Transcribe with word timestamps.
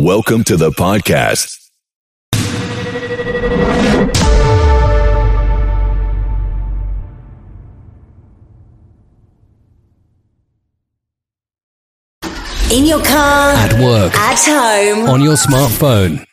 Welcome 0.00 0.44
to 0.44 0.58
the 0.58 0.68
podcast. 0.72 1.56
In 12.70 12.84
your 12.84 13.02
car, 13.04 13.52
At 13.54 13.80
work. 13.80 14.12
at 14.14 14.38
home. 14.44 15.08
On 15.08 15.22
your 15.22 15.34
smartphone. 15.36 16.24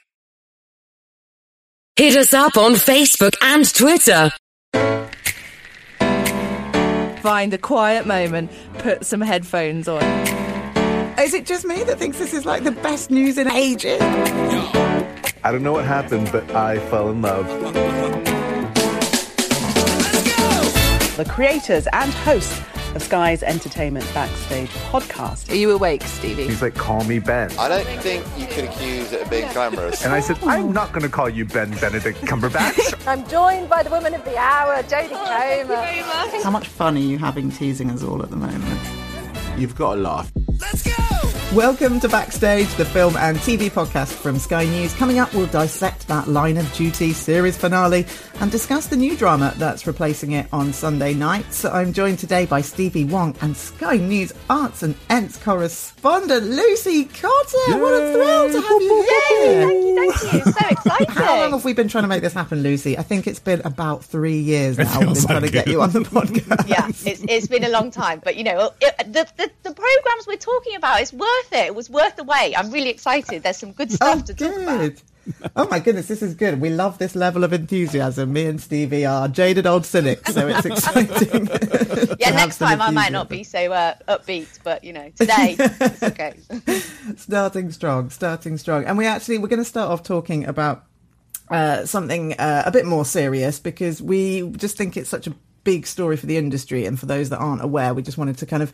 Hit 1.95 2.15
us 2.17 2.33
up 2.33 2.57
on 2.57 2.73
Facebook 2.73 3.35
and 3.41 3.71
Twitter. 3.71 4.31
Find 7.21 7.53
a 7.53 7.57
quiet 7.59 8.07
moment, 8.07 8.51
put 8.79 9.05
some 9.05 9.21
headphones 9.21 9.87
on. 9.87 10.01
Is 11.19 11.33
it 11.33 11.45
just 11.45 11.65
me 11.65 11.83
that 11.83 11.99
thinks 11.99 12.17
this 12.17 12.33
is 12.33 12.45
like 12.45 12.63
the 12.63 12.71
best 12.71 13.11
news 13.11 13.37
in 13.37 13.49
ages? 13.49 14.01
I 14.01 15.51
don't 15.51 15.63
know 15.63 15.71
what 15.73 15.85
happened, 15.85 16.29
but 16.31 16.49
I 16.55 16.79
fell 16.89 17.09
in 17.09 17.21
love. 17.21 17.47
the 21.15 21.25
creators 21.25 21.87
and 21.93 22.11
hosts 22.11 22.59
of 22.95 23.03
Sky's 23.03 23.43
Entertainment 23.43 24.09
Backstage 24.13 24.69
podcast. 24.91 25.51
Are 25.51 25.55
you 25.55 25.71
awake, 25.71 26.01
Stevie? 26.03 26.45
He's 26.47 26.61
like, 26.61 26.75
call 26.75 27.03
me 27.03 27.19
Ben. 27.19 27.51
I 27.57 27.67
don't 27.69 27.85
think 28.01 28.25
you 28.37 28.47
could 28.47 28.65
accuse 28.65 29.11
it 29.13 29.21
of 29.21 29.29
being 29.29 29.51
glamorous. 29.53 30.03
And 30.03 30.13
I 30.13 30.19
said, 30.19 30.37
I'm 30.43 30.73
not 30.73 30.91
going 30.91 31.03
to 31.03 31.09
call 31.09 31.29
you 31.29 31.45
Ben 31.45 31.71
Benedict 31.79 32.19
Cumberbatch. 32.21 33.07
I'm 33.07 33.27
joined 33.27 33.69
by 33.69 33.83
the 33.83 33.89
woman 33.89 34.13
of 34.13 34.23
the 34.25 34.37
hour, 34.37 34.81
Jodie 34.83 35.09
Comer. 35.09 36.41
How 36.43 36.51
much 36.51 36.67
fun 36.67 36.97
are 36.97 36.99
you 36.99 37.17
having 37.17 37.51
teasing 37.51 37.89
us 37.91 38.03
all 38.03 38.21
at 38.23 38.29
the 38.29 38.35
moment? 38.35 38.79
You've 39.57 39.75
got 39.75 39.95
to 39.95 40.01
laugh. 40.01 40.31
Welcome 41.53 41.99
to 41.99 42.09
Backstage, 42.09 42.73
the 42.77 42.85
film 42.85 43.15
and 43.15 43.37
TV 43.37 43.69
podcast 43.69 44.13
from 44.13 44.39
Sky 44.39 44.65
News. 44.65 44.95
Coming 44.95 45.19
up, 45.19 45.31
we'll 45.35 45.45
dissect 45.45 46.07
that 46.07 46.27
Line 46.27 46.57
of 46.57 46.73
Duty 46.73 47.13
series 47.13 47.55
finale 47.55 48.07
and 48.39 48.51
discuss 48.51 48.87
the 48.87 48.95
new 48.95 49.15
drama 49.15 49.53
that's 49.57 49.85
replacing 49.85 50.31
it 50.31 50.47
on 50.51 50.73
Sunday 50.73 51.13
nights. 51.13 51.63
I'm 51.63 51.93
joined 51.93 52.17
today 52.17 52.47
by 52.47 52.61
Stevie 52.61 53.05
Wong 53.05 53.35
and 53.41 53.55
Sky 53.55 53.97
News 53.97 54.33
arts 54.49 54.81
and 54.81 54.95
ents 55.11 55.37
correspondent 55.37 56.43
Lucy 56.45 57.05
Cotter. 57.05 57.79
What 57.79 58.01
a 58.01 58.13
thrill 58.13 58.51
to 58.51 58.59
have 58.59 58.81
you 58.81 59.03
here! 59.29 59.67
Thank 59.67 59.83
you, 59.83 59.95
thank 60.09 60.33
you. 60.33 60.51
So 60.51 60.67
exciting. 60.69 61.07
How 61.09 61.39
long 61.39 61.51
have 61.51 61.65
we 61.65 61.73
been 61.73 61.87
trying 61.87 62.05
to 62.05 62.07
make 62.07 62.23
this 62.23 62.33
happen, 62.33 62.63
Lucy? 62.63 62.97
I 62.97 63.03
think 63.03 63.27
it's 63.27 63.39
been 63.39 63.61
about 63.63 64.03
three 64.03 64.39
years 64.39 64.79
now. 64.79 64.99
We've 65.01 65.13
been 65.13 65.23
trying 65.23 65.41
to 65.43 65.51
get 65.51 65.67
you 65.67 65.83
on 65.83 65.91
the 65.91 65.99
podcast. 65.99 66.67
yeah, 66.67 66.87
it's, 66.87 67.23
it's 67.27 67.47
been 67.47 67.63
a 67.63 67.69
long 67.69 67.91
time, 67.91 68.21
but 68.23 68.37
you 68.37 68.43
know, 68.43 68.71
it, 68.81 68.97
the, 69.13 69.27
the 69.37 69.51
the 69.61 69.73
programs 69.75 70.27
we're 70.27 70.35
talking 70.37 70.75
about, 70.75 71.01
is 71.01 71.13
worth 71.13 71.42
it. 71.51 71.67
It 71.67 71.75
was 71.75 71.89
worth 71.89 72.15
the 72.15 72.23
wait. 72.23 72.55
I'm 72.55 72.71
really 72.71 72.89
excited. 72.89 73.43
There's 73.43 73.57
some 73.57 73.71
good 73.71 73.91
stuff 73.91 74.19
Oh, 74.21 74.25
to 74.25 74.33
talk 74.33 74.57
about. 74.57 74.93
Oh 75.55 75.67
my 75.69 75.79
goodness, 75.79 76.07
this 76.07 76.21
is 76.21 76.33
good. 76.35 76.59
We 76.59 76.69
love 76.69 76.97
this 76.97 77.15
level 77.15 77.45
of 77.45 77.53
enthusiasm. 77.53 78.33
Me 78.33 78.45
and 78.45 78.59
Stevie 78.59 79.05
are 79.05 79.29
jaded 79.29 79.65
old 79.65 79.85
cynics, 79.85 80.33
so 80.33 80.47
it's 80.47 80.65
exciting. 80.65 81.49
Yeah, 82.19 82.31
next 82.31 82.57
time 82.57 82.81
I 82.81 82.91
might 82.91 83.11
not 83.11 83.29
be 83.29 83.43
so 83.43 83.71
uh, 83.71 83.95
upbeat, 84.07 84.59
but 84.63 84.83
you 84.83 84.93
know, 84.93 85.09
today 85.15 85.55
it's 85.59 86.03
okay. 86.03 86.33
starting 87.15 87.71
strong, 87.71 88.09
starting 88.09 88.57
strong. 88.57 88.85
And 88.85 88.97
we 88.97 89.05
actually 89.05 89.37
we're 89.39 89.47
going 89.47 89.59
to 89.63 89.65
start 89.65 89.89
off 89.89 90.03
talking 90.03 90.45
about 90.45 90.83
uh, 91.49 91.85
something 91.85 92.33
uh, 92.33 92.63
a 92.65 92.71
bit 92.71 92.85
more 92.85 93.05
serious 93.05 93.59
because 93.59 94.01
we 94.01 94.49
just 94.51 94.77
think 94.77 94.95
it's 94.97 95.09
such 95.09 95.27
a 95.27 95.33
big 95.63 95.87
story 95.87 96.17
for 96.17 96.25
the 96.25 96.37
industry, 96.37 96.85
and 96.85 96.99
for 96.99 97.05
those 97.05 97.29
that 97.29 97.37
aren't 97.39 97.63
aware, 97.63 97.93
we 97.93 98.01
just 98.01 98.17
wanted 98.17 98.37
to 98.39 98.45
kind 98.45 98.63
of 98.63 98.73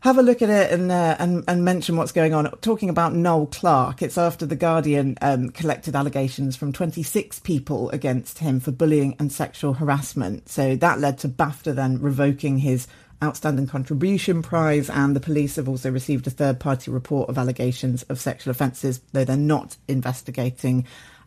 have 0.00 0.16
a 0.16 0.22
look 0.22 0.40
at 0.42 0.50
it 0.50 0.72
and 0.72 0.90
uh, 0.90 1.16
and 1.18 1.44
and 1.46 1.64
mention 1.64 1.96
what's 1.96 2.12
going 2.12 2.34
on. 2.34 2.50
Talking 2.60 2.88
about 2.88 3.14
Noel 3.14 3.46
Clarke, 3.46 4.02
it's 4.02 4.18
after 4.18 4.46
the 4.46 4.56
Guardian 4.56 5.16
um, 5.20 5.50
collected 5.50 5.94
allegations 5.94 6.56
from 6.56 6.72
26 6.72 7.40
people 7.40 7.90
against 7.90 8.38
him 8.38 8.60
for 8.60 8.70
bullying 8.70 9.14
and 9.18 9.30
sexual 9.30 9.74
harassment. 9.74 10.48
So 10.48 10.74
that 10.76 11.00
led 11.00 11.18
to 11.18 11.28
BAFTA 11.28 11.74
then 11.74 12.00
revoking 12.00 12.58
his 12.58 12.88
outstanding 13.22 13.66
contribution 13.66 14.40
prize, 14.40 14.88
and 14.88 15.14
the 15.14 15.20
police 15.20 15.56
have 15.56 15.68
also 15.68 15.90
received 15.90 16.26
a 16.26 16.30
third 16.30 16.58
party 16.58 16.90
report 16.90 17.28
of 17.28 17.36
allegations 17.36 18.02
of 18.04 18.18
sexual 18.18 18.50
offences, 18.50 19.00
though 19.12 19.24
they're 19.24 19.36
not 19.36 19.76
investigating 19.86 20.86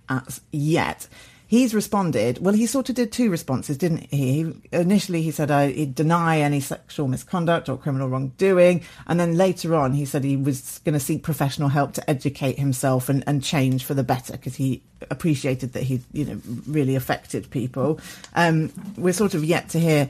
as 0.10 0.42
yet. 0.52 1.08
He's 1.54 1.76
responded. 1.76 2.40
Well, 2.40 2.56
he 2.56 2.66
sort 2.66 2.90
of 2.90 2.96
did 2.96 3.12
two 3.12 3.30
responses, 3.30 3.78
didn't 3.78 4.08
he? 4.10 4.42
he 4.42 4.54
initially, 4.72 5.22
he 5.22 5.30
said 5.30 5.52
uh, 5.52 5.68
he'd 5.68 5.94
deny 5.94 6.40
any 6.40 6.60
sexual 6.60 7.08
misconduct 7.08 7.70
or 7.70 7.78
criminal 7.78 8.10
wrongdoing, 8.10 8.82
and 9.06 9.20
then 9.20 9.38
later 9.38 9.76
on, 9.76 9.94
he 9.94 10.04
said 10.04 10.24
he 10.24 10.36
was 10.36 10.80
going 10.84 10.94
to 10.94 11.00
seek 11.00 11.22
professional 11.22 11.70
help 11.70 11.94
to 11.94 12.10
educate 12.10 12.58
himself 12.58 13.08
and, 13.08 13.24
and 13.28 13.44
change 13.44 13.86
for 13.86 13.94
the 13.94 14.02
better 14.02 14.34
because 14.34 14.56
he 14.56 14.82
appreciated 15.12 15.74
that 15.74 15.84
he, 15.84 16.02
you 16.12 16.26
know, 16.26 16.42
really 16.66 16.96
affected 16.96 17.48
people. 17.52 18.00
Um, 18.34 18.74
we're 18.98 19.14
sort 19.14 19.36
of 19.36 19.44
yet 19.44 19.70
to 19.70 19.80
hear 19.80 20.10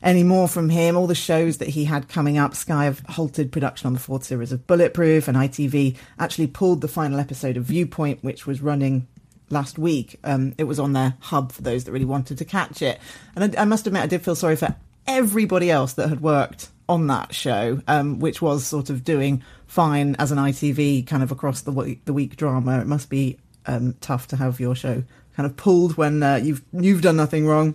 any 0.00 0.22
more 0.22 0.46
from 0.46 0.68
him. 0.68 0.96
All 0.96 1.08
the 1.08 1.16
shows 1.16 1.58
that 1.58 1.70
he 1.70 1.86
had 1.86 2.08
coming 2.08 2.38
up, 2.38 2.54
Sky 2.54 2.84
have 2.84 3.00
halted 3.08 3.50
production 3.50 3.88
on 3.88 3.94
the 3.94 3.98
fourth 3.98 4.22
series 4.22 4.52
of 4.52 4.64
Bulletproof, 4.68 5.26
and 5.26 5.36
ITV 5.36 5.96
actually 6.20 6.46
pulled 6.46 6.82
the 6.82 6.86
final 6.86 7.18
episode 7.18 7.56
of 7.56 7.64
Viewpoint, 7.64 8.22
which 8.22 8.46
was 8.46 8.62
running 8.62 9.08
last 9.54 9.78
week. 9.78 10.20
Um, 10.22 10.54
it 10.58 10.64
was 10.64 10.78
on 10.78 10.92
their 10.92 11.14
hub 11.20 11.52
for 11.52 11.62
those 11.62 11.84
that 11.84 11.92
really 11.92 12.04
wanted 12.04 12.36
to 12.38 12.44
catch 12.44 12.82
it. 12.82 13.00
And 13.34 13.56
I, 13.56 13.62
I 13.62 13.64
must 13.64 13.86
admit, 13.86 14.02
I 14.02 14.06
did 14.06 14.22
feel 14.22 14.34
sorry 14.34 14.56
for 14.56 14.74
everybody 15.06 15.70
else 15.70 15.94
that 15.94 16.08
had 16.08 16.20
worked 16.20 16.68
on 16.88 17.06
that 17.06 17.34
show, 17.34 17.80
um, 17.88 18.18
which 18.18 18.42
was 18.42 18.66
sort 18.66 18.90
of 18.90 19.04
doing 19.04 19.42
fine 19.66 20.14
as 20.18 20.30
an 20.30 20.38
ITV 20.38 21.06
kind 21.06 21.22
of 21.22 21.32
across 21.32 21.62
the 21.62 21.72
week, 21.72 22.04
the 22.04 22.12
week 22.12 22.36
drama. 22.36 22.80
It 22.80 22.86
must 22.86 23.08
be 23.08 23.38
um, 23.66 23.94
tough 24.00 24.28
to 24.28 24.36
have 24.36 24.60
your 24.60 24.74
show 24.74 25.02
kind 25.36 25.46
of 25.46 25.56
pulled 25.56 25.96
when 25.96 26.22
uh, 26.22 26.36
you've 26.36 26.62
you've 26.72 27.02
done 27.02 27.16
nothing 27.16 27.46
wrong. 27.46 27.74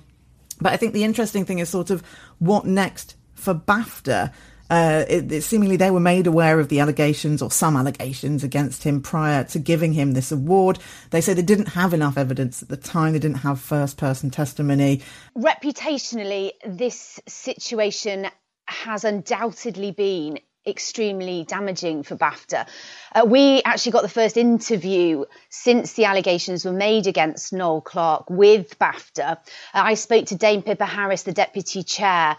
But 0.61 0.73
I 0.73 0.77
think 0.77 0.93
the 0.93 1.03
interesting 1.03 1.45
thing 1.45 1.59
is 1.59 1.69
sort 1.69 1.89
of 1.89 2.03
what 2.39 2.65
next 2.65 3.15
for 3.33 3.53
BAFTA. 3.53 4.33
Uh, 4.69 5.05
it, 5.07 5.31
it, 5.31 5.41
seemingly 5.41 5.77
they 5.77 5.91
were 5.91 5.99
made 5.99 6.27
aware 6.27 6.59
of 6.59 6.69
the 6.69 6.79
allegations 6.79 7.41
or 7.41 7.49
some 7.49 7.75
allegations 7.75 8.43
against 8.43 8.83
him 8.83 9.01
prior 9.01 9.43
to 9.43 9.59
giving 9.59 9.93
him 9.93 10.13
this 10.13 10.31
award. 10.31 10.79
They 11.09 11.21
say 11.21 11.33
they 11.33 11.41
didn't 11.41 11.69
have 11.69 11.93
enough 11.93 12.17
evidence 12.17 12.61
at 12.61 12.69
the 12.69 12.77
time. 12.77 13.13
They 13.13 13.19
didn't 13.19 13.37
have 13.37 13.59
first 13.59 13.97
person 13.97 14.29
testimony. 14.29 15.01
Reputationally, 15.35 16.51
this 16.65 17.19
situation 17.27 18.27
has 18.65 19.03
undoubtedly 19.03 19.91
been 19.91 20.39
extremely 20.67 21.45
damaging 21.45 22.03
for 22.03 22.15
BAFTA. 22.15 22.67
Uh, 23.13 23.25
we 23.25 23.61
actually 23.63 23.93
got 23.93 24.03
the 24.03 24.09
first 24.09 24.37
interview 24.37 25.25
since 25.49 25.93
the 25.93 26.05
allegations 26.05 26.65
were 26.65 26.73
made 26.73 27.07
against 27.07 27.53
Noel 27.53 27.81
Clarke 27.81 28.29
with 28.29 28.77
BAFTA. 28.77 29.31
Uh, 29.31 29.37
I 29.73 29.95
spoke 29.95 30.27
to 30.27 30.35
Dame 30.35 30.61
Pippa 30.61 30.85
Harris, 30.85 31.23
the 31.23 31.31
deputy 31.31 31.83
chair, 31.83 32.37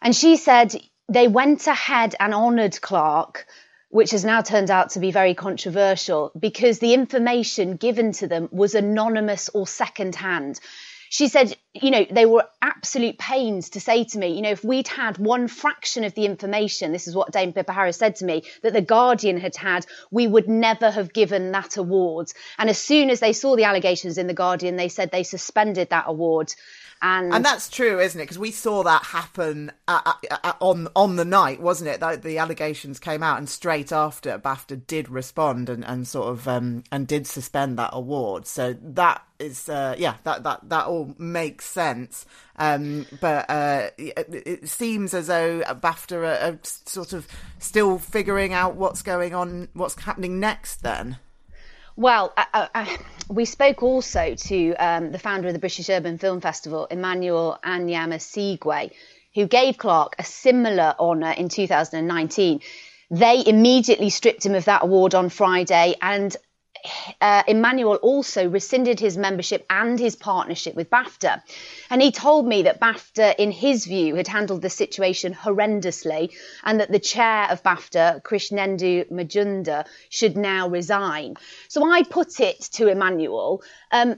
and 0.00 0.14
she 0.14 0.36
said 0.36 0.74
they 1.08 1.28
went 1.28 1.66
ahead 1.66 2.14
and 2.18 2.34
honoured 2.34 2.80
Clarke. 2.80 3.46
Which 3.88 4.12
has 4.12 4.24
now 4.24 4.40
turned 4.40 4.70
out 4.70 4.88
to 4.92 5.00
be 5.00 5.10
very 5.10 5.34
controversial 5.34 6.32
because 6.38 6.78
the 6.78 6.94
information 6.94 7.76
given 7.76 8.12
to 8.12 8.26
them 8.26 8.48
was 8.50 8.74
anonymous 8.74 9.50
or 9.50 9.66
secondhand 9.66 10.58
she 11.12 11.28
said, 11.28 11.54
you 11.74 11.90
know, 11.90 12.06
they 12.10 12.24
were 12.24 12.48
absolute 12.62 13.18
pains 13.18 13.68
to 13.70 13.80
say 13.80 14.04
to 14.04 14.18
me, 14.18 14.28
you 14.28 14.40
know, 14.40 14.52
if 14.52 14.64
we'd 14.64 14.88
had 14.88 15.18
one 15.18 15.46
fraction 15.46 16.04
of 16.04 16.14
the 16.14 16.24
information, 16.24 16.90
this 16.90 17.06
is 17.06 17.14
what 17.14 17.30
Dame 17.30 17.52
Pippa 17.52 17.70
Harris 17.70 17.98
said 17.98 18.16
to 18.16 18.24
me, 18.24 18.44
that 18.62 18.72
the 18.72 18.80
Guardian 18.80 19.38
had 19.38 19.54
had, 19.54 19.84
we 20.10 20.26
would 20.26 20.48
never 20.48 20.90
have 20.90 21.12
given 21.12 21.52
that 21.52 21.76
award. 21.76 22.32
And 22.56 22.70
as 22.70 22.78
soon 22.78 23.10
as 23.10 23.20
they 23.20 23.34
saw 23.34 23.56
the 23.56 23.64
allegations 23.64 24.16
in 24.16 24.26
the 24.26 24.32
Guardian, 24.32 24.76
they 24.76 24.88
said 24.88 25.10
they 25.10 25.22
suspended 25.22 25.90
that 25.90 26.06
award. 26.06 26.54
And, 27.04 27.34
and 27.34 27.44
that's 27.44 27.68
true, 27.68 27.98
isn't 27.98 28.20
it? 28.20 28.22
Because 28.22 28.38
we 28.38 28.52
saw 28.52 28.84
that 28.84 29.02
happen 29.02 29.72
at, 29.88 30.06
at, 30.06 30.40
at, 30.44 30.56
on 30.60 30.86
on 30.94 31.16
the 31.16 31.24
night, 31.24 31.60
wasn't 31.60 31.90
it? 31.90 31.98
That 31.98 32.22
the 32.22 32.38
allegations 32.38 33.00
came 33.00 33.24
out, 33.24 33.38
and 33.38 33.48
straight 33.48 33.90
after, 33.90 34.38
BAFTA 34.38 34.86
did 34.86 35.08
respond 35.08 35.68
and, 35.68 35.84
and 35.84 36.06
sort 36.06 36.28
of 36.28 36.46
um, 36.46 36.84
and 36.92 37.08
did 37.08 37.26
suspend 37.26 37.76
that 37.80 37.90
award. 37.92 38.46
So 38.46 38.76
that 38.80 39.24
is, 39.40 39.68
uh, 39.68 39.96
yeah, 39.98 40.14
that 40.22 40.44
that 40.44 40.68
that 40.68 40.86
all 40.86 41.12
makes 41.18 41.64
sense. 41.64 42.24
Um, 42.54 43.06
but 43.20 43.50
uh, 43.50 43.90
it, 43.98 44.46
it, 44.46 44.68
seems 44.68 45.12
as 45.12 45.26
though 45.26 45.62
BAFTA 45.62 46.18
are, 46.18 46.52
are 46.52 46.58
sort 46.62 47.14
of 47.14 47.26
still 47.58 47.98
figuring 47.98 48.52
out 48.52 48.76
what's 48.76 49.02
going 49.02 49.34
on, 49.34 49.68
what's 49.72 50.00
happening 50.00 50.38
next. 50.38 50.84
Then. 50.84 51.18
Well, 51.96 52.32
uh, 52.36 52.68
uh, 52.74 52.86
we 53.28 53.44
spoke 53.44 53.82
also 53.82 54.34
to 54.34 54.74
um, 54.74 55.12
the 55.12 55.18
founder 55.18 55.48
of 55.48 55.54
the 55.54 55.60
British 55.60 55.90
Urban 55.90 56.16
Film 56.16 56.40
Festival, 56.40 56.86
Emmanuel 56.86 57.58
Anyiam-Osigwe, 57.62 58.92
who 59.34 59.46
gave 59.46 59.76
Clarke 59.76 60.16
a 60.18 60.24
similar 60.24 60.94
honour 60.98 61.32
in 61.32 61.48
2019. 61.48 62.60
They 63.10 63.42
immediately 63.46 64.08
stripped 64.08 64.46
him 64.46 64.54
of 64.54 64.64
that 64.64 64.82
award 64.82 65.14
on 65.14 65.28
Friday, 65.28 65.94
and 66.00 66.34
uh, 67.20 67.42
Emmanuel 67.46 67.96
also 67.96 68.48
rescinded 68.48 68.98
his 69.00 69.16
membership 69.16 69.64
and 69.70 69.98
his 69.98 70.16
partnership 70.16 70.74
with 70.74 70.90
BAFTA. 70.90 71.42
And 71.90 72.02
he 72.02 72.10
told 72.10 72.46
me 72.46 72.62
that 72.62 72.80
BAFTA, 72.80 73.34
in 73.38 73.50
his 73.50 73.86
view, 73.86 74.14
had 74.16 74.28
handled 74.28 74.62
the 74.62 74.70
situation 74.70 75.34
horrendously 75.34 76.32
and 76.64 76.80
that 76.80 76.90
the 76.90 76.98
chair 76.98 77.46
of 77.50 77.62
BAFTA, 77.62 78.22
Krishnendu 78.22 79.10
Majumdar, 79.10 79.86
should 80.08 80.36
now 80.36 80.68
resign. 80.68 81.36
So 81.68 81.90
I 81.90 82.02
put 82.02 82.40
it 82.40 82.60
to 82.72 82.88
Emmanuel. 82.88 83.62
Um, 83.90 84.16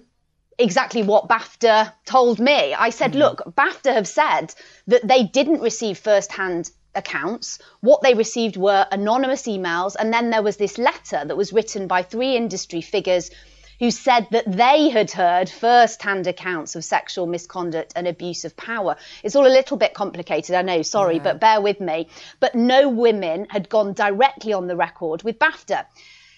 exactly 0.59 1.03
what 1.03 1.29
BAFTA 1.29 1.93
told 2.05 2.39
me. 2.39 2.75
I 2.75 2.91
said, 2.91 3.15
look, 3.15 3.43
BAFTA 3.57 3.93
have 3.93 4.09
said 4.09 4.55
that 4.87 5.07
they 5.07 5.25
didn't 5.25 5.61
receive 5.61 5.99
first 5.99 6.33
hand 6.33 6.71
accounts. 6.95 7.59
What 7.81 8.03
they 8.03 8.15
received 8.15 8.57
were 8.57 8.87
anonymous 8.91 9.43
emails. 9.43 9.97
And 9.99 10.13
then 10.13 10.31
there 10.31 10.43
was 10.43 10.57
this 10.57 10.79
letter 10.79 11.25
that 11.25 11.37
was 11.37 11.53
written 11.53 11.87
by 11.87 12.03
three 12.03 12.37
industry 12.37 12.81
figures 12.81 13.31
who 13.79 13.91
said 13.91 14.27
that 14.31 14.51
they 14.51 14.89
had 14.89 15.11
heard 15.11 15.49
first 15.49 16.03
hand 16.03 16.27
accounts 16.27 16.77
of 16.77 16.85
sexual 16.85 17.27
misconduct 17.27 17.93
and 17.97 18.07
abuse 18.07 18.45
of 18.45 18.57
power. 18.57 18.97
It's 19.23 19.37
all 19.37 19.47
a 19.47 19.49
little 19.49 19.77
bit 19.77 19.95
complicated, 19.95 20.55
I 20.55 20.63
know, 20.63 20.83
sorry, 20.83 21.19
but 21.19 21.41
bear 21.41 21.61
with 21.61 21.81
me. 21.81 22.09
But 22.41 22.55
no 22.55 22.89
women 22.89 23.47
had 23.51 23.69
gone 23.69 23.93
directly 23.93 24.53
on 24.53 24.69
the 24.69 24.77
record 24.77 25.23
with 25.23 25.39
BAFTA. 25.39 25.87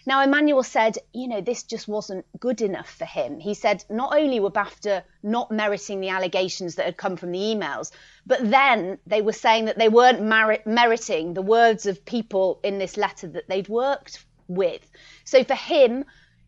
Now, 0.06 0.22
Emmanuel 0.22 0.62
said, 0.62 0.98
you 1.12 1.26
know, 1.26 1.40
this 1.40 1.64
just 1.64 1.88
wasn't 1.88 2.24
good 2.38 2.62
enough 2.62 2.88
for 2.88 3.04
him. 3.04 3.40
He 3.40 3.54
said 3.54 3.84
not 3.90 4.16
only 4.16 4.38
were 4.38 4.52
BAFTA 4.52 5.02
not 5.24 5.50
meriting 5.50 6.00
the 6.00 6.10
allegations 6.10 6.76
that 6.76 6.86
had 6.86 6.96
come 6.96 7.16
from 7.16 7.32
the 7.32 7.40
emails, 7.40 7.90
but 8.24 8.48
then 8.48 8.98
they 9.04 9.20
were 9.20 9.32
saying 9.32 9.64
that 9.64 9.78
they 9.78 9.88
weren't 9.88 10.22
merit- 10.22 10.64
meriting 10.64 11.34
the 11.34 11.42
words 11.42 11.86
of 11.86 12.04
people 12.04 12.60
in 12.62 12.78
this 12.78 12.96
letter 12.96 13.26
that 13.26 13.48
they'd 13.48 13.68
worked 13.68 14.24
with. 14.46 14.88
So 15.24 15.42
for 15.42 15.56
him, 15.56 16.04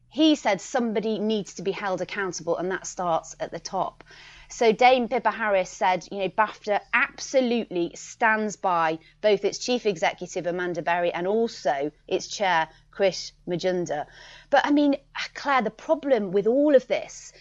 he 0.09 0.37
said 0.37 0.61
somebody 0.61 1.19
needs 1.19 1.55
to 1.55 1.63
be 1.63 1.73
held 1.73 2.01
accountable, 2.01 2.57
and 2.57 2.71
that 2.71 2.87
starts 2.87 3.35
at 3.41 3.51
the 3.51 3.59
top. 3.59 4.05
So 4.51 4.73
Dame 4.73 5.09
Pippa 5.09 5.31
Harris 5.31 5.69
said, 5.69 6.07
you 6.11 6.19
know, 6.19 6.29
BAFTA 6.31 6.81
absolutely 6.95 7.93
stands 7.95 8.57
by 8.57 8.99
both 9.21 9.45
its 9.45 9.59
chief 9.59 9.85
executive 9.85 10.47
Amanda 10.47 10.81
Berry 10.81 11.13
and 11.13 11.27
also 11.27 11.93
its 12.07 12.27
chair 12.27 12.69
Chris 12.91 13.33
Majumdar. 13.47 14.07
But 14.51 14.67
I 14.67 14.71
mean, 14.71 14.97
Claire, 15.35 15.63
the 15.63 15.71
problem 15.71 16.33
with 16.33 16.47
all 16.47 16.75
of 16.75 16.87
this 16.89 17.33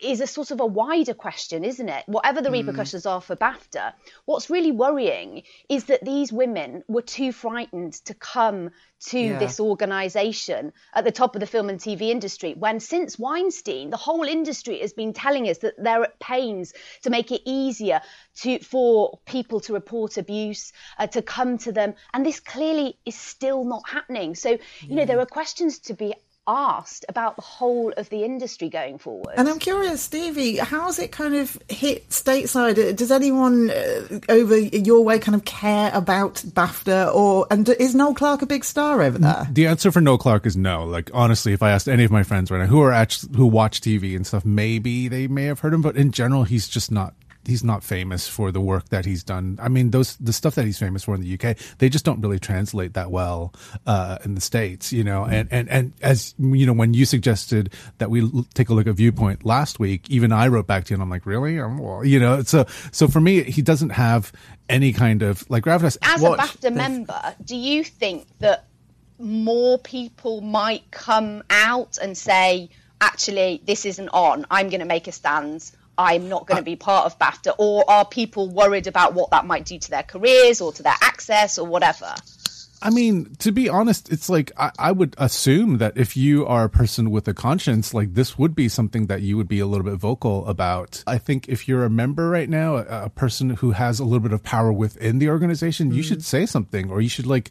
is 0.00 0.20
a 0.20 0.26
sort 0.26 0.50
of 0.50 0.60
a 0.60 0.66
wider 0.66 1.14
question, 1.14 1.64
isn't 1.64 1.88
it? 1.88 2.04
Whatever 2.06 2.42
the 2.42 2.50
Mm. 2.50 2.52
repercussions 2.52 3.06
are 3.06 3.20
for 3.20 3.36
BAFTA, 3.36 3.94
what's 4.26 4.50
really 4.50 4.72
worrying 4.72 5.42
is 5.68 5.84
that 5.84 6.04
these 6.04 6.32
women 6.32 6.84
were 6.88 7.02
too 7.02 7.32
frightened 7.32 7.94
to 8.04 8.14
come 8.14 8.70
to 9.06 9.18
Yeah. 9.18 9.38
this 9.38 9.58
organisation 9.58 10.72
at 10.94 11.04
the 11.04 11.10
top 11.12 11.34
of 11.34 11.40
the 11.40 11.46
film 11.46 11.70
and 11.70 11.80
TV 11.80 12.10
industry 12.10 12.54
when 12.54 12.80
since 12.80 13.18
Weinstein, 13.18 13.88
the 13.90 13.96
whole 13.96 14.24
industry 14.24 14.80
has 14.80 14.92
been 14.92 15.12
telling 15.14 15.48
us 15.48 15.58
that 15.58 15.74
they're 15.78 16.04
at 16.04 16.18
pains 16.20 16.74
to 17.02 17.10
make 17.10 17.32
it 17.32 17.40
easier 17.46 18.02
to 18.42 18.58
for 18.58 19.18
people 19.24 19.60
to 19.60 19.72
report 19.72 20.18
abuse, 20.18 20.72
uh, 20.98 21.06
to 21.06 21.22
come 21.22 21.56
to 21.58 21.72
them, 21.72 21.94
and 22.12 22.24
this 22.26 22.40
clearly 22.40 22.98
is 23.06 23.14
still 23.14 23.64
not 23.64 23.88
happening. 23.88 24.34
So, 24.34 24.58
you 24.82 24.96
know, 24.96 25.06
there 25.06 25.20
are 25.20 25.26
questions 25.26 25.78
to 25.80 25.94
be 25.94 26.14
asked 26.46 27.04
about 27.08 27.36
the 27.36 27.42
whole 27.42 27.92
of 27.96 28.08
the 28.08 28.24
industry 28.24 28.68
going 28.68 28.98
forward. 28.98 29.34
And 29.36 29.48
I'm 29.48 29.58
curious, 29.58 30.02
Stevie, 30.02 30.56
how's 30.56 30.98
it 30.98 31.12
kind 31.12 31.34
of 31.34 31.58
hit 31.68 32.08
stateside? 32.10 32.96
Does 32.96 33.10
anyone 33.10 33.70
uh, 33.70 34.20
over 34.28 34.58
your 34.58 35.04
way 35.04 35.18
kind 35.18 35.34
of 35.34 35.44
care 35.44 35.90
about 35.94 36.36
BAFTA, 36.36 37.14
or 37.14 37.46
and 37.50 37.68
is 37.68 37.94
Noel 37.94 38.14
Clarke 38.14 38.42
a 38.42 38.46
big 38.46 38.64
star 38.64 39.02
over 39.02 39.18
there? 39.18 39.46
The 39.50 39.66
answer 39.66 39.92
for 39.92 40.00
Noel 40.00 40.18
Clarke 40.18 40.46
is 40.46 40.56
no. 40.56 40.84
Like 40.84 41.10
honestly, 41.14 41.52
if 41.52 41.62
I 41.62 41.70
asked 41.70 41.88
any 41.88 42.04
of 42.04 42.10
my 42.10 42.22
friends 42.22 42.50
right 42.50 42.58
now 42.58 42.66
who 42.66 42.82
are 42.82 42.92
actually 42.92 43.36
who 43.36 43.46
watch 43.46 43.80
TV 43.80 44.16
and 44.16 44.26
stuff, 44.26 44.44
maybe 44.44 45.08
they 45.08 45.28
may 45.28 45.44
have 45.44 45.60
heard 45.60 45.74
him, 45.74 45.82
but 45.82 45.96
in 45.96 46.10
general, 46.10 46.44
he's 46.44 46.68
just 46.68 46.90
not. 46.90 47.14
He's 47.46 47.64
not 47.64 47.82
famous 47.82 48.28
for 48.28 48.52
the 48.52 48.60
work 48.60 48.90
that 48.90 49.04
he's 49.06 49.24
done. 49.24 49.58
I 49.62 49.68
mean, 49.68 49.90
those 49.90 50.16
the 50.16 50.32
stuff 50.32 50.54
that 50.56 50.64
he's 50.66 50.78
famous 50.78 51.04
for 51.04 51.14
in 51.14 51.22
the 51.22 51.34
UK, 51.38 51.56
they 51.78 51.88
just 51.88 52.04
don't 52.04 52.20
really 52.20 52.38
translate 52.38 52.94
that 52.94 53.10
well 53.10 53.54
uh, 53.86 54.18
in 54.24 54.34
the 54.34 54.40
states, 54.40 54.92
you 54.92 55.02
know. 55.02 55.24
And 55.24 55.48
and 55.50 55.68
and 55.70 55.92
as 56.02 56.34
you 56.38 56.66
know, 56.66 56.72
when 56.74 56.92
you 56.94 57.04
suggested 57.06 57.72
that 57.98 58.10
we 58.10 58.22
l- 58.22 58.44
take 58.54 58.68
a 58.68 58.74
look 58.74 58.86
at 58.86 58.94
Viewpoint 58.94 59.44
last 59.44 59.78
week, 59.80 60.08
even 60.10 60.32
I 60.32 60.48
wrote 60.48 60.66
back 60.66 60.84
to 60.84 60.90
you, 60.90 60.96
and 60.96 61.02
I'm 61.02 61.08
like, 61.10 61.24
really, 61.26 61.58
Um, 61.58 61.78
well, 61.78 62.04
you 62.04 62.20
know. 62.20 62.42
So 62.42 62.66
so 62.92 63.08
for 63.08 63.20
me, 63.20 63.42
he 63.44 63.62
doesn't 63.62 63.90
have 63.90 64.32
any 64.68 64.92
kind 64.92 65.22
of 65.22 65.48
like 65.50 65.64
gravitas. 65.64 65.96
As 66.02 66.20
Watch 66.20 66.38
a 66.38 66.42
BAFTA 66.42 66.60
this- 66.60 66.72
member, 66.72 67.34
do 67.44 67.56
you 67.56 67.82
think 67.84 68.26
that 68.40 68.66
more 69.18 69.78
people 69.78 70.40
might 70.42 70.90
come 70.90 71.42
out 71.50 71.98
and 72.02 72.16
say, 72.16 72.70
actually, 73.00 73.60
this 73.66 73.84
isn't 73.84 74.08
on, 74.10 74.46
I'm 74.50 74.68
going 74.68 74.80
to 74.80 74.86
make 74.86 75.06
a 75.08 75.12
stand, 75.12 75.70
I'm 75.98 76.28
not 76.28 76.46
going 76.46 76.56
to 76.56 76.62
uh, 76.62 76.64
be 76.64 76.76
part 76.76 77.06
of 77.06 77.18
BAFTA? 77.18 77.54
Or 77.58 77.88
are 77.88 78.04
people 78.04 78.48
worried 78.48 78.86
about 78.86 79.14
what 79.14 79.30
that 79.30 79.46
might 79.46 79.64
do 79.64 79.78
to 79.78 79.90
their 79.90 80.02
careers 80.02 80.60
or 80.60 80.72
to 80.72 80.82
their 80.82 80.96
access 81.02 81.58
or 81.58 81.66
whatever? 81.66 82.14
I 82.82 82.88
mean, 82.88 83.34
to 83.40 83.52
be 83.52 83.68
honest, 83.68 84.10
it's 84.10 84.30
like 84.30 84.52
I, 84.56 84.70
I 84.78 84.92
would 84.92 85.14
assume 85.18 85.78
that 85.78 85.98
if 85.98 86.16
you 86.16 86.46
are 86.46 86.64
a 86.64 86.70
person 86.70 87.10
with 87.10 87.28
a 87.28 87.34
conscience, 87.34 87.92
like 87.92 88.14
this 88.14 88.38
would 88.38 88.54
be 88.54 88.68
something 88.68 89.06
that 89.06 89.20
you 89.20 89.36
would 89.36 89.48
be 89.48 89.60
a 89.60 89.66
little 89.66 89.84
bit 89.84 89.96
vocal 89.96 90.46
about. 90.46 91.04
I 91.06 91.18
think 91.18 91.48
if 91.48 91.68
you're 91.68 91.84
a 91.84 91.90
member 91.90 92.30
right 92.30 92.48
now, 92.48 92.76
a, 92.76 93.04
a 93.04 93.10
person 93.10 93.50
who 93.50 93.72
has 93.72 94.00
a 94.00 94.04
little 94.04 94.20
bit 94.20 94.32
of 94.32 94.42
power 94.42 94.72
within 94.72 95.18
the 95.18 95.28
organization, 95.28 95.92
you 95.92 96.02
mm. 96.02 96.06
should 96.06 96.24
say 96.24 96.46
something 96.46 96.90
or 96.90 97.02
you 97.02 97.10
should 97.10 97.26
like 97.26 97.50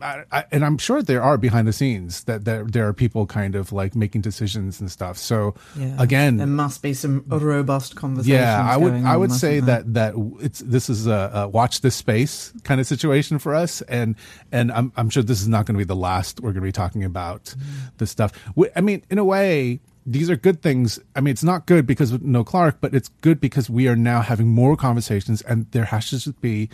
I, 0.00 0.24
I, 0.30 0.44
and 0.52 0.64
I'm 0.64 0.78
sure 0.78 1.02
there 1.02 1.22
are 1.22 1.38
behind 1.38 1.66
the 1.66 1.72
scenes 1.72 2.24
that 2.24 2.44
there, 2.44 2.64
there 2.64 2.86
are 2.86 2.92
people 2.92 3.26
kind 3.26 3.54
of 3.54 3.72
like 3.72 3.94
making 3.96 4.20
decisions 4.20 4.80
and 4.80 4.90
stuff. 4.90 5.16
So 5.16 5.54
Yeah. 5.76 5.96
again, 5.98 6.36
there 6.36 6.46
must 6.46 6.82
be 6.82 6.92
some 6.92 7.24
robust 7.26 7.96
conversations. 7.96 8.28
yeah, 8.40 8.66
I 8.70 8.76
would 8.76 8.92
I 8.92 9.16
would 9.16 9.32
say 9.32 9.60
that 9.60 9.94
that 9.94 10.14
it's 10.40 10.60
this 10.60 10.90
is 10.90 11.06
a, 11.06 11.30
a 11.34 11.48
watch 11.48 11.80
this 11.80 11.94
space 11.94 12.52
kind 12.64 12.80
of 12.80 12.86
situation 12.86 13.38
for 13.38 13.54
us, 13.54 13.80
and 13.82 14.16
and 14.52 14.70
I'm 14.72 14.92
I'm 14.96 15.08
sure 15.10 15.22
this 15.22 15.40
is 15.40 15.48
not 15.48 15.64
going 15.66 15.74
to 15.74 15.78
be 15.78 15.84
the 15.84 15.96
last 15.96 16.40
we're 16.40 16.52
going 16.52 16.62
to 16.62 16.68
be 16.68 16.72
talking 16.72 17.04
about 17.04 17.44
Mm-hmm. 17.44 17.96
this 17.98 18.10
stuff. 18.10 18.32
I 18.76 18.80
mean, 18.80 19.02
in 19.10 19.18
a 19.18 19.24
way. 19.24 19.80
These 20.08 20.30
are 20.30 20.36
good 20.36 20.62
things. 20.62 21.00
I 21.16 21.20
mean, 21.20 21.32
it's 21.32 21.42
not 21.42 21.66
good 21.66 21.84
because 21.84 22.12
of 22.12 22.22
no 22.22 22.44
Clarke, 22.44 22.80
but 22.80 22.94
it's 22.94 23.08
good 23.22 23.40
because 23.40 23.68
we 23.68 23.88
are 23.88 23.96
now 23.96 24.20
having 24.22 24.46
more 24.46 24.76
conversations, 24.76 25.42
and 25.42 25.66
there 25.72 25.84
has 25.86 26.10
to 26.10 26.18
just 26.20 26.40
be 26.40 26.68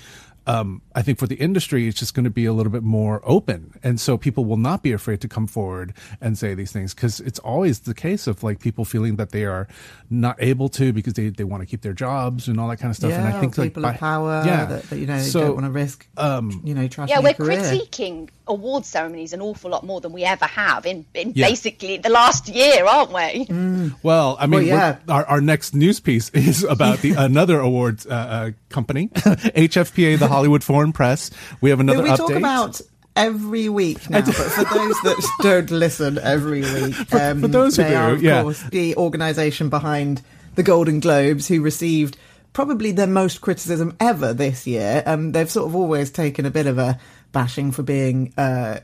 um, 0.47 0.83
I 0.94 1.03
think 1.03 1.19
for 1.19 1.27
the 1.27 1.37
industry, 1.37 1.87
it's 1.89 1.99
just 1.99 2.15
going 2.15 2.25
to 2.25 2.31
be 2.31 2.44
a 2.47 2.53
little 2.53 2.73
bit 2.73 2.83
more 2.83 3.21
open. 3.25 3.79
And 3.83 4.00
so 4.00 4.17
people 4.19 4.44
will 4.44 4.56
not 4.56 4.83
be 4.83 4.93
afraid 4.93 5.21
to 5.21 5.29
come 5.29 5.47
forward 5.47 5.94
and 6.21 6.37
say 6.37 6.55
these 6.55 6.73
things 6.73 6.94
because 6.94 7.21
it's 7.21 7.39
always 7.41 7.81
the 7.81 7.94
case 7.94 8.27
of 8.27 8.43
like 8.43 8.59
people 8.61 8.85
feeling 8.85 9.17
that 9.17 9.31
they 9.31 9.44
are 9.44 9.69
not 10.11 10.37
able 10.41 10.69
to 10.71 10.93
because 10.93 11.15
they, 11.15 11.29
they 11.29 11.44
want 11.44 11.62
to 11.62 11.67
keep 11.67 11.83
their 11.83 11.93
jobs 11.93 12.49
and 12.49 12.59
all 12.61 12.69
that 12.69 12.79
kind 12.79 12.91
of 12.91 12.97
stuff. 12.97 13.11
Yeah, 13.11 13.25
and 13.27 13.35
I 13.35 13.41
think 13.41 13.56
or 13.56 13.62
like, 13.62 13.71
people 13.71 13.83
by- 13.85 13.93
of 13.94 14.00
power 14.00 14.43
yeah. 14.44 14.65
that, 14.67 14.83
that, 14.91 14.99
you 14.99 15.06
know 15.06 15.19
So, 15.21 15.41
don't 15.41 15.55
want 15.55 15.67
to 15.67 15.71
risk, 15.71 16.06
um, 16.17 16.61
you 16.65 16.75
know, 16.75 16.88
trashing 16.88 17.09
Yeah, 17.09 17.21
we're 17.21 17.35
career. 17.35 17.61
critiquing 17.61 18.29
award 18.49 18.85
ceremonies 18.85 19.33
an 19.33 19.41
awful 19.41 19.71
lot 19.71 19.85
more 19.87 20.00
than 20.00 20.12
we 20.12 20.25
ever 20.25 20.45
have 20.47 20.85
in, 20.85 21.06
in 21.15 21.33
Yeah. 21.37 21.47
basically 21.49 21.99
the 21.99 22.09
last 22.11 22.49
year, 22.49 22.85
aren't 22.85 23.12
we? 23.12 23.93
Well, 24.02 24.37
I 24.40 24.47
mean, 24.47 24.61
Well, 24.61 24.62
yeah. 24.66 24.97
our, 25.09 25.25
our 25.26 25.40
next 25.40 25.75
news 25.75 26.00
piece 26.00 26.28
is 26.35 26.64
about 26.64 26.99
the 26.99 27.12
another 27.12 27.61
awards 27.61 28.05
uh, 28.07 28.11
uh, 28.11 28.50
company, 28.69 29.09
HFPA, 29.14 30.19
the 30.19 30.28
Hollywood 30.33 30.65
Foreign 30.65 30.93
Press. 30.93 31.31
We 31.61 31.71
have 31.71 31.81
another 31.81 32.03
we 32.03 32.09
update. 32.09 32.17
talk 32.17 32.31
about 32.33 32.81
every 33.15 33.69
week 33.69 34.09
now, 34.09 34.25
but 34.25 34.35
for 34.35 34.65
those 34.65 35.01
that 35.03 35.31
don't 35.43 35.71
listen 35.71 36.19
every 36.19 36.62
week, 36.62 37.15
um, 37.15 37.41
for 37.41 37.49
those 37.49 37.77
who 37.77 37.85
do, 37.85 37.95
are, 37.95 38.12
of 38.12 38.23
yeah. 38.23 38.43
course, 38.43 38.62
the 38.71 38.97
organisation 38.97 39.69
behind 39.69 40.23
the 40.55 40.62
Golden 40.62 41.01
Globes, 41.01 41.49
who 41.49 41.62
received 41.62 42.17
probably 42.53 42.93
their 42.93 43.07
most 43.07 43.41
criticism 43.41 43.97
ever 44.01 44.33
this 44.33 44.67
year. 44.67 45.03
Um, 45.07 45.33
they've 45.33 45.51
sort 45.51 45.69
of 45.69 45.75
always 45.75 46.11
taken 46.11 46.47
a 46.47 46.51
bit 46.51 46.67
of 46.67 46.79
a 46.79 46.99
bashing 47.33 47.73
for 47.73 47.83
being 47.83 48.33
uh, 48.37 48.81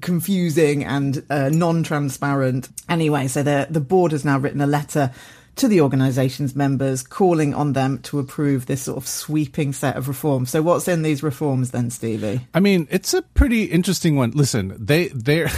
confusing 0.00 0.84
and 0.84 1.22
uh, 1.28 1.50
non-transparent. 1.50 2.68
Anyway, 2.88 3.28
so 3.28 3.42
the 3.42 3.66
the 3.70 3.80
board 3.80 4.12
has 4.12 4.24
now 4.24 4.38
written 4.38 4.60
a 4.60 4.66
letter 4.66 5.12
to 5.56 5.68
the 5.68 5.80
organisation's 5.80 6.54
members, 6.54 7.02
calling 7.02 7.54
on 7.54 7.72
them 7.72 7.98
to 7.98 8.18
approve 8.18 8.66
this 8.66 8.82
sort 8.82 8.96
of 8.96 9.06
sweeping 9.06 9.72
set 9.72 9.96
of 9.96 10.08
reforms. 10.08 10.50
So, 10.50 10.62
what's 10.62 10.88
in 10.88 11.02
these 11.02 11.22
reforms 11.22 11.70
then, 11.70 11.90
Stevie? 11.90 12.46
I 12.54 12.60
mean, 12.60 12.88
it's 12.90 13.14
a 13.14 13.22
pretty 13.22 13.64
interesting 13.64 14.16
one. 14.16 14.32
Listen, 14.32 14.74
they 14.78 15.08
they're. 15.08 15.50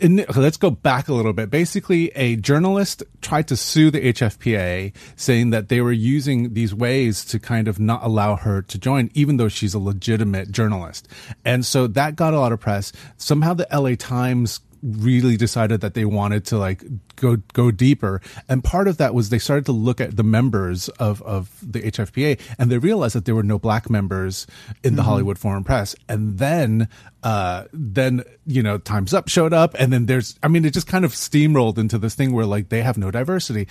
In, 0.00 0.24
let's 0.34 0.56
go 0.56 0.70
back 0.70 1.06
a 1.06 1.14
little 1.14 1.32
bit. 1.32 1.48
Basically, 1.48 2.08
a 2.16 2.34
journalist 2.34 3.04
tried 3.20 3.46
to 3.48 3.56
sue 3.56 3.88
the 3.90 4.12
HFPA, 4.12 4.92
saying 5.14 5.50
that 5.50 5.68
they 5.68 5.80
were 5.80 5.92
using 5.92 6.54
these 6.54 6.74
ways 6.74 7.24
to 7.26 7.38
kind 7.38 7.68
of 7.68 7.78
not 7.78 8.02
allow 8.02 8.34
her 8.34 8.62
to 8.62 8.78
join, 8.78 9.10
even 9.14 9.36
though 9.36 9.48
she's 9.48 9.74
a 9.74 9.78
legitimate 9.78 10.50
journalist. 10.50 11.06
And 11.44 11.64
so 11.64 11.86
that 11.88 12.16
got 12.16 12.34
a 12.34 12.40
lot 12.40 12.52
of 12.52 12.58
press. 12.58 12.92
Somehow, 13.16 13.54
the 13.54 13.68
LA 13.70 13.94
Times 13.94 14.60
really 14.82 15.36
decided 15.36 15.80
that 15.80 15.94
they 15.94 16.04
wanted 16.04 16.44
to 16.46 16.58
like 16.58 16.82
go 17.16 17.36
go 17.52 17.70
deeper. 17.70 18.20
And 18.48 18.64
part 18.64 18.88
of 18.88 18.96
that 18.98 19.14
was 19.14 19.28
they 19.30 19.38
started 19.38 19.64
to 19.66 19.72
look 19.72 20.00
at 20.00 20.16
the 20.16 20.24
members 20.24 20.88
of 20.90 21.22
of 21.22 21.50
the 21.62 21.80
HFPA, 21.82 22.40
and 22.58 22.70
they 22.70 22.78
realized 22.78 23.14
that 23.14 23.24
there 23.24 23.34
were 23.34 23.42
no 23.44 23.58
black 23.58 23.88
members 23.88 24.46
in 24.82 24.96
the 24.96 25.02
Mhm. 25.02 25.06
Hollywood 25.06 25.38
Foreign 25.38 25.64
Press. 25.64 25.94
And 26.08 26.38
then 26.38 26.88
uh 27.22 27.64
then 27.72 28.22
you 28.46 28.62
know 28.62 28.78
Times 28.78 29.14
Up 29.14 29.28
showed 29.28 29.52
up, 29.52 29.74
and 29.78 29.92
then 29.92 30.06
there's 30.06 30.36
I 30.42 30.48
mean 30.48 30.64
it 30.64 30.74
just 30.74 30.86
kind 30.88 31.04
of 31.04 31.12
steamrolled 31.12 31.78
into 31.78 31.98
this 31.98 32.14
thing 32.14 32.32
where 32.32 32.46
like 32.46 32.68
they 32.68 32.82
have 32.82 32.98
no 32.98 33.10
diversity 33.10 33.68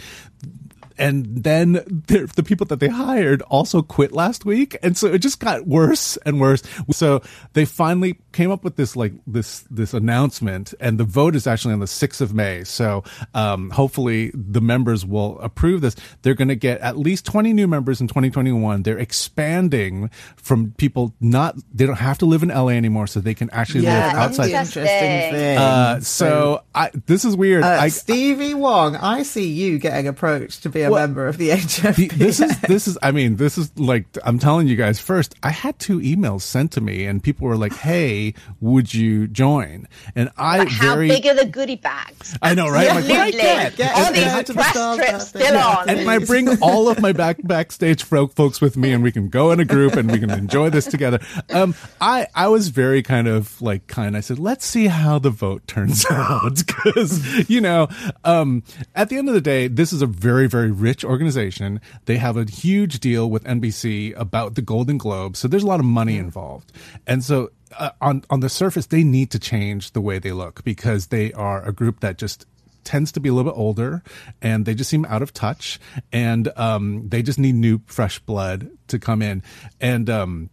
and 1.01 1.43
then 1.43 1.73
the, 1.73 2.31
the 2.35 2.43
people 2.43 2.65
that 2.67 2.79
they 2.79 2.87
hired 2.87 3.41
also 3.43 3.81
quit 3.81 4.11
last 4.11 4.45
week. 4.45 4.77
And 4.83 4.95
so 4.97 5.07
it 5.07 5.19
just 5.19 5.39
got 5.39 5.67
worse 5.67 6.17
and 6.25 6.39
worse. 6.39 6.63
So 6.91 7.21
they 7.53 7.65
finally 7.65 8.19
came 8.31 8.51
up 8.51 8.63
with 8.63 8.75
this 8.77 8.95
like 8.95 9.13
this 9.27 9.65
this 9.69 9.93
announcement. 9.93 10.73
And 10.79 10.97
the 10.99 11.03
vote 11.03 11.35
is 11.35 11.47
actually 11.47 11.73
on 11.73 11.79
the 11.79 11.85
6th 11.87 12.21
of 12.21 12.33
may. 12.33 12.63
So 12.63 13.03
um, 13.33 13.69
hopefully 13.71 14.31
the 14.33 14.61
members 14.61 15.05
will 15.05 15.39
approve 15.39 15.81
this. 15.81 15.95
They're 16.21 16.35
going 16.35 16.47
to 16.49 16.55
get 16.55 16.79
at 16.81 16.97
least 16.97 17.25
20 17.25 17.51
new 17.53 17.67
members 17.67 17.99
in 18.01 18.07
2021 18.07 18.83
they're 18.83 18.97
expanding 18.99 20.09
from 20.35 20.71
people 20.77 21.13
not 21.19 21.55
they 21.73 21.85
don't 21.85 21.95
have 21.97 22.17
to 22.19 22.25
live 22.25 22.43
in 22.43 22.49
la 22.49 22.67
anymore 22.67 23.07
so 23.07 23.19
they 23.19 23.33
can 23.33 23.49
actually 23.51 23.83
Yeah, 23.85 24.05
live 24.07 24.13
that's 24.13 24.39
outside. 24.39 24.47
the 24.51 24.59
interesting 24.59 24.83
thing. 25.31 25.57
uh, 25.57 25.99
so 26.01 26.63
I, 26.75 26.91
this 27.07 27.25
is 27.25 27.35
weird. 27.35 27.63
Uh, 27.63 27.67
I, 27.81 27.87
Stevie 27.87 28.53
Wong, 28.53 28.95
I 28.95 29.23
see 29.23 29.47
you 29.47 29.79
getting 29.79 30.07
approached 30.07 30.63
to 30.63 30.69
be 30.69 30.81
a 30.83 30.90
Well, 30.91 31.01
member 31.07 31.27
of 31.27 31.37
the 31.37 31.49
HFPA. 31.49 32.11
This 32.17 32.39
is 32.39 32.59
this 32.61 32.87
is 32.87 32.97
I 33.01 33.11
mean 33.11 33.37
this 33.37 33.57
is 33.57 33.71
like 33.77 34.05
I'm 34.23 34.37
telling 34.39 34.67
you 34.67 34.75
guys 34.75 34.99
first 34.99 35.35
I 35.43 35.49
had 35.49 35.79
two 35.79 35.99
emails 35.99 36.41
sent 36.41 36.71
to 36.73 36.81
me 36.81 37.05
and 37.05 37.23
people 37.23 37.47
were 37.47 37.57
like 37.57 37.73
hey 37.73 38.33
would 38.59 38.93
you 38.93 39.27
join 39.27 39.87
and 40.15 40.29
I 40.37 40.59
Like, 40.59 40.67
how 40.69 40.93
very 40.95 41.07
big 41.09 41.25
are 41.25 41.33
the 41.35 41.45
goodie 41.45 41.75
bags? 41.77 42.37
I 42.41 42.53
know, 42.53 42.67
right? 42.69 42.89
I'm 42.89 42.95
like, 42.95 43.09
what 43.09 43.19
I 43.19 43.31
get? 43.31 43.75
Get 43.77 43.95
All 43.95 44.11
these 44.13 44.23
back 44.23 44.45
to 44.45 44.53
the 44.53 44.59
press 44.59 44.95
trips 44.95 45.27
still 45.29 45.57
on. 45.57 45.89
and 45.89 46.09
I 46.09 46.19
bring 46.19 46.61
all 46.61 46.89
of 46.89 46.99
my 47.01 47.11
back 47.13 47.37
backstage 47.43 48.03
fro- 48.03 48.27
folks 48.27 48.61
with 48.61 48.77
me, 48.77 48.91
and 48.93 49.03
we 49.03 49.11
can 49.11 49.29
go 49.29 49.51
in 49.51 49.59
a 49.59 49.65
group 49.65 49.93
and 49.93 50.11
we 50.11 50.19
can 50.19 50.29
enjoy 50.29 50.69
this 50.69 50.85
together. 50.85 51.19
Um, 51.49 51.73
I 51.99 52.27
I 52.35 52.47
was 52.47 52.69
very 52.69 53.01
kind 53.03 53.27
of 53.27 53.61
like 53.61 53.87
kind. 53.87 54.15
I 54.17 54.19
said, 54.21 54.39
let's 54.39 54.65
see 54.65 54.87
how 54.87 55.19
the 55.19 55.29
vote 55.29 55.65
turns 55.67 56.05
out 56.11 56.55
because 56.65 57.49
you 57.49 57.61
know, 57.61 57.87
um, 58.23 58.63
at 58.95 59.09
the 59.09 59.17
end 59.17 59.27
of 59.29 59.33
the 59.35 59.41
day, 59.41 59.67
this 59.67 59.93
is 59.93 60.01
a 60.01 60.07
very 60.07 60.47
very 60.47 60.71
rich 60.81 61.05
organization. 61.05 61.79
They 62.05 62.17
have 62.17 62.37
a 62.37 62.45
huge 62.45 62.99
deal 62.99 63.29
with 63.29 63.43
NBC 63.43 64.17
about 64.17 64.55
the 64.55 64.61
Golden 64.61 64.97
Globe, 64.97 65.37
so 65.37 65.47
there's 65.47 65.63
a 65.63 65.67
lot 65.67 65.79
of 65.79 65.85
money 65.85 66.17
involved, 66.17 66.71
and 67.07 67.23
so. 67.23 67.51
Uh, 67.79 67.89
on 68.01 68.21
on 68.29 68.41
the 68.41 68.49
surface, 68.49 68.87
they 68.87 69.01
need 69.01 69.31
to 69.31 69.39
change 69.39 69.91
the 69.91 70.01
way 70.01 70.19
they 70.19 70.33
look 70.33 70.61
because 70.65 71.07
they 71.07 71.31
are 71.31 71.65
a 71.65 71.71
group 71.71 72.01
that 72.01 72.17
just 72.17 72.45
tends 72.83 73.11
to 73.13 73.19
be 73.19 73.29
a 73.29 73.33
little 73.33 73.49
bit 73.49 73.57
older 73.57 74.03
and 74.41 74.65
they 74.65 74.73
just 74.73 74.89
seem 74.89 75.05
out 75.05 75.21
of 75.21 75.33
touch. 75.33 75.79
And 76.11 76.51
um, 76.57 77.07
they 77.07 77.21
just 77.21 77.39
need 77.39 77.55
new 77.55 77.79
fresh 77.85 78.19
blood 78.19 78.69
to 78.87 78.99
come 78.99 79.21
in. 79.21 79.43
And 79.79 80.09
um, 80.09 80.49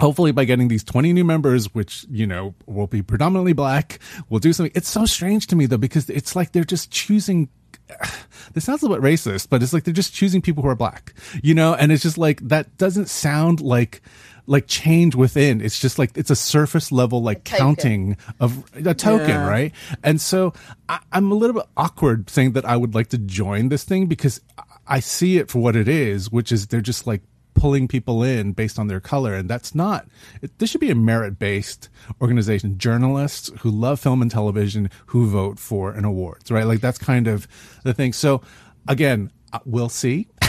hopefully 0.00 0.32
by 0.32 0.44
getting 0.44 0.68
these 0.68 0.82
20 0.84 1.12
new 1.12 1.24
members 1.24 1.72
which 1.74 2.06
you 2.10 2.26
know 2.26 2.54
will 2.66 2.86
be 2.86 3.02
predominantly 3.02 3.52
black 3.52 3.98
will 4.28 4.38
do 4.38 4.52
something. 4.52 4.72
It's 4.74 4.88
so 4.88 5.04
strange 5.04 5.46
to 5.48 5.56
me 5.56 5.66
though 5.66 5.76
because 5.76 6.08
it's 6.10 6.34
like 6.34 6.52
they're 6.52 6.64
just 6.64 6.90
choosing 6.90 7.48
this 8.54 8.64
sounds 8.64 8.82
a 8.82 8.86
little 8.86 9.00
bit 9.02 9.12
racist 9.12 9.48
but 9.50 9.62
it's 9.62 9.72
like 9.72 9.84
they're 9.84 9.94
just 9.94 10.12
choosing 10.14 10.42
people 10.42 10.62
who 10.62 10.68
are 10.68 10.74
black 10.76 11.14
you 11.42 11.54
know? 11.54 11.74
And 11.74 11.92
it's 11.92 12.02
just 12.02 12.18
like 12.18 12.40
that 12.48 12.76
doesn't 12.78 13.08
sound 13.08 13.60
like 13.60 14.02
like 14.46 14.66
change 14.66 15.14
within. 15.14 15.60
It's 15.60 15.78
just 15.78 15.96
like 15.98 16.10
it's 16.16 16.30
a 16.30 16.34
surface 16.36 16.90
level 16.90 17.22
like 17.22 17.44
counting 17.44 18.16
of 18.40 18.64
a 18.74 18.94
token 18.94 19.28
Yeah. 19.28 19.46
right? 19.48 19.72
And 20.02 20.20
so 20.20 20.52
I, 20.88 20.98
I'm 21.12 21.30
a 21.30 21.34
little 21.36 21.54
bit 21.54 21.66
awkward 21.76 22.28
saying 22.30 22.52
that 22.52 22.64
I 22.64 22.76
would 22.76 22.94
like 22.94 23.08
to 23.10 23.18
join 23.18 23.68
this 23.68 23.84
thing 23.84 24.06
because 24.06 24.40
I- 24.58 24.62
I 24.86 24.98
see 25.00 25.36
it 25.38 25.48
for 25.48 25.60
what 25.60 25.76
it 25.76 25.86
is, 25.86 26.32
which 26.32 26.50
is 26.50 26.66
they're 26.66 26.80
just 26.80 27.06
like 27.06 27.22
pulling 27.60 27.86
people 27.86 28.22
in 28.22 28.52
based 28.52 28.78
on 28.78 28.86
their 28.88 29.00
color. 29.00 29.34
And 29.34 29.48
that's 29.48 29.74
not, 29.74 30.06
it, 30.40 30.58
this 30.58 30.70
should 30.70 30.80
be 30.80 30.90
a 30.90 30.94
merit 30.94 31.38
based 31.38 31.90
organization. 32.20 32.78
Journalists 32.78 33.50
who 33.60 33.70
love 33.70 34.00
film 34.00 34.22
and 34.22 34.30
television 34.30 34.88
who 35.06 35.28
vote 35.28 35.58
for 35.58 35.92
an 35.92 36.04
awards, 36.06 36.50
right? 36.50 36.64
Like 36.66 36.80
that's 36.80 36.98
kind 36.98 37.26
of 37.28 37.46
the 37.84 37.92
thing. 37.92 38.12
So 38.14 38.40
again, 38.88 39.30
uh, 39.52 39.58
we'll 39.66 39.90
see. 39.90 40.28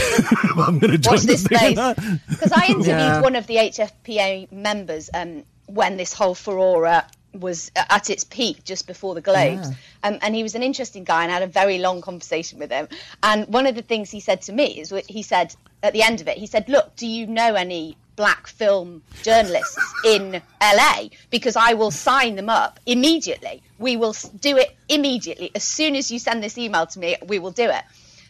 I'm 0.58 0.80
going 0.80 0.91
to 0.91 0.98
join 0.98 1.15
Watch 1.15 1.24
this 1.24 1.46
thing 1.46 1.75
space. 1.75 2.20
Because 2.30 2.51
I 2.53 2.65
interviewed 2.70 2.88
Yeah. 2.88 3.22
one 3.22 3.36
of 3.36 3.46
the 3.48 3.56
HFPA 3.58 4.51
members 4.51 5.10
um, 5.13 5.44
when 5.68 5.98
this 5.98 6.13
whole 6.13 6.36
furore 6.36 7.03
was 7.34 7.72
at 7.76 8.10
its 8.10 8.24
peak 8.24 8.64
just 8.64 8.88
before 8.88 9.16
the 9.16 9.22
Globes. 9.22 9.70
Yeah. 9.70 9.76
Um, 10.04 10.20
and 10.22 10.36
he 10.36 10.44
was 10.44 10.56
an 10.56 10.64
interesting 10.64 11.04
guy 11.04 11.24
and 11.24 11.32
I 11.32 11.36
had 11.36 11.44
a 11.44 11.48
very 11.48 11.80
long 11.80 12.02
conversation 12.02 12.60
with 12.60 12.72
him. 12.72 12.88
And 13.24 13.48
one 13.48 13.68
of 13.68 13.76
the 13.76 13.82
things 13.82 14.12
he 14.12 14.20
said 14.20 14.42
to 14.44 14.54
me 14.54 14.80
is 14.80 14.92
what 14.92 15.06
he 15.06 15.22
said 15.22 15.56
at 15.84 15.94
the 15.94 16.04
end 16.04 16.22
of 16.22 16.28
it, 16.28 16.38
he 16.38 16.48
said, 16.48 16.68
Look, 16.70 16.96
do 16.96 17.08
you 17.08 17.28
know 17.28 17.56
any 17.56 17.98
black 18.16 18.48
film 18.48 19.02
journalists 19.24 19.80
in 20.06 20.42
LA? 20.62 21.08
Because 21.30 21.56
I 21.56 21.74
will 21.74 21.92
sign 21.92 22.36
them 22.36 22.50
up 22.50 22.80
immediately. 22.86 23.64
We 23.80 23.98
will 23.98 24.16
do 24.40 24.58
it 24.58 24.76
immediately. 24.90 25.52
As 25.56 25.64
soon 25.64 25.96
as 25.96 26.12
you 26.12 26.20
send 26.20 26.44
this 26.44 26.58
email 26.58 26.86
to 26.88 27.00
me, 27.00 27.16
we 27.26 27.40
will 27.40 27.52
do 27.52 27.70
it. 27.70 27.84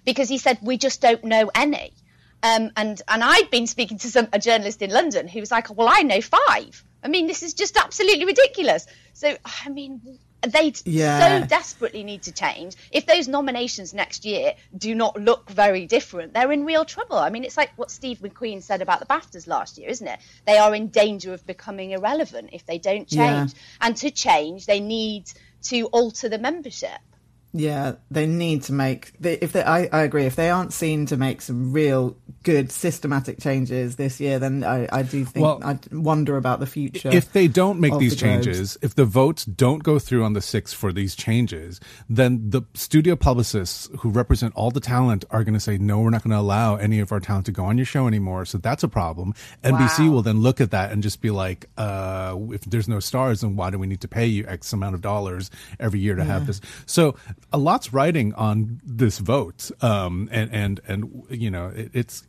Because 0.06 0.30
he 0.30 0.38
said, 0.38 0.60
We 0.62 0.78
just 0.78 1.02
don't 1.02 1.24
know 1.24 1.52
any. 1.56 1.94
Um, 2.44 2.72
and 2.76 3.02
and 3.08 3.24
I'd 3.24 3.52
been 3.52 3.68
speaking 3.68 4.00
to 4.00 4.10
some 4.10 4.28
a 4.34 4.40
journalist 4.40 4.82
in 4.82 4.90
London 4.90 5.28
who 5.28 5.40
was 5.40 5.52
like, 5.52 5.76
"Well, 5.76 5.88
I 5.90 6.02
know 6.02 6.22
five. 6.22 6.84
I 7.04 7.08
mean, 7.08 7.28
this 7.28 7.44
is 7.44 7.54
just 7.54 7.78
absolutely 7.78 8.26
ridiculous." 8.26 8.88
So, 9.14 9.38
I 9.44 9.70
mean, 9.70 10.20
they 10.42 10.74
Yeah. 10.86 11.42
so 11.42 11.48
desperately 11.48 12.04
need 12.04 12.24
to 12.24 12.32
change. 12.32 12.76
If 12.92 13.06
those 13.06 13.28
nominations 13.28 13.94
next 13.94 14.26
year 14.26 14.56
do 14.76 14.96
not 14.96 15.20
look 15.20 15.50
very 15.50 15.86
different, 15.86 16.34
they're 16.34 16.52
in 16.52 16.66
real 16.66 16.86
trouble. 16.86 17.18
I 17.18 17.30
mean, 17.30 17.44
it's 17.44 17.58
like 17.58 17.72
what 17.76 17.92
Steve 17.92 18.20
McQueen 18.20 18.64
said 18.64 18.82
about 18.82 19.00
the 19.00 19.06
BAFTAs 19.06 19.46
last 19.48 19.78
year, 19.78 19.90
isn't 19.90 20.08
it? 20.08 20.20
They 20.46 20.58
are 20.58 20.74
in 20.74 20.88
danger 20.88 21.34
of 21.34 21.46
becoming 21.46 21.92
irrelevant 21.92 22.50
if 22.54 22.66
they 22.66 22.80
don't 22.80 23.08
change. 23.08 23.54
Yeah. 23.54 23.60
And 23.82 23.98
to 23.98 24.10
change, 24.10 24.66
they 24.66 24.80
need 24.80 25.32
to 25.64 25.86
alter 25.88 26.28
the 26.28 26.40
membership. 26.40 27.00
Yeah, 27.54 27.96
they 28.10 28.28
need 28.28 28.64
to 28.64 28.74
make. 28.74 29.12
They, 29.20 29.34
if 29.34 29.52
they, 29.52 29.64
I, 29.64 29.90
I 29.92 30.02
agree. 30.04 30.26
If 30.26 30.36
they 30.38 30.50
aren't 30.50 30.72
seen 30.72 31.06
to 31.08 31.18
make 31.18 31.42
some 31.42 31.74
real 31.74 32.16
good 32.44 32.72
systematic 32.72 33.40
changes 33.40 33.98
this 33.98 34.20
year, 34.20 34.40
then 34.40 34.64
I, 34.64 34.88
I 34.92 35.04
do 35.04 35.26
think 35.26 35.44
Well- 35.44 35.60
I 35.64 35.78
wonder 35.92 36.38
about 36.38 36.60
the 36.60 36.66
future. 36.66 37.10
if 37.10 37.34
they 37.34 37.48
don't 37.48 37.80
make 37.80 37.98
these 38.00 38.12
the 38.14 38.18
changes, 38.18 38.78
if 38.82 38.96
the 38.96 39.06
votes 39.06 39.44
don't 39.46 39.84
go 39.84 40.00
through 40.00 40.24
on 40.24 40.34
the 40.34 40.40
6th 40.40 40.74
for 40.74 40.94
these 40.94 41.14
changes, 41.14 41.80
then 42.10 42.50
the 42.50 42.62
studio 42.74 43.16
publicists 43.18 43.90
who 44.00 44.10
represent 44.10 44.54
all 44.56 44.72
the 44.72 44.80
talent 44.80 45.26
are 45.30 45.44
going 45.44 45.54
to 45.54 45.60
say, 45.60 45.78
no, 45.78 46.00
we're 46.00 46.10
not 46.10 46.24
going 46.24 46.32
to 46.32 46.40
allow 46.40 46.76
any 46.78 47.00
of 47.00 47.12
our 47.12 47.20
talent 47.20 47.46
to 47.48 47.52
go 47.52 47.66
on 47.66 47.78
your 47.78 47.86
show 47.86 48.08
anymore. 48.08 48.46
So 48.46 48.58
that's 48.58 48.84
a 48.84 48.88
problem. 48.88 49.34
NBC 49.64 50.10
will 50.10 50.22
then 50.22 50.40
look 50.40 50.62
at 50.62 50.72
that 50.72 50.92
and 50.92 51.04
just 51.04 51.22
be 51.22 51.30
like, 51.32 51.70
uh, 51.78 52.38
if 52.52 52.62
there's 52.62 52.88
no 52.88 53.00
stars, 53.02 53.42
then 53.42 53.56
why 53.58 53.70
do 53.70 53.78
we 53.78 53.88
need 53.88 54.02
to 54.02 54.08
pay 54.08 54.26
you 54.26 54.46
X 54.48 54.72
amount 54.74 54.96
of 54.96 55.02
dollars 55.02 55.52
every 55.80 56.00
year 56.00 56.16
to 56.16 56.24
have 56.24 56.48
this? 56.48 56.62
So 56.86 57.16
a 57.54 57.58
lot's 57.58 57.92
riding 57.92 58.34
on 58.36 58.80
this 58.84 59.18
vote. 59.20 59.72
Um, 59.82 60.30
and, 60.32 60.52
and, 60.54 60.80
and, 60.88 61.24
you 61.30 61.52
know, 61.52 61.68
it, 61.68 61.92
it's, 61.94 62.24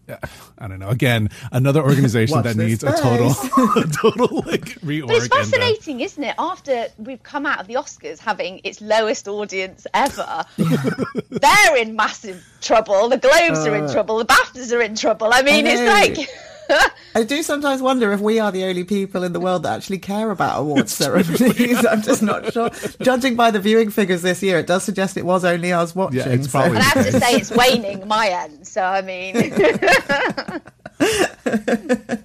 I 0.59 0.69
don't 0.69 0.79
know, 0.79 0.89
again, 0.89 1.31
another 1.53 1.81
organization 1.91 2.43
that 2.43 2.57
this 2.57 2.83
needs 2.83 2.83
a 2.85 2.93
total, 2.93 3.31
a 3.77 3.87
total 3.87 4.43
like 4.47 4.65
reorg. 4.81 5.07
But 5.07 5.17
it's 5.17 5.25
and, 5.25 5.33
uh, 5.33 5.37
fascinating, 5.37 6.01
isn't 6.01 6.23
it? 6.23 6.35
After 6.39 6.87
we've 6.99 7.23
come 7.23 7.47
out 7.47 7.61
of 7.61 7.67
the 7.69 7.75
Oscars 7.75 8.19
having 8.19 8.61
its 8.65 8.81
lowest 8.81 9.29
audience 9.29 9.87
ever, 9.95 10.45
they're 10.57 11.77
in 11.77 11.95
massive 11.95 12.45
trouble. 12.61 13.09
The 13.09 13.19
Globes 13.19 13.67
are 13.67 13.77
in 13.77 13.85
Uh, 13.85 13.93
trouble. 13.93 14.19
The 14.19 14.27
BAFTAs 14.27 14.73
are 14.77 14.83
in 14.83 14.97
trouble. 14.97 15.31
I 15.33 15.43
mean, 15.43 15.67
I 15.67 15.71
it's 15.71 16.19
like. 16.19 16.29
I 17.15 17.25
do 17.25 17.43
sometimes 17.43 17.83
wonder 17.83 18.13
if 18.13 18.21
we 18.21 18.39
are 18.41 18.51
the 18.51 18.65
only 18.65 18.85
people 18.85 19.23
in 19.23 19.33
the 19.33 19.41
world 19.41 19.65
that 19.65 19.77
actually 19.77 19.99
care 19.99 20.31
about 20.31 20.61
awards 20.61 20.93
ceremonies. 20.95 21.85
I'm 21.91 22.03
just 22.03 22.23
not 22.23 22.53
sure. 22.53 22.71
Judging 23.03 23.37
by 23.37 23.51
the 23.51 23.61
viewing 23.61 23.91
figures 23.91 24.23
this 24.23 24.43
year, 24.43 24.59
it 24.59 24.67
does 24.67 24.83
suggest 24.85 25.17
it 25.17 25.27
was 25.27 25.45
only 25.45 25.73
us 25.73 25.95
watching. 25.95 26.19
Yeah, 26.21 26.29
it's 26.29 26.47
so- 26.51 26.61
probably 26.61 26.79
And 26.79 26.87
I 26.87 26.89
have 26.89 27.07
to 27.07 27.21
say, 27.21 27.33
it's 27.35 27.51
waning 27.51 28.07
my 28.09 28.29
end. 28.29 28.67
So, 28.67 28.83
I 28.83 29.03
mean. 29.03 30.63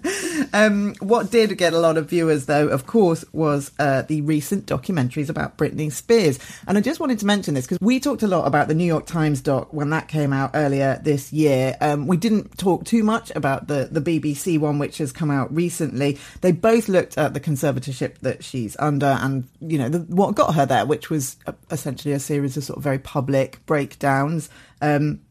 Um, 0.53 0.95
what 0.99 1.29
did 1.31 1.55
get 1.57 1.73
a 1.73 1.79
lot 1.79 1.97
of 1.97 2.09
viewers, 2.09 2.45
though, 2.45 2.67
of 2.67 2.85
course, 2.85 3.25
was 3.31 3.71
uh, 3.79 4.03
the 4.03 4.21
recent 4.21 4.65
documentaries 4.65 5.29
about 5.29 5.57
Britney 5.57 5.91
Spears. 5.91 6.39
And 6.67 6.77
I 6.77 6.81
just 6.81 6.99
wanted 6.99 7.19
to 7.19 7.25
mention 7.25 7.53
this 7.53 7.65
because 7.65 7.79
we 7.79 7.99
talked 7.99 8.23
a 8.23 8.27
lot 8.27 8.47
about 8.47 8.67
the 8.67 8.73
New 8.73 8.85
York 8.85 9.05
Times 9.05 9.41
doc 9.41 9.73
when 9.73 9.89
that 9.91 10.07
came 10.07 10.33
out 10.33 10.51
earlier 10.53 10.99
this 11.03 11.31
year. 11.33 11.75
Um, 11.81 12.07
we 12.07 12.17
didn't 12.17 12.57
talk 12.57 12.85
too 12.85 13.03
much 13.03 13.31
about 13.35 13.67
the, 13.67 13.89
the 13.91 14.01
BBC 14.01 14.59
one, 14.59 14.79
which 14.79 14.97
has 14.97 15.11
come 15.11 15.31
out 15.31 15.53
recently. 15.53 16.17
They 16.41 16.51
both 16.51 16.87
looked 16.87 17.17
at 17.17 17.33
the 17.33 17.39
conservatorship 17.39 18.19
that 18.19 18.43
she's 18.43 18.75
under 18.79 19.17
and, 19.21 19.47
you 19.59 19.77
know, 19.77 19.89
the, 19.89 19.99
what 19.99 20.35
got 20.35 20.55
her 20.55 20.65
there, 20.65 20.85
which 20.85 21.09
was 21.09 21.37
uh, 21.45 21.53
essentially 21.71 22.13
a 22.13 22.19
series 22.19 22.57
of 22.57 22.63
sort 22.63 22.77
of 22.77 22.83
very 22.83 22.99
public 22.99 23.65
breakdowns. 23.65 24.49
Um, 24.81 25.21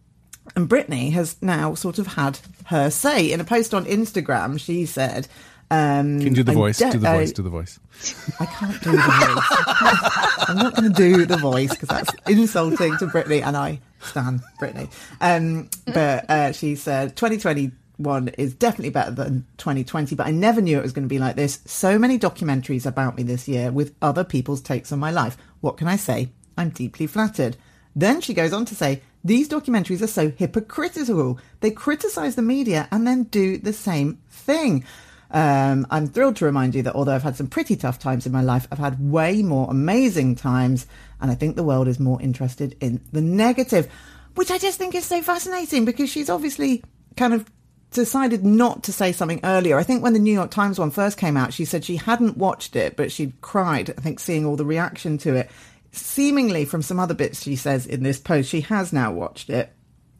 and 0.54 0.68
Britney 0.68 1.12
has 1.12 1.36
now 1.42 1.74
sort 1.74 1.98
of 1.98 2.06
had 2.08 2.38
her 2.66 2.90
say. 2.90 3.32
In 3.32 3.40
a 3.40 3.44
post 3.44 3.74
on 3.74 3.84
Instagram, 3.86 4.60
she 4.60 4.86
said, 4.86 5.26
Um, 5.70 6.20
Can 6.20 6.28
you 6.28 6.34
do 6.36 6.42
the 6.44 6.52
voice? 6.52 6.78
de- 6.78 6.90
do 6.90 6.98
the 6.98 7.10
voice. 7.10 7.30
I- 7.30 7.32
do 7.32 7.42
the 7.42 7.50
voice. 7.50 7.78
I 8.38 8.46
can't 8.46 8.82
do 8.82 8.90
the 8.92 8.96
voice. 8.98 10.46
I'm 10.48 10.56
not 10.56 10.76
going 10.76 10.92
to 10.92 10.96
do 10.96 11.26
the 11.26 11.38
voice 11.38 11.70
because 11.70 11.88
that's 11.88 12.12
insulting 12.28 12.96
to 12.98 13.06
Britney, 13.06 13.42
and 13.42 13.56
I 13.56 13.80
stand 14.00 14.40
Britney. 14.60 14.90
Um, 15.20 15.68
but 15.86 16.28
uh, 16.30 16.52
she 16.52 16.76
said 16.76 17.16
2021 17.16 18.28
is 18.38 18.54
definitely 18.54 18.90
better 18.90 19.10
than 19.10 19.46
2020, 19.58 20.14
but 20.14 20.26
I 20.26 20.30
never 20.30 20.60
knew 20.60 20.78
it 20.78 20.82
was 20.82 20.92
going 20.92 21.08
to 21.08 21.12
be 21.12 21.18
like 21.18 21.36
this. 21.36 21.60
So 21.66 21.98
many 21.98 22.18
documentaries 22.18 22.86
about 22.86 23.16
me 23.16 23.22
this 23.22 23.48
year 23.48 23.72
with 23.72 23.94
other 24.02 24.24
people's 24.24 24.60
takes 24.60 24.92
on 24.92 24.98
my 24.98 25.10
life. 25.10 25.36
What 25.60 25.76
can 25.78 25.88
I 25.88 25.96
say? 25.96 26.28
I'm 26.58 26.70
deeply 26.70 27.06
flattered. 27.06 27.56
Then 27.94 28.20
she 28.20 28.34
goes 28.34 28.52
on 28.52 28.66
to 28.66 28.74
say, 28.74 29.00
these 29.24 29.48
documentaries 29.48 30.02
are 30.02 30.06
so 30.06 30.30
hypocritical. 30.30 31.38
They 31.60 31.70
criticize 31.70 32.36
the 32.36 32.42
media 32.42 32.88
and 32.92 33.06
then 33.06 33.24
do 33.24 33.58
the 33.58 33.72
same 33.72 34.18
thing. 34.28 34.84
Um, 35.30 35.86
I'm 35.90 36.06
thrilled 36.06 36.36
to 36.36 36.44
remind 36.44 36.74
you 36.74 36.82
that 36.82 36.94
although 36.94 37.14
I've 37.14 37.22
had 37.22 37.36
some 37.36 37.48
pretty 37.48 37.76
tough 37.76 37.98
times 37.98 38.26
in 38.26 38.32
my 38.32 38.42
life, 38.42 38.68
I've 38.70 38.78
had 38.78 39.10
way 39.10 39.42
more 39.42 39.68
amazing 39.70 40.36
times, 40.36 40.86
and 41.20 41.30
I 41.30 41.34
think 41.34 41.56
the 41.56 41.64
world 41.64 41.88
is 41.88 41.98
more 41.98 42.20
interested 42.22 42.76
in 42.80 43.00
the 43.12 43.20
negative, 43.20 43.90
which 44.36 44.50
I 44.50 44.58
just 44.58 44.78
think 44.78 44.94
is 44.94 45.04
so 45.04 45.22
fascinating 45.22 45.84
because 45.84 46.10
she's 46.10 46.30
obviously 46.30 46.84
kind 47.16 47.34
of 47.34 47.50
decided 47.90 48.44
not 48.44 48.82
to 48.84 48.92
say 48.92 49.10
something 49.12 49.40
earlier. 49.42 49.78
I 49.78 49.82
think 49.82 50.02
when 50.02 50.12
the 50.12 50.18
New 50.18 50.32
York 50.32 50.50
Times 50.50 50.78
one 50.78 50.90
first 50.90 51.18
came 51.18 51.36
out, 51.36 51.52
she 51.52 51.64
said 51.64 51.84
she 51.84 51.96
hadn't 51.96 52.36
watched 52.36 52.76
it, 52.76 52.96
but 52.96 53.10
she'd 53.10 53.40
cried, 53.40 53.90
I 53.90 54.00
think, 54.00 54.20
seeing 54.20 54.44
all 54.44 54.56
the 54.56 54.64
reaction 54.64 55.18
to 55.18 55.34
it. 55.34 55.50
Seemingly, 55.96 56.64
from 56.64 56.82
some 56.82 57.00
other 57.00 57.14
bits 57.14 57.42
she 57.42 57.56
says 57.56 57.86
in 57.86 58.02
this 58.02 58.18
post, 58.18 58.50
she 58.50 58.62
has 58.62 58.92
now 58.92 59.12
watched 59.12 59.50
it 59.50 59.72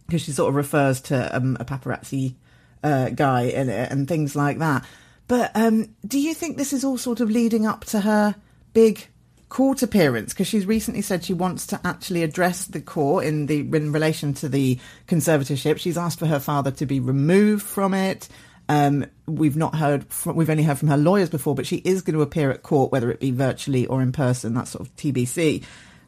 because 0.07 0.23
she 0.23 0.33
sort 0.33 0.49
of 0.49 0.55
refers 0.55 1.01
to 1.03 1.37
um, 1.37 1.57
a 1.61 1.65
paparazzi 1.65 2.35
uh, 2.83 3.11
guy 3.11 3.43
in 3.43 3.69
it 3.69 3.91
and 3.91 4.07
things 4.09 4.37
like 4.37 4.59
that. 4.59 4.85
But 5.29 5.51
um, 5.55 5.95
do 6.07 6.19
you 6.19 6.35
think 6.35 6.57
this 6.57 6.73
is 6.73 6.85
all 6.85 6.99
sort 6.99 7.21
of 7.21 7.31
leading 7.31 7.67
up 7.67 7.85
to 7.87 8.01
her 8.01 8.37
big 8.73 9.07
court 9.49 9.83
appearance? 9.83 10.33
Because 10.33 10.47
she's 10.47 10.67
recently 10.67 11.03
said 11.03 11.25
she 11.25 11.35
wants 11.35 11.67
to 11.69 11.81
actually 11.85 12.23
address 12.23 12.67
the 12.67 12.81
court 12.81 13.25
in 13.25 13.47
the 13.47 13.61
in 13.61 13.93
relation 13.93 14.35
to 14.35 14.49
the 14.49 14.79
conservatorship. 15.09 15.79
She's 15.79 15.99
asked 15.99 16.21
for 16.21 16.27
her 16.27 16.41
father 16.41 16.71
to 16.73 16.87
be 16.87 17.01
removed 17.01 17.65
from 17.65 17.93
it. 17.93 18.29
Um, 18.69 19.07
we've 19.27 19.57
not 19.57 19.77
heard, 19.77 20.07
from, 20.09 20.37
we've 20.37 20.51
only 20.51 20.65
heard 20.65 20.79
from 20.79 20.89
her 20.89 20.97
lawyers 20.97 21.31
before, 21.31 21.55
but 21.55 21.67
she 21.67 21.77
is 21.85 22.03
going 22.03 22.15
to 22.17 22.23
appear 22.23 22.51
at 22.51 22.63
court, 22.63 22.91
whether 22.91 23.11
it 23.11 23.21
be 23.21 23.31
virtually 23.31 23.87
or 23.87 24.03
in 24.03 24.11
person. 24.13 24.55
That's 24.55 24.71
sort 24.73 24.87
of 24.89 24.97
TBC. 24.97 25.63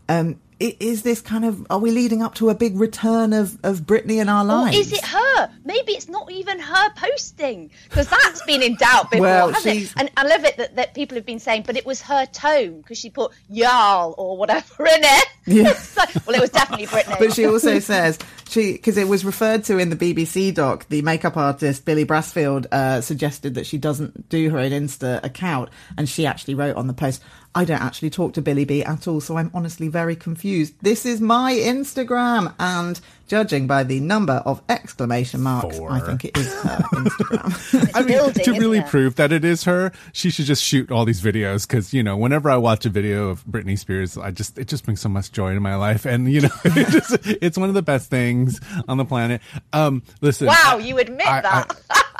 Um, 0.08 0.40
is 0.60 1.02
this 1.02 1.20
kind 1.20 1.44
of, 1.44 1.64
are 1.70 1.78
we 1.78 1.92
leading 1.92 2.20
up 2.20 2.34
to 2.36 2.48
a 2.50 2.54
big 2.54 2.76
return 2.80 3.32
of, 3.32 3.56
of 3.62 3.82
Britney 3.82 4.20
in 4.20 4.28
our 4.28 4.42
Or 4.42 4.48
lives? 4.48 4.76
is 4.76 4.92
it 4.92 5.04
her? 5.04 5.50
Maybe 5.64 5.92
it's 5.92 6.08
not 6.08 6.32
even 6.32 6.58
her 6.58 6.90
posting 6.96 7.70
because 7.84 8.08
that's 8.08 8.42
been 8.42 8.62
in 8.64 8.74
doubt 8.74 9.08
before, 9.12 9.22
Well, 9.26 9.52
hasn't 9.52 9.76
she's- 9.76 9.92
it? 9.92 9.98
And 9.98 10.10
I 10.16 10.24
love 10.26 10.44
it 10.44 10.56
that, 10.56 10.74
that 10.74 10.94
people 10.94 11.14
have 11.16 11.24
been 11.26 11.38
saying, 11.38 11.62
but 11.64 11.76
it 11.76 11.86
was 11.86 12.02
her 12.02 12.26
tone 12.26 12.78
because 12.80 12.98
she 12.98 13.08
put 13.08 13.30
"y'all" 13.48 14.16
or 14.18 14.36
whatever 14.36 14.84
in 14.86 15.00
it. 15.04 15.28
Yeah. 15.46 15.74
Like, 15.96 16.26
well, 16.26 16.34
it 16.36 16.40
was 16.40 16.50
definitely 16.50 16.86
Britney. 16.86 17.18
but 17.20 17.32
she 17.34 17.46
also 17.46 17.78
says 17.78 18.18
she 18.48 18.72
because 18.72 18.96
it 18.96 19.08
was 19.08 19.24
referred 19.24 19.64
to 19.64 19.78
in 19.78 19.90
the 19.90 19.96
BBC 19.96 20.54
doc. 20.54 20.86
The 20.88 21.02
makeup 21.02 21.36
artist 21.36 21.84
Billy 21.84 22.04
Brasfield 22.04 22.66
uh, 22.72 23.00
suggested 23.00 23.54
that 23.54 23.66
she 23.66 23.78
doesn't 23.78 24.28
do 24.28 24.50
her 24.50 24.58
own 24.58 24.70
Insta 24.70 25.22
account, 25.22 25.70
and 25.96 26.08
she 26.08 26.26
actually 26.26 26.54
wrote 26.54 26.76
on 26.76 26.86
the 26.86 26.94
post, 26.94 27.22
"I 27.58 27.64
don't 27.64 27.82
actually 27.82 28.10
talk 28.10 28.34
to 28.34 28.42
Billy 28.42 28.64
B 28.64 28.84
at 28.84 29.08
all, 29.08 29.20
so 29.20 29.36
I'm 29.36 29.50
honestly 29.52 29.88
very 29.88 30.14
confused. 30.14 30.74
This 30.80 31.04
is 31.04 31.20
my 31.20 31.52
Instagram, 31.52 32.54
and 32.60 33.00
judging 33.26 33.66
by 33.66 33.82
the 33.82 33.98
number 33.98 34.42
of 34.46 34.62
exclamation 34.68 35.42
marks, 35.42 35.78
I 35.80 35.98
think 35.98 36.24
it 36.24 36.38
is 36.38 36.54
her 36.62 36.78
Instagram." 36.92 37.90
I 37.96 38.02
mean, 38.02 38.32
to 38.32 38.52
really 38.52 38.82
prove 38.82 39.16
that 39.16 39.32
it 39.32 39.44
is 39.44 39.64
her, 39.64 39.90
she 40.12 40.30
should 40.30 40.46
just 40.46 40.62
shoot 40.62 40.92
all 40.92 41.04
these 41.04 41.20
videos 41.20 41.66
because 41.66 41.92
you 41.92 42.02
know, 42.04 42.16
whenever 42.16 42.48
I 42.48 42.56
watch 42.56 42.86
a 42.86 42.90
video 42.90 43.28
of 43.28 43.44
Britney 43.44 43.76
Spears, 43.76 44.16
I 44.16 44.30
just 44.30 44.56
it 44.56 44.68
just 44.68 44.84
brings 44.84 45.00
so 45.00 45.08
much 45.08 45.32
joy 45.32 45.48
in 45.50 45.62
my 45.62 45.74
life, 45.74 46.06
and 46.06 46.30
you 46.32 46.42
know, 46.42 46.50
it 46.64 46.88
just, 46.90 47.16
it's 47.42 47.58
one 47.58 47.68
of 47.68 47.74
the 47.74 47.82
best 47.82 48.08
things 48.08 48.60
on 48.86 48.98
the 48.98 49.04
planet. 49.04 49.40
Um, 49.72 50.02
listen, 50.20 50.46
wow, 50.46 50.78
you 50.80 50.98
admit 50.98 51.26
I- 51.26 51.40
that. 51.40 51.80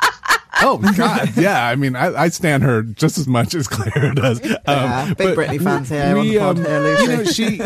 Oh 0.61 0.77
God, 0.97 1.31
yeah. 1.37 1.67
I 1.67 1.75
mean, 1.75 1.95
I, 1.95 2.23
I 2.23 2.29
stand 2.29 2.63
her 2.63 2.81
just 2.81 3.17
as 3.17 3.27
much 3.27 3.53
as 3.53 3.67
Claire 3.67 4.13
does. 4.15 4.43
Um, 4.43 4.55
Yeah, 4.65 5.13
big 5.13 5.35
but 5.35 5.37
Britney 5.37 5.63
fans 5.63 5.89
here 5.89 6.17
on 6.17 6.27
the 6.27 6.39
pod 6.39 6.57
here, 6.57 6.79
Lucy. 6.79 7.03
You 7.03 7.17
know, 7.17 7.23
she, 7.23 7.61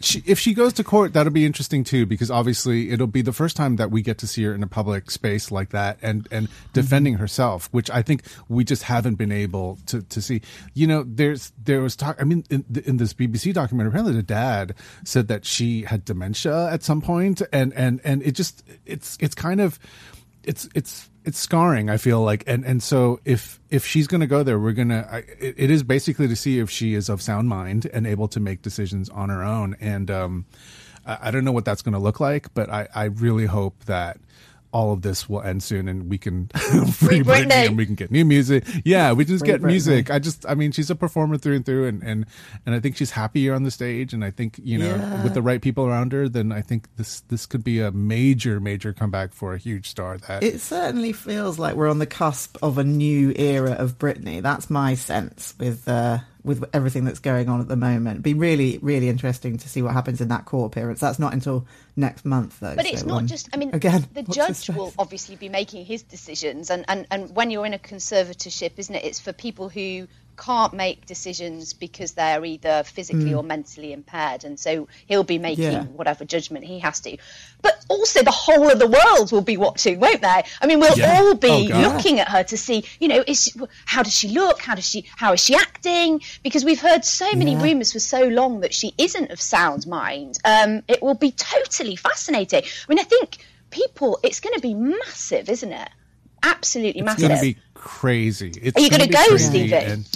she, 0.00 0.22
if 0.26 0.38
she 0.38 0.54
goes 0.54 0.74
to 0.74 0.84
court, 0.84 1.14
that'll 1.14 1.32
be 1.32 1.46
interesting 1.46 1.82
too, 1.82 2.04
because 2.06 2.30
obviously 2.30 2.90
it'll 2.90 3.06
be 3.06 3.22
the 3.22 3.32
first 3.32 3.56
time 3.56 3.76
that 3.76 3.90
we 3.90 4.02
get 4.02 4.18
to 4.18 4.26
see 4.26 4.44
her 4.44 4.54
in 4.54 4.62
a 4.62 4.66
public 4.66 5.10
space 5.10 5.50
like 5.50 5.70
that 5.70 5.98
and 6.02 6.28
and 6.30 6.48
defending 6.72 7.14
herself, 7.14 7.68
which 7.72 7.90
I 7.90 8.02
think 8.02 8.22
we 8.48 8.64
just 8.64 8.84
haven't 8.84 9.14
been 9.14 9.32
able 9.32 9.78
to 9.86 10.02
to 10.02 10.20
see. 10.20 10.42
You 10.74 10.86
know, 10.86 11.04
there's 11.06 11.52
there 11.64 11.80
was 11.80 11.96
talk. 11.96 12.20
I 12.20 12.24
mean, 12.24 12.44
in, 12.50 12.64
in 12.84 12.96
this 12.98 13.14
BBC 13.14 13.54
documentary, 13.54 13.88
apparently 13.90 14.14
the 14.14 14.22
dad 14.22 14.74
said 15.04 15.28
that 15.28 15.44
she 15.44 15.82
had 15.82 16.04
dementia 16.04 16.68
at 16.70 16.82
some 16.82 17.00
point, 17.00 17.42
and 17.52 17.72
and 17.72 18.00
and 18.04 18.22
it 18.22 18.32
just 18.32 18.62
it's 18.84 19.16
it's 19.20 19.34
kind 19.34 19.60
of 19.60 19.78
it's 20.44 20.68
it's 20.74 21.08
it's 21.26 21.38
scarring 21.38 21.90
i 21.90 21.96
feel 21.96 22.22
like. 22.22 22.44
And 22.46 22.64
and 22.64 22.82
so 22.82 23.20
if 23.24 23.60
if 23.68 23.84
she's 23.84 24.06
going 24.06 24.20
to 24.22 24.26
go 24.26 24.42
there 24.42 24.58
we're 24.58 24.72
it, 24.78 25.54
it 25.58 25.70
is 25.70 25.82
basically 25.82 26.28
to 26.28 26.36
see 26.36 26.58
if 26.60 26.70
she 26.70 26.94
is 26.94 27.08
of 27.08 27.20
sound 27.20 27.48
mind 27.48 27.86
and 27.92 28.06
able 28.06 28.28
to 28.28 28.40
make 28.40 28.62
decisions 28.62 29.10
on 29.10 29.28
her 29.28 29.42
own. 29.42 29.76
And 29.80 30.10
um 30.10 30.46
i, 31.04 31.18
I 31.22 31.30
don't 31.30 31.44
know 31.44 31.52
what 31.52 31.64
that's 31.64 31.82
going 31.82 31.92
to 31.94 31.98
look 31.98 32.20
like 32.20 32.54
but 32.54 32.70
i 32.70 32.88
i 32.94 33.04
really 33.04 33.46
hope 33.46 33.84
that 33.84 34.18
all 34.72 34.92
of 34.92 35.02
this 35.02 35.28
will 35.28 35.42
end 35.42 35.62
soon 35.62 35.88
and 35.88 36.10
we 36.10 36.18
can 36.18 36.48
free 36.92 37.20
Britney. 37.20 37.24
Britney. 37.24 37.66
and 37.68 37.76
we 37.76 37.86
can 37.86 37.94
get 37.94 38.10
new 38.10 38.24
music. 38.24 38.64
Yeah, 38.84 39.12
we 39.12 39.24
just 39.24 39.40
Free 39.40 39.52
get 39.52 39.62
Britney. 39.62 39.66
music. 39.66 40.10
I 40.10 40.18
just 40.18 40.44
I 40.48 40.54
mean 40.54 40.72
she's 40.72 40.90
a 40.90 40.94
performer 40.94 41.38
through 41.38 41.56
and 41.56 41.64
through 41.66 41.86
and 41.86 42.02
and 42.02 42.26
and 42.66 42.74
I 42.74 42.80
think 42.80 42.96
she's 42.96 43.10
happier 43.12 43.54
on 43.54 43.62
the 43.62 43.70
stage 43.70 44.12
and 44.12 44.24
I 44.24 44.30
think, 44.30 44.60
you 44.62 44.78
know, 44.78 44.94
Yeah. 44.96 45.22
with 45.24 45.34
the 45.34 45.42
right 45.42 45.60
people 45.62 45.86
around 45.86 46.12
her, 46.12 46.28
then 46.28 46.52
I 46.52 46.60
think 46.62 46.88
this 46.96 47.20
this 47.28 47.46
could 47.46 47.64
be 47.64 47.80
a 47.80 47.90
major 47.92 48.60
major 48.60 48.92
comeback 48.92 49.32
for 49.32 49.54
a 49.54 49.58
huge 49.58 49.88
star 49.88 50.18
that 50.18 50.42
It 50.42 50.60
certainly 50.60 51.12
feels 51.12 51.58
like 51.58 51.74
we're 51.74 51.88
on 51.90 51.98
the 51.98 52.06
cusp 52.06 52.56
of 52.62 52.78
a 52.78 52.84
new 52.84 53.32
era 53.36 53.72
of 53.72 53.98
Britney. 53.98 54.42
That's 54.42 54.68
my 54.68 54.94
sense 54.94 55.54
with 55.58 55.88
uh, 55.88 56.18
with 56.46 56.64
everything 56.72 57.04
that's 57.04 57.18
going 57.18 57.48
on 57.48 57.60
at 57.60 57.66
the 57.66 57.76
moment. 57.76 58.14
It'd 58.14 58.22
be 58.22 58.34
really, 58.34 58.78
really 58.78 59.08
interesting 59.08 59.58
to 59.58 59.68
see 59.68 59.82
what 59.82 59.92
happens 59.92 60.20
in 60.20 60.28
that 60.28 60.44
court 60.44 60.72
appearance. 60.72 61.00
That's 61.00 61.18
not 61.18 61.32
until 61.32 61.66
next 61.96 62.24
month, 62.24 62.60
though. 62.60 62.76
But 62.76 62.86
it's 62.86 63.04
not 63.04 63.18
um, 63.18 63.26
just. 63.26 63.48
I 63.52 63.56
mean, 63.56 63.74
again, 63.74 64.06
the 64.14 64.22
judge 64.22 64.70
will 64.70 64.94
obviously 64.96 65.34
be 65.34 65.48
making 65.48 65.84
his 65.84 66.04
decisions, 66.04 66.70
and, 66.70 66.84
and 66.86 67.06
and 67.10 67.34
when 67.34 67.50
you're 67.50 67.66
in 67.66 67.74
a 67.74 67.78
conservatorship, 67.78 68.72
isn't 68.76 68.94
it? 68.94 69.04
It's 69.04 69.18
for 69.18 69.32
people 69.32 69.68
who 69.68 70.06
can't 70.36 70.74
make 70.74 71.06
decisions 71.06 71.72
because 71.72 72.12
they're 72.12 72.44
either 72.44 72.82
physically 72.84 73.30
Mm. 73.32 73.38
or 73.38 73.42
mentally 73.42 73.92
impaired, 73.92 74.44
and 74.44 74.58
so 74.60 74.86
he'll 75.06 75.24
be 75.24 75.38
making 75.38 75.64
Yeah. 75.72 75.82
whatever 75.84 76.24
judgment 76.24 76.64
he 76.64 76.78
has 76.80 77.00
to. 77.00 77.16
But 77.62 77.82
also, 77.88 78.22
the 78.22 78.30
whole 78.30 78.70
of 78.70 78.78
the 78.78 78.86
world 78.86 79.32
will 79.32 79.40
be 79.40 79.56
watching, 79.56 79.98
won't 79.98 80.20
they? 80.20 80.42
I 80.60 80.66
mean, 80.66 80.78
we'll 80.80 80.98
Yeah. 80.98 81.20
all 81.20 81.34
be 81.34 81.48
Oh, 81.72 81.78
looking 81.80 82.20
at 82.20 82.28
her 82.28 82.42
to 82.44 82.56
see, 82.56 82.84
you 83.00 83.08
know, 83.08 83.24
is 83.26 83.44
she, 83.44 83.52
how 83.86 84.02
does 84.02 84.14
she 84.14 84.28
look? 84.28 84.60
How 84.60 84.74
does 84.74 84.88
she? 84.88 85.06
How 85.16 85.32
is 85.32 85.40
she 85.40 85.54
acting? 85.54 86.20
Because 86.42 86.64
we've 86.64 86.80
heard 86.80 87.04
so 87.04 87.32
many 87.34 87.52
Yeah. 87.52 87.62
rumours 87.62 87.92
for 87.92 88.00
so 88.00 88.24
long 88.24 88.60
that 88.60 88.74
she 88.74 88.94
isn't 88.98 89.30
of 89.30 89.40
sound 89.40 89.86
mind. 89.86 90.38
Um, 90.44 90.82
it 90.88 91.02
will 91.02 91.14
be 91.14 91.32
totally 91.32 91.96
fascinating. 91.96 92.62
I 92.64 92.86
mean, 92.88 92.98
I 92.98 93.04
think 93.04 93.38
people, 93.70 94.18
it's 94.22 94.40
going 94.40 94.54
to 94.54 94.60
be 94.60 94.74
massive, 94.74 95.48
isn't 95.48 95.72
it? 95.72 95.88
Absolutely 96.42 97.02
massive. 97.02 97.24
it's 97.24 97.28
massive. 97.30 97.42
going 97.42 97.54
to 97.54 97.58
be 97.60 97.62
crazy. 97.74 98.52
It's 98.62 98.76
Are 98.76 98.80
you 98.80 98.90
gonna 98.90 99.06
gonna 99.06 99.24
go, 99.24 99.28
crazy, 99.30 99.44
Stevie? 99.48 99.74
and- 99.74 100.08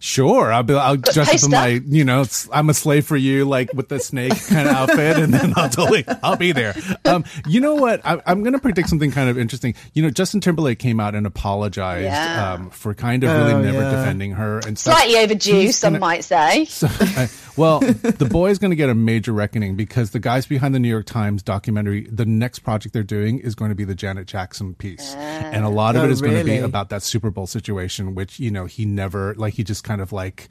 Sure, 0.00 0.52
I'll 0.52 0.62
be. 0.62 0.74
I'll 0.74 0.98
Got 0.98 1.14
dress 1.14 1.42
up 1.44 1.48
in 1.48 1.50
my, 1.50 1.66
you 1.86 2.04
know, 2.04 2.26
I'm 2.52 2.68
a 2.68 2.74
slave 2.74 3.06
for 3.06 3.16
you, 3.16 3.46
like 3.46 3.72
with 3.72 3.88
the 3.88 3.98
snake 3.98 4.34
kind 4.48 4.68
of 4.68 4.74
outfit, 4.76 5.16
and 5.18 5.32
then 5.32 5.54
I'll 5.56 5.70
totally, 5.70 6.04
I'll 6.22 6.36
be 6.36 6.52
there. 6.52 6.74
Um, 7.06 7.24
you 7.48 7.62
know 7.62 7.74
what? 7.76 8.04
I, 8.04 8.20
I'm 8.26 8.42
going 8.42 8.52
to 8.52 8.58
predict 8.58 8.90
something 8.90 9.10
kind 9.12 9.30
of 9.30 9.38
interesting. 9.38 9.74
You 9.94 10.02
know, 10.02 10.10
Justin 10.10 10.42
Timberlake 10.42 10.78
came 10.78 11.00
out 11.00 11.14
and 11.14 11.26
apologized 11.26 12.04
Yeah. 12.04 12.52
um, 12.52 12.68
for 12.68 12.92
kind 12.92 13.24
of 13.24 13.30
really 13.30 13.54
Oh, 13.54 13.62
never 13.62 13.78
yeah. 13.80 13.90
defending 13.92 14.32
her 14.32 14.58
and 14.66 14.78
stuff. 14.78 14.92
Slightly 14.98 15.16
overdue, 15.20 15.52
He's 15.60 15.78
some 15.78 15.94
gonna- 15.94 16.00
might 16.00 16.24
say. 16.24 16.66
So, 16.68 16.86
uh, 17.00 17.26
well, 17.56 17.80
the 17.80 18.28
boy 18.30 18.50
is 18.50 18.58
going 18.58 18.70
to 18.70 18.76
get 18.76 18.88
a 18.90 18.94
major 18.94 19.32
reckoning 19.32 19.76
because 19.76 20.10
the 20.10 20.18
guys 20.20 20.46
behind 20.46 20.74
the 20.74 20.78
New 20.78 20.88
York 20.88 21.06
Times 21.06 21.42
documentary, 21.42 22.08
the 22.10 22.26
next 22.26 22.60
project 22.60 22.92
they're 22.92 23.02
doing 23.02 23.38
is 23.38 23.54
going 23.54 23.70
to 23.70 23.74
be 23.74 23.84
the 23.84 23.94
Janet 23.94 24.26
Jackson 24.26 24.74
piece, 24.74 25.14
and 25.14 25.64
a 25.64 25.68
lot 25.68 25.96
of 25.96 26.02
Oh, 26.02 26.04
it 26.06 26.10
is 26.10 26.20
going 26.20 26.36
to 26.38 26.44
be 26.44 26.58
about 26.58 26.88
that 26.90 27.02
Super 27.02 27.30
Bowl 27.30 27.46
situation, 27.46 28.14
which 28.14 28.38
you 28.40 28.50
know 28.50 28.66
he 28.66 28.84
never 28.84 29.34
like 29.36 29.54
he 29.54 29.64
just 29.64 29.84
kind 29.84 30.00
of 30.00 30.12
like 30.12 30.48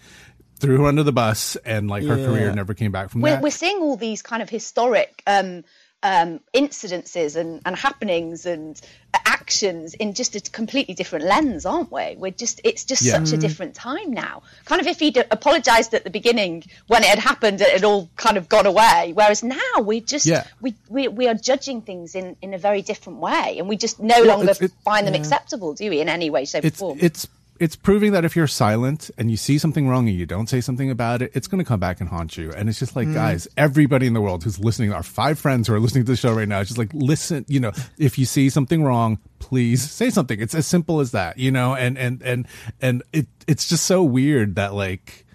threw 0.59 0.77
her 0.79 0.85
under 0.85 1.03
the 1.03 1.11
bus, 1.11 1.55
and 1.65 1.89
like 1.89 2.03
her 2.05 2.17
Yeah. 2.17 2.25
career 2.25 2.53
never 2.53 2.73
came 2.73 2.91
back 2.91 3.09
from 3.09 3.21
We're, 3.21 3.31
that. 3.31 3.41
we're 3.43 3.49
seeing 3.51 3.79
all 3.79 3.97
these 3.97 4.21
kind 4.21 4.41
of 4.41 4.49
historic 4.49 5.21
um, 5.27 5.63
um, 6.03 6.39
incidences 6.53 7.35
and, 7.35 7.61
and 7.65 7.75
happenings 7.75 8.45
and 8.45 8.79
actions 9.25 9.93
in 9.93 10.13
just 10.13 10.35
a 10.35 10.41
completely 10.41 10.93
different 10.93 11.25
lens, 11.25 11.65
aren't 11.65 11.91
we? 11.91 12.15
We're 12.17 12.31
just 12.31 12.59
it's 12.63 12.83
just 12.83 13.01
Yeah. 13.03 13.13
such 13.23 13.31
a 13.33 13.37
different 13.37 13.73
time 13.75 14.11
now. 14.11 14.41
Kind 14.65 14.81
of 14.81 14.87
if 14.87 14.99
he'd 14.99 15.17
apologised 15.31 15.93
at 15.93 16.03
the 16.03 16.09
beginning 16.09 16.63
when 16.87 17.03
it 17.03 17.09
had 17.09 17.19
happened, 17.19 17.61
it 17.61 17.71
had 17.71 17.83
all 17.83 18.09
kind 18.17 18.37
of 18.37 18.49
gone 18.49 18.65
away. 18.65 19.11
Whereas 19.15 19.43
now 19.43 19.79
we 19.81 20.01
just 20.01 20.25
Yeah. 20.25 20.45
we, 20.61 20.75
we 20.89 21.07
we 21.07 21.27
are 21.27 21.35
judging 21.35 21.81
things 21.81 22.15
in, 22.15 22.35
in 22.41 22.53
a 22.53 22.57
very 22.57 22.81
different 22.81 23.19
way, 23.19 23.55
and 23.59 23.69
we 23.69 23.77
just 23.77 23.99
no 23.99 24.15
Well, 24.19 24.27
longer 24.37 24.51
it's- 24.51 24.61
it- 24.61 24.71
find 24.83 25.07
them 25.07 25.13
yeah. 25.13 25.21
acceptable, 25.21 25.73
do 25.73 25.89
we? 25.89 26.01
In 26.01 26.09
any 26.09 26.29
way, 26.29 26.45
shape, 26.45 26.65
or 26.65 26.71
form. 26.71 26.97
it's 27.01 27.27
it's 27.59 27.75
proving 27.75 28.11
that 28.13 28.25
if 28.25 28.35
you're 28.35 28.47
silent 28.47 29.09
and 29.17 29.29
you 29.31 29.37
see 29.37 29.57
something 29.57 29.87
wrong 29.87 30.07
and 30.09 30.17
you 30.17 30.25
don't 30.25 30.47
say 30.49 30.59
something 30.59 30.89
about 30.89 31.21
it, 31.21 31.31
it's 31.33 31.47
going 31.47 31.59
to 31.59 31.67
come 31.67 31.79
back 31.79 31.99
and 32.01 32.09
haunt 32.09 32.35
you. 32.37 32.51
And 32.51 32.67
it's 32.67 32.79
just 32.79 32.95
like, 32.95 33.07
Mm. 33.07 33.13
guys, 33.13 33.47
everybody 33.57 34.07
in 34.07 34.13
the 34.13 34.21
world 34.21 34.43
who's 34.43 34.59
listening, 34.59 34.91
our 34.91 35.03
five 35.03 35.37
friends 35.39 35.67
who 35.67 35.73
are 35.75 35.79
listening 35.79 36.03
to 36.05 36.11
the 36.11 36.15
show 36.17 36.33
right 36.33 36.47
now, 36.47 36.59
it's 36.61 36.69
just 36.69 36.77
like, 36.77 36.91
listen, 36.93 37.45
you 37.47 37.59
know, 37.59 37.71
if 37.97 38.17
you 38.17 38.25
see 38.25 38.49
something 38.49 38.83
wrong, 38.83 39.19
please 39.39 39.89
say 39.89 40.09
something. 40.09 40.39
It's 40.41 40.55
as 40.55 40.65
simple 40.67 40.99
as 40.99 41.11
that, 41.11 41.37
you 41.37 41.51
know, 41.51 41.75
and, 41.75 41.97
and, 41.97 42.21
and, 42.23 42.47
and 42.81 43.03
it, 43.13 43.27
it's 43.47 43.69
just 43.69 43.85
so 43.85 44.03
weird 44.03 44.55
that 44.55 44.73
like, 44.73 45.25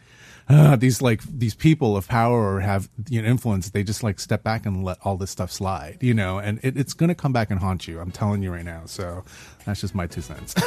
uh, 0.48 0.76
these 0.76 1.02
like 1.02 1.22
these 1.24 1.54
people 1.54 1.96
of 1.96 2.08
power 2.08 2.54
or 2.54 2.60
have 2.60 2.88
you 3.08 3.20
know 3.20 3.28
influence 3.28 3.70
they 3.70 3.82
just 3.82 4.02
like 4.02 4.18
step 4.18 4.42
back 4.42 4.64
and 4.66 4.84
let 4.84 4.98
all 5.04 5.16
this 5.16 5.30
stuff 5.30 5.50
slide 5.52 5.98
you 6.00 6.14
know 6.14 6.38
and 6.38 6.58
it, 6.62 6.76
it's 6.76 6.94
going 6.94 7.08
to 7.08 7.14
come 7.14 7.32
back 7.32 7.50
and 7.50 7.60
haunt 7.60 7.86
you 7.86 8.00
i'm 8.00 8.10
telling 8.10 8.42
you 8.42 8.50
right 8.50 8.64
now 8.64 8.82
so 8.86 9.22
that's 9.66 9.82
just 9.82 9.94
my 9.94 10.06
two 10.06 10.22
cents. 10.22 10.54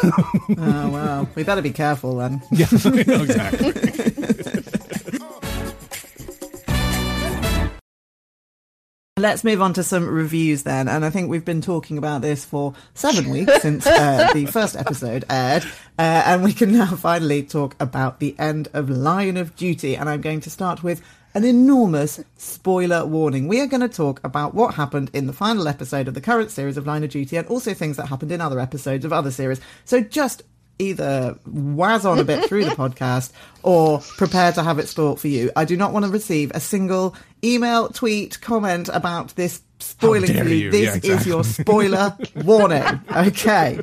Oh 0.58 0.90
wow, 0.90 1.28
we 1.34 1.44
better 1.44 1.62
be 1.62 1.72
careful 1.72 2.18
then. 2.18 2.42
yeah 2.52 2.68
exactly 2.72 3.72
Let's 9.22 9.44
move 9.44 9.62
on 9.62 9.74
to 9.74 9.84
some 9.84 10.08
reviews 10.08 10.64
then. 10.64 10.88
And 10.88 11.06
I 11.06 11.12
think 11.12 11.30
we've 11.30 11.46
been 11.46 11.62
talking 11.62 12.00
about 12.00 12.24
this 12.24 12.44
for 12.44 12.74
seven 12.96 13.30
weeks 13.30 13.62
since 13.62 13.86
uh, 13.86 14.32
the 14.34 14.48
first 14.48 14.76
episode 14.76 15.26
aired. 15.30 15.64
Uh, 16.00 16.24
and 16.26 16.44
we 16.44 16.54
can 16.54 16.72
now 16.72 16.88
finally 16.96 17.44
talk 17.44 17.76
about 17.80 18.20
the 18.20 18.36
end 18.40 18.68
of 18.74 18.90
Line 18.90 19.38
of 19.38 19.56
Duty. 19.56 19.96
And 19.96 20.10
I'm 20.10 20.22
going 20.22 20.42
to 20.42 20.50
start 20.50 20.82
with 20.82 21.04
an 21.36 21.46
enormous 21.46 22.24
spoiler 22.36 23.06
warning. 23.06 23.48
We 23.48 23.62
are 23.62 23.68
going 23.68 23.82
to 23.82 23.88
talk 23.88 24.20
about 24.24 24.56
what 24.56 24.74
happened 24.74 25.12
in 25.14 25.28
the 25.28 25.34
final 25.34 25.68
episode 25.68 26.08
of 26.08 26.16
the 26.16 26.22
current 26.22 26.50
series 26.50 26.76
of 26.76 26.88
Line 26.88 27.04
of 27.04 27.12
Duty 27.12 27.38
and 27.38 27.46
also 27.46 27.76
things 27.76 27.98
that 27.98 28.08
happened 28.08 28.32
in 28.32 28.42
other 28.42 28.60
episodes 28.60 29.06
of 29.06 29.14
other 29.14 29.30
series. 29.30 29.62
So 29.86 30.02
just 30.02 30.42
either 30.82 31.38
waz 31.46 32.06
on 32.06 32.20
a 32.20 32.24
bit 32.24 32.46
through 32.50 32.66
the 32.66 32.72
podcast 32.76 33.32
or 33.64 34.00
prepare 34.18 34.52
to 34.54 34.64
have 34.64 34.80
it 34.80 34.88
spoilt 34.88 35.20
for 35.20 35.28
you. 35.28 35.52
I 35.56 35.66
do 35.66 35.78
not 35.78 35.94
want 35.94 36.06
to 36.06 36.12
receive 36.12 36.52
a 36.54 36.60
single 36.60 37.16
email, 37.44 37.90
tweet, 37.90 38.42
comment 38.42 38.90
about 38.92 39.36
this 39.36 39.62
spoiling 39.80 40.34
for 40.38 40.48
you. 40.50 40.56
you. 40.56 40.72
This 40.72 40.82
Yeah, 40.82 40.96
exactly. 40.96 41.10
is 41.12 41.28
your 41.28 41.44
spoiler 41.44 42.18
warning. 42.44 42.84
Okay. 43.16 43.80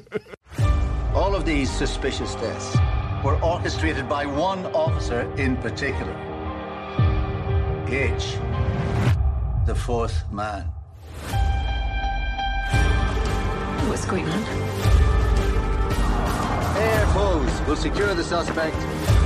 All 1.15 1.35
of 1.35 1.45
these 1.47 1.71
suspicious 1.71 2.35
deaths 2.37 2.77
were 3.25 3.37
orchestrated 3.43 4.09
by 4.09 4.27
one 4.27 4.67
officer 4.67 5.21
in 5.37 5.57
particular. 5.59 6.13
H. 7.89 8.37
The 9.67 9.75
fourth 9.75 10.31
man. 10.31 10.65
What's 13.89 14.05
going 14.05 14.29
on? 14.29 15.08
AFOs 16.79 17.67
will 17.67 17.77
secure 17.77 18.15
the 18.15 18.23
suspect. 18.23 19.18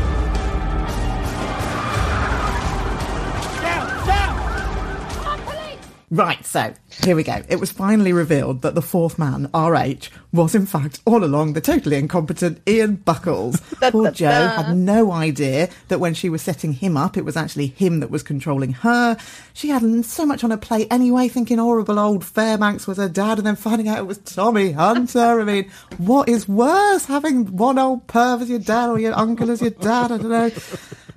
Right, 6.12 6.44
so 6.44 6.75
here 7.03 7.16
we 7.16 7.22
go. 7.22 7.42
It 7.48 7.59
was 7.59 7.72
finally 7.72 8.12
revealed 8.12 8.61
that 8.61 8.75
the 8.75 8.83
fourth 8.83 9.18
man, 9.18 9.48
RH, 9.55 10.11
was 10.31 10.55
in 10.55 10.66
fact 10.66 11.01
all 11.07 11.25
along 11.25 11.55
the 11.55 11.61
totally 11.62 11.96
incompetent 11.96 12.61
Ian 12.68 12.98
Buckells. 12.98 13.62
Poor 13.92 14.11
Jo 14.11 14.29
had 14.29 14.77
no 14.77 15.11
idea 15.11 15.70
that 15.88 16.01
when 16.01 16.12
she 16.12 16.29
was 16.29 16.42
setting 16.42 16.75
him 16.75 16.98
up, 16.98 17.16
it 17.16 17.25
was 17.25 17.35
actually 17.35 17.68
him 17.68 18.01
that 18.01 18.11
was 18.11 18.22
controlling 18.22 18.75
her. 18.75 19.16
She 19.55 19.70
had 19.70 20.05
so 20.05 20.27
much 20.27 20.44
on 20.44 20.51
her 20.51 20.59
plate 20.59 20.88
anyway, 20.90 21.29
thinking 21.29 21.57
horrible 21.57 21.98
old 21.98 22.27
Fairbanks 22.27 22.87
was 22.87 22.98
her 22.98 23.09
dad, 23.09 23.38
and 23.38 23.46
then 23.46 23.57
finding 23.57 23.88
out 23.88 23.96
it 23.96 24.07
was 24.07 24.18
Tommy 24.18 24.72
Hunter. 24.72 25.40
I 25.40 25.44
mean, 25.44 25.70
what 25.96 26.29
is 26.29 26.46
worse, 26.46 27.07
having 27.07 27.57
one 27.57 27.79
old 27.79 28.07
perv 28.07 28.42
as 28.42 28.51
your 28.51 28.59
dad 28.59 28.90
or 28.90 29.01
your 29.01 29.18
uncle 29.18 29.51
as 29.51 29.62
your 29.62 29.70
dad? 29.70 30.12
I 30.12 30.18
don't 30.18 30.29
know. 30.29 30.51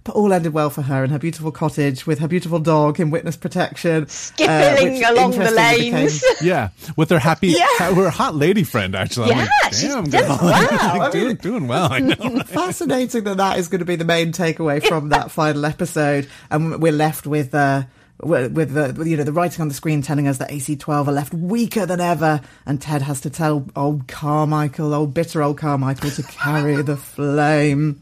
But 0.05 0.15
all 0.15 0.31
ended 0.31 0.53
well 0.53 0.69
for 0.69 0.83
her 0.83 1.03
in 1.03 1.09
her 1.09 1.17
beautiful 1.19 1.51
cottage 1.51 2.05
with 2.05 2.19
her 2.19 2.27
beautiful 2.27 2.59
dog 2.59 2.99
in 2.99 3.09
witness 3.09 3.35
protection. 3.35 4.07
Skipping 4.07 4.93
which 4.93 5.03
along 5.03 5.31
the 5.31 5.37
interestingly 5.47 5.91
lanes. 5.91 6.23
yeah 6.43 6.69
with 6.95 7.09
their 7.09 7.17
happy 7.19 7.47
Yeah. 7.47 7.65
her 7.93 8.09
hot 8.11 8.35
lady 8.35 8.63
friend 8.63 8.95
actually 8.95 9.29
Yeah, 9.29 9.47
like, 9.63 9.73
she's 9.73 9.81
damn 9.89 10.03
done 10.07 10.27
girl. 10.27 10.39
well. 10.43 10.97
Like, 10.99 11.11
doing, 11.11 11.35
doing 11.37 11.67
well 11.67 11.91
i 11.91 11.99
know 11.99 12.15
Fascinating 12.45 13.23
that 13.23 13.37
that 13.37 13.57
is 13.57 13.67
going 13.67 13.79
to 13.79 13.85
be 13.85 13.95
the 13.95 14.05
main 14.05 14.31
takeaway 14.31 14.85
from 14.85 15.09
that 15.09 15.31
final 15.31 15.65
episode, 15.65 16.27
and 16.51 16.79
we're 16.81 16.91
left 16.91 17.25
with. 17.27 17.53
Uh, 17.53 17.83
with 18.21 18.53
with 18.53 18.73
the 18.73 18.93
with, 18.97 19.07
you 19.07 19.17
know 19.17 19.23
the 19.25 19.33
writing 19.33 19.61
on 19.61 19.67
the 19.67 19.73
screen 19.73 20.01
telling 20.01 20.25
us 20.27 20.37
that 20.37 20.49
AC12 20.49 21.07
are 21.07 21.11
left 21.11 21.33
weaker 21.33 21.85
than 21.85 21.99
ever, 21.99 22.39
and 22.65 22.81
Ted 22.81 23.01
has 23.01 23.19
to 23.21 23.29
tell 23.29 23.67
old 23.75 24.07
Carmichael, 24.07 24.93
old 24.93 25.13
bitter 25.13 25.43
old 25.43 25.57
Carmichael, 25.57 26.11
to 26.11 26.23
carry 26.23 26.81
the 26.81 26.95
flame. 26.95 27.99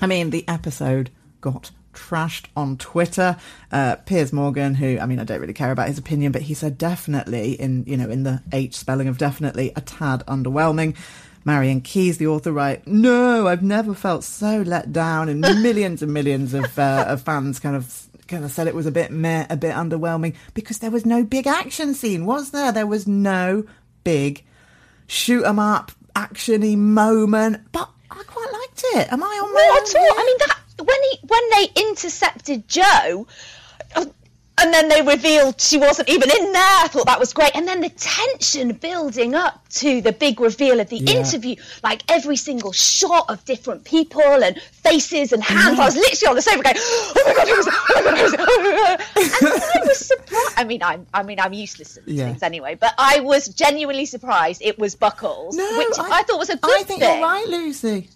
I 0.00 0.06
mean, 0.06 0.30
the 0.30 0.46
episode 0.48 1.10
got 1.40 1.70
trashed 1.92 2.46
on 2.56 2.76
Twitter. 2.76 3.36
Uh, 3.72 3.96
Piers 3.96 4.32
Morgan, 4.32 4.74
who 4.74 4.98
I 4.98 5.06
mean, 5.06 5.18
I 5.18 5.24
don't 5.24 5.40
really 5.40 5.52
care 5.52 5.72
about 5.72 5.88
his 5.88 5.98
opinion, 5.98 6.32
but 6.32 6.42
he 6.42 6.54
said 6.54 6.78
definitely 6.78 7.52
in 7.52 7.84
you 7.86 7.96
know 7.96 8.08
in 8.08 8.22
the 8.22 8.42
H 8.52 8.74
spelling 8.76 9.08
of 9.08 9.18
definitely 9.18 9.72
a 9.76 9.80
tad 9.80 10.22
underwhelming. 10.26 10.96
Marian 11.44 11.80
Keyes, 11.80 12.18
the 12.18 12.26
author, 12.26 12.50
write, 12.50 12.88
No, 12.88 13.46
I've 13.46 13.62
never 13.62 13.94
felt 13.94 14.24
so 14.24 14.62
let 14.62 14.92
down. 14.92 15.28
And 15.28 15.40
millions 15.62 16.02
and 16.02 16.12
millions 16.12 16.54
of, 16.54 16.76
uh, 16.76 17.04
of 17.06 17.22
fans 17.22 17.60
kind 17.60 17.76
of 17.76 18.08
kind 18.26 18.44
of 18.44 18.50
said 18.50 18.66
it 18.66 18.74
was 18.74 18.86
a 18.86 18.90
bit 18.90 19.12
meh, 19.12 19.46
a 19.48 19.56
bit 19.56 19.72
underwhelming 19.72 20.34
because 20.54 20.78
there 20.78 20.90
was 20.90 21.06
no 21.06 21.22
big 21.22 21.46
action 21.46 21.94
scene, 21.94 22.26
was 22.26 22.50
there? 22.50 22.72
There 22.72 22.86
was 22.86 23.06
no 23.06 23.64
big 24.02 24.42
shoot 25.06 25.44
'em 25.44 25.60
up 25.60 25.92
actiony 26.16 26.76
moment. 26.76 27.60
But 27.70 27.90
I 28.10 28.22
quite 28.26 28.52
liked 28.52 28.82
it. 28.96 29.12
Am 29.12 29.22
I 29.22 29.26
on 29.26 29.54
my 29.54 29.66
Not 29.68 29.78
own 29.78 29.86
at 29.86 29.96
all. 29.96 30.20
I 30.20 30.26
mean, 30.26 30.38
that 30.38 30.58
when 30.78 31.02
he 31.10 31.18
when 31.26 31.50
they 31.50 31.68
intercepted 31.88 32.68
Jo, 32.68 33.26
uh, 33.94 34.04
and 34.58 34.72
then 34.72 34.88
they 34.88 35.02
revealed 35.02 35.60
she 35.60 35.76
wasn't 35.76 36.08
even 36.08 36.30
in 36.30 36.52
there. 36.52 36.62
I 36.62 36.88
thought 36.88 37.04
that 37.06 37.20
was 37.20 37.34
great. 37.34 37.54
And 37.54 37.68
then 37.68 37.82
the 37.82 37.90
tension 37.90 38.72
building 38.72 39.34
up 39.34 39.68
to 39.70 40.00
the 40.00 40.12
big 40.12 40.40
reveal 40.40 40.80
of 40.80 40.88
the 40.88 40.96
Yeah. 40.96 41.18
interview, 41.18 41.56
like 41.84 42.02
every 42.10 42.36
single 42.36 42.72
shot 42.72 43.26
of 43.28 43.44
different 43.44 43.84
people 43.84 44.22
and 44.22 44.58
faces 44.72 45.32
and 45.32 45.42
hands. 45.42 45.78
I 45.78 45.84
was 45.84 45.94
literally 45.96 46.30
on 46.30 46.36
the 46.36 46.42
sofa 46.42 46.62
going, 46.62 46.76
"Oh 46.78 47.22
my 47.26 47.34
god, 47.34 47.48
who 47.48 47.56
was 47.56 47.66
it? 47.66 47.74
Oh 47.76 47.92
my 47.96 48.02
god, 48.02 48.16
who 48.18 48.22
was 48.24 48.32
it? 48.32 48.40
Oh. 48.40 48.96
And 49.16 49.82
I 49.82 49.86
was 49.88 49.98
surprised. 50.06 50.54
I 50.56 50.64
mean, 50.64 50.82
I'm 50.82 51.06
I 51.12 51.22
mean 51.22 51.38
I'm 51.38 51.52
useless 51.52 51.98
at 51.98 52.06
these 52.06 52.16
Yeah. 52.18 52.28
things 52.28 52.42
anyway, 52.42 52.76
but 52.76 52.94
I 52.96 53.20
was 53.20 53.48
genuinely 53.48 54.06
surprised 54.06 54.62
it 54.64 54.78
was 54.78 54.96
Buckells, 54.96 55.52
No, 55.54 55.76
which 55.76 55.98
I, 55.98 56.22
thought 56.22 56.38
was 56.38 56.48
a 56.48 56.56
good 56.56 56.80
I 56.80 56.82
think 56.84 57.00
thing. 57.02 57.10
you're 57.18 57.20
right, 57.28 57.46
Lucy. 57.46 58.08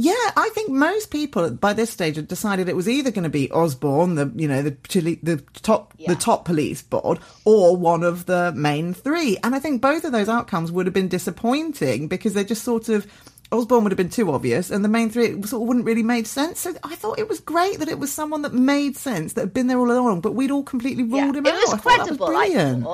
Yeah, 0.00 0.12
I 0.36 0.48
think 0.54 0.70
most 0.70 1.10
people 1.10 1.50
by 1.50 1.72
this 1.72 1.90
stage 1.90 2.14
had 2.14 2.28
decided 2.28 2.68
it 2.68 2.76
was 2.76 2.88
either 2.88 3.10
going 3.10 3.24
to 3.24 3.28
be 3.28 3.50
Osborne, 3.50 4.14
the 4.14 4.32
you 4.36 4.46
know 4.46 4.62
the 4.62 4.76
the 5.24 5.42
top 5.54 5.92
the 5.98 6.14
top 6.14 6.44
police 6.44 6.82
board, 6.82 7.18
or 7.44 7.76
one 7.76 8.04
of 8.04 8.26
the 8.26 8.52
main 8.54 8.94
three. 8.94 9.38
And 9.42 9.56
I 9.56 9.58
think 9.58 9.82
both 9.82 10.04
of 10.04 10.12
those 10.12 10.28
outcomes 10.28 10.70
would 10.70 10.86
have 10.86 10.94
been 10.94 11.08
disappointing 11.08 12.06
because 12.06 12.34
they 12.34 12.44
just 12.44 12.62
sort 12.62 12.88
of 12.88 13.08
Osborne 13.50 13.82
would 13.82 13.90
have 13.90 13.96
been 13.96 14.08
too 14.08 14.30
obvious, 14.30 14.70
and 14.70 14.84
the 14.84 14.88
main 14.88 15.10
three 15.10 15.32
sort 15.42 15.62
of 15.62 15.66
wouldn't 15.66 15.84
really 15.84 16.04
made 16.04 16.28
sense. 16.28 16.60
So 16.60 16.74
I 16.84 16.94
thought 16.94 17.18
it 17.18 17.28
was 17.28 17.40
great 17.40 17.80
that 17.80 17.88
it 17.88 17.98
was 17.98 18.12
someone 18.12 18.42
that 18.42 18.54
made 18.54 18.96
sense 18.96 19.32
that 19.32 19.40
had 19.40 19.52
been 19.52 19.66
there 19.66 19.80
all 19.80 19.90
along, 19.90 20.20
but 20.20 20.32
we'd 20.36 20.52
all 20.52 20.62
completely 20.62 21.02
ruled 21.02 21.34
him 21.34 21.44
it 21.44 21.52
out. 21.52 21.60
was 21.60 21.74
I 21.74 21.76
thought 21.78 22.06
that 22.06 22.18
was 22.18 22.20
I 22.20 22.26
brilliant. 22.48 22.86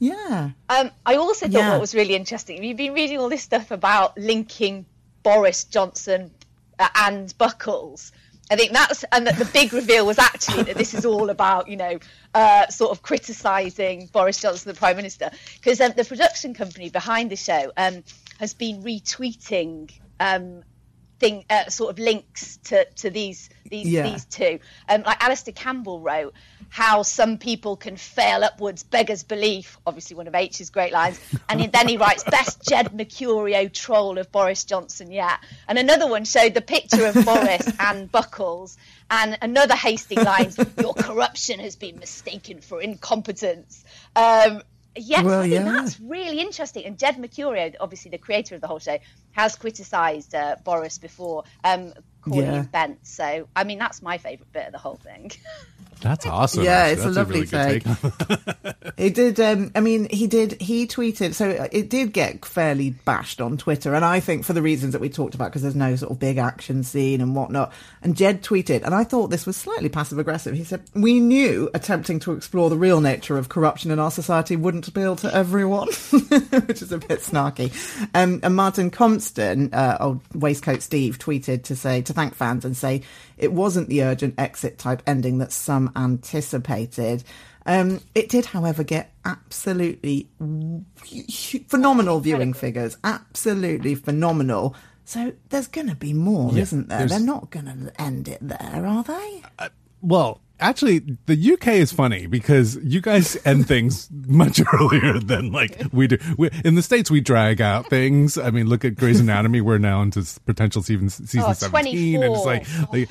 Yeah. 0.00 0.50
Um, 0.70 0.90
I 1.06 1.14
also 1.16 1.46
thought 1.46 1.52
Yeah. 1.52 1.70
what 1.72 1.80
was 1.80 1.94
really 1.94 2.16
interesting. 2.16 2.64
You've 2.64 2.78
been 2.78 2.94
reading 2.94 3.18
all 3.18 3.28
this 3.28 3.42
stuff 3.42 3.70
about 3.70 4.18
linking 4.18 4.86
Boris 5.22 5.64
Johnson 5.64 6.30
uh, 6.78 6.88
and 6.94 7.28
Buckells. 7.38 8.12
I 8.50 8.56
think 8.56 8.72
that's 8.72 9.04
and 9.12 9.26
that 9.28 9.36
the 9.36 9.44
big 9.44 9.72
reveal 9.72 10.04
was 10.04 10.18
actually 10.18 10.64
that 10.64 10.76
this 10.76 10.92
is 10.92 11.06
all 11.06 11.30
about 11.30 11.68
you 11.68 11.76
know 11.76 11.98
uh, 12.34 12.66
sort 12.66 12.90
of 12.90 13.02
criticising 13.02 14.06
Boris 14.12 14.40
Johnson, 14.40 14.72
the 14.72 14.78
Prime 14.78 14.96
Minister, 14.96 15.30
because 15.54 15.80
um, 15.80 15.92
the 15.96 16.04
production 16.04 16.52
company 16.52 16.90
behind 16.90 17.30
the 17.30 17.36
show 17.36 17.70
um, 17.76 18.02
has 18.40 18.52
been 18.54 18.82
retweeting 18.82 19.92
um, 20.18 20.64
thing 21.20 21.44
uh, 21.50 21.68
sort 21.68 21.90
of 21.90 21.98
links 21.98 22.56
to, 22.64 22.84
to 22.96 23.10
these 23.10 23.50
these 23.70 23.86
Yeah. 23.86 24.10
these 24.10 24.24
two. 24.24 24.58
Um, 24.88 25.02
like 25.06 25.22
Alastair 25.22 25.54
Campbell 25.54 26.00
wrote 26.00 26.34
how 26.70 27.02
some 27.02 27.36
people 27.38 27.76
can 27.76 27.96
fail 27.96 28.42
upwards, 28.42 28.82
beggars 28.82 29.22
belief. 29.22 29.78
Obviously, 29.86 30.16
one 30.16 30.26
of 30.26 30.34
H's 30.34 30.70
great 30.70 30.92
lines. 30.92 31.20
And 31.48 31.60
he- 31.60 31.66
then 31.68 31.86
he 31.88 31.96
writes 31.96 32.24
best 32.24 32.62
Jed 32.68 32.92
Mercurio 32.92 33.72
troll 33.72 34.18
of 34.18 34.32
Boris 34.32 34.64
Johnson 34.64 35.12
yet. 35.12 35.38
And 35.68 35.78
another 35.78 36.06
one 36.08 36.24
showed 36.24 36.54
the 36.54 36.60
picture 36.62 37.06
of 37.06 37.14
Boris 37.24 37.66
and 37.78 38.10
Buckells. 38.10 38.76
And 39.10 39.36
another 39.42 39.74
hasty 39.76 40.16
line: 40.16 40.52
"Your 40.80 40.94
corruption 40.94 41.60
has 41.60 41.76
been 41.76 41.98
mistaken 41.98 42.60
for 42.60 42.80
incompetence." 42.80 43.84
Um, 44.16 44.62
yes, 44.96 45.24
Well, 45.24 45.40
I 45.40 45.48
think 45.48 45.64
yeah. 45.64 45.72
that's 45.72 45.98
really 46.00 46.40
interesting. 46.40 46.84
And 46.84 46.96
Jed 46.98 47.16
Mercurio, 47.16 47.74
obviously 47.80 48.10
the 48.12 48.18
creator 48.18 48.54
of 48.54 48.60
the 48.60 48.66
whole 48.68 48.78
show, 48.78 48.98
has 49.32 49.56
criticised 49.56 50.34
uh, 50.34 50.56
Boris 50.64 50.98
before, 50.98 51.44
um, 51.64 51.92
calling 52.22 52.40
Yeah. 52.46 52.52
him 52.60 52.64
bent. 52.66 53.06
So, 53.06 53.48
I 53.56 53.64
mean, 53.64 53.78
that's 53.78 54.02
my 54.02 54.18
favourite 54.18 54.52
bit 54.52 54.66
of 54.66 54.72
the 54.72 54.78
whole 54.78 54.96
thing. 54.96 55.30
That's 56.00 56.24
awesome. 56.24 56.64
Yeah, 56.64 56.70
actually. 56.78 56.92
it's 56.94 57.02
a 57.02 57.04
That's 57.10 57.16
lovely 57.18 57.40
really 57.42 57.82
good 57.82 57.82
take. 57.84 58.94
It 58.96 59.14
did. 59.14 59.38
Um, 59.40 59.70
I 59.74 59.80
mean, 59.80 60.08
he 60.10 60.26
did. 60.26 60.60
He 60.60 60.86
tweeted. 60.86 61.34
So 61.34 61.68
it 61.70 61.90
did 61.90 62.12
get 62.14 62.42
fairly 62.44 62.90
bashed 62.90 63.40
on 63.40 63.58
Twitter, 63.58 63.94
and 63.94 64.02
I 64.04 64.20
think 64.20 64.44
for 64.46 64.52
the 64.54 64.62
reasons 64.62 64.92
that 64.92 65.00
we 65.00 65.08
talked 65.10 65.34
about, 65.34 65.50
because 65.50 65.60
there's 65.62 65.74
no 65.74 65.96
sort 65.96 66.10
of 66.12 66.18
big 66.18 66.38
action 66.38 66.84
scene 66.84 67.20
and 67.20 67.34
whatnot. 67.36 67.72
And 68.02 68.16
Jed 68.16 68.42
tweeted, 68.42 68.82
and 68.84 68.94
I 68.94 69.04
thought 69.04 69.28
this 69.28 69.44
was 69.46 69.56
slightly 69.58 69.88
passive 69.90 70.18
aggressive. 70.18 70.54
He 70.54 70.64
said, 70.64 70.82
"We 70.94 71.20
knew 71.20 71.68
attempting 71.74 72.18
to 72.20 72.32
explore 72.32 72.70
the 72.70 72.78
real 72.78 73.00
nature 73.02 73.36
of 73.38 73.50
corruption 73.50 73.90
in 73.90 73.98
our 73.98 74.10
society 74.10 74.56
wouldn't 74.56 74.88
appeal 74.88 75.16
to 75.16 75.34
everyone," 75.34 75.88
which 76.66 76.80
is 76.82 76.92
a 76.92 76.98
bit 76.98 77.20
snarky. 77.20 77.70
Um, 78.14 78.40
and 78.42 78.56
Martin 78.56 78.90
Compston, 79.20 79.72
uh, 79.74 79.96
old 80.00 80.20
waistcoat 80.34 80.82
Steve, 80.82 81.18
tweeted 81.18 81.64
to 81.64 81.76
say 81.76 82.02
to 82.02 82.12
thank 82.12 82.34
fans 82.34 82.64
and 82.64 82.76
say 82.76 83.02
it 83.38 83.52
wasn't 83.52 83.88
the 83.88 84.02
urgent 84.02 84.34
exit 84.38 84.78
type 84.78 85.02
ending 85.06 85.38
that 85.38 85.52
some 85.52 85.92
anticipated. 85.96 87.22
Um, 87.66 88.00
it 88.14 88.28
did, 88.30 88.46
however, 88.46 88.82
get 88.82 89.12
absolutely 89.24 90.28
phenomenal 91.68 92.20
viewing 92.20 92.52
figures. 92.54 92.96
Absolutely 93.04 93.94
phenomenal. 93.94 94.74
So 95.04 95.32
there's 95.50 95.66
going 95.68 95.88
to 95.88 95.94
be 95.96 96.12
more, 96.12 96.52
Yeah, 96.52 96.62
isn't 96.62 96.88
there? 96.88 96.98
there's- 96.98 97.10
They're 97.10 97.20
not 97.20 97.50
going 97.50 97.66
to 97.66 97.92
end 98.00 98.28
it 98.28 98.38
there, 98.40 98.86
are 98.86 99.02
they? 99.04 99.42
Well, 100.02 100.40
actually, 100.60 101.00
the 101.26 101.52
UK 101.54 101.68
is 101.68 101.92
funny 101.92 102.26
because 102.26 102.76
you 102.82 103.00
guys 103.00 103.36
end 103.44 103.66
things 103.66 104.08
much 104.26 104.60
earlier 104.74 105.18
than 105.18 105.52
like 105.52 105.82
we 105.92 106.06
do. 106.06 106.18
We, 106.38 106.50
in 106.64 106.74
the 106.74 106.82
states, 106.82 107.10
we 107.10 107.20
drag 107.20 107.60
out 107.60 107.88
things. 107.88 108.38
I 108.38 108.50
mean, 108.50 108.66
look 108.68 108.84
at 108.84 108.96
Grey's 108.96 109.20
Anatomy. 109.20 109.60
We're 109.60 109.78
now 109.78 110.02
into 110.02 110.24
potential 110.46 110.82
season 110.82 111.08
season 111.10 111.44
Oh, 111.46 111.52
seventeen, 111.52 112.22
and 112.22 112.34
it's 112.34 112.44
like, 112.44 112.66
like 112.92 113.08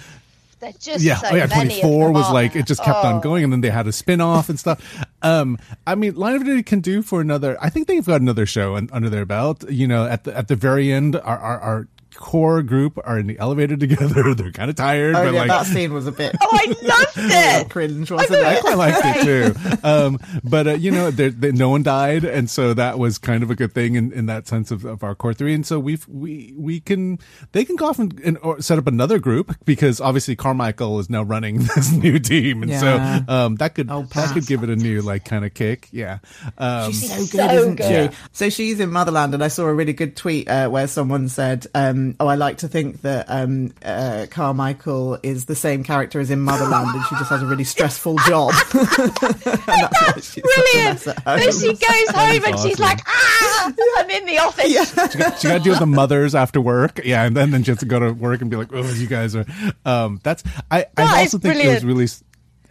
yeah, 1.00 1.16
so 1.16 1.28
oh 1.32 1.36
yeah, 1.36 1.46
many 1.48 1.54
twenty 1.54 1.76
of 1.76 1.82
four 1.82 2.06
them, 2.06 2.14
was 2.14 2.26
aren't 2.26 2.34
like 2.34 2.56
it 2.56 2.66
just 2.66 2.84
kept 2.84 3.06
on 3.06 3.16
Oh. 3.16 3.20
going, 3.22 3.44
and 3.44 3.54
then 3.54 3.62
they 3.62 3.70
had 3.70 3.88
a 3.88 3.92
spin 3.94 4.20
off 4.22 4.50
and 4.50 4.60
stuff. 4.60 5.06
Um, 5.22 5.58
I 5.88 5.96
mean, 5.96 6.16
Line 6.16 6.36
of 6.36 6.44
Duty 6.44 6.64
can 6.64 6.82
do 6.82 7.02
for 7.02 7.22
another. 7.22 7.58
I 7.62 7.70
think 7.70 7.88
they've 7.88 8.06
got 8.06 8.22
another 8.22 8.46
show 8.46 8.76
un, 8.76 8.90
under 8.92 9.10
their 9.10 9.26
belt. 9.26 9.70
You 9.70 9.88
know, 9.88 10.06
at 10.06 10.26
the 10.26 10.36
at 10.38 10.48
the 10.50 10.56
very 10.56 10.92
end, 10.92 11.16
our 11.16 11.38
our, 11.38 11.60
our 11.60 11.88
core 12.20 12.62
group 12.62 13.00
are 13.06 13.18
in 13.18 13.28
the 13.28 13.40
elevator 13.40 13.78
together. 13.78 14.34
They're 14.36 14.52
kind 14.52 14.70
of 14.70 14.76
tired, 14.76 15.16
Oh 15.16 15.24
but 15.24 15.34
yeah, 15.34 15.40
like 15.40 15.48
that 15.48 15.66
scene 15.66 15.94
was 15.94 16.06
a 16.06 16.12
bit. 16.12 16.36
Oh, 16.42 16.48
I 16.52 16.66
loved 16.82 17.12
it. 17.18 17.70
cringe, 17.70 18.12
wasn't 18.12 18.44
I 18.44 18.56
it? 18.56 18.62
quite 18.62 18.78
liked 18.78 19.00
it 19.04 19.24
too. 19.80 19.80
Um, 19.88 20.20
but 20.44 20.68
uh, 20.68 20.72
you 20.74 20.92
know, 20.92 21.12
there, 21.12 21.30
there, 21.30 21.54
no 21.54 21.70
one 21.70 21.82
died, 21.84 22.26
and 22.26 22.50
so 22.50 22.74
that 22.74 23.00
was 23.00 23.18
kind 23.18 23.42
of 23.44 23.50
a 23.50 23.56
good 23.56 23.74
thing 23.74 23.96
in, 23.96 24.12
in 24.12 24.26
that 24.26 24.48
sense 24.48 24.70
of, 24.72 24.84
of 24.86 25.04
our 25.04 25.16
core 25.16 25.34
three. 25.34 25.54
And 25.54 25.66
so 25.66 25.80
we've 25.80 26.08
we 26.08 26.54
we 26.58 26.80
can 26.82 27.20
they 27.54 27.64
can 27.66 27.76
go 27.78 27.88
off 27.88 28.00
and, 28.00 28.20
and 28.20 28.38
or 28.44 28.62
set 28.62 28.78
up 28.78 28.88
another 28.88 29.18
group 29.20 29.56
because 29.66 30.02
obviously 30.02 30.36
Carmichael 30.36 31.00
is 31.00 31.10
now 31.10 31.24
running 31.24 31.60
this 31.76 31.92
new 31.94 32.20
team, 32.20 32.62
and 32.64 32.72
Yeah. 32.72 32.80
so 33.26 33.34
um, 33.34 33.56
that 33.56 33.76
could 33.76 33.90
Oh, 33.90 34.04
that 34.04 34.34
could 34.34 34.46
give 34.46 34.64
it 34.64 34.70
a 34.70 34.76
new 34.76 35.02
like 35.02 35.24
kind 35.26 35.46
of 35.46 35.54
kick. 35.54 35.88
Yeah, 35.92 36.20
um, 36.58 36.92
She's 36.92 37.10
so 37.10 37.16
She's 37.18 37.32
good, 37.32 37.50
so 37.50 37.56
isn't 37.56 37.76
good. 37.76 38.12
she? 38.14 38.18
So 38.34 38.50
she's 38.50 38.80
in 38.80 38.92
Motherland, 38.92 39.34
and 39.34 39.44
I 39.44 39.48
saw 39.48 39.66
a 39.66 39.74
really 39.74 39.94
good 39.94 40.16
tweet 40.16 40.48
uh, 40.50 40.68
where 40.70 40.88
someone 40.88 41.30
said, 41.30 41.66
um, 41.74 42.09
"Oh, 42.20 42.28
I 42.28 42.36
like 42.36 42.58
to 42.60 42.68
think 42.68 43.02
that 43.02 43.26
um, 43.30 43.74
uh, 43.84 44.28
Carmichael 44.30 45.20
is 45.24 45.46
the 45.46 45.56
same 45.56 45.84
character 45.84 46.20
as 46.20 46.32
in 46.32 46.40
Motherland, 46.40 46.96
and 46.96 47.06
she 47.06 47.16
just 47.16 47.30
has 47.30 47.42
a 47.42 47.46
really 47.46 47.64
stressful 47.64 48.18
job." 48.28 48.54
and 48.74 48.82
that's 49.16 50.02
why 50.02 50.14
she's 50.16 50.44
Brilliant. 50.44 51.06
mess 51.06 51.24
Then 51.26 51.52
she 51.52 51.74
goes 51.74 52.10
home 52.10 52.46
and 52.46 52.60
she's 52.60 52.80
like, 52.80 53.00
ah, 53.08 53.74
I'm 53.98 54.10
in 54.10 54.26
the 54.26 54.40
office. 54.40 55.12
she 55.12 55.18
got, 55.18 55.40
she 55.40 55.48
got 55.48 55.58
to 55.58 55.60
deal 55.60 55.74
with 55.74 55.80
the 55.80 55.86
mothers 55.86 56.36
after 56.36 56.62
work. 56.62 57.02
Yeah, 57.04 57.26
and 57.26 57.36
then 57.36 57.52
then 57.52 57.64
she 57.64 57.72
has 57.72 57.80
to 57.80 57.86
go 57.86 58.00
to 58.00 58.12
work 58.12 58.42
and 58.42 58.50
be 58.50 58.58
like, 58.58 58.70
"Oh, 58.74 58.84
you 58.94 59.08
guys 59.08 59.36
are." 59.36 59.46
Um, 59.86 60.20
that's 60.24 60.44
I. 60.72 60.86
I 60.98 61.22
also 61.22 61.38
is 61.38 61.44
think 61.44 61.64
it 61.64 61.68
was 61.68 61.86
really. 61.86 62.08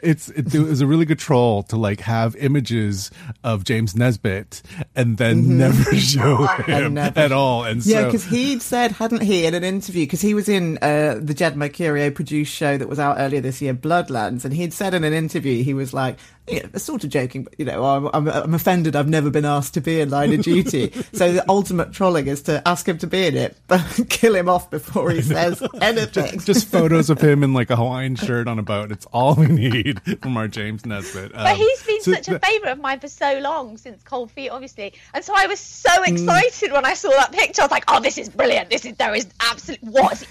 It's 0.03 0.29
it, 0.31 0.55
it 0.55 0.61
was 0.61 0.81
a 0.81 0.87
really 0.87 1.05
good 1.05 1.19
troll 1.19 1.63
to 1.65 1.77
like 1.77 2.01
have 2.01 2.37
images 2.37 3.11
of 3.43 3.65
James 3.65 3.97
Nesbitt 3.97 4.63
and 4.95 5.17
then 5.19 5.59
never 5.59 5.95
show 5.97 6.47
him 6.47 6.95
never- 6.95 7.19
at 7.19 7.33
all. 7.33 7.65
And 7.65 7.85
Yeah, 7.85 8.01
so 8.01 8.05
because 8.07 8.25
he'd 8.25 8.63
said, 8.63 8.93
hadn't 8.93 9.23
he, 9.23 9.45
in 9.47 9.55
an 9.55 9.65
interview, 9.65 10.05
because 10.07 10.21
he 10.21 10.35
was 10.35 10.49
in 10.49 10.79
uh, 10.83 11.19
the 11.21 11.35
Jed 11.35 11.55
Mercurio 11.57 12.15
produced 12.15 12.53
show 12.55 12.77
that 12.79 12.89
was 12.89 12.99
out 12.99 13.17
earlier 13.19 13.41
this 13.41 13.61
year, 13.61 13.75
Bloodlands, 13.75 14.45
and 14.45 14.55
he'd 14.55 14.73
said 14.73 14.95
in 14.95 15.05
an 15.05 15.13
interview, 15.13 15.63
he 15.65 15.75
was 15.75 15.93
like, 15.93 16.17
you 16.51 16.61
know, 16.63 16.79
sort 16.79 17.05
of 17.05 17.11
joking, 17.11 17.45
but, 17.45 17.55
you 17.59 17.65
know, 17.65 17.85
I'm, 17.85 18.07
I'm, 18.13 18.29
I'm 18.29 18.55
offended 18.55 18.97
I've 18.97 19.09
never 19.09 19.31
been 19.31 19.45
asked 19.45 19.75
to 19.75 19.81
be 19.81 20.01
in 20.01 20.11
Line 20.11 20.33
of 20.33 20.43
Duty. 20.43 20.91
so 21.13 21.33
the 21.33 21.45
ultimate 21.49 21.93
trolling 21.93 22.27
is 22.27 22.43
to 22.43 22.67
ask 22.67 22.89
him 22.89 22.99
to 22.99 23.07
be 23.07 23.27
in 23.27 23.37
it, 23.37 23.57
but 23.67 23.83
kill 24.09 24.35
him 24.35 24.49
off 24.49 24.71
before 24.71 25.11
he 25.11 25.23
says 25.23 25.63
anything. 25.81 26.41
just 26.41 26.69
photos 26.69 27.11
of 27.11 27.21
him 27.21 27.43
in 27.43 27.53
like 27.55 27.71
a 27.71 27.77
Hawaiian 27.77 28.17
shirt 28.17 28.49
on 28.49 28.59
a 28.59 28.63
boat. 28.63 28.91
It's 28.93 29.07
all 29.13 29.35
we 29.35 29.47
need 29.47 30.01
from 30.23 30.37
our 30.37 30.49
James 30.49 30.85
Nesbitt. 30.87 31.33
But 31.33 31.47
Um, 31.53 31.57
he's 31.57 31.83
been 31.85 32.01
so 32.03 32.13
such 32.13 32.29
a 32.29 32.39
th- 32.39 32.43
favourite 32.43 32.73
of 32.73 32.79
mine 32.81 33.01
for 33.01 33.09
so 33.09 33.39
long 33.41 33.77
since 33.77 34.03
Cold 34.03 34.31
Feet, 34.31 34.51
obviously, 34.51 34.93
and 35.15 35.25
so 35.25 35.33
I 35.37 35.47
was 35.47 35.61
so 35.61 35.91
Mm. 35.91 36.13
excited 36.13 36.73
when 36.73 36.85
I 36.85 36.95
saw 36.95 37.11
that 37.11 37.33
picture. 37.33 37.63
I 37.63 37.65
was 37.65 37.71
like, 37.71 37.85
"Oh, 37.89 38.01
this 38.01 38.19
is 38.19 38.29
brilliant! 38.29 38.71
This 38.71 38.85
is 38.85 38.95
there 38.97 39.15
is 39.15 39.27
absolute 39.41 39.83
what?" 39.83 40.19
He? 40.19 40.27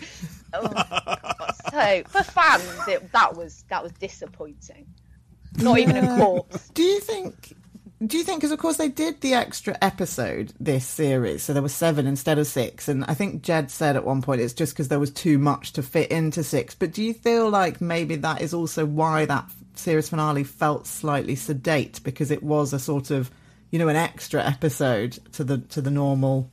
Oh, 0.54 0.68
God. 0.70 1.54
So 1.72 2.04
for 2.08 2.24
fans, 2.24 2.88
it, 2.88 3.12
that 3.12 3.36
was 3.36 3.66
that 3.70 3.84
was 3.84 3.92
disappointing. 3.94 4.86
Not 5.58 5.80
even 5.80 5.98
a 5.98 6.17
corpse. 6.17 6.70
Do 6.70 6.84
you 6.84 7.00
think? 7.00 7.56
Do 8.06 8.17
you 8.17 8.24
think? 8.24 8.39
Because 8.39 8.52
of 8.52 8.60
course 8.60 8.78
they 8.78 8.89
did 8.89 9.22
the 9.22 9.34
extra 9.34 9.76
episode 9.82 10.54
this 10.60 10.86
series, 10.86 11.41
so 11.43 11.54
there 11.54 11.63
was 11.63 11.74
seven 11.74 12.06
instead 12.06 12.38
of 12.38 12.46
six, 12.46 12.88
and 12.88 13.04
I 13.06 13.15
think 13.15 13.41
Jed 13.41 13.72
said 13.72 13.96
at 13.96 14.06
one 14.06 14.22
point 14.22 14.41
it's 14.41 14.54
just 14.54 14.74
because 14.74 14.88
there 14.88 15.00
was 15.00 15.12
too 15.12 15.39
much 15.39 15.74
to 15.74 15.84
fit 15.84 16.12
into 16.12 16.43
six. 16.43 16.76
But 16.76 16.93
do 16.93 17.04
you 17.04 17.13
feel 17.13 17.50
like 17.50 17.82
maybe 17.82 18.15
that 18.17 18.41
is 18.41 18.54
also 18.54 18.86
why 18.86 19.26
that 19.26 19.50
series 19.74 20.10
finale 20.10 20.43
felt 20.43 20.86
slightly 20.86 21.36
sedate 21.36 22.02
because 22.04 22.30
it 22.30 22.43
was 22.43 22.72
a 22.72 22.80
sort 22.80 23.10
of, 23.10 23.32
you 23.72 23.80
know, 23.80 23.88
an 23.88 23.96
extra 23.96 24.46
episode 24.46 25.17
to 25.34 25.43
the 25.43 25.58
to 25.58 25.82
the 25.82 25.91
normal 25.91 26.52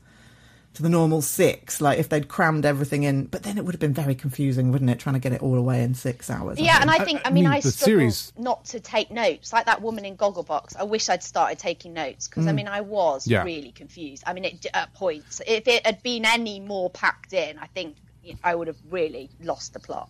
to 0.75 0.83
the 0.83 0.89
normal 0.89 1.23
six. 1.23 1.81
Like 1.81 1.99
if 1.99 2.09
they'd 2.09 2.29
crammed 2.29 2.65
everything 2.67 3.05
in, 3.05 3.27
but 3.27 3.43
then 3.45 3.57
it 3.59 3.65
would 3.65 3.75
have 3.75 3.81
been 3.81 3.95
very 3.95 4.15
confusing, 4.15 4.71
wouldn't 4.73 4.91
it? 4.91 4.99
Trying 4.99 5.15
to 5.15 5.21
get 5.21 5.33
it 5.33 5.43
all 5.43 5.57
away 5.57 5.83
in 5.83 5.95
six 5.95 6.29
hours. 6.29 6.59
Yeah, 6.61 6.79
and 6.81 6.91
I 6.91 7.05
think 7.05 7.23
I, 7.25 7.31
mean 7.31 7.47
I, 7.47 7.61
the 7.61 7.71
struggle 7.71 8.01
series- 8.01 8.33
not 8.37 8.65
to 8.67 8.81
take 8.81 9.11
notes 9.11 9.53
like 9.53 9.67
that 9.67 9.81
woman 9.83 10.05
in 10.05 10.17
Gogglebox. 10.17 10.77
I 10.77 10.83
wish 10.85 11.09
I'd 11.09 11.23
started 11.23 11.59
taking 11.59 11.93
notes 11.95 12.29
because 12.29 12.47
I 12.47 12.51
Mm. 12.51 12.55
mean 12.57 12.69
I 12.69 12.81
was 12.83 13.27
Yeah. 13.27 13.45
really 13.45 13.73
confused. 13.73 14.25
I 14.27 14.33
mean 14.33 14.45
it, 14.45 14.67
at 14.75 14.93
points 14.95 15.41
if 15.47 15.67
it 15.69 15.87
had 15.87 16.03
been 16.03 16.25
any 16.25 16.61
more 16.61 16.91
packed 16.91 17.33
in, 17.33 17.59
I 17.59 17.67
think 17.67 17.97
I 18.43 18.55
would 18.55 18.69
have 18.69 18.79
really 18.91 19.29
lost 19.43 19.75
the 19.75 19.81
plot. 19.81 20.09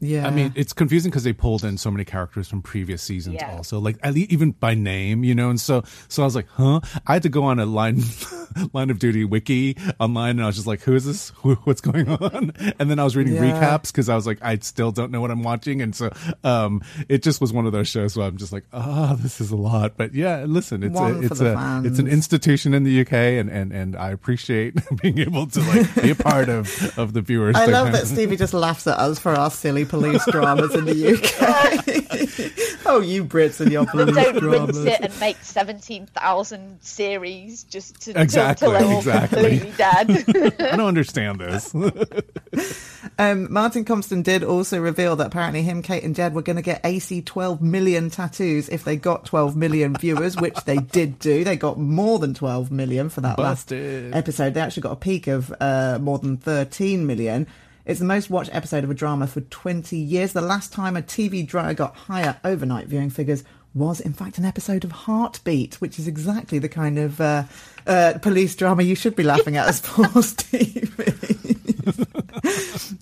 Yeah. 0.00 0.26
I 0.26 0.30
mean, 0.30 0.52
it's 0.56 0.72
confusing 0.72 1.10
because 1.10 1.24
they 1.24 1.32
pulled 1.32 1.64
in 1.64 1.76
so 1.78 1.90
many 1.90 2.04
characters 2.04 2.48
from 2.48 2.62
previous 2.62 3.02
seasons, 3.02 3.36
Yeah. 3.40 3.56
also, 3.56 3.78
like 3.78 3.96
at 4.02 4.14
least 4.14 4.30
even 4.30 4.52
by 4.52 4.74
name, 4.74 5.24
you 5.24 5.34
know. 5.34 5.50
And 5.50 5.60
so, 5.60 5.82
so 6.08 6.22
I 6.22 6.24
was 6.26 6.34
like, 6.36 6.48
huh? 6.50 6.80
I 7.06 7.14
had 7.14 7.22
to 7.24 7.28
go 7.28 7.44
on 7.44 7.58
a 7.58 7.66
line, 7.66 8.02
line 8.72 8.90
of 8.90 8.98
duty 8.98 9.24
wiki 9.24 9.76
online, 9.98 10.30
and 10.32 10.42
I 10.42 10.46
was 10.46 10.56
just 10.56 10.66
like, 10.66 10.80
who 10.82 10.94
is 10.94 11.04
this? 11.04 11.30
Who, 11.36 11.54
what's 11.64 11.80
going 11.80 12.08
on? 12.08 12.52
And 12.78 12.90
then 12.90 12.98
I 12.98 13.04
was 13.04 13.16
reading 13.16 13.34
Yeah. 13.34 13.40
recaps 13.52 13.86
because 13.88 14.08
I 14.08 14.14
was 14.14 14.26
like, 14.26 14.38
I 14.42 14.56
still 14.58 14.92
don't 14.92 15.10
know 15.10 15.20
what 15.20 15.30
I'm 15.30 15.42
watching, 15.42 15.82
and 15.82 15.94
so, 15.94 16.10
um, 16.44 16.82
it 17.08 17.22
just 17.22 17.40
was 17.40 17.52
one 17.52 17.66
of 17.66 17.72
those 17.72 17.88
shows 17.88 18.16
where 18.16 18.26
I'm 18.26 18.36
just 18.36 18.52
like, 18.52 18.64
ah, 18.72 19.16
this 19.18 19.40
is 19.40 19.50
a 19.50 19.56
lot. 19.56 19.96
But 19.96 20.14
yeah, 20.14 20.44
listen, 20.46 20.82
it's 20.82 20.94
One 20.94 21.16
a, 21.16 21.20
it's 21.20 21.38
the 21.38 21.56
a, 21.58 21.82
it's 21.84 21.98
an 21.98 22.06
institution 22.08 22.74
in 22.74 22.84
the 22.84 23.00
UK, 23.00 23.12
and 23.12 23.50
and 23.50 23.72
and 23.72 23.96
I 23.96 24.10
appreciate 24.10 24.74
being 25.02 25.18
able 25.18 25.46
to 25.48 25.60
like 25.60 25.94
be 26.02 26.10
a 26.10 26.14
part 26.14 26.48
of 26.48 26.96
of 26.98 27.12
the 27.14 27.20
viewers. 27.20 27.56
I 27.56 27.66
love 27.66 27.92
that 27.92 28.06
Stevie 28.12 28.36
just 28.36 28.54
laughs 28.54 28.86
at 28.86 28.98
us 28.98 29.18
for 29.18 29.32
our 29.32 29.50
silly 29.50 29.84
police 29.88 30.24
dramas 30.30 30.74
in 30.74 30.84
the 30.84 31.14
UK. 31.14 32.82
oh, 32.86 33.00
you 33.00 33.24
Brits 33.24 33.60
and 33.60 33.72
your 33.72 33.86
police 33.86 34.14
Don't 34.14 34.38
dramas. 34.38 34.76
rinse 34.78 34.94
it 34.96 35.00
and 35.02 35.20
make 35.20 35.36
seventeen 35.38 36.06
thousand 36.06 36.78
series 36.82 37.64
just 37.64 38.00
to 38.02 38.20
Exactly, 38.20 38.68
till, 38.68 38.78
till 38.78 38.88
they're 38.88 38.98
exactly. 38.98 39.58
completely 39.58 39.72
dead. 39.76 40.60
I 40.72 40.76
don't 40.76 40.86
understand 40.88 41.40
this. 41.40 41.74
Um, 43.20 43.52
Martin 43.52 43.84
Compston 43.84 44.22
did 44.22 44.44
also 44.44 44.80
reveal 44.80 45.16
that 45.16 45.26
apparently 45.28 45.62
him, 45.62 45.82
Kate, 45.82 46.04
and 46.04 46.14
Jed 46.14 46.34
were 46.34 46.42
going 46.42 46.56
to 46.56 46.62
get 46.62 46.80
AC 46.84 47.22
12 47.22 47.60
million 47.60 48.10
tattoos 48.10 48.68
if 48.68 48.84
they 48.84 48.94
got 48.96 49.24
12 49.24 49.56
million 49.56 49.94
viewers, 49.96 50.36
which 50.36 50.54
they 50.66 50.76
did 50.76 51.18
do. 51.18 51.42
They 51.42 51.56
got 51.56 51.78
more 51.78 52.20
than 52.20 52.34
12 52.34 52.70
million 52.70 53.08
for 53.08 53.20
that 53.22 53.36
Busted. 53.36 54.12
last 54.12 54.16
episode. 54.16 54.54
They 54.54 54.60
actually 54.60 54.82
got 54.82 54.92
a 54.92 54.96
peak 54.96 55.26
of 55.26 55.52
uh, 55.60 55.98
more 56.00 56.18
than 56.18 56.36
13 56.36 57.06
million. 57.06 57.48
It's 57.88 58.00
the 58.00 58.04
most 58.04 58.28
watched 58.28 58.54
episode 58.54 58.84
of 58.84 58.90
a 58.90 58.94
drama 58.94 59.26
for 59.26 59.40
20 59.40 59.96
years. 59.96 60.34
The 60.34 60.42
last 60.42 60.74
time 60.74 60.94
a 60.94 61.00
TV 61.00 61.44
drama 61.46 61.72
got 61.72 61.96
higher 61.96 62.38
overnight 62.44 62.86
viewing 62.86 63.08
figures 63.08 63.44
was, 63.72 63.98
in 63.98 64.12
fact, 64.12 64.36
an 64.36 64.44
episode 64.44 64.84
of 64.84 64.92
Heartbeat, 64.92 65.76
which 65.80 65.98
is 65.98 66.06
exactly 66.06 66.58
the 66.58 66.68
kind 66.68 66.98
of 66.98 67.18
uh, 67.18 67.44
uh, 67.86 68.18
police 68.20 68.54
drama 68.54 68.82
you 68.82 68.94
should 68.94 69.16
be 69.16 69.22
laughing 69.22 69.56
at 69.56 69.68
as 69.68 69.80
poor 69.84 70.22
Stevie. 70.22 71.56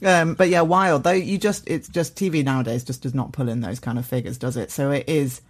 um, 0.07 0.35
but 0.35 0.51
yeah, 0.51 0.61
wild 0.61 1.03
though. 1.03 1.11
You 1.11 1.37
just 1.37 1.69
it's 1.69 1.89
just 1.89 2.15
TV 2.15 2.45
nowadays 2.45 2.85
just 2.85 3.03
does 3.03 3.15
not 3.15 3.33
pull 3.33 3.49
in 3.49 3.63
those 3.63 3.81
kind 3.81 3.99
of 3.99 4.07
figures, 4.07 4.39
does 4.39 4.57
it? 4.57 4.71
So 4.71 4.93
it 4.93 5.09
is. 5.09 5.41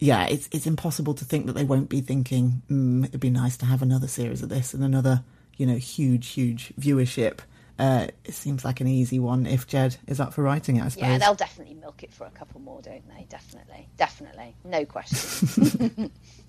Yeah, 0.00 0.26
it's 0.26 0.48
it's 0.50 0.66
impossible 0.66 1.14
to 1.14 1.24
think 1.24 1.46
that 1.46 1.52
they 1.52 1.62
won't 1.62 1.88
be 1.88 2.00
thinking 2.00 2.62
mm, 2.68 3.04
it'd 3.04 3.20
be 3.20 3.30
nice 3.30 3.56
to 3.58 3.66
have 3.66 3.80
another 3.80 4.08
series 4.08 4.42
of 4.42 4.48
this 4.48 4.74
and 4.74 4.82
another, 4.82 5.22
you 5.56 5.66
know 5.66 5.76
huge 5.76 6.30
huge 6.30 6.72
viewership. 6.80 7.38
Uh, 7.78 8.08
it 8.24 8.34
seems 8.34 8.64
like 8.64 8.80
an 8.80 8.86
easy 8.86 9.18
one 9.18 9.46
if 9.46 9.66
Jed 9.66 9.96
is 10.06 10.20
up 10.20 10.34
for 10.34 10.42
writing 10.42 10.76
it. 10.76 10.84
I 10.84 10.88
suppose. 10.88 11.08
Yeah, 11.08 11.18
they'll 11.18 11.34
definitely 11.34 11.74
milk 11.74 12.02
it 12.02 12.12
for 12.12 12.26
a 12.26 12.30
couple 12.30 12.60
more, 12.60 12.80
don't 12.82 13.06
they? 13.08 13.26
Definitely, 13.28 13.88
definitely, 13.96 14.54
no 14.64 14.84
question. 14.84 16.12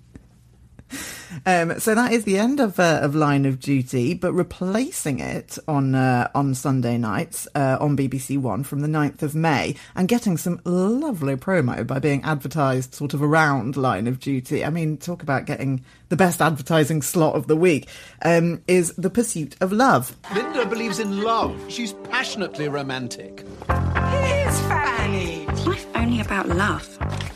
Um, 1.46 1.80
so 1.80 1.94
that 1.94 2.12
is 2.12 2.24
the 2.24 2.38
end 2.38 2.60
of 2.60 2.78
uh, 2.78 3.00
of 3.02 3.14
Line 3.14 3.44
of 3.44 3.58
Duty, 3.58 4.14
but 4.14 4.32
replacing 4.32 5.18
it 5.18 5.58
on 5.66 5.94
uh, 5.94 6.30
on 6.34 6.54
Sunday 6.54 6.96
nights 6.96 7.48
uh, 7.54 7.76
on 7.80 7.96
BBC 7.96 8.38
One 8.38 8.62
from 8.62 8.80
the 8.80 8.88
9th 8.88 9.22
of 9.22 9.34
May, 9.34 9.74
and 9.96 10.06
getting 10.06 10.36
some 10.36 10.60
lovely 10.64 11.36
promo 11.36 11.84
by 11.86 11.98
being 11.98 12.22
advertised 12.22 12.94
sort 12.94 13.14
of 13.14 13.22
around 13.22 13.76
Line 13.76 14.06
of 14.06 14.20
Duty. 14.20 14.64
I 14.64 14.70
mean, 14.70 14.96
talk 14.96 15.22
about 15.22 15.44
getting 15.44 15.84
the 16.08 16.16
best 16.16 16.40
advertising 16.40 17.02
slot 17.02 17.34
of 17.34 17.46
the 17.46 17.56
week. 17.56 17.88
Um, 18.22 18.62
is 18.68 18.94
the 18.94 19.10
Pursuit 19.10 19.56
of 19.60 19.72
Love. 19.72 20.16
Linda 20.34 20.64
believes 20.66 21.00
in 21.00 21.22
love. 21.22 21.60
She's 21.68 21.92
passionately 22.10 22.68
romantic. 22.68 23.44
Here's 23.68 24.60
Fanny. 24.60 25.46
Life 25.46 25.86
only 25.96 26.20
about 26.20 26.48
love? 26.48 27.33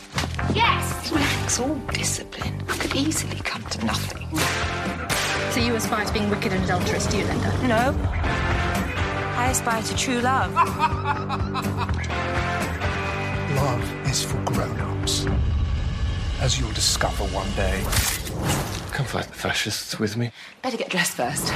Yes. 0.55 1.11
Relax, 1.13 1.61
all 1.61 1.75
discipline. 1.93 2.63
I 2.69 2.77
could 2.77 2.95
easily 2.95 3.37
come 3.37 3.63
to 3.63 3.85
nothing. 3.85 4.27
So 5.53 5.61
you 5.61 5.75
aspire 5.75 6.05
to 6.05 6.13
being 6.13 6.31
wicked 6.31 6.53
and 6.53 6.65
adulterous, 6.65 7.07
do 7.07 7.19
you, 7.19 7.25
Linda? 7.25 7.53
No. 7.67 7.95
I 9.37 9.49
aspire 9.51 9.83
to 9.83 9.97
true 9.97 10.21
love. 10.21 10.53
Love 13.57 14.09
is 14.09 14.23
for 14.23 14.37
grown-ups. 14.45 15.27
As 16.41 16.59
you'll 16.61 16.73
discover 16.73 17.25
one 17.35 17.51
day. 17.53 17.83
Come 18.93 19.07
fight 19.07 19.27
the 19.27 19.35
fascists 19.35 19.99
with 19.99 20.17
me. 20.17 20.31
Better 20.63 20.77
get 20.77 20.91
dressed 20.91 21.17
first. 21.17 21.53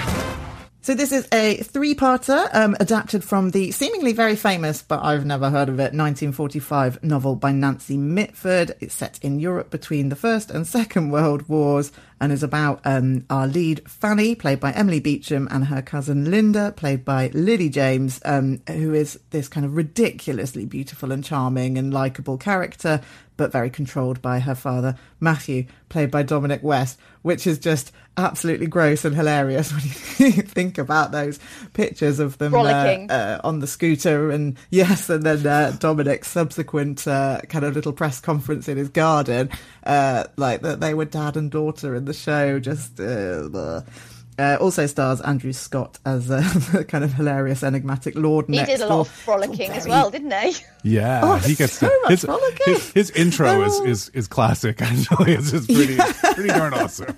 So 0.85 0.95
this 0.95 1.13
is 1.13 1.29
a 1.31 1.59
three-parter 1.59 2.53
um, 2.53 2.77
adapted 2.81 3.23
from 3.23 3.53
the 3.53 3.71
seemingly 3.71 4.13
very 4.13 4.35
famous, 4.35 4.83
but 4.83 5.01
I've 5.05 5.25
never 5.25 5.49
heard 5.49 5.69
of 5.69 5.79
it, 5.79 5.95
1945 5.95 7.05
novel 7.05 7.37
by 7.37 7.53
Nancy 7.53 7.97
Mitford. 7.97 8.75
It's 8.81 8.93
set 8.93 9.21
in 9.23 9.39
Europe 9.39 9.71
between 9.71 10.09
the 10.09 10.17
First 10.17 10.51
and 10.51 10.67
Second 10.67 11.13
World 11.13 11.49
Wars 11.49 11.93
and 12.23 12.33
is 12.33 12.43
about 12.43 12.81
um, 12.85 13.25
our 13.31 13.47
lead 13.47 13.89
Fanny, 13.89 14.35
played 14.35 14.59
by 14.59 14.73
Emily 14.73 14.99
Beecham, 14.99 15.47
and 15.53 15.67
her 15.67 15.83
cousin 15.83 16.31
Linda, 16.33 16.73
played 16.77 17.05
by 17.05 17.31
Lily 17.33 17.69
James, 17.69 18.21
um, 18.25 18.61
who 18.69 18.93
is 18.93 19.21
this 19.31 19.47
kind 19.47 19.65
of 19.65 19.77
ridiculously 19.77 20.65
beautiful 20.65 21.13
and 21.13 21.23
charming 21.23 21.79
and 21.79 21.95
likable 21.95 22.39
character, 22.39 23.01
but 23.37 23.53
very 23.53 23.71
controlled 23.71 24.21
by 24.21 24.41
her 24.41 24.55
father 24.55 24.97
Matthew, 25.21 25.67
played 25.89 26.11
by 26.11 26.23
Dominic 26.25 26.63
West, 26.63 26.99
which 27.23 27.47
is 27.47 27.59
just 27.59 27.93
absolutely 28.17 28.67
gross 28.67 29.05
and 29.05 29.15
hilarious 29.15 29.73
when 30.19 30.29
you 30.35 30.43
think 30.43 30.79
about 30.79 31.13
those 31.13 31.39
pictures 31.73 32.19
of 32.19 32.37
them 32.39 32.55
uh, 32.55 32.59
uh, 33.09 33.41
on 33.43 33.61
the 33.61 33.67
scooter 33.67 34.31
and 34.31 34.57
yes 34.71 35.09
and 35.09 35.23
then 35.25 35.47
uh, 35.47 35.75
Dominic's 35.79 36.29
subsequent 36.29 37.07
uh, 37.09 37.41
kind 37.49 37.65
of 37.65 37.75
little 37.75 37.93
press 37.93 38.21
conference 38.21 38.69
in 38.69 38.77
his 38.77 38.89
garden 38.91 39.49
uh, 39.85 40.25
like 40.37 40.61
that 40.63 40.81
they 40.81 40.95
were 40.95 41.05
dad 41.07 41.37
and 41.37 41.51
daughter 41.51 41.95
in 41.95 42.05
the 42.05 42.13
show 42.13 42.59
just 42.61 43.01
uh, 43.01 43.81
uh, 44.39 44.57
also 44.61 44.87
stars 44.87 45.21
Andrew 45.21 45.53
Scott 45.53 45.99
as 46.05 46.31
a 46.31 46.85
kind 46.89 47.05
of 47.05 47.13
hilarious 47.13 47.63
enigmatic 47.63 48.15
lord 48.17 48.47
he 48.49 48.57
next 48.57 48.71
did 48.71 48.81
a 48.81 48.87
lot 48.87 49.01
of 49.01 49.09
frolicking 49.09 49.71
as 49.71 49.87
well, 49.87 50.11
didn't 50.11 50.33
he? 50.33 50.57
Yeah, 50.85 51.21
Oh, 51.23 51.37
he 51.37 51.55
gets 51.55 51.75
so 51.75 51.87
to, 51.87 51.99
much 52.03 52.11
his, 52.11 52.25
frolicking. 52.25 52.75
his 52.75 52.93
his 52.93 53.11
intro 53.11 53.63
is, 53.63 53.81
is 53.81 54.09
is 54.11 54.27
classic. 54.29 54.81
Actually, 54.83 55.35
it's 55.35 55.51
just 55.53 55.69
pretty 55.69 55.97
pretty 56.35 56.49
darn 56.49 56.75
awesome. 56.75 57.15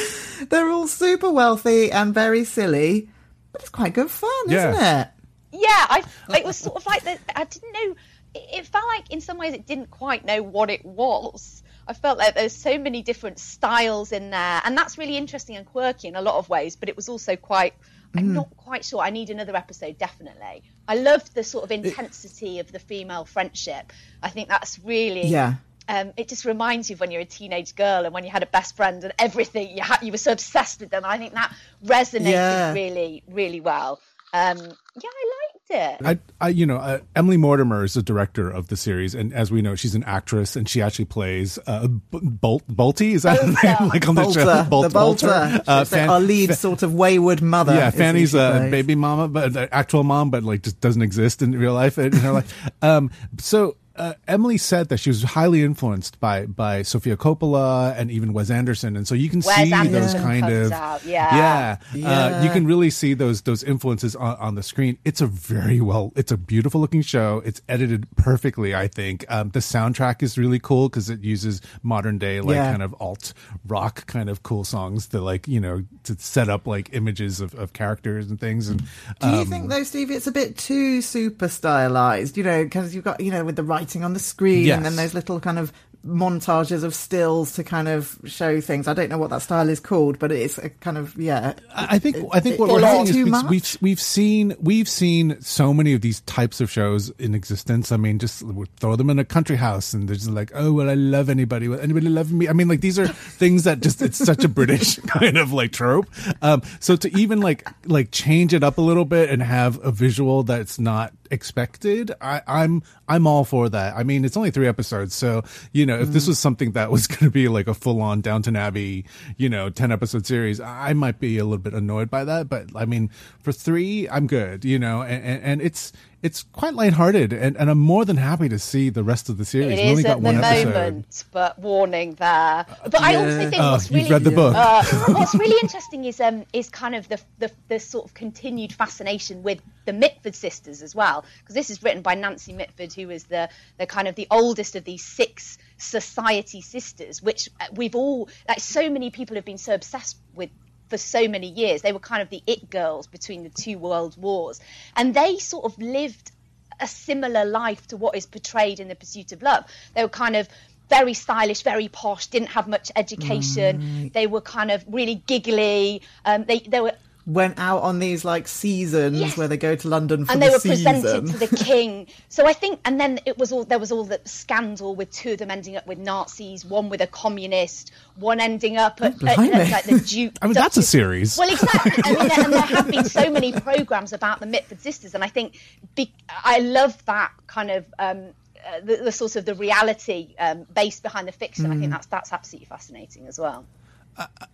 they're 0.50 0.68
all 0.68 0.86
super 0.88 1.30
wealthy 1.30 1.90
and 1.92 2.12
very 2.14 2.44
silly 2.44 3.08
but 3.52 3.60
it's 3.62 3.70
quite 3.70 3.94
good 3.94 4.10
fun 4.10 4.30
Yeah. 4.48 4.70
isn't 4.70 4.84
it 4.84 5.08
Yeah, 5.52 5.86
I. 5.88 6.02
It 6.36 6.44
was 6.44 6.56
sort 6.56 6.76
of 6.76 6.84
like 6.86 7.04
that. 7.04 7.18
I 7.34 7.44
didn't 7.44 7.72
know. 7.72 7.94
It, 8.34 8.58
it 8.58 8.66
felt 8.66 8.84
like 8.88 9.10
in 9.10 9.20
some 9.22 9.38
ways 9.38 9.54
it 9.54 9.64
didn't 9.66 9.90
quite 9.90 10.24
know 10.26 10.42
what 10.42 10.68
it 10.68 10.84
was. 10.84 11.62
I 11.88 11.94
felt 11.94 12.18
like 12.18 12.34
there's 12.34 12.52
so 12.54 12.78
many 12.78 13.00
different 13.00 13.38
styles 13.38 14.12
in 14.12 14.30
there, 14.30 14.60
and 14.64 14.76
that's 14.76 14.98
really 14.98 15.16
interesting 15.16 15.56
and 15.56 15.64
quirky 15.64 16.08
in 16.08 16.16
a 16.16 16.20
lot 16.20 16.34
of 16.34 16.48
ways. 16.50 16.76
But 16.76 16.88
it 16.90 16.96
was 16.96 17.08
also 17.08 17.36
quite. 17.36 17.72
I'm 18.14 18.30
Mm. 18.30 18.34
not 18.34 18.56
quite 18.56 18.84
sure. 18.84 19.00
I 19.00 19.10
need 19.10 19.30
another 19.30 19.56
episode, 19.56 19.96
definitely. 19.98 20.62
I 20.86 20.96
loved 20.96 21.34
the 21.34 21.42
sort 21.44 21.64
of 21.64 21.70
intensity 21.72 22.58
of 22.60 22.70
the 22.70 22.78
female 22.78 23.24
friendship. 23.24 23.92
I 24.22 24.28
think 24.30 24.48
that's 24.48 24.78
really 24.80 25.26
Yeah. 25.28 25.54
Um, 25.88 26.12
it 26.16 26.28
just 26.28 26.44
reminds 26.44 26.90
you 26.90 26.94
of 26.94 27.00
when 27.00 27.10
you're 27.10 27.22
a 27.22 27.24
teenage 27.26 27.74
girl 27.74 28.04
and 28.04 28.12
when 28.14 28.24
you 28.24 28.30
had 28.30 28.42
a 28.42 28.46
best 28.46 28.76
friend 28.76 29.02
and 29.04 29.12
everything 29.18 29.70
you 29.76 29.82
had, 29.82 30.02
you 30.02 30.10
were 30.12 30.18
so 30.18 30.32
obsessed 30.32 30.80
with 30.80 30.90
them. 30.90 31.02
I 31.04 31.18
think 31.18 31.32
that 31.34 31.54
resonated 31.84 32.30
Yeah. 32.32 32.72
really, 32.72 33.22
really 33.28 33.60
well. 33.60 34.00
Um, 34.34 34.58
yeah, 34.58 34.64
I 35.04 35.30
liked 35.42 36.00
it. 36.02 36.06
I, 36.06 36.18
I, 36.44 36.48
you 36.50 36.66
know, 36.66 36.76
uh, 36.76 36.98
Emily 37.14 37.36
Mortimer 37.36 37.84
is 37.84 37.94
the 37.94 38.02
director 38.02 38.50
of 38.50 38.68
the 38.68 38.76
series, 38.76 39.14
and 39.14 39.32
as 39.32 39.50
we 39.50 39.62
know, 39.62 39.74
she's 39.76 39.94
an 39.94 40.04
actress, 40.04 40.56
and 40.56 40.68
she 40.68 40.82
actually 40.82 41.06
plays 41.06 41.58
uh, 41.66 41.86
B- 41.86 42.18
Bolt 42.22 42.66
Bolty. 42.68 43.12
Is 43.12 43.22
that 43.22 43.38
her 43.40 43.46
name? 43.46 43.88
like 43.88 44.06
on 44.08 44.14
the 44.16 44.30
show? 44.32 44.64
Bolt, 44.68 44.88
the 44.88 44.90
Bolter, 44.90 45.62
Uh, 45.66 45.84
She's 45.84 45.94
our 45.94 46.20
lead 46.20 46.54
sort 46.54 46.82
of 46.82 46.92
wayward 46.94 47.40
mother. 47.40 47.74
yeah, 47.74 47.90
Fanny's 47.90 48.34
a 48.34 48.50
plays. 48.58 48.70
baby 48.72 48.94
mama, 48.94 49.28
but 49.28 49.56
uh, 49.56 49.68
actual 49.72 50.04
mom, 50.04 50.30
but 50.30 50.42
like 50.42 50.62
just 50.62 50.80
doesn't 50.80 51.02
exist 51.02 51.40
in 51.40 51.52
real 51.52 51.74
life 51.74 51.96
in 51.96 52.12
her 52.12 52.32
life. 52.32 52.52
Um, 52.82 53.10
so 53.38 53.76
uh, 53.96 54.14
Emily 54.28 54.58
said 54.58 54.88
that 54.90 54.98
she 54.98 55.10
was 55.10 55.22
highly 55.22 55.62
influenced 55.62 56.20
by 56.20 56.46
by 56.46 56.82
Sofia 56.82 57.16
Coppola 57.16 57.94
and 57.96 58.10
even 58.10 58.32
Wes 58.32 58.50
Anderson, 58.50 58.96
and 58.96 59.06
so 59.08 59.14
you 59.14 59.28
can 59.28 59.40
Wes 59.40 59.56
see 59.56 59.88
those 59.88 60.14
kind 60.14 60.48
of 60.48 60.72
out, 60.72 61.04
yeah. 61.04 61.78
yeah, 61.94 62.08
Uh, 62.08 62.42
you 62.44 62.50
can 62.50 62.66
really 62.66 62.90
see 62.90 63.14
those 63.14 63.42
those 63.42 63.62
influences 63.62 64.14
on, 64.16 64.36
on 64.36 64.54
the 64.54 64.62
screen. 64.62 64.98
It's 65.04 65.20
a 65.20 65.26
very 65.26 65.80
well, 65.80 66.12
it's 66.16 66.32
a 66.32 66.36
beautiful 66.36 66.80
looking 66.80 67.02
show. 67.02 67.42
It's 67.44 67.60
edited 67.68 68.06
perfectly, 68.16 68.74
I 68.74 68.88
think. 68.88 69.24
Um, 69.28 69.50
the 69.50 69.60
soundtrack 69.60 70.22
is 70.22 70.36
really 70.38 70.58
cool 70.58 70.88
because 70.88 71.10
it 71.10 71.20
uses 71.22 71.60
modern 71.82 72.18
day 72.18 72.40
like 72.40 72.56
Yeah. 72.56 72.70
kind 72.70 72.82
of 72.82 72.94
alt 73.00 73.32
rock 73.66 74.06
kind 74.06 74.28
of 74.28 74.42
cool 74.42 74.64
songs 74.64 75.06
to 75.08 75.20
like 75.20 75.48
you 75.48 75.60
know 75.60 75.84
to 76.04 76.16
set 76.18 76.48
up 76.48 76.66
like 76.66 76.90
images 76.92 77.40
of, 77.40 77.54
of 77.54 77.72
characters 77.72 78.30
and 78.30 78.38
things. 78.40 78.68
And 78.68 78.80
Do 79.20 79.28
you 79.28 79.38
um, 79.38 79.46
think 79.46 79.68
though, 79.70 79.82
Stevie, 79.82 80.14
it's 80.14 80.26
a 80.26 80.32
bit 80.32 80.56
too 80.56 81.00
super 81.02 81.48
stylized? 81.48 82.36
You 82.36 82.44
know, 82.44 82.64
because 82.64 82.94
you've 82.94 83.04
got 83.04 83.20
you 83.20 83.30
know 83.30 83.44
with 83.44 83.56
the 83.56 83.62
writing 83.86 84.04
on 84.04 84.12
the 84.14 84.18
screen 84.20 84.64
Yes. 84.66 84.76
and 84.76 84.84
then 84.84 84.96
those 84.96 85.14
little 85.14 85.38
kind 85.40 85.58
of 85.58 85.72
montages 86.06 86.84
of 86.84 86.94
stills 86.94 87.52
to 87.54 87.64
kind 87.64 87.88
of 87.88 88.16
show 88.24 88.60
things. 88.60 88.86
I 88.86 88.94
don't 88.94 89.08
know 89.08 89.18
what 89.18 89.30
that 89.30 89.42
style 89.42 89.68
is 89.68 89.80
called, 89.80 90.20
but 90.20 90.30
it's 90.30 90.56
a 90.56 90.70
kind 90.70 90.96
of 90.98 91.16
yeah. 91.16 91.54
I 91.74 91.98
think 91.98 92.16
I 92.32 92.38
think 92.38 92.60
what 92.60 92.68
we're 92.68 92.80
having 92.80 93.08
is 93.08 93.16
we've, 93.16 93.42
we've 93.50 93.76
we've 93.80 94.00
seen 94.00 94.54
we've 94.60 94.88
seen 94.88 95.40
so 95.40 95.74
many 95.74 95.94
of 95.94 96.02
these 96.02 96.20
types 96.20 96.60
of 96.60 96.70
shows 96.70 97.10
in 97.18 97.34
existence. 97.34 97.90
I 97.90 97.96
mean, 97.96 98.20
just 98.20 98.44
throw 98.78 98.94
them 98.94 99.10
in 99.10 99.18
a 99.18 99.24
country 99.24 99.56
house, 99.56 99.92
and 99.94 100.08
they're 100.08 100.14
just 100.14 100.30
like, 100.30 100.52
oh 100.54 100.72
well, 100.72 100.88
I 100.88 100.94
love 100.94 101.28
anybody. 101.28 101.66
Will 101.66 101.80
anybody 101.80 102.08
love 102.08 102.32
me? 102.32 102.48
I 102.48 102.52
mean, 102.52 102.68
like 102.68 102.82
these 102.82 103.00
are 103.00 103.08
things 103.38 103.64
that 103.64 103.80
just 103.80 104.00
it's 104.00 104.18
such 104.18 104.44
a 104.44 104.48
British 104.48 104.96
kind 105.06 105.36
of 105.36 105.52
like 105.52 105.72
trope. 105.72 106.06
Um, 106.40 106.62
so 106.78 106.94
to 106.94 107.08
even 107.18 107.40
like 107.40 107.66
like 107.84 108.12
change 108.12 108.54
it 108.54 108.62
up 108.62 108.78
a 108.78 108.82
little 108.82 109.06
bit 109.06 109.28
and 109.28 109.42
have 109.42 109.84
a 109.84 109.90
visual 109.90 110.44
that's 110.44 110.78
not 110.78 111.12
expected, 111.30 112.12
I, 112.20 112.42
I'm 112.46 112.82
I'm 113.08 113.26
all 113.26 113.44
for 113.44 113.68
that. 113.68 113.96
I 113.96 114.02
mean, 114.02 114.24
it's 114.24 114.36
only 114.36 114.50
three 114.50 114.66
episodes, 114.68 115.14
so 115.14 115.42
you 115.72 115.86
know, 115.86 115.98
if 115.98 116.08
this 116.08 116.24
Mm. 116.24 116.28
was 116.28 116.38
something 116.38 116.72
that 116.72 116.90
was 116.90 117.06
going 117.06 117.20
to 117.24 117.30
be 117.30 117.48
like 117.48 117.66
a 117.68 117.74
full 117.74 118.00
on 118.02 118.20
Downton 118.20 118.56
Abbey, 118.56 119.04
you 119.36 119.48
know, 119.48 119.70
ten 119.70 119.92
episode 119.92 120.26
series, 120.26 120.60
I 120.60 120.92
might 120.92 121.18
be 121.20 121.38
a 121.38 121.44
little 121.44 121.58
bit 121.58 121.74
annoyed 121.74 122.10
by 122.10 122.24
that. 122.24 122.48
But 122.48 122.68
I 122.74 122.84
mean, 122.84 123.10
for 123.40 123.52
three, 123.52 124.08
I'm 124.08 124.26
good, 124.26 124.64
you 124.64 124.78
know, 124.78 125.02
and, 125.02 125.24
and, 125.24 125.42
and 125.42 125.62
it's 125.62 125.92
it's 126.26 126.42
quite 126.42 126.74
lighthearted, 126.74 127.32
and, 127.32 127.56
and 127.56 127.70
I'm 127.70 127.78
more 127.78 128.04
than 128.04 128.16
happy 128.16 128.48
to 128.48 128.58
see 128.58 128.90
the 128.90 129.04
rest 129.04 129.28
of 129.28 129.38
the 129.38 129.44
series. 129.44 129.78
It 129.78 129.84
is 129.84 130.02
got 130.02 130.16
at 130.16 130.22
the 130.22 130.28
episode. 130.30 130.74
moment, 130.74 131.24
but 131.30 131.58
warning 131.60 132.14
there. 132.14 132.66
But 132.82 133.00
I 133.00 133.14
also 133.14 133.48
think 133.48 133.62
Oh, 133.62 133.72
what's 133.72 133.88
you've 133.88 134.00
really 134.00 134.10
read 134.10 134.24
the 134.24 134.32
book. 134.32 134.54
Uh, 134.56 134.82
what's 135.14 135.34
really 135.36 135.56
interesting 135.62 136.04
is 136.04 136.20
um 136.20 136.44
is 136.52 136.68
kind 136.68 136.96
of 136.96 137.08
the, 137.08 137.20
the 137.38 137.52
the 137.68 137.78
sort 137.78 138.06
of 138.06 138.14
continued 138.14 138.72
fascination 138.72 139.44
with 139.44 139.62
the 139.84 139.92
Mitford 139.92 140.34
sisters 140.34 140.82
as 140.82 140.96
well, 140.96 141.24
because 141.38 141.54
this 141.54 141.70
is 141.70 141.80
written 141.84 142.02
by 142.02 142.16
Nancy 142.16 142.52
Mitford, 142.52 142.92
who 142.92 143.08
is 143.10 143.24
the 143.24 143.48
the 143.78 143.86
kind 143.86 144.08
of 144.08 144.16
the 144.16 144.26
oldest 144.28 144.74
of 144.74 144.82
these 144.82 145.04
six 145.04 145.58
society 145.78 146.60
sisters, 146.60 147.22
which 147.22 147.48
uh, 147.60 147.66
we've 147.72 147.94
all 147.94 148.28
like 148.48 148.58
so 148.58 148.90
many 148.90 149.10
people 149.10 149.36
have 149.36 149.44
been 149.44 149.58
so 149.58 149.74
obsessed 149.74 150.16
with 150.34 150.50
for 150.88 150.98
so 150.98 151.28
many 151.28 151.48
years. 151.48 151.82
They 151.82 151.92
were 151.92 151.98
kind 151.98 152.22
of 152.22 152.30
the 152.30 152.42
it 152.46 152.70
girls 152.70 153.06
between 153.06 153.42
the 153.42 153.50
two 153.50 153.78
world 153.78 154.16
wars, 154.16 154.60
and 154.94 155.14
they 155.14 155.38
sort 155.38 155.64
of 155.64 155.78
lived 155.78 156.32
a 156.78 156.86
similar 156.86 157.44
life 157.44 157.86
to 157.88 157.96
what 157.96 158.16
is 158.16 158.26
portrayed 158.26 158.80
in 158.80 158.88
the 158.88 158.94
pursuit 158.94 159.32
of 159.32 159.42
love. 159.42 159.64
They 159.94 160.02
were 160.02 160.08
kind 160.08 160.36
of 160.36 160.48
very 160.88 161.14
stylish 161.14 161.62
very 161.62 161.88
posh 161.88 162.28
didn't 162.28 162.48
have 162.48 162.68
much 162.68 162.92
education. 162.94 164.10
They 164.12 164.26
were 164.26 164.40
kind 164.40 164.70
of 164.70 164.84
really 164.86 165.16
giggly. 165.26 166.02
Um, 166.24 166.44
they 166.44 166.60
they 166.60 166.80
were 166.80 166.92
went 167.26 167.58
out 167.58 167.82
on 167.82 167.98
these 167.98 168.24
like 168.24 168.46
seasons 168.46 169.18
Yes. 169.18 169.36
where 169.36 169.48
they 169.48 169.56
go 169.56 169.74
to 169.74 169.88
London 169.88 170.24
for 170.24 170.30
and 170.32 170.40
the 170.40 170.46
they 170.46 170.52
were 170.52 170.60
season. 170.60 171.02
presented 171.02 171.26
to 171.32 171.38
the 171.38 171.56
king. 171.56 172.06
So 172.28 172.46
I 172.46 172.52
think, 172.52 172.78
and 172.84 173.00
then 173.00 173.18
it 173.26 173.36
was 173.36 173.50
all 173.50 173.64
there 173.64 173.80
was 173.80 173.90
all 173.90 174.04
the 174.04 174.20
scandal 174.24 174.94
with 174.94 175.10
two 175.10 175.32
of 175.32 175.38
them 175.38 175.50
ending 175.50 175.76
up 175.76 175.86
with 175.88 175.98
Nazis, 175.98 176.64
one 176.64 176.88
with 176.88 177.00
a 177.00 177.06
communist, 177.08 177.90
one 178.14 178.38
ending 178.38 178.76
up 178.76 179.02
at, 179.02 179.20
at, 179.24 179.38
at, 179.40 179.70
like 179.70 179.84
the 179.84 179.98
Duke. 179.98 180.34
I 180.42 180.46
mean, 180.46 180.54
that's 180.54 180.76
a 180.76 180.82
series. 180.82 181.36
Well, 181.36 181.50
exactly. 181.50 181.92
I 182.04 182.12
mean, 182.12 182.30
and 182.44 182.52
there 182.52 182.60
have 182.62 182.90
been 182.90 183.04
so 183.04 183.28
many 183.28 183.52
programs 183.52 184.12
about 184.12 184.38
the 184.38 184.46
Mitford 184.46 184.80
sisters, 184.80 185.14
and 185.16 185.24
I 185.24 185.28
think 185.28 185.58
be, 185.96 186.12
I 186.28 186.60
love 186.60 187.04
that 187.06 187.32
kind 187.48 187.70
of. 187.72 187.84
Um, 187.98 188.28
uh, 188.66 188.80
the, 188.80 188.96
the 188.96 189.12
sort 189.12 189.36
of 189.36 189.44
the 189.44 189.54
reality 189.54 190.34
um, 190.40 190.66
based 190.74 191.00
behind 191.04 191.28
the 191.28 191.32
fiction, 191.32 191.66
I 191.66 191.76
think 191.76 191.84
Mm. 191.86 191.90
that's 191.90 192.06
that's 192.06 192.32
absolutely 192.32 192.66
fascinating 192.66 193.28
as 193.28 193.38
well. 193.38 193.64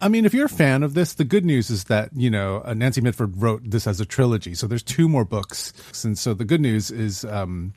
I 0.00 0.08
mean, 0.08 0.24
if 0.24 0.34
you're 0.34 0.46
a 0.46 0.48
fan 0.48 0.82
of 0.82 0.94
this, 0.94 1.14
the 1.14 1.24
good 1.24 1.44
news 1.44 1.70
is 1.70 1.84
that 1.84 2.10
you 2.16 2.30
know 2.30 2.62
uh, 2.64 2.74
Nancy 2.74 3.00
Mitford 3.00 3.40
wrote 3.40 3.62
this 3.64 3.86
as 3.86 4.00
a 4.00 4.04
trilogy, 4.04 4.54
so 4.54 4.66
there's 4.66 4.82
two 4.82 5.08
more 5.08 5.24
books, 5.24 5.72
and 6.04 6.18
so 6.18 6.34
the 6.34 6.44
good 6.44 6.60
news 6.60 6.90
is. 6.90 7.24
Um, 7.24 7.74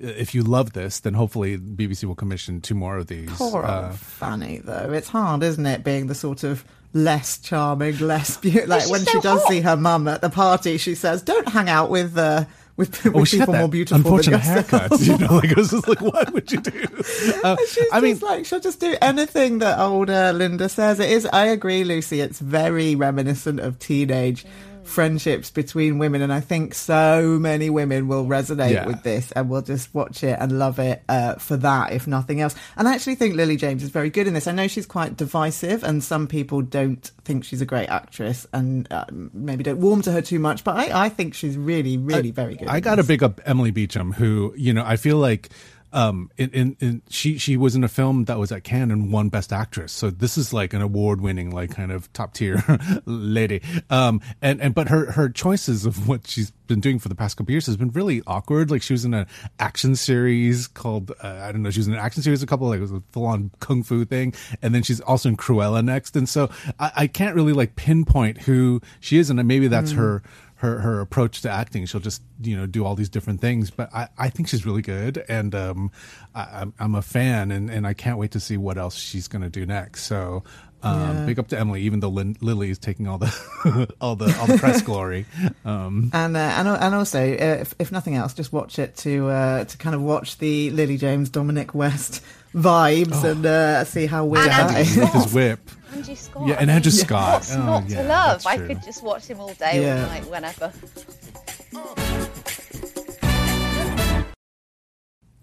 if 0.00 0.32
you 0.32 0.44
love 0.44 0.74
this, 0.74 1.00
then 1.00 1.14
hopefully 1.14 1.58
BBC 1.58 2.04
will 2.04 2.14
commission 2.14 2.60
two 2.60 2.76
more 2.76 2.98
of 2.98 3.08
these. 3.08 3.28
Poor 3.32 3.64
Uh, 3.64 3.88
old 3.88 3.98
Fanny, 3.98 4.58
though. 4.58 4.92
It's 4.92 5.08
hard, 5.08 5.42
isn't 5.42 5.66
it, 5.66 5.82
being 5.82 6.06
the 6.06 6.14
sort 6.14 6.44
of 6.44 6.64
less 6.92 7.36
charming, 7.38 7.98
less 7.98 8.36
beautiful. 8.36 8.68
Like 8.68 8.88
when 8.90 9.00
so 9.00 9.10
she 9.10 9.20
does 9.20 9.40
hot. 9.42 9.48
see 9.50 9.60
her 9.62 9.76
mum 9.76 10.06
at 10.06 10.20
the 10.20 10.30
party, 10.30 10.76
she 10.78 10.94
says, 10.94 11.20
"Don't 11.22 11.48
hang 11.48 11.68
out 11.68 11.90
with 11.90 12.16
uh, 12.16 12.44
with, 12.78 13.04
with 13.04 13.16
Oh, 13.16 13.24
she 13.24 13.38
people 13.38 13.54
more 13.54 13.68
beautiful 13.68 13.96
unfortunate 13.98 14.38
yourself." 14.44 15.00
You 15.02 15.18
know, 15.18 15.34
like 15.36 15.50
it 15.50 15.56
was 15.56 15.70
just 15.70 15.86
like, 15.86 16.00
what 16.00 16.32
would 16.32 16.50
you 16.50 16.60
do? 16.60 16.84
Uh, 17.44 17.56
She's 17.68 17.86
I 17.92 18.00
mean, 18.00 18.18
like 18.20 18.46
she'll 18.46 18.60
just 18.60 18.80
do 18.80 18.96
anything 19.02 19.58
that 19.58 19.78
older 19.78 20.32
Linda 20.32 20.68
says. 20.68 20.98
It 20.98 21.10
is. 21.10 21.26
I 21.26 21.46
agree, 21.46 21.84
Lucy. 21.84 22.20
It's 22.20 22.38
very 22.38 22.94
reminiscent 22.94 23.60
of 23.60 23.78
teenage 23.78 24.46
friendships 24.88 25.50
between 25.50 25.98
women, 25.98 26.22
and 26.22 26.32
I 26.32 26.40
think 26.40 26.74
so 26.74 27.38
many 27.40 27.70
women 27.70 28.08
will 28.08 28.24
resonate 28.26 28.72
Yeah. 28.72 28.86
with 28.86 29.02
this 29.02 29.30
and 29.32 29.48
will 29.48 29.62
just 29.62 29.94
watch 29.94 30.24
it 30.24 30.36
and 30.40 30.58
love 30.58 30.78
it 30.78 31.02
uh, 31.08 31.34
for 31.34 31.56
that, 31.58 31.92
if 31.92 32.06
nothing 32.06 32.40
else. 32.40 32.54
And 32.76 32.88
I 32.88 32.94
actually 32.94 33.14
think 33.16 33.34
Lily 33.36 33.56
James 33.56 33.82
is 33.82 33.90
very 33.90 34.10
good 34.10 34.26
in 34.26 34.34
this. 34.34 34.46
I 34.46 34.52
know 34.52 34.66
she's 34.66 34.86
quite 34.86 35.16
divisive, 35.16 35.84
and 35.84 36.02
some 36.02 36.26
people 36.26 36.62
don't 36.62 37.10
think 37.24 37.44
she's 37.44 37.60
a 37.60 37.66
great 37.66 37.88
actress 37.88 38.46
and 38.52 38.90
uh, 38.90 39.04
maybe 39.10 39.62
don't 39.62 39.78
warm 39.80 40.02
to 40.02 40.12
her 40.12 40.22
too 40.22 40.38
much. 40.38 40.64
But 40.64 40.76
I, 40.76 41.04
I 41.04 41.08
think 41.10 41.34
she's 41.34 41.56
really, 41.56 41.96
really 41.98 42.30
very 42.30 42.56
good. 42.56 42.68
I 42.68 42.80
got 42.80 42.96
to 42.96 43.04
big 43.04 43.22
up 43.22 43.40
Emily 43.44 43.70
Beecham, 43.70 44.12
who 44.12 44.54
you 44.56 44.72
know 44.72 44.84
I 44.84 44.96
feel 44.96 45.18
like 45.18 45.50
um 45.92 46.30
in, 46.36 46.50
in 46.50 46.76
in 46.80 47.02
she 47.08 47.38
she 47.38 47.56
was 47.56 47.74
in 47.74 47.82
a 47.84 47.88
film 47.88 48.24
that 48.26 48.38
was 48.38 48.52
at 48.52 48.64
Cannes 48.64 48.90
and 48.90 49.12
won 49.12 49.28
Best 49.28 49.52
Actress. 49.52 49.92
So 49.92 50.10
this 50.10 50.36
is 50.36 50.52
like 50.52 50.72
an 50.74 50.82
award 50.82 51.20
winning 51.20 51.50
like 51.50 51.70
kind 51.70 51.90
of 51.92 52.12
top 52.12 52.34
tier 52.34 52.62
lady. 53.06 53.62
Um 53.90 54.20
and 54.42 54.60
and 54.60 54.74
but 54.74 54.88
her 54.88 55.12
her 55.12 55.28
choices 55.28 55.86
of 55.86 56.06
what 56.08 56.26
she's 56.26 56.50
been 56.66 56.80
doing 56.80 56.98
for 56.98 57.08
the 57.08 57.14
past 57.14 57.36
couple 57.38 57.50
years 57.52 57.64
has 57.66 57.76
been 57.78 57.90
really 57.92 58.22
awkward. 58.26 58.70
Like 58.70 58.82
she 58.82 58.92
was 58.92 59.04
in 59.06 59.14
an 59.14 59.26
action 59.58 59.96
series 59.96 60.66
called 60.66 61.12
uh, 61.22 61.40
I 61.42 61.52
don't 61.52 61.62
know 61.62 61.70
she 61.70 61.80
was 61.80 61.88
in 61.88 61.94
an 61.94 62.00
action 62.00 62.22
series 62.22 62.42
a 62.42 62.46
couple 62.46 62.68
like 62.68 62.78
it 62.78 62.82
was 62.82 62.92
a 62.92 63.02
full 63.12 63.24
on 63.26 63.50
kung 63.60 63.82
fu 63.82 64.04
thing, 64.04 64.34
and 64.62 64.74
then 64.74 64.82
she's 64.82 65.00
also 65.00 65.28
in 65.30 65.36
Cruella 65.36 65.82
next. 65.84 66.16
And 66.16 66.28
so 66.28 66.50
I, 66.78 66.92
I 66.96 67.06
can't 67.06 67.34
really 67.34 67.52
like 67.54 67.76
pinpoint 67.76 68.42
who 68.42 68.80
she 69.00 69.16
is, 69.18 69.30
and 69.30 69.42
maybe 69.48 69.68
that's 69.68 69.92
Mm. 69.92 69.96
her 69.96 70.22
her 70.58 70.78
her 70.80 71.00
approach 71.00 71.42
to 71.42 71.50
acting. 71.50 71.86
She'll 71.86 72.00
just 72.00 72.22
you 72.42 72.56
know 72.56 72.66
do 72.66 72.84
all 72.84 72.94
these 72.94 73.08
different 73.08 73.40
things, 73.40 73.70
but 73.70 73.92
I, 73.94 74.08
I 74.18 74.28
think 74.28 74.48
she's 74.48 74.64
really 74.66 74.82
good, 74.82 75.24
and 75.28 75.54
um, 75.54 75.90
I, 76.34 76.60
I'm 76.60 76.74
I'm 76.78 76.94
a 76.94 77.02
fan, 77.02 77.50
and, 77.50 77.70
and 77.70 77.86
I 77.86 77.94
can't 77.94 78.18
wait 78.18 78.32
to 78.32 78.40
see 78.40 78.56
what 78.56 78.76
else 78.78 78.96
she's 78.96 79.26
going 79.28 79.42
to 79.42 79.50
do 79.50 79.66
next. 79.66 80.04
So. 80.04 80.44
Um, 80.80 81.00
Yeah. 81.00 81.26
Big 81.26 81.38
up 81.40 81.48
to 81.48 81.58
Emily, 81.58 81.82
even 81.82 81.98
though 81.98 82.08
Lin- 82.08 82.36
Lily 82.40 82.70
is 82.70 82.78
taking 82.78 83.08
all 83.08 83.18
the 83.18 83.92
all 84.00 84.14
the 84.14 84.32
all 84.38 84.46
the 84.46 84.58
press 84.58 84.80
glory. 84.80 85.26
Um, 85.64 86.10
And 86.14 86.36
uh, 86.36 86.38
and 86.38 86.68
and 86.68 86.94
also, 86.94 87.18
uh, 87.20 87.34
if, 87.62 87.74
if 87.80 87.90
nothing 87.90 88.14
else, 88.14 88.32
just 88.32 88.52
watch 88.52 88.78
it 88.78 88.94
to 88.98 89.26
uh, 89.28 89.64
to 89.64 89.76
kind 89.76 89.96
of 89.96 90.02
watch 90.02 90.38
the 90.38 90.70
Lily 90.70 90.96
James, 90.96 91.30
Dominic 91.30 91.74
West 91.74 92.22
vibes 92.54 93.24
and 93.24 93.44
uh, 93.44 93.82
see 93.86 94.06
how 94.06 94.24
weird 94.24 94.46
And 94.46 94.52
that 94.52 94.76
Andy 94.76 94.88
is. 94.90 94.96
with 94.98 95.12
his 95.14 95.34
whip. 95.34 95.68
Andrew 95.92 96.14
Scott. 96.14 96.46
Yeah, 96.46 96.56
and 96.60 96.70
Andrew 96.70 96.92
Scott. 96.92 97.34
What's 97.34 97.54
Oh, 97.54 97.58
not 97.64 97.88
yeah, 97.88 98.02
to 98.02 98.08
love? 98.08 98.46
I 98.46 98.58
could 98.58 98.82
just 98.82 99.02
watch 99.02 99.26
him 99.26 99.40
all 99.40 99.54
day, 99.54 99.82
Yeah. 99.82 100.02
all 100.02 100.08
night, 100.08 100.30
whenever. 100.30 100.72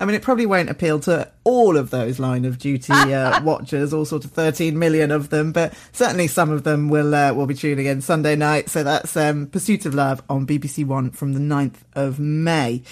I 0.00 0.04
mean, 0.06 0.14
it 0.14 0.22
probably 0.22 0.46
won't 0.46 0.70
appeal 0.70 0.98
to 1.00 1.30
all 1.44 1.76
of 1.76 1.90
those 1.90 2.18
line 2.18 2.44
of 2.46 2.58
duty 2.58 2.92
uh, 2.92 3.42
watchers, 3.44 3.92
all 3.92 4.04
sort 4.06 4.24
of 4.24 4.32
13 4.32 4.78
million 4.78 5.10
of 5.10 5.28
them, 5.30 5.52
but 5.52 5.74
certainly 5.92 6.26
some 6.26 6.50
of 6.50 6.64
them 6.64 6.88
will 6.88 7.14
uh, 7.14 7.32
will 7.34 7.46
be 7.46 7.54
tuning 7.54 7.86
in 7.86 8.00
Sunday 8.00 8.36
night. 8.36 8.70
So 8.70 8.82
that's 8.82 9.16
um, 9.16 9.46
Pursuit 9.48 9.84
of 9.86 9.94
Love 9.94 10.22
on 10.30 10.46
BBC 10.46 10.86
One 10.86 11.10
from 11.10 11.34
the 11.34 11.40
9th 11.40 11.80
of 11.94 12.18
May. 12.18 12.82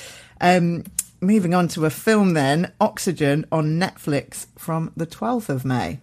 Um, 0.42 0.84
moving 1.22 1.54
on 1.54 1.68
to 1.68 1.86
a 1.86 1.90
film 1.90 2.34
then, 2.34 2.72
Oxygen 2.80 3.46
on 3.50 3.78
Netflix 3.80 4.46
from 4.58 4.92
the 4.96 5.06
12th 5.06 5.48
of 5.48 5.64
May. 5.64 6.00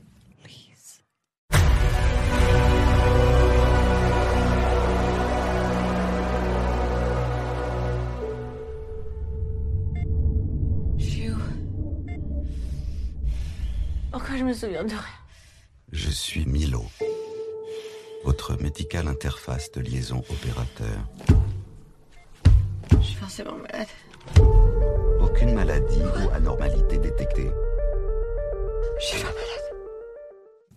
Pourquoi 14.18 14.36
je 14.36 14.44
me 14.44 14.54
souviens 14.54 14.84
de 14.84 14.90
rien 14.90 15.00
Je 15.92 16.10
suis 16.10 16.48
Milo, 16.48 16.84
votre 18.26 18.60
médical 18.60 19.08
interface 19.08 19.72
de 19.74 19.82
liaison 19.82 20.24
opérateur. 20.32 21.08
Je 23.00 23.06
suis 23.06 23.16
forcément 23.16 23.58
malade. 23.58 23.88
Aucune 25.22 25.54
maladie 25.54 26.02
ou 26.02 26.32
anormalité 26.34 26.98
détectée. 26.98 27.52
Je 29.00 29.06
suis 29.06 29.22
pas 29.22 29.28
malade. 29.28 29.68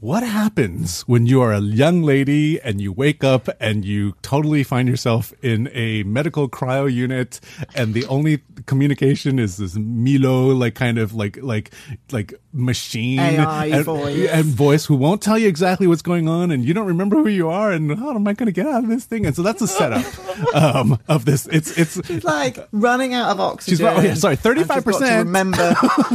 What 0.02 0.22
happens 0.22 1.02
when 1.02 1.26
you 1.26 1.42
are 1.42 1.52
a 1.52 1.60
young 1.60 2.02
lady 2.02 2.58
and 2.62 2.80
you 2.80 2.90
wake 2.90 3.22
up 3.22 3.50
and 3.60 3.84
you 3.84 4.14
totally 4.22 4.64
find 4.64 4.88
yourself 4.88 5.34
in 5.42 5.68
a 5.74 6.04
medical 6.04 6.48
cryo 6.48 6.90
unit 6.90 7.38
and 7.74 7.92
the 7.92 8.06
only 8.06 8.38
communication 8.64 9.38
is 9.38 9.58
this 9.58 9.76
Milo 9.76 10.54
like 10.54 10.74
kind 10.74 10.96
of 10.96 11.12
like 11.12 11.36
like 11.42 11.70
like 12.10 12.32
machine 12.52 13.18
AI 13.20 13.66
and, 13.66 13.84
voice. 13.84 14.28
and 14.28 14.44
voice 14.44 14.86
who 14.86 14.96
won't 14.96 15.22
tell 15.22 15.38
you 15.38 15.48
exactly 15.48 15.86
what's 15.86 16.02
going 16.02 16.28
on 16.28 16.50
and 16.50 16.64
you 16.64 16.74
don't 16.74 16.86
remember 16.86 17.16
who 17.16 17.28
you 17.28 17.48
are 17.48 17.70
and 17.70 17.96
how 17.98 18.10
am 18.14 18.26
I 18.26 18.32
going 18.32 18.46
to 18.46 18.52
get 18.52 18.66
out 18.66 18.82
of 18.82 18.90
this 18.90 19.04
thing 19.04 19.24
and 19.24 19.36
so 19.36 19.42
that's 19.42 19.60
the 19.60 19.68
setup 19.68 20.54
um, 20.54 20.98
of 21.08 21.24
this 21.24 21.46
it's 21.46 21.76
it's 21.78 22.00
She's 22.06 22.24
like 22.24 22.58
running 22.72 23.14
out 23.14 23.30
of 23.30 23.40
oxygen. 23.40 23.78
She's 23.78 23.80
oh, 23.80 24.00
yeah, 24.00 24.14
sorry, 24.14 24.38
and 24.42 24.58
she's 24.58 24.66
got 24.66 24.84
to 24.84 24.90
35%. 24.90 25.18
remember. 25.18 25.74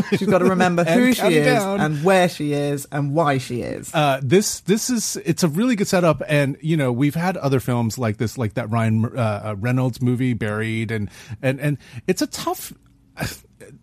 she's 0.17 0.27
got 0.27 0.39
to 0.39 0.45
remember 0.45 0.83
who 0.83 1.13
she 1.13 1.37
is 1.37 1.45
down. 1.45 1.79
and 1.79 2.03
where 2.03 2.29
she 2.29 2.53
is 2.53 2.87
and 2.91 3.13
why 3.13 3.37
she 3.37 3.61
is. 3.61 3.93
Uh, 3.93 4.19
this 4.21 4.61
this 4.61 4.89
is 4.89 5.17
it's 5.25 5.43
a 5.43 5.47
really 5.47 5.75
good 5.75 5.87
setup, 5.87 6.21
and 6.27 6.57
you 6.61 6.77
know 6.77 6.91
we've 6.91 7.15
had 7.15 7.37
other 7.37 7.59
films 7.59 7.97
like 7.97 8.17
this, 8.17 8.37
like 8.37 8.55
that 8.55 8.69
Ryan 8.69 9.05
uh, 9.05 9.41
uh, 9.45 9.55
Reynolds 9.57 10.01
movie, 10.01 10.33
Buried, 10.33 10.91
and 10.91 11.09
and 11.41 11.59
and 11.59 11.77
it's 12.07 12.21
a 12.21 12.27
tough. 12.27 12.73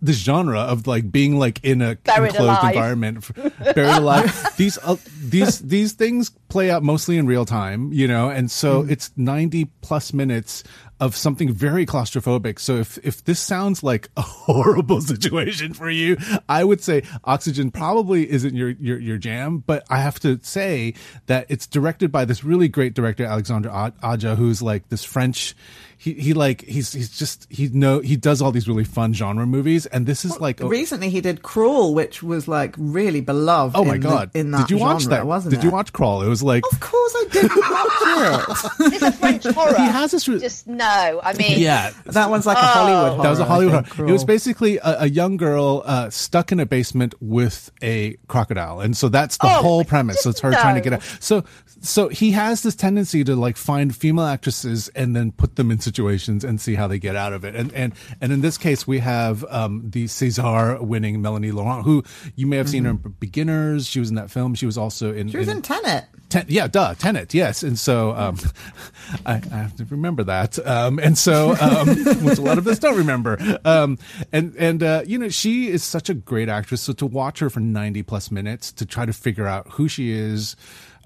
This 0.00 0.16
genre 0.16 0.60
of 0.60 0.86
like 0.86 1.10
being 1.10 1.38
like 1.38 1.64
in 1.64 1.80
a 1.80 1.94
Buried 1.96 2.30
enclosed 2.30 2.60
alive. 2.60 2.74
environment, 2.74 3.30
buried 3.74 3.96
alive. 3.96 4.52
these 4.56 4.76
uh, 4.78 4.96
these 5.20 5.60
these 5.60 5.92
things 5.92 6.30
play 6.48 6.70
out 6.70 6.82
mostly 6.82 7.18
in 7.18 7.26
real 7.26 7.44
time, 7.44 7.92
you 7.92 8.08
know, 8.08 8.28
and 8.28 8.50
so 8.50 8.84
it's 8.88 9.12
ninety 9.16 9.66
plus 9.80 10.12
minutes 10.12 10.64
of 11.00 11.16
something 11.16 11.52
very 11.52 11.86
claustrophobic. 11.86 12.58
So 12.58 12.76
if 12.76 12.98
if 13.04 13.24
this 13.24 13.38
sounds 13.40 13.82
like 13.82 14.08
a 14.16 14.22
horrible 14.22 15.00
situation 15.00 15.72
for 15.72 15.90
you, 15.90 16.16
I 16.48 16.64
would 16.64 16.80
say 16.80 17.02
Oxygen 17.24 17.70
probably 17.70 18.28
isn't 18.30 18.54
your 18.54 18.70
your 18.70 18.98
your 18.98 19.18
jam. 19.18 19.58
But 19.58 19.84
I 19.88 19.98
have 19.98 20.18
to 20.20 20.38
say 20.42 20.94
that 21.26 21.46
it's 21.48 21.66
directed 21.66 22.10
by 22.10 22.24
this 22.24 22.42
really 22.44 22.68
great 22.68 22.94
director 22.94 23.24
Alexandre 23.24 23.70
Aja, 24.02 24.34
who's 24.36 24.62
like 24.62 24.88
this 24.88 25.04
French. 25.04 25.54
He 26.02 26.14
he 26.14 26.34
like 26.34 26.62
he's 26.62 26.92
he's 26.92 27.16
just 27.16 27.46
he 27.48 27.68
know 27.68 28.00
he 28.00 28.16
does 28.16 28.42
all 28.42 28.50
these 28.50 28.66
really 28.66 28.82
fun 28.82 29.12
genre 29.14 29.46
movies, 29.46 29.86
and 29.86 30.04
this 30.04 30.24
is 30.24 30.40
like 30.40 30.60
a- 30.60 30.66
Recently, 30.66 31.10
he 31.10 31.20
did 31.20 31.42
Crawl, 31.42 31.94
which 31.94 32.24
was 32.24 32.48
like 32.48 32.74
really 32.76 33.20
beloved. 33.20 33.76
Oh 33.76 33.84
my 33.84 33.94
in 33.94 34.00
the- 34.00 34.08
god! 34.08 34.30
in 34.34 34.50
that 34.50 34.66
did 34.66 34.70
you 34.72 34.78
watch 34.78 35.04
that? 35.04 35.26
Wasn't 35.28 35.50
Did 35.52 35.60
it? 35.60 35.64
you 35.64 35.70
watch 35.70 35.92
Crawl? 35.92 36.22
It 36.22 36.28
was 36.28 36.42
like 36.42 36.64
Of 36.72 36.80
course, 36.80 37.14
I 37.16 37.24
didn't 37.30 37.56
watch 37.56 38.64
it. 38.80 38.92
It's 38.94 39.02
a 39.02 39.12
French 39.12 39.44
horror. 39.44 39.76
He 39.76 39.84
has 39.86 40.10
this 40.10 40.26
re- 40.26 40.40
Just 40.40 40.66
no. 40.66 41.20
I 41.22 41.34
mean, 41.34 41.60
yeah, 41.60 41.92
that 42.06 42.28
one's 42.30 42.46
like 42.46 42.56
a 42.56 42.60
Oh. 42.60 42.64
Hollywood. 42.64 43.10
Horror, 43.12 43.22
that 43.22 43.30
was 43.30 43.38
a 43.38 43.44
Hollywood. 43.44 43.84
think, 43.84 43.94
horror. 43.96 44.08
It 44.08 44.12
was 44.12 44.24
basically 44.24 44.78
a, 44.78 45.02
a 45.02 45.08
young 45.08 45.36
girl 45.36 45.82
uh, 45.84 46.10
stuck 46.10 46.50
in 46.50 46.58
a 46.58 46.66
basement 46.66 47.14
with 47.20 47.70
a 47.80 48.16
crocodile, 48.26 48.80
and 48.80 48.96
so 48.96 49.08
that's 49.08 49.36
the 49.36 49.46
Oh, 49.46 49.62
whole 49.62 49.84
premise. 49.84 50.20
So 50.22 50.30
it's 50.30 50.40
her 50.40 50.50
trying 50.50 50.74
to 50.74 50.80
get 50.80 50.94
out. 50.94 51.02
So, 51.20 51.44
so 51.82 52.08
he 52.08 52.32
has 52.32 52.62
this 52.62 52.74
tendency 52.74 53.24
to 53.24 53.36
like 53.36 53.56
find 53.56 53.94
female 53.94 54.24
actresses 54.24 54.88
and 54.88 55.14
then 55.14 55.32
put 55.32 55.56
them 55.56 55.70
in 55.70 55.78
situations 55.78 56.44
and 56.44 56.60
see 56.60 56.74
how 56.74 56.88
they 56.88 56.98
get 56.98 57.14
out 57.14 57.32
of 57.32 57.44
it. 57.44 57.54
And 57.54 57.72
and 57.74 57.92
and 58.20 58.32
in 58.32 58.40
this 58.40 58.58
case, 58.58 58.86
we 58.86 58.98
have. 58.98 59.44
Um, 59.52 59.82
the 59.92 60.04
César 60.04 60.80
winning 60.80 61.22
Melanie 61.22 61.50
Laurent, 61.50 61.84
who 61.84 62.02
you 62.34 62.46
may 62.46 62.56
have 62.56 62.68
seen 62.68 62.84
her 62.84 62.90
in 62.90 62.96
Beginners. 62.96 63.86
She 63.86 64.00
was 64.00 64.08
in 64.08 64.16
that 64.16 64.30
film. 64.30 64.54
She 64.54 64.66
was 64.66 64.78
also 64.78 65.12
in. 65.12 65.28
She 65.28 65.36
was 65.36 65.48
in 65.48 65.62
Tenet. 65.62 66.04
Ten, 66.28 66.46
yeah, 66.48 66.66
duh, 66.66 66.94
Tenet, 66.94 67.34
yes. 67.34 67.62
And 67.62 67.78
so 67.78 68.12
um, 68.12 68.38
I, 69.26 69.34
I 69.34 69.56
have 69.56 69.76
to 69.76 69.84
remember 69.84 70.24
that. 70.24 70.58
Um, 70.66 70.98
and 70.98 71.18
so, 71.18 71.54
um, 71.60 71.88
which 72.24 72.38
a 72.38 72.42
lot 72.42 72.56
of 72.56 72.66
us 72.66 72.78
don't 72.78 72.96
remember. 72.96 73.36
Um, 73.66 73.98
and, 74.32 74.54
and, 74.56 74.82
uh, 74.82 75.02
you 75.06 75.18
know, 75.18 75.28
she 75.28 75.68
is 75.68 75.84
such 75.84 76.08
a 76.08 76.14
great 76.14 76.48
actress. 76.48 76.80
So 76.80 76.94
to 76.94 77.04
watch 77.04 77.40
her 77.40 77.50
for 77.50 77.60
90 77.60 78.02
plus 78.04 78.30
minutes 78.30 78.72
to 78.72 78.86
try 78.86 79.04
to 79.04 79.12
figure 79.12 79.46
out 79.46 79.72
who 79.72 79.88
she 79.88 80.10
is, 80.10 80.56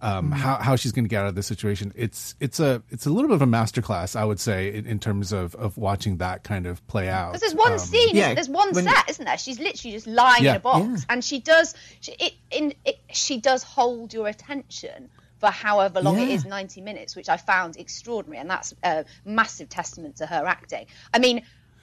um, 0.02 0.30
how, 0.30 0.56
how 0.56 0.76
she's 0.76 0.92
going 0.92 1.04
to 1.04 1.08
get 1.08 1.22
out 1.22 1.28
of 1.28 1.34
this 1.34 1.46
situation. 1.46 1.92
It's, 1.96 2.34
it's 2.40 2.60
a, 2.60 2.82
it's 2.90 3.06
a 3.06 3.10
little 3.10 3.28
bit 3.28 3.34
of 3.36 3.42
a 3.42 3.46
masterclass, 3.46 4.14
I 4.16 4.24
would 4.24 4.38
say, 4.40 4.74
in, 4.74 4.86
in 4.86 4.98
terms 4.98 5.32
of, 5.32 5.54
of 5.54 5.76
watching 5.78 6.18
that 6.18 6.44
kind 6.44 6.66
of 6.66 6.86
play 6.86 7.08
out. 7.08 7.32
Because 7.32 7.40
there's 7.40 7.54
one 7.54 7.72
Um, 7.72 7.78
scene, 7.78 8.14
yeah, 8.14 8.34
there's 8.34 8.48
one 8.48 8.72
when- 8.72 8.84
set, 8.84 9.08
isn't 9.10 9.24
there? 9.24 9.38
She's 9.38 9.58
literally 9.58 9.92
just 9.92 10.06
lying 10.06 10.44
Yeah. 10.44 10.50
in 10.50 10.56
a 10.56 10.60
box, 10.60 11.06
and 11.08 11.24
she 11.24 11.40
does, 11.40 11.74
she, 12.00 12.12
it, 12.12 12.34
in, 12.50 12.74
it, 12.84 12.98
she 13.12 13.40
does 13.40 13.62
hold 13.62 14.12
your 14.12 14.28
attention 14.28 15.08
for 15.38 15.50
however 15.50 16.00
long 16.00 16.18
it 16.18 16.28
Yeah. 16.28 16.34
is, 16.34 16.44
90 16.46 16.80
minutes, 16.80 17.14
which 17.14 17.28
I 17.28 17.36
found 17.36 17.76
extraordinary, 17.76 18.40
and 18.40 18.48
that's 18.48 18.74
a 18.82 19.04
massive 19.24 19.68
testament 19.68 20.16
to 20.16 20.26
her 20.26 20.44
acting. 20.46 20.86
I 21.12 21.18
mean. 21.18 21.42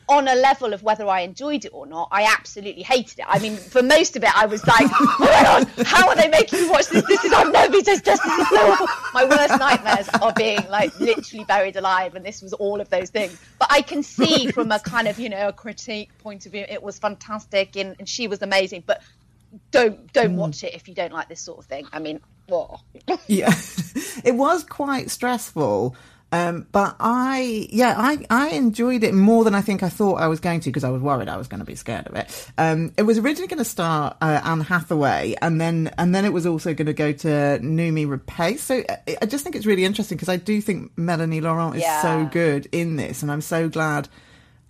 On 0.09 0.27
a 0.27 0.35
level 0.35 0.73
of 0.73 0.83
whether 0.83 1.07
I 1.07 1.21
enjoyed 1.21 1.65
it 1.65 1.71
or 1.73 1.85
not, 1.85 2.09
I 2.11 2.23
absolutely 2.23 2.83
hated 2.83 3.19
it. 3.19 3.25
I 3.27 3.39
mean, 3.39 3.55
for 3.55 3.81
most 3.81 4.15
of 4.15 4.23
it, 4.23 4.35
I 4.35 4.45
was 4.45 4.65
like, 4.67 4.87
"Oh 4.91 5.15
my 5.19 5.25
god, 5.27 5.85
how 5.85 6.09
are 6.09 6.15
they 6.15 6.27
making 6.27 6.63
me 6.63 6.69
watch 6.69 6.87
this? 6.87 7.05
This 7.07 7.23
is 7.23 7.31
I've 7.31 7.51
never 7.51 7.71
been 7.71 7.85
so 7.85 7.95
stressed. 7.95 8.23
This 8.23 8.39
is 8.39 8.49
so 8.49 8.71
awful." 8.71 8.87
My 9.13 9.25
worst 9.25 9.57
nightmares 9.59 10.09
are 10.21 10.33
being 10.33 10.59
like 10.69 10.97
literally 10.99 11.45
buried 11.45 11.75
alive, 11.75 12.15
and 12.15 12.25
this 12.25 12.41
was 12.41 12.53
all 12.53 12.81
of 12.81 12.89
those 12.89 13.09
things. 13.09 13.37
But 13.59 13.71
I 13.71 13.81
can 13.81 14.03
see 14.03 14.51
from 14.51 14.71
a 14.71 14.79
kind 14.79 15.07
of 15.07 15.19
you 15.19 15.29
know 15.29 15.47
a 15.47 15.53
critique 15.53 16.09
point 16.19 16.45
of 16.45 16.51
view, 16.51 16.65
it 16.67 16.83
was 16.83 16.99
fantastic, 16.99 17.75
and, 17.75 17.95
and 17.99 18.07
she 18.07 18.27
was 18.27 18.41
amazing. 18.41 18.83
But 18.85 19.01
don't 19.71 20.11
don't 20.13 20.31
hmm. 20.31 20.37
watch 20.37 20.63
it 20.63 20.73
if 20.73 20.87
you 20.87 20.95
don't 20.95 21.13
like 21.13 21.29
this 21.29 21.41
sort 21.41 21.59
of 21.59 21.65
thing. 21.65 21.87
I 21.91 21.99
mean, 21.99 22.19
oh. 22.51 22.79
yeah, 23.27 23.53
it 24.23 24.35
was 24.35 24.63
quite 24.63 25.09
stressful. 25.11 25.95
Um, 26.33 26.65
but 26.71 26.95
I, 26.99 27.67
yeah, 27.69 27.93
I, 27.95 28.25
I 28.27 28.49
enjoyed 28.49 29.03
it 29.03 29.13
more 29.13 29.43
than 29.43 29.53
I 29.53 29.61
think 29.61 29.83
I 29.83 29.89
thought 29.89 30.15
I 30.15 30.27
was 30.27 30.39
going 30.39 30.61
to 30.61 30.69
because 30.69 30.83
I 30.83 30.89
was 30.89 30.99
worried 30.99 31.29
I 31.29 31.37
was 31.37 31.47
going 31.47 31.59
to 31.59 31.65
be 31.65 31.75
scared 31.75 32.07
of 32.07 32.15
it. 32.15 32.51
Um, 32.57 32.91
it 32.97 33.03
was 33.03 33.19
originally 33.19 33.47
going 33.47 33.59
to 33.59 33.65
star 33.65 34.17
uh, 34.19 34.41
Anne 34.43 34.61
Hathaway, 34.61 35.35
and 35.43 35.61
then 35.61 35.93
and 35.99 36.15
then 36.15 36.25
it 36.25 36.33
was 36.33 36.47
also 36.47 36.73
going 36.73 36.87
to 36.87 36.93
go 36.93 37.11
to 37.11 37.27
Noomi 37.27 38.07
Rapace. 38.07 38.57
So 38.59 38.79
uh, 38.89 38.95
I, 39.07 39.17
I 39.21 39.25
just 39.27 39.43
think 39.43 39.55
it's 39.55 39.67
really 39.67 39.85
interesting 39.85 40.17
because 40.17 40.27
I 40.27 40.37
do 40.37 40.59
think 40.59 40.91
Melanie 40.97 41.39
Laurent 41.39 41.75
is 41.75 41.85
so 42.01 42.27
good 42.31 42.67
in 42.71 42.95
this, 42.95 43.21
and 43.21 43.31
I'm 43.31 43.41
so 43.41 43.69
glad 43.69 44.09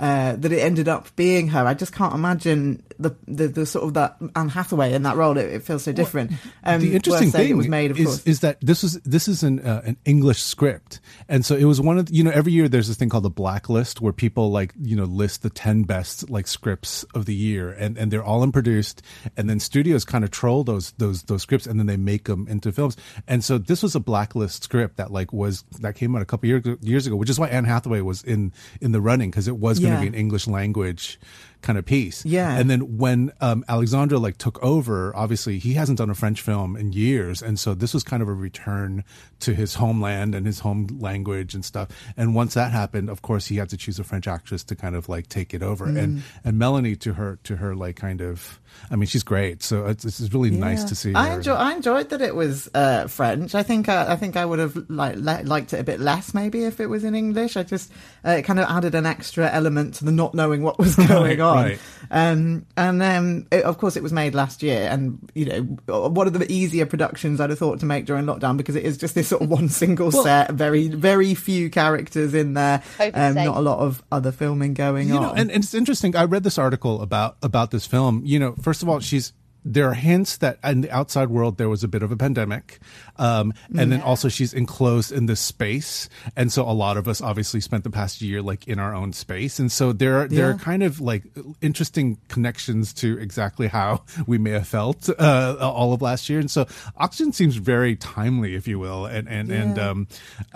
uh, 0.02 0.36
that 0.36 0.52
it 0.52 0.60
ended 0.60 0.90
up 0.90 1.16
being 1.16 1.48
her. 1.48 1.66
I 1.66 1.76
just 1.76 1.94
can't 1.94 2.14
imagine 2.14 2.84
the 3.00 3.16
the, 3.28 3.48
the 3.48 3.66
sort 3.66 3.86
of 3.86 3.94
that 3.96 4.18
Anne 4.36 4.50
Hathaway 4.50 4.94
in 4.94 5.04
that 5.04 5.16
role. 5.16 5.38
It, 5.38 5.46
it 5.52 5.64
feels 5.64 5.84
so 5.84 5.92
different. 5.92 6.32
Um, 6.64 6.82
the 6.82 6.96
interesting 6.96 7.32
thing 7.32 7.58
was 7.58 7.68
made, 7.68 7.92
of 7.92 8.00
is, 8.00 8.06
course. 8.06 8.24
is 8.26 8.40
that 8.42 8.58
this 8.62 8.84
was 8.84 8.94
this 9.02 9.28
is 9.28 9.44
an 9.44 9.60
uh, 9.60 9.82
an 9.86 9.98
English 10.06 10.42
script, 10.42 11.00
and 11.28 11.46
so 11.46 11.56
it 11.56 11.66
was 11.66 11.82
one 11.82 11.98
of 11.98 12.06
the, 12.08 12.14
you 12.16 12.24
know 12.24 12.32
every 12.32 12.52
year 12.52 12.68
there's 12.70 12.88
this 12.88 12.98
thing 12.98 13.10
called 13.10 13.24
the 13.24 13.30
blacklist 13.30 14.02
where 14.02 14.14
people 14.14 14.52
like 14.52 14.74
you 14.82 14.96
know 14.96 15.06
list 15.06 15.42
the 15.44 15.50
ten 15.50 15.84
best 15.84 16.30
like 16.30 16.48
scripts 16.48 17.04
of 17.16 17.26
the 17.26 17.36
year, 17.36 17.72
and 17.72 17.98
and 17.98 18.12
they're 18.12 18.24
all 18.24 18.44
unproduced, 18.44 19.02
and 19.38 19.50
then 19.50 19.60
studios 19.60 20.06
kind 20.06 20.24
of 20.24 20.32
troll 20.32 20.64
those 20.64 20.92
those 20.94 21.24
those 21.24 21.42
scripts, 21.42 21.68
and 21.68 21.80
then 21.80 21.88
they 21.88 21.98
make 21.98 22.26
them 22.26 22.48
into 22.48 22.72
films, 22.72 22.96
and 23.28 23.44
so 23.44 23.58
this 23.58 23.84
was 23.84 23.96
a 23.96 24.00
blacklist 24.00 24.64
script 24.64 24.98
that 24.98 25.12
like 25.12 25.34
was 25.34 25.64
that 25.82 25.96
came 25.96 26.16
out 26.16 26.22
a 26.22 26.26
couple 26.26 26.48
years 26.48 26.64
years 26.82 27.08
ago, 27.08 27.16
which 27.16 27.30
is 27.30 27.40
why 27.40 27.48
Anne 27.48 27.66
Hathaway 27.66 28.02
was 28.02 28.24
in 28.24 28.54
in 28.82 28.92
the 28.92 29.02
running 29.02 29.30
because 29.32 29.48
it 29.48 29.58
was 29.58 29.80
going 29.80 29.92
Yeah. 29.94 30.00
to 30.00 30.02
be 30.02 30.08
an 30.08 30.14
English 30.14 30.48
language 30.48 31.20
kind 31.64 31.80
of 31.80 31.86
piece, 31.86 32.24
Yeah. 32.26 32.56
and 32.56 32.70
then 32.70 32.98
when 33.00 33.32
um, 33.42 33.66
Alexandre 33.68 34.20
like 34.20 34.38
took 34.38 34.62
over, 34.62 35.16
obviously 35.16 35.58
he 35.58 35.74
hasn't 35.74 35.98
done 35.98 36.12
a 36.12 36.14
French 36.14 36.42
film 36.42 36.76
in 36.76 36.94
years, 36.94 37.42
and 37.42 37.58
so 37.58 37.74
this 37.74 37.94
was 37.96 38.04
kind 38.04 38.22
of 38.22 38.30
a 38.30 38.34
return 38.34 39.04
to 39.40 39.56
his 39.56 39.74
homeland 39.76 40.36
and 40.36 40.46
his 40.46 40.60
home 40.60 40.86
language 41.00 41.56
and 41.56 41.66
stuff. 41.66 41.90
And 42.16 42.36
once 42.36 42.54
that 42.54 42.72
happened, 42.72 43.10
of 43.10 43.22
course, 43.24 43.48
he 43.48 43.56
had 43.56 43.70
to 43.70 43.78
choose 43.78 43.98
a 43.98 44.04
French 44.04 44.28
actress 44.28 44.64
to 44.66 44.76
kind 44.76 44.96
of 44.96 45.10
like 45.10 45.28
take 45.30 45.54
it 45.54 45.64
over. 45.64 45.86
And 45.86 45.98
Mm. 46.20 46.22
and 46.46 46.60
Melanie 46.60 46.96
to 46.98 47.14
her 47.14 47.40
to 47.44 47.56
her 47.58 47.76
like 47.76 47.96
kind 47.96 48.22
of, 48.22 48.60
I 48.92 48.96
mean, 48.96 49.08
she's 49.08 49.24
great. 49.24 49.64
So 49.64 49.86
it's, 49.88 50.06
it's 50.06 50.34
really 50.34 50.52
nice 50.52 50.84
to 50.86 50.96
see. 50.96 51.14
I 51.16 51.30
her. 51.30 51.36
enjoy. 51.38 51.54
I 51.56 51.74
enjoyed 51.74 52.10
that 52.10 52.22
it 52.22 52.36
was 52.36 52.70
uh, 52.76 53.08
French. 53.08 53.56
I 53.56 53.64
think. 53.64 53.88
Uh, 53.90 54.06
I 54.08 54.16
think 54.16 54.36
I 54.38 54.46
would 54.46 54.60
have 54.60 54.76
like 54.90 55.16
li- 55.16 55.44
liked 55.44 55.74
it 55.74 55.80
a 55.80 55.84
bit 55.84 56.00
less 56.00 56.34
maybe 56.34 56.64
if 56.66 56.80
it 56.80 56.88
was 56.88 57.04
in 57.04 57.16
English. 57.16 57.56
I 57.58 57.64
just 57.64 57.92
uh, 58.26 58.32
it 58.32 58.44
kind 58.44 58.60
of 58.60 58.68
added 58.70 58.96
an 58.96 59.06
extra 59.06 59.50
element 59.50 59.96
to 59.96 60.06
the 60.06 60.12
not 60.12 60.34
knowing 60.34 60.62
what 60.62 60.78
was 60.80 60.96
going 61.08 61.40
on. 61.42 61.53
Right. 61.54 61.80
Um, 62.12 62.66
and 62.78 63.02
um, 63.02 63.48
it, 63.52 63.64
of 63.64 63.78
course, 63.78 63.96
it 63.96 64.04
was 64.04 64.14
made 64.14 64.36
last 64.36 64.62
year, 64.62 64.88
and 64.92 65.30
you 65.34 65.46
know, 65.46 65.62
one 66.10 66.28
of 66.28 66.34
the 66.34 66.52
easier 66.52 66.86
productions 66.86 67.40
I'd 67.42 67.50
have 67.50 67.60
thought 67.60 67.80
to 67.80 67.86
make 67.86 68.06
during 68.06 68.26
lockdown 68.26 68.58
because 68.58 68.76
it 68.76 68.84
is 68.84 68.98
just 68.98 69.16
this 69.16 69.30
sort 69.30 69.42
of 69.42 69.50
one 69.50 69.70
single 69.84 70.12
set, 70.12 70.52
very 70.52 70.88
very 70.88 71.34
few 71.34 71.70
characters 71.70 72.34
in 72.34 72.54
there, 72.54 72.84
um, 73.14 73.36
not 73.36 73.58
a 73.58 73.62
lot 73.62 73.80
of 73.80 74.04
other 74.12 74.32
filming 74.32 74.74
going 74.74 75.08
you 75.10 75.16
on. 75.16 75.22
know, 75.22 75.32
and, 75.32 75.52
and 75.52 75.64
it's 75.64 75.74
interesting. 75.74 76.16
I 76.16 76.26
read 76.26 76.44
this 76.44 76.58
article 76.58 77.02
about 77.02 77.38
about 77.42 77.72
this 77.72 77.86
film. 77.88 78.22
You 78.26 78.40
know, 78.40 78.56
first 78.62 78.84
of 78.84 78.90
all, 78.90 79.00
she's 79.00 79.34
there 79.66 79.90
are 79.90 79.94
hints 79.94 80.38
that 80.38 80.58
in 80.64 80.82
the 80.82 80.92
outside 80.92 81.30
world 81.30 81.58
there 81.58 81.70
was 81.70 81.84
a 81.84 81.88
bit 81.88 82.04
of 82.04 82.12
a 82.12 82.18
pandemic, 82.18 82.80
um, 83.18 83.54
and 83.78 83.92
then 83.92 84.02
also 84.02 84.30
she's 84.30 84.54
enclosed 84.54 85.12
in 85.12 85.26
this 85.26 85.40
space, 85.40 86.10
and 86.36 86.52
so 86.52 86.64
a 86.64 86.72
lot 86.74 86.98
of 86.98 87.08
us 87.08 87.22
obviously 87.22 87.62
spent 87.62 87.84
the 87.84 87.90
past 87.90 88.22
year 88.22 88.42
like 88.42 88.68
in 88.68 88.80
our 88.80 88.94
own 88.94 89.14
space, 89.14 89.60
and 89.60 89.72
so 89.72 89.94
there 89.94 90.22
are 90.22 90.28
there 90.28 90.50
Yeah. 90.50 90.56
are 90.56 90.58
kind 90.58 90.84
of 90.84 91.00
like 91.00 91.24
interesting 91.62 92.18
connections 92.28 92.94
to 92.96 93.18
exactly 93.20 93.68
how 93.68 94.02
we 94.28 94.38
may 94.38 94.52
have 94.52 94.68
felt 94.68 95.10
uh, 95.10 95.56
all 95.60 95.94
of 95.94 96.02
last 96.02 96.30
year, 96.30 96.40
and 96.40 96.52
so 96.52 96.66
Oxygen 96.98 97.32
seems 97.34 97.56
very 97.56 97.96
timely, 97.96 98.56
if 98.56 98.68
you 98.68 98.80
will, 98.80 99.06
and 99.06 99.28
and 99.30 99.50
and 99.52 99.80
um, 99.80 100.08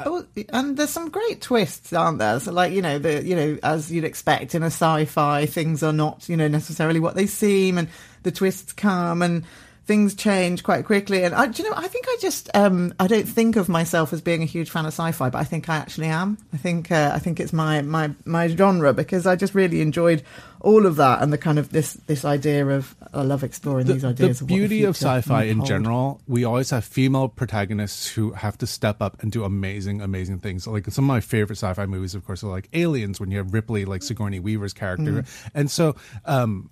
Oh, 0.06 0.26
and 0.50 0.78
there's 0.78 0.90
some 0.90 1.10
great 1.10 1.42
twists, 1.42 1.94
aren't 1.94 2.20
there? 2.20 2.40
So, 2.40 2.52
like 2.52 2.74
you 2.74 2.82
know, 2.82 3.00
the 3.00 3.24
you 3.24 3.36
know, 3.36 3.58
as 3.64 3.92
you'd 3.92 4.04
expect 4.04 4.54
in 4.56 4.64
a 4.64 4.68
sci-fi, 4.68 5.46
things 5.46 5.84
are 5.84 5.94
not 5.94 6.28
you 6.30 6.38
know 6.38 6.48
necessarily 6.48 7.00
what 7.00 7.16
they 7.16 7.26
seem, 7.28 7.78
and 7.78 7.88
the 8.28 8.32
twists 8.32 8.74
come 8.74 9.22
and 9.22 9.44
things 9.86 10.14
change 10.16 10.64
quite 10.64 10.84
quickly. 10.84 11.24
And 11.24 11.34
I, 11.34 11.48
do 11.48 11.64
you 11.64 11.70
know, 11.70 11.76
I 11.78 11.88
think 11.88 12.06
I 12.10 12.18
just 12.20 12.50
um, 12.54 12.94
I 13.00 13.08
don't 13.08 13.24
think 13.28 13.56
of 13.56 13.70
myself 13.70 14.12
as 14.12 14.20
being 14.20 14.44
a 14.44 14.46
huge 14.46 14.70
fan 14.70 14.84
of 14.86 14.90
sci-fi, 14.92 15.30
but 15.30 15.38
I 15.40 15.46
think 15.46 15.70
I 15.70 15.78
actually 15.78 16.08
am. 16.08 16.38
I 16.54 16.58
think 16.58 16.92
uh, 16.92 17.12
I 17.14 17.20
think 17.20 17.40
it's 17.40 17.54
my 17.54 17.82
my 17.84 18.12
my 18.26 18.50
genre 18.50 18.94
because 18.94 19.26
I 19.26 19.38
just 19.38 19.56
really 19.56 19.80
enjoyed 19.80 20.24
all 20.60 20.86
of 20.86 20.98
that 20.98 21.22
and 21.22 21.32
the 21.32 21.38
kind 21.38 21.58
of 21.58 21.70
this 21.70 21.94
this 22.08 22.26
idea 22.26 22.68
of 22.68 22.96
I 23.14 23.22
love 23.22 23.44
exploring 23.46 23.86
the, 23.88 23.94
these 23.94 24.04
ideas. 24.04 24.40
the 24.40 24.44
of 24.44 24.48
beauty 24.50 24.84
of 24.84 24.98
sci-fi 24.98 25.44
in 25.44 25.60
hold. 25.60 25.68
general 25.70 26.20
we 26.28 26.44
always 26.44 26.72
have 26.72 26.84
female 26.84 27.30
protagonists 27.30 28.08
who 28.08 28.32
have 28.34 28.58
to 28.58 28.68
step 28.68 29.02
up 29.02 29.22
and 29.24 29.32
do 29.32 29.46
amazing 29.46 30.02
amazing 30.02 30.40
things 30.40 30.66
like 30.68 30.86
some 30.88 31.06
of 31.06 31.08
my 31.08 31.22
favorite 31.22 31.58
sci-fi 31.58 31.86
movies 31.86 32.16
of 32.16 32.26
course 32.26 32.44
are 32.44 32.50
like 32.50 32.68
aliens 32.74 33.20
when 33.22 33.30
you 33.32 33.38
have 33.38 33.54
ripley 33.54 33.86
like 33.86 34.02
sigourney 34.04 34.40
weaver's 34.42 34.74
character 34.74 35.22
Mm. 35.22 35.50
and 35.54 35.72
so 35.72 35.96
um 36.26 36.70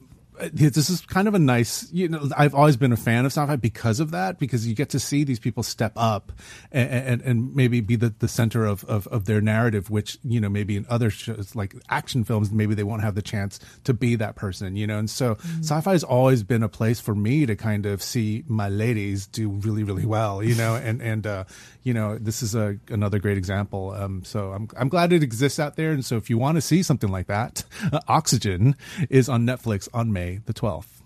this 0.54 0.90
is 0.90 1.02
kind 1.02 1.28
of 1.28 1.34
a 1.34 1.40
nice 1.40 1.92
you 1.92 2.08
know 2.08 2.30
i've 2.38 2.56
always 2.56 2.78
been 2.78 2.92
a 2.92 2.98
fan 2.98 3.26
of 3.26 3.32
sci-fi 3.32 3.56
because 3.56 4.00
of 4.00 4.12
that 4.12 4.40
because 4.40 4.68
you 4.68 4.76
get 4.76 4.90
to 4.90 5.00
see 5.00 5.24
these 5.24 5.40
people 5.40 5.64
step 5.64 5.94
up 5.96 6.32
and 6.72 6.90
and, 6.90 7.22
and 7.22 7.56
maybe 7.56 7.82
be 7.82 7.96
the, 7.96 8.14
the 8.20 8.28
center 8.28 8.66
of, 8.66 8.84
of 8.86 9.08
of 9.08 9.26
their 9.26 9.42
narrative 9.42 9.90
which 9.90 10.18
you 10.24 10.40
know 10.40 10.50
maybe 10.50 10.76
in 10.76 10.86
other 10.90 11.10
shows 11.10 11.56
like 11.56 11.76
action 11.90 12.24
films 12.24 12.52
maybe 12.52 12.74
they 12.74 12.84
won't 12.84 13.02
have 13.02 13.16
the 13.16 13.22
chance 13.22 13.60
to 13.84 13.94
be 13.94 14.16
that 14.16 14.36
person 14.36 14.76
you 14.76 14.88
know? 14.88 14.98
And 14.98 15.10
so 15.10 15.38
sci-fi 15.60 15.92
has 15.92 16.04
always 16.04 16.44
been 16.44 16.64
a 16.64 16.70
place 16.70 17.00
for 17.00 17.16
me 17.16 17.46
to 17.46 17.56
kind 17.56 17.86
of 17.86 18.02
see 18.02 18.44
my 18.48 18.70
ladies 18.70 19.28
do 19.28 19.50
really 19.50 19.84
really 19.84 20.06
well 20.06 20.44
you 20.44 20.56
know? 20.56 20.76
And 20.76 21.02
and 21.02 21.26
uh 21.28 21.44
you 21.84 21.94
know 21.94 22.18
this 22.18 22.42
is 22.42 22.56
a 22.56 22.78
another 22.90 23.20
great 23.20 23.38
example. 23.38 23.92
Um 23.92 24.24
so 24.24 24.52
i'm 24.52 24.68
i'm 24.78 24.90
glad 24.90 25.14
it 25.14 25.24
exists 25.24 25.60
out 25.60 25.76
there. 25.76 25.92
And 25.92 26.04
so 26.04 26.18
if 26.18 26.30
you 26.30 26.38
want 26.38 26.56
to 26.56 26.62
see 26.62 26.84
something 26.84 27.12
like 27.12 27.28
that 27.28 27.64
uh, 27.92 28.00
oxygen 28.08 28.76
is 29.10 29.30
on 29.30 29.46
netflix 29.46 29.88
on 29.94 30.12
may 30.12 30.25
the 30.46 30.54
12th 30.54 31.02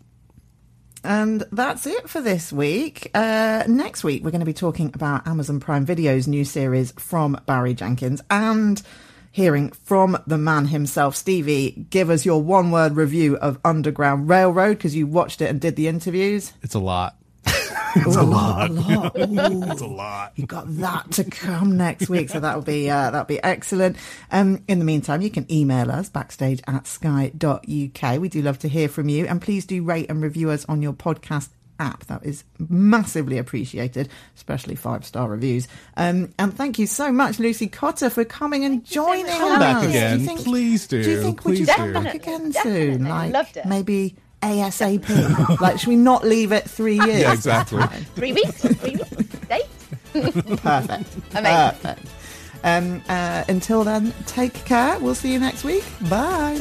And 1.03 1.43
that's 1.51 1.85
it 1.87 2.09
for 2.09 2.21
this 2.21 2.51
week. 2.51 3.11
Uh, 3.13 3.63
next 3.67 4.03
week, 4.03 4.23
we're 4.23 4.31
going 4.31 4.39
to 4.41 4.45
be 4.45 4.53
talking 4.53 4.91
about 4.93 5.27
Amazon 5.27 5.59
Prime 5.59 5.85
Video's 5.85 6.27
new 6.27 6.45
series 6.45 6.91
from 6.93 7.39
Barry 7.45 7.73
Jenkins 7.73 8.21
and 8.29 8.81
hearing 9.31 9.71
from 9.71 10.17
the 10.25 10.37
man 10.37 10.65
himself. 10.65 11.15
Stevie, 11.15 11.85
give 11.89 12.09
us 12.09 12.25
your 12.25 12.41
one 12.41 12.71
word 12.71 12.95
review 12.95 13.37
of 13.37 13.59
Underground 13.63 14.27
Railroad 14.27 14.77
because 14.77 14.95
you 14.95 15.07
watched 15.07 15.41
it 15.41 15.49
and 15.49 15.61
did 15.61 15.75
the 15.75 15.87
interviews. 15.87 16.53
it's 16.61 16.75
a 16.75 16.79
lot 16.79 17.18
It's 17.45 18.15
a 18.15 18.21
lot. 18.21 18.69
A 18.69 18.73
lot. 18.73 19.15
Ooh. 19.17 19.63
it's 19.71 19.81
a 19.81 19.87
lot 19.87 20.33
You 20.35 20.45
got 20.45 20.65
that 20.77 21.09
to 21.13 21.23
come 21.23 21.75
next 21.77 22.07
week, 22.07 22.29
so 22.29 22.39
that'll 22.39 22.61
be 22.61 22.89
uh, 22.89 23.09
that'll 23.11 23.25
be 23.25 23.41
excellent. 23.41 23.97
Um, 24.31 24.63
in 24.67 24.77
the 24.79 24.85
meantime, 24.85 25.21
you 25.21 25.31
can 25.31 25.51
email 25.51 25.89
us 25.91 26.07
backstage 26.09 26.61
at 26.67 26.85
sky.uk. 26.85 28.19
We 28.19 28.29
do 28.29 28.41
love 28.41 28.59
to 28.59 28.67
hear 28.69 28.89
from 28.89 29.09
you, 29.09 29.25
and 29.25 29.41
please 29.41 29.65
do 29.65 29.83
rate 29.83 30.09
and 30.09 30.21
review 30.21 30.51
us 30.51 30.65
on 30.65 30.81
your 30.81 30.93
podcast 30.93 31.49
app. 31.79 32.05
That 32.05 32.25
is 32.25 32.43
massively 32.69 33.37
appreciated, 33.39 34.09
especially 34.35 34.75
five 34.75 35.03
star 35.05 35.27
reviews. 35.27 35.67
Um, 35.97 36.31
and 36.37 36.53
thank 36.55 36.77
you 36.77 36.85
so 36.87 37.11
much, 37.11 37.39
Lucy 37.39 37.67
Cotter, 37.67 38.09
for 38.11 38.23
coming 38.23 38.65
and 38.65 38.85
joining 38.85 39.25
us. 39.27 39.37
Come 39.37 39.59
back 39.59 39.83
again. 39.83 40.17
Do 40.17 40.21
you 40.21 40.27
think, 40.27 40.43
Please 40.43 40.87
do. 40.87 41.01
Do 41.03 41.09
you 41.09 41.21
think 41.21 41.43
we 41.43 41.53
Please 41.53 41.57
should 41.67 41.67
do. 41.67 41.73
come 41.93 42.03
back 42.03 42.13
again 42.13 42.51
Definitely. 42.51 42.93
soon? 42.93 43.05
Like 43.07 43.33
Loved 43.33 43.57
it. 43.57 43.65
maybe 43.65 44.15
ASAP. 44.41 45.59
like, 45.59 45.79
should 45.79 45.89
we 45.89 45.95
not 45.95 46.23
leave 46.23 46.51
it 46.51 46.69
three 46.69 46.95
years? 46.95 47.21
Yeah, 47.21 47.33
exactly. 47.33 47.81
Three 48.15 48.33
weeks. 48.33 48.61
Three 48.61 48.95
weeks. 48.95 49.09
Date. 49.47 49.65
Perfect. 50.13 51.09
Amazing. 51.35 51.79
Perfect. 51.81 52.05
Um, 52.63 53.01
uh, 53.07 53.43
until 53.47 53.83
then, 53.83 54.13
take 54.25 54.53
care. 54.65 54.99
We'll 54.99 55.15
see 55.15 55.31
you 55.33 55.39
next 55.39 55.63
week. 55.63 55.83
Bye. 56.09 56.57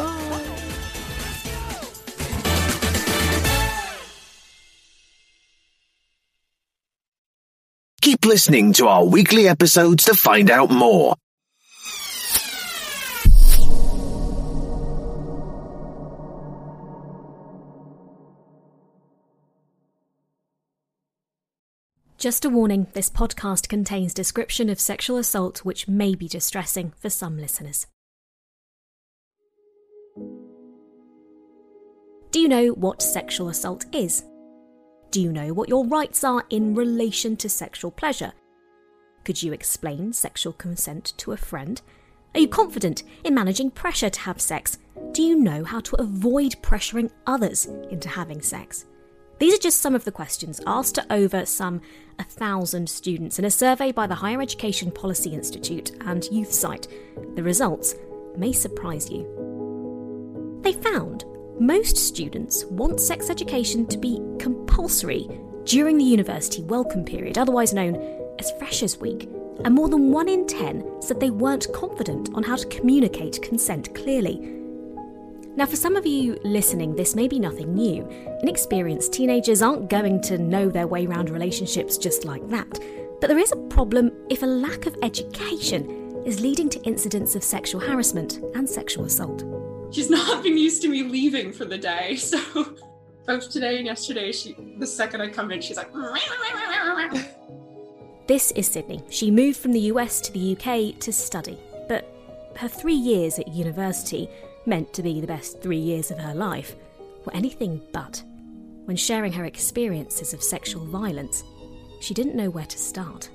Keep 8.00 8.24
listening 8.24 8.72
to 8.74 8.86
our 8.86 9.04
weekly 9.04 9.48
episodes 9.48 10.04
to 10.04 10.14
find 10.14 10.50
out 10.50 10.70
more. 10.70 11.14
Just 22.18 22.44
a 22.44 22.50
warning 22.50 22.88
this 22.94 23.08
podcast 23.08 23.68
contains 23.68 24.12
description 24.12 24.68
of 24.70 24.80
sexual 24.80 25.18
assault 25.18 25.64
which 25.64 25.86
may 25.86 26.16
be 26.16 26.26
distressing 26.26 26.92
for 26.98 27.08
some 27.08 27.38
listeners. 27.38 27.86
Do 32.32 32.40
you 32.40 32.48
know 32.48 32.70
what 32.70 33.02
sexual 33.02 33.50
assault 33.50 33.86
is? 33.94 34.24
Do 35.12 35.22
you 35.22 35.30
know 35.30 35.52
what 35.52 35.68
your 35.68 35.86
rights 35.86 36.24
are 36.24 36.44
in 36.50 36.74
relation 36.74 37.36
to 37.36 37.48
sexual 37.48 37.92
pleasure? 37.92 38.32
Could 39.22 39.40
you 39.40 39.52
explain 39.52 40.12
sexual 40.12 40.54
consent 40.54 41.12
to 41.18 41.30
a 41.30 41.36
friend? 41.36 41.80
Are 42.34 42.40
you 42.40 42.48
confident 42.48 43.04
in 43.22 43.32
managing 43.32 43.70
pressure 43.70 44.10
to 44.10 44.20
have 44.22 44.40
sex? 44.40 44.78
Do 45.12 45.22
you 45.22 45.36
know 45.36 45.62
how 45.62 45.78
to 45.82 46.02
avoid 46.02 46.56
pressuring 46.62 47.12
others 47.28 47.66
into 47.90 48.08
having 48.08 48.42
sex? 48.42 48.86
These 49.38 49.54
are 49.54 49.58
just 49.58 49.80
some 49.80 49.94
of 49.94 50.04
the 50.04 50.10
questions 50.10 50.60
asked 50.66 50.96
to 50.96 51.12
over 51.12 51.46
some 51.46 51.80
a 52.18 52.24
thousand 52.24 52.90
students 52.90 53.38
in 53.38 53.44
a 53.44 53.50
survey 53.50 53.92
by 53.92 54.08
the 54.08 54.16
Higher 54.16 54.42
Education 54.42 54.90
Policy 54.90 55.32
Institute 55.32 55.92
and 56.00 56.24
YouthSight. 56.24 56.88
The 57.36 57.42
results 57.44 57.94
may 58.36 58.52
surprise 58.52 59.08
you. 59.08 60.58
They 60.62 60.72
found 60.72 61.24
most 61.60 61.96
students 61.96 62.64
want 62.64 63.00
sex 63.00 63.30
education 63.30 63.86
to 63.86 63.98
be 63.98 64.20
compulsory 64.40 65.28
during 65.64 65.98
the 65.98 66.04
university 66.04 66.62
welcome 66.64 67.04
period, 67.04 67.38
otherwise 67.38 67.72
known 67.72 67.94
as 68.40 68.50
Freshers' 68.58 68.98
Week, 68.98 69.28
and 69.64 69.72
more 69.72 69.88
than 69.88 70.10
one 70.10 70.28
in 70.28 70.48
ten 70.48 71.00
said 71.00 71.20
they 71.20 71.30
weren't 71.30 71.72
confident 71.72 72.30
on 72.34 72.42
how 72.42 72.56
to 72.56 72.66
communicate 72.66 73.40
consent 73.40 73.94
clearly. 73.94 74.57
Now, 75.58 75.66
for 75.66 75.74
some 75.74 75.96
of 75.96 76.06
you 76.06 76.38
listening, 76.44 76.94
this 76.94 77.16
may 77.16 77.26
be 77.26 77.40
nothing 77.40 77.74
new. 77.74 78.08
Inexperienced 78.42 79.12
teenagers 79.12 79.60
aren't 79.60 79.90
going 79.90 80.20
to 80.20 80.38
know 80.38 80.68
their 80.68 80.86
way 80.86 81.04
around 81.04 81.30
relationships 81.30 81.98
just 81.98 82.24
like 82.24 82.48
that. 82.48 82.78
But 83.20 83.26
there 83.26 83.40
is 83.40 83.50
a 83.50 83.56
problem 83.66 84.12
if 84.30 84.44
a 84.44 84.46
lack 84.46 84.86
of 84.86 84.96
education 85.02 86.22
is 86.24 86.40
leading 86.40 86.68
to 86.68 86.80
incidents 86.82 87.34
of 87.34 87.42
sexual 87.42 87.80
harassment 87.80 88.34
and 88.54 88.70
sexual 88.70 89.06
assault. 89.06 89.42
she's 89.92 90.08
not 90.08 90.42
been 90.44 90.56
used 90.56 90.80
to 90.82 90.88
me 90.88 91.02
leaving 91.02 91.52
for 91.52 91.64
the 91.64 91.76
day. 91.76 92.16
So 92.30 92.76
both 93.26 93.50
today 93.50 93.78
and 93.78 93.86
yesterday, 93.86 94.30
she 94.30 94.54
the 94.78 94.86
second 94.86 95.22
I 95.22 95.28
come 95.28 95.50
in, 95.50 95.60
she's 95.60 95.76
like 95.76 95.92
This 98.28 98.52
is 98.52 98.68
Sydney. 98.68 99.02
She 99.10 99.32
moved 99.32 99.58
from 99.58 99.72
the 99.72 99.90
US 99.92 100.20
to 100.20 100.32
the 100.32 100.52
UK 100.52 101.00
to 101.00 101.12
study, 101.12 101.58
but 101.88 102.14
her 102.58 102.68
three 102.68 102.94
years 102.94 103.40
at 103.40 103.48
university, 103.48 104.28
meant 104.68 104.92
to 104.92 105.02
be 105.02 105.20
the 105.20 105.26
best 105.26 105.60
three 105.60 105.78
years 105.78 106.10
of 106.10 106.18
her 106.18 106.34
life, 106.34 106.76
were 107.24 107.34
anything 107.34 107.82
but. 107.92 108.22
When 108.84 108.96
sharing 108.96 109.32
her 109.32 109.44
experiences 109.44 110.32
of 110.32 110.42
sexual 110.42 110.84
violence, 110.84 111.42
she 112.00 112.14
didn't 112.14 112.36
know 112.36 112.50
where 112.50 112.66
to 112.66 112.78
start. 112.78 113.28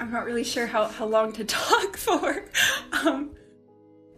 I'm 0.00 0.10
not 0.10 0.24
really 0.24 0.44
sure 0.44 0.66
how, 0.66 0.86
how 0.86 1.06
long 1.06 1.32
to 1.34 1.44
talk 1.44 1.96
for. 1.96 2.44
Um, 2.92 3.30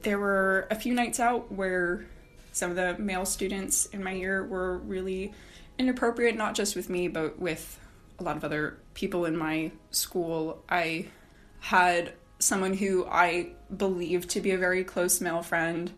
there 0.02 0.18
were 0.18 0.66
a 0.70 0.74
few 0.74 0.94
nights 0.94 1.20
out 1.20 1.52
where 1.52 2.06
some 2.52 2.70
of 2.70 2.76
the 2.76 2.96
male 2.98 3.24
students 3.24 3.86
in 3.86 4.02
my 4.02 4.12
year 4.12 4.44
were 4.44 4.78
really 4.78 5.32
inappropriate, 5.78 6.36
not 6.36 6.54
just 6.54 6.76
with 6.76 6.88
me, 6.88 7.08
but 7.08 7.38
with 7.38 7.78
a 8.18 8.22
lot 8.22 8.36
of 8.36 8.44
other 8.44 8.78
people 8.94 9.24
in 9.24 9.36
my 9.36 9.70
school. 9.90 10.62
I 10.68 11.06
had 11.60 12.14
someone 12.40 12.74
who 12.74 13.06
I 13.06 13.52
believed 13.76 14.30
to 14.30 14.40
be 14.40 14.50
a 14.50 14.58
very 14.58 14.82
close 14.82 15.20
male 15.20 15.42
friend 15.42 15.92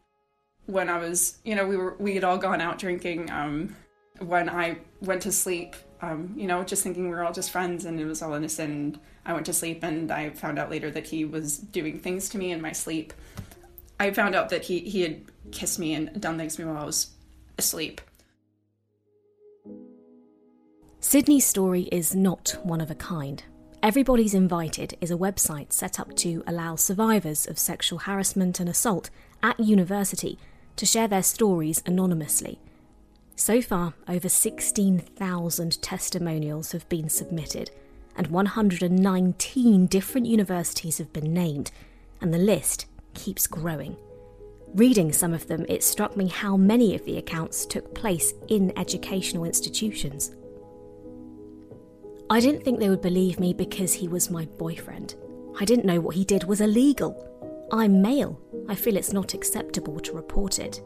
when 0.67 0.89
I 0.89 0.99
was, 0.99 1.39
you 1.45 1.55
know, 1.55 1.67
we 1.67 1.77
were 1.77 1.97
we 1.99 2.15
had 2.15 2.25
all 2.25 2.39
gone 2.39 2.61
out 2.61 2.79
drinking. 2.79 3.31
Um, 3.31 3.75
when 4.19 4.49
I 4.49 4.79
went 5.01 5.23
to 5.23 5.33
sleep, 5.33 5.75
um, 6.01 6.35
you 6.37 6.47
know, 6.47 6.63
just 6.63 6.83
thinking 6.83 7.05
we 7.05 7.11
were 7.11 7.25
all 7.25 7.33
just 7.33 7.51
friends 7.51 7.85
and 7.85 7.99
it 7.99 8.05
was 8.05 8.23
all 8.23 8.35
innocent. 8.35 8.71
And 8.71 9.01
I 9.25 9.33
went 9.33 9.47
to 9.47 9.53
sleep 9.53 9.83
and 9.83 10.11
I 10.11 10.31
found 10.31 10.59
out 10.59 10.71
later 10.71 10.91
that 10.91 11.07
he 11.07 11.25
was 11.25 11.59
doing 11.59 11.99
things 11.99 12.29
to 12.31 12.39
me 12.39 12.53
in 12.53 12.61
my 12.61 12.73
sleep. 12.73 13.13
I 13.99 14.11
found 14.13 14.35
out 14.35 14.51
that 14.51 14.65
he 14.65 14.81
he 14.81 15.03
had 15.03 15.23
kissed 15.51 15.79
me 15.79 15.95
and 15.95 16.21
done 16.21 16.39
things 16.39 16.57
to 16.57 16.63
me 16.63 16.71
while 16.71 16.83
I 16.83 16.87
was 16.87 17.11
asleep. 17.59 18.01
Sydney's 21.01 21.47
story 21.47 21.89
is 21.91 22.15
not 22.15 22.57
one 22.63 22.81
of 22.81 22.91
a 22.91 22.95
kind. 22.95 23.43
Everybody's 23.83 24.33
Invited 24.33 24.97
is 25.01 25.11
a 25.11 25.17
website 25.17 25.73
set 25.73 25.99
up 25.99 26.15
to 26.19 26.45
allow 26.47 26.77
survivors 26.77 27.49
of 27.49 27.59
sexual 27.59 27.99
harassment 27.99 28.61
and 28.61 28.69
assault 28.69 29.11
at 29.43 29.59
university 29.59 30.39
to 30.77 30.87
share 30.87 31.09
their 31.09 31.25
stories 31.25 31.83
anonymously. 31.85 32.61
So 33.35 33.61
far, 33.61 33.95
over 34.07 34.29
16,000 34.29 35.83
testimonials 35.83 36.71
have 36.71 36.89
been 36.89 37.09
submitted, 37.09 37.73
and 38.17 38.29
119 38.29 39.87
different 39.87 40.27
universities 40.29 40.99
have 40.99 41.13
been 41.13 41.35
named, 41.35 41.73
and 42.21 42.33
the 42.33 42.39
list 42.39 42.87
keeps 43.15 43.49
growing. 43.49 43.97
Reading 44.75 45.13
some 45.13 45.35
of 45.35 45.49
them, 45.49 45.67
it 45.69 45.83
struck 45.83 46.17
me 46.17 46.29
how 46.29 46.57
many 46.57 46.95
of 46.95 47.05
the 47.05 47.19
accounts 47.19 47.67
took 47.67 47.97
place 47.97 48.33
in 48.47 48.73
educational 48.79 49.45
institutions. 49.45 50.31
I 52.33 52.41
didn't 52.41 52.65
think 52.65 52.81
they 52.81 52.89
would 52.89 53.03
believe 53.03 53.39
me 53.39 53.53
because 53.53 53.93
he 53.93 54.09
was 54.09 54.31
my 54.31 54.47
boyfriend. 54.57 55.17
I 55.61 55.67
didn't 55.67 55.85
know 55.85 56.01
what 56.01 56.17
he 56.17 56.25
did 56.25 56.45
was 56.45 56.63
illegal. 56.63 57.29
I'm 57.71 58.01
male. 58.01 58.41
I 58.71 58.75
feel 58.75 58.97
it's 58.97 59.13
not 59.13 59.35
acceptable 59.35 60.01
to 60.01 60.15
report 60.15 60.59
it. 60.59 60.81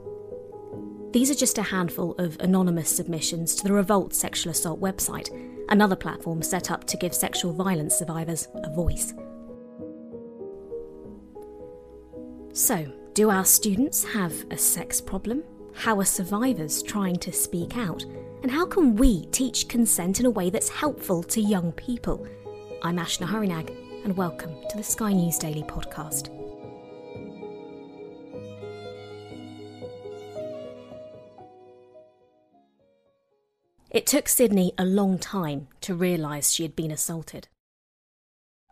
These 1.12 1.30
are 1.30 1.36
just 1.36 1.59
a 1.59 1.62
handful 1.62 2.16
of 2.18 2.36
anonymous 2.40 2.88
submissions 2.88 3.55
to 3.55 3.62
the 3.62 3.72
Revolt 3.72 4.12
Sexual 4.12 4.51
Assault 4.51 4.80
website, 4.80 5.30
another 5.68 5.94
platform 5.94 6.42
set 6.42 6.72
up 6.72 6.82
to 6.88 6.97
give 6.97 7.14
sexual 7.14 7.53
violence 7.53 7.94
survivors 7.94 8.49
a 8.64 8.74
voice. 8.74 9.14
So, 12.55 12.92
do 13.14 13.30
our 13.30 13.44
students 13.44 14.03
have 14.03 14.34
a 14.51 14.59
sex 14.59 15.01
problem? 15.01 15.44
How 15.74 16.01
are 16.01 16.05
survivors 16.05 16.82
trying 16.82 17.20
to 17.20 17.32
speak 17.32 17.76
out? 17.76 18.05
And 18.43 18.51
how 18.51 18.66
can 18.66 18.97
we 18.97 19.26
teach 19.26 19.66
consent 19.66 20.20
in 20.20 20.26
a 20.26 20.30
way 20.30 20.51
that's 20.51 20.68
helpful 20.68 21.22
to 21.24 21.41
young 21.41 21.72
people? 21.72 22.26
I'm 22.82 22.97
Ashna 22.97 23.26
Hurynag, 23.26 23.74
and 24.05 24.16
welcome 24.16 24.55
to 24.70 24.76
the 24.76 24.82
Sky 24.82 25.12
News 25.12 25.39
Daily 25.39 25.62
podcast. 25.62 26.28
It 33.91 34.07
took 34.07 34.28
Sydney 34.28 34.74
a 34.76 34.84
long 34.84 35.18
time 35.18 35.68
to 35.80 35.95
realise 35.95 36.51
she 36.51 36.62
had 36.62 36.76
been 36.76 36.91
assaulted. 36.91 37.49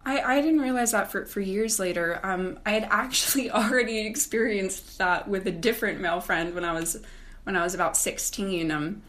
I, 0.05 0.21
I 0.21 0.41
didn't 0.43 0.61
realize 0.61 0.93
that 0.93 1.11
for, 1.11 1.25
for 1.25 1.41
years 1.41 1.79
later. 1.79 2.21
Um, 2.23 2.59
I 2.67 2.73
had 2.73 2.87
actually 2.91 3.51
already 3.51 4.07
experienced 4.07 4.99
that 4.99 5.27
with 5.27 5.47
a 5.47 5.51
different 5.53 6.01
male 6.01 6.21
friend 6.21 6.55
when 6.55 6.65
I 6.65 6.73
was 6.73 7.03
when 7.45 7.57
I 7.57 7.62
was 7.62 7.75
about 7.75 7.97
sixteen. 7.97 8.71
Um, 8.71 9.03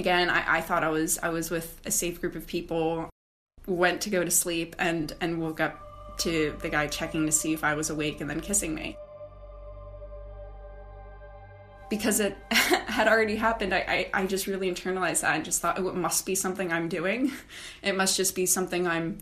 again, 0.00 0.30
I, 0.30 0.56
I 0.58 0.60
thought 0.62 0.82
I 0.82 0.88
was 0.88 1.18
I 1.18 1.28
was 1.28 1.50
with 1.50 1.80
a 1.84 1.90
safe 1.90 2.20
group 2.20 2.34
of 2.34 2.46
people. 2.46 3.10
Went 3.66 4.00
to 4.02 4.10
go 4.10 4.24
to 4.24 4.30
sleep 4.30 4.74
and 4.78 5.12
and 5.20 5.40
woke 5.40 5.60
up 5.60 5.78
to 6.18 6.56
the 6.60 6.68
guy 6.68 6.86
checking 6.86 7.26
to 7.26 7.32
see 7.32 7.52
if 7.52 7.62
I 7.62 7.74
was 7.74 7.90
awake 7.90 8.20
and 8.20 8.28
then 8.28 8.40
kissing 8.40 8.74
me. 8.74 8.96
Because 11.88 12.20
it 12.20 12.36
had 12.50 13.08
already 13.08 13.36
happened, 13.36 13.74
I, 13.74 14.10
I, 14.14 14.22
I 14.22 14.26
just 14.26 14.46
really 14.46 14.70
internalized 14.70 15.22
that 15.22 15.34
and 15.34 15.44
just 15.44 15.60
thought, 15.60 15.78
oh, 15.78 15.88
it 15.88 15.96
must 15.96 16.24
be 16.24 16.34
something 16.34 16.72
I'm 16.72 16.88
doing. 16.88 17.32
It 17.82 17.96
must 17.96 18.16
just 18.16 18.34
be 18.34 18.46
something 18.46 18.86
I'm 18.86 19.18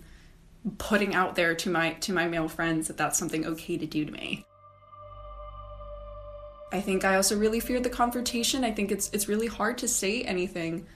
putting 0.77 1.15
out 1.15 1.35
there 1.35 1.55
to 1.55 1.71
my 1.71 1.95
to 1.95 2.13
my 2.13 2.27
male 2.29 2.49
friends 2.49 2.89
that 2.89 2.97
that's 2.97 3.19
something 3.19 3.47
okay 3.47 3.77
to 3.79 3.87
do 3.87 4.05
to 4.05 4.13
me. 4.13 4.45
I 6.71 6.81
think 6.81 7.05
I 7.05 7.17
also 7.17 7.39
really 7.39 7.61
feared 7.61 7.83
the 7.83 7.91
confrontation. 7.91 8.65
I 8.65 8.73
think 8.73 8.91
it's 8.91 9.11
it's 9.13 9.29
really 9.29 9.47
hard 9.47 9.79
to 9.79 9.89
say 9.89 10.23
anything 10.23 10.87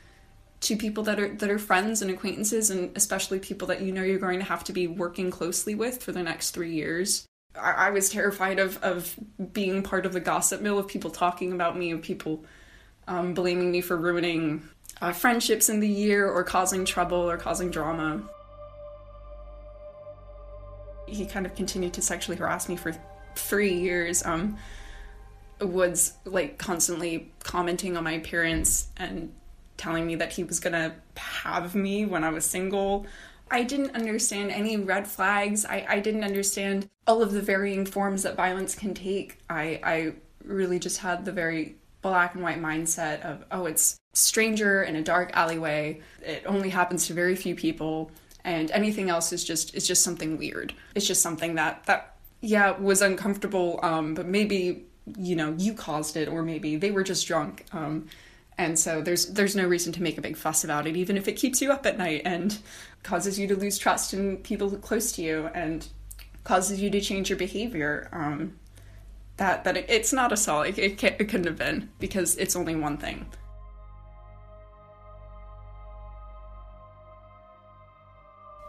to 0.62 0.76
people 0.76 1.02
that 1.04 1.18
are 1.18 1.34
that 1.34 1.50
are 1.50 1.58
friends 1.58 2.02
and 2.02 2.10
acquaintances 2.10 2.70
and 2.70 2.96
especially 2.96 3.38
people 3.38 3.68
that 3.68 3.82
you 3.82 3.92
know 3.92 4.02
you're 4.02 4.18
going 4.18 4.38
to 4.38 4.44
have 4.44 4.64
to 4.64 4.72
be 4.72 4.86
working 4.86 5.30
closely 5.30 5.74
with 5.74 6.02
for 6.02 6.12
the 6.12 6.22
next 6.22 6.50
three 6.50 6.72
years 6.72 7.26
I, 7.60 7.72
I 7.72 7.90
was 7.90 8.10
terrified 8.10 8.60
of 8.60 8.80
of 8.82 9.14
being 9.52 9.82
part 9.82 10.06
of 10.06 10.12
the 10.12 10.20
gossip 10.20 10.60
mill 10.60 10.78
of 10.78 10.86
people 10.86 11.10
talking 11.10 11.52
about 11.52 11.76
me 11.76 11.90
of 11.90 12.00
people 12.00 12.44
um, 13.08 13.34
blaming 13.34 13.72
me 13.72 13.80
for 13.80 13.96
ruining 13.96 14.62
uh, 15.00 15.12
friendships 15.12 15.68
in 15.68 15.80
the 15.80 15.88
year 15.88 16.28
or 16.28 16.44
causing 16.44 16.84
trouble 16.84 17.18
or 17.18 17.36
causing 17.36 17.70
drama 17.70 18.22
he 21.08 21.26
kind 21.26 21.44
of 21.44 21.56
continued 21.56 21.92
to 21.94 22.02
sexually 22.02 22.38
harass 22.38 22.68
me 22.68 22.76
for 22.76 22.94
three 23.34 23.74
years 23.74 24.24
um 24.24 24.56
was 25.68 26.14
like 26.24 26.58
constantly 26.58 27.32
commenting 27.42 27.96
on 27.96 28.04
my 28.04 28.12
appearance 28.12 28.88
and 28.96 29.32
telling 29.76 30.06
me 30.06 30.16
that 30.16 30.32
he 30.32 30.44
was 30.44 30.60
gonna 30.60 30.94
have 31.16 31.74
me 31.74 32.04
when 32.04 32.24
I 32.24 32.30
was 32.30 32.44
single. 32.44 33.06
I 33.50 33.64
didn't 33.64 33.94
understand 33.94 34.50
any 34.50 34.76
red 34.76 35.06
flags. 35.06 35.66
I, 35.66 35.84
I 35.88 36.00
didn't 36.00 36.24
understand 36.24 36.88
all 37.06 37.22
of 37.22 37.32
the 37.32 37.42
varying 37.42 37.84
forms 37.84 38.22
that 38.22 38.36
violence 38.36 38.74
can 38.74 38.94
take. 38.94 39.38
I, 39.50 39.80
I 39.82 40.14
really 40.44 40.78
just 40.78 40.98
had 40.98 41.24
the 41.24 41.32
very 41.32 41.76
black 42.00 42.34
and 42.34 42.42
white 42.42 42.60
mindset 42.60 43.22
of, 43.22 43.44
oh, 43.50 43.66
it's 43.66 43.98
stranger 44.12 44.82
in 44.82 44.96
a 44.96 45.02
dark 45.02 45.30
alleyway. 45.34 46.00
It 46.22 46.44
only 46.46 46.70
happens 46.70 47.06
to 47.06 47.14
very 47.14 47.36
few 47.36 47.54
people, 47.54 48.10
and 48.44 48.70
anything 48.70 49.08
else 49.08 49.32
is 49.32 49.44
just 49.44 49.74
is 49.74 49.86
just 49.86 50.02
something 50.02 50.36
weird. 50.36 50.74
It's 50.94 51.06
just 51.06 51.22
something 51.22 51.54
that 51.54 51.84
that 51.86 52.16
yeah 52.40 52.72
was 52.72 53.02
uncomfortable, 53.02 53.80
um, 53.82 54.14
but 54.14 54.26
maybe 54.26 54.86
you 55.16 55.36
know 55.36 55.55
you 55.59 55.74
caused 55.74 56.16
it, 56.16 56.28
or 56.28 56.42
maybe 56.42 56.76
they 56.76 56.90
were 56.90 57.03
just 57.03 57.26
drunk. 57.26 57.66
Um, 57.72 58.09
and 58.59 58.78
so 58.78 59.00
there's 59.00 59.26
there's 59.26 59.57
no 59.57 59.66
reason 59.66 59.92
to 59.92 60.03
make 60.03 60.18
a 60.18 60.20
big 60.20 60.36
fuss 60.36 60.64
about 60.64 60.86
it 60.86 60.96
even 60.96 61.16
if 61.16 61.26
it 61.26 61.32
keeps 61.32 61.61
you 61.61 61.72
up 61.72 61.86
at 61.86 61.98
night 61.98 62.22
and 62.24 62.59
causes 63.03 63.38
you 63.38 63.46
to 63.46 63.57
lose 63.57 63.78
trust 63.78 64.12
in 64.12 64.36
people 64.38 64.70
close 64.78 65.12
to 65.12 65.22
you 65.22 65.48
and 65.55 65.88
causes 66.44 66.80
you 66.80 66.90
to 66.90 67.00
change 67.00 67.30
your 67.30 67.38
behavior 67.38 68.09
um, 68.12 68.55
that 69.36 69.64
that 69.64 69.76
it, 69.76 69.86
it's 69.88 70.12
not 70.12 70.32
assault 70.32 70.66
it, 70.66 70.78
it, 70.78 71.03
it 71.03 71.28
couldn't 71.28 71.46
have 71.46 71.57
been 71.57 71.88
because 71.98 72.36
it's 72.36 72.55
only 72.55 72.74
one 72.74 72.96
thing 72.96 73.26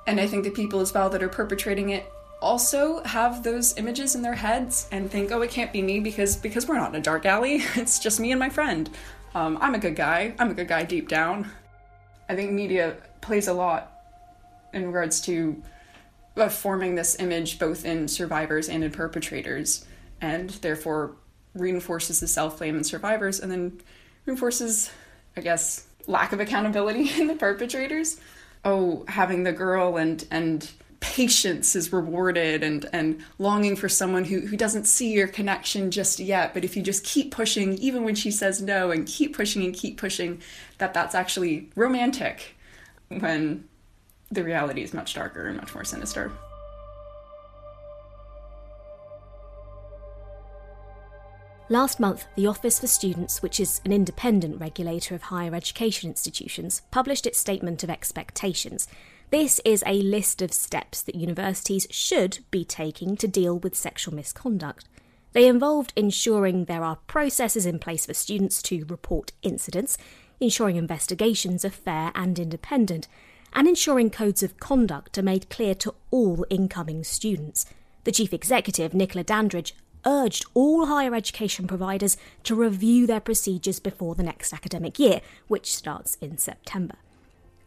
and 0.08 0.20
i 0.20 0.28
think 0.28 0.44
the 0.44 0.50
people 0.50 0.80
as 0.80 0.94
well 0.94 1.10
that 1.10 1.22
are 1.22 1.30
perpetrating 1.30 1.90
it 1.90 2.12
also 2.44 3.02
have 3.04 3.42
those 3.42 3.78
images 3.78 4.16
in 4.16 4.22
their 4.22 4.36
heads 4.36 4.88
and 4.92 5.10
think 5.10 5.32
oh 5.32 5.42
it 5.42 5.50
can't 5.50 5.74
be 5.74 5.82
me 5.82 6.00
because 6.00 6.36
because 6.36 6.68
we're 6.68 6.78
not 6.78 6.90
in 6.90 6.96
a 6.96 7.02
dark 7.02 7.26
alley 7.26 7.56
it's 7.76 8.00
just 8.00 8.20
me 8.20 8.32
and 8.32 8.40
my 8.40 8.50
friend 8.50 8.90
um, 9.36 9.58
I'm 9.62 9.74
a 9.74 9.80
good 9.80 9.96
guy. 9.96 10.36
I'm 10.38 10.52
a 10.52 10.54
good 10.54 10.68
guy 10.68 10.84
deep 10.84 11.08
down. 11.10 11.50
I 12.30 12.36
think 12.36 12.52
media 12.52 12.98
plays 13.22 13.48
a 13.48 13.54
lot 13.54 13.92
in 14.74 14.86
regards 14.86 15.22
to 15.22 15.62
uh, 16.38 16.50
forming 16.50 16.96
this 16.96 17.20
image 17.20 17.60
both 17.60 17.86
in 17.86 18.08
survivors 18.08 18.70
and 18.70 18.84
in 18.84 18.92
perpetrators, 18.92 19.86
and 20.22 20.50
therefore 20.50 21.16
reinforces 21.56 22.20
the 22.20 22.28
self 22.28 22.60
blame 22.60 22.76
in 22.76 22.84
survivors 22.84 23.40
and 23.40 23.52
then 23.52 23.82
reinforces, 24.26 24.92
I 25.36 25.42
guess, 25.42 25.88
lack 26.06 26.32
of 26.32 26.40
accountability 26.40 27.10
in 27.20 27.28
the 27.28 27.36
perpetrators. 27.36 28.20
Oh, 28.64 29.04
having 29.08 29.44
the 29.44 29.52
girl 29.52 29.98
and 29.98 30.26
and 30.30 30.70
patience 31.04 31.76
is 31.76 31.92
rewarded 31.92 32.64
and 32.64 32.90
and 32.94 33.22
longing 33.38 33.76
for 33.76 33.90
someone 33.90 34.24
who, 34.24 34.40
who 34.40 34.56
doesn't 34.56 34.86
see 34.86 35.12
your 35.12 35.28
connection 35.28 35.92
just 35.92 36.18
yet. 36.18 36.54
But 36.54 36.64
if 36.64 36.78
you 36.78 36.82
just 36.82 37.04
keep 37.04 37.30
pushing 37.30 37.74
even 37.80 38.06
when 38.06 38.16
she 38.16 38.32
says 38.32 38.62
no 38.62 38.90
and 38.90 39.06
keep 39.06 39.36
pushing 39.36 39.66
and 39.66 39.76
keep 39.76 39.98
pushing 39.98 40.42
that 40.78 40.94
that's 40.94 41.14
actually 41.14 41.70
romantic 41.76 42.56
when 43.10 43.68
the 44.32 44.46
reality 44.46 44.82
is 44.82 44.94
much 44.94 45.14
darker 45.14 45.46
and 45.48 45.58
much 45.58 45.76
more 45.76 45.84
sinister. 45.84 46.32
Last 51.70 52.00
month, 52.00 52.28
the 52.36 52.48
Office 52.48 52.80
for 52.80 52.88
Students, 52.88 53.42
which 53.42 53.60
is 53.60 53.82
an 53.84 53.92
independent 53.92 54.60
regulator 54.62 55.16
of 55.16 55.24
higher 55.24 55.54
education 55.54 56.10
institutions, 56.10 56.82
published 56.92 57.26
its 57.26 57.40
Statement 57.40 57.84
of 57.84 57.90
Expectations, 57.90 58.88
this 59.34 59.60
is 59.66 59.84
a 59.88 60.00
list 60.04 60.44
of 60.44 60.54
steps 60.54 61.02
that 61.02 61.16
universities 61.16 61.88
should 61.90 62.38
be 62.52 62.64
taking 62.64 63.18
to 63.18 63.28
deal 63.28 63.58
with 63.58 63.74
sexual 63.74 64.14
misconduct. 64.14 64.88
They 65.32 65.48
involved 65.48 65.92
ensuring 65.96 66.66
there 66.66 66.84
are 66.84 67.00
processes 67.08 67.66
in 67.66 67.80
place 67.80 68.06
for 68.06 68.14
students 68.14 68.62
to 68.62 68.86
report 68.86 69.32
incidents, 69.42 69.98
ensuring 70.40 70.76
investigations 70.76 71.66
are 71.66 71.72
fair 71.72 72.12
and 72.14 72.38
independent, 72.38 73.08
and 73.54 73.68
ensuring 73.68 74.12
codes 74.12 74.44
of 74.44 74.60
conduct 74.60 75.18
are 75.18 75.24
made 75.24 75.50
clear 75.50 75.74
to 75.74 75.96
all 76.12 76.46
incoming 76.52 77.04
students. 77.04 77.66
The 78.04 78.12
chief 78.12 78.34
executive, 78.34 78.94
Nicola 78.94 79.24
Dandridge, 79.24 79.74
urged 80.06 80.46
all 80.54 80.86
higher 80.86 81.16
education 81.16 81.66
providers 81.66 82.18
to 82.44 82.54
review 82.54 83.08
their 83.08 83.20
procedures 83.20 83.80
before 83.80 84.14
the 84.14 84.22
next 84.22 84.54
academic 84.54 85.00
year, 85.00 85.22
which 85.48 85.76
starts 85.76 86.20
in 86.22 86.38
September. 86.38 86.98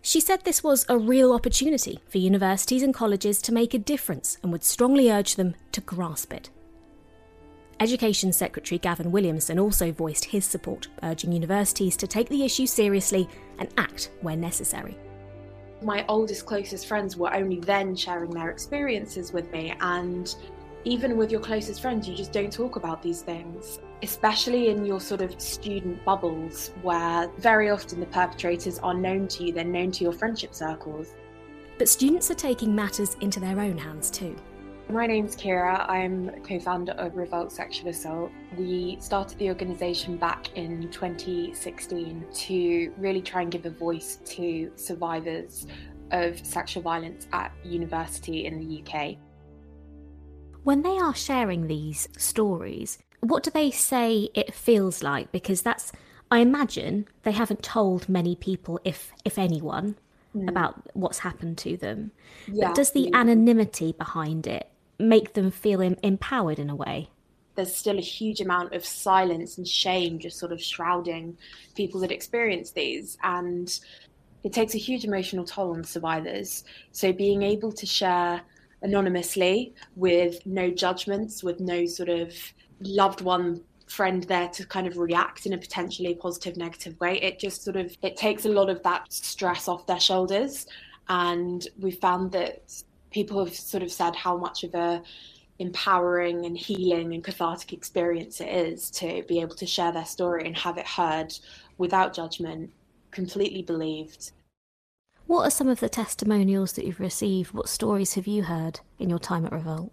She 0.07 0.21
said 0.21 0.45
this 0.45 0.63
was 0.63 0.87
a 0.89 0.97
real 0.97 1.33
opportunity 1.33 1.99
for 2.09 2.19
universities 2.19 2.85
and 2.85 2.95
colleges 2.95 3.43
to 3.43 3.53
make 3.53 3.75
a 3.75 3.79
difference 3.79 4.39
and 4.41 4.53
would 4.53 4.63
strongly 4.63 5.11
urge 5.11 5.35
them 5.35 5.57
to 5.73 5.81
grasp 5.81 6.33
it. 6.33 6.49
Education 7.81 8.33
Secretary 8.33 8.79
Gavin 8.79 9.11
Williamson 9.11 9.59
also 9.59 9.91
voiced 9.91 10.27
his 10.27 10.45
support, 10.45 10.87
urging 11.03 11.33
universities 11.33 11.97
to 11.97 12.07
take 12.07 12.29
the 12.29 12.45
issue 12.45 12.67
seriously 12.67 13.29
and 13.59 13.69
act 13.79 14.11
where 14.21 14.37
necessary. 14.37 14.97
My 15.83 16.05
oldest, 16.09 16.47
closest 16.47 16.87
friends 16.87 17.17
were 17.17 17.35
only 17.35 17.59
then 17.59 17.97
sharing 17.97 18.31
their 18.31 18.51
experiences 18.51 19.33
with 19.33 19.51
me, 19.51 19.75
and 19.81 20.33
even 20.85 21.17
with 21.17 21.33
your 21.33 21.41
closest 21.41 21.83
friends, 21.83 22.09
you 22.09 22.15
just 22.15 22.31
don't 22.31 22.53
talk 22.53 22.77
about 22.77 23.03
these 23.03 23.23
things, 23.23 23.81
especially 24.03 24.69
in 24.69 24.85
your 24.85 25.01
sort 25.01 25.21
of 25.21 25.41
student 25.41 26.05
bubbles 26.05 26.71
where 26.83 27.31
very 27.39 27.71
often 27.71 28.01
the 28.01 28.07
perpetrators 28.07 28.79
are 28.81 28.95
known 28.95 29.29
to 29.29 29.45
you, 29.45 29.53
they're 29.53 29.65
known 29.65 29.91
to 29.93 30.05
your 30.05 30.13
friendship 30.13 30.55
circles. 30.55 31.15
But 31.79 31.89
students 31.89 32.31
are 32.31 32.35
taking 32.35 32.75
matters 32.75 33.17
into 33.21 33.41
their 33.41 33.61
own 33.61 33.77
hands 33.77 34.11
too. 34.11 34.37
My 34.89 35.07
name's 35.07 35.35
Kira. 35.35 35.89
I'm 35.89 36.31
co 36.43 36.61
founder 36.61 36.93
of 36.93 37.17
Revolt 37.17 37.51
Sexual 37.51 37.89
Assault. 37.89 38.31
We 38.57 38.99
started 39.01 39.37
the 39.39 39.49
organisation 39.49 40.17
back 40.17 40.57
in 40.57 40.89
2016 40.91 42.25
to 42.33 42.93
really 42.97 43.21
try 43.21 43.43
and 43.43 43.51
give 43.51 43.67
a 43.67 43.71
voice 43.71 44.21
to 44.25 44.71
survivors 44.77 45.67
of 46.13 46.39
sexual 46.47 46.85
violence 46.85 47.27
at 47.33 47.51
university 47.65 48.47
in 48.47 48.61
the 48.61 48.83
UK 48.83 49.19
when 50.67 50.83
they 50.83 50.99
are 50.99 51.15
sharing 51.15 51.69
these 51.69 52.09
stories, 52.19 52.99
what 53.29 53.43
do 53.43 53.51
they 53.51 53.71
say 53.71 54.29
it 54.35 54.55
feels 54.55 55.03
like? 55.03 55.33
Because 55.33 55.63
that's, 55.63 55.93
I 56.31 56.39
imagine, 56.39 57.07
they 57.23 57.33
haven't 57.33 57.63
told 57.63 58.09
many 58.09 58.37
people, 58.37 58.81
if 58.85 59.13
if 59.25 59.39
anyone, 59.39 59.97
mm. 60.35 60.49
about 60.49 60.83
what's 60.95 61.21
happened 61.21 61.59
to 61.59 61.77
them. 61.77 62.13
Yeah, 62.47 62.69
but 62.69 62.77
does 62.77 62.93
the 62.93 63.09
yeah. 63.11 63.19
anonymity 63.19 63.93
behind 63.93 64.47
it 64.47 64.69
make 64.99 65.35
them 65.35 65.51
feel 65.51 65.83
em- 65.83 65.97
empowered 66.03 66.59
in 66.59 66.71
a 66.71 66.77
way? 66.77 67.11
There's 67.55 67.75
still 67.75 67.99
a 67.99 68.03
huge 68.03 68.41
amount 68.41 68.75
of 68.75 68.85
silence 68.85 69.57
and 69.57 69.67
shame 69.67 70.19
just 70.19 70.39
sort 70.39 70.53
of 70.53 70.63
shrouding 70.63 71.39
people 71.75 72.01
that 72.01 72.13
experience 72.13 72.73
these. 72.73 73.17
And 73.23 73.79
it 74.45 74.53
takes 74.53 74.75
a 74.75 74.79
huge 74.79 75.05
emotional 75.05 75.45
toll 75.45 75.73
on 75.73 75.85
survivors. 75.85 76.65
So 76.93 77.13
being 77.13 77.43
able 77.43 77.73
to 77.73 77.87
share 77.87 78.43
anonymously 78.83 79.75
with 79.97 80.45
no 80.45 80.71
judgments, 80.71 81.43
with 81.43 81.61
no 81.61 81.87
sort 81.87 82.11
of 82.11 82.35
loved 82.81 83.21
one 83.21 83.61
friend 83.89 84.25
there 84.25 84.49
to 84.49 84.67
kind 84.67 84.87
of 84.87 84.99
react 84.99 85.47
in 85.47 85.53
a 85.53 85.59
potentially 85.59 86.15
positive 86.15 86.57
negative 86.57 86.99
way 86.99 87.21
it 87.21 87.39
just 87.39 87.63
sort 87.63 87.77
of 87.77 87.97
it 88.03 88.17
takes 88.17 88.45
a 88.45 88.49
lot 88.49 88.69
of 88.69 88.83
that 88.83 89.11
stress 89.13 89.69
off 89.69 89.87
their 89.87 90.01
shoulders 90.01 90.67
and 91.09 91.69
we 91.79 91.91
found 91.91 92.33
that 92.33 92.83
people 93.13 93.45
have 93.45 93.55
sort 93.55 93.83
of 93.83 93.93
said 93.93 94.15
how 94.17 94.37
much 94.37 94.65
of 94.65 94.75
a 94.75 95.01
empowering 95.59 96.45
and 96.45 96.59
healing 96.59 97.15
and 97.15 97.25
cathartic 97.25 97.73
experience 97.73 98.41
it 98.41 98.49
is 98.49 98.91
to 98.91 99.23
be 99.29 99.41
able 99.41 99.55
to 99.55 99.65
share 99.67 99.93
their 99.93 100.05
story 100.05 100.45
and 100.45 100.57
have 100.57 100.77
it 100.77 100.87
heard 100.87 101.33
without 101.79 102.13
judgment 102.13 102.71
completely 103.13 103.63
believed 103.63 104.33
what 105.27 105.45
are 105.45 105.51
some 105.51 105.69
of 105.69 105.81
the 105.81 105.89
testimonials 105.89 106.75
that 106.75 106.85
you've 106.85 107.01
received? 107.01 107.53
What 107.53 107.69
stories 107.69 108.15
have 108.15 108.29
you 108.29 108.45
heard 108.45 108.79
in 109.01 109.11
your 109.11 109.19
time 109.19 109.45
at 109.45 109.51
Revolt? 109.51 109.93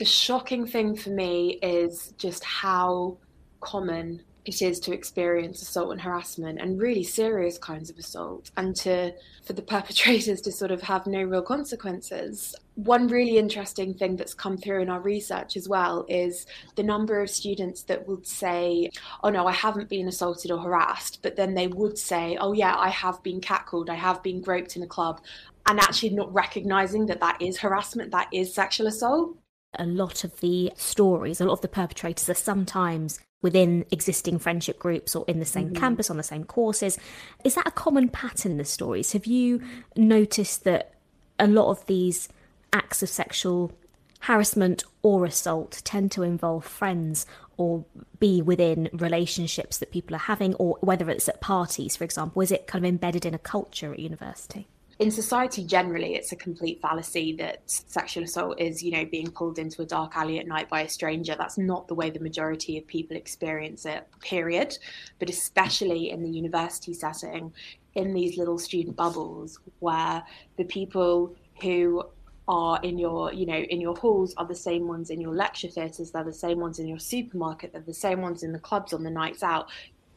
The 0.00 0.06
shocking 0.06 0.66
thing 0.66 0.96
for 0.96 1.10
me 1.10 1.58
is 1.60 2.14
just 2.16 2.42
how 2.42 3.18
common 3.60 4.22
it 4.46 4.62
is 4.62 4.80
to 4.80 4.94
experience 4.94 5.60
assault 5.60 5.92
and 5.92 6.00
harassment 6.00 6.58
and 6.58 6.80
really 6.80 7.04
serious 7.04 7.58
kinds 7.58 7.90
of 7.90 7.98
assault 7.98 8.50
and 8.56 8.74
to 8.76 9.12
for 9.44 9.52
the 9.52 9.60
perpetrators 9.74 10.40
to 10.40 10.52
sort 10.52 10.70
of 10.70 10.80
have 10.80 11.06
no 11.06 11.22
real 11.22 11.42
consequences. 11.42 12.56
One 12.76 13.08
really 13.08 13.36
interesting 13.36 13.92
thing 13.92 14.16
that's 14.16 14.32
come 14.32 14.56
through 14.56 14.80
in 14.80 14.88
our 14.88 15.02
research 15.02 15.54
as 15.54 15.68
well 15.68 16.06
is 16.08 16.46
the 16.76 16.82
number 16.82 17.20
of 17.20 17.28
students 17.28 17.82
that 17.82 18.08
would 18.08 18.26
say 18.26 18.88
oh 19.22 19.28
no 19.28 19.46
i 19.46 19.52
haven't 19.52 19.90
been 19.90 20.08
assaulted 20.08 20.50
or 20.50 20.60
harassed 20.60 21.18
but 21.20 21.36
then 21.36 21.52
they 21.52 21.66
would 21.66 21.98
say 21.98 22.38
oh 22.40 22.54
yeah 22.54 22.74
i 22.78 22.88
have 22.88 23.22
been 23.22 23.38
catcalled 23.38 23.90
i 23.90 23.94
have 23.94 24.22
been 24.22 24.40
groped 24.40 24.76
in 24.76 24.82
a 24.82 24.86
club 24.86 25.20
and 25.66 25.78
actually 25.78 26.08
not 26.08 26.32
recognizing 26.32 27.04
that 27.04 27.20
that 27.20 27.36
is 27.42 27.58
harassment 27.58 28.10
that 28.12 28.28
is 28.32 28.54
sexual 28.54 28.86
assault 28.86 29.36
a 29.74 29.86
lot 29.86 30.24
of 30.24 30.40
the 30.40 30.72
stories, 30.76 31.40
a 31.40 31.44
lot 31.44 31.52
of 31.54 31.60
the 31.60 31.68
perpetrators 31.68 32.28
are 32.28 32.34
sometimes 32.34 33.20
within 33.42 33.84
existing 33.90 34.38
friendship 34.38 34.78
groups 34.78 35.16
or 35.16 35.24
in 35.26 35.38
the 35.38 35.46
same 35.46 35.68
Mm-hmm. 35.68 35.76
mm 35.76 35.80
campus 35.80 36.10
on 36.10 36.16
the 36.16 36.22
same 36.22 36.44
courses. 36.44 36.98
Is 37.44 37.54
that 37.54 37.66
a 37.68 37.70
common 37.70 38.08
pattern 38.08 38.52
in 38.52 38.58
the 38.58 38.64
stories? 38.64 39.12
Have 39.12 39.26
you 39.26 39.62
noticed 39.96 40.64
that 40.64 40.94
a 41.38 41.46
lot 41.46 41.70
of 41.70 41.86
these 41.86 42.28
acts 42.72 43.02
of 43.02 43.08
sexual 43.08 43.72
harassment 44.20 44.84
or 45.02 45.24
assault 45.24 45.80
tend 45.84 46.12
to 46.12 46.22
involve 46.22 46.64
friends 46.64 47.24
or 47.56 47.84
be 48.18 48.42
within 48.42 48.88
relationships 48.92 49.78
that 49.78 49.90
people 49.90 50.14
are 50.14 50.18
having, 50.18 50.54
or 50.56 50.76
whether 50.80 51.08
it's 51.08 51.28
at 51.28 51.40
parties, 51.40 51.96
for 51.96 52.04
example? 52.04 52.42
Is 52.42 52.52
it 52.52 52.66
kind 52.66 52.84
of 52.84 52.88
embedded 52.88 53.24
in 53.24 53.34
a 53.34 53.38
culture 53.38 53.92
at 53.92 53.98
university? 53.98 54.68
In 55.00 55.10
society 55.10 55.64
generally 55.64 56.14
it's 56.14 56.30
a 56.30 56.36
complete 56.36 56.78
fallacy 56.82 57.34
that 57.34 57.62
sexual 57.64 58.22
assault 58.22 58.60
is 58.60 58.82
you 58.82 58.92
know 58.92 59.04
being 59.06 59.30
pulled 59.30 59.58
into 59.58 59.80
a 59.80 59.86
dark 59.86 60.14
alley 60.14 60.38
at 60.38 60.46
night 60.46 60.68
by 60.68 60.82
a 60.82 60.88
stranger. 60.88 61.34
That's 61.36 61.56
not 61.56 61.88
the 61.88 61.94
way 61.94 62.10
the 62.10 62.20
majority 62.20 62.76
of 62.76 62.86
people 62.86 63.16
experience 63.16 63.86
it 63.86 64.06
period. 64.20 64.76
But 65.18 65.30
especially 65.30 66.10
in 66.10 66.22
the 66.22 66.28
university 66.28 66.92
setting 66.92 67.52
in 67.94 68.12
these 68.12 68.36
little 68.36 68.58
student 68.58 68.94
bubbles 68.94 69.58
where 69.78 70.22
the 70.58 70.64
people 70.64 71.34
who 71.62 72.04
are 72.46 72.78
in 72.82 72.98
your 72.98 73.32
you 73.32 73.46
know 73.46 73.56
in 73.58 73.80
your 73.80 73.96
halls 73.96 74.34
are 74.36 74.46
the 74.46 74.54
same 74.54 74.86
ones 74.86 75.08
in 75.10 75.20
your 75.20 75.34
lecture 75.34 75.68
theatres 75.68 76.10
they're 76.10 76.24
the 76.24 76.32
same 76.32 76.58
ones 76.58 76.78
in 76.78 76.86
your 76.86 76.98
supermarket 76.98 77.72
they're 77.72 77.82
the 77.82 77.94
same 77.94 78.20
ones 78.20 78.42
in 78.42 78.52
the 78.52 78.58
clubs 78.58 78.92
on 78.92 79.02
the 79.02 79.10
nights 79.10 79.42
out 79.42 79.70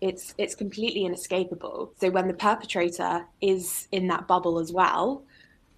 it's 0.04 0.36
it's 0.38 0.54
completely 0.54 1.06
inescapable. 1.06 1.94
So 2.00 2.10
when 2.12 2.28
the 2.28 2.34
perpetrator 2.34 3.26
is 3.42 3.88
in 3.92 4.08
that 4.10 4.28
bubble 4.28 4.60
as 4.60 4.72
well, 4.72 5.24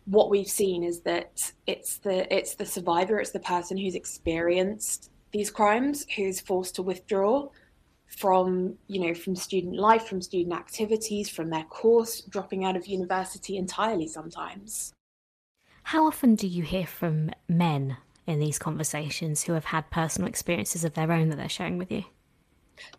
what 0.06 0.32
we've 0.32 0.50
seen 0.50 0.84
is 0.84 1.02
that 1.02 1.52
it's 1.68 1.98
the 2.00 2.34
it's 2.36 2.56
the 2.56 2.66
survivor, 2.66 3.20
it's 3.20 3.32
the 3.32 3.40
person 3.40 3.78
who's 3.78 3.96
experienced 3.96 5.12
these 5.32 5.52
crimes 5.52 6.06
who's 6.16 6.40
forced 6.40 6.76
to 6.76 6.82
withdraw 6.82 7.50
from 8.08 8.76
you 8.88 9.00
know 9.06 9.14
from 9.14 9.36
student 9.36 9.76
life, 9.76 10.08
from 10.08 10.22
student 10.22 10.56
activities, 10.56 11.30
from 11.30 11.52
their 11.52 11.66
course, 11.66 12.22
dropping 12.22 12.66
out 12.66 12.76
of 12.76 12.88
university 12.88 13.58
entirely 13.58 14.08
sometimes. 14.08 14.92
How 15.84 16.08
often 16.08 16.34
do 16.34 16.48
you 16.48 16.64
hear 16.64 16.88
from 16.88 17.30
men 17.48 17.98
in 18.26 18.40
these 18.40 18.58
conversations 18.58 19.44
who 19.44 19.54
have 19.54 19.66
had 19.66 19.92
personal 19.92 20.28
experiences 20.28 20.84
of 20.84 20.96
their 20.96 21.12
own 21.12 21.30
that 21.30 21.36
they're 21.36 21.48
sharing 21.48 21.78
with 21.78 21.92
you? 21.92 22.06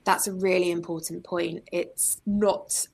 That's 0.04 0.26
a 0.26 0.32
really 0.32 0.70
important 0.70 1.24
point. 1.24 1.68
It's 1.72 2.20
not 2.26 2.86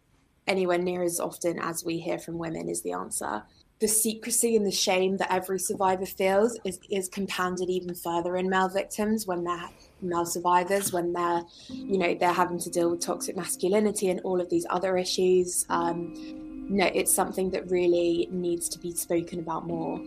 anywhere 0.47 0.79
near 0.79 1.03
as 1.03 1.21
often 1.21 1.59
as 1.59 1.85
we 1.85 1.99
hear 1.99 2.19
from 2.19 2.39
women, 2.39 2.69
is 2.69 2.83
the 2.83 2.93
answer. 2.93 3.43
The 3.81 3.89
secrecy 3.89 4.55
and 4.55 4.65
the 4.65 4.71
shame 4.71 5.17
that 5.17 5.33
every 5.33 5.59
survivor 5.59 6.07
feels 6.07 6.59
is, 6.65 6.79
is 6.89 7.09
compounded 7.09 7.69
even 7.69 7.95
further 7.95 8.37
in 8.37 8.49
male 8.49 8.69
victims 8.69 9.27
when 9.27 9.43
they're 9.43 9.69
male 10.01 10.25
survivors, 10.25 10.93
when 10.93 11.13
they're, 11.13 11.43
you 11.69 11.99
know, 11.99 12.15
they're 12.15 12.33
having 12.33 12.61
to 12.61 12.71
deal 12.71 12.91
with 12.91 13.01
toxic 13.01 13.37
masculinity 13.37 14.09
and 14.09 14.21
all 14.21 14.41
of 14.41 14.49
these 14.51 14.67
other 14.71 14.97
issues. 14.97 15.67
Um, 15.69 16.13
no, 16.69 16.87
it's 16.95 17.13
something 17.13 17.51
that 17.51 17.71
really 17.71 18.29
needs 18.31 18.69
to 18.71 18.79
be 18.79 18.95
spoken 18.95 19.41
about 19.41 19.67
more. 19.67 19.99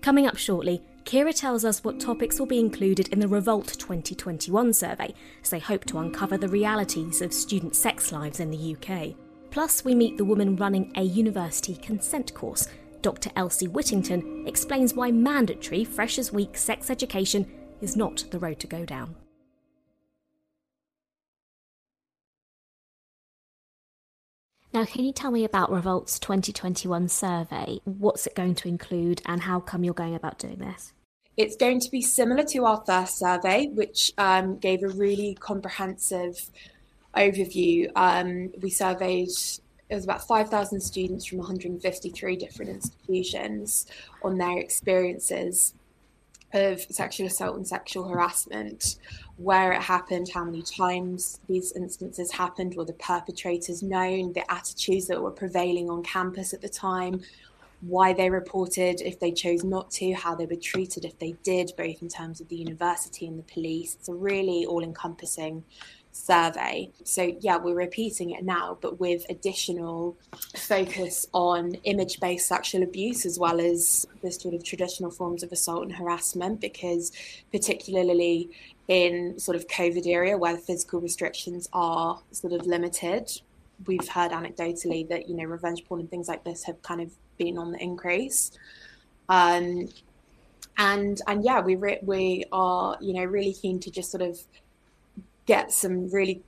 Coming 0.00 0.26
up 0.26 0.36
shortly, 0.36 0.80
Kira 1.08 1.34
tells 1.34 1.64
us 1.64 1.82
what 1.82 1.98
topics 1.98 2.38
will 2.38 2.44
be 2.44 2.58
included 2.58 3.08
in 3.08 3.18
the 3.18 3.28
Revolt 3.28 3.78
2021 3.78 4.74
survey, 4.74 5.14
as 5.42 5.48
they 5.48 5.58
hope 5.58 5.86
to 5.86 6.00
uncover 6.00 6.36
the 6.36 6.48
realities 6.48 7.22
of 7.22 7.32
student 7.32 7.74
sex 7.74 8.12
lives 8.12 8.40
in 8.40 8.50
the 8.50 8.76
UK. 8.76 9.14
Plus, 9.50 9.86
we 9.86 9.94
meet 9.94 10.18
the 10.18 10.24
woman 10.26 10.54
running 10.56 10.92
a 10.96 11.02
university 11.02 11.76
consent 11.76 12.34
course. 12.34 12.68
Dr. 13.00 13.30
Elsie 13.36 13.68
Whittington 13.68 14.46
explains 14.46 14.92
why 14.92 15.10
mandatory 15.10 15.82
Freshers' 15.82 16.30
Week 16.30 16.58
sex 16.58 16.90
education 16.90 17.50
is 17.80 17.96
not 17.96 18.26
the 18.30 18.38
road 18.38 18.60
to 18.60 18.66
go 18.66 18.84
down. 18.84 19.16
Now, 24.74 24.84
can 24.84 25.06
you 25.06 25.12
tell 25.12 25.30
me 25.30 25.46
about 25.46 25.72
Revolt's 25.72 26.18
2021 26.18 27.08
survey? 27.08 27.80
What's 27.84 28.26
it 28.26 28.34
going 28.34 28.56
to 28.56 28.68
include, 28.68 29.22
and 29.24 29.40
how 29.40 29.58
come 29.58 29.84
you're 29.84 29.94
going 29.94 30.14
about 30.14 30.38
doing 30.38 30.58
this? 30.58 30.92
It's 31.38 31.54
going 31.54 31.78
to 31.78 31.90
be 31.92 32.02
similar 32.02 32.42
to 32.46 32.64
our 32.64 32.82
first 32.84 33.16
survey, 33.16 33.68
which 33.68 34.12
um, 34.18 34.58
gave 34.58 34.82
a 34.82 34.88
really 34.88 35.36
comprehensive 35.38 36.50
overview. 37.16 37.92
Um, 37.94 38.50
we 38.60 38.70
surveyed 38.70 39.28
it 39.88 39.94
was 39.94 40.02
about 40.02 40.26
5,000 40.26 40.80
students 40.80 41.26
from 41.26 41.38
153 41.38 42.36
different 42.36 42.72
institutions 42.72 43.86
on 44.22 44.36
their 44.36 44.58
experiences 44.58 45.74
of 46.52 46.80
sexual 46.80 47.28
assault 47.28 47.56
and 47.56 47.66
sexual 47.66 48.08
harassment, 48.08 48.96
where 49.36 49.72
it 49.72 49.80
happened, 49.80 50.28
how 50.34 50.44
many 50.44 50.62
times 50.62 51.38
these 51.48 51.70
instances 51.72 52.32
happened, 52.32 52.74
were 52.74 52.84
the 52.84 52.92
perpetrators 52.94 53.80
known, 53.80 54.32
the 54.32 54.50
attitudes 54.50 55.06
that 55.06 55.22
were 55.22 55.30
prevailing 55.30 55.88
on 55.88 56.02
campus 56.02 56.52
at 56.52 56.62
the 56.62 56.68
time, 56.68 57.22
why 57.80 58.12
they 58.12 58.28
reported 58.28 59.00
if 59.00 59.20
they 59.20 59.30
chose 59.30 59.62
not 59.62 59.90
to, 59.92 60.12
how 60.12 60.34
they 60.34 60.46
were 60.46 60.56
treated 60.56 61.04
if 61.04 61.18
they 61.18 61.32
did, 61.44 61.70
both 61.76 62.02
in 62.02 62.08
terms 62.08 62.40
of 62.40 62.48
the 62.48 62.56
university 62.56 63.26
and 63.26 63.38
the 63.38 63.44
police. 63.44 63.94
It's 63.94 64.08
a 64.08 64.14
really 64.14 64.66
all 64.66 64.82
encompassing 64.82 65.64
survey. 66.10 66.90
So, 67.04 67.36
yeah, 67.40 67.56
we're 67.56 67.74
repeating 67.74 68.30
it 68.30 68.44
now, 68.44 68.78
but 68.80 68.98
with 68.98 69.24
additional 69.30 70.16
focus 70.56 71.26
on 71.32 71.74
image 71.84 72.18
based 72.20 72.48
sexual 72.48 72.82
abuse 72.82 73.24
as 73.24 73.38
well 73.38 73.60
as 73.60 74.06
the 74.22 74.32
sort 74.32 74.54
of 74.54 74.64
traditional 74.64 75.10
forms 75.10 75.42
of 75.42 75.52
assault 75.52 75.84
and 75.84 75.92
harassment, 75.92 76.60
because 76.60 77.12
particularly 77.52 78.50
in 78.88 79.38
sort 79.38 79.56
of 79.56 79.68
COVID 79.68 80.06
area 80.06 80.36
where 80.36 80.54
the 80.54 80.60
physical 80.60 81.00
restrictions 81.00 81.68
are 81.72 82.20
sort 82.32 82.52
of 82.52 82.66
limited, 82.66 83.30
we've 83.86 84.08
heard 84.08 84.32
anecdotally 84.32 85.08
that, 85.08 85.28
you 85.28 85.36
know, 85.36 85.44
revenge 85.44 85.84
porn 85.84 86.00
and 86.00 86.10
things 86.10 86.26
like 86.26 86.42
this 86.42 86.64
have 86.64 86.82
kind 86.82 87.00
of 87.00 87.12
been 87.38 87.58
on 87.58 87.72
the 87.72 87.78
increase. 87.78 88.50
Um, 89.28 89.88
and 90.76 91.20
and 91.26 91.44
yeah, 91.44 91.60
we 91.60 91.76
re- 91.76 92.00
we 92.02 92.44
are 92.52 92.96
you 93.00 93.14
know 93.14 93.24
really 93.24 93.52
keen 93.52 93.80
to 93.80 93.90
just 93.90 94.10
sort 94.10 94.22
of 94.22 94.40
get 95.46 95.72
some 95.72 96.10
really 96.10 96.42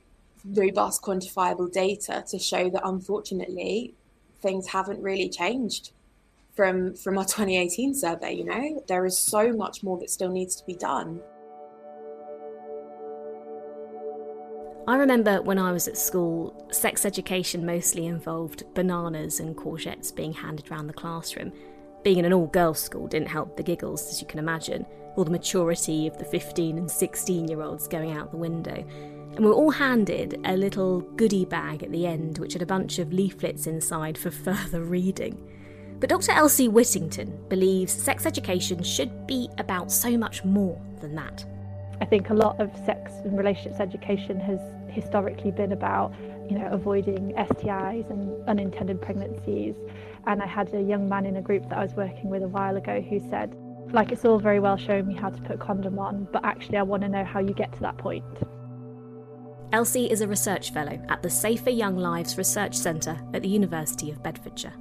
robust 0.45 1.03
quantifiable 1.03 1.71
data 1.71 2.25
to 2.29 2.39
show 2.39 2.71
that 2.71 2.83
unfortunately 2.85 3.95
things 4.41 4.69
haven't 4.69 5.03
really 5.03 5.29
changed 5.29 5.93
from 6.55 6.95
from 6.95 7.19
our 7.19 7.25
2018 7.25 7.95
survey 7.95 8.33
you 8.33 8.45
know 8.45 8.83
there 8.89 9.05
is 9.05 9.19
so 9.19 9.53
much 9.53 9.83
more 9.83 9.99
that 9.99 10.11
still 10.11 10.31
needs 10.31 10.57
to 10.57 10.65
be 10.65 10.75
done 10.75 11.21
I 14.91 14.97
remember 14.97 15.41
when 15.41 15.57
I 15.57 15.71
was 15.71 15.87
at 15.87 15.97
school, 15.97 16.67
sex 16.73 17.05
education 17.05 17.65
mostly 17.65 18.07
involved 18.07 18.65
bananas 18.75 19.39
and 19.39 19.57
courgettes 19.57 20.13
being 20.13 20.33
handed 20.33 20.69
around 20.69 20.89
the 20.89 20.93
classroom. 20.93 21.53
Being 22.03 22.19
in 22.19 22.25
an 22.25 22.33
all 22.33 22.49
girls 22.49 22.81
school 22.81 23.07
didn't 23.07 23.29
help 23.29 23.57
the 23.57 23.63
giggles, 23.63 24.11
as 24.11 24.21
you 24.21 24.27
can 24.27 24.41
imagine, 24.41 24.85
or 25.15 25.25
the 25.25 25.31
maturity 25.31 26.09
of 26.09 26.19
the 26.19 26.25
15 26.25 26.77
and 26.77 26.91
16 26.91 27.47
year 27.47 27.63
olds 27.63 27.87
going 27.87 28.11
out 28.11 28.33
the 28.33 28.37
window. 28.37 28.85
And 29.37 29.39
we 29.39 29.47
were 29.47 29.55
all 29.55 29.71
handed 29.71 30.41
a 30.45 30.57
little 30.57 31.03
goodie 31.03 31.45
bag 31.45 31.85
at 31.85 31.93
the 31.93 32.05
end, 32.05 32.39
which 32.39 32.55
had 32.55 32.63
a 32.63 32.67
bunch 32.67 32.99
of 32.99 33.13
leaflets 33.13 33.69
inside 33.69 34.19
for 34.19 34.31
further 34.33 34.83
reading. 34.83 35.41
But 36.01 36.11
Dr. 36.11 36.33
Elsie 36.33 36.67
Whittington 36.67 37.45
believes 37.49 37.93
sex 37.93 38.27
education 38.27 38.83
should 38.83 39.29
be 39.29 39.49
about 39.59 39.93
so 39.93 40.19
much 40.19 40.45
more 40.45 40.83
than 41.01 41.15
that. 41.15 41.45
I 42.01 42.07
think 42.07 42.31
a 42.31 42.35
lot 42.35 42.59
of 42.61 42.75
sex 42.85 43.13
and 43.25 43.39
relationships 43.39 43.79
education 43.79 44.41
has 44.41 44.59
historically 44.91 45.51
been 45.51 45.73
about, 45.73 46.15
you 46.49 46.59
know, 46.59 46.69
avoiding 46.71 47.33
STIs 47.35 48.11
and 48.11 48.49
unintended 48.49 49.01
pregnancies. 49.01 49.75
And 50.27 50.43
I 50.43 50.47
had 50.47 50.73
a 50.75 50.81
young 50.83 51.09
man 51.09 51.27
in 51.27 51.37
a 51.37 51.43
group 51.43 51.69
that 51.69 51.79
I 51.79 51.83
was 51.83 51.95
working 51.95 52.29
with 52.29 52.43
a 52.43 52.49
while 52.49 52.77
ago 52.77 53.01
who 53.01 53.21
said, 53.31 53.55
like, 53.93 54.13
it's 54.13 54.25
all 54.25 54.39
very 54.39 54.61
well 54.61 54.77
showing 54.77 55.07
me 55.07 55.15
how 55.15 55.31
to 55.31 55.43
put 55.43 55.59
condom 55.59 55.99
on, 55.99 56.29
but 56.33 56.45
actually, 56.45 56.79
I 56.79 56.83
want 56.83 57.03
to 57.03 57.09
know 57.09 57.25
how 57.25 57.41
you 57.41 57.55
get 57.55 57.73
to 57.73 57.81
that 57.81 57.99
point. 57.99 58.25
Elsie 59.73 60.11
is 60.11 60.21
a 60.21 60.29
research 60.29 60.73
fellow 60.73 61.01
at 61.09 61.23
the 61.23 61.31
Safer 61.31 61.71
Young 61.71 61.97
Lives 61.97 62.37
Research 62.37 62.75
Centre 62.75 63.21
at 63.33 63.43
the 63.43 63.49
University 63.49 64.11
of 64.11 64.23
Bedfordshire. 64.23 64.75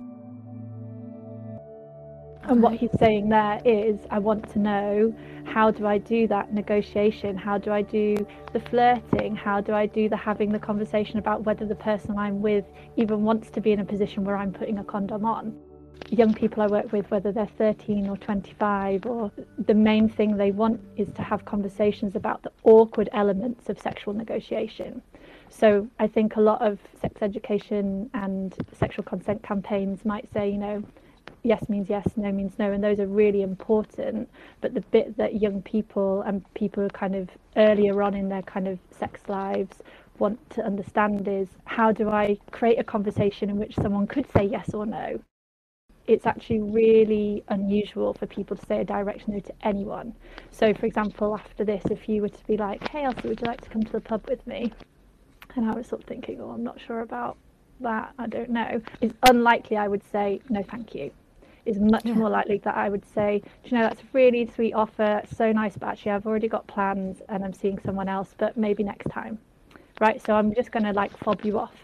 And 2.49 2.63
what 2.63 2.73
he's 2.73 2.89
saying 2.97 3.29
there 3.29 3.61
is, 3.63 3.99
I 4.09 4.17
want 4.17 4.49
to 4.53 4.59
know 4.59 5.15
how 5.45 5.69
do 5.69 5.85
I 5.85 5.99
do 5.99 6.25
that 6.29 6.51
negotiation? 6.51 7.37
How 7.37 7.59
do 7.59 7.71
I 7.71 7.83
do 7.83 8.15
the 8.53 8.59
flirting? 8.59 9.35
How 9.35 9.61
do 9.61 9.73
I 9.73 9.85
do 9.85 10.09
the 10.09 10.17
having 10.17 10.51
the 10.51 10.57
conversation 10.57 11.19
about 11.19 11.43
whether 11.43 11.67
the 11.67 11.75
person 11.75 12.17
I'm 12.17 12.41
with 12.41 12.65
even 12.95 13.23
wants 13.23 13.51
to 13.51 13.61
be 13.61 13.71
in 13.71 13.79
a 13.81 13.85
position 13.85 14.23
where 14.23 14.35
I'm 14.35 14.51
putting 14.51 14.79
a 14.79 14.83
condom 14.83 15.25
on? 15.25 15.55
Young 16.09 16.33
people 16.33 16.63
I 16.63 16.67
work 16.67 16.91
with, 16.91 17.11
whether 17.11 17.31
they're 17.31 17.45
13 17.45 18.09
or 18.09 18.17
25, 18.17 19.05
or 19.05 19.31
the 19.59 19.75
main 19.75 20.09
thing 20.09 20.35
they 20.35 20.49
want 20.49 20.81
is 20.97 21.11
to 21.13 21.21
have 21.21 21.45
conversations 21.45 22.15
about 22.15 22.41
the 22.41 22.51
awkward 22.63 23.09
elements 23.13 23.69
of 23.69 23.79
sexual 23.79 24.15
negotiation. 24.15 25.03
So 25.51 25.87
I 25.99 26.07
think 26.07 26.35
a 26.35 26.41
lot 26.41 26.63
of 26.63 26.79
sex 26.99 27.21
education 27.21 28.09
and 28.15 28.55
sexual 28.73 29.03
consent 29.03 29.43
campaigns 29.43 30.03
might 30.03 30.27
say, 30.33 30.49
you 30.49 30.57
know, 30.57 30.83
yes 31.43 31.69
means 31.69 31.89
yes, 31.89 32.07
no 32.17 32.31
means 32.31 32.53
no, 32.59 32.71
and 32.71 32.83
those 32.83 32.99
are 32.99 33.07
really 33.07 33.41
important. 33.41 34.29
But 34.61 34.73
the 34.73 34.81
bit 34.81 35.17
that 35.17 35.41
young 35.41 35.61
people 35.61 36.21
and 36.23 36.43
people 36.53 36.89
kind 36.91 37.15
of 37.15 37.29
earlier 37.57 38.01
on 38.03 38.15
in 38.15 38.29
their 38.29 38.43
kind 38.43 38.67
of 38.67 38.79
sex 38.91 39.21
lives 39.27 39.77
want 40.19 40.39
to 40.51 40.63
understand 40.65 41.27
is 41.27 41.47
how 41.65 41.91
do 41.91 42.09
I 42.09 42.37
create 42.51 42.79
a 42.79 42.83
conversation 42.83 43.49
in 43.49 43.57
which 43.57 43.75
someone 43.75 44.07
could 44.07 44.27
say 44.31 44.45
yes 44.45 44.73
or 44.73 44.85
no? 44.85 45.21
It's 46.07 46.25
actually 46.25 46.61
really 46.61 47.43
unusual 47.49 48.13
for 48.13 48.27
people 48.27 48.57
to 48.57 48.65
say 48.65 48.81
a 48.81 48.85
direct 48.85 49.27
no 49.27 49.39
to 49.39 49.53
anyone. 49.63 50.13
So, 50.51 50.73
for 50.73 50.85
example, 50.87 51.35
after 51.35 51.65
this, 51.65 51.83
if 51.91 52.09
you 52.09 52.21
were 52.23 52.29
to 52.29 52.47
be 52.47 52.57
like, 52.57 52.87
hey, 52.89 53.05
Elsie, 53.05 53.29
would 53.29 53.41
you 53.41 53.47
like 53.47 53.61
to 53.61 53.69
come 53.69 53.83
to 53.83 53.91
the 53.93 54.01
pub 54.01 54.25
with 54.29 54.45
me? 54.47 54.73
And 55.55 55.69
I 55.69 55.73
was 55.75 55.87
sort 55.87 56.01
of 56.03 56.07
thinking, 56.07 56.41
oh, 56.41 56.51
I'm 56.51 56.63
not 56.63 56.79
sure 56.81 57.01
about 57.01 57.37
that. 57.81 58.13
I 58.19 58.27
don't 58.27 58.51
know. 58.51 58.81
It's 59.01 59.15
unlikely 59.23 59.77
I 59.77 59.87
would 59.87 60.03
say, 60.11 60.41
no, 60.49 60.63
thank 60.63 60.95
you 60.95 61.11
is 61.65 61.79
much 61.79 62.05
yeah. 62.05 62.13
more 62.13 62.29
likely 62.29 62.57
that 62.59 62.75
I 62.75 62.89
would 62.89 63.05
say, 63.05 63.41
Do 63.63 63.69
you 63.69 63.77
know, 63.77 63.83
that's 63.87 64.01
a 64.01 64.05
really 64.13 64.49
sweet 64.53 64.73
offer, 64.73 65.21
so 65.35 65.51
nice, 65.51 65.77
but 65.77 65.89
actually 65.89 66.11
I've 66.11 66.27
already 66.27 66.47
got 66.47 66.67
plans 66.67 67.21
and 67.29 67.43
I'm 67.43 67.53
seeing 67.53 67.79
someone 67.79 68.09
else, 68.09 68.33
but 68.37 68.57
maybe 68.57 68.83
next 68.83 69.09
time. 69.11 69.39
Right? 69.99 70.21
So 70.25 70.33
I'm 70.35 70.53
just 70.53 70.71
going 70.71 70.83
to 70.83 70.93
like 70.93 71.15
fob 71.17 71.43
you 71.43 71.59
off. 71.59 71.75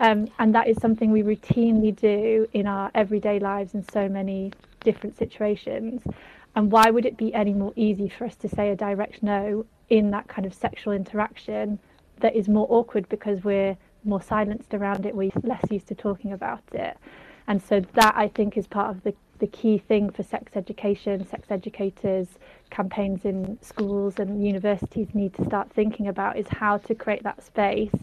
Um, 0.00 0.28
and 0.38 0.54
that 0.54 0.68
is 0.68 0.78
something 0.78 1.10
we 1.10 1.22
routinely 1.22 1.94
do 1.94 2.48
in 2.52 2.66
our 2.66 2.90
everyday 2.94 3.38
lives 3.38 3.74
in 3.74 3.84
so 3.90 4.08
many 4.08 4.52
different 4.80 5.16
situations. 5.16 6.02
And 6.54 6.70
why 6.70 6.90
would 6.90 7.06
it 7.06 7.16
be 7.16 7.32
any 7.34 7.54
more 7.54 7.72
easy 7.76 8.08
for 8.08 8.26
us 8.26 8.36
to 8.36 8.48
say 8.48 8.70
a 8.70 8.76
direct 8.76 9.22
no 9.22 9.64
in 9.90 10.10
that 10.10 10.28
kind 10.28 10.46
of 10.46 10.54
sexual 10.54 10.92
interaction 10.92 11.78
that 12.20 12.34
is 12.34 12.48
more 12.48 12.66
awkward 12.68 13.08
because 13.08 13.44
we're 13.44 13.76
more 14.04 14.22
silenced 14.22 14.74
around 14.74 15.06
it, 15.06 15.14
we're 15.14 15.30
less 15.42 15.64
used 15.70 15.88
to 15.88 15.94
talking 15.94 16.32
about 16.32 16.62
it? 16.72 16.96
And 17.46 17.62
so 17.62 17.80
that 17.94 18.14
I 18.16 18.28
think 18.28 18.56
is 18.56 18.66
part 18.66 18.90
of 18.90 19.02
the, 19.02 19.14
the 19.38 19.46
key 19.46 19.78
thing 19.78 20.10
for 20.10 20.22
sex 20.22 20.52
education, 20.54 21.26
sex 21.26 21.50
educators, 21.50 22.28
campaigns 22.70 23.24
in 23.24 23.58
schools 23.60 24.18
and 24.18 24.44
universities 24.44 25.08
need 25.14 25.34
to 25.34 25.44
start 25.44 25.70
thinking 25.72 26.08
about 26.08 26.38
is 26.38 26.46
how 26.48 26.78
to 26.78 26.94
create 26.94 27.22
that 27.22 27.42
space 27.42 27.94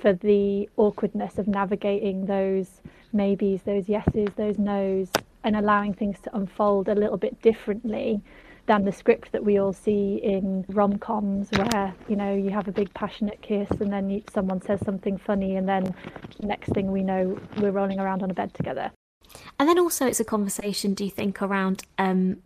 for 0.00 0.12
the 0.14 0.68
awkwardness 0.76 1.38
of 1.38 1.46
navigating 1.46 2.26
those 2.26 2.80
maybes, 3.12 3.62
those 3.62 3.88
yeses, 3.88 4.28
those 4.36 4.58
nos, 4.58 5.10
and 5.44 5.56
allowing 5.56 5.92
things 5.92 6.18
to 6.20 6.34
unfold 6.36 6.88
a 6.88 6.94
little 6.94 7.16
bit 7.16 7.40
differently 7.42 8.20
than 8.66 8.84
the 8.84 8.92
script 8.92 9.32
that 9.32 9.44
we 9.44 9.58
all 9.58 9.72
see 9.72 10.20
in 10.22 10.64
rom-coms 10.68 11.48
where 11.52 11.94
you 12.08 12.16
know 12.16 12.34
you 12.34 12.50
have 12.50 12.68
a 12.68 12.72
big 12.72 12.92
passionate 12.94 13.40
kiss 13.42 13.68
and 13.80 13.92
then 13.92 14.08
you, 14.08 14.22
someone 14.32 14.60
says 14.62 14.80
something 14.84 15.18
funny 15.18 15.56
and 15.56 15.68
then 15.68 15.94
next 16.40 16.68
thing 16.72 16.92
we 16.92 17.02
know 17.02 17.38
we're 17.58 17.72
rolling 17.72 17.98
around 17.98 18.22
on 18.22 18.30
a 18.30 18.34
bed 18.34 18.54
together. 18.54 18.90
And 19.58 19.68
then 19.68 19.78
also 19.78 20.06
it's 20.06 20.20
a 20.20 20.24
conversation 20.24 20.94
do 20.94 21.04
you 21.04 21.10
think 21.10 21.42
around 21.42 21.84
um, 21.98 22.38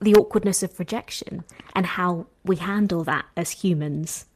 the 0.00 0.14
awkwardness 0.14 0.62
of 0.62 0.78
rejection 0.78 1.44
and 1.74 1.84
how 1.84 2.26
we 2.44 2.56
handle 2.56 3.04
that 3.04 3.26
as 3.36 3.50
humans? 3.50 4.26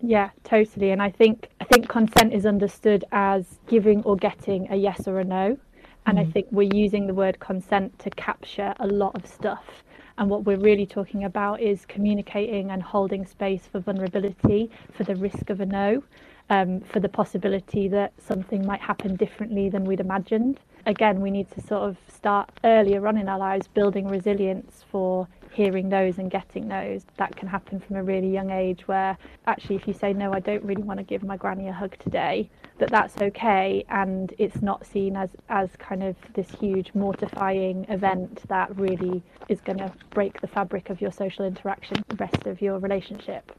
Yeah 0.00 0.30
totally. 0.44 0.90
And 0.90 1.02
i 1.02 1.10
think 1.10 1.48
i 1.60 1.64
think 1.64 1.88
consent 1.88 2.32
is 2.32 2.46
understood 2.46 3.04
as 3.10 3.58
giving 3.66 4.02
or 4.04 4.14
getting 4.16 4.70
a 4.70 4.76
yes 4.76 5.08
or 5.08 5.18
a 5.18 5.24
no. 5.24 5.58
And 6.06 6.18
mm. 6.18 6.20
i 6.20 6.30
think 6.30 6.46
we're 6.52 6.70
using 6.72 7.08
the 7.08 7.14
word 7.14 7.40
consent 7.40 7.98
to 8.00 8.10
capture 8.10 8.74
a 8.78 8.86
lot 8.86 9.16
of 9.16 9.26
stuff 9.26 9.82
and 10.18 10.30
what 10.30 10.44
we're 10.44 10.58
really 10.58 10.86
talking 10.86 11.24
about 11.24 11.60
is 11.60 11.84
communicating 11.86 12.70
and 12.70 12.82
holding 12.82 13.26
space 13.26 13.66
for 13.70 13.80
vulnerability, 13.80 14.70
for 14.92 15.04
the 15.04 15.16
risk 15.16 15.50
of 15.50 15.60
a 15.60 15.66
no, 15.66 16.02
um, 16.50 16.80
for 16.80 17.00
the 17.00 17.08
possibility 17.08 17.88
that 17.88 18.12
something 18.20 18.64
might 18.66 18.80
happen 18.80 19.16
differently 19.16 19.68
than 19.68 19.84
we'd 19.84 20.00
imagined. 20.00 20.60
Again, 20.86 21.20
we 21.20 21.32
need 21.32 21.50
to 21.50 21.60
sort 21.60 21.82
of 21.82 21.96
start 22.06 22.48
earlier 22.62 23.08
on 23.08 23.18
in 23.18 23.28
our 23.28 23.40
lives 23.40 23.66
building 23.66 24.06
resilience 24.06 24.84
for 24.88 25.26
hearing 25.50 25.88
those 25.88 26.18
and 26.18 26.30
getting 26.30 26.68
those. 26.68 27.04
That 27.16 27.34
can 27.34 27.48
happen 27.48 27.80
from 27.80 27.96
a 27.96 28.04
really 28.04 28.30
young 28.30 28.50
age 28.50 28.86
where 28.86 29.18
actually 29.48 29.74
if 29.74 29.88
you 29.88 29.94
say 29.94 30.12
no, 30.12 30.32
I 30.32 30.38
don't 30.38 30.62
really 30.62 30.84
want 30.84 30.98
to 30.98 31.04
give 31.04 31.24
my 31.24 31.36
granny 31.36 31.66
a 31.66 31.72
hug 31.72 31.96
today, 31.98 32.48
that 32.78 32.90
that's 32.90 33.16
okay 33.20 33.84
and 33.88 34.32
it's 34.38 34.62
not 34.62 34.86
seen 34.86 35.16
as 35.16 35.30
as 35.48 35.70
kind 35.76 36.04
of 36.04 36.14
this 36.34 36.50
huge 36.60 36.92
mortifying 36.94 37.84
event 37.88 38.48
that 38.48 38.76
really 38.78 39.24
is 39.48 39.60
going 39.62 39.78
to 39.78 39.90
break 40.10 40.40
the 40.40 40.46
fabric 40.46 40.88
of 40.90 41.00
your 41.00 41.10
social 41.10 41.44
interaction 41.44 41.96
the 42.06 42.14
rest 42.16 42.46
of 42.46 42.62
your 42.62 42.78
relationship. 42.78 43.50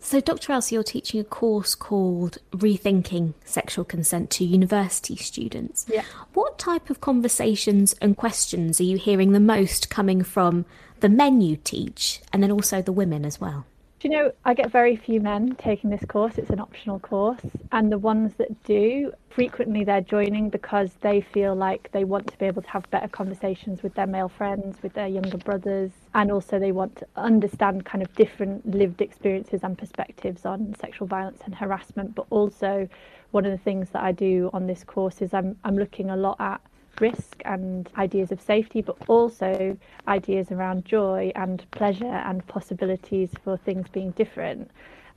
So, 0.00 0.20
Dr. 0.20 0.52
Elsie, 0.52 0.74
you're 0.76 0.84
teaching 0.84 1.20
a 1.20 1.24
course 1.24 1.74
called 1.74 2.38
Rethinking 2.52 3.34
Sexual 3.44 3.84
Consent 3.84 4.30
to 4.30 4.44
University 4.44 5.16
Students. 5.16 5.86
Yeah. 5.88 6.04
What 6.34 6.58
type 6.58 6.88
of 6.88 7.00
conversations 7.00 7.94
and 8.00 8.16
questions 8.16 8.80
are 8.80 8.84
you 8.84 8.96
hearing 8.96 9.32
the 9.32 9.40
most 9.40 9.90
coming 9.90 10.22
from 10.22 10.66
the 11.00 11.08
men 11.08 11.40
you 11.40 11.56
teach 11.56 12.20
and 12.32 12.42
then 12.42 12.52
also 12.52 12.80
the 12.80 12.92
women 12.92 13.24
as 13.24 13.40
well? 13.40 13.66
Do 14.00 14.06
you 14.06 14.14
know, 14.14 14.32
I 14.44 14.54
get 14.54 14.70
very 14.70 14.94
few 14.94 15.20
men 15.20 15.56
taking 15.56 15.90
this 15.90 16.04
course. 16.04 16.38
It's 16.38 16.50
an 16.50 16.60
optional 16.60 17.00
course. 17.00 17.40
And 17.72 17.90
the 17.90 17.98
ones 17.98 18.34
that 18.38 18.62
do, 18.62 19.12
frequently 19.28 19.82
they're 19.82 20.02
joining 20.02 20.50
because 20.50 20.92
they 21.00 21.20
feel 21.20 21.56
like 21.56 21.90
they 21.90 22.04
want 22.04 22.28
to 22.28 22.38
be 22.38 22.46
able 22.46 22.62
to 22.62 22.70
have 22.70 22.88
better 22.92 23.08
conversations 23.08 23.82
with 23.82 23.94
their 23.94 24.06
male 24.06 24.28
friends, 24.28 24.80
with 24.84 24.92
their 24.92 25.08
younger 25.08 25.38
brothers. 25.38 25.90
And 26.14 26.30
also 26.30 26.60
they 26.60 26.70
want 26.70 26.94
to 26.98 27.08
understand 27.16 27.86
kind 27.86 28.00
of 28.04 28.14
different 28.14 28.64
lived 28.72 29.02
experiences 29.02 29.64
and 29.64 29.76
perspectives 29.76 30.46
on 30.46 30.76
sexual 30.78 31.08
violence 31.08 31.40
and 31.44 31.56
harassment. 31.56 32.14
But 32.14 32.26
also, 32.30 32.88
one 33.32 33.44
of 33.44 33.50
the 33.50 33.58
things 33.58 33.90
that 33.90 34.04
I 34.04 34.12
do 34.12 34.48
on 34.52 34.68
this 34.68 34.84
course 34.84 35.20
is 35.22 35.34
I'm, 35.34 35.56
I'm 35.64 35.76
looking 35.76 36.10
a 36.10 36.16
lot 36.16 36.36
at 36.38 36.60
risk 37.00 37.42
and 37.44 37.88
ideas 37.96 38.32
of 38.32 38.40
safety, 38.40 38.82
but 38.82 38.96
also 39.08 39.76
ideas 40.06 40.50
around 40.50 40.84
joy 40.84 41.32
and 41.34 41.64
pleasure 41.70 42.04
and 42.04 42.46
possibilities 42.46 43.30
for 43.42 43.56
things 43.56 43.86
being 43.88 44.10
different. 44.12 44.70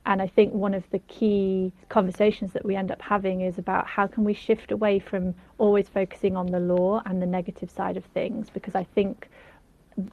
And 0.04 0.20
I 0.20 0.26
think 0.26 0.52
one 0.52 0.74
of 0.74 0.82
the 0.90 0.98
key 1.00 1.72
conversations 1.88 2.52
that 2.54 2.64
we 2.64 2.74
end 2.74 2.90
up 2.90 3.00
having 3.00 3.42
is 3.42 3.58
about 3.58 3.86
how 3.86 4.08
can 4.08 4.24
we 4.24 4.34
shift 4.34 4.72
away 4.72 4.98
from 4.98 5.34
always 5.58 5.88
focusing 5.88 6.36
on 6.36 6.46
the 6.46 6.58
law 6.58 7.02
and 7.06 7.22
the 7.22 7.26
negative 7.26 7.70
side 7.70 7.96
of 7.96 8.04
things, 8.06 8.50
because 8.50 8.74
I 8.74 8.82
think 8.82 9.28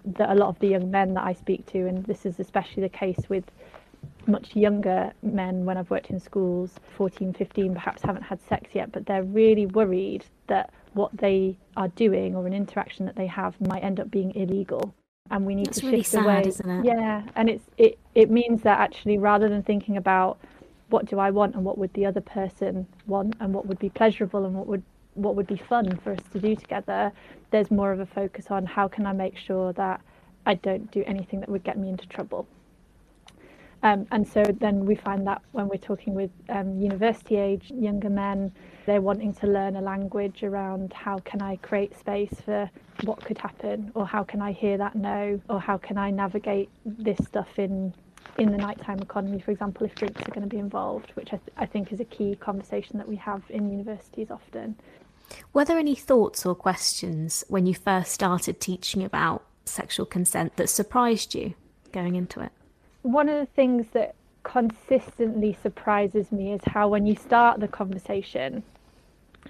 that 0.06 0.30
a 0.30 0.36
lot 0.36 0.50
of 0.50 0.60
the 0.60 0.68
young 0.68 0.92
men 0.92 1.16
that 1.16 1.24
I 1.24 1.34
speak 1.34 1.66
to, 1.68 1.88
and 1.88 2.06
this 2.06 2.26
is 2.26 2.40
especially 2.40 2.84
the 2.84 2.90
case 2.90 3.30
with 3.30 3.46
much 4.28 4.56
younger 4.56 5.12
men 5.24 5.66
when 5.66 5.78
I've 5.78 5.90
worked 5.90 6.10
in 6.10 6.20
schools, 6.20 6.76
14, 6.98 7.34
15, 7.34 7.74
perhaps 7.74 8.02
haven't 8.04 8.24
had 8.24 8.40
sex 8.42 8.72
yet, 8.74 8.92
but 8.92 9.06
they're 9.06 9.24
really 9.24 9.66
worried 9.66 10.26
that 10.48 10.72
what 10.94 11.12
they 11.18 11.58
are 11.78 11.88
doing 11.90 12.36
or 12.36 12.48
an 12.48 12.54
interaction 12.54 13.06
that 13.06 13.16
they 13.16 13.28
have 13.28 13.60
might 13.68 13.84
end 13.84 14.00
up 14.00 14.10
being 14.10 14.34
illegal 14.36 14.94
and 15.32 15.46
we 15.46 15.54
need 15.56 15.68
That's 15.68 15.80
to 15.82 15.86
really 15.86 16.00
shift 16.00 16.10
sad, 16.12 16.26
away 16.26 16.44
isn't 16.48 16.70
it? 16.70 16.86
yeah 16.86 17.24
and 17.36 17.50
it's 17.50 17.64
it 17.78 18.00
it 18.16 18.32
means 18.32 18.64
that 18.64 18.80
actually 18.80 19.18
rather 19.20 19.48
than 19.48 19.62
thinking 19.62 19.98
about 19.98 20.40
what 20.90 21.06
do 21.06 21.20
I 21.20 21.30
want 21.30 21.54
and 21.56 21.64
what 21.64 21.78
would 21.78 21.94
the 21.94 22.06
other 22.08 22.22
person 22.22 22.88
want 23.06 23.36
and 23.40 23.54
what 23.54 23.68
would 23.68 23.78
be 23.78 23.90
pleasurable 23.90 24.46
and 24.46 24.56
what 24.56 24.66
would 24.66 24.82
what 25.14 25.36
would 25.36 25.46
be 25.48 25.58
fun 25.58 25.96
for 25.98 26.14
us 26.14 26.20
to 26.34 26.40
do 26.40 26.56
together 26.56 27.12
there's 27.52 27.70
more 27.70 27.92
of 27.92 28.00
a 28.00 28.06
focus 28.08 28.48
on 28.50 28.66
how 28.66 28.88
can 28.88 29.06
I 29.06 29.14
make 29.14 29.38
sure 29.38 29.74
that 29.74 30.02
I 30.46 30.56
don't 30.56 30.90
do 30.92 31.04
anything 31.06 31.40
that 31.42 31.50
would 31.50 31.64
get 31.64 31.78
me 31.78 31.90
into 31.90 32.08
trouble 32.08 32.48
um, 33.84 34.08
and 34.12 34.28
so 34.28 34.44
then 34.44 34.86
we 34.86 34.96
find 34.96 35.26
that 35.28 35.42
when 35.52 35.68
we're 35.68 35.78
talking 35.78 36.14
with 36.14 36.32
um, 36.50 36.80
university 36.80 37.38
age 37.38 37.72
younger 37.74 38.10
men, 38.10 38.52
they're 38.86 39.02
wanting 39.02 39.34
to 39.36 39.48
learn 39.48 39.76
a 39.76 39.82
language 39.82 40.44
around 40.44 40.92
how 40.94 41.20
can 41.20 41.42
I 41.42 41.58
create 41.58 41.98
space 41.98 42.34
for 42.44 42.70
what 43.04 43.24
could 43.24 43.38
happen, 43.38 43.92
or 43.96 44.06
how 44.06 44.24
can 44.24 44.42
I 44.42 44.52
hear 44.52 44.78
that 44.78 44.96
no, 44.96 45.40
or 45.50 45.62
how 45.62 45.78
can 45.78 45.98
I 45.98 46.12
navigate 46.12 46.70
this 46.86 47.18
stuff 47.26 47.58
in 47.58 47.94
in 48.38 48.52
the 48.52 48.58
nighttime 48.58 49.00
economy, 49.00 49.40
for 49.40 49.52
example, 49.52 49.86
if 49.86 49.96
drinks 49.96 50.22
are 50.22 50.32
going 50.32 50.42
to 50.42 50.48
be 50.48 50.60
involved, 50.60 51.12
which 51.16 51.34
I, 51.34 51.38
th- 51.38 51.54
I 51.58 51.66
think 51.66 51.92
is 51.92 52.00
a 52.00 52.06
key 52.06 52.36
conversation 52.36 52.98
that 52.98 53.08
we 53.08 53.18
have 53.18 53.42
in 53.50 53.70
universities 53.70 54.32
often. 54.32 54.76
Were 55.54 55.66
there 55.66 55.78
any 55.78 55.96
thoughts 55.96 56.46
or 56.46 56.56
questions 56.56 57.44
when 57.50 57.66
you 57.66 57.74
first 57.74 58.12
started 58.12 58.60
teaching 58.60 59.04
about 59.04 59.46
sexual 59.66 60.06
consent 60.06 60.56
that 60.56 60.70
surprised 60.70 61.36
you 61.36 61.54
going 61.92 62.16
into 62.16 62.40
it? 62.40 62.52
One 63.02 63.30
of 63.30 63.40
the 63.40 63.52
things 63.54 63.88
that 63.94 64.16
consistently 64.44 65.58
surprises 65.62 66.32
me 66.32 66.54
is 66.54 66.62
how 66.68 66.88
when 66.88 67.06
you 67.06 67.16
start 67.16 67.60
the 67.60 67.68
conversation 67.68 68.64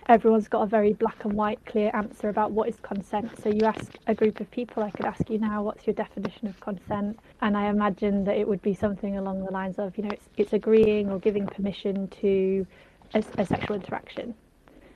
everyone's 0.08 0.48
got 0.48 0.64
a 0.64 0.66
very 0.66 0.94
black 0.94 1.24
and 1.24 1.34
white, 1.34 1.64
clear 1.66 1.92
answer 1.94 2.30
about 2.30 2.52
what 2.52 2.68
is 2.68 2.78
consent. 2.82 3.32
So 3.42 3.50
you 3.50 3.62
ask 3.66 3.94
a 4.08 4.16
group 4.16 4.40
of 4.40 4.50
people, 4.52 4.84
I 4.84 4.92
could 4.92 5.06
ask 5.06 5.30
you 5.30 5.38
now, 5.38 5.64
what's 5.64 5.86
your 5.86 5.94
definition 5.94 6.48
of 6.48 6.60
consent? 6.60 7.20
And 7.42 7.56
I 7.56 7.70
imagine 7.70 8.24
that 8.26 8.38
it 8.38 8.48
would 8.48 8.62
be 8.62 8.74
something 8.74 9.18
along 9.18 9.46
the 9.46 9.52
lines 9.52 9.78
of, 9.78 9.98
you 9.98 10.04
know, 10.04 10.10
it's, 10.12 10.28
it's 10.38 10.54
agreeing 10.54 11.10
or 11.10 11.20
giving 11.20 11.46
permission 11.46 12.08
to 12.22 12.66
a, 13.14 13.24
a 13.38 13.46
sexual 13.46 13.76
interaction. 13.76 14.34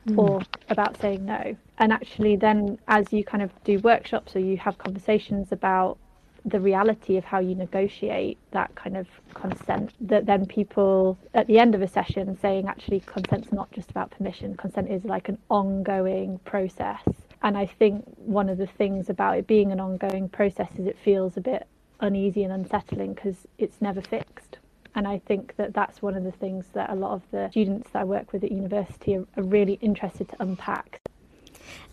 Mm. 0.07 0.17
Or 0.17 0.41
about 0.69 0.99
saying 0.99 1.25
no. 1.25 1.55
And 1.77 1.93
actually, 1.93 2.35
then 2.35 2.77
as 2.89 3.13
you 3.13 3.23
kind 3.23 3.41
of 3.41 3.51
do 3.63 3.79
workshops 3.79 4.35
or 4.35 4.39
you 4.39 4.57
have 4.57 4.77
conversations 4.77 5.53
about 5.53 5.97
the 6.45 6.59
reality 6.59 7.17
of 7.17 7.23
how 7.23 7.39
you 7.39 7.55
negotiate 7.55 8.37
that 8.51 8.73
kind 8.75 8.97
of 8.97 9.07
consent 9.33 9.93
that 10.01 10.25
then 10.25 10.45
people 10.45 11.17
at 11.33 11.47
the 11.47 11.57
end 11.57 11.73
of 11.73 11.81
a 11.81 11.87
session 11.87 12.37
saying 12.39 12.67
actually 12.67 12.99
consent's 13.01 13.51
not 13.51 13.71
just 13.71 13.89
about 13.89 14.11
permission. 14.11 14.55
Consent 14.55 14.89
is 14.89 15.05
like 15.05 15.29
an 15.29 15.37
ongoing 15.49 16.39
process. 16.39 17.01
And 17.41 17.57
i 17.57 17.65
think 17.65 18.05
one 18.17 18.49
of 18.49 18.57
the 18.57 18.67
things 18.67 19.09
about 19.09 19.37
it 19.37 19.47
being 19.47 19.71
an 19.71 19.79
ongoing 19.79 20.29
process 20.29 20.69
is 20.77 20.85
it 20.85 20.97
feels 20.97 21.37
a 21.37 21.41
bit 21.41 21.67
uneasy 21.99 22.43
and 22.43 22.53
unsettling 22.53 23.13
because 23.13 23.47
it's 23.57 23.81
never 23.81 24.01
fixed. 24.01 24.57
And 24.95 25.07
I 25.07 25.19
think 25.19 25.55
that 25.55 25.73
that's 25.73 26.01
one 26.01 26.15
of 26.15 26.23
the 26.23 26.31
things 26.31 26.65
that 26.73 26.89
a 26.89 26.95
lot 26.95 27.13
of 27.13 27.23
the 27.31 27.49
students 27.49 27.89
that 27.91 27.99
I 27.99 28.03
work 28.03 28.31
with 28.31 28.43
at 28.43 28.51
university 28.51 29.15
are, 29.15 29.25
are 29.37 29.43
really 29.43 29.79
interested 29.81 30.29
to 30.29 30.35
unpack. 30.39 31.01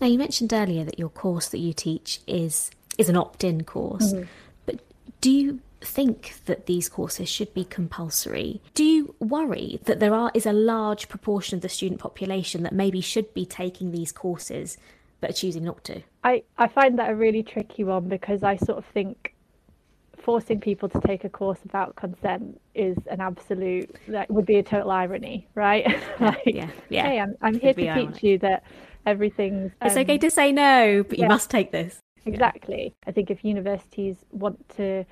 Now, 0.01 0.07
you 0.09 0.19
mentioned 0.19 0.53
earlier 0.53 0.85
that 0.85 0.99
your 0.99 1.09
course 1.09 1.49
that 1.49 1.59
you 1.59 1.73
teach 1.73 2.21
is 2.27 2.71
is 2.99 3.09
an 3.09 3.17
opt-in 3.17 3.65
course. 3.65 4.13
Mm-hmm. 4.13 4.25
But 4.67 4.81
do 5.21 5.31
you 5.31 5.61
think 5.81 6.35
that 6.45 6.67
these 6.67 6.89
courses 6.89 7.29
should 7.29 7.53
be 7.55 7.65
compulsory? 7.65 8.61
Do 8.75 8.85
you 8.85 9.15
worry 9.19 9.81
that 9.85 10.01
there 10.01 10.15
are 10.15 10.31
is 10.35 10.47
a 10.47 10.53
large 10.53 11.09
proportion 11.09 11.57
of 11.57 11.63
the 11.63 11.69
student 11.69 12.01
population 12.01 12.63
that 12.63 12.73
maybe 12.73 13.01
should 13.01 13.33
be 13.35 13.47
taking 13.47 13.93
these 13.93 14.13
courses 14.13 14.77
but 15.21 15.31
are 15.31 15.35
choosing 15.35 15.65
not 15.65 15.85
to? 15.85 16.03
I, 16.25 16.43
I 16.59 16.69
find 16.69 16.99
that 16.99 17.11
a 17.11 17.15
really 17.15 17.43
tricky 17.43 17.85
one 17.85 18.09
because 18.09 18.43
I 18.43 18.57
sort 18.57 18.79
of 18.79 18.85
think 18.87 19.35
forcing 20.19 20.61
people 20.61 20.89
to 20.89 21.01
take 21.01 21.25
a 21.25 21.29
course 21.29 21.59
about 21.65 21.97
consent 21.97 22.61
is 22.75 22.97
an 23.11 23.21
absolute 23.21 23.95
that 24.09 24.31
would 24.31 24.47
be 24.47 24.57
a 24.57 24.63
total 24.63 24.91
irony, 24.91 25.49
right? 25.55 25.87
like, 26.21 26.43
yeah, 26.47 26.69
yeah. 26.89 27.03
Hey, 27.03 27.21
I'm, 27.21 27.35
I'm 27.41 27.59
here 27.59 27.75
to 27.75 27.89
ironic. 27.89 28.15
teach 28.15 28.23
you 28.23 28.39
that 28.39 28.65
everything's. 29.07 29.73
Um, 29.81 29.89
it's 29.89 29.97
okay 29.97 30.19
to 30.19 30.31
say 30.31 30.53
no, 30.53 31.05
but 31.09 31.19
yeah. 31.19 31.25
you 31.25 31.29
must 31.29 31.51
take 31.51 31.73
this. 31.73 31.99
Exactly. 32.27 32.95
I 33.07 33.13
think 33.13 33.31
if 33.31 33.45
universities 33.45 34.25
want 34.31 34.69
to 34.77 35.05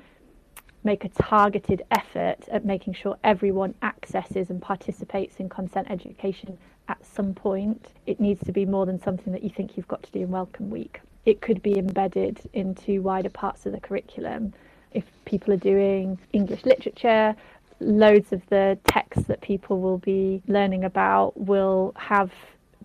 make 0.84 1.04
a 1.04 1.08
targeted 1.08 1.82
effort 1.90 2.48
at 2.50 2.64
making 2.64 2.94
sure 2.94 3.16
everyone 3.24 3.74
accesses 3.82 4.50
and 4.50 4.60
participates 4.62 5.36
in 5.36 5.48
consent 5.48 5.90
education 5.90 6.56
at 6.88 7.04
some 7.04 7.34
point, 7.34 7.88
it 8.06 8.20
needs 8.20 8.44
to 8.44 8.52
be 8.52 8.64
more 8.64 8.86
than 8.86 9.00
something 9.00 9.32
that 9.32 9.42
you 9.42 9.50
think 9.50 9.76
you've 9.76 9.88
got 9.88 10.02
to 10.02 10.10
do 10.12 10.20
in 10.20 10.30
Welcome 10.30 10.70
Week. 10.70 11.00
It 11.26 11.40
could 11.40 11.62
be 11.62 11.78
embedded 11.78 12.40
into 12.54 13.02
wider 13.02 13.28
parts 13.28 13.66
of 13.66 13.72
the 13.72 13.80
curriculum. 13.80 14.54
If 14.92 15.04
people 15.24 15.52
are 15.52 15.58
doing 15.58 16.18
English 16.32 16.64
literature, 16.64 17.34
loads 17.80 18.32
of 18.32 18.40
the 18.48 18.78
texts 18.84 19.24
that 19.24 19.40
people 19.40 19.80
will 19.80 19.98
be 19.98 20.42
learning 20.46 20.84
about 20.84 21.38
will 21.38 21.92
have 21.96 22.32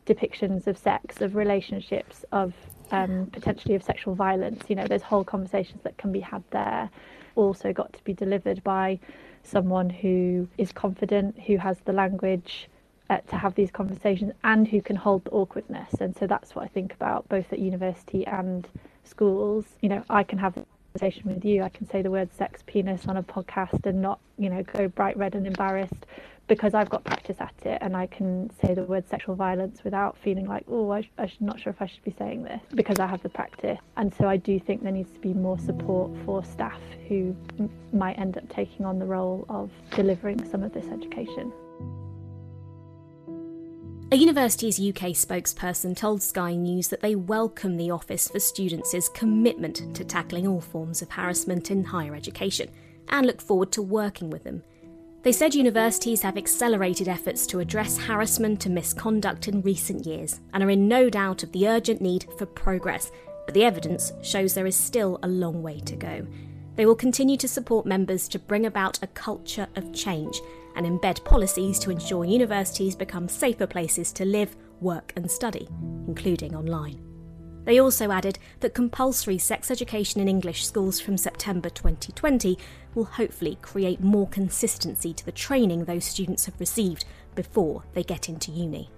depictions 0.06 0.68
of 0.68 0.78
sex, 0.78 1.22
of 1.22 1.36
relationships, 1.36 2.26
of 2.32 2.54
um, 2.94 3.28
potentially 3.34 3.76
of 3.76 3.84
sexual 3.84 4.16
violence. 4.16 4.64
You 4.70 4.76
know, 4.76 4.88
there's 4.88 5.02
whole 5.02 5.24
conversations 5.24 5.82
that 5.84 5.98
can 5.98 6.12
be 6.12 6.22
had 6.22 6.44
there. 6.52 6.90
Also, 7.36 7.74
got 7.74 7.92
to 7.94 8.04
be 8.04 8.14
delivered 8.14 8.64
by 8.64 9.00
someone 9.44 9.90
who 9.90 10.48
is 10.58 10.72
confident, 10.72 11.38
who 11.48 11.58
has 11.58 11.80
the 11.86 11.92
language 11.92 12.70
uh, 13.10 13.18
to 13.28 13.36
have 13.36 13.56
these 13.56 13.72
conversations, 13.72 14.32
and 14.44 14.68
who 14.68 14.82
can 14.82 14.96
hold 14.96 15.26
the 15.26 15.32
awkwardness. 15.32 15.96
And 16.00 16.16
so 16.16 16.28
that's 16.28 16.56
what 16.56 16.64
I 16.64 16.68
think 16.68 16.94
about 16.94 17.28
both 17.28 17.52
at 17.52 17.60
university 17.60 18.26
and 18.28 18.68
schools. 19.04 19.66
You 19.82 19.90
know, 19.90 20.04
I 20.10 20.24
can 20.24 20.38
have 20.38 20.54
conversation 20.94 21.34
with 21.34 21.44
you. 21.44 21.64
I 21.64 21.70
can 21.70 21.90
say 21.90 22.04
the 22.04 22.12
word 22.12 22.32
sex 22.34 22.64
penis 22.68 23.08
on 23.08 23.18
a 23.18 23.24
podcast 23.24 23.86
and 23.86 24.02
not, 24.02 24.20
you 24.38 24.50
know, 24.50 24.62
go 24.62 24.88
bright 24.88 25.18
red 25.18 25.34
and 25.34 25.48
embarrassed 25.48 26.06
because 26.54 26.76
I've 26.76 26.90
got 26.90 27.04
practice 27.04 27.38
at 27.40 27.56
it 27.66 27.80
and 27.82 27.98
I 27.98 28.06
can 28.06 28.52
say 28.62 28.76
the 28.76 28.84
word 28.84 29.10
sexual 29.10 29.34
violence 29.34 29.84
without 29.84 30.16
feeling 30.24 30.46
like, 30.46 30.64
oh, 30.68 30.92
I, 30.92 31.00
am 31.18 31.30
not 31.40 31.60
sure 31.60 31.74
if 31.74 31.82
I 31.82 31.88
should 31.88 32.04
be 32.04 32.14
saying 32.20 32.44
this 32.44 32.62
because 32.76 33.00
I 33.00 33.08
have 33.08 33.24
the 33.24 33.30
practice. 33.30 33.80
And 33.98 34.14
so 34.14 34.28
I 34.28 34.38
do 34.38 34.60
think 34.60 34.84
there 34.84 34.92
needs 34.92 35.10
to 35.14 35.20
be 35.20 35.34
more 35.34 35.58
support 35.58 36.12
for 36.26 36.44
staff 36.44 36.80
who 37.08 37.36
m- 37.58 37.72
might 37.92 38.20
end 38.20 38.38
up 38.38 38.48
taking 38.50 38.86
on 38.86 39.00
the 39.00 39.06
role 39.06 39.48
of 39.50 39.72
delivering 39.96 40.48
some 40.48 40.62
of 40.62 40.74
this 40.74 40.86
education. 40.90 41.52
A 44.12 44.16
Universities 44.16 44.80
UK 44.80 45.14
spokesperson 45.14 45.98
told 45.98 46.22
Sky 46.22 46.54
News 46.54 46.90
that 46.90 47.02
they 47.02 47.16
welcome 47.16 47.78
the 47.78 47.90
Office 47.90 48.28
for 48.28 48.40
Students' 48.40 49.10
commitment 49.10 49.96
to 49.96 50.04
tackling 50.04 50.46
all 50.46 50.62
forms 50.62 51.02
of 51.02 51.10
harassment 51.10 51.72
in 51.72 51.84
higher 51.84 52.14
education 52.14 52.70
and 53.10 53.26
look 53.26 53.42
forward 53.42 53.72
to 53.72 53.82
working 53.82 54.30
with 54.30 54.44
them 54.44 54.62
they 55.24 55.32
said 55.32 55.56
universities 55.56 56.22
have 56.22 56.38
accelerated 56.38 57.08
efforts 57.08 57.48
to 57.48 57.60
address 57.60 57.98
harassment 57.98 58.66
and 58.66 58.76
misconduct 58.76 59.48
in 59.48 59.62
recent 59.62 60.06
years 60.06 60.42
and 60.54 60.62
are 60.62 60.70
in 60.70 60.88
no 60.88 61.10
doubt 61.10 61.44
of 61.44 61.52
the 61.54 61.68
urgent 61.68 62.02
need 62.02 62.28
for 62.38 62.46
progress, 62.46 63.10
but 63.46 63.54
the 63.54 63.64
evidence 63.64 64.12
shows 64.22 64.54
there 64.54 64.66
is 64.66 64.76
still 64.76 65.20
a 65.24 65.28
long 65.28 65.64
way 65.64 65.80
to 65.80 65.96
go. 65.96 66.28
They 66.76 66.86
will 66.86 66.96
continue 66.96 67.38
to 67.38 67.48
support 67.48 67.86
members 67.86 68.28
to 68.30 68.40
bring 68.40 68.66
about 68.66 69.02
a 69.02 69.08
culture 69.08 69.68
of 69.76 69.94
change 69.94 70.42
and 70.76 70.86
embed 70.86 71.24
policies 71.24 71.80
to 71.80 71.92
ensure 71.92 72.26
universities 72.26 72.96
become 72.96 73.30
safer 73.30 73.68
places 73.68 74.12
to 74.14 74.26
live, 74.26 74.58
work, 74.82 75.14
and 75.16 75.32
study, 75.32 75.70
including 76.08 76.54
online. 76.54 77.13
They 77.66 77.80
also 77.80 78.12
added 78.12 78.40
that 78.60 78.74
compulsory 78.74 79.38
sex 79.38 79.72
education 79.72 80.20
in 80.22 80.28
English 80.28 80.66
schools 80.66 81.00
from 81.00 81.18
September 81.18 81.70
2020 81.70 82.58
will 82.94 83.06
hopefully 83.06 83.58
create 83.62 84.02
more 84.02 84.28
consistency 84.28 85.14
to 85.14 85.26
the 85.26 85.32
training 85.32 85.86
those 85.86 86.06
students 86.06 86.46
have 86.46 86.60
received 86.60 87.06
before 87.36 87.84
they 87.94 88.04
get 88.04 88.30
into 88.30 88.52
uni. 88.52 88.90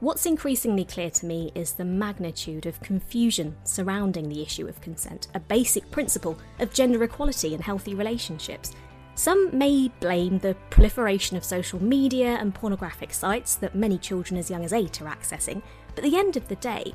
What's 0.00 0.26
increasingly 0.26 0.84
clear 0.84 1.10
to 1.10 1.26
me 1.26 1.52
is 1.54 1.72
the 1.72 1.84
magnitude 1.84 2.66
of 2.66 2.80
confusion 2.80 3.56
surrounding 3.62 4.28
the 4.28 4.42
issue 4.42 4.66
of 4.66 4.80
consent, 4.80 5.28
a 5.34 5.40
basic 5.40 5.88
principle 5.92 6.36
of 6.58 6.74
gender 6.74 7.02
equality 7.04 7.54
and 7.54 7.62
healthy 7.62 7.94
relationships. 7.94 8.72
Some 9.14 9.56
may 9.56 9.92
blame 10.00 10.38
the 10.38 10.56
proliferation 10.70 11.36
of 11.36 11.44
social 11.44 11.80
media 11.80 12.36
and 12.40 12.52
pornographic 12.52 13.14
sites 13.14 13.54
that 13.56 13.76
many 13.76 13.96
children 13.96 14.38
as 14.38 14.50
young 14.50 14.64
as 14.64 14.72
8 14.72 15.02
are 15.02 15.14
accessing, 15.14 15.62
but 15.94 16.04
at 16.04 16.10
the 16.10 16.18
end 16.18 16.36
of 16.36 16.48
the 16.48 16.56
day, 16.56 16.92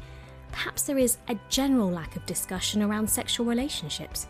perhaps 0.57 0.81
there 0.81 0.97
is 0.97 1.17
a 1.27 1.37
general 1.49 1.87
lack 1.87 2.15
of 2.15 2.25
discussion 2.25 2.81
around 2.81 3.07
sexual 3.07 3.45
relationships. 3.45 4.27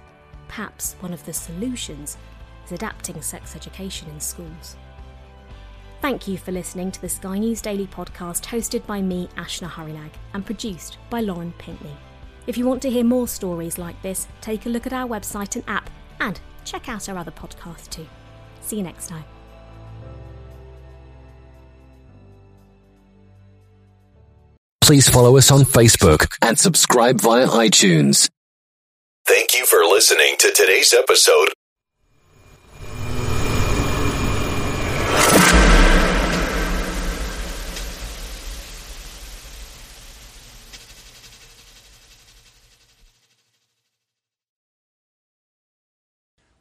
Perhaps 0.50 0.98
one 1.00 1.14
of 1.14 1.26
the 1.26 1.32
solutions 1.32 2.18
is 2.66 2.74
adapting 2.74 3.22
sex 3.22 3.56
education 3.56 4.10
in 4.10 4.20
schools. 4.20 4.76
Thank 6.02 6.28
you 6.28 6.38
for 6.38 6.52
listening 6.52 6.92
to 6.92 7.00
the 7.00 7.08
Sky 7.08 7.38
News 7.38 7.62
Daily 7.62 7.88
podcast 7.88 8.44
hosted 8.44 8.86
by 8.86 9.02
me, 9.02 9.30
Ashna 9.38 9.70
Hurynag, 9.70 10.12
and 10.34 10.46
produced 10.46 10.98
by 11.10 11.22
Lauren 11.22 11.54
Pinkney. 11.60 11.96
If 12.46 12.58
you 12.58 12.66
want 12.66 12.82
to 12.82 12.90
hear 12.90 13.06
more 13.06 13.30
stories 13.30 13.78
like 13.78 14.00
this, 14.02 14.28
take 14.42 14.66
a 14.66 14.70
look 14.70 14.86
at 14.86 14.92
our 14.92 15.08
website 15.08 15.56
and 15.56 15.64
app, 15.70 15.90
and 16.20 16.42
check 16.66 16.90
out 16.90 17.08
our 17.08 17.18
other 17.18 17.32
podcasts 17.32 17.90
too. 17.90 18.06
See 18.60 18.76
you 18.76 18.84
next 18.84 19.08
time. 19.08 19.37
Please 24.82 25.10
follow 25.10 25.38
us 25.38 25.52
on 25.52 25.62
Facebook 25.62 26.28
and 26.42 26.58
subscribe 26.58 27.22
via 27.22 27.48
iTunes. 27.48 28.30
Thank 29.26 29.54
you 29.56 29.66
for 29.66 29.84
listening 29.84 30.36
to 30.40 30.52
today's 30.52 30.94
episode. 30.94 31.50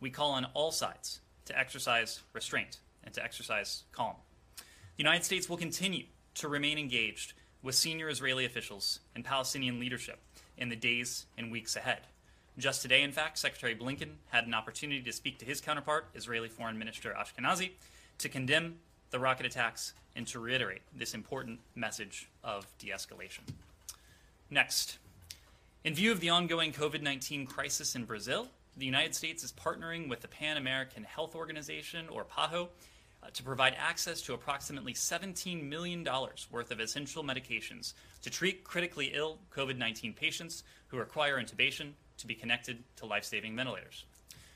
We 0.01 0.11
call 0.11 0.33
on 0.33 0.47
all 0.55 0.73
sides 0.73 1.21
to 1.47 1.59
exercise 1.59 2.21
restraint 2.33 2.79
and 3.03 3.14
to 3.14 3.25
exercise 3.25 3.85
calm. 3.93 4.14
The 4.57 4.62
United 4.99 5.25
States 5.25 5.49
will 5.49 5.57
continue 5.57 6.05
to 6.35 6.49
remain 6.49 6.79
engaged 6.79 7.33
with 7.63 7.75
senior 7.75 8.09
Israeli 8.09 8.45
officials 8.45 9.01
and 9.15 9.25
Palestinian 9.25 9.81
leadership 9.81 10.19
in 10.57 10.69
the 10.69 10.77
days 10.77 11.27
and 11.37 11.51
weeks 11.51 11.77
ahead. 11.77 12.01
Just 12.59 12.81
today, 12.81 13.03
in 13.03 13.13
fact, 13.13 13.39
Secretary 13.39 13.75
Blinken 13.75 14.13
had 14.31 14.47
an 14.47 14.55
opportunity 14.55 15.03
to 15.03 15.13
speak 15.13 15.39
to 15.39 15.45
his 15.45 15.61
counterpart, 15.61 16.07
Israeli 16.15 16.49
Foreign 16.49 16.79
Minister 16.79 17.15
Ashkenazi, 17.19 17.73
to 18.19 18.29
condemn 18.29 18.77
the 19.11 19.19
rocket 19.19 19.45
attacks 19.45 19.93
and 20.15 20.27
to 20.29 20.39
reiterate 20.39 20.83
this 20.95 21.13
important 21.13 21.61
message 21.75 22.29
of 22.43 22.67
de 22.79 22.89
escalation. 22.89 23.41
Next, 24.49 24.99
in 25.85 25.95
view 25.95 26.11
of 26.13 26.21
the 26.21 26.31
ongoing 26.31 26.73
COVID 26.73 27.03
19 27.03 27.47
crisis 27.47 27.95
in 27.95 28.05
Brazil, 28.05 28.49
the 28.77 28.87
United 28.87 29.15
States 29.15 29.45
is 29.45 29.53
partnering 29.53 30.09
with 30.09 30.21
the 30.21 30.29
Pan 30.29 30.57
American 30.57 31.05
Health 31.05 31.35
Organization, 31.35 32.09
or 32.09 32.25
PAHO, 32.25 32.69
Uh, 33.27 33.31
to 33.33 33.43
provide 33.43 33.74
access 33.79 34.20
to 34.22 34.35
approximately 34.35 34.93
$17 34.93 35.68
million 35.68 36.07
worth 36.51 36.70
of 36.70 36.79
essential 36.81 37.24
medications 37.24 37.95
to 38.22 38.31
treat 38.31 38.62
critically 38.62 39.11
ill 39.14 39.39
COVID 39.53 39.77
19 39.79 40.12
patients 40.12 40.62
who 40.89 40.99
require 40.99 41.43
intubation 41.43 41.93
to 42.18 42.27
be 42.27 42.35
connected 42.35 42.85
to 42.97 43.07
life 43.07 43.24
saving 43.24 43.57
ventilators. 43.57 44.05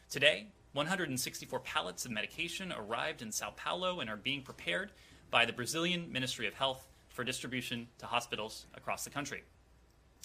Today, 0.08 0.46
164 0.74 1.58
pallets 1.60 2.04
of 2.04 2.12
medication 2.12 2.72
arrived 2.72 3.22
in 3.22 3.32
Sao 3.32 3.50
Paulo 3.56 4.00
and 4.00 4.08
are 4.08 4.16
being 4.16 4.42
prepared 4.42 4.92
by 5.30 5.44
the 5.44 5.52
Brazilian 5.52 6.12
Ministry 6.12 6.46
of 6.46 6.54
Health 6.54 6.86
for 7.08 7.24
distribution 7.24 7.88
to 7.98 8.06
hospitals 8.06 8.66
across 8.74 9.02
the 9.02 9.10
country. 9.10 9.42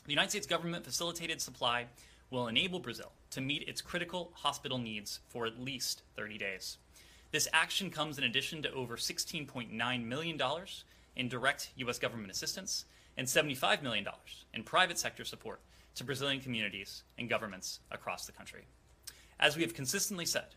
The 0.06 0.12
United 0.12 0.30
States 0.30 0.48
government 0.48 0.86
facilitated 0.86 1.42
supply 1.42 1.88
will 2.30 2.48
enable 2.48 2.80
Brazil 2.80 3.12
to 3.32 3.42
meet 3.42 3.68
its 3.68 3.82
critical 3.82 4.32
hospital 4.36 4.78
needs 4.78 5.20
for 5.30 5.48
at 5.48 5.60
least 5.60 6.04
30 6.16 6.38
days. 6.38 6.78
This 7.36 7.50
action 7.52 7.90
comes 7.90 8.18
in 8.18 8.24
addition 8.24 8.62
to 8.62 8.72
over 8.72 8.96
$16.9 8.96 10.06
million 10.06 10.42
in 11.18 11.28
direct 11.28 11.70
U.S. 11.76 12.00
government 12.00 12.32
assistance 12.32 12.86
and 13.18 13.28
$75 13.28 13.84
million 13.84 14.08
in 14.54 14.64
private 14.64 14.98
sector 14.98 15.26
support 15.26 15.60
to 15.96 16.06
Brazilian 16.06 16.40
communities 16.40 17.04
and 17.18 17.28
governments 17.28 17.82
across 17.92 18.26
the 18.26 18.32
country. 18.32 18.68
As 19.38 19.58
we 19.58 19.64
have 19.64 19.74
consistently 19.74 20.26
said, 20.26 20.56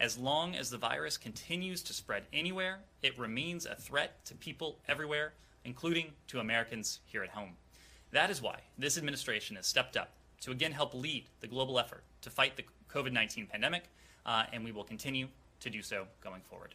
as 0.00 0.18
long 0.18 0.56
as 0.56 0.68
the 0.68 0.78
virus 0.78 1.16
continues 1.16 1.80
to 1.84 1.92
spread 1.92 2.24
anywhere, 2.32 2.80
it 3.04 3.16
remains 3.16 3.64
a 3.64 3.76
threat 3.76 4.24
to 4.24 4.34
people 4.34 4.80
everywhere, 4.88 5.32
including 5.64 6.06
to 6.26 6.40
Americans 6.40 6.98
here 7.04 7.22
at 7.22 7.30
home. 7.30 7.52
That 8.10 8.30
is 8.30 8.42
why 8.42 8.62
this 8.76 8.98
administration 8.98 9.54
has 9.54 9.68
stepped 9.68 9.96
up 9.96 10.14
to 10.40 10.50
again 10.50 10.72
help 10.72 10.92
lead 10.92 11.28
the 11.38 11.46
global 11.46 11.78
effort 11.78 12.02
to 12.22 12.30
fight 12.30 12.56
the 12.56 12.64
COVID 12.92 13.12
19 13.12 13.46
pandemic, 13.46 13.84
uh, 14.26 14.46
and 14.52 14.64
we 14.64 14.72
will 14.72 14.82
continue 14.82 15.28
to 15.66 15.70
do 15.70 15.82
so 15.82 16.06
going 16.22 16.42
forward. 16.48 16.74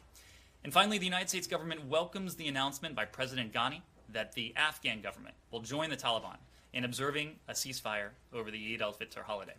And 0.64 0.72
finally, 0.72 0.98
the 0.98 1.06
United 1.06 1.30
States 1.30 1.48
government 1.48 1.88
welcomes 1.88 2.36
the 2.36 2.48
announcement 2.48 2.94
by 2.94 3.06
President 3.06 3.54
Ghani 3.54 3.82
that 4.10 4.34
the 4.34 4.54
Afghan 4.56 5.02
government 5.02 5.36
will 5.50 5.62
join 5.62 5.90
the 5.90 5.98
Taliban 5.98 6.38
in 6.74 6.84
observing 6.84 7.38
a 7.48 7.54
ceasefire 7.54 8.10
over 8.34 8.52
the 8.52 8.74
Eid 8.74 8.82
al 8.82 8.94
Fitr 8.94 9.24
holiday. 9.24 9.56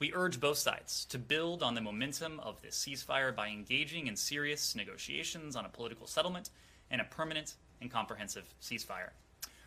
We 0.00 0.12
urge 0.12 0.40
both 0.40 0.58
sides 0.58 1.04
to 1.06 1.18
build 1.18 1.62
on 1.62 1.74
the 1.74 1.80
momentum 1.80 2.40
of 2.40 2.60
this 2.60 2.76
ceasefire 2.76 3.34
by 3.34 3.48
engaging 3.48 4.08
in 4.08 4.16
serious 4.16 4.74
negotiations 4.74 5.54
on 5.54 5.64
a 5.64 5.70
political 5.70 6.06
settlement 6.06 6.50
and 6.90 7.00
a 7.00 7.04
permanent 7.04 7.54
and 7.80 7.90
comprehensive 7.90 8.44
ceasefire. 8.60 9.10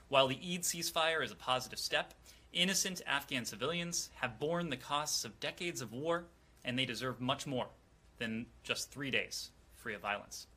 While 0.09 0.27
the 0.27 0.35
Eid 0.35 0.63
ceasefire 0.63 1.23
is 1.23 1.31
a 1.31 1.35
positive 1.35 1.79
step, 1.79 2.13
innocent 2.51 3.01
Afghan 3.07 3.45
civilians 3.45 4.09
have 4.15 4.39
borne 4.39 4.69
the 4.69 4.77
costs 4.77 5.23
of 5.23 5.39
decades 5.39 5.81
of 5.81 5.93
war, 5.93 6.25
and 6.63 6.77
they 6.77 6.85
deserve 6.85 7.21
much 7.21 7.47
more 7.47 7.67
than 8.17 8.45
just 8.63 8.91
three 8.91 9.11
days 9.11 9.49
free 9.75 9.93
of 9.93 10.01
violence. 10.01 10.47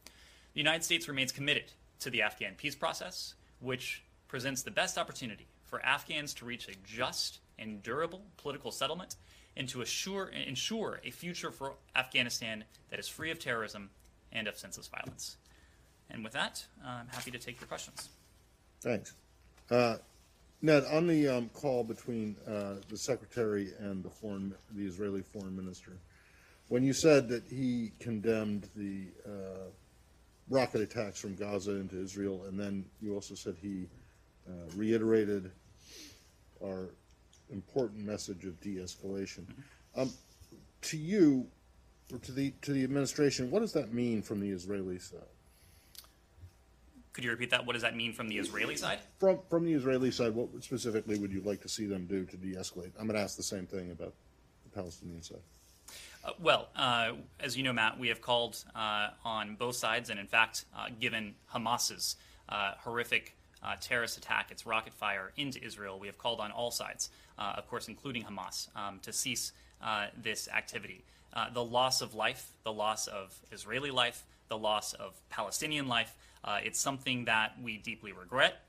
The 0.55 0.61
United 0.61 0.83
States 0.83 1.09
remains 1.09 1.33
committed 1.33 1.73
to 2.01 2.11
the 2.11 2.23
Afghan 2.23 2.55
peace 2.57 2.75
process, 2.75 3.35
which 3.61 4.03
presents 4.29 4.63
the 4.63 4.71
best 4.71 4.99
opportunity 4.99 5.47
for 5.67 5.85
Afghans 5.85 6.35
to 6.35 6.45
reach 6.45 6.69
a 6.69 6.75
just 6.85 7.39
and 7.59 7.83
durable 7.83 8.23
political 8.37 8.73
settlement 8.73 9.17
and 9.57 9.69
to 9.69 9.83
assure, 9.83 10.29
ensure 10.29 11.01
a 11.05 11.11
future 11.11 11.51
for 11.51 11.75
Afghanistan 11.95 12.65
that 12.89 12.99
is 12.99 13.09
free 13.09 13.31
of 13.31 13.39
terrorism 13.39 13.91
and 14.33 14.49
of 14.49 14.57
senseless 14.57 14.89
violence. 14.89 15.37
And 16.11 16.25
with 16.25 16.33
that, 16.33 16.65
I'm 16.85 17.09
happy 17.09 17.31
to 17.31 17.39
take 17.39 17.61
your 17.61 17.69
questions. 17.69 18.09
Thanks. 18.81 19.15
Uh, 19.71 19.97
Ned, 20.63 20.85
on 20.91 21.07
the 21.07 21.29
um, 21.29 21.51
call 21.55 21.85
between 21.85 22.37
uh, 22.47 22.75
the 22.89 22.97
secretary 22.97 23.73
and 23.79 24.03
the 24.03 24.11
foreign, 24.11 24.55
the 24.73 24.85
Israeli 24.85 25.23
foreign 25.23 25.57
minister, 25.57 25.93
when 26.71 26.85
you 26.85 26.93
said 26.93 27.29
that 27.29 27.43
he 27.51 27.91
condemned 27.99 28.69
the 28.77 29.03
uh, 29.27 29.67
rocket 30.49 30.81
attacks 30.81 31.21
from 31.21 31.35
Gaza 31.35 31.73
into 31.73 32.01
Israel, 32.01 32.45
and 32.47 32.59
then 32.59 32.85
you 33.03 33.13
also 33.13 33.35
said 33.35 33.57
he 33.61 33.89
uh, 34.49 34.53
reiterated 34.77 35.51
our 36.65 36.91
important 37.51 38.07
message 38.07 38.45
of 38.45 38.61
de-escalation. 38.61 39.41
Mm-hmm. 39.41 40.01
Um, 40.01 40.13
to 40.83 40.97
you, 40.97 41.49
or 42.13 42.19
to 42.19 42.31
the 42.31 42.55
to 42.63 42.73
the 42.73 42.85
administration, 42.85 43.51
what 43.51 43.61
does 43.61 43.73
that 43.73 43.93
mean 43.93 44.23
from 44.23 44.41
the 44.41 44.51
Israeli 44.51 45.01
side? 45.01 45.21
Could 47.13 47.25
you 47.25 47.31
repeat 47.31 47.51
that? 47.51 47.67
What 47.67 47.73
does 47.73 47.83
that 47.83 47.97
mean 47.97 48.13
from 48.13 48.29
the 48.29 48.39
Israeli 48.39 48.77
side? 48.77 49.01
From 49.19 49.41
from 49.51 49.65
the 49.65 49.73
Israeli 49.73 50.13
side, 50.13 50.37
what 50.37 50.49
specifically 50.63 51.19
would 51.19 51.33
you 51.33 51.41
like 51.41 51.63
to 51.63 51.69
see 51.69 51.87
them 51.87 52.07
do 52.07 52.25
to 52.27 52.37
de-escalate? 52.37 52.93
I'm 52.97 53.07
going 53.07 53.17
to 53.17 53.23
ask 53.23 53.37
the 53.37 53.43
same 53.43 53.67
thing 53.67 53.91
about 53.91 54.15
the 54.63 54.71
Palestinian 54.71 55.23
side. 55.23 55.43
Uh, 56.23 56.33
well, 56.39 56.69
uh, 56.77 57.13
as 57.39 57.57
you 57.57 57.63
know, 57.63 57.73
Matt, 57.73 57.99
we 57.99 58.09
have 58.09 58.21
called 58.21 58.63
uh, 58.75 59.09
on 59.25 59.55
both 59.55 59.77
sides, 59.77 60.11
and 60.11 60.21
in 60.21 60.27
fact, 60.27 60.67
uh, 60.77 60.89
given 61.01 61.35
Hamas's 61.53 62.17
uh, 62.49 62.73
horrific 62.79 63.37
terrorist 63.81 64.17
attack, 64.17 64.51
its 64.51 64.65
rocket 64.65 64.95
fire 64.95 65.33
into 65.37 65.63
Israel, 65.63 65.99
we 65.99 66.07
have 66.07 66.17
called 66.17 66.41
on 66.41 66.51
all 66.51 66.71
sides, 66.71 67.11
of 67.39 67.69
course, 67.69 67.89
including 67.89 68.25
Hamas, 68.25 68.75
um, 68.75 69.01
to 69.03 69.13
cease 69.13 69.53
this 70.17 70.49
activity. 70.49 71.05
the 71.53 71.63
loss 71.63 72.01
of 72.01 72.15
life, 72.15 72.53
the 72.65 72.73
loss 72.73 73.07
of 73.07 73.39
Israeli 73.53 73.91
life, 73.91 74.25
the 74.49 74.57
loss 74.57 74.95
of 74.95 75.21
Palestinian 75.29 75.89
life, 75.89 76.17
it's 76.63 76.81
something 76.81 77.27
that 77.27 77.53
we 77.63 77.77
deeply 77.77 78.13
regret. 78.13 78.63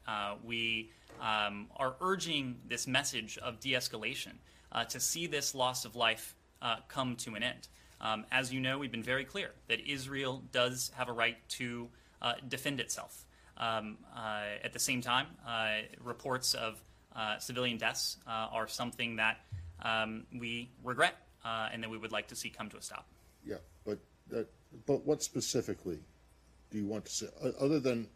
we 0.43 0.89
um, 1.21 1.67
are 1.77 1.95
urging 2.01 2.57
this 2.67 2.85
message 2.85 3.37
of 3.37 3.61
de 3.61 3.71
escalation 3.71 4.33
to 4.89 4.99
see 4.99 5.25
this 5.25 5.55
loss 5.55 5.85
of 5.85 5.95
life 5.95 6.35
uh, 6.61 6.77
come 6.87 7.15
to 7.17 7.35
an 7.35 7.43
end. 7.43 7.67
Um, 7.99 8.25
as 8.31 8.51
you 8.51 8.59
know, 8.59 8.79
we've 8.79 8.91
been 8.91 9.03
very 9.03 9.25
clear 9.25 9.51
that 9.67 9.79
Israel 9.87 10.41
does 10.51 10.91
have 10.95 11.07
a 11.07 11.13
right 11.13 11.37
to 11.49 11.89
uh, 12.21 12.33
defend 12.47 12.79
itself. 12.79 13.25
Um, 13.57 13.97
uh, 14.15 14.43
at 14.63 14.73
the 14.73 14.79
same 14.79 15.01
time, 15.01 15.27
uh, 15.47 15.81
reports 16.03 16.55
of 16.55 16.81
uh, 17.15 17.37
civilian 17.37 17.77
deaths 17.77 18.17
uh, 18.25 18.47
are 18.51 18.67
something 18.67 19.17
that 19.17 19.37
um, 19.83 20.25
we 20.39 20.69
regret 20.83 21.15
and 21.43 21.83
that 21.83 21.89
we 21.89 21.97
would 21.97 22.11
like 22.11 22.27
to 22.27 22.35
see 22.35 22.49
come 22.49 22.69
to 22.69 22.77
a 22.77 22.81
stop. 22.81 23.05
Yeah, 23.45 23.57
but 23.85 23.99
but 24.85 25.05
what 25.05 25.21
specifically 25.21 25.99
do 26.71 26.77
you 26.77 26.85
want 26.85 27.05
to 27.05 27.11
see, 27.11 27.27
other 27.59 27.79
than 27.79 28.07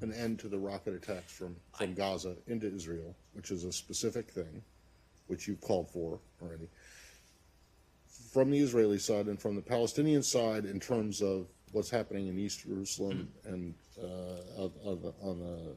an 0.00 0.12
end 0.12 0.38
to 0.40 0.48
the 0.48 0.58
rocket 0.58 0.94
attacks 0.94 1.32
from, 1.32 1.56
from 1.76 1.90
I, 1.90 1.92
Gaza 1.92 2.34
into 2.46 2.72
Israel, 2.72 3.14
which 3.34 3.50
is 3.50 3.64
a 3.64 3.72
specific 3.72 4.30
thing, 4.30 4.62
which 5.26 5.46
you 5.46 5.56
called 5.56 5.90
for 5.90 6.18
already? 6.42 6.68
From 8.34 8.50
the 8.50 8.58
Israeli 8.58 8.98
side 8.98 9.26
and 9.26 9.40
from 9.40 9.54
the 9.54 9.62
Palestinian 9.62 10.20
side 10.20 10.64
in 10.64 10.80
terms 10.80 11.22
of 11.22 11.46
what's 11.70 11.88
happening 11.88 12.26
in 12.26 12.36
East 12.36 12.66
Jerusalem 12.66 13.28
and 13.44 13.74
uh, 13.96 14.64
on, 14.84 15.00
the, 15.00 15.14
on 15.22 15.38
the, 15.38 15.76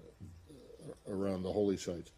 around 1.08 1.44
the 1.44 1.52
holy 1.52 1.78
sites. 1.78 2.12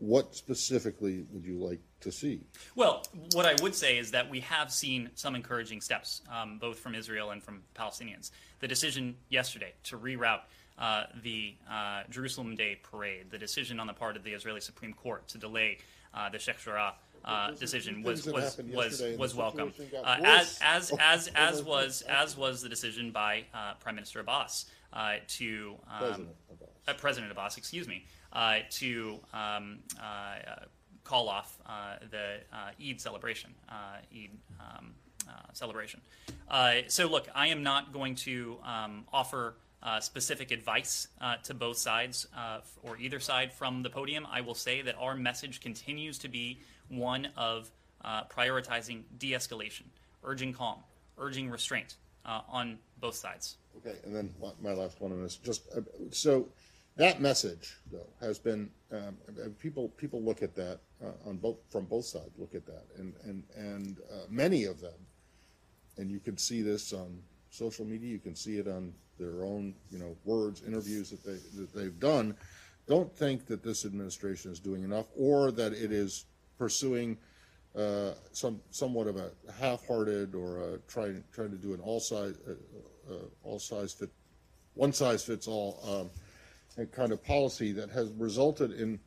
What 0.00 0.34
specifically 0.34 1.26
would 1.30 1.44
you 1.44 1.58
like 1.58 1.80
to 2.00 2.10
see? 2.10 2.40
Well, 2.74 3.04
what 3.34 3.46
I 3.46 3.54
would 3.62 3.74
say 3.74 3.98
is 3.98 4.10
that 4.10 4.28
we 4.28 4.40
have 4.40 4.72
seen 4.72 5.10
some 5.14 5.36
encouraging 5.36 5.80
steps, 5.80 6.22
um, 6.28 6.58
both 6.58 6.80
from 6.80 6.96
Israel 6.96 7.30
and 7.30 7.40
from 7.40 7.62
Palestinians. 7.76 8.32
The 8.58 8.66
decision 8.66 9.16
yesterday 9.28 9.74
to 9.84 9.96
reroute 9.96 10.40
uh, 10.76 11.04
the 11.22 11.54
uh, 11.70 12.02
Jerusalem 12.10 12.56
Day 12.56 12.80
parade, 12.82 13.30
the 13.30 13.38
decision 13.38 13.78
on 13.78 13.86
the 13.86 13.92
part 13.92 14.16
of 14.16 14.24
the 14.24 14.32
Israeli 14.32 14.60
Supreme 14.60 14.92
Court 14.92 15.28
to 15.28 15.38
delay 15.38 15.78
uh, 16.14 16.28
the 16.30 16.38
Sheikh 16.38 16.58
Jarrah 16.64 16.94
uh, 17.24 17.50
decision 17.52 18.02
was 18.02 18.26
was 18.26 18.58
was 18.72 19.02
was 19.18 19.34
welcome. 19.34 19.72
Uh, 20.04 20.16
as 20.24 20.58
as 20.62 20.92
as 20.98 21.28
as 21.34 21.62
was 21.62 22.02
as 22.02 22.36
was 22.36 22.62
the 22.62 22.68
decision 22.68 23.10
by 23.10 23.44
uh, 23.54 23.74
Prime 23.80 23.94
Minister 23.94 24.20
Abbas 24.20 24.66
uh, 24.92 25.14
to 25.28 25.76
um, 25.90 25.98
President 25.98 26.28
Abbas. 26.50 26.68
Uh, 26.86 26.92
President 26.94 27.32
Abbas, 27.32 27.56
excuse 27.56 27.88
me, 27.88 28.04
uh, 28.32 28.58
to 28.70 29.18
um, 29.32 29.80
call 31.04 31.28
off 31.28 31.58
the 32.10 32.40
Eid 32.80 33.00
celebration, 33.00 33.50
Eid 33.70 34.30
um, 34.60 34.94
celebration. 35.52 36.00
so 36.88 37.06
look, 37.06 37.28
I 37.34 37.48
am 37.48 37.62
not 37.62 37.92
going 37.92 38.14
to 38.16 38.58
um, 38.64 39.04
offer. 39.12 39.54
Uh, 39.80 40.00
specific 40.00 40.50
advice 40.50 41.06
uh, 41.20 41.36
to 41.36 41.54
both 41.54 41.78
sides 41.78 42.26
uh, 42.36 42.58
or 42.82 42.98
either 42.98 43.20
side 43.20 43.52
from 43.52 43.84
the 43.84 43.88
podium. 43.88 44.26
I 44.28 44.40
will 44.40 44.56
say 44.56 44.82
that 44.82 44.96
our 44.98 45.14
message 45.14 45.60
continues 45.60 46.18
to 46.18 46.28
be 46.28 46.58
one 46.88 47.28
of 47.36 47.70
uh, 48.04 48.24
prioritizing 48.24 49.02
de 49.18 49.32
escalation, 49.32 49.84
urging 50.24 50.52
calm, 50.52 50.78
urging 51.18 51.50
restraint 51.50 51.96
uh, 52.24 52.40
on 52.48 52.78
both 53.00 53.14
sides. 53.14 53.56
Okay, 53.78 53.96
and 54.04 54.14
then 54.14 54.32
my 54.60 54.72
last 54.72 55.00
one 55.00 55.12
on 55.12 55.22
this. 55.22 55.36
Just 55.36 55.62
uh, 55.76 55.80
so 56.10 56.48
that 56.96 57.20
message, 57.20 57.76
though, 57.92 58.08
has 58.20 58.38
been 58.38 58.70
um, 58.92 59.16
people 59.60 59.88
people 59.90 60.20
look 60.20 60.42
at 60.42 60.54
that 60.56 60.80
uh, 61.04 61.28
on 61.28 61.36
both 61.36 61.56
from 61.70 61.84
both 61.84 62.04
sides. 62.04 62.30
Look 62.38 62.54
at 62.54 62.66
that, 62.66 62.84
and 62.98 63.14
and 63.24 63.44
and 63.56 63.98
uh, 64.12 64.26
many 64.28 64.64
of 64.64 64.80
them, 64.80 64.98
and 65.96 66.10
you 66.10 66.18
can 66.18 66.36
see 66.36 66.60
this 66.60 66.92
on 66.92 67.18
social 67.50 67.84
media. 67.84 68.10
You 68.10 68.18
can 68.18 68.34
see 68.34 68.58
it 68.58 68.66
on 68.66 68.92
their 69.18 69.44
own, 69.44 69.74
you 69.90 69.98
know, 69.98 70.16
words, 70.24 70.62
interviews 70.66 71.10
that 71.10 71.24
they 71.24 71.38
that 71.60 71.72
they've 71.72 71.98
done. 72.00 72.36
Don't 72.88 73.14
think 73.14 73.46
that 73.46 73.62
this 73.62 73.84
administration 73.84 74.50
is 74.50 74.58
doing 74.58 74.82
enough, 74.82 75.06
or 75.16 75.52
that 75.52 75.72
it 75.72 75.92
is 75.92 76.24
pursuing 76.58 77.16
uh, 77.76 78.12
some 78.32 78.60
somewhat 78.70 79.06
of 79.06 79.16
a 79.16 79.30
half-hearted 79.60 80.34
or 80.34 80.58
a 80.58 80.78
trying 80.88 81.22
trying 81.32 81.50
to 81.50 81.56
do 81.56 81.74
an 81.74 81.80
all 81.80 82.00
side 82.00 82.34
uh, 82.48 83.12
uh, 83.12 83.16
all 83.44 83.58
size 83.58 83.92
fit, 83.92 84.10
one 84.74 84.92
size 84.92 85.24
fits 85.24 85.46
all 85.46 85.80
um, 85.86 86.86
kind 86.92 87.12
of 87.12 87.22
policy 87.24 87.72
that 87.72 87.90
has 87.90 88.10
resulted 88.12 88.72
in 88.72 88.98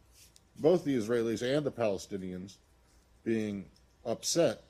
both 0.59 0.83
the 0.83 0.95
Israelis 0.95 1.41
and 1.41 1.65
the 1.65 1.71
Palestinians 1.71 2.57
being 3.23 3.65
upset 4.05 4.63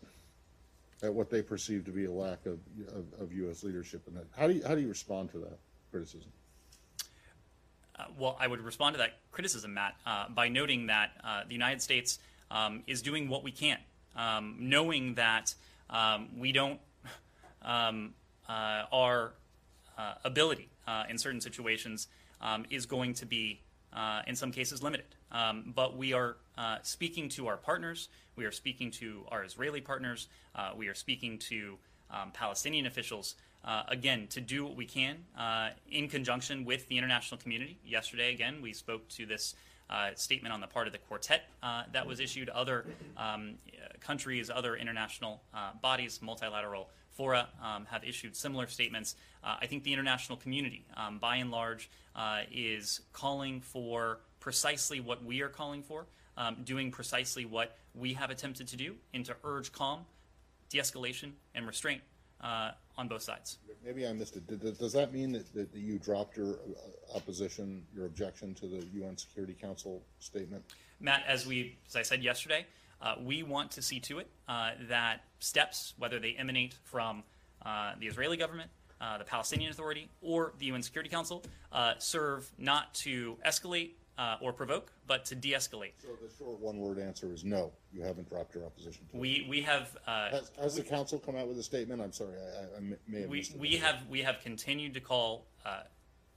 at 1.04 1.14
what 1.14 1.30
they 1.30 1.42
perceive 1.42 1.86
to 1.86 1.92
be 1.92 2.06
a 2.06 2.12
lack 2.12 2.46
of, 2.46 2.60
of, 2.90 3.22
of 3.22 3.34
U.S. 3.34 3.64
leadership 3.64 4.04
that. 4.08 4.26
How 4.38 4.48
do 4.48 4.54
you, 4.54 4.64
how 4.68 4.76
do 4.76 4.82
you 4.82 4.88
respond 4.88 5.32
to 5.32 5.40
that 5.40 5.58
criticism? 5.90 6.32
Uh, 7.98 8.06
well, 8.18 8.38
I 8.40 8.48
would 8.48 8.62
respond 8.62 8.94
to 8.96 8.98
that 9.00 9.18
criticism, 9.32 9.74
Matt, 9.74 9.96
uh, 10.06 10.30
by 10.30 10.48
noting 10.48 10.88
that 10.88 11.12
uh, 11.24 11.44
the 11.48 11.54
United 11.54 11.82
States 11.82 12.20
um, 12.52 12.84
is 12.86 13.02
doing 13.02 13.30
what 13.30 13.44
we 13.44 13.52
can, 13.52 13.78
um, 14.16 14.56
knowing 14.60 15.16
that 15.16 15.56
um, 15.90 16.30
we 16.38 16.52
don't, 16.52 16.80
um, 17.64 18.14
uh, 18.48 18.84
our 18.92 19.34
uh, 19.98 20.14
ability 20.24 20.70
uh, 20.88 21.04
in 21.10 21.18
certain 21.18 21.42
situations 21.42 22.08
um, 22.42 22.66
is 22.70 22.86
going 22.86 23.14
to 23.14 23.26
be, 23.26 23.62
in 24.28 24.36
some 24.36 24.52
cases, 24.52 24.84
limited. 24.84 25.06
But 25.32 25.98
we 25.98 26.14
are 26.14 26.38
speaking 26.84 27.30
to 27.30 27.48
our 27.48 27.58
partners, 27.58 28.10
we 28.36 28.46
are 28.46 28.52
speaking 28.52 28.92
to 28.92 29.26
our 29.30 29.44
Israeli 29.44 29.82
partners, 29.82 30.28
we 30.76 30.88
are 30.88 30.96
speaking 30.96 31.38
to 31.40 31.78
Palestinian 32.34 32.86
officials 32.86 33.36
uh, 33.64 33.84
again, 33.88 34.28
to 34.28 34.42
do 34.42 34.66
what 34.66 34.76
we 34.76 34.86
can 34.86 35.18
uh, 35.38 35.70
in 35.90 36.08
conjunction 36.08 36.66
with 36.66 36.88
the 36.88 36.98
international 36.98 37.40
community. 37.40 37.78
Yesterday, 37.86 38.34
again, 38.34 38.62
we 38.62 38.74
spoke 38.74 39.08
to 39.10 39.26
this 39.26 39.54
uh, 39.54 39.58
statement 40.16 40.54
on 40.54 40.62
the 40.62 40.68
part 40.68 40.88
of 40.88 40.94
the 40.94 41.00
quartet 41.00 41.44
uh, 41.64 41.84
that 41.92 42.06
was 42.06 42.20
issued. 42.20 42.50
Other 42.50 42.86
um, 43.18 43.56
countries, 44.00 44.50
other 44.50 44.76
international 44.76 45.42
uh, 45.54 45.72
bodies, 45.82 46.22
multilateral 46.22 46.90
fora 47.12 47.50
um, 47.62 47.86
have 47.86 48.04
issued 48.04 48.36
similar 48.36 48.68
statements. 48.68 49.16
Uh, 49.44 49.58
I 49.62 49.68
think 49.68 49.84
the 49.84 49.94
international 49.94 50.38
community, 50.38 50.86
um, 50.96 51.20
by 51.20 51.38
and 51.38 51.52
large, 51.52 51.90
is 52.52 53.02
calling 53.14 53.62
for 53.62 54.20
precisely 54.40 55.00
what 55.00 55.24
we 55.24 55.42
are 55.42 55.50
calling 55.50 55.84
for, 55.84 56.08
um, 56.38 56.58
doing 56.64 56.92
precisely 56.92 57.46
what 57.46 57.78
we 57.94 58.14
have 58.14 58.30
attempted 58.30 58.68
to 58.70 58.78
do, 58.78 58.96
and 59.14 59.26
to 59.26 59.36
urge 59.44 59.72
calm, 59.72 60.06
de 60.70 60.80
escalation, 60.80 61.32
and 61.54 61.68
restraint 61.68 62.02
uh, 62.42 62.72
on 62.98 63.08
both 63.08 63.22
sides. 63.22 63.58
Maybe 63.84 64.06
I 64.06 64.14
missed 64.14 64.36
it. 64.36 64.78
Does 64.78 64.94
that 64.94 65.14
mean 65.14 65.32
that, 65.34 65.54
that 65.54 65.74
you 65.74 65.98
dropped 66.00 66.38
your 66.38 66.54
uh, 66.54 67.16
opposition, 67.16 67.84
your 67.96 68.06
objection 68.06 68.54
to 68.56 68.68
the 68.68 68.86
UN 68.94 69.18
Security 69.18 69.56
Council 69.60 70.02
statement? 70.20 70.64
Matt, 71.00 71.24
as 71.28 71.46
we, 71.48 71.78
as 71.88 71.96
I 71.96 72.04
said 72.04 72.24
yesterday, 72.24 72.66
uh, 73.02 73.16
we 73.24 73.42
want 73.44 73.72
to 73.72 73.82
see 73.82 74.00
to 74.02 74.20
it 74.20 74.28
uh, 74.48 74.72
that 74.90 75.22
steps, 75.40 75.94
whether 75.98 76.20
they 76.20 76.34
emanate 76.34 76.76
from 76.84 77.24
uh, 77.66 77.94
the 78.00 78.08
Israeli 78.08 78.38
government, 78.38 78.70
uh, 79.00 79.18
the 79.18 79.24
Palestinian 79.24 79.72
Authority, 79.72 80.10
or 80.22 80.54
the 80.60 80.66
UN 80.68 80.84
Security 80.84 81.10
Council, 81.10 81.44
serve 81.98 82.52
not 82.60 82.94
to 82.94 83.38
escalate 83.46 83.92
uh, 84.22 84.38
or 84.40 84.54
provoke, 84.54 84.92
but 85.08 85.26
to 85.26 85.36
de-escalate. 85.36 85.94
So 86.00 86.10
the 86.22 86.32
short 86.38 86.60
one-word 86.60 87.00
answer 87.00 87.34
is 87.34 87.44
no. 87.44 87.72
You 87.92 88.04
haven't 88.04 88.30
dropped 88.30 88.54
your 88.54 88.66
opposition. 88.66 89.08
To 89.12 89.18
we 89.18 89.32
it. 89.32 89.50
we 89.50 89.62
have. 89.62 89.98
Uh, 90.06 90.30
has, 90.30 90.52
has 90.62 90.76
we, 90.76 90.84
the 90.84 90.90
council 90.90 91.18
come 91.18 91.36
out 91.36 91.48
with 91.48 91.58
a 91.58 91.64
statement? 91.64 92.02
I'm 92.02 92.14
sorry, 92.14 92.36
I, 92.36 92.78
I 92.78 92.80
may 93.08 93.22
have. 93.22 93.30
We 93.30 93.50
we 93.58 93.78
have 93.78 94.08
we 94.08 94.22
have 94.22 94.40
continued 94.42 94.94
to 94.94 95.00
call 95.00 95.48
uh, 95.66 95.82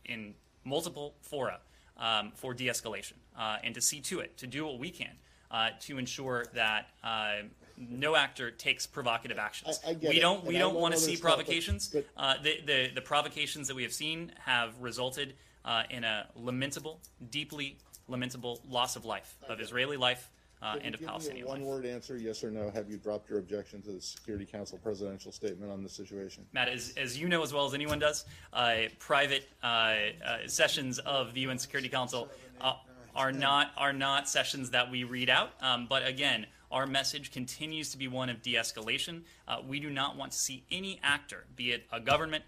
in 0.07 0.35
multiple 0.65 1.15
fora 1.21 1.61
um, 1.99 2.33
for 2.35 2.55
de-escalation 2.55 3.15
uh, 3.39 3.59
and 3.63 3.75
to 3.75 3.83
see 3.83 4.01
to 4.01 4.21
it 4.21 4.39
to 4.39 4.47
do 4.47 4.65
what 4.65 4.79
we 4.79 4.91
can 4.91 5.13
uh, 5.51 5.69
to 5.81 5.99
ensure 5.99 6.47
that 6.55 6.89
uh, 7.03 7.43
no 7.77 8.17
actor 8.17 8.51
takes 8.51 8.87
provocative 8.87 9.39
actions. 9.39 9.79
I, 9.87 9.91
I 9.91 9.97
we 10.01 10.21
don't 10.21 10.39
it. 10.39 10.47
we 10.47 10.57
don't 10.57 10.75
want 10.75 10.95
to 10.95 11.01
see 11.01 11.19
provocations. 11.19 11.91
But, 11.93 12.07
but 12.17 12.23
uh, 12.23 12.43
the, 12.43 12.61
the 12.65 12.91
the 12.95 13.03
provocations 13.03 13.69
that 13.69 13.75
we 13.75 13.83
have 13.83 13.93
seen 13.93 14.33
have 14.39 14.73
resulted 14.81 15.35
uh, 15.65 15.83
in 15.91 16.05
a 16.05 16.27
lamentable, 16.35 17.01
deeply 17.31 17.79
lamentable 18.09 18.61
loss 18.69 18.97
of 18.97 19.05
life 19.05 19.37
of 19.49 19.61
Israeli 19.61 19.97
life 19.97 20.31
uh, 20.65 20.77
and 20.83 20.95
of 20.95 21.03
Palestinian 21.03 21.47
life. 21.47 21.59
one 21.59 21.67
word 21.67 21.85
answer, 21.85 22.17
yes 22.17 22.43
or 22.43 22.51
no. 22.51 22.71
Have 22.71 22.91
you 22.91 22.97
dropped 22.97 23.29
your 23.29 23.39
objection 23.39 23.83
to 23.83 23.93
the 23.93 24.01
Security 24.01 24.47
Council 24.47 24.79
presidential 24.83 25.31
statement 25.31 25.71
on 25.71 25.83
the 25.83 25.89
situation? 25.89 26.45
Matt, 26.53 26.69
as, 26.69 26.95
as 26.97 27.19
you 27.19 27.29
know 27.29 27.43
as 27.43 27.53
well 27.53 27.67
as 27.67 27.75
anyone 27.75 27.99
does, 27.99 28.25
uh, 28.53 28.77
private 28.99 29.49
uh, 29.63 29.67
uh, 29.67 30.39
sessions 30.47 30.99
of 31.01 31.35
the 31.35 31.41
UN 31.41 31.59
Security 31.59 31.89
Council 31.89 32.29
uh, 32.61 32.75
are 33.15 33.31
not 33.31 33.73
are 33.77 33.93
not 33.93 34.29
sessions 34.29 34.71
that 34.71 34.91
we 34.91 35.05
read 35.05 35.29
out. 35.29 35.51
Um, 35.61 35.87
but 35.89 36.07
again, 36.07 36.47
our 36.71 36.87
message 36.87 37.31
continues 37.31 37.91
to 37.91 37.99
be 37.99 38.09
one 38.09 38.31
of 38.31 38.43
de-escalation. 38.43 39.23
Uh, 39.47 39.59
we 39.67 39.79
do 39.79 39.91
not 39.91 40.17
want 40.17 40.33
to 40.33 40.39
see 40.39 40.65
any 40.71 40.99
actor, 41.03 41.45
be 41.55 41.73
it 41.73 41.85
a 41.93 42.01
government 42.01 42.43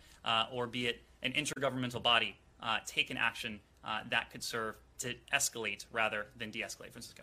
or 0.53 0.67
be 0.67 0.89
it 0.89 1.03
an 1.23 1.33
intergovernmental 1.33 2.03
body, 2.03 2.37
take 2.87 3.11
an 3.11 3.17
action 3.17 3.61
that 4.11 4.31
could 4.31 4.43
serve 4.43 4.77
to 4.99 5.15
escalate 5.33 5.85
rather 5.93 6.27
than 6.39 6.51
de-escalate. 6.51 6.91
Francisco. 6.93 7.23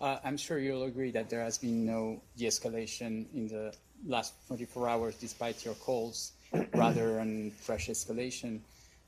Uh, 0.00 0.18
I'm 0.24 0.36
sure 0.36 0.58
you'll 0.58 0.84
agree 0.84 1.10
that 1.10 1.28
there 1.28 1.42
has 1.42 1.58
been 1.58 1.84
no 1.84 2.22
de-escalation 2.36 3.26
in 3.34 3.48
the 3.48 3.74
last 4.06 4.34
24 4.46 4.88
hours, 4.88 5.14
despite 5.16 5.64
your 5.64 5.74
calls, 5.74 6.32
rather 6.74 7.14
than 7.14 7.50
fresh 7.50 7.88
escalation. 7.88 8.60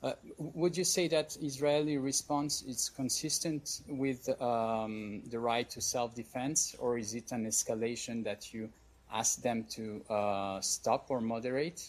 Uh, 0.03 0.13
would 0.37 0.75
you 0.75 0.83
say 0.83 1.07
that 1.07 1.37
Israeli 1.41 1.97
response 1.97 2.63
is 2.63 2.89
consistent 2.89 3.81
with 3.87 4.29
um, 4.41 5.21
the 5.29 5.39
right 5.39 5.69
to 5.69 5.79
self-defense, 5.79 6.75
or 6.79 6.97
is 6.97 7.13
it 7.13 7.31
an 7.31 7.45
escalation 7.45 8.23
that 8.23 8.51
you 8.53 8.69
ask 9.13 9.41
them 9.41 9.63
to 9.69 10.01
uh, 10.09 10.59
stop 10.59 11.05
or 11.09 11.21
moderate? 11.21 11.87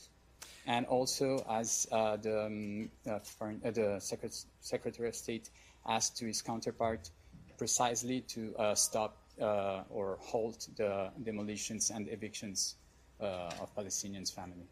And 0.67 0.87
also, 0.87 1.45
as 1.51 1.89
uh, 1.91 2.17
the, 2.17 2.47
um, 2.47 2.91
uh, 3.09 3.19
foreign, 3.19 3.61
uh, 3.65 3.71
the 3.73 3.99
Secret- 4.01 4.45
Secretary 4.61 5.09
of 5.09 5.17
State 5.17 5.51
asked 5.89 6.17
to 6.19 6.27
his 6.27 6.41
counterpart 6.41 7.11
precisely 7.59 8.21
to 8.21 8.55
uh, 8.57 8.75
stop 8.75 9.17
uh, 9.41 9.83
or 9.91 10.19
halt 10.21 10.69
the 10.77 11.11
demolitions 11.25 11.91
and 11.91 12.09
evictions 12.09 12.77
uh, 13.21 13.51
of 13.61 13.75
Palestinians' 13.75 14.33
family. 14.33 14.67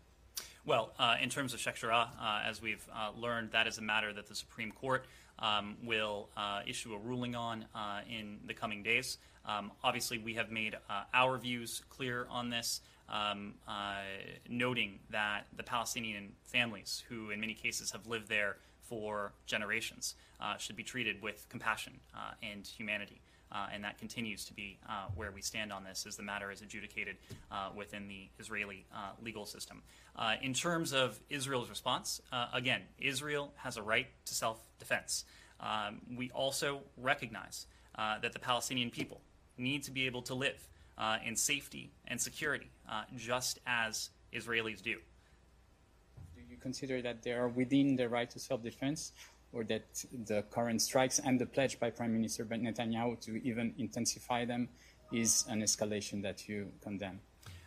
Well, 0.65 0.93
in 1.21 1.31
terms 1.31 1.55
of 1.55 1.61
Sheikh 1.61 1.77
Jarrah, 1.77 2.11
as 2.47 2.61
we've 2.61 2.87
learned, 3.17 3.51
that 3.53 3.67
is 3.67 3.79
a 3.79 3.83
matter 3.83 4.13
that 4.13 4.27
the 4.27 4.35
Supreme 4.35 4.71
Court 4.71 5.07
um, 5.39 5.77
will 5.83 6.29
issue 6.67 6.93
a 6.93 6.99
ruling 6.99 7.35
on 7.35 7.65
in 8.09 8.39
the 8.47 8.53
coming 8.53 8.83
days. 8.83 9.19
Um, 9.47 9.73
obviously, 9.83 10.19
we 10.19 10.35
have 10.35 10.51
made 10.51 10.77
our 11.15 11.39
views 11.39 11.83
clear 11.89 12.27
on 12.29 12.51
this. 12.51 12.83
Um, 13.11 13.55
noting 14.49 15.01
that 15.11 15.47
the 15.57 15.65
Palestinian 15.65 16.33
families, 16.45 17.03
who 17.09 17.31
in 17.31 17.41
many 17.41 17.55
cases 17.55 17.91
have 17.91 18.07
lived 18.07 18.29
there 18.29 18.57
for 18.91 19.33
generations 19.47 20.17
uh, 20.41 20.57
should 20.57 20.77
be 20.77 20.83
treated 20.83 21.23
with 21.23 21.49
compassion 21.49 21.95
uh, 22.15 22.33
and 22.43 22.67
humanity. 22.67 23.21
Uh, 23.53 23.67
and 23.73 23.83
that 23.83 23.99
continues 23.99 24.45
to 24.45 24.55
be 24.55 24.79
uh, 24.89 25.07
where 25.17 25.33
we 25.33 25.43
stand 25.43 25.73
on 25.73 25.83
this 25.83 26.07
as 26.07 26.17
the 26.17 26.23
matter 26.23 26.53
is 26.53 26.63
adjudicated 26.63 27.17
uh, 27.51 27.71
within 27.75 28.07
the 28.07 28.29
Israeli 28.39 28.87
uh, 28.95 29.11
legal 29.23 29.45
system. 29.45 29.83
in 30.43 30.55
terms 30.55 30.93
of 30.93 31.19
Israel's 31.29 31.69
response, 31.69 32.21
again, 32.53 32.83
Israel 32.99 33.53
has 33.57 33.77
a 33.77 33.83
right 33.83 34.07
to 34.27 34.35
self 34.35 34.59
defense. 34.79 35.25
Um, 35.59 36.01
we 36.17 36.31
also 36.31 36.81
recognize 36.97 37.67
that 37.97 38.33
the 38.33 38.39
Palestinian 38.39 38.91
people 38.91 39.21
need 39.59 39.83
to 39.83 39.91
be 39.91 40.07
able 40.07 40.23
to 40.23 40.35
live 40.35 40.69
in 41.25 41.37
safety 41.37 41.91
and 42.09 42.21
security, 42.21 42.71
just 43.17 43.59
as 43.67 44.11
Israelis 44.33 44.83
do 44.83 44.97
Do 46.37 46.43
you 46.49 46.57
consider 46.61 47.03
that 47.03 47.23
they 47.23 47.33
are 47.33 47.49
within 47.49 47.97
the 47.97 48.09
right 48.09 48.31
to 48.31 48.39
self-defense 48.39 49.13
or 49.53 49.65
that 49.65 50.05
the 50.27 50.43
current 50.51 50.81
strikes 50.81 51.19
and 51.19 51.41
the 51.41 51.47
pledge 51.47 51.79
by 51.81 51.91
Prime 51.91 52.13
Minister 52.13 52.45
Netanyahu 52.45 53.19
to 53.21 53.43
even 53.45 53.75
intensify 53.79 54.45
them 54.45 54.69
is 55.13 55.45
an 55.49 55.61
escalation 55.63 56.23
that 56.23 56.49
you 56.49 56.71
condemn? 56.81 57.21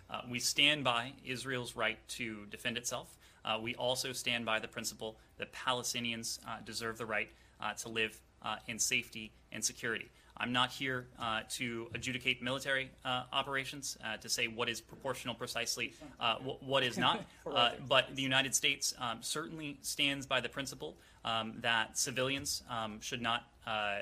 Uh, 0.10 0.22
we 0.30 0.40
stand 0.40 0.84
by 0.84 1.14
Israel's 1.26 1.76
right 1.76 1.98
to 2.08 2.46
defend 2.50 2.78
itself. 2.78 3.18
Uh, 3.44 3.60
we 3.62 3.76
also 3.76 4.14
stand 4.14 4.46
by 4.46 4.60
the 4.60 4.68
principle 4.68 5.18
that 5.38 5.52
Palestinians 5.52 6.40
uh, 6.48 6.58
deserve 6.64 6.98
the 6.98 7.06
right 7.06 7.30
uh, 7.60 7.74
to 7.74 7.90
live 7.90 8.22
uh, 8.42 8.58
in 8.68 8.80
safety 8.80 9.32
and 9.52 9.64
security. 9.64 10.10
I'm 10.38 10.52
not 10.52 10.72
here 10.72 11.06
uh, 11.20 11.42
to 11.52 11.88
adjudicate 11.94 12.42
military 12.42 12.90
uh, 13.06 13.24
operations, 13.32 13.98
uh, 14.04 14.18
to 14.18 14.30
say 14.30 14.48
what 14.48 14.68
is 14.68 14.82
proportional 14.82 15.36
precisely, 15.36 15.94
uh, 16.20 16.36
w- 16.36 16.58
what 16.62 16.84
is 16.84 16.98
not. 16.98 17.24
Uh, 17.54 17.72
but 17.88 18.16
the 18.16 18.22
United 18.22 18.56
States 18.56 18.96
um, 19.00 19.20
certainly 19.22 19.78
stands 19.84 20.26
by 20.26 20.42
the 20.42 20.50
principle 20.50 20.96
um, 21.24 21.54
that 21.62 21.96
civilians 21.98 22.64
um, 22.68 23.00
should 23.00 23.22
not, 23.22 23.44
uh, 23.68 24.00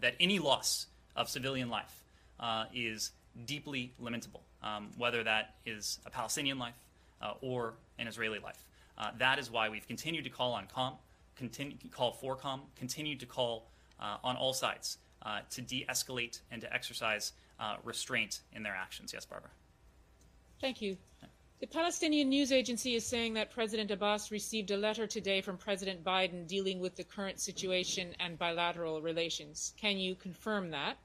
that 0.00 0.14
any 0.20 0.38
loss 0.38 0.86
of 1.16 1.28
civilian 1.28 1.70
life 1.70 2.02
is 2.74 3.12
deeply 3.46 3.92
lamentable, 3.98 4.42
um, 4.62 4.90
whether 4.98 5.22
that 5.22 5.54
is 5.64 5.98
a 6.04 6.10
Palestinian 6.10 6.58
life 6.58 6.78
or 7.40 7.74
an 7.98 8.06
Israeli 8.06 8.38
life. 8.38 8.62
that 9.18 9.38
is 9.38 9.50
why 9.50 9.70
we've 9.70 9.86
continued 9.86 10.24
to 10.24 10.30
call 10.30 10.52
on 10.52 10.66
calm, 10.66 10.94
continue, 11.36 11.76
call 11.90 12.12
for 12.12 12.36
calm, 12.36 12.60
continued 12.76 13.20
to 13.20 13.26
call 13.26 13.66
on 13.98 14.36
all 14.36 14.52
sides 14.52 14.98
uh, 15.24 15.40
to 15.50 15.62
de 15.62 15.84
escalate 15.88 16.40
and 16.50 16.60
to 16.60 16.72
exercise 16.72 17.32
uh, 17.60 17.76
restraint 17.84 18.40
in 18.52 18.62
their 18.62 18.74
actions. 18.74 19.12
Yes, 19.12 19.24
Barbara. 19.24 19.50
Thank 20.60 20.80
you. 20.80 20.96
The 21.60 21.66
Palestinian 21.66 22.28
news 22.28 22.52
agency 22.52 22.94
is 22.94 23.06
saying 23.06 23.34
that 23.34 23.50
President 23.50 23.90
Abbas 23.90 24.30
received 24.30 24.70
a 24.70 24.76
letter 24.76 25.06
today 25.06 25.40
from 25.40 25.56
President 25.56 26.04
Biden 26.04 26.46
dealing 26.46 26.78
with 26.78 26.96
the 26.96 27.04
current 27.04 27.40
situation 27.40 28.14
and 28.20 28.38
bilateral 28.38 29.00
relations. 29.00 29.72
Can 29.78 29.96
you 29.96 30.14
confirm 30.14 30.70
that? 30.72 30.98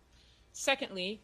Secondly, 0.52 1.22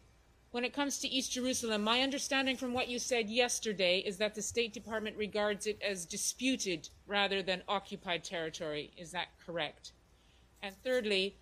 when 0.52 0.64
it 0.64 0.72
comes 0.72 1.00
to 1.00 1.10
East 1.10 1.34
Jerusalem, 1.34 1.84
my 1.84 2.02
understanding 2.02 2.56
from 2.56 2.72
what 2.72 2.88
you 2.88 2.98
said 2.98 3.30
yesterday 3.30 4.00
is 4.00 4.18
that 4.20 4.36
the 4.36 4.42
State 4.42 4.72
Department 4.72 5.18
regards 5.18 5.68
it 5.68 5.82
as 5.82 6.06
disputed 6.06 6.88
rather 7.06 7.44
than 7.44 7.62
occupied 7.68 8.24
territory. 8.24 8.92
Is 8.96 9.12
that 9.12 9.38
correct? 9.46 9.92
And 10.64 10.74
thirdly, 10.82 11.36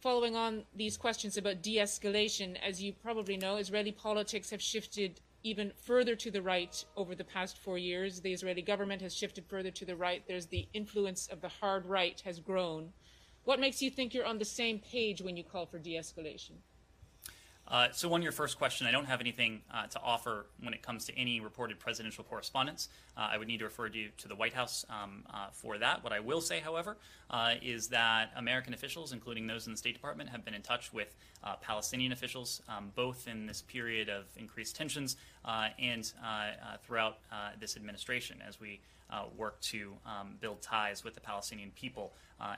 following 0.00 0.36
on 0.36 0.64
these 0.74 0.96
questions 0.96 1.36
about 1.36 1.62
de 1.62 1.76
escalation, 1.76 2.56
as 2.66 2.82
you 2.82 2.92
probably 2.92 3.36
know, 3.36 3.56
Israeli 3.56 3.92
politics 3.92 4.50
have 4.50 4.62
shifted 4.62 5.20
even 5.42 5.72
further 5.76 6.14
to 6.16 6.30
the 6.30 6.42
right 6.42 6.84
over 6.96 7.14
the 7.14 7.24
past 7.24 7.58
four 7.58 7.78
years. 7.78 8.20
The 8.20 8.32
Israeli 8.32 8.62
government 8.62 9.02
has 9.02 9.14
shifted 9.14 9.46
further 9.46 9.70
to 9.72 9.84
the 9.84 9.96
right. 9.96 10.22
There's 10.26 10.46
the 10.46 10.68
influence 10.72 11.28
of 11.28 11.40
the 11.40 11.48
hard 11.48 11.86
right 11.86 12.20
has 12.24 12.40
grown. 12.40 12.92
What 13.44 13.60
makes 13.60 13.80
you 13.80 13.90
think 13.90 14.14
you're 14.14 14.26
on 14.26 14.38
the 14.38 14.44
same 14.44 14.78
page 14.78 15.22
when 15.22 15.36
you 15.36 15.44
call 15.44 15.66
for 15.66 15.78
de 15.78 15.94
escalation? 15.94 16.58
Uh, 17.70 17.88
so, 17.92 18.12
on 18.14 18.22
your 18.22 18.32
first 18.32 18.58
question, 18.58 18.86
I 18.86 18.90
don't 18.90 19.04
have 19.04 19.20
anything 19.20 19.60
uh, 19.72 19.86
to 19.88 20.00
offer 20.00 20.46
when 20.62 20.72
it 20.72 20.82
comes 20.82 21.04
to 21.06 21.18
any 21.18 21.40
reported 21.40 21.78
presidential 21.78 22.24
correspondence. 22.24 22.88
Uh, 23.16 23.28
I 23.30 23.36
would 23.36 23.46
need 23.46 23.58
to 23.58 23.66
refer 23.66 23.88
you 23.88 24.08
to 24.16 24.28
the 24.28 24.34
White 24.34 24.54
House 24.54 24.86
um, 24.88 25.24
uh, 25.32 25.48
for 25.52 25.76
that. 25.76 26.02
What 26.02 26.14
I 26.14 26.20
will 26.20 26.40
say, 26.40 26.60
however, 26.60 26.96
uh, 27.30 27.54
is 27.60 27.88
that 27.88 28.30
American 28.36 28.72
officials, 28.72 29.12
including 29.12 29.46
those 29.46 29.66
in 29.66 29.72
the 29.74 29.76
State 29.76 29.92
Department, 29.92 30.30
have 30.30 30.46
been 30.46 30.54
in 30.54 30.62
touch 30.62 30.94
with 30.94 31.14
uh, 31.44 31.56
Palestinian 31.56 32.12
officials, 32.12 32.62
um, 32.70 32.90
both 32.94 33.28
in 33.28 33.46
this 33.46 33.60
period 33.60 34.08
of 34.08 34.24
increased 34.36 34.74
tensions 34.74 35.16
and 35.78 36.12
throughout 36.86 37.18
this 37.60 37.76
administration, 37.76 38.42
as 38.46 38.60
we 38.60 38.80
work 39.36 39.60
to 39.60 39.92
um, 40.06 40.36
build 40.40 40.62
ties 40.62 41.04
with 41.04 41.14
the 41.14 41.20
Palestinian 41.20 41.70
people 41.72 42.12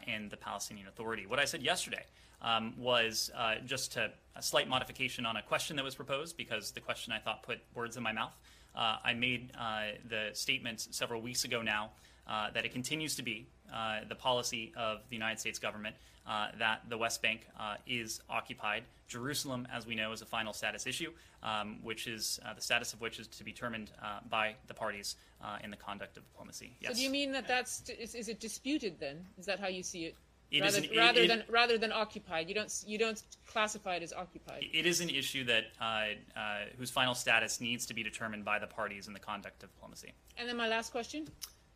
and 0.06 0.30
the 0.30 0.36
Palestinian 0.36 0.86
Authority. 0.86 1.26
What 1.26 1.38
I 1.38 1.44
said 1.44 1.62
yesterday 1.62 2.04
um, 2.42 2.74
was 2.78 3.30
uh, 3.36 3.56
just 3.66 3.92
to, 3.92 4.10
a 4.36 4.42
slight 4.42 4.68
modification 4.68 5.26
on 5.26 5.36
a 5.36 5.42
question 5.42 5.76
that 5.76 5.84
was 5.84 5.94
proposed 5.94 6.36
because 6.36 6.70
the 6.70 6.80
question 6.80 7.12
I 7.12 7.18
thought 7.18 7.42
put 7.42 7.60
words 7.74 7.96
in 7.96 8.02
my 8.02 8.12
mouth. 8.12 8.32
Uh, 8.74 8.96
I 9.04 9.14
made 9.14 9.50
uh, 9.58 9.82
the 10.08 10.30
statement 10.32 10.80
several 10.90 11.20
weeks 11.20 11.44
ago 11.44 11.62
now 11.62 11.90
uh, 12.28 12.50
that 12.52 12.64
it 12.64 12.72
continues 12.72 13.16
to 13.16 13.22
be 13.22 13.46
uh, 13.72 14.00
the 14.08 14.14
policy 14.14 14.72
of 14.76 15.00
the 15.08 15.16
United 15.16 15.40
States 15.40 15.58
government 15.58 15.96
uh, 16.26 16.48
that 16.58 16.82
the 16.88 16.96
West 16.96 17.22
Bank 17.22 17.46
is 17.86 18.20
occupied. 18.30 18.84
Jerusalem, 19.08 19.66
as 19.72 19.86
we 19.86 19.96
know, 19.96 20.12
is 20.12 20.22
a 20.22 20.26
final 20.26 20.52
status 20.52 20.86
issue, 20.86 21.10
um, 21.42 21.78
which 21.82 22.06
is 22.06 22.38
the 22.54 22.60
status 22.60 22.92
of 22.92 23.00
which 23.00 23.18
is 23.18 23.26
to 23.26 23.42
be 23.42 23.50
determined 23.50 23.90
by 24.28 24.54
the 24.68 24.74
parties 24.74 25.16
in 25.64 25.70
the 25.70 25.76
conduct 25.76 26.16
of 26.16 26.24
diplomacy. 26.30 26.76
Yes. 26.80 26.92
So, 26.92 26.96
do 26.96 27.02
you 27.02 27.10
mean 27.10 27.32
that 27.32 27.48
that's 27.48 27.88
is, 27.88 28.14
is 28.14 28.28
it 28.28 28.38
disputed 28.38 29.00
then? 29.00 29.24
Is 29.38 29.46
that 29.46 29.58
how 29.58 29.66
you 29.66 29.82
see 29.82 30.04
it? 30.04 30.14
It 30.50 30.62
rather, 30.62 30.78
an, 30.78 30.88
rather 30.96 31.20
it, 31.20 31.28
than 31.28 31.44
rather 31.48 31.78
than 31.78 31.92
occupied. 31.92 32.48
You 32.48 32.54
don't 32.54 32.84
you 32.86 32.98
don't 32.98 33.22
classify 33.46 33.96
it 33.96 34.02
as 34.02 34.12
occupied. 34.12 34.64
It 34.72 34.84
is 34.84 35.00
an 35.00 35.08
issue 35.08 35.44
that 35.44 35.66
uh, 35.80 35.84
uh, 35.84 36.40
whose 36.76 36.90
final 36.90 37.14
status 37.14 37.60
needs 37.60 37.86
to 37.86 37.94
be 37.94 38.02
determined 38.02 38.44
by 38.44 38.58
the 38.58 38.66
parties 38.66 39.06
in 39.06 39.12
the 39.12 39.20
conduct 39.20 39.62
of 39.62 39.72
diplomacy. 39.72 40.12
And 40.36 40.48
then 40.48 40.56
my 40.56 40.68
last 40.68 40.90
question. 40.90 41.28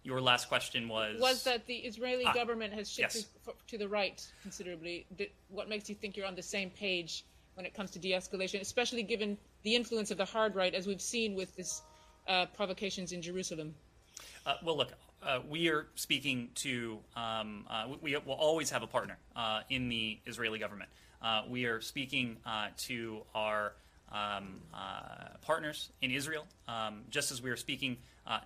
Your 0.03 0.21
last 0.21 0.49
question 0.49 0.89
was 0.89 1.21
was 1.21 1.45
that 1.45 1.67
the 1.67 1.77
Israeli 1.77 2.25
ah, 2.27 2.33
government 2.33 2.75
has 2.75 2.91
shifted 2.91 3.25
yes. 3.47 3.55
to 3.69 3.79
the 3.79 3.89
right 3.89 4.27
considerably. 4.43 5.07
What 5.49 5.69
makes 5.69 5.89
you 5.89 5.95
think 5.95 6.17
you're 6.17 6.27
on 6.27 6.35
the 6.35 6.43
same 6.43 6.71
page 6.71 7.25
when 7.55 7.65
it 7.65 7.73
comes 7.75 7.91
to 7.93 7.99
de-escalation, 7.99 8.61
especially 8.61 9.03
given 9.03 9.39
the 9.63 9.75
influence 9.75 10.11
of 10.11 10.19
the 10.19 10.25
hard 10.25 10.55
right, 10.57 10.75
as 10.75 10.87
we've 10.87 11.01
seen 11.01 11.35
with 11.35 11.55
this 11.57 11.83
uh, 12.27 12.47
provocations 12.47 13.13
in 13.13 13.23
Jerusalem? 13.23 13.75
Uh, 14.47 14.55
well, 14.63 14.77
look, 14.77 14.93
uh, 15.27 15.41
we 15.49 15.69
are 15.69 15.87
speaking 15.95 16.49
to, 16.55 16.99
um, 17.17 17.65
uh, 17.69 17.87
we, 17.89 18.15
we, 18.15 18.17
will 18.25 18.35
always 18.35 18.71
have 18.71 18.83
a 18.83 18.87
partner 18.87 19.17
uh, 19.37 19.61
in 19.71 19.89
the 19.89 20.19
Israeli 20.27 20.59
government. 20.59 20.91
Uh, 21.23 21.43
we 21.49 21.65
are 21.65 21.81
speaking 21.81 22.37
uh, 22.45 22.69
to 22.77 23.23
our 23.35 23.73
um, 24.13 24.61
partners 25.43 25.91
in 26.03 26.11
Israel, 26.11 26.47
um, 26.69 27.01
just 27.11 27.33
as 27.33 27.43
we 27.43 27.51
are 27.51 27.57
speaking 27.57 27.97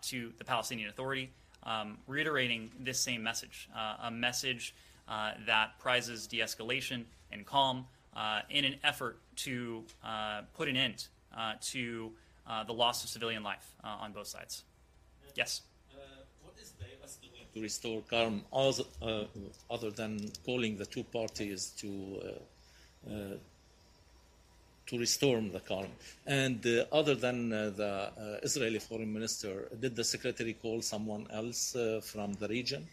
to 0.02 0.32
the 0.38 0.44
Palestinian 0.44 0.88
Authority, 0.88 1.30
um, 1.64 1.98
reiterating 2.06 2.70
this 2.80 2.98
same 2.98 3.22
message 3.22 3.68
a 4.02 4.10
message 4.10 4.74
that 5.46 5.78
prizes 5.78 6.26
de 6.26 6.38
escalation 6.38 7.04
and 7.32 7.44
calm 7.44 7.86
in 8.48 8.64
an 8.64 8.76
effort 8.84 9.18
to 9.36 9.84
put 10.56 10.68
an 10.68 10.76
end 10.76 11.08
to 11.60 12.12
the 12.66 12.72
loss 12.72 13.04
of 13.04 13.10
civilian 13.10 13.42
life 13.42 13.74
on 13.84 14.12
both 14.12 14.28
sides. 14.28 14.62
Yes 15.34 15.62
to 17.58 17.62
restore 17.62 18.02
calm, 18.08 18.42
other, 18.52 18.84
uh, 19.02 19.24
other 19.70 19.90
than 19.90 20.30
calling 20.44 20.76
the 20.76 20.86
two 20.86 21.02
parties 21.02 21.72
to 21.78 21.90
uh, 22.24 23.12
uh 23.12 23.36
to 24.86 24.98
restore 24.98 25.38
the 25.52 25.60
calm. 25.60 25.88
And 26.26 26.66
uh, 26.66 26.84
other 26.90 27.14
than 27.14 27.52
uh, 27.52 27.70
the 27.76 28.40
Israeli 28.42 28.78
foreign 28.78 29.12
minister, 29.12 29.68
did 29.78 29.94
the 29.94 30.04
secretary 30.04 30.54
call 30.54 30.80
someone 30.80 31.26
else 31.30 31.76
from 32.02 32.32
the 32.34 32.48
region? 32.48 32.86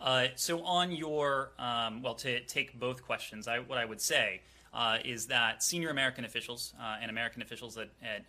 Uh, 0.00 0.26
so 0.34 0.64
on 0.64 0.90
your 0.90 1.50
um, 1.60 2.02
well 2.02 2.14
to 2.14 2.40
take 2.40 2.78
both 2.78 3.02
questions 3.02 3.48
I, 3.48 3.58
what 3.58 3.78
i 3.78 3.84
would 3.84 4.00
say 4.00 4.40
uh, 4.72 4.98
is 5.04 5.26
that 5.26 5.60
senior 5.60 5.90
american 5.90 6.24
officials 6.24 6.72
uh, 6.80 7.02
and 7.02 7.10
american 7.10 7.42
officials 7.42 7.76
at, 7.76 7.88
at 8.00 8.22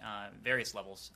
various 0.43 0.73
levels 0.73 1.11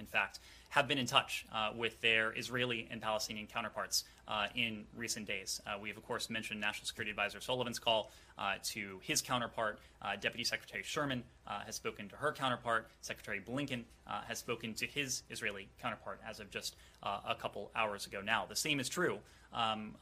in 0.00 0.06
fact 0.06 0.40
have 0.70 0.86
been 0.86 0.98
in 0.98 1.06
touch 1.06 1.46
uh, 1.52 1.70
with 1.74 2.00
their 2.00 2.36
Israeli 2.36 2.86
and 2.90 3.00
Palestinian 3.00 3.46
counterparts 3.46 4.04
uh, 4.26 4.46
in 4.54 4.84
recent 4.94 5.26
days. 5.26 5.60
Uh, 5.66 5.78
we 5.80 5.88
have, 5.88 5.96
of 5.96 6.06
course, 6.06 6.28
mentioned 6.28 6.60
National 6.60 6.86
Security 6.86 7.10
Advisor 7.10 7.40
Sullivan's 7.40 7.78
call 7.78 8.12
uh, 8.36 8.54
to 8.62 9.00
his 9.02 9.22
counterpart. 9.22 9.78
Uh, 10.02 10.16
Deputy 10.16 10.44
Secretary 10.44 10.82
Sherman 10.82 11.22
has 11.64 11.74
spoken 11.74 12.08
to 12.08 12.16
her 12.16 12.32
counterpart. 12.32 12.90
Secretary 13.00 13.40
Blinken 13.40 13.84
has 14.26 14.38
spoken 14.38 14.74
to 14.74 14.86
his 14.86 15.22
Israeli 15.30 15.68
counterpart 15.80 16.20
as 16.28 16.40
of 16.40 16.50
just 16.50 16.76
a 17.02 17.34
couple 17.34 17.70
hours 17.74 18.06
ago 18.06 18.20
now. 18.20 18.44
The 18.46 18.54
same 18.54 18.80
is 18.80 18.88
true 18.88 19.18
um, 19.52 19.94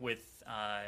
with 0.00 0.42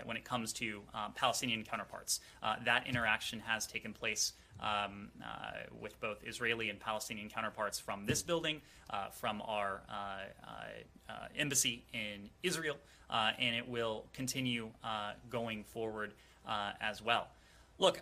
when 0.04 0.16
it 0.16 0.24
comes 0.24 0.52
to 0.54 0.82
Palestinian 1.14 1.62
counterparts. 1.62 2.20
that 2.64 2.86
interaction 2.88 3.38
has 3.40 3.66
taken 3.66 3.92
place 3.92 4.32
um, 4.60 5.08
uh, 5.22 5.52
with 5.80 6.00
both 6.00 6.18
Israeli 6.24 6.70
and 6.70 6.78
Palestinian 6.78 7.28
counterparts 7.28 7.78
from 7.78 8.06
this 8.06 8.22
building, 8.22 8.60
uh, 8.90 9.08
from 9.08 9.42
our 9.42 9.82
uh, 9.88 9.92
uh, 10.48 11.12
embassy 11.36 11.84
in 11.92 12.30
Israel, 12.42 12.76
and 13.10 13.54
it 13.54 13.68
will 13.68 14.06
continue 14.12 14.70
going 15.30 15.64
forward 15.64 16.14
as 16.80 17.02
well. 17.02 17.28
Look, 17.78 18.00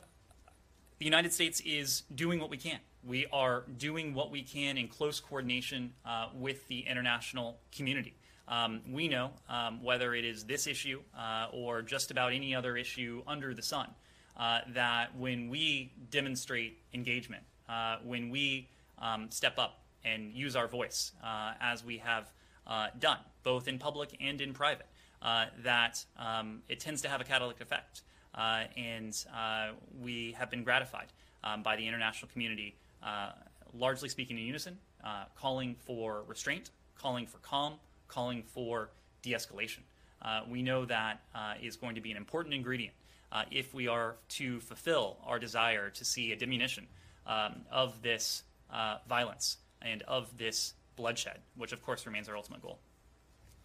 the 0.98 1.04
United 1.04 1.32
States 1.32 1.60
is 1.60 2.02
doing 2.14 2.38
what 2.40 2.50
we 2.50 2.56
can. 2.56 2.78
We 3.02 3.26
are 3.32 3.64
doing 3.78 4.12
what 4.12 4.30
we 4.30 4.42
can 4.42 4.76
in 4.76 4.88
close 4.88 5.18
coordination 5.20 5.94
with 6.34 6.68
the 6.68 6.80
international 6.80 7.58
community. 7.74 8.14
Um, 8.50 8.80
we 8.90 9.06
know 9.06 9.30
um, 9.48 9.82
whether 9.82 10.12
it 10.12 10.24
is 10.24 10.44
this 10.44 10.66
issue 10.66 11.00
uh, 11.16 11.46
or 11.52 11.82
just 11.82 12.10
about 12.10 12.32
any 12.32 12.52
other 12.52 12.76
issue 12.76 13.22
under 13.26 13.54
the 13.54 13.62
sun 13.62 13.88
uh, 14.40 14.60
that 14.68 15.14
when 15.18 15.50
we 15.50 15.92
demonstrate 16.10 16.78
engagement, 16.94 17.42
uh, 17.68 17.98
when 18.02 18.30
we 18.30 18.66
um, 18.98 19.30
step 19.30 19.58
up 19.58 19.82
and 20.02 20.32
use 20.32 20.56
our 20.56 20.66
voice, 20.66 21.12
uh, 21.22 21.52
as 21.60 21.84
we 21.84 21.98
have 21.98 22.32
uh, 22.66 22.86
done, 22.98 23.18
both 23.42 23.68
in 23.68 23.78
public 23.78 24.16
and 24.18 24.40
in 24.40 24.54
private, 24.54 24.86
uh, 25.20 25.44
that 25.62 26.02
um, 26.18 26.62
it 26.70 26.80
tends 26.80 27.02
to 27.02 27.08
have 27.08 27.20
a 27.20 27.24
catalytic 27.24 27.60
effect. 27.60 28.00
and 28.78 29.26
we 30.00 30.34
have 30.38 30.50
been 30.50 30.64
gratified 30.64 31.12
um, 31.44 31.62
by 31.62 31.76
the 31.76 31.86
international 31.86 32.30
community, 32.32 32.74
largely 33.74 34.08
speaking 34.08 34.38
in 34.38 34.44
unison, 34.44 34.78
calling 35.36 35.76
for 35.78 36.24
restraint, 36.26 36.70
calling 36.98 37.26
for 37.26 37.36
calm, 37.38 37.74
calling 38.08 38.42
for 38.42 38.88
de 39.20 39.32
escalation. 39.34 39.80
we 40.48 40.62
know 40.62 40.86
that 40.86 41.20
is 41.60 41.76
going 41.76 41.94
to 41.94 42.00
be 42.00 42.10
an 42.10 42.16
important 42.16 42.54
ingredient 42.54 42.94
uh, 43.32 43.44
if 43.50 43.72
we 43.74 43.88
are 43.88 44.16
to 44.28 44.60
fulfill 44.60 45.18
our 45.24 45.38
desire 45.38 45.90
to 45.90 46.04
see 46.04 46.32
a 46.32 46.36
diminution 46.36 46.86
um, 47.26 47.62
of 47.70 48.02
this 48.02 48.42
uh, 48.72 48.98
violence 49.08 49.58
and 49.82 50.02
of 50.02 50.36
this 50.36 50.74
bloodshed, 50.96 51.38
which 51.56 51.72
of 51.72 51.82
course 51.82 52.06
remains 52.06 52.28
our 52.28 52.36
ultimate 52.36 52.62
goal. 52.62 52.78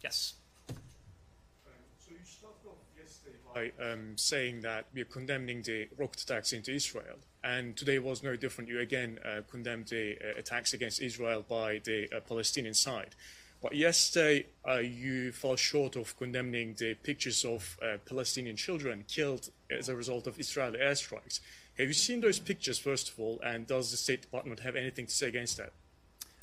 Yes. 0.04 0.36
So 0.68 2.12
you 2.12 2.18
started 2.24 2.78
yesterday 2.98 3.38
by 3.54 3.92
um, 3.92 4.18
saying 4.18 4.62
that 4.62 4.86
we 4.94 5.02
are 5.02 5.06
condemning 5.06 5.62
the 5.64 5.90
rocket 5.98 6.22
attacks 6.22 6.54
into 6.54 6.72
Israel, 6.72 7.18
and 7.44 7.76
today 7.76 8.00
was 8.00 8.24
no 8.24 8.36
different. 8.36 8.70
You 8.70 8.80
again 8.80 9.20
uh, 9.26 9.42
condemned 9.50 9.88
the 9.88 10.18
uh, 10.18 10.40
attacks 10.40 10.74
against 10.74 11.02
Israel 11.02 11.44
by 11.48 11.82
the 11.84 12.08
uh, 12.16 12.20
Palestinian 12.22 12.74
side. 12.74 13.16
But 13.62 13.76
yesterday, 13.76 14.46
uh, 14.68 14.78
you 14.78 15.32
fell 15.32 15.56
short 15.56 15.96
of 15.96 16.16
condemning 16.18 16.76
the 16.78 16.94
pictures 16.94 17.44
of 17.44 17.78
uh, 17.82 17.98
Palestinian 18.06 18.58
children 18.58 19.06
killed 19.08 19.50
as 19.70 19.90
a 19.90 19.96
result 19.96 20.28
of 20.28 20.40
Israeli 20.40 20.80
airstrikes. 20.80 21.40
Have 21.78 21.88
you 21.88 21.94
seen 21.94 22.22
those 22.22 22.40
pictures, 22.40 22.78
first 22.78 23.10
of 23.10 23.20
all, 23.20 23.40
and 23.44 23.68
does 23.68 23.92
the 23.92 23.98
State 23.98 24.22
Department 24.22 24.62
have 24.62 24.76
anything 24.76 25.06
to 25.08 25.12
say 25.12 25.28
against 25.28 25.58
that? 25.58 25.74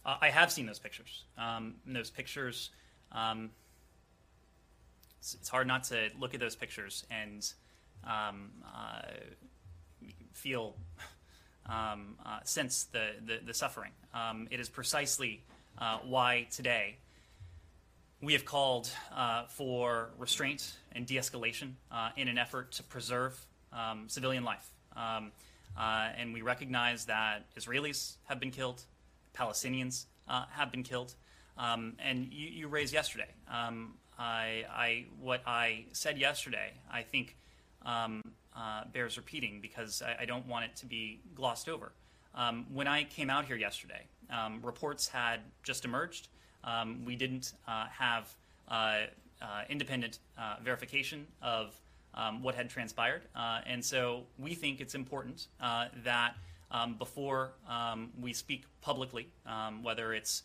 Uh, 0.04 0.16
I 0.20 0.30
have 0.30 0.50
seen 0.50 0.66
those 0.66 0.78
pictures. 0.78 1.24
Um, 1.38 1.74
those 1.86 2.10
pictures, 2.10 2.70
um, 3.12 3.50
it's, 5.18 5.34
it's 5.34 5.48
hard 5.48 5.66
not 5.66 5.84
to 5.84 6.08
look 6.18 6.34
at 6.34 6.40
those 6.40 6.56
pictures 6.56 7.06
and 7.10 7.50
um, 8.04 8.50
uh, 8.66 9.02
feel, 10.32 10.74
um, 11.66 12.16
uh, 12.26 12.40
sense 12.44 12.84
the, 12.84 13.10
the, 13.24 13.38
the 13.46 13.54
suffering. 13.54 13.92
Um, 14.12 14.48
it 14.50 14.60
is 14.60 14.68
precisely 14.68 15.42
uh, 15.78 15.98
why 16.04 16.48
today 16.50 16.96
we 18.22 18.32
have 18.34 18.44
called 18.44 18.88
uh, 19.14 19.44
for 19.48 20.10
restraint 20.16 20.76
and 20.92 21.06
de 21.06 21.16
escalation 21.16 21.72
uh, 21.90 22.10
in 22.16 22.28
an 22.28 22.38
effort 22.38 22.70
to 22.70 22.82
preserve 22.84 23.44
um, 23.72 24.04
civilian 24.08 24.44
life. 24.44 24.70
Um, 24.96 25.32
uh, 25.76 26.10
and 26.16 26.32
we 26.32 26.42
recognize 26.42 27.06
that 27.06 27.46
Israelis 27.56 28.16
have 28.24 28.38
been 28.38 28.52
killed, 28.52 28.84
Palestinians 29.36 30.04
uh, 30.28 30.44
have 30.50 30.70
been 30.70 30.84
killed. 30.84 31.14
Um, 31.58 31.94
and 31.98 32.32
you, 32.32 32.48
you, 32.48 32.68
raised 32.68 32.94
yesterday. 32.94 33.28
Um, 33.50 33.94
I, 34.18 34.64
I, 34.70 35.06
what 35.20 35.42
I 35.46 35.84
said 35.92 36.16
yesterday, 36.16 36.72
I 36.90 37.02
think, 37.02 37.36
um, 37.84 38.22
uh, 38.56 38.84
bears 38.92 39.16
repeating 39.16 39.60
because 39.60 40.02
I, 40.02 40.22
I, 40.22 40.24
don't 40.24 40.46
want 40.46 40.64
it 40.66 40.76
to 40.76 40.86
be 40.86 41.20
glossed 41.34 41.68
over. 41.68 41.92
Um, 42.34 42.66
when 42.72 42.86
I 42.86 43.04
came 43.04 43.28
out 43.28 43.46
here 43.46 43.56
yesterday, 43.56 44.06
reports 44.62 45.08
had 45.08 45.40
just 45.62 45.84
emerged. 45.84 46.28
Um, 46.64 47.04
we 47.04 47.16
didn't 47.16 47.52
uh, 47.66 47.86
have 47.86 48.34
uh, 48.68 49.00
uh 49.40 49.62
independent 49.68 50.18
verification 50.62 51.26
of 51.42 51.74
um, 52.14 52.42
what 52.42 52.54
had 52.54 52.70
transpired. 52.70 53.22
And 53.34 53.84
so 53.84 54.24
we 54.38 54.54
think 54.54 54.80
it's 54.80 54.94
important 54.94 55.48
that 56.04 56.34
um, 56.70 56.94
before 56.94 57.52
um, 57.68 58.10
we 58.20 58.32
speak 58.32 58.64
publicly, 58.80 59.28
um, 59.46 59.82
whether 59.82 60.14
it's 60.14 60.42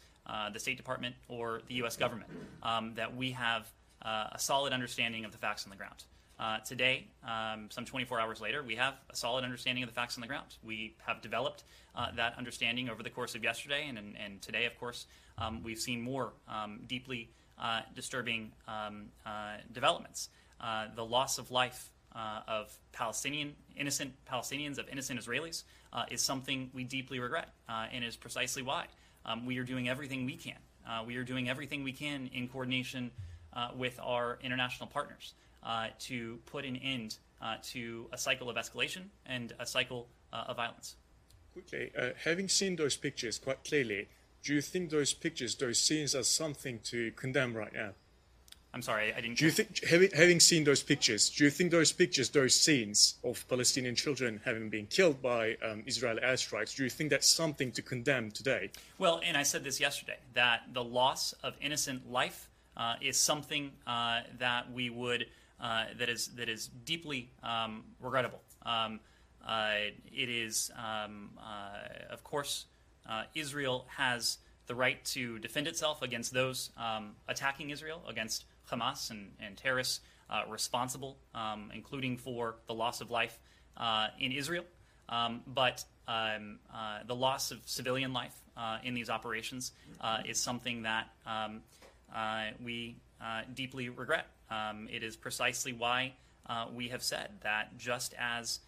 the 0.54 0.60
State 0.60 0.78
Department 0.78 1.16
or 1.28 1.62
the 1.68 1.76
U.S. 1.76 1.96
government, 1.96 2.30
um, 2.64 2.94
that 2.96 3.16
we 3.16 3.32
have 3.32 3.72
a 4.02 4.38
solid 4.38 4.74
understanding 4.74 5.26
of 5.26 5.32
the 5.32 5.38
facts 5.38 5.66
on 5.66 5.70
the 5.70 5.78
ground. 5.78 6.04
Uh, 6.40 6.60
today, 6.60 7.08
um, 7.28 7.68
some 7.72 7.84
24 7.84 8.20
hours 8.20 8.40
later, 8.40 8.62
we 8.62 8.76
have 8.76 8.94
a 9.10 9.16
solid 9.16 9.44
understanding 9.44 9.84
of 9.84 9.90
the 9.90 9.96
facts 9.96 10.18
on 10.18 10.22
the 10.22 10.28
ground. 10.28 10.56
We 10.64 10.96
have 11.06 11.22
developed 11.22 11.64
uh, 11.96 12.12
that 12.16 12.36
understanding 12.38 12.90
over 12.90 13.02
the 13.02 13.10
course 13.10 13.34
of 13.34 13.44
yesterday 13.44 13.88
and, 13.88 13.98
and, 13.98 14.16
and 14.16 14.42
today, 14.42 14.66
of 14.66 14.78
course. 14.80 15.08
we've 15.64 15.80
seen 15.80 16.02
more 16.02 16.34
deeply 16.88 17.32
disturbing 17.96 18.52
developments 19.72 20.30
uh, 20.60 20.88
the 20.96 21.06
loss 21.06 21.38
of 21.38 21.52
life 21.52 21.92
uh, 22.16 22.42
of 22.48 22.76
Palestinian 22.94 23.54
innocent 23.76 24.14
Palestinians, 24.26 24.80
of 24.80 24.90
innocent 24.90 25.20
Israelis, 25.20 25.64
uh, 25.94 26.06
is 26.10 26.22
something 26.22 26.70
we 26.74 26.84
deeply 26.84 27.20
regret, 27.20 27.50
uh, 27.70 27.86
and 27.92 28.04
is 28.04 28.16
precisely 28.16 28.64
why 28.64 28.86
um, 29.26 29.46
we 29.46 29.58
are 29.60 29.64
doing 29.64 29.88
everything 29.88 30.26
we 30.26 30.36
can. 30.36 30.58
Uh, 30.88 31.04
we 31.06 31.16
are 31.18 31.24
doing 31.24 31.50
everything 31.50 31.84
we 31.84 31.92
can 31.92 32.30
in 32.34 32.48
coordination 32.48 33.12
with 33.76 34.00
our 34.04 34.38
international 34.44 34.88
partners 34.88 35.34
to 36.00 36.40
put 36.46 36.66
an 36.66 36.76
end 36.78 37.18
to 37.64 38.08
a 38.12 38.18
cycle 38.18 38.50
of 38.50 38.56
escalation 38.56 39.04
and 39.26 39.54
a 39.60 39.66
cycle 39.66 40.08
of 40.32 40.56
violence. 40.56 40.96
Quickly, 41.54 41.92
having 42.24 42.50
seen 42.50 42.76
those 42.76 42.96
pictures 42.96 43.40
quite 43.40 43.64
clearly, 43.64 44.08
do 44.44 44.54
you 44.54 44.62
think 44.62 44.90
those 44.92 45.14
pictures, 45.14 45.56
those 45.56 45.80
scenes, 45.80 46.16
are 46.16 46.24
something 46.24 46.80
to 46.86 47.12
condemn 47.12 47.54
right 47.54 47.74
now? 47.74 47.92
I'm 48.74 48.82
sorry, 48.82 49.14
I 49.14 49.22
didn't. 49.22 49.40
Do 49.40 49.46
you 49.46 49.52
think, 49.52 49.84
having, 49.86 50.12
having 50.12 50.40
seen 50.40 50.64
those 50.64 50.84
pictures, 50.84 51.30
do 51.30 51.46
you 51.46 51.50
think 51.50 51.72
those 51.72 51.92
pictures, 51.92 52.30
those 52.30 52.54
scenes 52.54 53.16
of 53.24 53.48
Palestinian 53.48 53.96
children 53.96 54.40
having 54.46 54.70
been 54.70 54.86
killed 54.86 55.22
by 55.22 55.58
um, 55.64 55.84
Israeli 55.88 56.22
airstrikes, 56.22 56.76
do 56.76 56.84
you 56.84 56.90
think 56.90 57.10
that's 57.10 57.28
something 57.28 57.72
to 57.72 57.82
condemn 57.82 58.30
today? 58.30 58.70
Well, 59.00 59.20
and 59.26 59.36
I 59.36 59.44
said 59.44 59.64
this 59.64 59.80
yesterday 59.80 60.18
that 60.34 60.62
the 60.74 60.84
loss 60.84 61.34
of 61.44 61.56
innocent 61.60 62.12
life 62.12 62.50
uh, 62.76 62.96
is 63.02 63.18
something 63.18 63.72
uh, 63.88 64.22
that 64.38 64.72
we 64.72 64.90
would 64.90 65.26
uh, 65.60 65.86
that 65.98 66.10
is 66.10 66.28
that 66.36 66.50
is 66.50 66.68
deeply 66.68 67.32
um, 67.44 67.84
regrettable. 68.00 68.42
Um, 68.66 69.00
uh, 69.48 69.92
it 70.12 70.30
is, 70.30 70.72
um, 70.78 71.30
uh, 71.40 72.14
of 72.14 72.24
course, 72.24 72.66
uh, 73.10 73.24
Israel 73.34 73.88
has 73.96 74.40
the 74.66 74.76
right 74.76 75.04
to 75.06 75.40
defend 75.40 75.68
itself 75.68 76.02
against 76.02 76.34
those 76.34 76.72
um, 76.78 77.16
attacking 77.30 77.70
Israel, 77.70 78.02
against 78.10 78.44
Hamas 78.70 79.10
and, 79.10 79.32
and 79.40 79.56
terrorists 79.56 80.02
responsible, 80.50 81.18
um, 81.34 81.72
including 81.74 82.18
for 82.18 82.56
the 82.68 82.74
loss 82.74 83.00
of 83.00 83.10
life 83.10 83.40
in 84.20 84.34
Israel. 84.34 84.66
But 85.10 85.86
um, 86.08 86.60
uh, 86.74 87.00
the 87.06 87.16
loss 87.16 87.52
of 87.52 87.60
civilian 87.66 88.14
life 88.14 88.36
uh, 88.56 88.80
in 88.84 88.94
these 88.94 89.10
operations 89.10 89.72
uh, 90.02 90.20
is 90.26 90.40
something 90.40 90.84
that 90.84 91.10
um, 91.26 91.62
we 92.64 92.98
deeply 93.54 93.90
regret. 93.90 94.28
Um, 94.50 94.88
it 94.92 95.04
is 95.04 95.16
precisely 95.16 95.74
why 95.74 96.14
we 96.74 96.88
have 96.90 97.04
said 97.04 97.30
that 97.42 97.78
just 97.78 98.14
as 98.18 98.60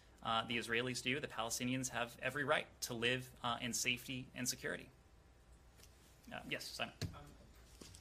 the 0.48 0.58
Israelis 0.58 1.02
do, 1.02 1.18
the 1.20 1.26
Palestinians 1.26 1.88
have 1.88 2.14
every 2.22 2.44
right 2.44 2.66
to 2.82 2.94
live 2.94 3.30
in 3.62 3.72
safety 3.72 4.26
and 4.34 4.48
security. 4.48 4.88
yes, 6.48 6.70
Simon. 6.74 6.92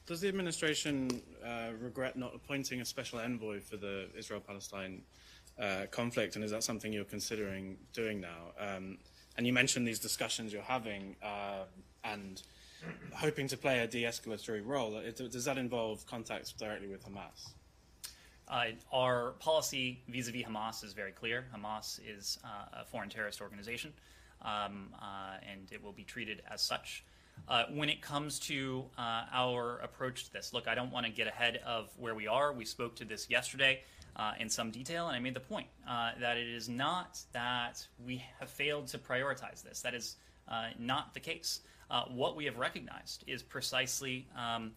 Does 0.09 0.21
the 0.21 0.27
administration 0.27 1.21
uh, 1.45 1.67
regret 1.79 2.17
not 2.17 2.33
appointing 2.33 2.81
a 2.81 2.85
special 2.85 3.19
envoy 3.19 3.59
for 3.59 3.77
the 3.77 4.07
Israel 4.17 4.39
Palestine 4.39 5.03
uh, 5.61 5.85
conflict, 5.91 6.35
and 6.35 6.43
is 6.43 6.49
that 6.49 6.63
something 6.63 6.91
you're 6.91 7.03
considering 7.03 7.77
doing 7.93 8.19
now? 8.19 8.53
Um, 8.59 8.97
and 9.37 9.45
you 9.45 9.53
mentioned 9.53 9.87
these 9.87 9.99
discussions 9.99 10.51
you're 10.51 10.63
having 10.63 11.15
uh, 11.21 11.65
and 12.03 12.41
hoping 13.13 13.47
to 13.49 13.55
play 13.55 13.81
a 13.81 13.87
de 13.87 14.01
escalatory 14.01 14.65
role. 14.65 14.99
does 15.29 15.45
that 15.45 15.59
involve 15.59 16.03
contacts 16.07 16.53
directly 16.53 16.87
with 16.87 17.05
Hamas? 17.05 17.51
Uh, 18.49 18.65
our 18.91 19.33
policy 19.39 20.01
vis 20.07 20.27
a 20.27 20.31
vis 20.31 20.43
Hamas 20.43 20.83
is 20.83 20.93
very 20.93 21.11
clear. 21.11 21.45
Hamas 21.55 21.99
is 22.05 22.39
uh, 22.43 22.81
a 22.81 22.85
foreign 22.85 23.09
terrorist 23.09 23.41
organization, 23.41 23.93
um, 24.41 24.89
uh, 24.99 25.37
and 25.47 25.71
it 25.71 25.83
will 25.83 25.91
be 25.91 26.03
treated 26.03 26.41
as 26.51 26.61
such. 26.61 27.03
Uh, 27.47 27.65
when 27.73 27.89
it 27.89 28.01
comes 28.01 28.39
to 28.39 28.85
uh, 28.97 29.25
our 29.31 29.77
approach 29.79 30.25
to 30.25 30.33
this, 30.33 30.51
look, 30.51 30.67
I 30.67 30.75
don't 30.75 30.91
want 30.91 31.05
to 31.05 31.11
get 31.11 31.27
ahead 31.27 31.61
of 31.65 31.89
where 31.97 32.15
we 32.15 32.27
are. 32.27 32.51
We 32.51 32.65
spoke 32.65 32.95
to 32.95 33.05
this 33.05 33.29
yesterday 33.29 33.81
uh, 34.15 34.33
in 34.39 34.49
some 34.49 34.71
detail, 34.71 35.07
and 35.07 35.15
I 35.15 35.19
made 35.19 35.35
the 35.35 35.39
point 35.39 35.67
that 35.85 36.37
it 36.37 36.49
is 36.49 36.67
not 36.67 37.19
that 37.33 37.85
we 38.03 38.23
have 38.39 38.49
failed 38.49 38.87
to 38.87 38.97
prioritize 38.97 39.63
this. 39.63 39.81
That 39.81 39.93
is 39.93 40.17
not 40.79 41.13
the 41.13 41.19
case. 41.19 41.61
What 42.09 42.35
we 42.35 42.45
have 42.45 42.57
recognized 42.57 43.23
is 43.27 43.41
precisely 43.41 44.27
um, 44.35 44.71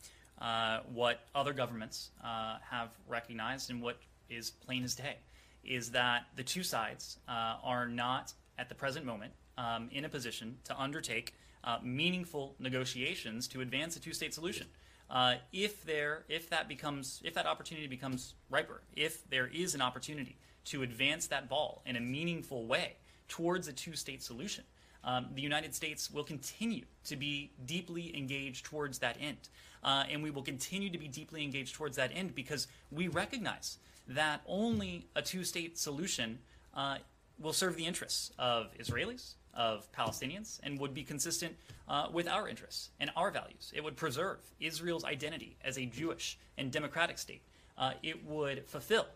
what 0.93 1.20
other 1.35 1.52
governments 1.52 2.10
have 2.23 2.90
recognized 3.09 3.70
and 3.70 3.82
what 3.82 3.98
is 4.28 4.51
plain 4.51 4.85
as 4.85 4.94
day 4.94 5.16
is 5.64 5.90
that 5.90 6.27
the 6.36 6.43
two 6.43 6.62
sides 6.62 7.19
are 7.28 7.86
not 7.86 8.32
at 8.59 8.69
the 8.69 8.74
present 8.74 9.05
moment 9.05 9.32
um, 9.59 9.89
in 9.93 10.05
a 10.05 10.09
position 10.09 10.56
to 10.64 10.78
undertake 10.81 11.35
uh, 11.64 11.78
meaningful 11.82 12.55
negotiations 12.59 13.47
to 13.48 13.60
advance 13.60 13.97
a 13.97 14.01
two-state 14.01 14.35
solution. 14.35 14.66
Uh, 15.10 15.35
if 15.52 15.85
there, 15.85 16.24
if 16.28 16.48
that 16.51 16.69
becomes, 16.69 17.20
if 17.24 17.35
that 17.35 17.47
opportunity 17.47 17.86
becomes 17.86 18.35
riper, 18.51 18.82
if 18.97 19.28
there 19.28 19.48
is 19.48 19.74
an 19.74 19.82
opportunity 19.82 20.36
to 20.64 20.82
advance 20.82 21.27
that 21.27 21.48
ball 21.48 21.82
in 21.86 21.97
a 21.97 22.01
meaningful 22.01 22.66
way 22.66 22.94
towards 23.28 23.69
a 23.69 23.73
two-state 23.73 24.23
solution, 24.23 24.64
um, 25.05 25.27
the 25.35 25.43
United 25.43 25.74
States 25.74 26.10
will 26.10 26.24
continue 26.24 26.85
to 27.05 27.16
be 27.16 27.52
deeply 27.66 28.16
engaged 28.16 28.64
towards 28.64 29.01
that 29.01 29.16
end. 29.20 29.48
Uh, 29.83 30.05
and 30.11 30.23
we 30.23 30.31
will 30.31 30.43
continue 30.43 30.91
to 30.91 30.99
be 30.99 31.09
deeply 31.09 31.43
engaged 31.43 31.75
towards 31.75 31.97
that 31.97 32.11
end 32.15 32.35
because 32.35 32.69
we 32.91 33.09
recognize 33.09 33.79
that 34.07 34.41
only 34.47 35.07
a 35.17 35.23
two 35.23 35.45
state 35.45 35.79
solution 35.79 36.39
uh, 36.75 36.99
will 37.39 37.53
serve 37.53 37.77
the 37.77 37.87
interests 37.87 38.33
of 38.39 38.71
Israelis, 38.79 39.35
of 39.55 39.91
Palestinians 39.93 40.61
and 40.63 40.79
would 40.79 40.95
be 40.95 41.03
consistent 41.03 41.55
uh, 41.89 42.07
with 42.13 42.29
our 42.29 42.49
interests 42.49 42.91
and 43.01 43.11
our 43.17 43.31
values. 43.31 43.73
It 43.75 43.85
would 43.85 43.97
preserve 43.97 44.39
Israel's 44.61 45.05
identity 45.05 45.57
as 45.65 45.79
a 45.79 45.85
Jewish 45.85 46.39
and 46.57 46.71
democratic 46.71 47.19
state. 47.19 47.43
Uh, 47.77 47.93
it 48.03 48.25
would 48.25 48.67
fulfill 48.67 49.07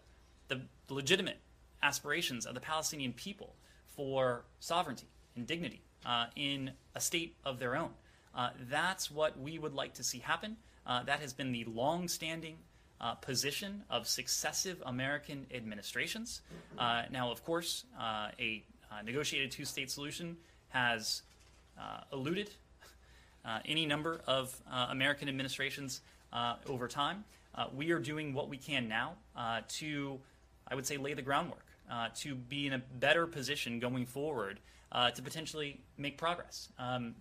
the 0.49 0.61
legitimate 0.89 1.39
aspirations 1.83 2.47
of 2.47 2.55
the 2.55 2.61
Palestinian 2.61 3.13
people 3.13 3.55
for 3.87 4.45
sovereignty 4.61 5.09
and 5.35 5.47
dignity 5.47 5.83
uh, 6.05 6.27
in 6.37 6.71
a 6.95 7.01
state 7.01 7.37
of 7.45 7.59
their 7.59 7.77
own. 7.77 7.91
Uh, 8.37 8.51
that's 8.71 9.11
what 9.11 9.41
we 9.41 9.59
would 9.59 9.75
like 9.75 9.95
to 9.95 10.05
see 10.05 10.21
happen. 10.21 10.57
Uh, 10.87 11.03
that 11.03 11.19
has 11.19 11.33
been 11.33 11.51
the 11.51 11.65
long 11.65 12.07
standing 12.07 12.57
uh, 13.01 13.15
position 13.15 13.83
of 13.91 14.07
successive 14.07 14.81
American 14.87 15.47
administrations. 15.53 16.43
now, 16.79 17.33
of 17.33 17.43
course, 17.45 17.85
a 18.39 18.63
uh, 18.91 19.03
negotiated 19.03 19.51
two 19.51 19.65
state 19.65 19.91
solution 19.91 20.37
has 20.69 21.23
uh, 21.79 22.01
eluded 22.13 22.51
uh, 23.45 23.59
any 23.65 23.87
number 23.87 24.21
of 24.27 24.59
uh, 24.71 24.89
American 24.91 25.29
administrations 25.29 26.01
uh, 26.33 26.57
over 26.69 26.89
time. 26.89 27.25
we 27.75 27.91
are 27.91 27.99
doing 27.99 28.35
what 28.35 28.49
we 28.49 28.57
can 28.57 28.89
now 28.89 29.15
to, 29.69 30.19
I 30.69 30.75
would 30.75 30.87
say, 30.87 30.97
lay 30.97 31.15
the 31.15 31.23
groundwork 31.23 31.65
to 32.15 32.35
be 32.35 32.67
in 32.67 32.75
a 32.75 32.79
better 32.79 33.27
position 33.27 33.79
going 33.79 34.07
forward 34.07 34.61
to 35.15 35.23
potentially 35.23 35.81
make 35.97 36.19
progress. 36.19 36.69
Um, 36.79 37.15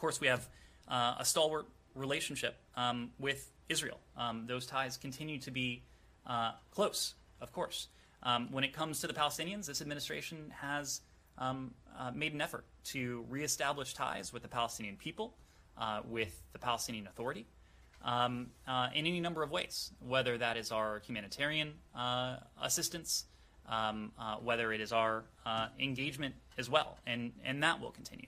course, 0.00 0.20
we 0.20 0.26
have 0.26 0.48
uh, 0.88 1.14
a 1.18 1.24
stalwart 1.24 1.66
relationship 1.94 2.56
um, 2.76 3.10
with 3.18 3.52
Israel. 3.68 3.98
Um, 4.16 4.46
those 4.46 4.66
ties 4.66 4.96
continue 4.96 5.38
to 5.40 5.50
be 5.50 5.82
uh, 6.26 6.52
close, 6.70 7.14
of 7.40 7.52
course. 7.52 7.88
Um, 8.22 8.48
when 8.50 8.64
it 8.64 8.72
comes 8.72 9.00
to 9.00 9.06
the 9.06 9.14
Palestinians, 9.14 9.66
this 9.66 9.80
administration 9.80 10.52
has 10.60 11.00
um, 11.38 11.72
uh, 11.98 12.10
made 12.14 12.34
an 12.34 12.40
effort 12.40 12.64
to 12.84 13.24
reestablish 13.28 13.94
ties 13.94 14.32
with 14.32 14.42
the 14.42 14.48
Palestinian 14.48 14.96
people, 14.96 15.34
uh, 15.78 16.00
with 16.06 16.42
the 16.52 16.58
Palestinian 16.58 17.06
Authority, 17.06 17.46
um, 18.04 18.48
uh, 18.66 18.88
in 18.94 19.06
any 19.06 19.20
number 19.20 19.42
of 19.42 19.50
ways, 19.50 19.92
whether 20.06 20.36
that 20.38 20.56
is 20.56 20.72
our 20.72 21.00
humanitarian 21.06 21.74
uh, 21.94 22.36
assistance, 22.62 23.24
um, 23.68 24.12
uh, 24.18 24.36
whether 24.36 24.72
it 24.72 24.80
is 24.80 24.92
our 24.92 25.24
uh, 25.46 25.68
engagement 25.78 26.34
as 26.58 26.68
well, 26.68 26.98
and, 27.06 27.32
and 27.44 27.62
that 27.62 27.80
will 27.80 27.90
continue. 27.90 28.26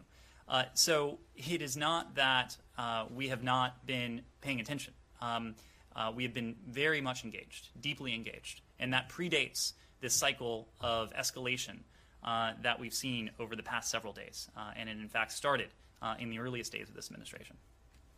Uh, 0.48 0.64
so 0.74 1.18
it 1.36 1.62
is 1.62 1.76
not 1.76 2.14
that 2.14 2.56
uh, 2.78 3.06
we 3.14 3.28
have 3.28 3.42
not 3.42 3.86
been 3.86 4.22
paying 4.40 4.60
attention. 4.60 4.92
Um, 5.20 5.54
uh, 5.94 6.12
we 6.14 6.22
have 6.24 6.34
been 6.34 6.56
very 6.68 7.00
much 7.00 7.24
engaged, 7.24 7.68
deeply 7.80 8.14
engaged, 8.14 8.60
and 8.78 8.92
that 8.92 9.08
predates 9.08 9.72
this 10.00 10.14
cycle 10.14 10.68
of 10.80 11.12
escalation 11.14 11.78
uh, 12.24 12.52
that 12.62 12.78
we've 12.78 12.94
seen 12.94 13.30
over 13.38 13.56
the 13.56 13.62
past 13.62 13.90
several 13.90 14.12
days, 14.12 14.48
uh, 14.56 14.70
and 14.76 14.88
it 14.88 14.96
in 14.96 15.08
fact 15.08 15.32
started 15.32 15.68
uh, 16.00 16.14
in 16.18 16.30
the 16.30 16.38
earliest 16.38 16.72
days 16.72 16.88
of 16.88 16.94
this 16.94 17.08
administration. 17.08 17.56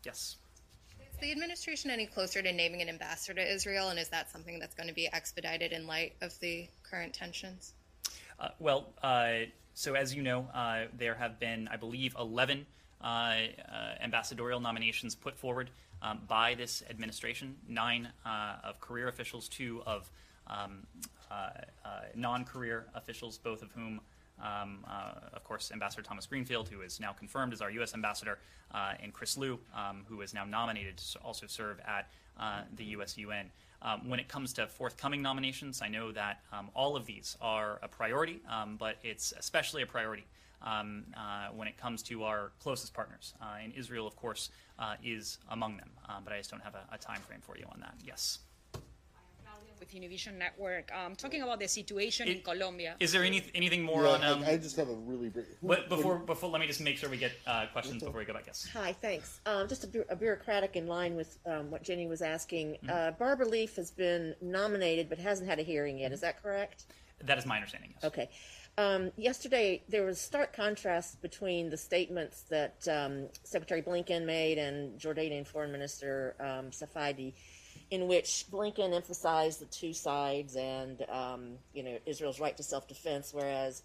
Yes. 0.05 0.37
Is 1.13 1.19
the 1.21 1.33
administration 1.33 1.91
any 1.91 2.07
closer 2.07 2.43
to 2.43 2.53
naming 2.53 2.83
an 2.83 2.89
ambassador 2.89 3.35
to 3.35 3.53
Israel, 3.53 3.89
and 3.89 3.99
is 3.99 4.09
that 4.09 4.31
something 4.31 4.59
that's 4.59 4.75
going 4.75 4.89
to 4.89 4.95
be 4.95 5.09
expedited 5.13 5.73
in 5.73 5.87
light 5.87 6.15
of 6.21 6.39
the 6.41 6.69
current 6.83 7.13
tensions? 7.13 7.75
Uh, 8.39 8.49
well, 8.59 8.89
so 9.75 9.95
as 9.95 10.15
you 10.15 10.23
know, 10.23 10.49
uh, 10.55 10.85
there 10.97 11.15
have 11.15 11.39
been, 11.39 11.69
I 11.69 11.77
believe, 11.77 12.15
11 12.19 12.67
uh, 13.03 13.07
uh, 13.07 13.39
ambassadorial 14.01 14.61
nominations 14.61 15.15
put 15.15 15.37
forward 15.37 15.71
um, 16.01 16.21
by 16.27 16.55
this 16.55 16.83
administration 16.89 17.57
nine 17.69 18.09
uh, 18.25 18.57
of 18.63 18.81
career 18.81 19.09
officials, 19.09 19.49
two 19.49 19.83
of 19.87 20.11
um, 20.47 20.87
non 22.15 22.45
career 22.45 22.87
officials, 22.95 23.39
both 23.39 23.63
of 23.63 23.71
whom. 23.73 24.01
Um, 24.43 24.85
uh, 24.89 25.13
of 25.33 25.45
course, 25.45 25.71
Ambassador 25.71 26.03
Thomas 26.03 26.27
Greenfield, 26.27 26.69
who 26.69 26.81
is 26.81 26.99
now 26.99 27.13
confirmed 27.13 27.53
as 27.53 27.63
our 27.63 27.71
U.S. 27.71 27.95
ambassador, 27.95 28.41
uh, 28.75 28.95
and 29.01 29.13
Chris 29.13 29.37
Lu, 29.37 29.61
um, 29.75 30.05
who 30.09 30.23
is 30.23 30.35
now 30.35 30.45
nominated 30.45 30.97
to 30.99 31.19
also 31.21 31.47
serve 31.47 31.79
at 31.87 32.11
uh, 32.39 32.63
the 32.75 32.85
U.S. 32.87 33.17
UN. 33.17 33.51
Um, 33.85 34.09
when 34.09 34.19
it 34.19 34.28
comes 34.28 34.55
to 34.55 34.66
forthcoming 34.66 35.20
nominations, 35.20 35.82
I 35.82 35.89
know 35.89 36.11
that 36.12 36.40
um, 36.52 36.70
all 36.74 36.97
of 36.97 37.05
these 37.05 37.36
are 37.40 37.78
a 37.82 37.89
priority, 37.89 38.40
um, 38.51 38.77
but 38.78 38.97
it's 39.02 39.35
especially 39.39 39.82
a 39.82 39.86
priority 39.86 40.24
um, 40.62 41.05
uh, 41.16 41.48
when 41.55 41.69
it 41.69 41.77
comes 41.77 42.02
to 42.05 42.24
our 42.24 42.52
closest 42.62 42.94
partners. 42.94 43.35
Uh, 43.40 43.56
and 43.62 43.74
Israel, 43.74 44.06
of 44.06 44.16
course, 44.16 44.48
uh, 44.78 44.94
is 45.05 45.39
among 45.51 45.77
them. 45.77 45.90
Uh, 46.09 46.15
but 46.24 46.32
I 46.32 46.39
just 46.39 46.51
don't 46.51 46.62
have 46.62 46.74
a, 46.74 46.94
a 46.94 46.98
time 46.98 47.20
frame 47.20 47.40
for 47.43 47.59
you 47.59 47.66
on 47.70 47.81
that. 47.81 47.94
Yes. 48.05 48.39
With 49.85 50.02
Univision 50.02 50.39
Network, 50.39 50.90
um, 50.94 51.15
talking 51.15 51.43
about 51.43 51.61
the 51.61 51.69
situation 51.69 52.28
in 52.28 52.40
Colombia. 52.40 52.97
Is 53.01 53.12
there 53.12 53.23
any, 53.23 53.43
anything 53.55 53.82
more 53.82 54.05
Yeah, 54.05 54.11
on? 54.11 54.24
Um, 54.24 54.44
I, 54.44 54.52
I 54.52 54.56
just 54.56 54.77
have 54.77 54.89
a 54.89 54.94
really 54.94 55.28
brief. 55.28 55.47
but 55.62 55.89
before, 55.89 56.19
before, 56.19 56.51
let 56.51 56.61
me 56.61 56.66
just 56.66 56.81
make 56.81 56.97
sure 56.97 57.11
we 57.11 57.19
get 57.19 57.32
uh, 57.47 57.66
questions 57.73 58.02
before 58.02 58.19
we 58.19 58.24
go 58.24 58.32
back. 58.32 58.44
Yes. 58.47 58.69
Hi, 58.73 58.93
thanks. 58.93 59.40
Um, 59.47 59.69
just 59.69 59.85
a, 59.85 59.86
bu- 59.86 60.05
a 60.09 60.16
bureaucratic 60.16 60.77
in 60.77 60.86
line 60.86 61.15
with 61.15 61.39
um, 61.47 61.70
what 61.70 61.82
Jenny 61.82 62.06
was 62.06 62.23
asking. 62.23 62.73
Mm-hmm. 62.73 62.90
Uh, 62.90 63.11
Barbara 63.12 63.47
Leaf 63.47 63.77
has 63.77 63.90
been 63.90 64.35
nominated 64.40 65.09
but 65.09 65.19
hasn't 65.19 65.48
had 65.48 65.59
a 65.59 65.62
hearing 65.62 65.98
yet. 65.98 66.12
Is 66.12 66.20
that 66.20 66.43
correct? 66.43 66.85
That 67.23 67.39
is 67.39 67.47
my 67.47 67.56
understanding. 67.56 67.90
Yes. 67.94 68.05
Okay. 68.05 68.28
Um, 68.77 69.12
yesterday, 69.16 69.82
there 69.89 70.05
was 70.05 70.20
stark 70.20 70.52
contrast 70.52 71.23
between 71.23 71.70
the 71.70 71.77
statements 71.77 72.43
that 72.51 72.89
um, 72.89 73.28
Secretary 73.44 73.82
Blinken 73.82 74.24
made 74.24 74.59
and 74.59 74.98
Jordanian 74.98 75.47
Foreign 75.47 75.70
Minister 75.70 76.35
um, 76.40 76.70
Safadi, 76.70 77.35
in 77.95 78.09
which 78.09 78.47
Blinken 78.51 78.93
emphasized 78.93 79.61
the 79.61 79.66
two 79.66 79.93
sides 79.93 80.57
and 80.57 81.07
um, 81.09 81.59
you 81.73 81.85
know 81.85 81.97
Israel's 82.07 82.41
right 82.41 82.57
to 82.57 82.62
self-defense, 82.62 83.33
whereas 83.33 83.83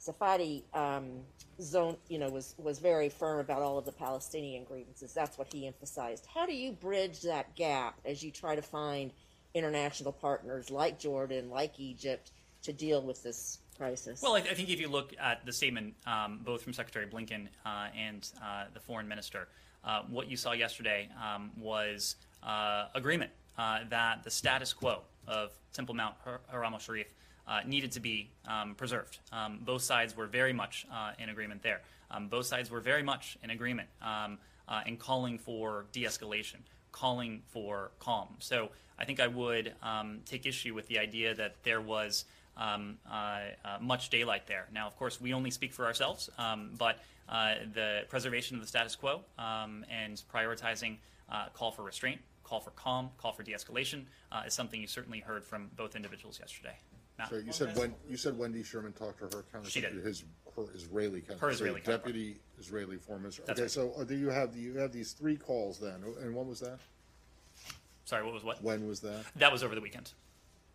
Safadi 0.00 0.62
um, 0.74 1.22
zone, 1.60 1.96
you 2.08 2.18
know, 2.18 2.30
was 2.30 2.54
was 2.56 2.78
very 2.78 3.08
firm 3.08 3.40
about 3.40 3.62
all 3.62 3.76
of 3.76 3.84
the 3.84 3.92
Palestinian 3.92 4.62
grievances. 4.64 5.12
That's 5.12 5.36
what 5.36 5.52
he 5.52 5.66
emphasized. 5.66 6.24
How 6.32 6.46
do 6.46 6.54
you 6.54 6.70
bridge 6.70 7.22
that 7.22 7.56
gap 7.56 7.98
as 8.04 8.22
you 8.22 8.30
try 8.30 8.54
to 8.54 8.62
find 8.62 9.10
international 9.54 10.12
partners 10.12 10.70
like 10.70 11.00
Jordan, 11.00 11.50
like 11.50 11.80
Egypt, 11.80 12.30
to 12.62 12.72
deal 12.72 13.02
with 13.02 13.24
this 13.24 13.58
crisis? 13.76 14.22
Well, 14.22 14.36
I, 14.36 14.38
I 14.38 14.54
think 14.54 14.68
if 14.68 14.80
you 14.80 14.88
look 14.88 15.14
at 15.20 15.44
the 15.44 15.52
statement, 15.52 15.94
um, 16.06 16.40
both 16.44 16.62
from 16.62 16.74
Secretary 16.74 17.06
Blinken 17.06 17.48
uh, 17.66 17.88
and 17.96 18.30
uh, 18.40 18.66
the 18.72 18.80
foreign 18.80 19.08
minister, 19.08 19.48
uh, 19.82 20.02
what 20.08 20.30
you 20.30 20.36
saw 20.36 20.52
yesterday 20.52 21.08
um, 21.20 21.50
was 21.58 22.14
uh, 22.44 22.86
agreement 22.94 23.32
uh, 23.58 23.80
that 23.90 24.24
the 24.24 24.30
status 24.30 24.72
quo 24.72 25.00
of 25.26 25.50
Temple 25.72 25.94
Mount 25.94 26.14
Har- 26.24 26.40
Haram 26.50 26.72
al 26.72 26.78
Sharif 26.78 27.08
uh, 27.46 27.60
needed 27.66 27.92
to 27.92 28.00
be 28.00 28.30
um, 28.46 28.74
preserved. 28.74 29.18
Um, 29.32 29.60
both 29.62 29.82
sides 29.82 30.16
were 30.16 30.26
very 30.26 30.52
much 30.52 30.86
uh, 30.92 31.12
in 31.18 31.28
agreement 31.28 31.62
there. 31.62 31.80
Um, 32.10 32.28
both 32.28 32.46
sides 32.46 32.70
were 32.70 32.80
very 32.80 33.02
much 33.02 33.36
in 33.42 33.50
agreement 33.50 33.88
um, 34.00 34.38
uh, 34.68 34.82
in 34.86 34.96
calling 34.96 35.38
for 35.38 35.86
de 35.92 36.04
escalation, 36.04 36.60
calling 36.92 37.42
for 37.48 37.90
calm. 37.98 38.28
So 38.38 38.70
I 38.98 39.04
think 39.04 39.20
I 39.20 39.26
would 39.26 39.74
um, 39.82 40.20
take 40.24 40.46
issue 40.46 40.74
with 40.74 40.86
the 40.88 40.98
idea 40.98 41.34
that 41.34 41.56
there 41.64 41.80
was 41.80 42.24
um, 42.56 42.98
uh, 43.10 43.40
uh, 43.64 43.78
much 43.80 44.10
daylight 44.10 44.46
there. 44.46 44.66
Now, 44.72 44.86
of 44.86 44.96
course, 44.96 45.20
we 45.20 45.32
only 45.32 45.50
speak 45.50 45.72
for 45.72 45.86
ourselves, 45.86 46.28
um, 46.38 46.72
but 46.76 46.98
uh, 47.28 47.54
the 47.72 48.02
preservation 48.08 48.56
of 48.56 48.62
the 48.62 48.68
status 48.68 48.96
quo 48.96 49.20
um, 49.38 49.84
and 49.90 50.20
prioritizing 50.34 50.96
uh, 51.30 51.46
call 51.54 51.70
for 51.70 51.82
restraint, 51.82 52.20
call 52.48 52.60
for 52.60 52.70
calm, 52.70 53.10
call 53.18 53.32
for 53.32 53.42
de 53.42 53.52
escalation 53.52 54.04
uh, 54.32 54.42
is 54.46 54.54
something 54.54 54.80
you 54.80 54.86
certainly 54.86 55.20
heard 55.20 55.44
from 55.44 55.70
both 55.76 55.94
individuals 55.94 56.38
yesterday. 56.40 56.76
Matt? 57.18 57.30
So 57.30 57.36
you 57.36 57.52
said 57.52 57.76
when 57.76 57.94
you 58.08 58.16
said 58.16 58.38
Wendy 58.38 58.62
Sherman 58.62 58.92
talked 58.92 59.18
to 59.18 59.24
her 59.24 59.44
counterpart, 59.52 59.66
She 59.66 59.80
did. 59.80 59.92
his 59.94 60.24
her 60.56 60.64
Israeli 60.74 61.20
counterpart, 61.20 61.40
Her 61.40 61.50
Israeli 61.50 61.82
so 61.84 61.92
deputy 61.92 62.36
Israeli 62.58 62.96
foreign 62.96 63.22
minister. 63.22 63.42
That's 63.46 63.58
okay, 63.58 63.64
right. 63.64 63.70
so 63.70 64.00
uh, 64.00 64.04
do 64.04 64.16
you 64.16 64.30
have 64.30 64.56
you 64.56 64.78
have 64.78 64.92
these 64.92 65.12
three 65.12 65.36
calls 65.36 65.78
then, 65.78 66.02
and 66.22 66.34
when 66.34 66.46
was 66.46 66.60
that? 66.60 66.78
Sorry, 68.04 68.24
what 68.24 68.32
was 68.32 68.44
what? 68.44 68.62
When 68.62 68.86
was 68.86 69.00
that? 69.00 69.24
That 69.36 69.52
was 69.52 69.62
over 69.62 69.74
the 69.74 69.80
weekend. 69.80 70.12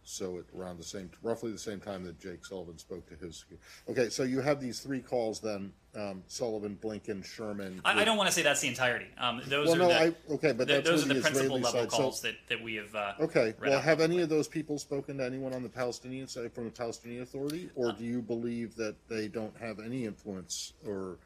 So 0.06 0.38
at 0.40 0.44
around 0.60 0.78
the 0.78 0.84
same, 0.84 1.10
roughly 1.22 1.52
the 1.52 1.58
same 1.58 1.80
time 1.80 2.04
that 2.04 2.20
Jake 2.20 2.46
Sullivan 2.46 2.78
spoke 2.78 3.08
to 3.08 3.16
his. 3.26 3.46
Okay, 3.90 4.10
so 4.10 4.24
you 4.24 4.42
have 4.42 4.60
these 4.60 4.82
three 4.82 5.00
calls 5.00 5.40
then: 5.40 5.72
um, 5.96 6.24
Sullivan, 6.28 6.78
Blinken, 6.84 7.24
Sherman. 7.24 7.80
I, 7.86 8.02
I 8.02 8.04
don't 8.04 8.18
want 8.18 8.28
to 8.28 8.36
say 8.36 8.42
that's 8.42 8.60
the 8.60 8.68
entirety. 8.68 9.06
Um, 9.18 9.42
those 9.48 9.68
Well, 9.70 9.76
are 9.76 9.80
no, 9.80 9.88
the, 9.88 10.02
I- 10.02 10.34
okay, 10.34 10.52
but 10.52 10.68
th- 10.68 10.84
that's 10.84 10.90
those 10.90 11.06
are 11.06 11.08
the 11.08 11.14
the 11.16 11.22
principal 11.22 11.56
Israeli 11.56 11.62
level 11.64 11.80
side- 11.82 11.92
so- 11.92 11.98
calls 11.98 12.22
that, 12.22 12.36
that 12.50 12.62
we 12.62 12.76
have. 12.76 12.94
Uh, 12.94 13.14
Okay. 13.22 13.54
Well, 13.62 13.80
have 13.80 14.02
any 14.02 14.20
of 14.22 14.28
those 14.28 14.48
people 14.50 14.78
spoken 14.78 15.18
to 15.20 15.26
anyone 15.26 15.54
on 15.54 15.64
the 15.64 15.70
Palestinian 15.70 16.28
side 16.28 16.52
from 16.54 16.66
the 16.66 16.72
Palestinian 16.72 17.24
Authority, 17.24 17.70
or 17.76 17.94
do 17.94 18.04
you 18.04 18.22
believe 18.22 18.76
that 18.76 18.96
they 19.08 19.30
don't 19.30 19.56
have 19.58 19.80
any 19.80 20.04
influence, 20.06 20.74
or 20.86 21.18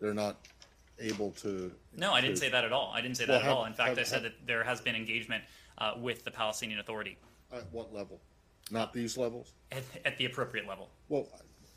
they're 0.00 0.14
not 0.14 0.36
able 0.98 1.30
to? 1.42 1.70
No, 1.96 2.12
I 2.12 2.20
didn't 2.20 2.34
to- 2.36 2.40
say 2.40 2.48
that 2.50 2.64
at 2.64 2.72
all. 2.72 2.90
I 2.92 3.00
didn't 3.02 3.18
say 3.18 3.24
that 3.26 3.30
Well, 3.34 3.38
at 3.38 3.44
have- 3.44 3.56
all. 3.56 3.64
In 3.66 3.72
fact, 3.74 3.90
have- 3.90 3.98
I 3.98 4.02
said 4.02 4.22
have- 4.24 4.32
that 4.32 4.46
there 4.48 4.64
has 4.64 4.80
been 4.80 4.96
engagement 4.96 5.44
uh, 5.78 5.92
with 5.98 6.24
the 6.24 6.30
Palestinian 6.32 6.80
Authority 6.80 7.18
At 7.56 7.72
what 7.72 7.94
level? 7.94 8.20
Not 8.70 8.92
these 8.92 9.16
levels. 9.16 9.52
at, 9.72 9.82
at 10.04 10.18
the 10.18 10.26
appropriate 10.26 10.66
level. 10.66 10.90
Well, 11.08 11.28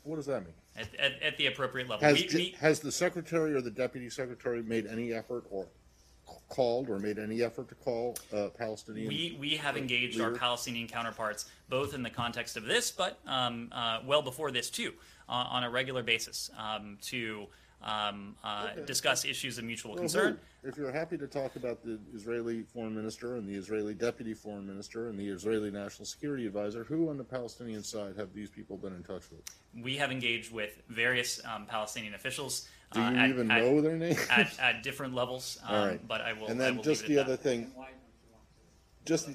what 0.02 0.16
does 0.16 0.26
that 0.26 0.44
mean? 0.44 0.54
At, 0.76 0.94
at, 0.96 1.22
at 1.22 1.36
the 1.36 1.46
appropriate 1.46 1.88
level. 1.88 2.06
Has, 2.06 2.18
We- 2.18 2.28
we- 2.34 2.56
has 2.60 2.80
the 2.80 2.92
secretary 2.92 3.54
or 3.54 3.60
the 3.60 3.70
deputy 3.70 4.10
secretary 4.10 4.62
made 4.62 4.86
any 4.86 5.12
effort, 5.12 5.44
or 5.50 5.68
called, 6.48 6.88
or 6.88 6.98
made 6.98 7.18
any 7.18 7.42
effort 7.42 7.68
to 7.68 7.74
call 7.76 8.16
uh, 8.32 8.48
Palestinian? 8.56 9.08
We, 9.08 9.36
we 9.38 9.56
have 9.56 9.76
engaged 9.76 10.20
our? 10.20 10.32
Palestinian 10.32 10.88
counterparts, 10.88 11.46
both 11.68 11.94
in 11.94 12.02
the 12.02 12.10
context 12.10 12.56
of 12.56 12.64
this, 12.64 12.90
but 12.90 13.18
um, 13.26 13.68
uh, 13.72 14.00
well 14.04 14.22
before 14.22 14.50
this 14.50 14.70
too, 14.70 14.92
uh, 15.28 15.32
on 15.32 15.64
a 15.64 15.70
regular 15.70 16.02
basis 16.02 16.50
um, 16.58 16.98
to 17.02 17.46
um, 17.82 18.36
uh, 18.44 18.68
Okay. 18.72 18.84
discuss 18.84 19.24
issues 19.24 19.56
of 19.58 19.64
mutual 19.64 19.92
Well, 19.92 20.00
concern. 20.00 20.38
who? 20.62 20.68
If 20.68 20.76
you're 20.76 20.92
happy 20.92 21.16
to 21.16 21.26
talk 21.26 21.56
about 21.56 21.82
the 21.82 21.98
Israeli 22.14 22.62
foreign 22.62 22.94
minister 22.94 23.36
and 23.36 23.48
the 23.48 23.54
Israeli 23.54 23.94
deputy 23.94 24.34
foreign 24.34 24.66
minister 24.66 25.08
and 25.08 25.18
the 25.18 25.26
Israeli 25.26 25.70
national 25.70 26.04
security 26.04 26.46
advisor, 26.46 26.84
who 26.84 27.08
on 27.08 27.16
the 27.16 27.24
Palestinian 27.24 27.82
side 27.82 28.16
have 28.18 28.34
these 28.34 28.50
people 28.50 28.76
been 28.76 28.92
in 28.94 29.02
touch 29.02 29.22
with? 29.30 29.40
We 29.82 29.96
have 29.96 30.10
engaged 30.12 30.52
with 30.52 30.82
various 30.88 31.40
um, 31.46 31.64
Palestinian 31.64 32.14
officials. 32.14 32.68
Do 32.92 33.00
you 33.00 33.06
uh, 33.06 33.12
at- 33.12 33.30
even 33.30 33.50
at- 33.50 33.62
know 33.62 33.80
their 33.80 33.96
names? 33.96 34.18
At, 34.30 34.58
at 34.58 34.82
different 34.82 35.14
levels, 35.14 35.58
um, 35.66 35.74
All 35.74 35.86
right. 35.86 36.08
but 36.08 36.20
I 36.20 36.34
will. 36.34 36.48
And 36.48 36.60
then 36.60 36.76
will 36.76 36.82
just 36.82 37.06
the 37.06 37.18
other 37.18 37.32
that. 37.36 37.42
thing, 37.42 37.70
just, 39.06 39.30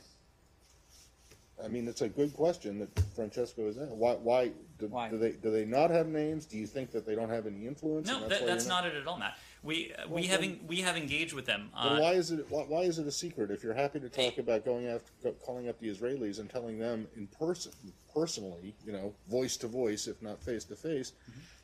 I 1.64 1.68
mean, 1.68 1.88
it's 1.88 2.02
a 2.02 2.10
good 2.10 2.34
question 2.36 2.78
that 2.80 2.90
Francesco 3.16 3.68
is 3.68 3.78
asking. 3.78 3.98
Why, 3.98 4.14
why, 4.14 4.52
do, 4.78 4.90
do 5.10 5.18
they, 5.18 5.32
do 5.32 5.52
they 5.52 5.66
not 5.66 5.90
have 5.90 6.08
names? 6.08 6.46
Do 6.46 6.58
you 6.58 6.68
think 6.68 6.92
that 6.92 7.06
they 7.06 7.16
don't 7.16 7.30
have 7.30 7.48
any 7.48 7.66
influence? 7.66 8.08
No, 8.08 8.24
and 8.24 8.32
that, 8.32 8.46
that's 8.46 8.68
not 8.68 8.86
it 8.86 8.94
at 8.96 9.08
all, 9.08 9.18
Matt. 9.18 9.38
We 9.64 9.94
uh, 9.94 10.08
we 10.08 10.14
Well, 10.22 10.24
have 10.32 10.42
then- 10.42 10.60
en- 10.62 10.68
we 10.68 10.82
have 10.82 10.96
engaged 10.98 11.34
with 11.34 11.46
them. 11.46 11.70
Uh, 11.76 11.98
why 11.98 12.12
is 12.14 12.32
it 12.32 12.46
why, 12.50 12.64
why 12.64 12.82
is 12.82 13.00
it 13.00 13.08
a 13.08 13.12
secret 13.12 13.52
if 13.52 13.64
you're 13.64 13.74
happy 13.74 14.00
to 14.00 14.10
talk 14.10 14.38
about 14.38 14.64
going 14.66 14.88
after 14.88 15.32
calling 15.46 15.70
up 15.70 15.80
the 15.80 15.88
Israelis 15.90 16.40
and 16.40 16.50
telling 16.50 16.78
them 16.78 17.08
in 17.16 17.28
person 17.28 17.72
personally, 18.14 18.76
you 18.86 18.92
know, 18.92 19.14
voice 19.30 19.58
to 19.58 19.68
voice, 19.68 20.08
if 20.08 20.22
not 20.22 20.42
face 20.44 20.66
to 20.66 20.76
face, 20.76 21.14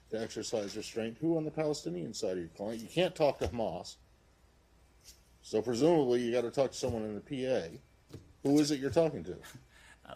to 0.10 0.22
exercise 0.22 0.76
restraint? 0.76 1.18
Who 1.22 1.38
on 1.38 1.44
the 1.46 1.52
Palestinian 1.52 2.14
side 2.14 2.38
are 2.38 2.42
you 2.42 2.50
calling? 2.58 2.80
You 2.80 2.88
can't 2.88 3.14
talk 3.14 3.40
to 3.40 3.48
Hamas. 3.48 3.96
So 5.44 5.62
presumably 5.62 6.22
you 6.22 6.32
got 6.32 6.42
to 6.42 6.52
talk 6.52 6.72
to 6.72 6.78
someone 6.78 7.04
in 7.04 7.16
the 7.16 7.22
PA. 7.22 7.68
Who 8.44 8.60
is 8.60 8.72
it 8.72 8.80
you're 8.80 8.90
talking 8.90 9.24
to? 9.26 9.36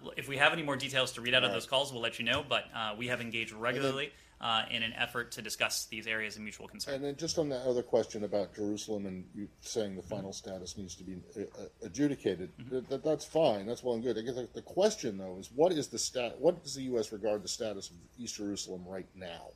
Uh, 0.04 0.10
if 0.18 0.28
we 0.28 0.38
have 0.38 0.54
any 0.54 0.64
more 0.64 0.76
details 0.76 1.12
to 1.14 1.22
read 1.22 1.34
out 1.34 1.44
of 1.44 1.52
those 1.52 1.66
calls, 1.66 1.92
we'll 1.92 2.02
let 2.02 2.20
you 2.20 2.26
know. 2.26 2.44
But 2.48 2.66
uh, 2.76 2.96
we 2.98 3.08
have 3.08 3.22
engaged 3.22 3.52
regularly 3.54 4.12
uh, 4.42 4.64
in 4.70 4.84
an 4.84 4.94
effort 4.94 5.32
to 5.34 5.42
discuss 5.42 5.86
these 5.86 6.08
areas 6.08 6.36
of 6.36 6.42
mutual 6.42 6.68
concern. 6.68 6.96
And 6.96 7.04
then 7.04 7.16
just 7.16 7.38
on 7.38 7.50
that 7.50 7.62
other 7.66 7.82
question 7.84 8.24
about 8.24 8.54
Jerusalem 8.54 9.06
and 9.06 9.24
you 9.34 9.48
saying 9.62 9.96
the 9.96 10.02
final 10.02 10.34
status 10.34 10.78
needs 10.78 10.96
to 10.96 11.04
be 11.04 11.18
uh, 11.38 11.44
adjudicated, 11.84 12.50
that, 12.70 12.90
that- 12.90 13.04
that's 13.04 13.26
fine. 13.26 13.66
That's 13.66 13.84
well 13.84 13.96
and 13.96 14.04
good. 14.04 14.18
I 14.18 14.22
guess 14.22 14.36
the, 14.36 14.48
the 14.54 14.62
question 14.62 15.18
though 15.18 15.38
is 15.40 15.50
what 15.56 15.72
is 15.72 15.88
the 15.88 16.00
stat? 16.00 16.36
What 16.40 16.62
does 16.64 16.76
the 16.76 16.84
U.S. 16.84 17.12
regard 17.12 17.44
the 17.44 17.48
status 17.48 17.90
of 17.90 17.96
East 18.20 18.36
Jerusalem 18.36 18.84
right 18.88 19.08
now? 19.16 19.48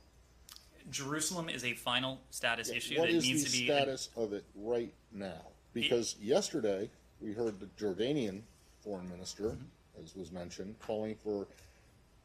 Jerusalem 0.90 1.48
is 1.48 1.64
a 1.64 1.74
final 1.74 2.20
status 2.30 2.70
issue 2.70 2.98
What 2.98 3.08
that 3.08 3.14
is 3.16 3.24
needs 3.24 3.44
the 3.44 3.50
to 3.50 3.58
be. 3.58 3.64
status 3.66 4.08
of 4.16 4.32
it 4.32 4.44
right 4.56 4.92
now? 5.12 5.42
Because 5.72 6.16
yesterday 6.20 6.90
we 7.20 7.32
heard 7.32 7.60
the 7.60 7.66
Jordanian 7.78 8.40
foreign 8.82 9.08
minister, 9.10 9.44
Mm-hmm. 9.50 9.64
As 10.02 10.14
was 10.14 10.32
mentioned, 10.32 10.76
calling 10.80 11.14
for 11.14 11.46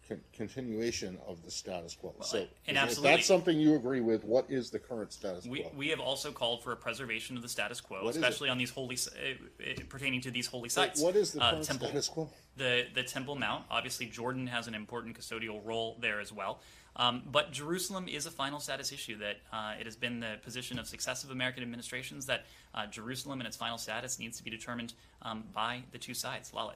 con- 0.08 0.22
continuation 0.34 1.18
of 1.28 1.44
the 1.44 1.52
status 1.52 1.96
quo. 1.96 2.14
so, 2.22 2.40
and 2.68 2.78
if 2.78 2.84
absolutely- 2.84 3.16
that's 3.16 3.28
something 3.28 3.60
you 3.60 3.76
agree 3.76 4.02
with, 4.02 4.24
what 4.24 4.50
is 4.50 4.70
the 4.70 4.80
current 4.80 5.12
status 5.12 5.46
We, 5.46 5.62
quo? 5.62 5.72
we 5.76 5.88
have 5.90 6.00
also 6.00 6.32
called 6.32 6.64
for 6.64 6.72
a 6.72 6.78
preservation 6.78 7.36
of 7.36 7.42
the 7.42 7.50
status 7.50 7.82
quo, 7.82 8.04
What 8.04 8.16
especially 8.16 8.50
on 8.50 8.58
these 8.58 8.70
holy, 8.72 8.96
uh, 8.98 9.84
pertaining 9.90 10.22
to 10.22 10.32
these 10.32 10.48
holy 10.48 10.70
sites. 10.70 11.02
what 11.02 11.16
is 11.16 11.34
the 11.34 11.42
Uh, 11.44 11.62
temple, 11.64 11.88
status 11.88 12.08
quo? 12.08 12.30
The 12.58 12.88
the 12.94 13.04
Temple 13.04 13.36
Mount. 13.36 13.66
Obviously, 13.70 14.06
Jordan 14.06 14.48
has 14.48 14.68
an 14.68 14.76
important 14.76 15.18
custodial 15.20 15.60
role 15.66 15.98
there 16.00 16.22
as 16.22 16.32
well. 16.32 16.62
Um, 16.98 17.24
but 17.30 17.52
Jerusalem 17.52 18.08
is 18.08 18.26
a 18.26 18.32
final 18.32 18.62
status 18.62 18.94
issue. 18.94 19.18
That 19.18 19.42
uh, 19.52 19.74
it 19.78 19.86
has 19.86 19.98
been 19.98 20.22
the 20.22 20.40
position 20.42 20.80
of 20.80 20.88
successive 20.88 21.32
American 21.32 21.62
administrations 21.64 22.26
that 22.28 22.46
uh, 22.74 22.86
Jerusalem 22.88 23.42
and 23.42 23.48
its 23.48 23.58
final 23.58 23.78
status 23.78 24.18
needs 24.20 24.38
to 24.38 24.44
be 24.46 24.50
determined 24.50 24.94
um, 25.22 25.44
by 25.54 25.84
the 25.92 25.98
two 25.98 26.14
sides. 26.14 26.52
Lalit. 26.52 26.76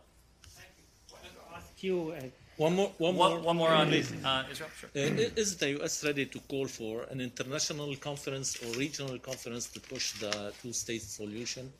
You, 1.84 2.12
uh, 2.18 2.22
One 2.58 2.76
more, 2.76 2.92
one 2.98 3.16
One- 3.16 3.32
more, 3.32 3.40
one 3.40 3.58
more 3.58 3.70
on, 3.70 3.88
please. 3.88 4.12
uh, 4.26 4.44
Israel, 4.52 4.70
sure. 4.78 4.90
Uh, 4.94 5.40
is 5.44 5.56
the 5.58 5.70
U.S. 5.78 6.04
ready 6.04 6.26
to 6.26 6.40
call 6.52 6.68
for 6.68 7.04
an 7.04 7.22
international 7.22 7.96
conference 7.96 8.58
or 8.62 8.70
regional 8.78 9.18
conference 9.20 9.68
to 9.70 9.80
push 9.80 10.12
the 10.20 10.52
two-state 10.62 11.02
solution? 11.02 11.72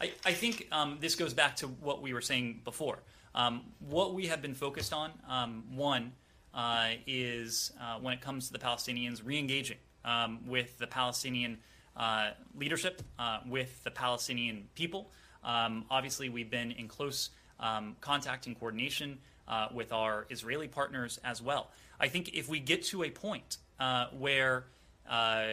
I, 0.00 0.12
I 0.24 0.32
think 0.32 0.68
um, 0.72 0.96
this 1.00 1.14
goes 1.16 1.34
back 1.34 1.56
to 1.56 1.66
what 1.68 2.00
we 2.00 2.14
were 2.14 2.22
saying 2.22 2.60
before. 2.64 2.98
Um, 3.34 3.62
what 3.80 4.14
we 4.14 4.26
have 4.28 4.40
been 4.40 4.54
focused 4.54 4.92
on, 4.94 5.10
um, 5.28 5.64
one, 5.76 6.12
uh, 6.54 6.92
is 7.06 7.72
uh, 7.80 7.98
when 8.00 8.14
it 8.14 8.22
comes 8.22 8.46
to 8.46 8.52
the 8.54 8.58
Palestinians 8.58 9.20
re 9.22 9.38
engaging 9.38 9.76
um, 10.06 10.38
with 10.46 10.78
the 10.78 10.86
Palestinian 10.86 11.58
uh, 11.94 12.30
leadership, 12.56 13.02
uh, 13.18 13.40
with 13.46 13.84
the 13.84 13.90
Palestinian 13.90 14.68
people. 14.74 15.10
Um, 15.44 15.84
obviously, 15.90 16.30
we've 16.30 16.50
been 16.50 16.72
in 16.72 16.88
close 16.88 17.30
um, 17.60 17.96
contact 18.00 18.46
and 18.46 18.58
coordination 18.58 19.18
uh, 19.48 19.68
with 19.72 19.92
our 19.92 20.26
Israeli 20.30 20.68
partners 20.68 21.18
as 21.24 21.40
well. 21.42 21.70
I 21.98 22.08
think 22.08 22.34
if 22.34 22.48
we 22.48 22.60
get 22.60 22.84
to 22.86 23.04
a 23.04 23.10
point 23.10 23.58
uh, 23.80 24.06
where 24.18 24.64
uh, 25.10 25.44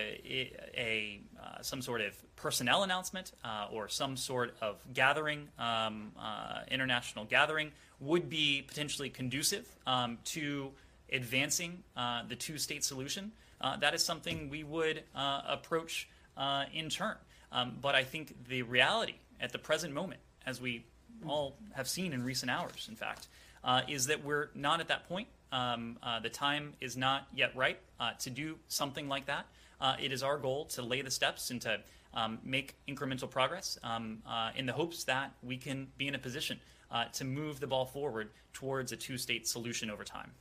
a 0.75 1.21
uh, 1.41 1.61
some 1.61 1.81
sort 1.81 2.01
of 2.01 2.15
personnel 2.35 2.83
announcement 2.83 3.31
uh, 3.43 3.67
or 3.71 3.87
some 3.87 4.17
sort 4.17 4.55
of 4.61 4.77
gathering, 4.93 5.47
um, 5.59 6.11
uh, 6.19 6.61
international 6.71 7.25
gathering, 7.25 7.71
would 7.99 8.29
be 8.29 8.63
potentially 8.67 9.09
conducive 9.09 9.67
um, 9.85 10.17
to 10.25 10.71
advancing 11.11 11.83
uh, 11.95 12.23
the 12.27 12.35
two-state 12.35 12.83
solution. 12.83 13.31
Uh, 13.61 13.77
that 13.77 13.93
is 13.93 14.03
something 14.03 14.49
we 14.49 14.63
would 14.63 15.03
approach 15.15 16.09
in 16.73 16.89
turn. 16.89 17.15
Um, 17.51 17.77
but 17.81 17.93
I 17.93 18.03
think 18.03 18.47
the 18.47 18.63
reality 18.63 19.15
at 19.39 19.51
the 19.51 19.59
present 19.59 19.93
moment, 19.93 20.19
as 20.45 20.59
we 20.59 20.83
all 21.29 21.55
have 21.73 21.87
seen 21.87 22.13
in 22.13 22.23
recent 22.23 22.51
hours, 22.51 22.87
in 22.89 22.95
fact, 22.95 23.27
uh, 23.63 23.81
is 23.87 24.07
that 24.07 24.23
we're 24.23 24.49
not 24.55 24.79
at 24.79 24.87
that 24.87 25.07
point. 25.07 25.27
Um, 25.51 25.97
uh, 26.01 26.19
the 26.19 26.29
time 26.29 26.73
is 26.81 26.97
not 26.97 27.27
yet 27.35 27.55
right 27.55 27.79
uh, 27.99 28.11
to 28.19 28.29
do 28.29 28.57
something 28.67 29.07
like 29.07 29.25
that. 29.27 29.45
Uh, 29.79 29.95
it 30.01 30.11
is 30.11 30.23
our 30.23 30.37
goal 30.37 30.65
to 30.65 30.81
lay 30.81 31.01
the 31.01 31.11
steps 31.11 31.51
and 31.51 31.61
to 31.61 31.79
um, 32.13 32.39
make 32.43 32.75
incremental 32.87 33.29
progress 33.29 33.77
um, 33.83 34.19
uh, 34.27 34.51
in 34.55 34.65
the 34.65 34.73
hopes 34.73 35.03
that 35.03 35.31
we 35.41 35.57
can 35.57 35.87
be 35.97 36.07
in 36.07 36.15
a 36.15 36.19
position 36.19 36.59
uh, 36.91 37.05
to 37.13 37.23
move 37.23 37.59
the 37.59 37.67
ball 37.67 37.85
forward 37.85 38.29
towards 38.53 38.91
a 38.91 38.95
two 38.95 39.17
state 39.17 39.47
solution 39.47 39.89
over 39.89 40.03
time. 40.03 40.31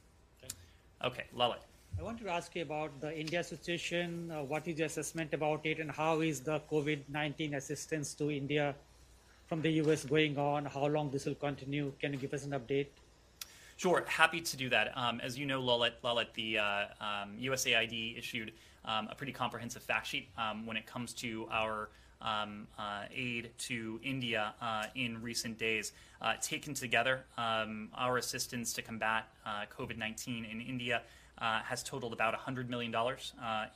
Okay, 1.04 1.24
Lalit. 1.36 1.64
I 1.98 2.02
want 2.02 2.20
to 2.20 2.28
ask 2.28 2.54
you 2.54 2.62
about 2.62 3.00
the 3.00 3.18
India 3.18 3.42
situation. 3.44 4.30
Uh, 4.30 4.42
what 4.42 4.66
is 4.66 4.78
your 4.78 4.86
assessment 4.86 5.34
about 5.34 5.66
it, 5.66 5.78
and 5.78 5.90
how 5.90 6.20
is 6.20 6.40
the 6.40 6.60
COVID 6.70 7.00
19 7.08 7.54
assistance 7.54 8.14
to 8.14 8.30
India 8.30 8.74
from 9.52 9.60
the 9.60 9.72
US 9.82 10.06
going 10.06 10.38
on? 10.38 10.64
How 10.64 10.86
long 10.86 11.10
this 11.10 11.26
will 11.26 11.34
continue? 11.34 11.92
Can 12.00 12.14
you 12.14 12.18
give 12.18 12.32
us 12.32 12.46
an 12.46 12.52
update? 12.52 12.86
Sure, 13.76 14.02
happy 14.08 14.40
to 14.40 14.56
do 14.56 14.70
that. 14.70 14.96
Um, 14.96 15.20
as 15.20 15.38
you 15.38 15.44
know, 15.44 15.60
Lalit, 15.60 15.92
Lalit 16.02 16.32
the 16.32 16.56
uh, 16.56 16.84
um, 17.02 17.36
USAID 17.38 18.16
issued 18.16 18.54
um, 18.86 19.08
a 19.10 19.14
pretty 19.14 19.32
comprehensive 19.32 19.82
fact 19.82 20.06
sheet 20.06 20.28
um, 20.38 20.64
when 20.64 20.78
it 20.78 20.86
comes 20.86 21.12
to 21.24 21.46
our 21.50 21.90
um, 22.22 22.66
uh, 22.78 23.02
aid 23.14 23.50
to 23.68 24.00
India 24.02 24.54
uh, 24.62 24.86
in 24.94 25.20
recent 25.20 25.58
days. 25.58 25.92
Uh, 26.22 26.32
taken 26.40 26.72
together, 26.72 27.26
um, 27.36 27.90
our 27.94 28.16
assistance 28.16 28.72
to 28.72 28.80
combat 28.80 29.28
uh, 29.44 29.64
COVID 29.78 29.98
19 29.98 30.46
in 30.46 30.62
India 30.62 31.02
uh, 31.36 31.60
has 31.60 31.82
totaled 31.82 32.14
about 32.14 32.32
$100 32.34 32.70
million 32.70 32.94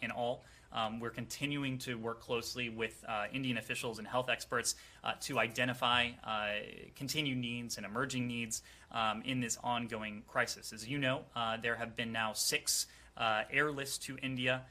in 0.00 0.10
all. 0.10 0.42
Um, 0.72 1.00
we're 1.00 1.10
continuing 1.10 1.78
to 1.78 1.96
work 1.96 2.20
closely 2.20 2.68
with 2.68 3.04
uh, 3.08 3.26
Indian 3.32 3.58
officials 3.58 3.98
and 3.98 4.06
health 4.06 4.28
experts 4.28 4.74
uh, 5.04 5.12
to 5.22 5.38
identify 5.38 6.10
uh, 6.24 6.48
continued 6.94 7.38
needs 7.38 7.76
and 7.76 7.86
emerging 7.86 8.26
needs 8.26 8.62
um, 8.92 9.22
in 9.24 9.40
this 9.40 9.58
ongoing 9.62 10.22
crisis. 10.26 10.72
As 10.72 10.86
you 10.86 10.98
know, 10.98 11.22
uh, 11.34 11.56
there 11.56 11.76
have 11.76 11.96
been 11.96 12.12
now 12.12 12.32
six 12.32 12.86
uh, 13.16 13.42
airlifts 13.54 14.00
to 14.02 14.16
India 14.18 14.62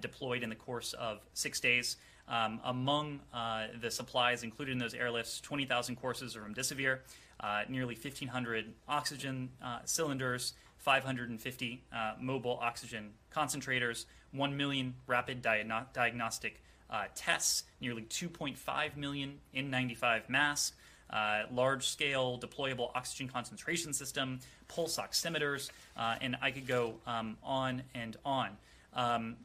deployed 0.00 0.42
in 0.42 0.48
the 0.48 0.56
course 0.56 0.92
of 0.94 1.20
six 1.32 1.60
days. 1.60 1.96
Um, 2.26 2.60
among 2.64 3.20
uh, 3.32 3.66
the 3.80 3.90
supplies 3.90 4.42
included 4.42 4.72
in 4.72 4.78
those 4.78 4.94
airlifts, 4.94 5.42
20,000 5.42 5.96
courses 5.96 6.36
of 6.36 6.42
remdesivir, 6.42 7.00
uh, 7.40 7.62
nearly 7.68 7.94
1,500 7.94 8.72
oxygen 8.88 9.50
uh, 9.62 9.80
cylinders, 9.84 10.54
550 10.78 11.84
uh, 11.92 12.12
mobile 12.20 12.58
oxygen 12.62 13.10
concentrators, 13.34 14.06
1 14.34 14.56
million 14.56 14.94
rapid 15.06 15.42
diagno- 15.42 15.86
diagnostic 15.92 16.60
uh, 16.90 17.04
tests, 17.14 17.64
nearly 17.80 18.02
2.5 18.02 18.96
million 18.96 19.38
N95 19.54 20.28
masks, 20.28 20.76
uh, 21.10 21.42
large 21.52 21.86
scale 21.86 22.38
deployable 22.38 22.90
oxygen 22.94 23.28
concentration 23.28 23.92
system, 23.92 24.40
pulse 24.68 24.98
oximeters, 24.98 25.70
uh, 25.96 26.16
and 26.20 26.36
I 26.42 26.50
could 26.50 26.66
go 26.66 26.94
um, 27.06 27.36
on 27.42 27.82
and 27.94 28.16
on. 28.24 28.50
Um, 28.94 29.36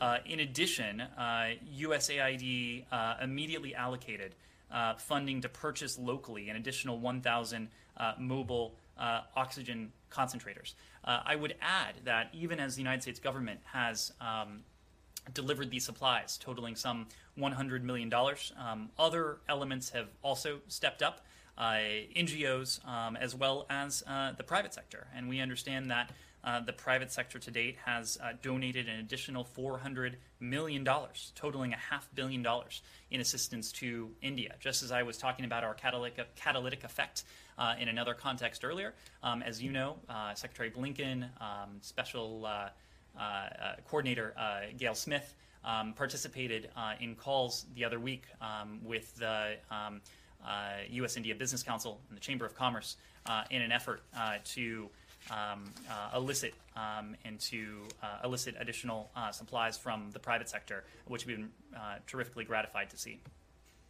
uh, 0.00 0.18
in 0.26 0.40
addition, 0.40 1.00
uh, 1.00 1.54
USAID 1.78 2.84
uh, 2.92 3.14
immediately 3.22 3.74
allocated 3.74 4.34
uh, 4.70 4.94
funding 4.94 5.40
to 5.40 5.48
purchase 5.48 5.98
locally 5.98 6.50
an 6.50 6.56
additional 6.56 6.98
1,000 6.98 7.68
uh, 7.96 8.12
mobile 8.18 8.74
uh, 8.98 9.22
oxygen 9.34 9.92
concentrators. 10.10 10.74
Uh, 11.04 11.20
I 11.24 11.36
would 11.36 11.54
add 11.60 11.94
that 12.04 12.30
even 12.32 12.60
as 12.60 12.76
the 12.76 12.82
United 12.82 13.02
States 13.02 13.20
government 13.20 13.60
has 13.72 14.12
um, 14.20 14.60
delivered 15.32 15.70
these 15.70 15.84
supplies, 15.84 16.38
totaling 16.38 16.76
some 16.76 17.06
$100 17.38 17.82
million. 17.82 18.12
Um, 18.58 18.90
other 18.98 19.38
elements 19.48 19.90
have 19.90 20.08
also 20.22 20.60
stepped 20.68 21.02
up, 21.02 21.20
uh, 21.56 21.76
NGOs, 22.16 22.86
um, 22.86 23.16
as 23.16 23.34
well 23.34 23.66
as 23.68 24.02
uh, 24.06 24.32
the 24.32 24.44
private 24.44 24.74
sector. 24.74 25.06
And 25.14 25.28
we 25.28 25.40
understand 25.40 25.90
that 25.90 26.10
uh, 26.44 26.60
the 26.60 26.72
private 26.72 27.10
sector 27.10 27.38
to 27.38 27.50
date 27.50 27.76
has 27.84 28.16
uh, 28.22 28.32
donated 28.42 28.88
an 28.88 29.00
additional 29.00 29.44
$400 29.44 30.14
million, 30.40 30.86
totaling 31.34 31.72
a 31.72 31.76
half 31.76 32.08
billion 32.14 32.42
dollars 32.42 32.82
in 33.10 33.20
assistance 33.20 33.72
to 33.72 34.10
India. 34.22 34.54
Just 34.60 34.82
as 34.82 34.92
I 34.92 35.02
was 35.02 35.18
talking 35.18 35.44
about 35.44 35.64
our 35.64 35.74
catalytic, 35.74 36.34
catalytic 36.36 36.84
effect 36.84 37.24
uh, 37.58 37.74
in 37.78 37.88
another 37.88 38.14
context 38.14 38.64
earlier, 38.64 38.94
um, 39.22 39.42
as 39.42 39.62
you 39.62 39.70
know, 39.70 39.96
uh, 40.08 40.34
Secretary 40.34 40.70
Blinken, 40.70 41.24
um, 41.40 41.78
Special 41.80 42.46
uh, 42.46 42.68
uh, 43.18 43.20
uh, 43.20 43.48
Coordinator 43.88 44.34
Gayle 44.76 44.94
Smith 44.94 45.34
um, 45.64 45.92
participated 45.92 46.70
in 47.00 47.14
calls 47.14 47.66
the 47.74 47.84
other 47.84 47.98
week 47.98 48.24
um, 48.40 48.80
with 48.84 49.14
the 49.16 49.56
um, 49.70 50.00
U.S. 50.90 51.16
India 51.16 51.34
Business 51.34 51.62
Council 51.62 52.00
and 52.08 52.16
the 52.16 52.20
Chamber 52.20 52.46
of 52.46 52.54
Commerce 52.54 52.96
in 53.50 53.60
an 53.60 53.72
effort 53.72 54.02
to 54.44 54.88
um, 55.30 55.64
uh, 55.90 56.16
elicit 56.16 56.54
um, 56.76 57.14
and 57.24 57.38
to 57.40 57.82
uh, 58.02 58.18
elicit 58.24 58.54
additional 58.58 59.10
uh, 59.16 59.30
supplies 59.30 59.76
from 59.76 60.10
the 60.12 60.18
private 60.18 60.48
sector, 60.48 60.84
which 61.06 61.26
we've 61.26 61.36
been 61.36 61.50
terrifically 62.06 62.44
gratified 62.44 62.90
to 62.90 62.96
see. 62.96 63.20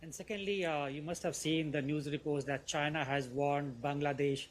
And 0.02 0.14
secondly, 0.14 0.64
uh, 0.64 0.86
you 0.86 1.02
must 1.02 1.22
have 1.24 1.34
seen 1.34 1.72
the 1.72 1.82
news 1.82 2.08
reports 2.10 2.44
that 2.44 2.66
China 2.66 3.04
has 3.04 3.28
warned 3.28 3.82
Bangladesh 3.82 4.46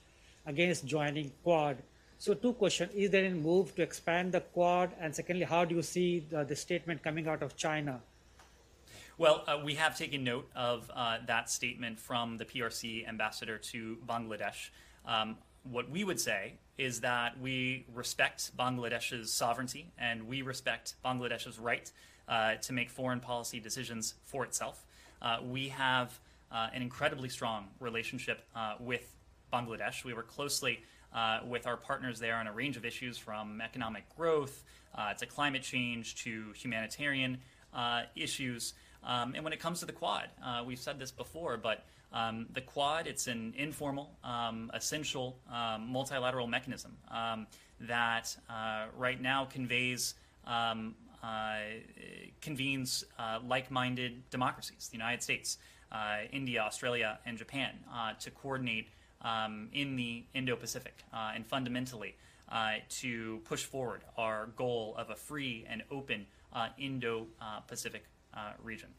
against 0.45 0.85
joining 0.85 1.31
Quad. 1.43 1.77
So, 2.17 2.33
two 2.33 2.53
questions: 2.53 2.91
Is 2.93 3.11
there 3.11 3.23
any 3.23 3.35
move 3.35 3.73
to 3.75 3.81
expand 3.81 4.33
the 4.33 4.41
Quad? 4.41 4.91
And 4.99 5.15
secondly, 5.15 5.45
how 5.45 5.63
do 5.63 5.75
you 5.75 5.81
see 5.81 6.19
the, 6.19 6.43
the 6.43 6.55
statement 6.55 7.01
coming 7.01 7.27
out 7.27 7.43
of 7.43 7.55
China? 7.55 8.01
Well, 9.17 9.43
uh, 9.47 9.59
we 9.63 9.75
have 9.75 9.97
taken 9.97 10.23
note 10.23 10.49
of 10.55 10.91
uh, 10.93 11.19
that 11.25 11.49
statement 11.49 11.99
from 11.99 12.37
the 12.37 12.45
PRC 12.45 13.07
ambassador 13.07 13.57
to 13.57 13.97
Bangladesh. 14.07 14.69
Um, 15.05 15.37
what 15.63 15.89
we 15.89 16.03
would 16.03 16.19
say 16.19 16.53
is 16.77 17.01
that 17.01 17.39
we 17.39 17.85
respect 17.93 18.55
Bangladesh's 18.57 19.31
sovereignty 19.31 19.91
and 19.97 20.27
we 20.27 20.41
respect 20.41 20.95
Bangladesh's 21.03 21.57
right 21.57 21.91
uh, 22.27 22.55
to 22.55 22.73
make 22.73 22.89
foreign 22.89 23.19
policy 23.19 23.59
decisions 23.59 24.15
for 24.23 24.43
itself. 24.43 24.85
Uh, 25.21 25.37
we 25.43 25.69
have 25.69 26.19
uh, 26.51 26.69
an 26.73 26.81
incredibly 26.81 27.29
strong 27.29 27.67
relationship 27.79 28.41
uh, 28.55 28.75
with 28.79 29.15
Bangladesh. 29.51 30.03
We 30.03 30.13
work 30.13 30.27
closely 30.27 30.81
uh, 31.13 31.39
with 31.45 31.67
our 31.67 31.77
partners 31.77 32.19
there 32.19 32.35
on 32.35 32.47
a 32.47 32.51
range 32.51 32.77
of 32.77 32.85
issues 32.85 33.17
from 33.17 33.61
economic 33.61 34.03
growth 34.15 34.63
uh, 34.95 35.13
to 35.15 35.25
climate 35.25 35.63
change 35.63 36.15
to 36.23 36.51
humanitarian 36.55 37.39
issues. 38.15 38.73
Um, 39.03 39.35
and 39.35 39.43
when 39.43 39.53
it 39.53 39.59
comes 39.59 39.79
to 39.81 39.85
the 39.85 39.91
Quad, 39.91 40.29
we've 40.65 40.79
said 40.79 40.97
this 40.99 41.11
before, 41.11 41.57
but 41.57 41.85
um, 42.11 42.47
the 42.53 42.61
Quad, 42.61 43.05
it's 43.05 43.27
an 43.27 43.53
informal, 43.57 44.17
um, 44.23 44.71
essential 44.73 45.37
um, 45.51 45.87
multilateral 45.91 46.47
mechanism 46.47 46.97
um, 47.11 47.45
that 47.81 48.35
right 48.97 49.21
now 49.21 49.45
conveys 49.45 50.15
um, 50.47 50.95
convenes 52.41 53.03
uh, 53.19 53.39
like-minded 53.45 54.29
democracies, 54.29 54.87
the 54.89 54.97
United 54.97 55.21
States, 55.23 55.57
uh, 55.91 56.19
India, 56.31 56.61
Australia, 56.61 57.19
and 57.25 57.37
Japan, 57.37 57.71
uh, 57.93 58.13
to 58.19 58.31
coordinate 58.31 58.87
um, 59.21 59.69
in 59.73 59.95
the 59.95 60.23
Indo-Pacific 60.33 60.93
uh, 61.13 61.31
and 61.35 61.45
fundamentally 61.45 62.15
to 62.89 63.41
push 63.43 63.63
forward 63.63 64.01
our 64.17 64.47
goal 64.55 64.95
of 64.97 65.09
a 65.09 65.15
free 65.15 65.65
and 65.69 65.83
open 65.91 66.25
Indo-Pacific 66.77 68.03
region. 68.63 68.89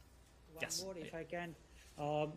One 0.53 0.62
yes. 0.62 0.82
more, 0.82 0.95
if 0.99 1.15
I 1.15 1.24
can. 1.24 1.55
Um, 1.99 2.32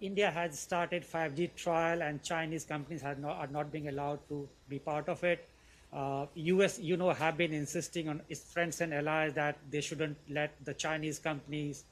India 0.00 0.30
has 0.30 0.58
started 0.58 1.04
5G 1.04 1.54
trial, 1.54 2.02
and 2.02 2.22
Chinese 2.22 2.64
companies 2.64 3.02
not, 3.02 3.36
are 3.36 3.46
not 3.46 3.70
being 3.70 3.88
allowed 3.88 4.18
to 4.28 4.48
be 4.68 4.78
part 4.80 5.08
of 5.08 5.22
it. 5.22 5.48
Uh, 5.92 6.26
U.S., 6.34 6.78
you 6.78 6.96
know, 6.96 7.10
have 7.10 7.36
been 7.36 7.52
insisting 7.52 8.08
on 8.08 8.22
its 8.30 8.40
friends 8.40 8.80
and 8.80 8.94
allies 8.94 9.34
that 9.34 9.58
they 9.70 9.82
shouldn't 9.82 10.16
let 10.30 10.52
the 10.64 10.72
Chinese 10.72 11.18
companies 11.18 11.84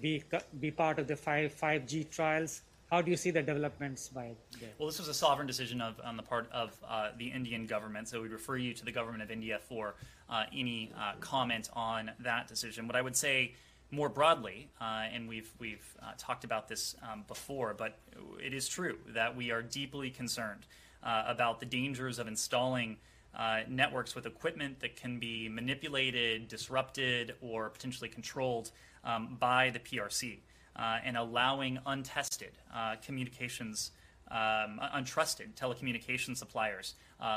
be 0.00 0.22
be 0.60 0.70
part 0.70 0.98
of 0.98 1.06
the 1.06 1.16
5 1.16 1.54
5G 1.54 2.10
trials. 2.10 2.62
How 2.90 3.02
do 3.02 3.10
you 3.10 3.16
see 3.16 3.30
the 3.30 3.42
developments 3.42 4.08
by 4.08 4.30
there? 4.60 4.70
Well, 4.78 4.88
this 4.88 4.98
was 4.98 5.08
a 5.08 5.14
sovereign 5.14 5.46
decision 5.46 5.80
of, 5.80 6.00
on 6.04 6.16
the 6.16 6.22
part 6.22 6.50
of 6.52 6.76
uh, 6.88 7.10
the 7.18 7.26
Indian 7.26 7.66
government, 7.66 8.08
so 8.08 8.22
we 8.22 8.28
refer 8.28 8.56
you 8.56 8.72
to 8.74 8.84
the 8.84 8.92
government 8.92 9.22
of 9.22 9.30
India 9.30 9.58
for 9.68 9.94
uh, 10.30 10.44
any 10.52 10.92
uh, 10.98 11.12
comment 11.20 11.68
on 11.74 12.12
that 12.20 12.48
decision. 12.48 12.86
What 12.86 12.96
I 12.96 13.02
would 13.02 13.16
say 13.16 13.54
more 13.90 14.08
broadly, 14.08 14.68
uh, 14.80 15.04
and 15.12 15.28
we've 15.28 15.50
we've 15.58 15.86
uh, 16.02 16.12
talked 16.16 16.44
about 16.44 16.68
this 16.68 16.96
um, 17.02 17.24
before, 17.28 17.74
but 17.74 17.98
it 18.42 18.54
is 18.54 18.68
true 18.68 18.96
that 19.08 19.36
we 19.36 19.50
are 19.50 19.60
deeply 19.60 20.08
concerned 20.08 20.66
uh, 21.02 21.24
about 21.26 21.60
the 21.60 21.66
dangers 21.66 22.18
of 22.18 22.26
installing 22.26 22.96
uh, 23.36 23.60
networks 23.68 24.14
with 24.14 24.26
equipment 24.26 24.80
that 24.80 24.96
can 24.96 25.18
be 25.18 25.48
manipulated, 25.48 26.48
disrupted, 26.48 27.34
or 27.40 27.68
potentially 27.70 28.08
controlled 28.08 28.70
um, 29.04 29.36
by 29.38 29.70
the 29.70 29.78
PRC, 29.78 30.38
uh, 30.76 30.98
and 31.04 31.16
allowing 31.16 31.78
untested 31.86 32.52
uh, 32.74 32.96
communications, 33.04 33.90
um, 34.30 34.80
untrusted 34.94 35.54
telecommunication 35.54 36.36
suppliers 36.36 36.94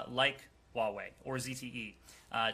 like 0.10 0.48
Huawei 0.76 1.10
or 1.24 1.36
ZTE 1.38 1.96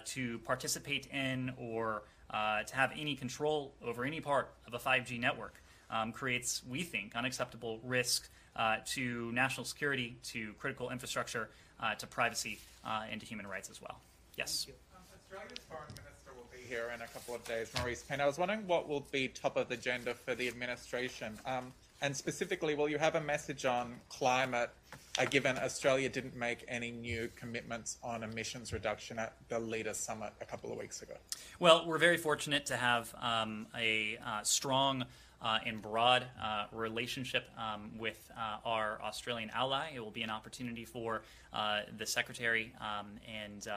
to 0.05 0.39
participate 0.39 1.07
in 1.07 1.51
or 1.57 2.03
uh, 2.33 2.63
to 2.63 2.75
have 2.75 2.91
any 2.97 3.15
control 3.15 3.73
over 3.83 4.03
any 4.03 4.19
part 4.19 4.51
of 4.65 4.73
a 4.73 4.79
5G 4.79 5.19
network 5.19 5.61
um, 5.89 6.11
creates, 6.11 6.63
we 6.67 6.83
think, 6.83 7.15
unacceptable 7.15 7.79
risk 7.83 8.29
uh, 8.55 8.77
to 8.85 9.31
national 9.31 9.65
security, 9.65 10.17
to 10.23 10.53
critical 10.53 10.89
infrastructure, 10.89 11.49
uh, 11.79 11.93
to 11.95 12.07
privacy, 12.07 12.59
uh, 12.85 13.03
and 13.09 13.19
to 13.21 13.25
human 13.25 13.47
rights 13.47 13.69
as 13.69 13.81
well. 13.81 13.99
Yes. 14.37 14.67
Um, 14.67 15.01
Australia's 15.15 15.65
foreign 15.69 15.89
minister 15.89 16.31
will 16.35 16.49
be 16.51 16.67
here 16.67 16.91
in 16.93 17.01
a 17.01 17.07
couple 17.07 17.35
of 17.35 17.43
days, 17.43 17.69
Marise 17.71 18.07
Payne. 18.07 18.21
I 18.21 18.25
was 18.25 18.37
wondering 18.37 18.65
what 18.67 18.87
will 18.87 19.05
be 19.11 19.27
top 19.27 19.57
of 19.57 19.69
the 19.69 19.75
agenda 19.75 20.13
for 20.13 20.35
the 20.35 20.47
administration. 20.47 21.37
Um, 21.45 21.73
and 22.01 22.15
specifically, 22.15 22.75
will 22.75 22.89
you 22.89 22.97
have 22.97 23.15
a 23.15 23.21
message 23.21 23.65
on 23.65 23.95
climate 24.09 24.69
uh, 25.17 25.25
given 25.25 25.57
Australia 25.57 26.09
didn't 26.09 26.35
make 26.35 26.65
any 26.67 26.91
new 26.91 27.29
commitments 27.35 27.97
on 28.03 28.23
emissions 28.23 28.73
reduction 28.73 29.19
at 29.19 29.33
the 29.47 29.59
Leaders 29.59 29.97
Summit 29.97 30.33
a 30.41 30.45
couple 30.45 30.71
of 30.71 30.77
weeks 30.77 31.01
ago? 31.01 31.13
Well, 31.59 31.85
we're 31.87 31.99
very 31.99 32.17
fortunate 32.17 32.65
to 32.67 32.75
have 32.75 33.13
um, 33.21 33.67
a 33.77 34.17
uh, 34.25 34.43
strong 34.43 35.05
uh, 35.43 35.59
broad 35.81 36.25
uh, 36.41 36.65
relationship 36.71 37.49
um, 37.57 37.91
with 37.97 38.31
uh, 38.37 38.57
our 38.65 38.99
Australian 39.03 39.49
ally. 39.51 39.91
It 39.93 39.99
will 39.99 40.11
be 40.11 40.23
an 40.23 40.29
opportunity 40.29 40.85
for 40.85 41.21
uh, 41.53 41.81
the 41.97 42.05
Secretary 42.05 42.73
um, 42.79 43.07
and 43.27 43.67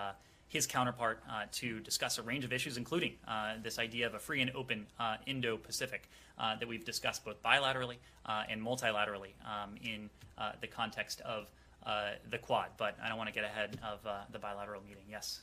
his 0.49 0.67
counterpart 0.67 1.23
uh, 1.29 1.43
to 1.51 1.81
discuss 1.81 2.19
a 2.19 2.23
range 2.23 2.45
of 2.45 2.53
issues, 2.53 2.77
including 2.77 3.15
uh, 3.27 3.55
this 3.63 3.79
idea 3.79 4.07
of 4.07 4.15
a 4.15 4.19
free 4.19 4.41
and 4.41 4.51
open 4.55 4.87
uh, 5.01 5.17
Indo 5.27 5.57
Pacific 5.57 6.09
that 6.39 6.69
we've 6.69 6.85
discussed 6.85 7.25
both 7.25 7.43
bilaterally 7.43 7.97
and 8.49 8.63
multilaterally 8.63 9.33
um, 9.45 9.75
in 9.83 10.09
the 10.61 10.67
context 10.69 11.21
of 11.23 11.49
the 12.31 12.39
Quad. 12.39 12.69
But 12.79 12.97
I 13.03 13.09
don't 13.09 13.19
want 13.19 13.29
to 13.29 13.35
get 13.35 13.45
ahead 13.45 13.79
of 13.83 13.99
the 14.33 14.39
bilateral 14.39 14.83
meeting. 14.83 15.05
Yes. 15.11 15.41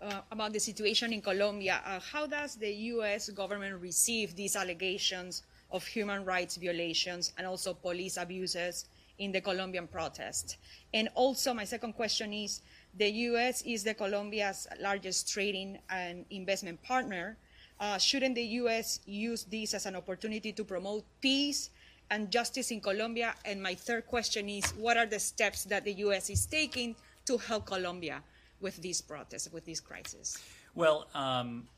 Uh, 0.00 0.20
about 0.30 0.52
the 0.52 0.60
situation 0.60 1.12
in 1.12 1.20
Colombia. 1.20 1.80
Uh, 1.84 1.98
how 1.98 2.24
does 2.24 2.54
the 2.54 2.72
U.S. 2.94 3.30
government 3.30 3.82
receive 3.82 4.36
these 4.36 4.54
allegations 4.54 5.42
of 5.72 5.84
human 5.84 6.24
rights 6.24 6.56
violations 6.56 7.32
and 7.36 7.44
also 7.44 7.74
police 7.74 8.16
abuses 8.16 8.84
in 9.18 9.32
the 9.32 9.40
Colombian 9.40 9.88
protest? 9.88 10.58
And 10.94 11.08
also, 11.16 11.52
my 11.52 11.64
second 11.64 11.94
question 11.94 12.32
is 12.32 12.60
the 12.96 13.10
U.S. 13.32 13.62
is 13.62 13.82
the 13.82 13.92
Colombia's 13.92 14.68
largest 14.80 15.32
trading 15.32 15.80
and 15.90 16.24
investment 16.30 16.80
partner. 16.84 17.36
Uh, 17.80 17.98
shouldn't 17.98 18.36
the 18.36 18.46
U.S. 18.62 19.00
use 19.04 19.44
this 19.50 19.74
as 19.74 19.84
an 19.84 19.96
opportunity 19.96 20.52
to 20.52 20.62
promote 20.62 21.02
peace 21.20 21.70
and 22.08 22.30
justice 22.30 22.70
in 22.70 22.80
Colombia? 22.80 23.34
And 23.44 23.60
my 23.60 23.74
third 23.74 24.06
question 24.06 24.48
is, 24.48 24.70
what 24.78 24.96
are 24.96 25.06
the 25.06 25.18
steps 25.18 25.64
that 25.64 25.84
the 25.84 25.94
U.S. 26.06 26.30
is 26.30 26.46
taking 26.46 26.94
to 27.26 27.36
help 27.36 27.66
Colombia 27.66 28.22
with 28.60 28.76
these 28.82 29.00
protests, 29.00 29.52
with 29.52 29.64
these 29.64 29.80
crises? 29.80 30.38
Well, 30.74 31.08
um, 31.14 31.68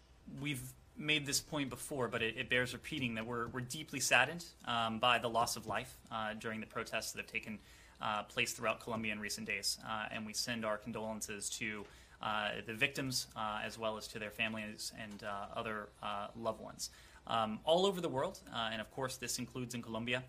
we've 0.40 0.62
made 0.97 1.24
this 1.24 1.40
point 1.40 1.70
before, 1.70 2.09
but 2.09 2.23
it, 2.23 2.36
it, 2.36 2.51
bears 2.51 2.73
repeating 2.73 3.15
that 3.15 3.27
we're, 3.27 3.48
we're 3.48 3.61
deeply 3.61 4.01
saddened 4.01 4.44
um, 4.66 4.98
by 4.98 5.19
the 5.19 5.28
loss 5.28 5.57
of 5.57 5.66
life 5.66 5.97
uh, 6.12 6.35
during 6.39 6.61
the 6.61 6.66
protests 6.66 7.12
that 7.12 7.23
have 7.23 7.31
taken 7.31 7.59
uh, 8.02 8.23
place 8.24 8.52
throughout 8.52 8.81
Colombia 8.81 9.12
in 9.12 9.20
recent 9.20 9.47
days. 9.47 9.78
Uh, 9.86 10.07
and 10.11 10.27
we 10.27 10.32
send 10.32 10.65
our 10.65 10.77
condolences 10.77 11.48
to 11.51 11.85
uh, 12.23 12.51
the 12.66 12.74
victims 12.74 13.28
uh, 13.36 13.61
as 13.65 13.78
well 13.78 13.97
as 13.97 14.07
to 14.09 14.19
their 14.19 14.31
families 14.31 14.93
and 15.02 15.23
uh, 15.23 15.59
other 15.59 15.89
loved 16.36 16.61
ones. 16.61 16.90
Um, 17.27 17.61
all 17.65 17.86
over 17.86 18.01
the 18.01 18.09
world, 18.09 18.40
and 18.55 18.81
of 18.81 18.90
course, 18.90 19.16
this 19.16 19.39
includes 19.39 19.74
in 19.74 19.82
Colombia, 19.82 20.23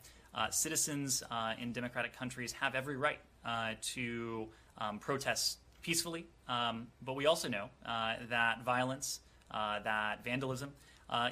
citizens 0.52 1.24
in 1.60 1.74
democratic 1.74 2.16
countries 2.16 2.52
have 2.54 2.76
every 2.76 2.96
right 2.96 3.20
to 3.82 4.48
um, 4.78 5.00
protest 5.00 5.58
peacefully. 5.82 6.26
Um, 6.48 6.88
but 7.02 7.16
we 7.16 7.26
also 7.26 7.48
know 7.48 7.70
that 7.86 8.64
violence, 8.64 9.22
that 9.52 10.24
vandalism, 10.24 10.74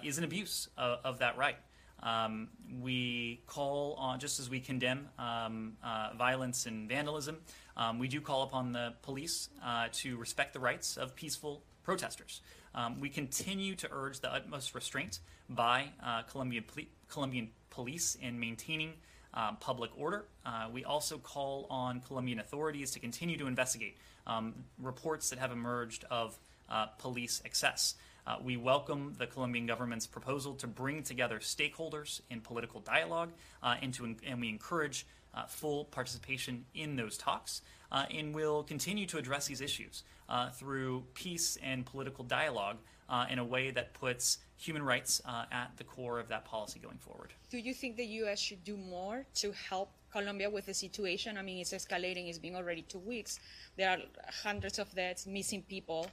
is 0.04 0.18
an 0.18 0.24
abuse 0.24 0.70
of, 0.78 1.00
of 1.04 1.20
that 1.20 1.38
right. 1.38 1.58
Um, 2.02 2.50
we 2.80 3.42
call 3.46 3.94
on, 3.96 4.20
just 4.20 4.40
as 4.40 4.50
we 4.50 4.60
condemn 4.60 5.10
um, 5.18 5.74
uh, 5.84 6.12
violence 6.18 6.66
and 6.66 6.88
vandalism, 6.88 7.38
um, 7.76 8.00
we 8.00 8.08
do 8.08 8.22
call 8.22 8.44
upon 8.44 8.72
the 8.72 8.94
police 9.02 9.50
uh, 9.64 9.88
to 9.94 10.18
respect 10.18 10.54
the 10.54 10.60
rights 10.60 10.98
of 10.98 11.16
peaceful 11.16 11.64
protesters. 11.84 12.42
Um, 12.76 13.00
we 13.00 13.10
continue 13.10 13.76
to 13.76 13.90
urge 13.92 14.20
the 14.20 14.34
utmost 14.34 14.76
restraint 14.76 15.20
by 15.50 15.90
uh, 16.04 16.22
Colombian, 16.24 16.64
Colombian 17.10 17.50
police 17.70 18.16
in 18.22 18.40
maintaining 18.40 18.94
um, 19.34 19.58
public 19.60 19.92
order. 19.98 20.26
Uh, 20.46 20.68
we 20.72 20.84
also 20.86 21.18
call 21.18 21.68
on 21.70 22.00
Colombian 22.02 22.40
authorities 22.40 22.92
to 22.92 23.00
continue 23.00 23.38
to 23.38 23.48
investigate 23.48 23.98
um, 24.30 24.54
reports 24.82 25.30
that 25.32 25.40
have 25.40 25.52
emerged 25.52 26.06
of 26.10 26.38
uh, 26.70 26.86
police 27.00 27.42
excess. 27.44 27.96
Uh, 28.28 28.36
we 28.44 28.58
welcome 28.58 29.16
the 29.18 29.26
Colombian 29.26 29.66
government's 29.66 30.06
proposal 30.06 30.54
to 30.54 30.68
bring 30.68 31.02
together 31.02 31.40
stakeholders 31.40 32.22
in 32.30 32.40
political 32.40 32.80
dialogue, 32.82 33.32
uh, 33.64 33.76
and, 33.82 33.94
to, 33.94 34.16
and 34.26 34.40
we 34.40 34.50
encourage 34.50 35.08
uh, 35.34 35.46
full 35.46 35.86
participation 35.86 36.64
in 36.76 36.96
those 36.96 37.18
talks, 37.18 37.62
uh, 37.92 38.06
and 38.14 38.36
will 38.36 38.64
continue 38.64 39.08
to 39.08 39.18
address 39.18 39.48
these 39.48 39.62
issues 39.62 40.04
uh, 40.28 40.50
through 40.52 41.04
peace 41.16 41.58
and 41.64 41.86
political 41.86 42.24
dialogue 42.24 42.78
uh, 43.10 43.26
in 43.32 43.40
a 43.40 43.44
way 43.44 43.72
that 43.72 43.94
puts 43.96 44.38
human 44.58 44.84
rights 44.84 45.22
at 45.52 45.72
the 45.78 45.84
core 45.84 46.20
of 46.20 46.28
that 46.28 46.46
policy 46.46 46.80
going 46.80 46.98
forward. 46.98 47.34
Do 47.50 47.58
you 47.58 47.74
think 47.74 47.96
the 47.96 48.06
U.S. 48.06 48.40
should 48.40 48.64
do 48.64 48.78
more 48.78 49.26
to 49.36 49.52
help 49.54 49.92
Colombia 50.12 50.50
with 50.50 50.66
the 50.66 50.74
situation? 50.74 51.38
I 51.38 51.42
mean, 51.42 51.60
it's 51.60 51.74
escalating. 51.74 52.30
It's 52.30 52.38
been 52.38 52.56
already 52.56 52.84
two 52.84 53.00
weeks. 53.00 53.40
There 53.78 53.90
are 53.90 53.98
hundreds 54.44 54.80
of 54.80 54.94
deaths, 54.94 55.26
missing 55.28 55.64
people. 55.64 56.08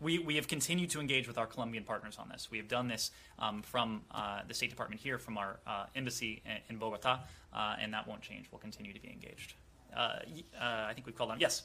We, 0.00 0.18
we 0.18 0.36
have 0.36 0.48
continued 0.48 0.88
to 0.90 1.00
engage 1.00 1.28
with 1.28 1.36
our 1.36 1.46
Colombian 1.46 1.84
partners 1.84 2.16
on 2.18 2.28
this. 2.30 2.50
We 2.50 2.56
have 2.56 2.68
done 2.68 2.88
this 2.88 3.10
um, 3.38 3.60
from 3.62 4.00
uh, 4.10 4.40
the 4.48 4.54
State 4.54 4.70
Department 4.70 5.00
here, 5.00 5.18
from 5.18 5.36
our 5.36 5.58
uh, 5.66 5.86
embassy 5.94 6.42
in, 6.46 6.56
in 6.70 6.76
Bogota, 6.78 7.20
uh, 7.52 7.76
and 7.78 7.92
that 7.92 8.08
won't 8.08 8.22
change. 8.22 8.46
We'll 8.50 8.60
continue 8.60 8.94
to 8.94 9.00
be 9.00 9.08
engaged. 9.08 9.54
Uh, 9.94 10.20
uh, 10.58 10.86
I 10.88 10.92
think 10.94 11.06
we've 11.06 11.16
called 11.16 11.32
on. 11.32 11.40
Yes. 11.40 11.64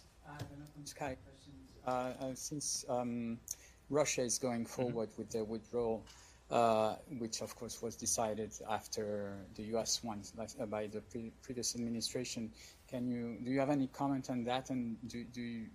Sky 0.83 1.15
uh, 1.87 1.91
uh, 1.91 2.13
since 2.33 2.85
um, 2.89 3.37
Russia 3.89 4.21
is 4.21 4.39
going 4.39 4.65
forward 4.65 5.09
with 5.17 5.29
their 5.29 5.43
withdrawal, 5.43 6.03
uh, 6.51 6.95
which 7.17 7.41
of 7.41 7.55
course 7.55 7.81
was 7.81 7.95
decided 7.95 8.51
after 8.69 9.33
the 9.55 9.63
U.S. 9.73 10.03
one 10.03 10.21
uh, 10.37 10.65
by 10.65 10.87
the 10.87 11.01
pre- 11.01 11.31
previous 11.41 11.75
administration, 11.75 12.51
can 12.87 13.07
you 13.07 13.37
do 13.43 13.51
you 13.51 13.59
have 13.59 13.69
any 13.69 13.87
comment 13.87 14.29
on 14.29 14.43
that, 14.43 14.69
and 14.69 14.95
do, 15.07 15.23
do 15.23 15.41
you, 15.41 15.65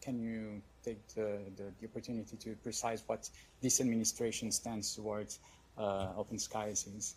can 0.00 0.18
you 0.18 0.60
take 0.84 1.06
the, 1.14 1.38
the, 1.56 1.64
the 1.80 1.86
opportunity 1.86 2.36
to 2.36 2.54
precise 2.62 3.02
what 3.06 3.28
this 3.60 3.80
administration 3.80 4.50
stands 4.50 4.94
towards 4.94 5.38
uh, 5.78 6.08
open 6.16 6.38
skies 6.38 6.86
is? 6.96 7.14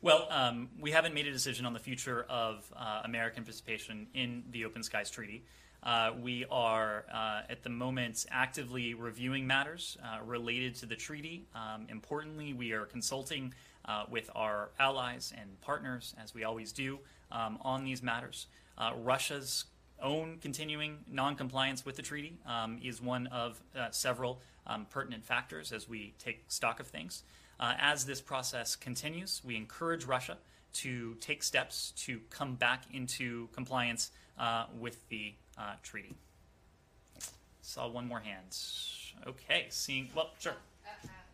Well, 0.00 0.28
um, 0.30 0.68
we 0.80 0.92
haven't 0.92 1.14
made 1.14 1.26
a 1.26 1.32
decision 1.32 1.66
on 1.66 1.72
the 1.72 1.80
future 1.80 2.24
of 2.28 2.72
uh, 2.76 3.02
American 3.04 3.42
participation 3.42 4.06
in 4.14 4.44
the 4.52 4.64
Open 4.64 4.84
Skies 4.84 5.10
Treaty. 5.10 5.42
Uh, 5.82 6.10
we 6.20 6.44
are 6.50 7.04
uh, 7.12 7.42
at 7.48 7.62
the 7.62 7.70
moment 7.70 8.26
actively 8.30 8.94
reviewing 8.94 9.46
matters 9.46 9.96
uh, 10.02 10.18
related 10.24 10.74
to 10.74 10.86
the 10.86 10.96
treaty. 10.96 11.46
Um, 11.54 11.86
importantly, 11.88 12.52
we 12.52 12.72
are 12.72 12.84
consulting 12.84 13.54
uh, 13.84 14.04
with 14.10 14.28
our 14.34 14.70
allies 14.78 15.32
and 15.36 15.60
partners, 15.60 16.14
as 16.22 16.34
we 16.34 16.44
always 16.44 16.72
do, 16.72 16.98
um, 17.30 17.58
on 17.62 17.84
these 17.84 18.02
matters. 18.02 18.46
Uh, 18.76 18.92
Russia's 19.02 19.64
own 20.02 20.38
continuing 20.40 20.98
non-compliance 21.10 21.84
with 21.84 21.96
the 21.96 22.02
treaty 22.02 22.38
um, 22.46 22.78
is 22.82 23.00
one 23.00 23.26
of 23.28 23.60
uh, 23.76 23.90
several 23.90 24.40
um, 24.66 24.86
pertinent 24.90 25.24
factors 25.24 25.72
as 25.72 25.88
we 25.88 26.14
take 26.18 26.44
stock 26.48 26.80
of 26.80 26.86
things. 26.86 27.22
As 27.60 28.04
this 28.04 28.20
process 28.20 28.76
continues, 28.76 29.42
we 29.44 29.56
encourage 29.56 30.04
Russia 30.04 30.38
to 30.74 31.16
take 31.20 31.42
steps 31.42 31.92
to 31.96 32.20
come 32.30 32.54
back 32.54 32.84
into 32.92 33.48
compliance 33.52 34.12
uh, 34.38 34.66
with 34.78 35.08
the 35.08 35.32
uh, 35.58 35.74
treaty. 35.82 36.14
Saw 37.62 37.88
one 37.88 38.06
more 38.06 38.20
hand. 38.20 38.56
Okay, 39.26 39.66
seeing. 39.68 40.08
Well, 40.14 40.30
sure. 40.38 40.54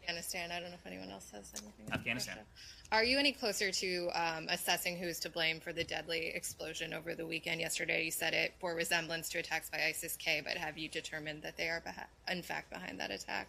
Afghanistan. 0.02 0.50
I 0.50 0.60
don't 0.60 0.70
know 0.70 0.76
if 0.76 0.86
anyone 0.86 1.10
else 1.10 1.30
has 1.32 1.50
anything. 1.54 1.86
on 1.86 1.98
Afghanistan. 1.98 2.36
Russia. 2.36 2.46
Are 2.92 3.04
you 3.04 3.18
any 3.18 3.32
closer 3.32 3.70
to 3.70 4.10
um, 4.14 4.46
assessing 4.50 4.96
who's 4.96 5.18
to 5.20 5.30
blame 5.30 5.60
for 5.60 5.72
the 5.72 5.84
deadly 5.84 6.28
explosion 6.34 6.92
over 6.92 7.14
the 7.14 7.26
weekend? 7.26 7.60
Yesterday, 7.60 8.04
you 8.04 8.10
said 8.10 8.34
it 8.34 8.52
bore 8.60 8.74
resemblance 8.74 9.28
to 9.30 9.38
attacks 9.38 9.70
by 9.70 9.78
ISIS-K, 9.88 10.42
but 10.44 10.56
have 10.56 10.76
you 10.76 10.88
determined 10.88 11.42
that 11.42 11.56
they 11.56 11.68
are, 11.68 11.82
in 12.30 12.42
fact, 12.42 12.70
behind 12.70 13.00
that 13.00 13.10
attack? 13.10 13.48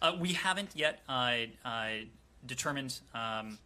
Uh, 0.00 0.16
we 0.18 0.32
haven't 0.32 0.70
yet 0.74 1.00
uh, 1.08 1.34
uh, 1.64 1.88
determined 2.46 3.00
um, 3.14 3.58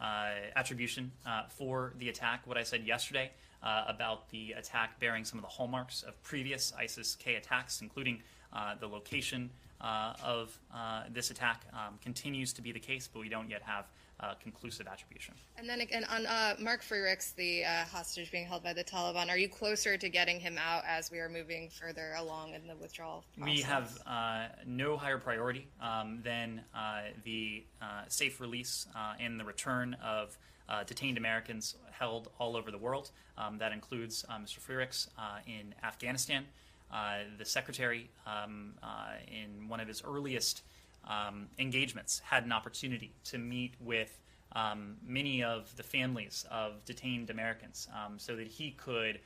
uh, 0.00 0.30
attribution 0.56 1.12
uh, 1.24 1.44
for 1.48 1.92
the 1.98 2.08
attack. 2.08 2.42
What 2.46 2.58
I 2.58 2.62
said 2.62 2.86
yesterday 2.86 3.30
uh, 3.62 3.84
about 3.88 4.28
the 4.30 4.52
attack 4.52 4.98
bearing 5.00 5.24
some 5.24 5.38
of 5.38 5.44
the 5.44 5.50
hallmarks 5.50 6.02
of 6.02 6.20
previous 6.22 6.72
ISIS 6.78 7.16
K 7.16 7.36
attacks, 7.36 7.80
including 7.80 8.22
uh, 8.52 8.74
the 8.80 8.86
location 8.86 9.50
uh, 9.80 10.14
of 10.22 10.58
uh, 10.74 11.04
this 11.12 11.30
attack, 11.30 11.64
um, 11.72 11.98
continues 12.02 12.52
to 12.54 12.62
be 12.62 12.72
the 12.72 12.80
case, 12.80 13.08
but 13.12 13.20
we 13.20 13.28
don't 13.28 13.50
yet 13.50 13.62
have 13.62 13.86
uh, 14.20 14.34
conclusive 14.42 14.86
attribution. 14.86 15.34
And 15.58 15.68
then 15.68 15.80
again, 15.80 16.04
on 16.04 16.26
uh, 16.26 16.56
Mark 16.58 16.82
Frerichs, 16.82 17.34
the 17.34 17.64
uh, 17.64 17.84
hostage 17.84 18.30
being 18.30 18.46
held 18.46 18.62
by 18.62 18.72
the 18.72 18.84
Taliban, 18.84 19.28
are 19.28 19.36
you 19.36 19.48
closer 19.48 19.96
to 19.96 20.08
getting 20.08 20.40
him 20.40 20.58
out 20.58 20.84
as 20.86 21.10
we 21.10 21.18
are 21.18 21.28
moving 21.28 21.68
further 21.68 22.14
along 22.16 22.54
in 22.54 22.66
the 22.66 22.76
withdrawal 22.76 23.24
process? 23.36 23.54
We 23.56 23.62
have 23.62 23.98
uh, 24.06 24.46
no 24.66 24.96
higher 24.96 25.18
priority 25.18 25.68
um, 25.80 26.20
than 26.22 26.62
uh, 26.74 27.00
the 27.24 27.64
uh, 27.82 28.04
safe 28.08 28.40
release 28.40 28.86
uh, 28.96 29.14
and 29.20 29.38
the 29.38 29.44
return 29.44 29.94
of 30.02 30.38
uh, 30.68 30.84
detained 30.84 31.18
Americans 31.18 31.76
held 31.90 32.28
all 32.38 32.56
over 32.56 32.70
the 32.70 32.78
world. 32.78 33.10
Um, 33.38 33.58
that 33.58 33.72
includes 33.72 34.24
uh, 34.28 34.38
Mr. 34.38 34.60
Frerichs 34.60 35.08
uh, 35.18 35.38
in 35.46 35.74
Afghanistan. 35.82 36.44
Uh, 36.92 37.18
the 37.38 37.44
secretary, 37.44 38.10
um, 38.26 38.74
uh, 38.82 39.14
in 39.26 39.68
one 39.68 39.80
of 39.80 39.88
his 39.88 40.02
earliest 40.04 40.62
um, 41.08 41.46
engagements, 41.58 42.20
had 42.20 42.44
an 42.44 42.52
opportunity 42.52 43.12
to 43.24 43.38
meet 43.38 43.74
with 43.80 44.20
um, 44.52 44.96
many 45.06 45.42
of 45.42 45.74
the 45.76 45.82
families 45.82 46.46
of 46.50 46.84
detained 46.84 47.30
Americans 47.30 47.88
so 48.16 48.36
that 48.36 48.46
he 48.46 48.70
could 48.70 49.20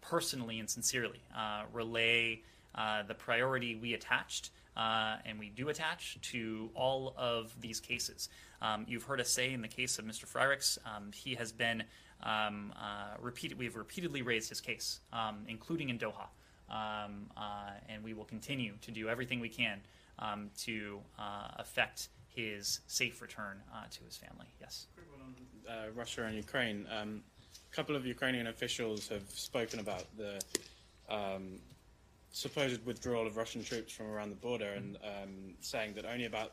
personally 0.00 0.58
and 0.58 0.68
sincerely 0.68 1.22
relay 1.72 2.42
the 3.06 3.14
priority 3.14 3.76
we 3.76 3.94
attached. 3.94 4.50
Uh, 4.76 5.16
and 5.26 5.38
we 5.38 5.50
do 5.50 5.68
attach 5.68 6.18
to 6.22 6.70
all 6.74 7.14
of 7.18 7.54
these 7.60 7.78
cases. 7.78 8.28
Um, 8.62 8.86
you've 8.88 9.02
heard 9.02 9.20
us 9.20 9.28
say 9.28 9.52
in 9.52 9.60
the 9.60 9.68
case 9.68 9.98
of 9.98 10.04
Mr. 10.04 10.24
Frerichs, 10.24 10.78
um, 10.86 11.10
he 11.12 11.34
has 11.34 11.50
been 11.52 11.82
um, 12.22 12.72
uh, 12.76 13.16
repeated. 13.20 13.58
We've 13.58 13.76
repeatedly 13.76 14.22
raised 14.22 14.48
his 14.48 14.60
case, 14.60 15.00
um, 15.12 15.44
including 15.48 15.90
in 15.90 15.98
Doha, 15.98 16.28
um, 16.70 17.26
uh, 17.36 17.70
and 17.88 18.04
we 18.04 18.14
will 18.14 18.24
continue 18.24 18.74
to 18.82 18.90
do 18.92 19.08
everything 19.08 19.40
we 19.40 19.48
can 19.48 19.80
um, 20.20 20.50
to 20.58 21.00
uh, 21.18 21.48
affect 21.56 22.08
his 22.28 22.80
safe 22.86 23.20
return 23.20 23.60
uh, 23.74 23.82
to 23.90 24.04
his 24.04 24.16
family. 24.16 24.46
Yes. 24.60 24.86
uh, 25.68 25.90
Russia 25.94 26.22
and 26.22 26.36
Ukraine. 26.36 26.86
Um, 26.96 27.22
a 27.70 27.74
couple 27.74 27.96
of 27.96 28.06
Ukrainian 28.06 28.46
officials 28.46 29.08
have 29.08 29.28
spoken 29.28 29.80
about 29.80 30.04
the 30.16 30.40
supposed 32.34 32.86
withdrawal 32.86 33.26
of 33.26 33.36
Russian 33.36 33.62
troops 33.62 33.92
from 33.92 34.06
around 34.06 34.30
the 34.30 34.36
border 34.36 34.70
and 34.70 34.96
saying 35.60 35.94
that 35.94 36.06
only 36.06 36.24
about 36.24 36.52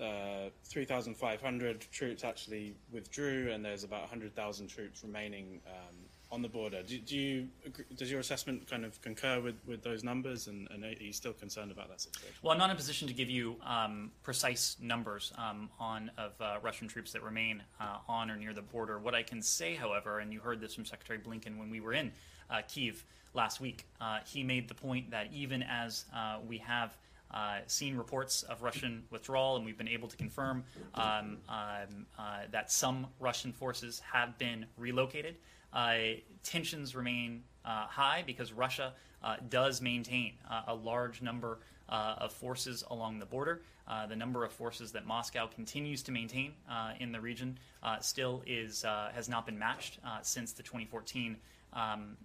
uh, 0.00 0.50
3,500 0.64 1.86
troops 1.90 2.24
actually 2.24 2.74
withdrew, 2.92 3.50
and 3.50 3.64
there's 3.64 3.84
about 3.84 4.02
100,000 4.02 4.66
troops 4.68 5.02
remaining 5.02 5.60
um, 5.66 5.96
on 6.30 6.42
the 6.42 6.48
border. 6.48 6.82
Do, 6.82 6.98
do 6.98 7.16
you 7.16 7.48
does 7.96 8.10
your 8.10 8.20
assessment 8.20 8.68
kind 8.68 8.84
of 8.84 9.00
concur 9.00 9.40
with, 9.40 9.54
with 9.66 9.82
those 9.82 10.02
numbers, 10.04 10.48
and, 10.48 10.68
and 10.70 10.84
are 10.84 10.92
you 10.92 11.12
still 11.12 11.32
concerned 11.32 11.70
about 11.70 11.88
that 11.88 12.00
situation? 12.00 12.34
Well, 12.42 12.52
I'm 12.52 12.58
not 12.58 12.70
in 12.70 12.72
a 12.72 12.76
position 12.76 13.08
to 13.08 13.14
give 13.14 13.30
you 13.30 13.56
um, 13.64 14.10
precise 14.22 14.76
numbers 14.80 15.32
um, 15.38 15.70
on 15.78 16.10
of 16.18 16.32
uh, 16.40 16.56
Russian 16.62 16.88
troops 16.88 17.12
that 17.12 17.22
remain 17.22 17.62
uh, 17.80 17.98
on 18.08 18.30
or 18.30 18.36
near 18.36 18.52
the 18.52 18.62
border. 18.62 18.98
What 18.98 19.14
I 19.14 19.22
can 19.22 19.40
say, 19.40 19.74
however, 19.74 20.18
and 20.18 20.32
you 20.32 20.40
heard 20.40 20.60
this 20.60 20.74
from 20.74 20.84
Secretary 20.84 21.18
Blinken 21.18 21.58
when 21.58 21.70
we 21.70 21.80
were 21.80 21.92
in 21.92 22.12
uh, 22.50 22.62
Kiev 22.68 23.04
last 23.34 23.60
week, 23.60 23.86
uh, 24.00 24.18
he 24.26 24.42
made 24.42 24.68
the 24.68 24.74
point 24.74 25.10
that 25.10 25.28
even 25.32 25.62
as 25.62 26.06
we 26.46 26.58
have 26.58 26.96
uh, 27.30 27.58
seen 27.66 27.96
reports 27.96 28.42
of 28.44 28.62
Russian 28.62 29.04
withdrawal, 29.10 29.56
and 29.56 29.64
we've 29.64 29.78
been 29.78 29.88
able 29.88 30.08
to 30.08 30.16
confirm 30.16 30.64
um, 30.94 31.38
um, 31.48 32.06
uh, 32.18 32.40
that 32.50 32.70
some 32.70 33.08
Russian 33.18 33.52
forces 33.52 34.00
have 34.12 34.38
been 34.38 34.66
relocated. 34.76 35.36
Uh, 35.72 35.96
tensions 36.42 36.94
remain 36.94 37.42
uh, 37.64 37.86
high 37.86 38.22
because 38.26 38.52
Russia 38.52 38.94
uh, 39.22 39.36
does 39.48 39.82
maintain 39.82 40.32
a 40.68 40.74
large 40.74 41.20
number 41.20 41.58
of 41.88 42.32
forces 42.32 42.84
along 42.90 43.18
the 43.18 43.26
border. 43.26 43.62
The 44.08 44.16
number 44.16 44.44
of 44.44 44.52
forces 44.52 44.92
that 44.92 45.06
Moscow 45.06 45.46
continues 45.46 46.02
to 46.04 46.12
maintain 46.12 46.52
in 47.00 47.12
the 47.12 47.20
region 47.20 47.58
still 48.00 48.42
is 48.46 48.82
has 48.82 49.28
not 49.28 49.46
been 49.46 49.58
matched 49.58 49.98
since 50.22 50.52
the 50.52 50.62
2014 50.62 51.36
um, 51.72 52.16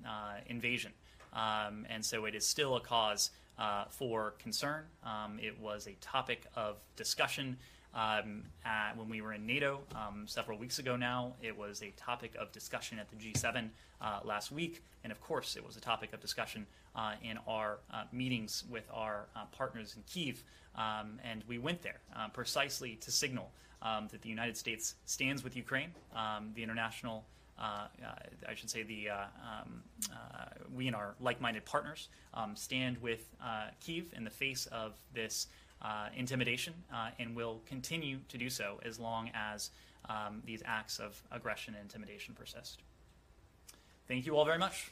invasion, 0.45 0.91
um, 1.33 1.85
and 1.89 2.05
so 2.05 2.25
it 2.25 2.35
is 2.35 2.45
still 2.45 2.75
a 2.75 2.81
cause 2.81 3.31
uh, 3.61 3.85
for 3.89 4.33
concern. 4.39 4.83
Um, 5.03 5.37
it 5.39 5.57
was 5.59 5.87
a 5.87 5.93
topic 6.01 6.47
of 6.55 6.77
discussion 6.95 7.57
um, 7.93 8.43
at, 8.65 8.97
when 8.97 9.07
we 9.07 9.21
were 9.21 9.33
in 9.33 9.45
NATO 9.45 9.81
um, 9.95 10.23
several 10.25 10.57
weeks 10.57 10.79
ago 10.79 10.95
now. 10.95 11.33
It 11.43 11.55
was 11.55 11.83
a 11.83 11.91
topic 11.91 12.33
of 12.39 12.51
discussion 12.51 12.97
at 12.97 13.07
the 13.09 13.15
G7 13.15 13.69
uh, 14.01 14.19
last 14.23 14.51
week. 14.51 14.83
And 15.03 15.11
of 15.11 15.21
course, 15.21 15.55
it 15.55 15.65
was 15.65 15.77
a 15.77 15.81
topic 15.81 16.11
of 16.11 16.19
discussion 16.19 16.65
uh, 16.95 17.13
in 17.23 17.37
our 17.47 17.79
uh, 17.93 18.03
meetings 18.11 18.63
with 18.69 18.87
our 18.91 19.27
uh, 19.35 19.45
partners 19.51 19.95
in 19.95 20.03
Kiev. 20.03 20.43
Um, 20.75 21.19
and 21.23 21.43
we 21.47 21.59
went 21.59 21.83
there 21.83 21.99
uh, 22.15 22.29
precisely 22.29 22.95
to 22.95 23.11
signal 23.11 23.51
um, 23.83 24.07
that 24.11 24.23
the 24.23 24.29
United 24.29 24.57
States 24.57 24.95
stands 25.05 25.43
with 25.43 25.55
Ukraine, 25.55 25.91
um, 26.15 26.51
the 26.55 26.63
international 26.63 27.25
uh, 27.61 27.87
uh, 28.03 28.13
I 28.49 28.55
should 28.55 28.69
say 28.69 28.81
the 28.81 29.09
uh, 29.09 29.15
um, 29.15 29.83
uh, 30.11 30.45
we 30.75 30.87
and 30.87 30.95
our 30.95 31.13
like-minded 31.21 31.63
partners 31.63 32.09
um, 32.33 32.55
stand 32.55 32.97
with 32.97 33.25
Kiev 33.79 34.11
in 34.15 34.23
the 34.23 34.31
face 34.31 34.65
of 34.67 34.93
this 35.13 35.47
intimidation, 36.15 36.73
and 37.19 37.35
will 37.35 37.61
continue 37.67 38.19
to 38.29 38.37
do 38.37 38.49
so 38.49 38.79
as 38.83 38.99
long 38.99 39.29
as 39.33 39.69
um, 40.09 40.41
these 40.45 40.63
acts 40.65 40.99
of 40.99 41.21
aggression 41.31 41.75
and 41.75 41.83
intimidation 41.83 42.33
persist. 42.33 42.81
Thank 44.07 44.25
you 44.25 44.35
all 44.35 44.45
very 44.45 44.59
much. 44.59 44.91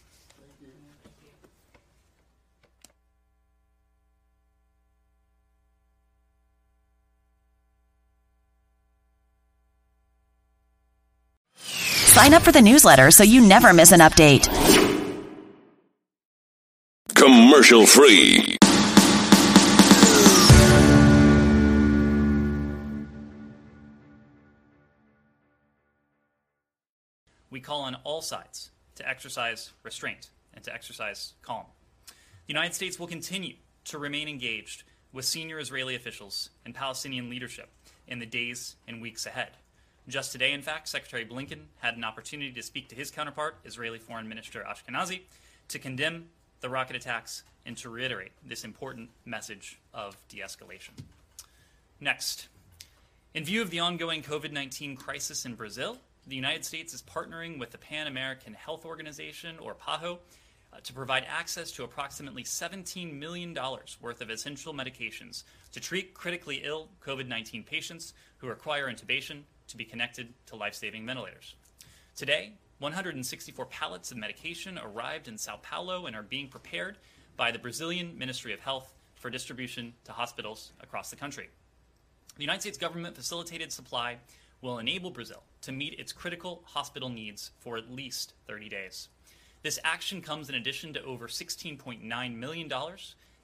Sign 12.19 12.33
up 12.33 12.41
for 12.41 12.51
the 12.51 12.61
newsletter 12.61 13.11
so 13.11 13.23
you 13.23 13.39
never 13.39 13.71
miss 13.71 13.93
an 13.93 14.01
update. 14.01 14.43
Commercial 17.15 17.85
free. 17.85 18.57
We 27.49 27.61
call 27.61 27.83
on 27.83 27.95
all 28.03 28.21
sides 28.21 28.71
to 28.95 29.07
exercise 29.07 29.71
restraint 29.83 30.29
and 30.53 30.61
to 30.65 30.73
exercise 30.73 31.35
calm. 31.41 31.67
The 32.07 32.13
United 32.47 32.73
States 32.73 32.99
will 32.99 33.07
continue 33.07 33.55
to 33.85 33.97
remain 33.97 34.27
engaged 34.27 34.83
with 35.13 35.23
senior 35.23 35.57
Israeli 35.57 35.95
officials 35.95 36.49
and 36.65 36.75
Palestinian 36.75 37.29
leadership 37.29 37.69
in 38.09 38.19
the 38.19 38.25
days 38.25 38.75
and 38.89 39.01
weeks 39.01 39.25
ahead. 39.25 39.51
Just 40.09 40.31
today, 40.31 40.53
in 40.53 40.63
fact, 40.63 40.87
Secretary 40.87 41.23
Blinken 41.23 41.65
had 41.81 41.95
an 41.95 42.03
opportunity 42.03 42.51
to 42.53 42.63
speak 42.63 42.89
to 42.89 42.95
his 42.95 43.11
counterpart, 43.11 43.57
Israeli 43.63 43.99
Foreign 43.99 44.27
Minister 44.27 44.65
Ashkenazi, 44.67 45.21
to 45.67 45.77
condemn 45.77 46.29
the 46.61 46.69
rocket 46.69 46.95
attacks 46.95 47.43
and 47.63 47.77
to 47.77 47.89
reiterate 47.89 48.31
this 48.43 48.63
important 48.63 49.11
message 49.25 49.77
of 49.93 50.17
de 50.27 50.39
escalation. 50.39 50.97
Next, 51.99 52.47
in 53.35 53.43
view 53.43 53.61
of 53.61 53.69
the 53.69 53.81
ongoing 53.81 54.23
COVID 54.23 54.51
19 54.51 54.95
crisis 54.95 55.45
in 55.45 55.53
Brazil, 55.53 55.99
the 56.25 56.35
United 56.35 56.65
States 56.65 56.91
is 56.95 57.03
partnering 57.03 57.59
with 57.59 57.69
the 57.69 57.77
Pan 57.77 58.07
American 58.07 58.55
Health 58.55 58.85
Organization, 58.85 59.59
or 59.59 59.75
PAHO, 59.75 60.17
uh, 60.73 60.79
to 60.85 60.93
provide 60.93 61.25
access 61.29 61.71
to 61.73 61.83
approximately 61.83 62.43
$17 62.43 63.13
million 63.13 63.55
worth 64.01 64.21
of 64.21 64.31
essential 64.31 64.73
medications 64.73 65.43
to 65.71 65.79
treat 65.79 66.15
critically 66.15 66.61
ill 66.63 66.89
COVID 67.05 67.27
19 67.27 67.63
patients 67.63 68.15
who 68.37 68.47
require 68.47 68.91
intubation 68.91 69.43
to 69.69 69.77
be 69.77 69.85
connected 69.85 70.33
to 70.47 70.55
life 70.55 70.75
saving 70.75 71.05
ventilators. 71.05 71.55
Today, 72.15 72.53
164 72.79 73.65
pallets 73.65 74.11
of 74.11 74.17
medication 74.17 74.77
arrived 74.77 75.27
in 75.27 75.37
Sao 75.37 75.57
Paulo 75.61 76.05
and 76.05 76.15
are 76.15 76.23
being 76.23 76.47
prepared 76.47 76.97
by 77.37 77.51
the 77.51 77.59
Brazilian 77.59 78.17
Ministry 78.17 78.53
of 78.53 78.59
Health 78.59 78.93
for 79.15 79.29
distribution 79.29 79.93
to 80.05 80.11
hospitals 80.11 80.71
across 80.81 81.09
the 81.09 81.15
country. 81.15 81.49
The 82.35 82.43
United 82.43 82.61
States 82.61 82.77
government 82.77 83.15
facilitated 83.15 83.71
supply 83.71 84.17
will 84.61 84.79
enable 84.79 85.11
Brazil 85.11 85.43
to 85.61 85.71
meet 85.71 85.99
its 85.99 86.13
critical 86.13 86.63
hospital 86.65 87.09
needs 87.09 87.51
for 87.59 87.77
at 87.77 87.91
least 87.91 88.33
30 88.47 88.69
days. 88.69 89.09
This 89.61 89.79
action 89.83 90.21
comes 90.21 90.49
in 90.49 90.55
addition 90.55 90.93
to 90.93 91.03
over 91.03 91.27
$16.9 91.27 92.35
million 92.35 92.71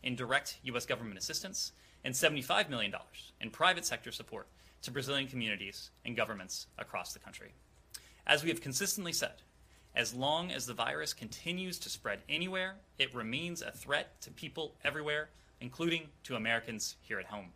in 0.03 0.15
direct 0.15 0.57
U.S. 0.63 0.85
government 0.85 1.17
assistance 1.17 1.73
and 2.05 2.13
$75 2.13 2.69
million 2.69 2.93
in 3.41 3.49
private 3.49 3.85
sector 3.85 4.11
support 4.11 4.47
to 4.85 4.91
Brazilian 4.91 5.27
communities 5.27 5.89
and 6.05 6.15
governments 6.15 6.67
across 6.77 7.11
the 7.13 7.19
country. 7.19 7.53
As 8.25 8.43
we 8.43 8.49
have 8.49 8.61
consistently 8.61 9.13
said, 9.13 9.41
as 9.95 10.13
long 10.13 10.51
as 10.51 10.65
the 10.65 10.73
virus 10.73 11.13
continues 11.13 11.79
to 11.79 11.89
spread 11.89 12.19
anywhere, 12.29 12.75
it 12.99 13.13
remains 13.13 13.61
a 13.61 13.71
threat 13.71 14.21
to 14.21 14.31
people 14.31 14.75
everywhere, 14.83 15.29
including 15.59 16.07
to 16.23 16.35
Americans 16.35 16.95
here 17.01 17.19
at 17.19 17.25
home. 17.25 17.47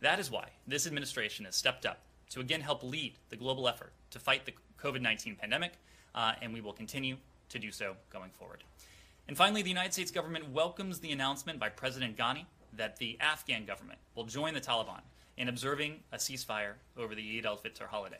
That 0.00 0.20
is 0.20 0.30
why 0.30 0.50
this 0.66 0.86
administration 0.86 1.46
has 1.46 1.56
stepped 1.56 1.84
up 1.84 2.00
to 2.30 2.40
again 2.40 2.60
help 2.60 2.82
lead 2.82 3.14
the 3.30 3.36
global 3.36 3.68
effort 3.68 3.92
to 4.10 4.18
fight 4.18 4.44
the 4.44 4.54
COVID 4.80 5.00
19 5.00 5.34
pandemic, 5.34 5.72
uh, 6.14 6.34
and 6.40 6.52
we 6.52 6.60
will 6.60 6.72
continue 6.72 7.16
to 7.48 7.58
do 7.58 7.72
so 7.72 7.96
going 8.10 8.30
forward. 8.30 8.62
And 9.26 9.36
finally, 9.36 9.62
the 9.62 9.68
United 9.68 9.92
States 9.92 10.10
government 10.10 10.50
welcomes 10.50 11.00
the 11.00 11.10
announcement 11.10 11.58
by 11.58 11.70
President 11.70 12.16
Ghani 12.16 12.44
that 12.76 12.98
the 12.98 13.16
Afghan 13.20 13.64
government 13.64 13.98
will 14.14 14.24
join 14.24 14.54
the 14.54 14.60
Taliban 14.60 15.00
in 15.38 15.48
observing 15.48 16.00
a 16.12 16.16
ceasefire 16.16 16.74
over 16.96 17.14
the 17.14 17.38
Eid 17.38 17.46
al 17.46 17.56
Fitr 17.56 17.86
holiday. 17.86 18.18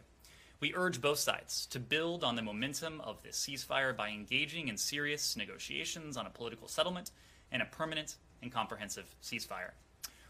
We 0.60 0.72
urge 0.74 1.00
both 1.00 1.18
sides 1.18 1.66
to 1.66 1.80
build 1.80 2.22
on 2.22 2.36
the 2.36 2.42
momentum 2.42 3.00
of 3.00 3.22
this 3.22 3.36
ceasefire 3.36 3.94
by 3.94 4.10
engaging 4.10 4.68
in 4.68 4.76
serious 4.76 5.36
negotiations 5.36 6.16
on 6.16 6.26
a 6.26 6.30
political 6.30 6.68
settlement 6.68 7.10
and 7.50 7.60
a 7.60 7.66
permanent 7.66 8.16
and 8.40 8.52
comprehensive 8.52 9.16
ceasefire. 9.20 9.72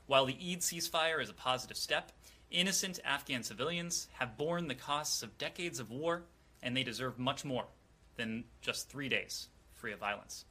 While 0.06 0.24
the 0.24 0.35
Eid 0.35 0.60
ceasefire 0.60 1.23
is 1.23 1.28
a 1.28 1.35
positive 1.35 1.77
step, 1.77 2.10
innocent 2.51 3.01
Afghan 3.05 3.43
civilians 3.43 4.09
have 4.15 4.39
borne 4.39 4.66
the 4.66 4.74
costs 4.74 5.23
of 5.23 5.36
decades 5.36 5.78
of 5.78 5.90
war, 5.90 6.23
and 6.62 6.74
they 6.74 6.82
deserve 6.82 7.19
much 7.19 7.44
more 7.44 7.66
than 8.16 8.44
just 8.62 8.89
three 8.89 9.10
days 9.10 9.48
free 9.74 9.93
of 9.93 9.98
violence. 9.98 10.47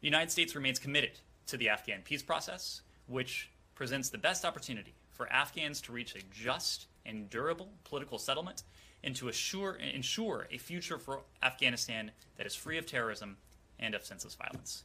The 0.00 0.06
United 0.06 0.30
States 0.30 0.54
remains 0.54 0.78
committed 0.78 1.12
to 1.46 1.56
the 1.56 1.70
Afghan 1.70 2.02
peace 2.04 2.22
process, 2.22 2.82
which 3.06 3.50
presents 3.74 4.10
the 4.10 4.18
best 4.18 4.44
opportunity 4.44 4.94
for 5.12 5.30
Afghans 5.32 5.80
to 5.82 5.92
reach 5.92 6.14
a 6.14 6.20
just 6.32 6.86
and 7.06 7.28
durable 7.30 7.68
political 7.84 8.18
settlement 8.18 8.62
and 9.02 9.16
to 9.16 9.28
assure, 9.28 9.74
ensure 9.74 10.46
a 10.50 10.58
future 10.58 10.98
for 10.98 11.20
Afghanistan 11.42 12.10
that 12.36 12.46
is 12.46 12.54
free 12.54 12.78
of 12.78 12.86
terrorism 12.86 13.36
and 13.78 13.94
of 13.94 14.04
senseless 14.04 14.34
violence. 14.34 14.84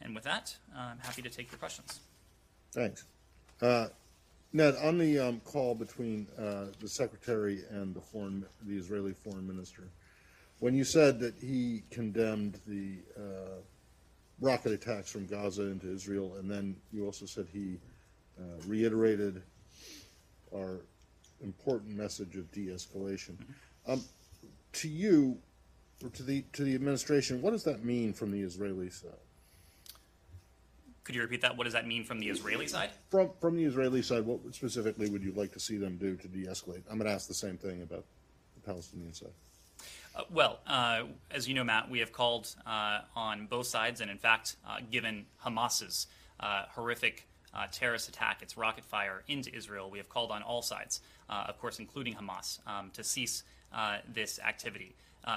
And 0.00 0.14
with 0.14 0.24
that, 0.24 0.56
uh, 0.74 0.80
I'm 0.80 0.98
happy 0.98 1.22
to 1.22 1.30
take 1.30 1.50
your 1.50 1.58
questions. 1.58 2.00
Thanks. 2.72 3.04
Uh, 3.60 3.88
Ned, 4.52 4.76
on 4.82 4.98
the 4.98 5.18
um, 5.18 5.40
call 5.44 5.74
between 5.74 6.26
uh, 6.38 6.66
the 6.80 6.88
secretary 6.88 7.64
and 7.70 7.94
the 7.94 8.00
foreign, 8.00 8.44
the 8.62 8.76
Israeli 8.76 9.12
foreign 9.12 9.46
minister, 9.46 9.82
when 10.60 10.74
you 10.74 10.84
said 10.84 11.18
that 11.20 11.34
he 11.40 11.82
condemned 11.90 12.60
the 12.66 12.98
uh, 13.18 13.58
rocket 14.40 14.72
attacks 14.72 15.10
from 15.10 15.26
Gaza 15.26 15.62
into 15.62 15.92
Israel, 15.92 16.36
and 16.38 16.50
then 16.50 16.76
you 16.92 17.04
also 17.04 17.26
said 17.26 17.46
he 17.52 17.78
uh, 18.38 18.42
reiterated 18.66 19.42
our 20.54 20.80
important 21.40 21.96
message 21.96 22.36
of 22.36 22.50
de-escalation. 22.52 23.36
Um, 23.86 24.02
to 24.72 24.88
you, 24.88 25.38
or 26.02 26.08
to 26.10 26.22
the 26.22 26.44
to 26.52 26.64
the 26.64 26.74
administration, 26.74 27.40
what 27.42 27.50
does 27.50 27.64
that 27.64 27.84
mean 27.84 28.12
from 28.12 28.30
the 28.30 28.40
Israeli 28.40 28.90
side? 28.90 29.12
Could 31.04 31.14
you 31.14 31.20
repeat 31.20 31.42
that? 31.42 31.56
What 31.56 31.64
does 31.64 31.74
that 31.74 31.86
mean 31.86 32.02
from 32.02 32.18
the 32.18 32.28
Israeli 32.28 32.66
side? 32.66 32.90
From 33.10 33.30
from 33.40 33.56
the 33.56 33.64
Israeli 33.64 34.02
side, 34.02 34.24
what 34.24 34.40
specifically 34.54 35.10
would 35.10 35.22
you 35.22 35.32
like 35.32 35.52
to 35.52 35.60
see 35.60 35.76
them 35.76 35.96
do 35.96 36.16
to 36.16 36.28
de-escalate? 36.28 36.82
I'm 36.90 36.98
going 36.98 37.08
to 37.08 37.14
ask 37.14 37.28
the 37.28 37.34
same 37.34 37.56
thing 37.56 37.82
about 37.82 38.04
the 38.54 38.60
Palestinian 38.62 39.12
side. 39.12 39.32
Uh, 40.16 40.22
well, 40.30 40.60
uh, 40.66 41.02
as 41.30 41.48
you 41.48 41.54
know, 41.54 41.64
Matt, 41.64 41.90
we 41.90 41.98
have 41.98 42.12
called 42.12 42.54
uh, 42.66 43.00
on 43.16 43.46
both 43.46 43.66
sides, 43.66 44.00
and 44.00 44.10
in 44.10 44.18
fact, 44.18 44.56
uh, 44.66 44.78
given 44.90 45.26
Hamas's 45.44 46.06
uh, 46.40 46.64
horrific 46.70 47.26
uh, 47.54 47.66
terrorist 47.70 48.08
attack, 48.08 48.42
its 48.42 48.56
rocket 48.56 48.84
fire 48.84 49.22
into 49.28 49.54
Israel, 49.54 49.90
we 49.90 49.98
have 49.98 50.08
called 50.08 50.30
on 50.30 50.42
all 50.42 50.62
sides, 50.62 51.00
of 51.28 51.58
course, 51.60 51.78
including 51.78 52.14
Hamas, 52.14 52.58
um, 52.66 52.90
to 52.94 53.04
cease 53.04 53.42
this 54.12 54.38
activity. 54.38 54.94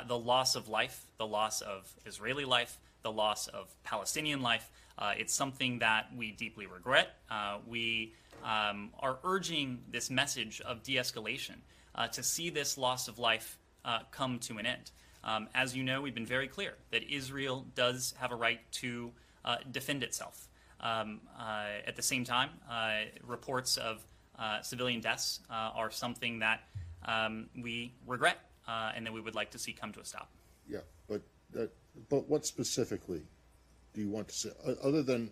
the 0.07 0.17
loss 0.17 0.55
of 0.55 0.67
life, 0.67 1.05
the 1.17 1.27
loss 1.27 1.61
of 1.61 1.91
Israeli 2.05 2.45
life, 2.45 2.79
the 3.03 3.11
loss 3.11 3.47
of 3.47 3.73
Palestinian 3.83 4.41
life, 4.41 4.69
it's 5.17 5.33
something 5.33 5.79
that 5.79 6.07
we 6.15 6.31
deeply 6.31 6.65
regret. 6.65 7.09
we 7.67 8.13
um, 8.43 8.91
are 8.99 9.17
urging 9.23 9.79
this 9.91 10.09
message 10.09 10.61
of 10.61 10.83
de 10.83 10.95
escalation 10.95 11.57
to 12.11 12.23
see 12.23 12.49
this 12.49 12.77
loss 12.77 13.07
of 13.07 13.19
life 13.19 13.57
uh, 13.87 13.99
come 14.11 14.37
to 14.39 14.57
an 14.57 14.65
end. 14.65 14.91
Um, 15.23 15.47
as 15.55 15.75
you 15.75 15.83
know, 15.83 16.01
we've 16.01 16.13
been 16.13 16.25
very 16.25 16.47
clear 16.47 16.73
that 16.91 17.03
Israel 17.09 17.65
does 17.73 18.13
have 18.19 18.31
a 18.31 18.35
right 18.35 18.59
to 18.73 19.11
uh, 19.45 19.57
defend 19.71 20.03
itself. 20.03 20.46
Um, 20.79 21.21
uh, 21.39 21.65
at 21.85 21.95
the 21.95 22.01
same 22.01 22.23
time, 22.23 22.49
uh, 22.69 23.05
reports 23.23 23.77
of 23.77 24.05
uh, 24.37 24.61
civilian 24.61 25.01
deaths 25.01 25.39
uh, 25.49 25.71
are 25.73 25.89
something 25.89 26.39
that 26.39 26.61
um, 27.05 27.49
we 27.61 27.93
regret 28.05 28.39
and 28.95 29.05
that 29.05 29.13
we 29.13 29.21
would 29.21 29.35
like 29.35 29.49
to 29.51 29.57
see 29.57 29.71
come 29.71 29.91
to 29.93 29.99
a 29.99 30.05
stop. 30.05 30.29
Yeah, 30.67 30.79
but 31.07 31.21
but 32.09 32.27
what 32.29 32.45
specifically 32.45 33.21
do 33.93 34.01
you 34.01 34.09
want 34.09 34.27
to 34.27 34.35
see, 34.35 34.49
other 34.83 35.01
than 35.01 35.31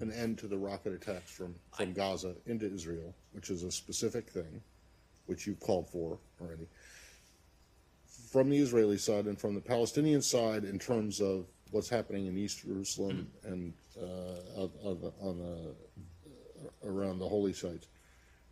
an 0.00 0.10
end 0.12 0.38
to 0.38 0.48
the 0.48 0.56
rocket 0.56 0.92
attacks 0.92 1.30
from, 1.30 1.54
from 1.76 1.92
Gaza 1.92 2.34
into 2.46 2.66
Israel, 2.72 3.14
which 3.32 3.50
is 3.50 3.62
a 3.62 3.70
specific 3.70 4.28
thing, 4.28 4.60
which 5.26 5.46
you've 5.46 5.60
called 5.60 5.88
for 5.88 6.18
already? 6.40 6.66
from 8.36 8.50
the 8.50 8.58
Israeli 8.58 8.98
side 8.98 9.26
and 9.26 9.40
from 9.40 9.54
the 9.54 9.60
Palestinian 9.60 10.20
side 10.20 10.64
in 10.64 10.78
terms 10.78 11.20
of 11.20 11.46
what's 11.70 11.88
happening 11.88 12.26
in 12.26 12.36
East 12.36 12.62
Jerusalem 12.62 13.28
and 13.44 13.72
uh, 14.00 14.62
on, 14.84 15.00
the, 15.00 15.12
on 15.20 15.38
the, 15.38 16.88
around 16.88 17.18
the 17.18 17.28
holy 17.28 17.52
sites. 17.52 17.88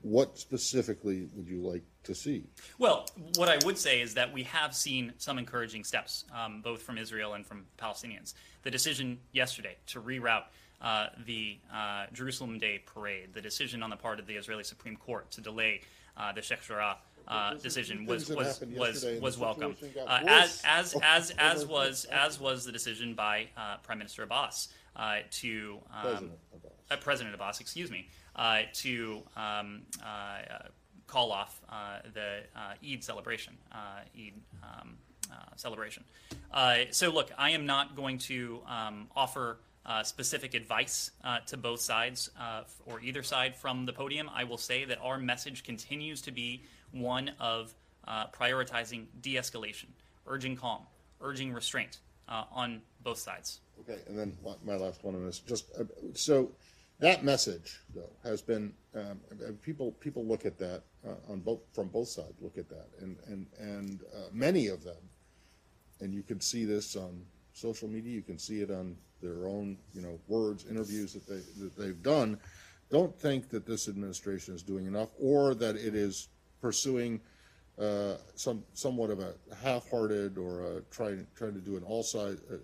What 0.02 0.38
specifically 0.38 1.28
would 1.34 1.48
you 1.48 1.62
like 1.62 1.82
to 2.02 2.14
see? 2.14 2.44
Well, 2.78 3.08
what 3.36 3.48
I 3.48 3.64
would 3.64 3.78
say 3.78 4.02
is 4.02 4.12
that 4.14 4.30
we 4.30 4.42
have 4.42 4.74
seen 4.74 5.14
some 5.16 5.38
encouraging 5.38 5.82
steps, 5.82 6.24
um, 6.34 6.60
both 6.60 6.82
from 6.82 6.98
Israel 6.98 7.32
and 7.32 7.46
from 7.46 7.64
Palestinians. 7.78 8.34
The 8.64 8.70
decision 8.70 9.18
yesterday 9.32 9.76
to 9.86 10.02
reroute 10.02 10.44
uh, 10.82 11.06
the 11.24 11.56
uh, 11.72 12.06
Jerusalem 12.12 12.58
Day 12.58 12.82
parade, 12.84 13.32
the 13.32 13.40
decision 13.40 13.82
on 13.82 13.88
the 13.88 13.96
part 13.96 14.20
of 14.20 14.26
the 14.26 14.34
Israeli 14.34 14.64
Supreme 14.64 14.96
Court 14.96 15.30
to 15.30 15.40
delay 15.40 15.80
uh, 16.18 16.32
the 16.32 16.42
Sheikh 16.42 16.62
Jarrah 16.62 16.98
uh, 17.28 17.54
decision 17.54 18.06
was 18.06 18.28
was 18.28 18.62
was 18.76 19.06
was 19.20 19.38
welcome. 19.38 19.76
Uh, 20.06 20.20
as 20.26 20.62
as 20.66 20.94
as 21.02 21.30
as 21.38 21.66
was 21.66 22.04
as 22.06 22.38
was 22.38 22.64
the 22.64 22.72
decision 22.72 23.14
by 23.14 23.48
uh, 23.56 23.76
Prime 23.82 23.98
Minister 23.98 24.22
Abbas 24.22 24.68
uh, 24.96 25.18
to 25.30 25.78
um, 25.92 26.02
President, 26.02 26.32
Abbas. 26.54 26.72
Uh, 26.90 26.96
President 26.96 27.34
Abbas, 27.34 27.60
excuse 27.60 27.90
me, 27.90 28.08
uh, 28.36 28.60
to 28.74 29.22
um, 29.36 29.82
call 31.06 31.32
off 31.32 31.60
the 32.12 32.42
Eid 32.84 33.02
celebration, 33.02 33.56
Eid 33.72 34.34
um, 34.62 34.96
celebration. 35.56 36.04
so 36.90 37.10
look, 37.10 37.30
I 37.38 37.50
am 37.50 37.66
not 37.66 37.96
going 37.96 38.18
to 38.18 38.60
um, 38.66 39.08
offer. 39.16 39.58
Uh, 39.86 40.02
specific 40.02 40.54
advice 40.54 41.10
uh, 41.24 41.40
to 41.40 41.58
both 41.58 41.78
sides 41.78 42.30
uh, 42.40 42.62
or 42.86 43.02
either 43.02 43.22
side 43.22 43.54
from 43.54 43.84
the 43.84 43.92
podium. 43.92 44.30
I 44.32 44.44
will 44.44 44.56
say 44.56 44.86
that 44.86 44.96
our 45.02 45.18
message 45.18 45.62
continues 45.62 46.22
to 46.22 46.30
be 46.30 46.62
one 46.94 47.32
of 47.40 47.74
uh, 48.06 48.26
prioritizing 48.28 49.06
de 49.20 49.34
escalation. 49.34 49.86
urging 50.26 50.56
calm, 50.56 50.82
urging 51.20 51.52
restraint 51.52 51.98
uh, 52.28 52.44
on 52.52 52.80
both 53.02 53.18
sides. 53.18 53.60
Okay, 53.80 54.00
and 54.08 54.18
then 54.18 54.36
my 54.64 54.76
last 54.76 55.04
one 55.04 55.14
on 55.14 55.24
this, 55.24 55.40
just 55.40 55.66
uh, 55.78 55.84
so 56.14 56.50
that 57.00 57.24
message 57.24 57.80
though 57.94 58.10
has 58.22 58.40
been 58.40 58.72
um, 58.94 59.20
people 59.62 59.92
people 59.92 60.24
look 60.24 60.46
at 60.46 60.58
that 60.58 60.82
uh, 61.06 61.32
on 61.32 61.40
both 61.40 61.60
from 61.72 61.88
both 61.88 62.08
sides 62.08 62.34
look 62.40 62.56
at 62.56 62.68
that 62.68 62.86
and 63.00 63.16
and 63.26 63.46
and 63.58 64.00
uh, 64.14 64.28
many 64.32 64.68
of 64.68 64.84
them, 64.84 65.02
and 66.00 66.14
you 66.14 66.22
can 66.22 66.40
see 66.40 66.64
this 66.64 66.96
on 66.96 67.20
social 67.52 67.88
media, 67.88 68.12
you 68.12 68.22
can 68.22 68.38
see 68.38 68.60
it 68.60 68.70
on 68.70 68.96
their 69.20 69.46
own 69.48 69.76
you 69.92 70.02
know 70.02 70.18
words, 70.28 70.66
interviews 70.70 71.12
that 71.14 71.26
they 71.26 71.40
that 71.62 71.76
they've 71.76 72.02
done, 72.02 72.38
don't 72.90 73.18
think 73.18 73.48
that 73.50 73.66
this 73.66 73.88
administration 73.88 74.54
is 74.54 74.62
doing 74.62 74.86
enough 74.86 75.10
or 75.20 75.54
that 75.54 75.76
it 75.76 75.94
is 75.94 76.28
pursuing 76.64 77.20
uh, 77.78 78.14
some 78.36 78.64
somewhat 78.72 79.10
of 79.10 79.20
a 79.20 79.34
half-hearted 79.62 80.38
or 80.38 80.62
a 80.62 80.80
trying 80.90 81.26
trying 81.36 81.52
to 81.52 81.60
do 81.60 81.76
an 81.76 81.82
all 81.82 82.02
size 82.02 82.38
uh, 82.50 82.54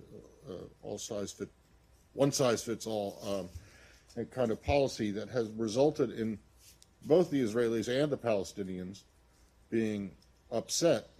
uh, 0.50 0.54
all 0.82 0.96
size 0.96 1.30
fit 1.30 1.50
one 2.14 2.32
size 2.32 2.64
fits 2.64 2.86
all 2.86 3.18
um, 4.16 4.26
kind 4.30 4.50
of 4.50 4.62
policy 4.62 5.10
that 5.10 5.28
has 5.28 5.50
resulted 5.50 6.18
in 6.18 6.38
both 7.04 7.30
the 7.30 7.42
Israelis 7.42 7.88
and 7.88 8.10
the 8.10 8.16
Palestinians 8.16 9.02
being 9.68 10.12
upset 10.50 11.10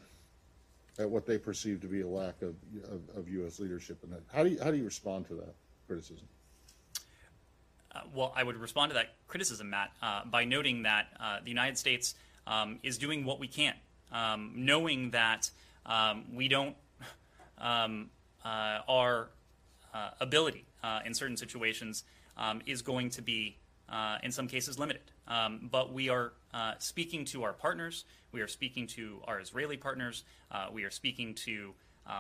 at 0.98 1.09
what 1.09 1.27
they 1.27 1.36
perceive 1.36 1.82
to 1.82 1.86
be 1.86 2.01
a 2.01 2.09
lack 2.09 2.40
of, 2.40 2.55
of, 2.85 3.02
of 3.15 3.28
U.S. 3.28 3.59
leadership 3.61 3.98
in 4.05 4.11
that. 4.11 4.23
How 4.32 4.43
do 4.43 4.48
you 4.48 4.59
how 4.65 4.70
do 4.70 4.78
you 4.78 4.85
respond 4.85 5.28
to 5.28 5.35
that 5.35 5.55
criticism? 5.86 6.27
Uh, 7.94 8.01
well, 8.15 8.32
I 8.35 8.43
would 8.43 8.57
respond 8.57 8.90
to 8.90 8.94
that 8.94 9.16
criticism, 9.28 9.69
Matt, 9.69 9.90
uh, 10.01 10.24
by 10.24 10.44
noting 10.44 10.85
that 10.85 11.09
uh, 11.20 11.40
the 11.43 11.51
United 11.51 11.77
States 11.77 12.15
um, 12.51 12.81
is 12.82 12.98
doing 12.98 13.24
what 13.24 13.39
we 13.39 13.47
can, 13.47 13.74
um, 14.12 14.52
knowing 14.56 15.12
that 15.12 15.51
um, 15.86 16.24
we 16.35 16.48
don't, 16.48 16.77
um, 17.59 18.10
uh, 18.44 18.81
our 18.89 19.28
uh, 19.94 20.10
ability 20.20 20.66
uh, 20.82 21.01
in 21.06 21.14
certain 21.14 21.36
situations 21.36 22.05
um, 22.36 22.60
is 22.66 22.82
going 22.82 23.09
to 23.10 23.22
be, 23.22 23.56
uh, 23.89 24.18
in 24.22 24.32
some 24.32 24.48
cases, 24.48 24.78
limited. 24.78 25.02
But 25.70 25.93
we 25.93 26.09
are 26.09 26.32
uh, 26.52 26.74
speaking 26.78 27.24
to 27.27 27.44
our 27.44 27.52
partners, 27.52 28.05
we 28.32 28.40
are 28.40 28.48
speaking 28.48 28.86
to 28.89 29.20
our 29.24 29.40
Israeli 29.40 29.77
partners, 29.77 30.24
uh, 30.51 30.66
we 30.72 30.85
are 30.85 30.90
speaking 30.90 31.35
to 31.47 31.72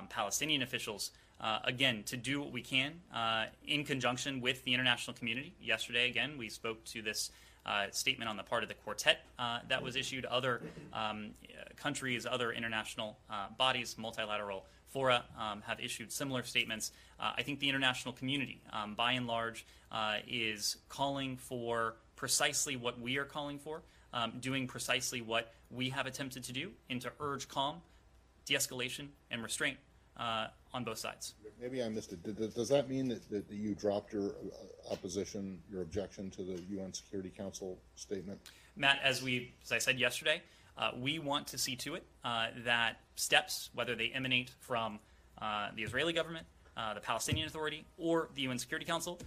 Palestinian 0.08 0.62
officials. 0.62 1.10
again, 1.64 2.04
to 2.04 2.16
do 2.16 2.40
what 2.40 2.52
we 2.52 2.62
can 2.62 2.92
in 3.66 3.84
conjunction 3.84 4.40
with 4.40 4.62
the 4.62 4.72
international 4.72 5.16
community. 5.16 5.54
Yesterday, 5.60 6.08
again, 6.08 6.38
we 6.38 6.48
spoke 6.48 6.84
to 6.84 7.02
this 7.02 7.30
uh, 7.30 7.32
statement 7.90 8.28
on 8.28 8.36
the 8.36 8.42
part 8.42 8.62
of 8.62 8.68
the 8.68 8.74
quartet 8.74 9.20
uh, 9.38 9.60
that 9.68 9.82
was 9.82 9.96
issued. 9.96 10.24
Other 10.24 10.62
um, 10.92 11.30
countries, 11.76 12.26
other 12.26 12.52
international 12.52 13.18
uh, 13.30 13.46
bodies, 13.56 13.96
multilateral 13.98 14.64
fora 14.88 15.24
um, 15.38 15.62
have 15.66 15.80
issued 15.80 16.12
similar 16.12 16.42
statements. 16.42 16.92
Uh, 17.18 17.32
I 17.36 17.42
think 17.42 17.60
the 17.60 17.68
international 17.68 18.12
community, 18.12 18.60
um, 18.72 18.94
by 18.94 19.12
and 19.12 19.26
large, 19.26 19.66
uh, 19.92 20.16
is 20.26 20.76
calling 20.88 21.36
for 21.36 21.96
precisely 22.16 22.76
what 22.76 23.00
we 23.00 23.16
are 23.16 23.24
calling 23.24 23.58
for, 23.58 23.82
um, 24.12 24.32
doing 24.40 24.66
precisely 24.66 25.20
what 25.20 25.54
we 25.70 25.90
have 25.90 26.06
attempted 26.06 26.44
to 26.44 26.52
do, 26.52 26.70
and 26.88 27.00
to 27.02 27.12
urge 27.20 27.48
calm, 27.48 27.76
de 28.44 28.54
escalation, 28.54 29.08
and 29.30 29.42
restraint 29.42 29.78
uh, 30.16 30.48
on 30.72 30.84
both 30.84 30.98
sides. 30.98 31.34
Maybe 31.60 31.82
I 31.82 31.88
missed 31.88 32.12
it. 32.12 32.54
Does 32.54 32.68
that 32.68 32.88
mean 32.88 33.08
that, 33.08 33.28
that 33.30 33.50
you 33.50 33.74
dropped 33.74 34.12
your 34.12 34.28
uh, 34.28 34.92
opposition, 34.92 35.60
your 35.70 35.82
objection 35.82 36.30
to 36.30 36.42
the 36.42 36.60
UN 36.70 36.92
Security 36.92 37.30
Council 37.30 37.78
statement? 37.96 38.40
Matt, 38.76 39.00
as 39.02 39.22
we, 39.22 39.52
as 39.64 39.72
I 39.72 39.78
said 39.78 39.98
yesterday, 39.98 40.42
uh, 40.78 40.92
we 40.96 41.18
want 41.18 41.46
to 41.48 41.58
see 41.58 41.76
to 41.76 41.96
it 41.96 42.04
uh, 42.24 42.46
that 42.64 43.00
steps, 43.16 43.70
whether 43.74 43.94
they 43.94 44.10
emanate 44.14 44.50
from 44.60 44.98
uh, 45.40 45.68
the 45.74 45.82
Israeli 45.82 46.12
government, 46.12 46.46
uh, 46.76 46.94
the 46.94 47.00
Palestinian 47.00 47.46
Authority, 47.46 47.84
or 47.98 48.30
the 48.34 48.42
UN 48.42 48.58
Security 48.58 48.86
Council, 48.86 49.18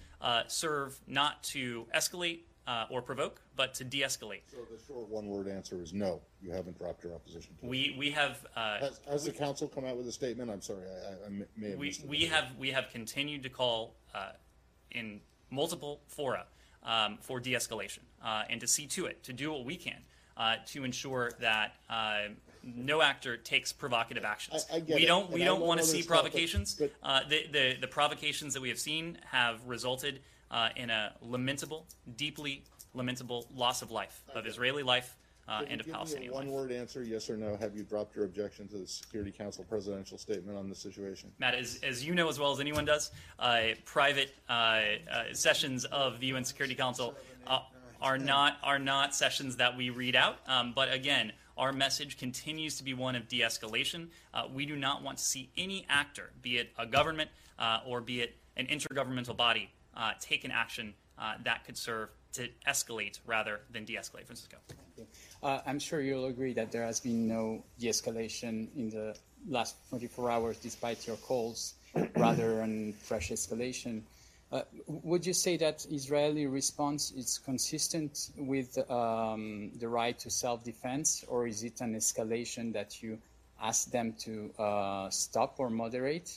serve 0.48 1.00
not 1.08 1.44
to 1.44 1.86
escalate 1.94 2.40
uh, 2.68 2.86
or 2.90 3.02
provoke, 3.02 3.42
but 3.56 3.74
to 3.76 3.84
de-escalate. 3.84 4.42
So 4.48 4.58
the 4.72 4.82
short 4.88 5.10
one-word 5.10 5.48
answer 5.48 5.82
is 5.82 5.94
no. 5.94 6.22
You 6.42 6.52
haven't 6.52 6.78
dropped 6.78 7.04
your 7.04 7.14
opposition. 7.14 7.56
To 7.60 7.66
we 7.66 7.80
it. 7.80 7.98
we 7.98 8.12
have. 8.12 8.46
Uh, 8.56 8.80
has, 8.80 9.00
has 9.10 9.26
we, 9.26 9.32
the 9.32 9.38
council 9.38 9.68
come 9.68 9.86
out 9.86 9.98
with 9.98 10.08
a 10.08 10.12
statement? 10.12 10.50
I'm 10.50 10.62
sorry, 10.62 10.84
I, 10.84 11.28
I 11.28 11.30
may 11.58 11.72
have. 11.72 11.80
We 11.80 11.98
we 12.08 12.26
have 12.26 12.56
we 12.58 12.72
have 12.72 12.90
continued 12.92 13.44
to 13.44 13.50
call 13.50 13.96
uh, 14.16 14.32
in 14.92 15.20
multiple 15.50 16.02
fora 16.08 16.46
um, 16.84 17.18
for 17.22 17.40
de-escalation 17.40 18.00
uh, 18.24 18.44
and 18.50 18.60
to 18.62 18.68
see 18.68 18.88
to 18.88 19.06
it 19.06 19.24
to 19.24 19.34
do 19.34 19.52
what 19.52 19.66
we 19.66 19.76
can 19.76 20.02
uh, 20.38 20.56
to 20.68 20.84
ensure 20.84 21.32
that. 21.40 21.76
Uh, 21.90 22.30
no 22.66 23.02
actor 23.02 23.36
takes 23.36 23.74
provocative 23.74 24.24
actions. 24.24 24.66
I, 24.72 24.78
I 24.78 24.84
we 24.88 25.06
don't. 25.06 25.26
It. 25.26 25.32
We 25.32 25.42
and 25.42 25.50
don't 25.50 25.60
want 25.60 25.82
to 25.82 25.86
see 25.86 26.02
provocations. 26.02 26.76
But, 26.76 26.94
but 27.04 27.28
the, 27.28 27.48
the 27.52 27.76
the 27.82 27.88
provocations 27.88 28.54
that 28.54 28.62
we 28.62 28.70
have 28.70 28.80
seen 28.80 29.18
have 29.32 29.60
resulted 29.68 30.22
uh, 30.54 30.70
in 30.76 30.90
a 30.90 31.14
lamentable, 31.22 31.88
deeply 32.16 32.64
lamentable 32.94 33.48
loss 33.54 33.82
of 33.82 33.92
life, 33.92 34.24
of 34.36 34.46
Israeli 34.46 34.84
life 34.84 35.18
uh, 35.48 35.64
and 35.68 35.82
of 35.82 35.88
Palestinian 35.88 36.32
life. 36.32 36.46
One 36.46 36.54
word 36.54 36.72
answer, 36.72 37.04
yes 37.04 37.30
or 37.30 37.36
no. 37.36 37.58
Have 37.58 37.76
you 37.76 37.84
dropped 37.84 38.16
your 38.16 38.26
objection 38.26 38.68
to 38.70 38.78
the 38.78 38.88
Security 38.88 39.32
Council 39.32 39.66
presidential 39.68 40.18
statement 40.18 40.58
on 40.58 40.70
the 40.70 40.76
situation? 40.76 41.32
Matt, 41.40 41.56
as, 41.56 41.80
as 41.84 42.06
you 42.06 42.14
know 42.14 42.30
as 42.30 42.40
well 42.40 42.52
as 42.52 42.60
anyone 42.60 42.86
does, 42.86 43.12
uh, 43.40 43.62
private 43.84 44.34
uh, 44.48 44.52
uh, 44.54 44.80
sessions 45.34 45.86
of 45.86 46.20
the 46.20 46.28
UN 46.28 46.46
Security 46.46 46.76
Council 46.76 47.16
uh, 47.48 47.60
are 48.00 48.18
not 48.18 48.58
are 48.64 48.80
not 48.80 49.16
sessions 49.16 49.58
that 49.58 49.76
we 49.76 49.90
read 49.90 50.16
out. 50.16 50.38
Um, 50.48 50.72
but 50.76 50.94
again, 50.94 51.34
our 51.58 51.74
message 51.74 52.18
continues 52.18 52.78
to 52.78 52.84
be 52.84 52.94
one 52.94 53.16
of 53.16 53.28
de-escalation. 53.28 54.10
Uh, 54.34 54.44
we 54.54 54.66
do 54.66 54.76
not 54.76 55.04
want 55.04 55.18
to 55.18 55.24
see 55.24 55.50
any 55.58 55.86
actor, 55.90 56.32
be 56.42 56.58
it 56.58 56.70
a 56.78 56.86
government 56.86 57.30
or 57.86 58.02
be 58.02 58.22
it 58.22 58.36
an 58.58 58.68
intergovernmental 58.68 59.38
body, 59.38 59.70
uh, 59.96 60.12
take 60.20 60.44
an 60.44 60.52
action 60.52 60.94
uh, 61.18 61.36
that 61.44 61.66
could 61.66 61.78
serve 61.78 62.10
to 62.34 62.50
escalate 62.68 63.20
rather 63.26 63.62
than 63.72 63.86
de-escalate. 63.86 64.26
Francesco. 64.26 64.58
Uh, 65.42 65.60
I'm 65.66 65.80
sure 65.80 66.02
you'll 66.02 66.26
agree 66.26 66.54
that 66.54 66.72
there 66.72 66.84
has 66.84 67.00
been 67.00 67.28
no 67.28 67.64
de-escalation 67.80 68.68
in 68.76 68.90
the 68.90 69.16
last 69.48 69.76
24 69.90 70.32
hours, 70.32 70.58
despite 70.58 71.06
your 71.06 71.18
calls, 71.18 71.76
rather 72.16 72.58
than 72.58 72.94
fresh 72.94 73.30
escalation. 73.30 74.02
Uh, 74.52 74.62
would 74.86 75.26
you 75.26 75.34
say 75.34 75.58
that 75.58 75.86
Israeli 75.92 76.46
response 76.46 77.12
is 77.12 77.40
consistent 77.40 78.30
with 78.38 78.78
um, 78.90 79.72
the 79.80 79.88
right 79.88 80.18
to 80.20 80.30
self-defense, 80.30 81.26
or 81.28 81.48
is 81.48 81.64
it 81.64 81.82
an 81.82 81.96
escalation 81.96 82.72
that 82.74 83.02
you 83.02 83.18
ask 83.62 83.90
them 83.92 84.14
to 84.20 84.52
uh, 84.60 85.10
stop 85.10 85.56
or 85.58 85.70
moderate? 85.70 86.32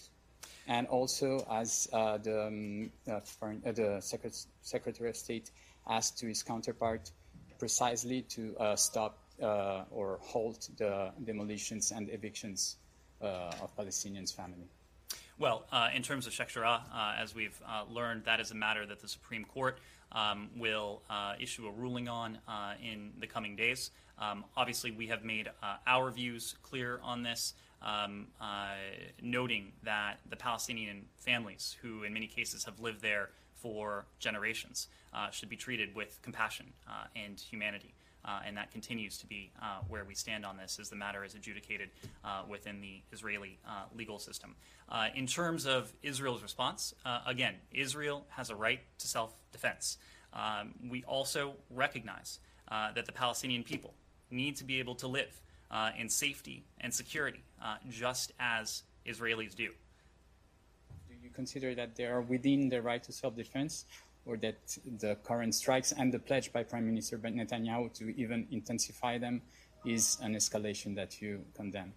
And 0.66 0.86
also 0.88 1.46
as 1.50 1.88
uh, 1.92 2.18
the, 2.18 2.46
um, 2.46 2.90
uh, 3.10 3.20
foreign, 3.20 3.62
uh, 3.66 3.72
the 3.72 4.00
Secret- 4.00 4.46
Secretary 4.62 5.10
of 5.10 5.16
State 5.16 5.50
asked 5.88 6.18
to 6.18 6.26
his 6.26 6.42
counterpart 6.42 7.10
precisely 7.58 8.22
to 8.22 8.56
uh, 8.58 8.76
stop 8.76 9.18
uh, 9.42 9.84
or 9.90 10.18
halt 10.22 10.68
the 10.78 11.12
demolitions 11.24 11.92
and 11.92 12.10
evictions 12.10 12.76
uh, 13.22 13.52
of 13.62 13.74
Palestinians' 13.76 14.34
family. 14.34 14.66
Well, 15.38 15.66
in 15.94 16.02
terms 16.02 16.26
of 16.26 16.32
Sheikh 16.32 16.56
as 16.56 17.34
we've 17.34 17.60
learned, 17.90 18.24
that 18.24 18.40
is 18.40 18.52
a 18.52 18.54
matter 18.54 18.86
that 18.86 19.00
the 19.00 19.08
Supreme 19.08 19.44
Court 19.44 19.78
um, 20.12 20.48
will 20.56 21.02
issue 21.38 21.66
a 21.66 21.70
ruling 21.70 22.08
on 22.08 22.38
in 22.82 23.12
the 23.20 23.26
coming 23.26 23.54
days. 23.54 23.90
Um, 24.18 24.46
obviously, 24.56 24.92
we 24.92 25.08
have 25.08 25.24
made 25.24 25.50
our 25.86 26.10
views 26.10 26.54
clear 26.62 27.00
on 27.02 27.22
this 27.22 27.52
um, 27.86 28.26
uh, 28.40 28.74
noting 29.22 29.72
that 29.84 30.18
the 30.28 30.36
Palestinian 30.36 31.04
families, 31.16 31.76
who 31.80 32.02
in 32.02 32.12
many 32.12 32.26
cases 32.26 32.64
have 32.64 32.80
lived 32.80 33.00
there 33.00 33.30
for 33.54 34.06
generations, 34.18 34.88
uh, 35.14 35.30
should 35.30 35.48
be 35.48 35.56
treated 35.56 35.94
with 35.94 36.20
compassion 36.20 36.66
uh, 36.88 37.04
and 37.14 37.40
humanity. 37.40 37.94
Uh, 38.24 38.40
and 38.44 38.56
that 38.56 38.72
continues 38.72 39.18
to 39.18 39.26
be 39.28 39.52
uh, 39.62 39.78
where 39.88 40.04
we 40.04 40.12
stand 40.12 40.44
on 40.44 40.56
this 40.56 40.80
as 40.80 40.90
the 40.90 40.96
matter 40.96 41.24
is 41.24 41.36
adjudicated 41.36 41.88
within 42.48 42.80
the 42.80 43.00
Israeli 43.12 43.56
legal 43.94 44.18
system. 44.18 44.56
in 45.14 45.28
terms 45.28 45.64
of 45.64 45.92
Israel's 46.02 46.42
response, 46.42 46.92
again, 47.24 47.54
Israel 47.72 48.26
has 48.30 48.50
a 48.50 48.56
right 48.56 48.80
to 48.98 49.06
self 49.06 49.32
defense. 49.52 49.98
Um, 50.32 50.74
we 50.90 51.04
also 51.04 51.54
recognize 51.70 52.40
that 52.68 53.06
the 53.06 53.12
Palestinian 53.12 53.62
people 53.62 53.94
need 54.28 54.56
to 54.56 54.64
be 54.64 54.80
able 54.80 54.96
to 54.96 55.06
live 55.06 55.40
uh, 55.70 55.90
in 55.98 56.08
safety 56.08 56.64
and 56.80 56.92
security, 56.92 57.42
uh, 57.62 57.76
just 57.90 58.32
as 58.38 58.82
Israelis 59.06 59.54
do. 59.54 59.70
Do 61.08 61.14
you 61.22 61.30
consider 61.30 61.74
that 61.74 61.96
they 61.96 62.06
are 62.06 62.20
within 62.20 62.68
the 62.68 62.82
right 62.82 63.02
to 63.02 63.12
self-defense, 63.12 63.84
or 64.24 64.36
that 64.38 64.56
the 64.98 65.16
current 65.22 65.54
strikes 65.54 65.92
and 65.92 66.12
the 66.12 66.18
pledge 66.18 66.52
by 66.52 66.62
Prime 66.62 66.86
Minister 66.86 67.16
Netanyahu 67.18 67.92
to 67.94 68.14
even 68.20 68.46
intensify 68.50 69.18
them 69.18 69.40
is 69.84 70.18
an 70.20 70.34
escalation 70.34 70.94
that 70.96 71.22
you 71.22 71.44
condemn? 71.54 71.92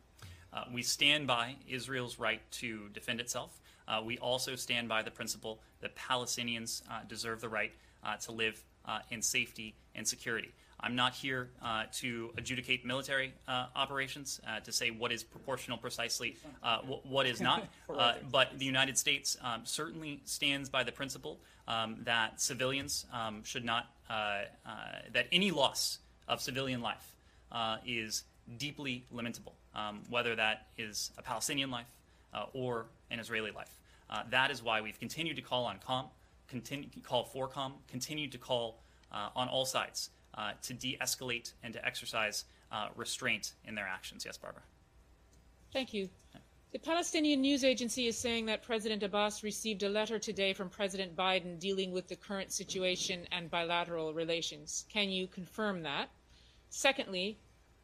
Uh, 0.54 0.66
we 0.74 0.82
stand 0.82 1.28
by 1.28 1.56
Israel's 1.68 2.20
right 2.20 2.42
to 2.52 2.90
defend 2.90 3.20
itself. 3.20 3.60
Uh, 3.88 4.02
we 4.04 4.18
also 4.20 4.56
stand 4.56 4.88
by 4.88 5.02
the 5.02 5.12
principle 5.12 5.60
that 5.82 5.96
Palestinians 5.96 6.84
uh, 6.90 7.00
deserve 7.08 7.42
the 7.42 7.50
right 7.50 7.72
uh, 8.04 8.16
to 8.18 8.32
live 8.32 8.64
uh, 8.86 9.00
in 9.10 9.22
safety 9.22 9.76
and 9.96 10.08
security. 10.08 10.52
I'm 10.82 10.96
not 10.96 11.14
here 11.14 11.50
uh, 11.62 11.84
to 11.94 12.32
adjudicate 12.38 12.86
military 12.86 13.34
uh, 13.48 13.68
operations, 13.76 14.40
uh, 14.48 14.60
to 14.62 14.72
say 14.72 14.92
what 14.92 15.12
is 15.12 15.24
proportional 15.24 15.78
precisely, 15.78 16.38
uh, 16.64 16.80
wh- 16.80 17.06
what 17.06 17.26
is 17.26 17.42
not. 17.42 17.68
Uh, 17.90 18.14
but 18.32 18.58
the 18.60 18.66
United 18.66 18.98
States 18.98 19.36
um, 19.42 19.62
certainly 19.66 20.22
stands 20.24 20.70
by 20.70 20.84
the 20.84 20.92
principle 20.92 21.40
um, 21.68 21.98
that 22.04 22.40
civilians 22.40 23.06
um, 23.12 23.44
should 23.44 23.66
not, 23.66 23.88
uh, 24.10 24.14
uh, 24.66 24.70
that 25.12 25.26
any 25.32 25.52
loss 25.52 25.98
of 26.28 26.40
civilian 26.40 26.82
life 26.82 27.14
uh, 27.52 27.78
is 27.86 28.24
deeply 28.58 29.04
lamentable, 29.12 29.56
um, 29.76 30.02
whether 30.10 30.36
that 30.36 30.68
is 30.78 31.12
a 31.18 31.22
Palestinian 31.22 31.72
life 31.72 31.92
uh, 32.34 32.46
or 32.54 32.86
an 33.10 33.20
Israeli 33.20 33.52
life. 33.52 33.76
Uh, 34.10 34.22
that 34.30 34.52
is 34.52 34.64
why 34.64 34.80
we've 34.82 35.00
continued 35.00 35.36
to 35.36 35.42
call 35.42 35.66
on 35.66 35.78
calm, 35.86 36.06
continue, 36.48 36.88
call 37.04 37.26
for 37.26 37.48
calm, 37.48 37.74
continued 37.90 38.32
to 38.32 38.38
call 38.38 38.82
uh, 39.12 39.30
on 39.36 39.50
all 39.50 39.66
sides 39.66 40.12
uh, 40.36 40.52
to 40.62 40.74
de-escalate 40.74 41.54
and 41.64 41.74
to 41.74 41.86
exercise 41.86 42.46
uh, 42.72 42.88
restraint 42.96 43.54
in 43.66 43.76
their 43.76 43.88
actions. 43.88 44.26
Yes, 44.26 44.38
Barbara. 44.38 44.62
Thank 45.74 45.94
you. 45.94 46.10
The 46.72 46.80
Palestinian 46.80 47.42
news 47.42 47.64
agency 47.64 48.06
is 48.06 48.16
saying 48.16 48.46
that 48.46 48.62
President 48.62 49.02
Abbas 49.02 49.44
received 49.44 49.82
a 49.82 49.90
letter 49.90 50.20
today 50.20 50.54
from 50.54 50.70
President 50.70 51.16
Biden 51.16 51.60
dealing 51.60 51.92
with 51.92 52.08
the 52.08 52.16
current 52.16 52.52
situation 52.52 53.28
and 53.32 53.50
bilateral 53.50 54.14
relations. 54.14 54.86
Can 54.88 55.10
you 55.10 55.26
confirm 55.26 55.82
that? 55.82 56.10
Secondly, 56.70 57.40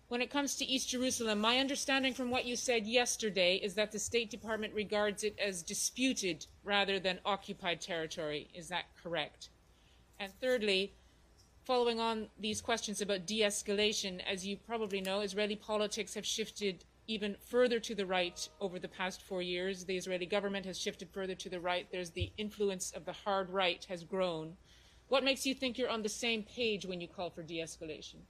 when 0.08 0.22
it 0.22 0.30
comes 0.30 0.56
to 0.56 0.66
East 0.66 0.90
Jerusalem, 0.90 1.40
my 1.40 1.58
understanding 1.58 2.14
from 2.14 2.30
what 2.30 2.46
you 2.46 2.56
said 2.56 2.86
yesterday 2.86 3.56
is 3.56 3.74
that 3.74 3.92
the 3.92 3.98
State 3.98 4.30
Department 4.30 4.76
regards 4.76 5.24
it 5.24 5.36
as 5.40 5.64
disputed 5.64 6.46
rather 6.64 7.00
than 7.00 7.20
occupied 7.26 7.82
territory. 7.82 8.50
Is 8.54 8.68
that 8.68 8.86
correct? 9.02 9.50
And 10.20 10.32
thirdly, 10.40 10.94
following 11.66 12.00
on 12.00 12.28
these 12.40 12.62
questions 12.62 13.02
about 13.02 13.26
de 13.26 13.42
escalation, 13.42 14.22
as 14.32 14.46
you 14.46 14.56
probably 14.56 15.02
know, 15.02 15.22
Israeli 15.22 15.56
politics 15.56 16.14
have 16.14 16.26
shifted 16.26 16.86
even 17.08 17.36
further 17.40 17.80
to 17.80 17.96
the 17.96 18.06
right 18.06 18.48
over 18.62 18.78
the 18.80 18.88
past 18.88 19.22
four 19.24 19.42
years. 19.42 19.86
The 19.86 19.98
Israeli 19.98 20.28
government 20.28 20.66
has 20.66 20.80
shifted 20.80 21.10
further 21.10 21.36
to 21.36 21.50
the 21.50 21.60
right. 21.60 21.88
There's 21.92 22.12
the 22.12 22.32
influence 22.38 22.92
of 22.92 23.06
the 23.06 23.14
hard 23.14 23.50
right 23.50 23.84
has 23.90 24.04
grown. 24.04 24.58
What 25.08 25.24
makes 25.24 25.46
you 25.46 25.54
think 25.54 25.78
you're 25.78 25.90
on 25.90 26.04
the 26.04 26.10
same 26.10 26.44
page 26.44 26.86
when 26.86 27.02
you 27.02 27.08
call 27.08 27.30
for 27.30 27.44
de 27.44 27.60
escalation? 27.60 28.22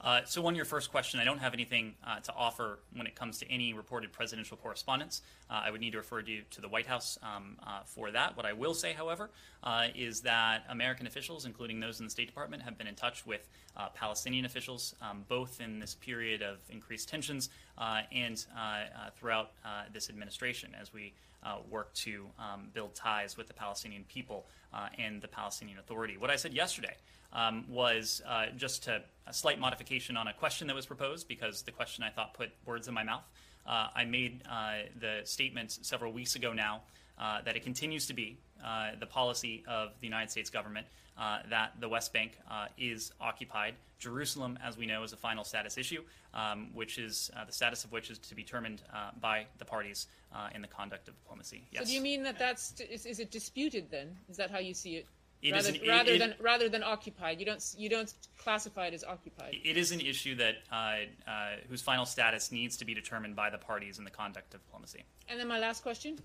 Uh, 0.00 0.20
so, 0.26 0.46
on 0.46 0.54
your 0.54 0.66
first 0.66 0.90
question, 0.90 1.18
I 1.18 1.24
don't 1.24 1.38
have 1.38 1.54
anything 1.54 1.94
uh, 2.06 2.20
to 2.20 2.34
offer 2.34 2.78
when 2.94 3.06
it 3.06 3.14
comes 3.14 3.38
to 3.38 3.50
any 3.50 3.72
reported 3.72 4.12
presidential 4.12 4.56
correspondence. 4.56 5.22
Uh, 5.48 5.62
I 5.64 5.70
would 5.70 5.80
need 5.80 5.92
to 5.92 5.98
refer 5.98 6.20
you 6.20 6.42
to 6.50 6.60
the 6.60 6.68
White 6.68 6.86
House 6.86 7.18
um, 7.22 7.56
uh, 7.66 7.80
for 7.86 8.10
that. 8.10 8.36
What 8.36 8.44
I 8.44 8.52
will 8.52 8.74
say, 8.74 8.92
however, 8.92 9.30
uh, 9.62 9.86
is 9.94 10.20
that 10.20 10.64
American 10.68 11.06
officials, 11.06 11.46
including 11.46 11.80
those 11.80 12.00
in 12.00 12.06
the 12.06 12.10
State 12.10 12.26
Department, 12.26 12.62
have 12.62 12.76
been 12.76 12.86
in 12.86 12.94
touch 12.94 13.24
with 13.24 13.48
uh, 13.76 13.88
Palestinian 13.94 14.44
officials, 14.44 14.94
um, 15.00 15.24
both 15.28 15.60
in 15.60 15.78
this 15.78 15.94
period 15.94 16.42
of 16.42 16.58
increased 16.68 17.08
tensions 17.08 17.48
and 18.12 18.44
throughout 19.18 19.52
this 19.92 20.10
administration, 20.10 20.70
as 20.78 20.92
we 20.92 21.14
work 21.70 21.92
to 21.94 22.26
um, 22.38 22.68
build 22.74 22.94
ties 22.94 23.36
with 23.36 23.46
the 23.46 23.54
Palestinian 23.54 24.04
people 24.04 24.46
and 24.98 25.22
the 25.22 25.28
Palestinian 25.28 25.78
Authority. 25.78 26.16
What 26.16 26.30
I 26.30 26.36
said 26.36 26.52
yesterday 26.52 26.96
um, 27.34 27.64
was 27.68 28.22
uh, 28.26 28.46
just 28.56 28.84
to, 28.84 29.02
a 29.26 29.32
slight 29.32 29.58
modification 29.58 30.16
on 30.16 30.28
a 30.28 30.32
question 30.32 30.66
that 30.68 30.76
was 30.76 30.86
proposed 30.86 31.28
because 31.28 31.62
the 31.62 31.72
question 31.72 32.04
I 32.04 32.10
thought 32.10 32.34
put 32.34 32.50
words 32.64 32.88
in 32.88 32.94
my 32.94 33.02
mouth. 33.02 33.24
Uh, 33.66 33.88
I 33.94 34.04
made 34.04 34.42
uh, 34.50 34.74
the 35.00 35.20
statement 35.24 35.72
several 35.72 36.12
weeks 36.12 36.36
ago 36.36 36.52
now 36.52 36.82
uh, 37.18 37.40
that 37.42 37.56
it 37.56 37.62
continues 37.62 38.06
to 38.06 38.14
be 38.14 38.38
uh, 38.64 38.90
the 38.98 39.06
policy 39.06 39.64
of 39.66 39.90
the 40.00 40.06
United 40.06 40.30
States 40.30 40.50
government 40.50 40.86
uh, 41.16 41.38
that 41.48 41.72
the 41.80 41.88
West 41.88 42.12
Bank 42.12 42.38
is 42.76 43.12
occupied. 43.20 43.74
Jerusalem, 43.98 44.58
as 44.62 44.76
we 44.76 44.84
know, 44.84 45.02
is 45.04 45.12
a 45.12 45.16
final 45.16 45.44
status 45.44 45.78
issue, 45.78 46.02
um, 46.34 46.68
which 46.74 46.98
is 46.98 47.30
the 47.46 47.52
status 47.52 47.84
of 47.84 47.92
which 47.92 48.10
is 48.10 48.18
to 48.18 48.34
be 48.34 48.42
determined 48.42 48.82
by 49.20 49.46
the 49.58 49.64
parties 49.64 50.08
in 50.54 50.60
the 50.60 50.68
conduct 50.68 51.08
of 51.08 51.14
diplomacy. 51.22 51.62
Yes. 51.70 51.84
So 51.84 51.88
do 51.88 51.94
you 51.94 52.00
mean 52.00 52.24
that 52.24 52.38
that's 52.38 52.80
is, 52.80 53.06
is 53.06 53.20
it 53.20 53.30
disputed 53.30 53.90
then? 53.90 54.16
Is 54.28 54.36
that 54.36 54.50
how 54.50 54.58
you 54.58 54.74
see 54.74 54.96
it? 54.96 55.06
It 55.44 55.52
rather, 55.52 55.68
an- 55.68 55.74
it- 55.76 55.86
rather 55.88 56.12
it- 56.12 56.18
than 56.18 56.34
rather 56.40 56.68
than 56.70 56.82
occupied, 56.82 57.38
you 57.38 57.46
don't 57.46 57.62
you 57.76 57.88
don't 57.90 58.12
classify 58.38 58.86
it 58.86 58.94
as 58.94 59.04
occupied. 59.04 59.54
It 59.62 59.76
is 59.76 59.92
an 59.92 60.00
issue 60.00 60.34
that 60.36 60.56
uh, 60.72 60.74
uh, 61.30 61.56
whose 61.68 61.82
final 61.82 62.06
status 62.06 62.50
needs 62.50 62.76
to 62.78 62.84
be 62.84 62.94
determined 62.94 63.36
by 63.36 63.50
the 63.50 63.58
parties 63.58 63.98
in 63.98 64.04
the 64.04 64.10
conduct 64.10 64.54
of 64.54 64.64
diplomacy. 64.64 65.02
And 65.28 65.38
then 65.38 65.46
my 65.46 65.58
last 65.58 65.82
question 65.82 66.18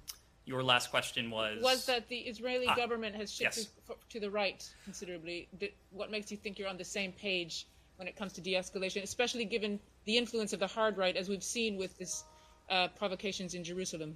Your 0.46 0.64
last 0.64 0.90
question 0.90 1.30
was 1.30 1.62
was 1.62 1.86
that 1.88 2.08
the 2.08 2.18
Israeli 2.20 2.66
Ah, 2.68 2.76
government 2.76 3.14
has 3.16 3.30
shifted 3.32 3.68
yes. 3.68 3.70
f- 3.90 3.98
to 4.10 4.20
the 4.22 4.32
right 4.32 4.62
considerably. 4.86 5.48
What 5.92 6.10
makes 6.12 6.32
you 6.32 6.38
think 6.38 6.58
you're 6.58 6.70
on 6.70 6.78
the 6.78 6.86
same 7.00 7.12
page 7.12 7.68
when 7.98 8.08
it 8.08 8.16
comes 8.16 8.32
to 8.34 8.42
de-escalation, 8.42 9.04
especially 9.04 9.44
given 9.44 9.80
the 10.06 10.18
influence 10.18 10.54
of 10.54 10.60
the 10.62 10.68
hard 10.68 10.98
right, 10.98 11.16
as 11.18 11.28
we've 11.28 11.44
seen 11.44 11.76
with 11.78 11.98
this 11.98 12.24
uh, 12.70 12.88
provocations 13.02 13.54
in 13.54 13.64
Jerusalem? 13.66 14.16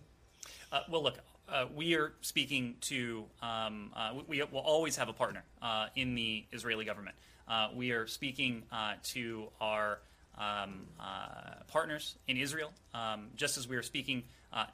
Uh, 0.71 0.79
well, 0.89 1.03
look, 1.03 1.17
uh, 1.49 1.65
we 1.75 1.95
are 1.95 2.13
speaking 2.21 2.75
to. 2.81 3.25
Um, 3.41 3.91
uh, 3.95 4.13
we, 4.27 4.39
we 4.39 4.43
will 4.51 4.59
always 4.59 4.95
have 4.95 5.09
a 5.09 5.13
partner 5.13 5.43
uh, 5.61 5.87
in 5.95 6.15
the 6.15 6.45
Israeli 6.51 6.85
government. 6.85 7.15
Uh, 7.47 7.69
we 7.75 7.91
are 7.91 8.07
speaking 8.07 8.63
uh, 8.71 8.93
to 9.03 9.47
our 9.59 9.99
um, 10.37 10.87
uh, 10.99 11.55
partners 11.67 12.15
in 12.27 12.37
Israel, 12.37 12.71
um, 12.93 13.27
just 13.35 13.57
as 13.57 13.67
we 13.67 13.75
are 13.75 13.83
speaking 13.83 14.23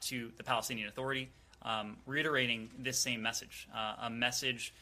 to 0.00 0.30
the 0.36 0.44
Palestinian 0.44 0.88
Authority, 0.88 1.30
um, 1.62 1.96
reiterating 2.06 2.68
this 2.78 2.98
same 2.98 3.22
message 3.22 3.66
a 4.02 4.10
message 4.10 4.74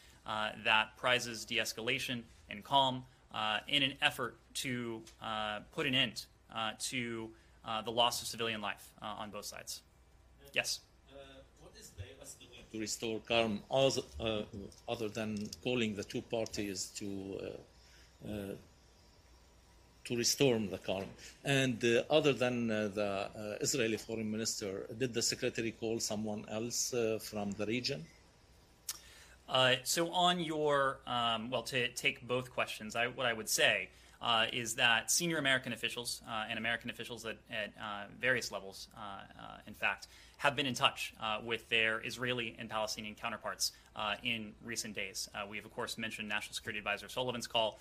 that 0.63 0.95
prizes 0.97 1.45
de 1.45 1.57
escalation 1.57 2.21
and 2.49 2.63
calm 2.63 3.03
in 3.67 3.81
an 3.81 3.93
effort 4.01 4.35
to 4.53 5.01
put 5.73 5.87
an 5.87 5.95
end 5.95 6.25
to 6.79 7.29
the 7.85 7.91
loss 7.91 8.21
of 8.21 8.27
civilian 8.27 8.61
life 8.61 8.91
on 9.01 9.29
both 9.29 9.45
sides. 9.45 9.81
Yes. 10.53 10.81
To 12.71 12.79
restore 12.79 13.19
calm, 13.27 13.61
other, 13.71 14.01
uh, 14.19 14.41
other 14.87 15.09
than 15.09 15.49
calling 15.63 15.95
the 15.95 16.03
two 16.03 16.21
parties 16.21 16.91
to 16.95 17.39
uh, 17.41 18.27
uh, 18.27 18.55
to 20.05 20.15
restore 20.15 20.57
the 20.59 20.77
calm. 20.77 21.05
And 21.45 21.83
uh, 21.83 22.03
other 22.09 22.33
than 22.33 22.71
uh, 22.71 22.87
the 22.87 23.57
Israeli 23.61 23.97
foreign 23.97 24.31
minister, 24.31 24.87
did 24.97 25.13
the 25.13 25.21
secretary 25.21 25.71
call 25.71 25.99
someone 25.99 26.45
else 26.49 26.95
from 27.21 27.51
the 27.51 27.65
region? 27.65 28.05
So 29.83 30.11
on 30.11 30.39
your, 30.39 30.99
um, 31.05 31.51
well, 31.51 31.63
to 31.63 31.89
take 31.89 32.27
both 32.27 32.51
questions, 32.51 32.95
I, 32.95 33.07
what 33.07 33.27
I 33.27 33.33
would 33.33 33.49
say 33.49 33.89
uh, 34.21 34.45
is 34.51 34.75
that 34.75 35.09
senior 35.09 35.37
American 35.37 35.73
officials 35.73 36.21
uh, 36.27 36.45
and 36.49 36.59
American 36.59 36.89
officials 36.89 37.25
at, 37.25 37.37
at 37.49 37.71
uh, 37.81 38.03
various 38.19 38.51
levels, 38.51 38.87
uh, 38.97 38.99
uh, 38.99 39.57
in 39.67 39.73
fact, 39.73 40.07
have 40.37 40.55
been 40.55 40.65
in 40.65 40.73
touch 40.73 41.13
with 41.43 41.67
their 41.67 42.01
Israeli 42.05 42.55
and 42.57 42.69
Palestinian 42.69 43.13
counterparts 43.13 43.73
in 44.23 44.53
recent 44.63 44.95
days. 44.95 45.27
We 45.49 45.57
have, 45.57 45.65
of 45.65 45.75
course, 45.75 45.97
mentioned 45.97 46.29
National 46.29 46.53
Security 46.53 46.79
Advisor 46.79 47.09
Sullivan's 47.09 47.45
call 47.45 47.77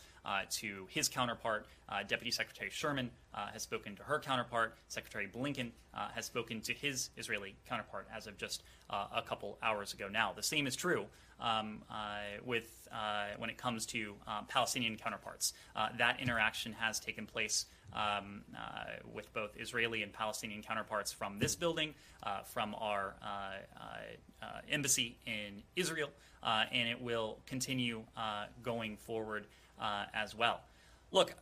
to 0.50 0.86
his 0.88 1.08
counterpart. 1.08 1.66
Uh, 1.88 2.02
Deputy 2.06 2.30
Secretary 2.30 2.70
Sherman 2.70 3.10
uh, 3.34 3.46
has 3.52 3.62
spoken 3.62 3.96
to 3.96 4.02
her 4.02 4.18
counterpart. 4.18 4.76
Secretary 4.88 5.26
Blinken 5.26 5.70
uh, 5.94 6.08
has 6.14 6.26
spoken 6.26 6.60
to 6.62 6.74
his 6.74 7.10
Israeli 7.16 7.54
counterpart 7.68 8.06
as 8.14 8.26
of 8.26 8.36
just 8.36 8.62
uh, 8.90 9.06
a 9.14 9.22
couple 9.22 9.58
hours 9.62 9.94
ago 9.94 10.08
now. 10.08 10.32
The 10.34 10.42
same 10.42 10.66
is 10.66 10.76
true 10.76 11.06
um, 11.40 11.82
uh, 11.90 12.40
with 12.44 12.88
uh, 12.92 13.28
when 13.38 13.48
it 13.48 13.56
comes 13.56 13.86
to 13.86 14.14
Palestinian 14.48 14.96
counterparts. 14.96 15.54
Uh, 15.74 15.88
that 15.98 16.20
interaction 16.20 16.72
has 16.72 17.00
taken 17.00 17.26
place 17.26 17.66
um, 17.92 18.42
uh, 18.56 18.84
with 19.12 19.32
both 19.32 19.50
Israeli 19.58 20.02
and 20.02 20.12
Palestinian 20.12 20.62
counterparts 20.62 21.12
from 21.12 21.38
this 21.38 21.54
building, 21.56 21.94
uh, 22.22 22.42
from 22.42 22.74
our 22.74 23.14
uh, 23.22 23.26
uh, 23.26 24.44
uh, 24.44 24.46
embassy 24.70 25.16
in 25.26 25.62
Israel, 25.76 26.10
uh, 26.42 26.64
and 26.72 26.88
it 26.88 27.00
will 27.00 27.38
continue 27.46 28.02
uh, 28.16 28.46
going 28.62 28.96
forward 28.96 29.46
uh, 29.80 30.04
as 30.14 30.34
well. 30.34 30.60
Look, 31.10 31.34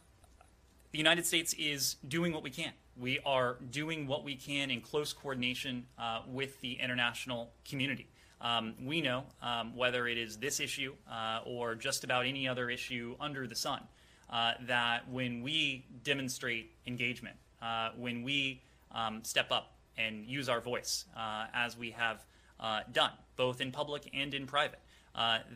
the 0.93 0.99
United 0.99 1.27
States 1.27 1.55
is 1.55 1.97
doing 2.09 2.33
what 2.33 2.43
we 2.43 2.51
can. 2.51 2.73
We 2.97 3.19
are 3.27 3.59
doing 3.71 4.07
what 4.07 4.25
we 4.25 4.35
can 4.35 4.71
in 4.71 4.81
close 4.81 5.13
coordination 5.13 5.87
uh, 5.99 6.23
with 6.27 6.61
the 6.61 6.75
international 6.81 7.53
community. 7.69 8.09
Um, 8.41 8.75
we 8.83 9.01
know 9.01 9.25
um, 9.43 9.77
whether 9.77 10.07
it 10.07 10.19
is 10.19 10.37
this 10.37 10.61
issue 10.61 10.95
uh, 11.11 11.41
or 11.45 11.75
just 11.75 12.05
about 12.05 12.27
any 12.27 12.47
other 12.47 12.71
issue 12.71 13.17
under 13.21 13.47
the 13.47 13.55
sun, 13.55 13.83
uh, 14.31 14.53
that 14.67 15.09
when 15.11 15.43
we 15.43 15.85
demonstrate 16.05 16.73
engagement, 16.87 17.37
uh, 17.63 17.91
when 17.97 18.23
we 18.23 18.63
um, 18.93 19.23
step 19.25 19.51
up 19.51 19.75
and 19.97 20.27
use 20.27 20.49
our 20.49 20.61
voice, 20.61 21.07
uh, 21.17 21.47
as 21.55 21.77
we 21.77 21.91
have 21.91 22.25
uh, 22.61 22.81
done, 22.93 23.13
both 23.37 23.61
in 23.61 23.73
public 23.73 24.09
and 24.13 24.35
in 24.35 24.47
private, 24.47 24.81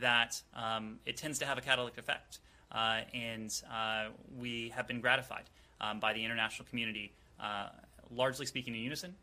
that 0.01 0.41
um, 0.55 0.99
it 1.05 1.17
tends 1.17 1.39
to 1.39 1.47
have 1.47 1.59
a 1.59 1.61
catalytic 1.61 1.99
effect. 1.99 2.39
Uh, 2.73 3.01
and 3.15 3.63
uh, 3.73 4.07
we 4.39 4.69
have 4.75 4.87
been 4.87 5.01
gratified 5.01 5.45
um, 5.81 5.99
by 5.99 6.13
the 6.13 6.25
international 6.25 6.67
community, 6.69 7.13
uh, 7.41 7.69
largely 8.15 8.47
speaking 8.47 8.75
in 8.75 8.81
unison, 8.81 9.15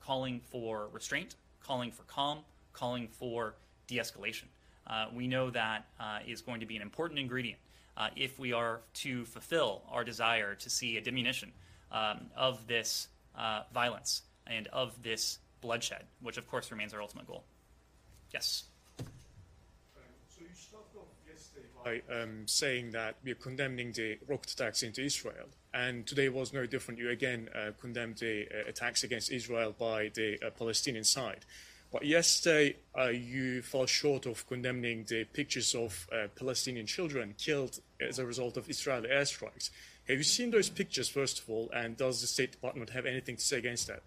calling 0.00 0.40
for 0.50 0.88
restraint, 0.92 1.36
calling 1.62 1.92
for 1.92 2.02
calm, 2.04 2.38
calling 2.72 3.08
for 3.08 3.54
de 3.86 3.98
escalation. 3.98 4.44
We 5.12 5.26
know 5.26 5.50
that 5.50 5.84
is 6.26 6.40
going 6.42 6.60
to 6.60 6.66
be 6.66 6.76
an 6.76 6.82
important 6.82 7.20
ingredient 7.20 7.58
if 8.16 8.38
we 8.38 8.52
are 8.52 8.80
to 8.94 9.24
fulfill 9.26 9.82
our 9.90 10.04
desire 10.04 10.54
to 10.54 10.70
see 10.70 10.96
a 10.96 11.00
diminution 11.00 11.52
um, 11.92 12.26
of 12.36 12.66
this 12.66 13.08
violence 13.72 14.22
and 14.46 14.66
of 14.68 15.02
this 15.02 15.38
bloodshed, 15.60 16.04
which 16.20 16.38
of 16.38 16.48
course 16.48 16.70
remains 16.70 16.94
our 16.94 17.02
ultimate 17.02 17.26
goal. 17.26 17.44
Yes. 18.32 18.64
So 18.98 20.40
you 20.40 20.46
started 20.54 20.98
off 20.98 21.06
yesterday 21.28 21.66
by 21.88 22.02
um, 22.14 22.46
saying 22.46 22.90
that 22.90 23.16
we 23.24 23.30
are 23.30 23.36
condemning 23.36 23.92
the 23.92 24.18
rocket 24.26 24.50
attacks 24.50 24.82
into 24.82 25.02
Israel, 25.02 25.48
and 25.72 26.06
today 26.06 26.28
was 26.28 26.52
no 26.52 26.66
different. 26.66 27.00
You 27.00 27.10
again 27.10 27.48
uh, 27.54 27.70
condemned 27.80 28.16
the 28.18 28.46
uh, 28.46 28.68
attacks 28.68 29.04
against 29.04 29.30
Israel 29.30 29.74
by 29.78 30.10
the 30.14 30.38
uh, 30.44 30.50
Palestinian 30.50 31.04
side. 31.04 31.44
But 31.90 32.04
yesterday, 32.04 32.76
uh, 32.98 33.08
you 33.08 33.62
fell 33.62 33.86
short 33.86 34.26
of 34.26 34.46
condemning 34.46 35.06
the 35.08 35.24
pictures 35.24 35.74
of 35.74 36.06
uh, 36.12 36.26
Palestinian 36.36 36.86
children 36.86 37.34
killed 37.38 37.80
as 38.00 38.18
a 38.18 38.26
result 38.26 38.58
of 38.58 38.68
Israeli 38.68 39.08
airstrikes. 39.08 39.70
Have 40.08 40.18
you 40.18 40.24
seen 40.24 40.50
those 40.50 40.68
pictures, 40.68 41.08
first 41.08 41.40
of 41.40 41.48
all, 41.48 41.70
and 41.74 41.96
does 41.96 42.20
the 42.20 42.26
State 42.26 42.52
Department 42.52 42.90
have 42.90 43.06
anything 43.06 43.36
to 43.36 43.42
say 43.42 43.58
against 43.58 43.86
that? 43.86 44.02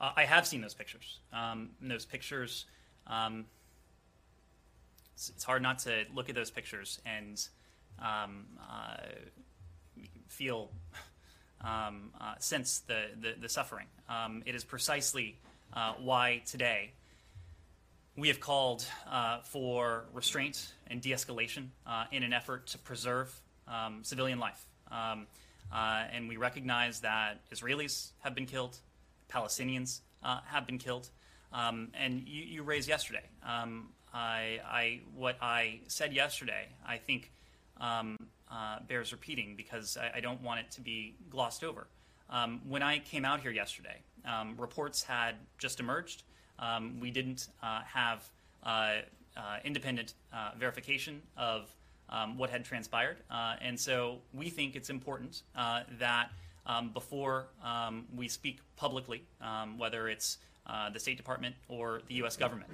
Uh, 0.00 0.12
I 0.16 0.24
have 0.24 0.46
seen 0.46 0.60
those 0.60 0.74
pictures. 0.74 1.18
Um, 1.32 1.70
those 1.80 2.06
pictures, 2.06 2.66
um, 3.08 3.46
it's, 5.20 5.28
it's 5.28 5.44
hard 5.44 5.60
not 5.60 5.80
to 5.80 6.04
look 6.14 6.30
at 6.30 6.34
those 6.34 6.50
pictures 6.50 6.98
and 7.04 7.46
um, 7.98 8.46
uh, 8.58 8.96
feel, 10.28 10.70
um, 11.60 12.10
uh, 12.18 12.36
sense 12.38 12.78
the, 12.86 13.02
the, 13.20 13.34
the 13.38 13.48
suffering. 13.50 13.84
Um, 14.08 14.42
it 14.46 14.54
is 14.54 14.64
precisely 14.64 15.36
uh, 15.74 15.92
why 16.00 16.40
today 16.46 16.92
we 18.16 18.28
have 18.28 18.40
called 18.40 18.86
uh, 19.10 19.40
for 19.42 20.06
restraint 20.14 20.72
and 20.86 21.02
de 21.02 21.10
escalation 21.10 21.66
uh, 21.86 22.04
in 22.10 22.22
an 22.22 22.32
effort 22.32 22.68
to 22.68 22.78
preserve 22.78 23.30
um, 23.68 24.00
civilian 24.02 24.38
life. 24.38 24.64
Um, 24.90 25.26
uh, 25.70 26.04
and 26.14 26.30
we 26.30 26.38
recognize 26.38 27.00
that 27.00 27.42
Israelis 27.52 28.12
have 28.20 28.34
been 28.34 28.46
killed, 28.46 28.78
Palestinians 29.30 30.00
have 30.22 30.66
been 30.66 30.78
killed. 30.78 31.10
Um, 31.52 31.88
and 31.94 32.26
you, 32.26 32.42
you, 32.42 32.62
raised 32.62 32.88
yesterday. 32.88 33.24
Um, 33.44 33.88
I, 34.12 34.60
I, 34.66 35.00
what 35.14 35.36
I 35.40 35.80
said 35.86 36.12
yesterday, 36.12 36.68
I 36.86 36.96
think, 36.96 37.30
um, 37.80 38.16
uh, 38.50 38.78
bears 38.88 39.12
repeating 39.12 39.54
because 39.56 39.96
I, 39.96 40.18
I, 40.18 40.20
don't 40.20 40.42
want 40.42 40.60
it 40.60 40.70
to 40.72 40.80
be 40.80 41.14
glossed 41.30 41.62
over. 41.62 41.86
Um, 42.28 42.60
when 42.68 42.82
I 42.82 42.98
came 42.98 43.24
out 43.24 43.40
here 43.40 43.52
yesterday, 43.52 44.02
um, 44.24 44.54
reports 44.58 45.02
had 45.02 45.36
just 45.58 45.80
emerged. 45.80 46.24
Um, 46.58 46.98
we 47.00 47.10
didn't 47.10 47.48
uh, 47.62 47.82
have 47.82 48.28
uh, 48.64 48.96
uh, 49.36 49.58
independent 49.64 50.14
uh, 50.32 50.50
verification 50.58 51.22
of 51.36 51.74
um, 52.08 52.36
what 52.36 52.50
had 52.50 52.64
transpired. 52.64 53.18
Uh, 53.30 53.54
and 53.62 53.78
so 53.78 54.18
we 54.34 54.50
think 54.50 54.76
it's 54.76 54.90
important 54.90 55.42
that 55.98 56.30
um, 56.66 56.90
before 56.92 57.46
we 58.14 58.28
speak 58.28 58.58
publicly, 58.76 59.22
whether 59.76 60.08
it's 60.08 60.38
the 60.92 60.98
State 60.98 61.16
Department 61.16 61.54
or 61.68 62.02
the 62.08 62.14
U.S. 62.14 62.36
government, 62.36 62.70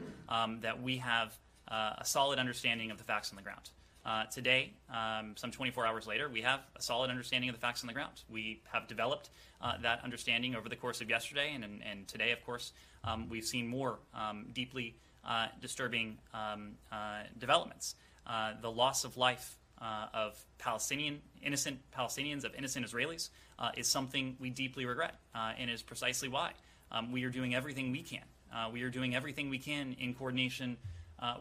that 0.62 0.82
we 0.82 0.98
have 0.98 1.36
a 1.68 2.05
solid 2.05 2.39
understanding 2.39 2.90
of 2.90 2.98
the 2.98 3.05
facts 3.05 3.31
on 3.31 3.36
the 3.36 3.43
ground. 3.43 3.70
Uh, 4.06 4.24
today, 4.27 4.73
um, 4.89 5.35
some 5.35 5.51
24 5.51 5.85
hours 5.85 6.06
later, 6.06 6.28
we 6.28 6.40
have 6.40 6.60
a 6.77 6.82
solid 6.82 7.10
understanding 7.10 7.51
of 7.51 7.56
the 7.56 7.60
facts 7.60 7.82
on 7.82 7.89
the 7.89 7.93
ground. 7.93 8.23
We 8.28 8.62
have 8.73 8.86
developed 8.86 9.31
uh, 9.60 9.78
that 9.82 10.05
understanding 10.05 10.55
over 10.55 10.68
the 10.68 10.77
course 10.77 11.01
of 11.01 11.10
yesterday 11.10 11.52
and, 11.52 11.64
and, 11.64 11.82
and 11.82 12.06
today, 12.06 12.31
of 12.31 12.44
course, 12.47 12.73
um, 13.02 13.28
we've 13.28 13.44
seen 13.44 13.66
more 13.66 13.98
um, 14.14 14.47
deeply 14.52 14.94
uh, 15.24 15.48
disturbing 15.60 16.18
um, 16.32 16.74
uh, 16.93 17.23
developments. 17.36 17.97
Uh, 18.28 18.52
the 18.62 18.70
loss 18.70 19.02
of 19.02 19.16
life 19.16 19.59
uh, 19.82 20.06
of 20.14 20.40
Palestinian, 20.59 21.20
innocent 21.43 21.81
Palestinians, 21.90 22.44
of 22.44 22.55
innocent 22.55 22.86
Israelis, 22.86 23.31
is 23.77 23.89
something 23.89 24.36
we 24.39 24.51
deeply 24.51 24.86
regret 24.86 25.16
and 25.35 25.68
is 25.68 25.82
precisely 25.82 26.28
why 26.28 26.52
um, 26.93 27.13
we 27.13 27.25
are 27.25 27.31
doing 27.31 27.55
everything 27.55 27.93
we 27.93 28.03
can. 28.03 28.25
we 28.73 28.83
are 28.83 28.91
doing 28.91 29.15
everything 29.15 29.51
we 29.51 29.59
can 29.59 29.95
in 29.99 30.15
coordination 30.15 30.77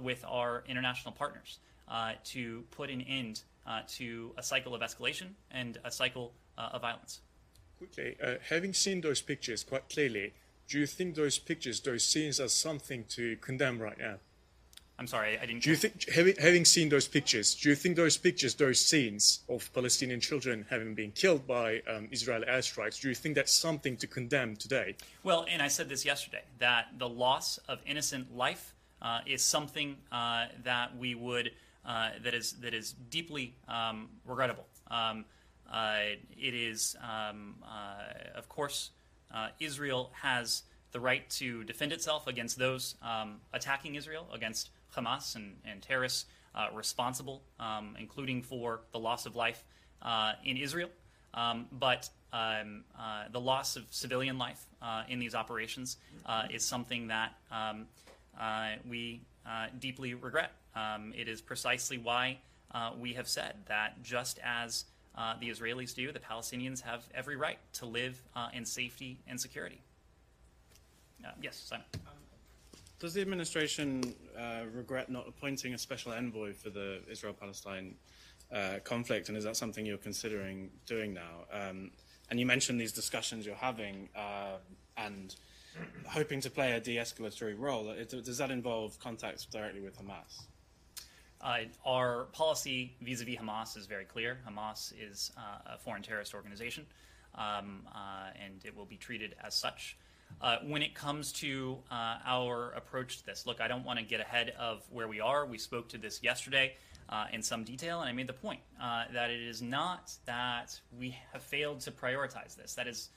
with 0.02 0.24
our 0.28 0.64
international 0.68 1.14
partners. 1.14 1.60
Uh, 1.88 2.14
to 2.24 2.64
put 2.72 2.90
an 2.90 3.02
end 3.02 3.44
uh, 3.68 3.82
to 3.88 4.32
a 4.40 4.44
cycle 4.44 4.74
of 4.74 4.82
escalation 4.82 5.28
and 5.52 5.78
a 5.84 5.92
cycle 5.92 6.34
uh, 6.58 6.70
of 6.74 6.82
violence. 6.82 7.22
Quickly, 7.78 8.18
having 8.50 8.74
seen 8.74 9.02
those 9.02 9.22
pictures 9.22 9.64
quite 9.64 9.88
clearly, 9.88 10.34
do 10.68 10.80
you 10.80 10.88
think 10.88 11.14
those 11.14 11.38
pictures, 11.38 11.80
those 11.82 12.04
scenes, 12.04 12.40
are 12.40 12.48
something 12.48 13.04
to 13.10 13.36
condemn 13.36 13.80
right 13.80 14.00
now? 14.00 14.16
I'm 14.98 15.08
sorry, 15.08 15.38
I 15.38 15.46
didn't. 15.46 15.64
Do 15.64 15.70
you 15.72 15.76
think, 15.76 16.10
having, 16.10 16.64
seen 16.64 16.88
those 16.88 17.08
pictures, 17.08 17.54
do 17.54 17.68
you 17.68 17.76
think 17.76 17.98
those 17.98 18.16
pictures, 18.16 18.56
those 18.56 18.80
scenes 18.80 19.42
of 19.50 19.70
Palestinian 19.74 20.22
children 20.22 20.66
having 20.70 20.96
been 20.96 21.12
killed 21.12 21.46
by 21.46 21.82
um, 21.88 22.08
Israeli 22.12 22.46
airstrikes, 22.48 23.02
do 23.02 23.10
you 23.10 23.16
think 23.16 23.36
that's 23.36 23.52
something 23.52 23.98
to 23.98 24.08
condemn 24.08 24.56
today? 24.56 24.96
Well, 25.24 25.46
and 25.50 25.62
I 25.62 25.68
said 25.68 25.90
this 25.90 26.06
yesterday 26.06 26.44
that 26.60 26.88
the 26.98 27.10
loss 27.10 27.58
of 27.68 27.80
innocent 27.86 28.36
life 28.36 28.74
uh, 29.02 29.20
is 29.26 29.44
something 29.44 29.98
uh, 30.12 30.46
that 30.64 30.96
we 30.98 31.14
would 31.14 31.52
uh, 31.86 32.12
that 32.24 32.34
is 32.34 32.54
that 32.54 32.74
is 32.74 32.94
deeply 33.10 33.56
um, 33.68 34.10
regrettable. 34.26 34.66
Um, 34.90 35.26
uh, 35.72 35.98
it 36.38 36.54
is, 36.54 36.96
um, 37.02 37.56
uh, 37.64 38.38
of 38.38 38.48
course, 38.50 38.92
uh, 39.34 39.50
Israel 39.60 40.12
has 40.22 40.64
the 40.92 41.00
right 41.00 41.30
to 41.30 41.64
defend 41.66 41.92
itself 41.92 42.28
against 42.28 42.58
those 42.58 42.96
um, 43.02 43.42
attacking 43.54 43.96
Israel, 43.96 44.28
against 44.34 44.70
Hamas 44.96 45.36
and, 45.36 45.58
and 45.66 45.82
terrorists 45.82 46.26
uh, 46.54 46.68
responsible, 46.74 47.44
um, 47.60 47.96
including 48.00 48.42
for 48.42 48.82
the 48.92 49.00
loss 49.00 49.26
of 49.26 49.36
life 49.36 49.64
in 50.44 50.58
Israel. 50.58 50.90
Um, 51.34 51.68
but 51.72 52.10
the 52.32 53.40
loss 53.40 53.76
of 53.76 53.84
civilian 53.92 54.38
life 54.38 54.66
in 55.10 55.20
these 55.20 55.36
operations 55.36 55.98
is 56.50 56.64
something 56.64 57.08
that 57.08 57.34
we 58.88 59.22
deeply 59.80 60.14
regret. 60.14 60.52
Um, 60.76 61.14
it 61.16 61.28
is 61.28 61.42
precisely 61.42 61.98
why 61.98 62.38
uh, 62.74 62.92
we 63.00 63.14
have 63.14 63.28
said 63.28 63.56
that 63.68 64.04
just 64.04 64.40
as 64.44 64.86
uh, 65.18 65.36
the 65.40 65.50
Israelis 65.50 65.96
do, 65.96 66.12
the 66.12 66.20
Palestinians 66.20 66.82
have 66.82 67.06
every 67.14 67.38
right 67.38 67.58
to 67.74 67.86
live 67.86 68.22
uh, 68.36 68.50
in 68.54 68.66
safety 68.66 69.18
and 69.28 69.40
security. 69.40 69.80
Uh, 71.26 71.30
yes, 71.42 71.56
Simon. 71.56 71.86
Does 73.00 73.14
the 73.14 73.22
administration 73.22 74.16
uh, 74.38 74.62
regret 74.74 75.10
not 75.10 75.28
appointing 75.28 75.74
a 75.74 75.78
special 75.78 76.14
envoy 76.14 76.54
for 76.54 76.70
the 76.70 77.02
Israel 77.10 77.34
Palestine 77.34 77.96
uh, 78.54 78.80
conflict, 78.84 79.30
and 79.30 79.38
is 79.38 79.44
that 79.44 79.58
something 79.58 79.86
you're 79.86 79.98
considering 79.98 80.72
doing 80.86 81.14
now? 81.14 81.46
Um, 81.52 81.92
and 82.30 82.40
you 82.40 82.46
mentioned 82.46 82.80
these 82.80 82.94
discussions 82.94 83.46
you're 83.46 83.56
having 83.56 84.10
and 84.98 85.36
hoping 86.08 86.40
to 86.42 86.50
play 86.50 86.72
a 86.72 86.80
de 86.80 86.96
escalatory 86.96 87.58
role. 87.58 87.94
Does 88.10 88.38
that 88.38 88.52
involve 88.52 88.98
contacts 89.00 89.46
directly 89.46 89.82
with 89.82 89.98
Hamas? 89.98 90.46
Uh, 91.42 91.66
our 91.86 92.26
policy 92.32 92.96
vis-a-vis 93.02 93.36
Hamas 93.36 93.78
is 93.78 93.86
very 93.86 94.06
clear. 94.06 94.40
Hamas 94.50 94.94
is 95.00 95.32
uh, 95.38 95.74
a 95.76 95.78
foreign 95.78 96.02
terrorist 96.02 96.34
organization, 96.34 96.86
um, 97.36 97.82
uh, 97.94 98.30
and 98.44 98.64
it 98.64 98.76
will 98.76 98.86
be 98.86 98.98
treated 98.98 99.36
as 99.44 99.54
such. 99.54 99.98
Uh, 100.42 100.58
when 100.68 100.82
it 100.82 100.94
comes 100.94 101.32
to 101.32 101.78
uh, 101.90 102.18
our 102.26 102.72
approach 102.72 103.20
to 103.20 103.26
this, 103.26 103.46
look, 103.46 103.62
I 103.62 103.68
don't 103.68 103.86
want 103.86 104.00
to 104.00 104.06
get 104.06 104.20
ahead 104.20 104.54
of 104.60 104.84
where 104.92 105.08
we 105.08 105.20
are. 105.20 105.46
We 105.46 105.58
spoke 105.58 105.88
to 105.90 105.98
this 105.98 106.22
yesterday 106.22 106.74
uh, 107.10 107.26
in 107.32 107.42
some 107.42 107.64
detail, 107.64 108.02
and 108.02 108.10
I 108.10 108.14
made 108.14 108.28
the 108.28 108.34
point 108.34 108.60
that 108.80 109.30
it 109.30 109.42
is 109.42 109.62
not 109.62 110.12
that 110.26 110.80
we 110.98 111.16
have 111.32 111.42
failed 111.42 111.80
to 111.82 111.92
prioritize 111.92 112.56
this. 112.56 112.76
That 112.76 112.88
is 112.88 113.10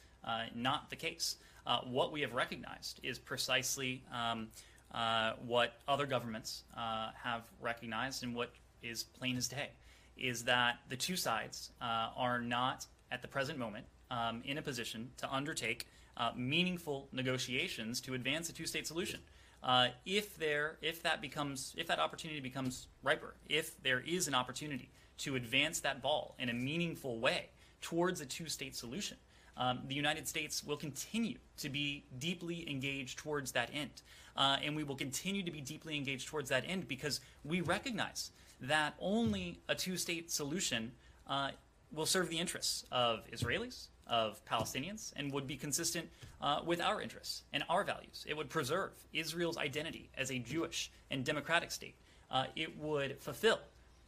not 0.55 0.91
the 0.91 0.97
case. 0.97 1.37
what 1.85 2.13
we 2.13 2.21
have 2.21 2.35
recognized 2.35 3.01
is 3.03 3.19
precisely 3.19 4.03
um, 4.13 4.49
uh, 4.95 5.33
what 5.47 5.75
other 5.87 6.07
governments 6.07 6.63
uh, 6.77 7.11
have 7.23 7.43
recognized 7.61 8.23
and 8.23 8.35
what 8.35 8.51
is 8.83 9.03
plain 9.03 9.37
as 9.37 9.49
day 9.49 9.69
is 10.17 10.45
that 10.45 10.79
the 10.89 10.97
two 10.97 11.17
sides 11.17 11.71
uh, 11.83 12.09
are 12.17 12.41
not 12.41 12.87
at 13.11 13.23
the 13.23 13.29
present 13.29 13.59
moment 13.59 13.85
um, 14.11 14.43
in 14.45 14.59
a 14.59 14.63
position 14.63 15.11
to 15.19 15.31
undertake 15.31 15.87
uh, 16.19 16.33
meaningful 16.37 17.09
negotiations 17.13 18.01
to 18.03 18.15
advance 18.15 18.49
a 18.49 18.53
two-state 18.53 18.87
solution. 18.87 19.21
Uh, 19.63 19.89
if 20.05 20.37
there, 20.37 20.77
if 20.83 21.03
that 21.03 21.21
becomes, 21.21 21.75
if 21.79 21.87
that 21.87 21.99
opportunity 21.99 22.41
becomes 22.41 22.89
riper, 23.03 23.35
if 23.49 23.81
there 23.83 24.01
is 24.01 24.29
an 24.29 24.35
opportunity 24.35 24.91
to 25.19 25.37
advance 25.37 25.81
that 25.81 26.03
ball 26.03 26.35
in 26.39 26.49
a 26.49 26.53
meaningful 26.53 27.19
way 27.19 27.47
towards 27.81 28.21
a 28.21 28.27
two-state 28.27 28.77
solution, 28.77 29.17
um, 29.57 29.81
the 29.89 29.95
United 29.95 30.29
States 30.29 30.63
will 30.63 30.77
continue 30.77 31.39
to 31.57 31.69
be 31.69 32.05
deeply 32.19 32.69
engaged 32.71 33.19
towards 33.19 33.53
that 33.53 33.71
end. 33.75 34.03
Uh, 34.37 34.57
and 34.63 34.77
we 34.77 34.85
will 34.85 34.95
continue 34.95 35.43
to 35.43 35.51
be 35.51 35.61
deeply 35.61 35.97
engaged 35.97 36.29
towards 36.29 36.49
that 36.49 36.65
end 36.69 36.87
because 36.87 37.21
we 37.45 37.61
recognize 37.61 38.31
that 38.61 38.95
only 39.01 39.59
a 39.69 39.75
two 39.75 39.97
state 39.97 40.31
solution 40.31 40.93
uh, 41.29 41.51
will 41.93 42.07
serve 42.07 42.29
the 42.29 42.39
interests 42.39 42.85
of 42.93 43.21
Israelis, 43.33 43.89
of 44.09 44.45
Palestinians, 44.45 45.13
and 45.17 45.33
would 45.33 45.47
be 45.47 45.57
consistent 45.57 46.09
uh, 46.41 46.61
with 46.65 46.81
our 46.81 47.01
interests 47.01 47.43
and 47.53 47.63
our 47.69 47.85
values. 47.85 48.25
It 48.29 48.37
would 48.37 48.49
preserve 48.49 48.93
Israel's 49.13 49.57
identity 49.57 50.11
as 50.17 50.31
a 50.31 50.39
Jewish 50.39 50.91
and 51.11 51.25
democratic 51.25 51.71
state. 51.71 51.95
Uh, 52.31 52.47
it 52.57 52.79
would 52.79 53.21
fulfill 53.21 53.61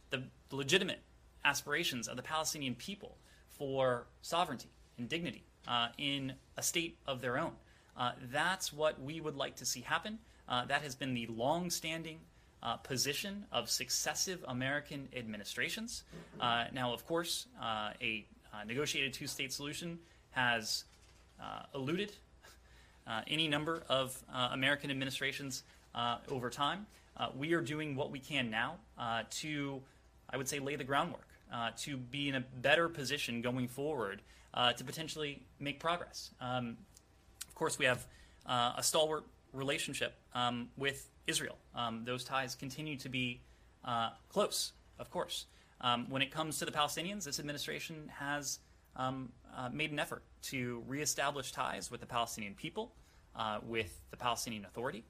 the 0.09 0.23
legitimate 0.51 0.99
aspirations 1.43 2.07
of 2.07 2.15
the 2.17 2.23
Palestinian 2.23 2.75
people 2.75 3.17
for 3.47 4.07
sovereignty 4.21 4.69
and 4.97 5.09
dignity 5.09 5.43
uh, 5.67 5.87
in 5.97 6.33
a 6.57 6.63
state 6.63 6.97
of 7.07 7.21
their 7.21 7.37
own. 7.37 7.53
Uh, 7.97 8.11
that's 8.31 8.71
what 8.71 9.01
we 9.01 9.19
would 9.21 9.35
like 9.35 9.55
to 9.55 9.65
see 9.65 9.81
happen. 9.81 10.19
Uh, 10.47 10.65
that 10.65 10.81
has 10.81 10.95
been 10.95 11.13
the 11.13 11.27
long-standing 11.27 12.19
uh, 12.63 12.75
position 12.77 13.45
of 13.51 13.69
successive 13.69 14.43
American 14.47 15.07
administrations. 15.15 16.03
Uh, 16.39 16.65
now, 16.73 16.93
of 16.93 17.05
course, 17.05 17.47
uh, 17.61 17.91
a 18.01 18.25
uh, 18.53 18.63
negotiated 18.65 19.13
two-state 19.13 19.53
solution 19.53 19.99
has 20.31 20.85
uh, 21.41 21.63
eluded 21.73 22.11
uh, 23.07 23.21
any 23.27 23.47
number 23.47 23.83
of 23.89 24.21
uh, 24.33 24.49
American 24.51 24.91
administrations 24.91 25.63
uh, 25.95 26.17
over 26.29 26.49
time. 26.49 26.85
We 27.35 27.53
are 27.53 27.61
doing 27.61 27.95
what 27.95 28.09
we 28.09 28.17
can 28.17 28.49
now 28.49 28.77
to, 29.29 29.81
I 30.27 30.37
would 30.37 30.49
say, 30.49 30.57
lay 30.57 30.75
the 30.75 30.83
groundwork 30.83 31.27
to 31.77 31.97
be 31.97 32.29
in 32.29 32.35
a 32.35 32.39
better 32.39 32.89
position 32.89 33.43
going 33.43 33.67
forward 33.67 34.21
to 34.55 34.83
potentially 34.83 35.43
make 35.59 35.79
progress. 35.79 36.31
Um, 36.41 36.77
of 37.47 37.53
course, 37.53 37.77
we 37.77 37.85
have 37.85 38.07
a 38.47 38.81
stalwart 38.81 39.23
relationship 39.53 40.15
um, 40.33 40.69
with 40.77 41.09
Israel. 41.27 41.57
Um, 41.75 42.05
those 42.05 42.23
ties 42.23 42.55
continue 42.55 42.97
to 42.97 43.09
be 43.09 43.39
close, 44.29 44.71
of 44.97 45.11
course. 45.11 45.45
Um, 45.81 46.05
when 46.09 46.21
it 46.21 46.31
comes 46.31 46.59
to 46.59 46.65
the 46.65 46.71
Palestinians, 46.71 47.23
this 47.23 47.39
administration 47.39 48.11
has 48.19 48.59
um, 48.95 49.29
uh, 49.57 49.69
made 49.73 49.91
an 49.91 49.99
effort 49.99 50.23
to 50.43 50.83
reestablish 50.87 51.51
ties 51.51 51.89
with 51.89 52.01
the 52.01 52.05
Palestinian 52.05 52.53
people, 52.53 52.93
uh, 53.35 53.59
with 53.65 53.99
the 54.11 54.17
Palestinian 54.17 54.65
Authority, 54.65 55.03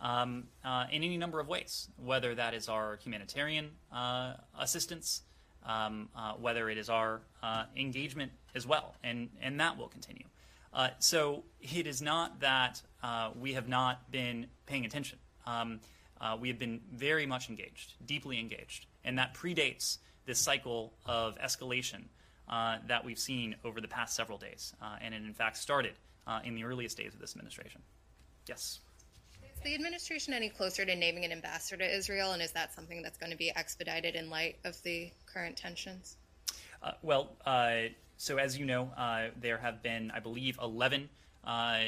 um, 0.00 0.44
uh, 0.64 0.86
in 0.90 1.02
any 1.02 1.16
number 1.16 1.40
of 1.40 1.48
ways, 1.48 1.88
whether 1.96 2.34
that 2.34 2.54
is 2.54 2.68
our 2.68 2.98
humanitarian 3.02 3.70
uh, 3.92 4.34
assistance, 4.58 5.22
um, 5.64 6.08
uh, 6.16 6.32
whether 6.32 6.68
it 6.70 6.78
is 6.78 6.88
our 6.88 7.20
uh, 7.42 7.64
engagement 7.76 8.32
as 8.54 8.66
well, 8.66 8.94
and, 9.04 9.28
and 9.40 9.58
that 9.60 9.76
will 9.76 9.88
continue. 9.88 10.24
So 11.00 11.42
it 11.60 11.86
is 11.86 12.00
not 12.00 12.40
that 12.40 12.80
we 13.34 13.54
have 13.54 13.68
not 13.68 14.10
been 14.12 14.46
paying 14.66 14.84
attention. 14.84 15.18
Um, 15.46 15.80
we 16.38 16.48
have 16.48 16.58
been 16.58 16.80
very 16.92 17.26
much 17.26 17.48
engaged, 17.48 17.94
deeply 18.06 18.38
engaged, 18.38 18.86
and 19.04 19.18
that 19.18 19.34
predates 19.34 19.98
this 20.30 20.38
cycle 20.38 20.92
of 21.06 21.36
escalation 21.40 22.02
uh, 22.48 22.76
that 22.86 23.04
we've 23.04 23.18
seen 23.18 23.56
over 23.64 23.80
the 23.80 23.88
past 23.88 24.14
several 24.14 24.38
days, 24.38 24.72
uh, 24.80 24.94
and 25.02 25.12
it 25.12 25.24
in 25.24 25.34
fact 25.34 25.56
started 25.56 25.94
uh, 26.28 26.38
in 26.44 26.54
the 26.54 26.62
earliest 26.62 26.96
days 26.96 27.12
of 27.12 27.20
this 27.20 27.32
administration. 27.32 27.82
Yes. 28.46 28.78
Is 29.42 29.60
the 29.64 29.74
administration 29.74 30.32
any 30.32 30.48
closer 30.48 30.84
to 30.84 30.94
naming 30.94 31.24
an 31.24 31.32
ambassador 31.32 31.78
to 31.78 31.96
Israel, 31.96 32.30
and 32.30 32.40
is 32.40 32.52
that 32.52 32.72
something 32.72 33.02
that's 33.02 33.18
going 33.18 33.32
to 33.32 33.36
be 33.36 33.50
expedited 33.56 34.14
in 34.14 34.30
light 34.30 34.56
of 34.64 34.80
the 34.84 35.10
current 35.26 35.56
tensions? 35.56 36.16
Uh, 36.80 36.92
well, 37.02 37.30
uh, 37.44 37.90
so 38.16 38.36
as 38.36 38.56
you 38.56 38.64
know, 38.64 38.88
uh, 38.96 39.30
there 39.40 39.58
have 39.58 39.82
been, 39.82 40.12
I 40.12 40.20
believe, 40.20 40.60
11 40.62 41.08
uh, 41.44 41.48
uh, 41.48 41.80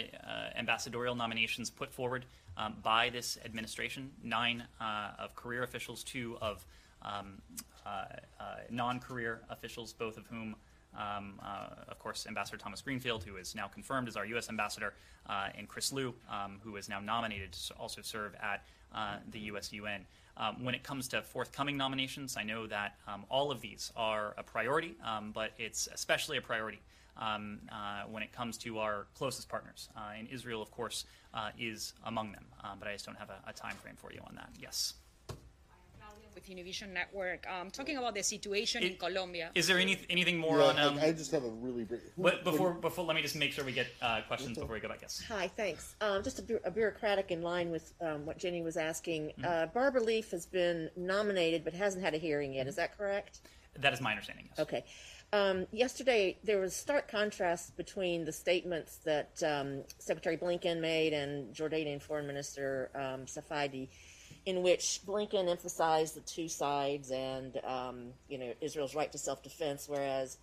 ambassadorial 0.56 1.14
nominations 1.14 1.70
put 1.70 1.92
forward 1.92 2.24
um, 2.56 2.74
by 2.82 3.08
this 3.08 3.38
administration 3.44 4.10
nine 4.24 4.64
uh, 4.80 5.12
of 5.20 5.36
career 5.36 5.62
officials, 5.62 6.02
two 6.02 6.36
of 6.40 6.66
um, 7.04 7.40
uh, 7.84 8.04
uh, 8.40 8.44
non 8.70 9.00
career 9.00 9.40
officials, 9.50 9.92
both 9.92 10.16
of 10.16 10.26
whom. 10.26 10.56
Um, 10.94 11.40
uh, 11.42 11.68
of 11.88 11.98
course, 11.98 12.26
Ambassador 12.26 12.58
Thomas 12.58 12.82
Greenfield, 12.82 13.24
who 13.24 13.36
is 13.36 13.54
now 13.54 13.66
confirmed 13.66 14.08
as 14.08 14.16
our 14.16 14.26
U.S. 14.26 14.50
ambassador, 14.50 14.92
uh, 15.26 15.48
and 15.56 15.66
Chris 15.66 15.90
Lu, 15.90 16.12
um, 16.30 16.60
who 16.62 16.76
is 16.76 16.86
now 16.86 17.00
nominated 17.00 17.52
to 17.52 17.74
also 17.74 18.02
serve 18.02 18.34
at 18.42 18.62
uh, 18.94 19.16
the 19.30 19.38
U.S. 19.40 19.72
UN. 19.72 20.04
Um, 20.36 20.62
when 20.62 20.74
it 20.74 20.82
comes 20.82 21.08
to 21.08 21.22
forthcoming 21.22 21.78
nominations, 21.78 22.36
I 22.36 22.42
know 22.42 22.66
that 22.66 22.96
um, 23.08 23.24
all 23.30 23.50
of 23.50 23.62
these 23.62 23.90
are 23.96 24.34
a 24.36 24.42
priority, 24.42 24.94
um, 25.02 25.30
but 25.32 25.52
it's 25.58 25.88
especially 25.94 26.36
a 26.36 26.42
priority 26.42 26.80
um, 27.16 27.60
uh, 27.70 28.02
when 28.10 28.22
it 28.22 28.32
comes 28.32 28.58
to 28.58 28.78
our 28.78 29.06
closest 29.16 29.48
partners. 29.48 29.88
And 30.18 30.28
Israel, 30.28 30.60
of 30.60 30.70
course, 30.70 31.06
is 31.58 31.94
among 32.04 32.32
them. 32.32 32.44
But 32.78 32.88
I 32.88 32.92
just 32.92 33.06
don't 33.06 33.18
have 33.18 33.30
a, 33.30 33.48
a 33.48 33.52
time 33.54 33.76
frame 33.76 33.96
for 33.96 34.12
you 34.12 34.20
on 34.26 34.34
that. 34.34 34.50
Yes. 34.60 34.94
With 36.42 36.56
Univision 36.56 36.92
Network, 36.92 37.46
um, 37.48 37.70
talking 37.70 37.96
about 37.96 38.14
the 38.14 38.22
situation 38.22 38.82
in 38.82 38.96
Colombia. 38.96 39.50
Is 39.54 39.66
there 39.66 39.78
any, 39.78 39.98
anything 40.10 40.38
more 40.38 40.58
Yeah, 40.58 40.64
on? 40.64 40.78
Um, 40.78 40.98
I, 40.98 41.06
I 41.06 41.12
just 41.12 41.30
have 41.32 41.44
a 41.44 41.48
really 41.48 41.84
brief. 41.84 42.00
but 42.18 42.44
before, 42.44 42.74
before, 42.74 43.04
let 43.04 43.16
me 43.16 43.22
just 43.22 43.36
make 43.36 43.52
sure 43.52 43.64
we 43.64 43.72
get 43.72 43.88
uh, 44.00 44.20
questions 44.26 44.58
before 44.58 44.74
we 44.74 44.80
go 44.80 44.88
back. 44.88 44.98
Yes. 45.02 45.22
Hi, 45.28 45.48
thanks. 45.48 45.94
Um, 46.00 46.22
just 46.22 46.38
a, 46.38 46.42
bu- 46.42 46.60
a 46.64 46.70
bureaucratic 46.70 47.30
in 47.30 47.42
line 47.42 47.70
with 47.70 47.92
um, 48.00 48.26
what 48.26 48.38
Jenny 48.38 48.62
was 48.62 48.76
asking. 48.76 49.28
Mm-hmm. 49.28 49.44
Uh, 49.44 49.66
Barbara 49.66 50.02
Leaf 50.02 50.30
has 50.30 50.46
been 50.46 50.90
nominated 50.96 51.64
but 51.64 51.74
hasn't 51.74 52.04
had 52.04 52.14
a 52.14 52.18
hearing 52.18 52.54
yet. 52.54 52.66
Is 52.66 52.76
that 52.76 52.96
correct? 52.96 53.40
That 53.78 53.92
is 53.92 54.00
my 54.00 54.10
understanding. 54.10 54.48
Yes. 54.50 54.60
Okay. 54.60 54.84
Um, 55.34 55.66
yesterday, 55.72 56.36
there 56.44 56.58
was 56.58 56.76
stark 56.76 57.10
contrast 57.10 57.74
between 57.78 58.26
the 58.26 58.32
statements 58.32 58.96
that 59.04 59.42
um, 59.42 59.82
Secretary 59.98 60.36
Blinken 60.36 60.78
made 60.78 61.14
and 61.14 61.54
Jordanian 61.54 62.02
Foreign 62.02 62.26
Minister 62.26 62.90
um, 62.94 63.24
Safadi, 63.24 63.88
in 64.44 64.62
which 64.62 65.00
Blinken 65.06 65.48
emphasized 65.48 66.16
the 66.16 66.20
two 66.20 66.48
sides 66.48 67.10
and 67.10 67.60
um, 67.64 68.12
you 68.28 68.38
know 68.38 68.52
Israel's 68.60 68.94
right 68.94 69.10
to 69.12 69.18
self-defense, 69.18 69.88
whereas 69.88 70.38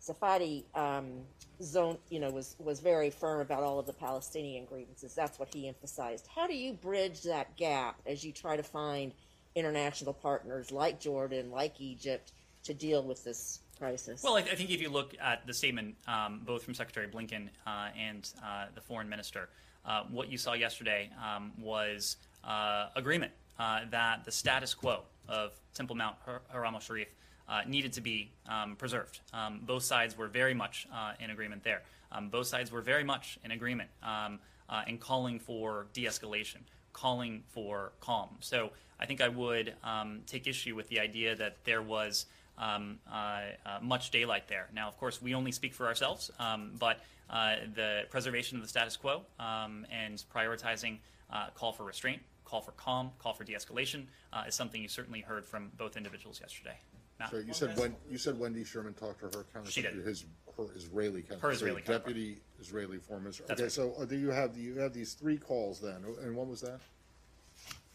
Safadi 0.00 0.64
um, 0.74 1.20
zone, 1.62 1.98
you 2.08 2.18
know, 2.18 2.30
was 2.30 2.56
was 2.58 2.80
very 2.80 3.10
firm 3.10 3.40
about 3.40 3.62
all 3.62 3.78
of 3.78 3.86
the 3.86 3.92
Palestinian 3.92 4.64
grievances. 4.64 5.14
That's 5.14 5.38
what 5.38 5.52
he 5.54 5.68
emphasized. 5.68 6.26
How 6.34 6.46
do 6.46 6.54
you 6.54 6.72
bridge 6.72 7.22
that 7.22 7.56
gap 7.56 8.00
as 8.06 8.24
you 8.24 8.32
try 8.32 8.56
to 8.56 8.62
find 8.62 9.12
international 9.54 10.14
partners 10.14 10.72
like 10.72 10.98
Jordan, 10.98 11.50
like 11.50 11.80
Egypt, 11.80 12.32
to 12.64 12.74
deal 12.74 13.02
with 13.02 13.22
this 13.22 13.60
crisis? 13.78 14.22
Well, 14.22 14.36
I, 14.36 14.40
I 14.40 14.54
think 14.54 14.70
if 14.70 14.80
you 14.80 14.88
look 14.88 15.14
at 15.20 15.46
the 15.46 15.54
statement, 15.54 15.94
um, 16.08 16.40
both 16.44 16.64
from 16.64 16.74
Secretary 16.74 17.06
Blinken 17.06 17.48
uh, 17.66 17.88
and 17.96 18.28
uh, 18.44 18.66
the 18.74 18.80
foreign 18.80 19.08
minister, 19.08 19.48
uh, 19.84 20.04
what 20.10 20.30
you 20.30 20.38
saw 20.38 20.54
yesterday 20.54 21.10
um, 21.22 21.52
was 21.58 22.16
uh, 22.44 22.88
agreement 22.96 23.32
uh, 23.62 23.80
that 23.90 24.24
the 24.24 24.32
status 24.32 24.74
quo 24.74 25.02
of 25.28 25.52
Temple 25.74 25.96
Mount 25.96 26.16
Haram 26.50 26.74
al 26.74 26.80
Sharif 26.80 27.08
uh, 27.48 27.60
needed 27.66 27.92
to 27.92 28.00
be 28.00 28.30
um, 28.48 28.76
preserved. 28.76 29.20
Um, 29.32 29.60
both 29.64 29.84
sides 29.84 30.18
were 30.18 30.26
very 30.26 30.54
much 30.54 30.86
uh, 30.92 31.12
in 31.20 31.30
agreement 31.30 31.62
there. 31.62 31.82
Um, 32.10 32.28
both 32.28 32.46
sides 32.46 32.72
were 32.72 32.80
very 32.80 33.04
much 33.04 33.38
in 33.44 33.50
agreement 33.52 33.90
um, 34.02 34.40
uh, 34.68 34.82
in 34.86 34.98
calling 34.98 35.38
for 35.38 35.86
de 35.92 36.04
escalation, 36.06 36.62
calling 36.92 37.42
for 37.54 37.92
calm. 38.00 38.30
So 38.40 38.70
I 38.98 39.06
think 39.06 39.20
I 39.20 39.28
would 39.28 39.74
um, 39.84 40.22
take 40.26 40.46
issue 40.46 40.74
with 40.74 40.88
the 40.88 40.98
idea 40.98 41.36
that 41.36 41.56
there 41.64 41.82
was 41.82 42.26
um, 42.58 42.98
uh, 43.10 43.40
uh, 43.64 43.78
much 43.80 44.10
daylight 44.10 44.48
there. 44.48 44.68
Now, 44.74 44.88
of 44.88 44.96
course, 44.98 45.22
we 45.22 45.34
only 45.34 45.52
speak 45.52 45.72
for 45.72 45.86
ourselves, 45.86 46.30
um, 46.38 46.72
but 46.78 46.96
uh, 47.30 47.56
the 47.74 48.02
preservation 48.10 48.56
of 48.58 48.62
the 48.62 48.68
status 48.68 48.96
quo 48.96 49.22
um, 49.38 49.86
and 49.90 50.22
prioritizing 50.34 50.98
uh, 51.32 51.46
call 51.54 51.72
for 51.72 51.84
restraint, 51.84 52.20
call 52.52 52.60
for 52.60 52.72
calm, 52.72 53.10
call 53.18 53.32
for 53.32 53.44
de-escalation 53.44 54.04
uh, 54.34 54.44
is 54.46 54.54
something 54.54 54.82
you 54.82 54.88
certainly 54.88 55.20
heard 55.22 55.46
from 55.46 55.72
both 55.78 55.96
individuals 55.96 56.38
yesterday. 56.38 56.76
Matt? 57.18 57.30
So 57.30 57.38
you 57.38 57.54
said 57.54 57.78
when 57.78 57.96
you 58.10 58.18
said 58.18 58.38
Wendy 58.38 58.62
Sherman 58.62 58.92
talked 58.92 59.20
to 59.20 59.38
her 59.38 59.46
She 59.66 59.80
counterpart, 59.80 60.04
did. 60.04 60.06
his 60.06 60.26
her 60.58 60.64
Israeli 60.76 61.22
counterpart, 61.22 61.40
Her 61.40 61.50
Israeli 61.52 61.80
so 61.80 61.86
counterpart. 61.86 62.14
deputy 62.14 62.40
Israeli 62.60 62.98
foreign 62.98 63.22
minister. 63.22 63.44
That's 63.48 63.58
okay, 63.58 63.64
right. 63.64 63.96
so 63.96 64.02
uh, 64.02 64.04
do 64.04 64.18
you 64.18 64.28
have 64.28 64.54
you 64.58 64.78
have 64.80 64.92
these 64.92 65.14
three 65.14 65.38
calls 65.38 65.80
then, 65.80 66.04
and 66.22 66.36
when 66.36 66.46
was 66.46 66.60
that? 66.60 66.80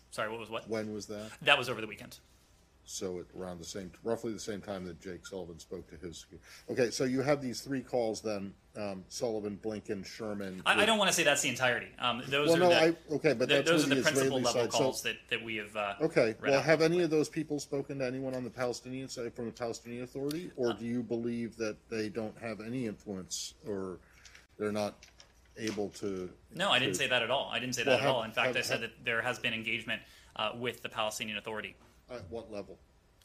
Sorry, 0.10 0.28
what 0.32 0.40
was 0.40 0.50
what? 0.50 0.68
When 0.68 0.92
was 0.92 1.06
that? 1.06 1.30
That 1.44 1.60
was 1.60 1.70
over 1.70 1.80
the 1.80 1.86
weekend. 1.88 2.18
So 2.90 3.20
at 3.20 3.26
around 3.38 3.60
the 3.60 3.66
same, 3.66 3.92
roughly 4.02 4.32
the 4.32 4.40
same 4.40 4.62
time 4.62 4.86
that 4.86 5.02
Jake 5.02 5.26
Sullivan 5.28 5.60
spoke 5.60 5.90
to 5.90 5.98
his. 5.98 6.26
Okay, 6.72 6.90
so 6.90 7.04
you 7.04 7.22
have 7.22 7.42
these 7.42 7.60
three 7.60 7.82
calls 7.82 8.22
then: 8.22 8.54
um, 8.78 9.04
Sullivan, 9.10 9.60
Blinken, 9.62 10.06
Sherman. 10.06 10.62
I, 10.66 10.84
I 10.84 10.86
don't 10.86 10.98
want 10.98 11.10
to 11.10 11.14
say 11.14 11.24
that's 11.24 11.42
the 11.42 11.50
entirety. 11.50 11.88
Um, 12.00 12.24
those 12.30 12.48
Well, 12.48 12.56
are 12.56 12.60
no, 12.60 12.70
the, 12.70 12.82
I- 12.82 13.16
okay, 13.16 13.34
but 13.34 13.50
th- 13.50 13.66
that's 13.66 13.70
those 13.70 13.86
are 13.86 13.90
the, 13.90 13.96
the 13.96 14.02
principal 14.04 14.38
Israeli 14.38 14.44
level 14.46 14.62
side- 14.62 14.72
so- 14.72 14.78
calls 14.80 15.02
that, 15.04 15.18
that 15.30 15.44
we 15.44 15.58
have. 15.58 15.76
Uh, 15.76 15.94
Okay. 16.00 16.36
Well, 16.42 16.62
have 16.62 16.82
any 16.82 17.02
of 17.02 17.10
those 17.10 17.28
people 17.28 17.60
spoken 17.60 18.00
to 18.00 18.06
anyone 18.06 18.34
on 18.34 18.46
the 18.46 18.50
Palestinian 18.50 19.10
side 19.10 19.34
from 19.34 19.48
the 19.48 19.52
Palestinian 19.52 20.04
Authority, 20.06 20.52
or 20.56 20.72
do 20.74 20.86
you 20.86 21.04
believe 21.04 21.58
that 21.58 21.76
they 21.90 22.08
don't 22.08 22.38
have 22.42 22.62
any 22.62 22.86
influence, 22.86 23.54
or 23.68 24.00
they're 24.58 24.72
not 24.72 25.06
able 25.58 25.90
to? 25.90 26.30
No, 26.56 26.70
I 26.72 26.80
didn't 26.80 26.94
to- 26.94 27.00
say 27.00 27.08
that 27.10 27.22
at 27.22 27.30
all. 27.32 27.50
I 27.52 27.60
didn't 27.60 27.76
say 27.76 27.84
that 27.84 27.90
Well, 27.90 27.98
at 27.98 28.04
have- 28.04 28.16
all. 28.16 28.24
In 28.24 28.32
fact, 28.32 28.48
have- 28.48 28.56
I 28.56 28.62
said 28.62 28.80
have- 28.80 28.92
that 28.92 29.04
there 29.04 29.22
has 29.22 29.40
been 29.40 29.54
engagement 29.54 30.02
uh, 30.38 30.52
with 30.56 30.82
the 30.84 30.88
Palestinian 30.90 31.38
Authority 31.38 31.76
At 32.10 32.30
what 32.30 32.52
level? 32.52 32.78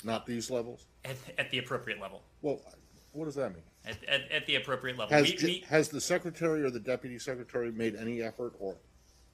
Not 0.05 0.27
these 0.27 0.51
levels. 0.51 0.87
at, 1.05 1.17
at 1.39 1.51
the 1.51 1.59
appropriate 1.59 2.01
level. 2.01 2.23
Well, 2.43 2.61
what 3.13 3.27
does 3.27 3.37
that 3.37 3.53
mean? 3.55 3.63
At, 3.85 4.03
at, 4.09 4.31
at 4.31 4.47
the 4.47 4.57
appropriate 4.57 4.99
level. 4.99 5.15
Has, 5.17 5.31
We- 5.31 5.37
J- 5.37 5.47
we- 5.47 5.65
has 5.69 5.89
the 5.89 6.01
secretary 6.01 6.63
or 6.65 6.71
the 6.71 6.81
deputy 6.81 7.19
secretary 7.19 7.71
made 7.71 7.95
any 7.95 8.23
effort, 8.23 8.55
or 8.59 8.75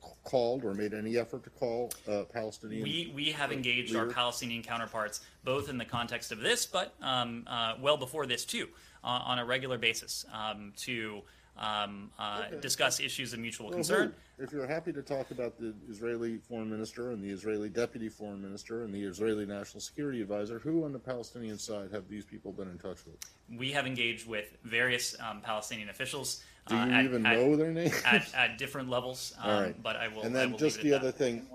c- 0.02 0.08
called, 0.24 0.64
or 0.64 0.74
made 0.74 0.92
any 0.92 1.16
effort 1.16 1.44
to 1.44 1.50
call 1.50 1.90
uh, 2.06 2.24
Palestinian? 2.24 2.82
We, 2.82 3.12
we 3.14 3.30
have 3.32 3.50
engaged 3.52 3.94
our 3.96 4.02
leader? 4.02 4.14
Palestinian 4.14 4.62
counterparts, 4.62 5.20
both 5.44 5.70
in 5.70 5.78
the 5.78 5.84
context 5.84 6.32
of 6.32 6.40
this, 6.40 6.66
but 6.66 6.94
um, 7.00 7.44
uh, 7.46 7.74
well 7.80 7.96
before 7.96 8.26
this 8.26 8.44
too, 8.44 8.68
uh, 9.02 9.06
on 9.06 9.38
a 9.38 9.44
regular 9.44 9.78
basis, 9.78 10.26
um, 10.34 10.72
to 10.76 11.22
um, 11.56 12.10
uh, 12.18 12.48
discuss 12.60 13.00
issues 13.00 13.32
of 13.32 13.38
mutual 13.38 13.70
concern. 13.70 14.14
If 14.38 14.52
you're 14.52 14.66
happy 14.66 14.92
to 14.92 15.02
talk 15.02 15.30
about 15.30 15.58
the 15.58 15.74
Israeli 15.88 16.38
foreign 16.38 16.70
minister 16.70 17.10
and 17.10 17.22
the 17.22 17.30
Israeli 17.30 17.68
deputy 17.68 18.08
foreign 18.08 18.40
minister 18.40 18.84
and 18.84 18.94
the 18.94 19.02
Israeli 19.02 19.46
national 19.46 19.80
security 19.80 20.22
advisor, 20.22 20.58
who 20.58 20.84
on 20.84 20.92
the 20.92 20.98
Palestinian 20.98 21.58
side 21.58 21.90
have 21.92 22.08
these 22.08 22.24
people 22.24 22.52
been 22.52 22.68
in 22.68 22.78
touch 22.78 23.04
with? 23.04 23.16
We 23.56 23.72
have 23.72 23.86
engaged 23.86 24.28
with 24.28 24.46
various 24.62 25.16
um, 25.20 25.40
Palestinian 25.40 25.88
officials. 25.88 26.42
Do 26.68 26.76
you 26.76 26.80
uh, 26.80 26.86
at- 26.86 27.04
even 27.04 27.26
at- 27.26 27.36
know 27.36 27.56
their 27.56 27.72
names? 27.72 28.00
At, 28.04 28.32
at 28.34 28.58
different 28.58 28.90
levels. 28.90 29.34
Um, 29.42 29.50
All 29.50 29.62
right. 29.62 29.82
But 29.82 29.96
I 29.96 30.08
will. 30.08 30.22
And 30.22 30.34
then 30.34 30.52
will 30.52 30.58
just 30.58 30.80
the 30.82 30.92
other 30.92 31.06
that. 31.06 31.16
thing, 31.16 31.46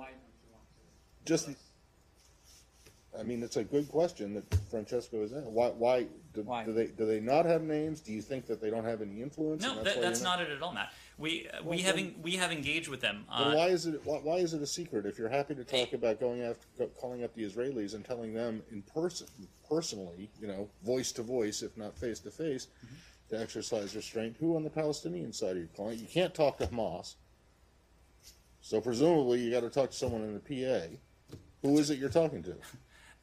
just, 1.25 1.49
I 3.17 3.23
mean, 3.23 3.43
it's 3.43 3.57
a 3.57 3.63
good 3.63 3.89
question 3.89 4.33
that 4.33 4.43
Francesco 4.69 5.21
is 5.21 5.31
asking. 5.33 5.53
Why, 5.53 5.69
why, 5.69 6.07
do, 6.33 6.43
do 6.65 6.73
they, 6.73 6.87
do 6.87 7.05
they 7.05 7.19
not 7.19 7.45
have 7.45 7.61
names? 7.61 8.01
Do 8.01 8.11
you 8.11 8.21
think 8.21 8.47
that 8.47 8.61
they 8.61 8.69
don't 8.69 8.85
have 8.85 9.01
any 9.01 9.21
influence? 9.21 9.63
No, 9.63 9.83
that, 9.83 10.01
that's 10.01 10.21
not 10.21 10.41
it 10.41 10.49
at 10.49 10.61
all, 10.61 10.73
Matt. 10.73 10.91
We 11.23 11.47
uh, 11.47 11.63
we 11.63 11.77
Well, 11.77 11.79
have 11.85 11.97
en- 11.97 12.15
we 12.21 12.35
have 12.35 12.51
engaged 12.51 12.89
with 12.89 12.99
them. 12.99 13.23
Uh, 13.31 13.53
why 13.53 13.67
is 13.67 13.85
it 13.85 14.01
why, 14.03 14.17
why 14.17 14.35
is 14.39 14.53
it 14.53 14.61
a 14.61 14.67
secret 14.67 15.05
if 15.05 15.17
you're 15.17 15.29
happy 15.29 15.55
to 15.55 15.63
talk 15.63 15.93
about 15.93 16.19
going 16.19 16.41
after 16.41 16.85
calling 16.99 17.23
up 17.23 17.33
the 17.33 17.43
Israelis 17.49 17.93
and 17.93 18.03
telling 18.03 18.33
them 18.33 18.61
in 18.73 18.81
person 18.81 19.27
personally, 19.69 20.29
you 20.41 20.47
know, 20.47 20.67
voice 20.85 21.13
to 21.13 21.23
voice, 21.23 21.61
if 21.61 21.77
not 21.77 21.97
face 21.97 22.19
to 22.19 22.29
face, 22.29 22.67
to 23.29 23.39
exercise 23.39 23.95
restraint? 23.95 24.35
Who 24.41 24.57
on 24.57 24.65
the 24.65 24.69
Palestinian 24.69 25.31
side 25.31 25.55
are 25.55 25.61
you 25.61 25.69
calling? 25.77 25.97
You 25.97 26.07
can't 26.07 26.33
talk 26.35 26.57
to 26.57 26.67
Hamas, 26.67 27.15
so 28.59 28.81
presumably 28.81 29.39
you 29.39 29.49
got 29.49 29.61
to 29.61 29.69
talk 29.69 29.91
to 29.91 29.97
someone 29.97 30.23
in 30.23 30.33
the 30.33 30.41
PA. 30.41 30.87
Who 31.61 31.77
is 31.77 31.89
it 31.89 31.99
you're 31.99 32.09
talking 32.09 32.43
to? 32.43 32.55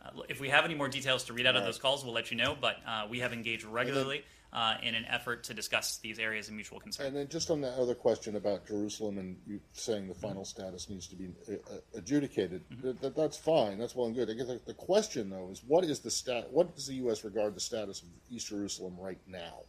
Uh, 0.03 0.23
if 0.31 0.41
we 0.41 0.49
have 0.49 0.65
any 0.65 0.75
more 0.75 0.89
details 0.89 1.25
to 1.25 1.35
read 1.35 1.45
out 1.45 1.57
of 1.57 1.61
All 1.61 1.67
those 1.69 1.79
calls, 1.79 2.03
we'll 2.07 2.15
let 2.15 2.31
you 2.31 2.37
know. 2.39 2.57
But 2.59 2.77
uh, 2.87 3.07
we 3.11 3.19
have 3.19 3.35
engaged 3.35 3.65
regularly 3.65 4.25
uh, 4.53 4.75
in 4.83 4.95
an 4.95 5.05
effort 5.09 5.45
to 5.45 5.55
discuss 5.55 5.99
these 5.99 6.19
areas 6.19 6.49
of 6.49 6.55
mutual 6.55 6.81
concern. 6.81 7.07
And 7.07 7.17
then 7.17 7.29
just 7.29 7.51
on 7.51 7.61
that 7.61 7.75
other 7.79 7.95
question 7.95 8.37
about 8.37 8.67
Jerusalem 8.67 9.19
and 9.19 9.37
you 9.47 9.61
saying 9.73 10.09
the 10.09 10.15
final 10.15 10.45
status 10.45 10.89
needs 10.91 11.07
to 11.09 11.17
be 11.17 11.29
uh, 11.49 11.53
uh, 11.53 11.79
adjudicated, 11.95 12.63
that, 12.83 13.01
that, 13.01 13.17
that's 13.17 13.37
fine. 13.37 13.79
That's 13.79 13.95
well 13.95 14.07
and 14.07 14.17
good. 14.17 14.29
I 14.29 14.35
guess 14.35 14.49
the, 14.67 14.75
question 14.75 15.31
though 15.31 15.51
is 15.51 15.63
what 15.67 15.85
is 15.85 16.01
the 16.01 16.11
stat? 16.11 16.49
What 16.51 16.75
does 16.75 16.87
the 16.87 16.95
U.S. 16.95 17.23
regard 17.25 17.55
the 17.55 17.61
status 17.61 18.03
of 18.03 18.09
East 18.31 18.49
Jerusalem 18.49 18.97
right 18.99 19.19
now? 19.27 19.61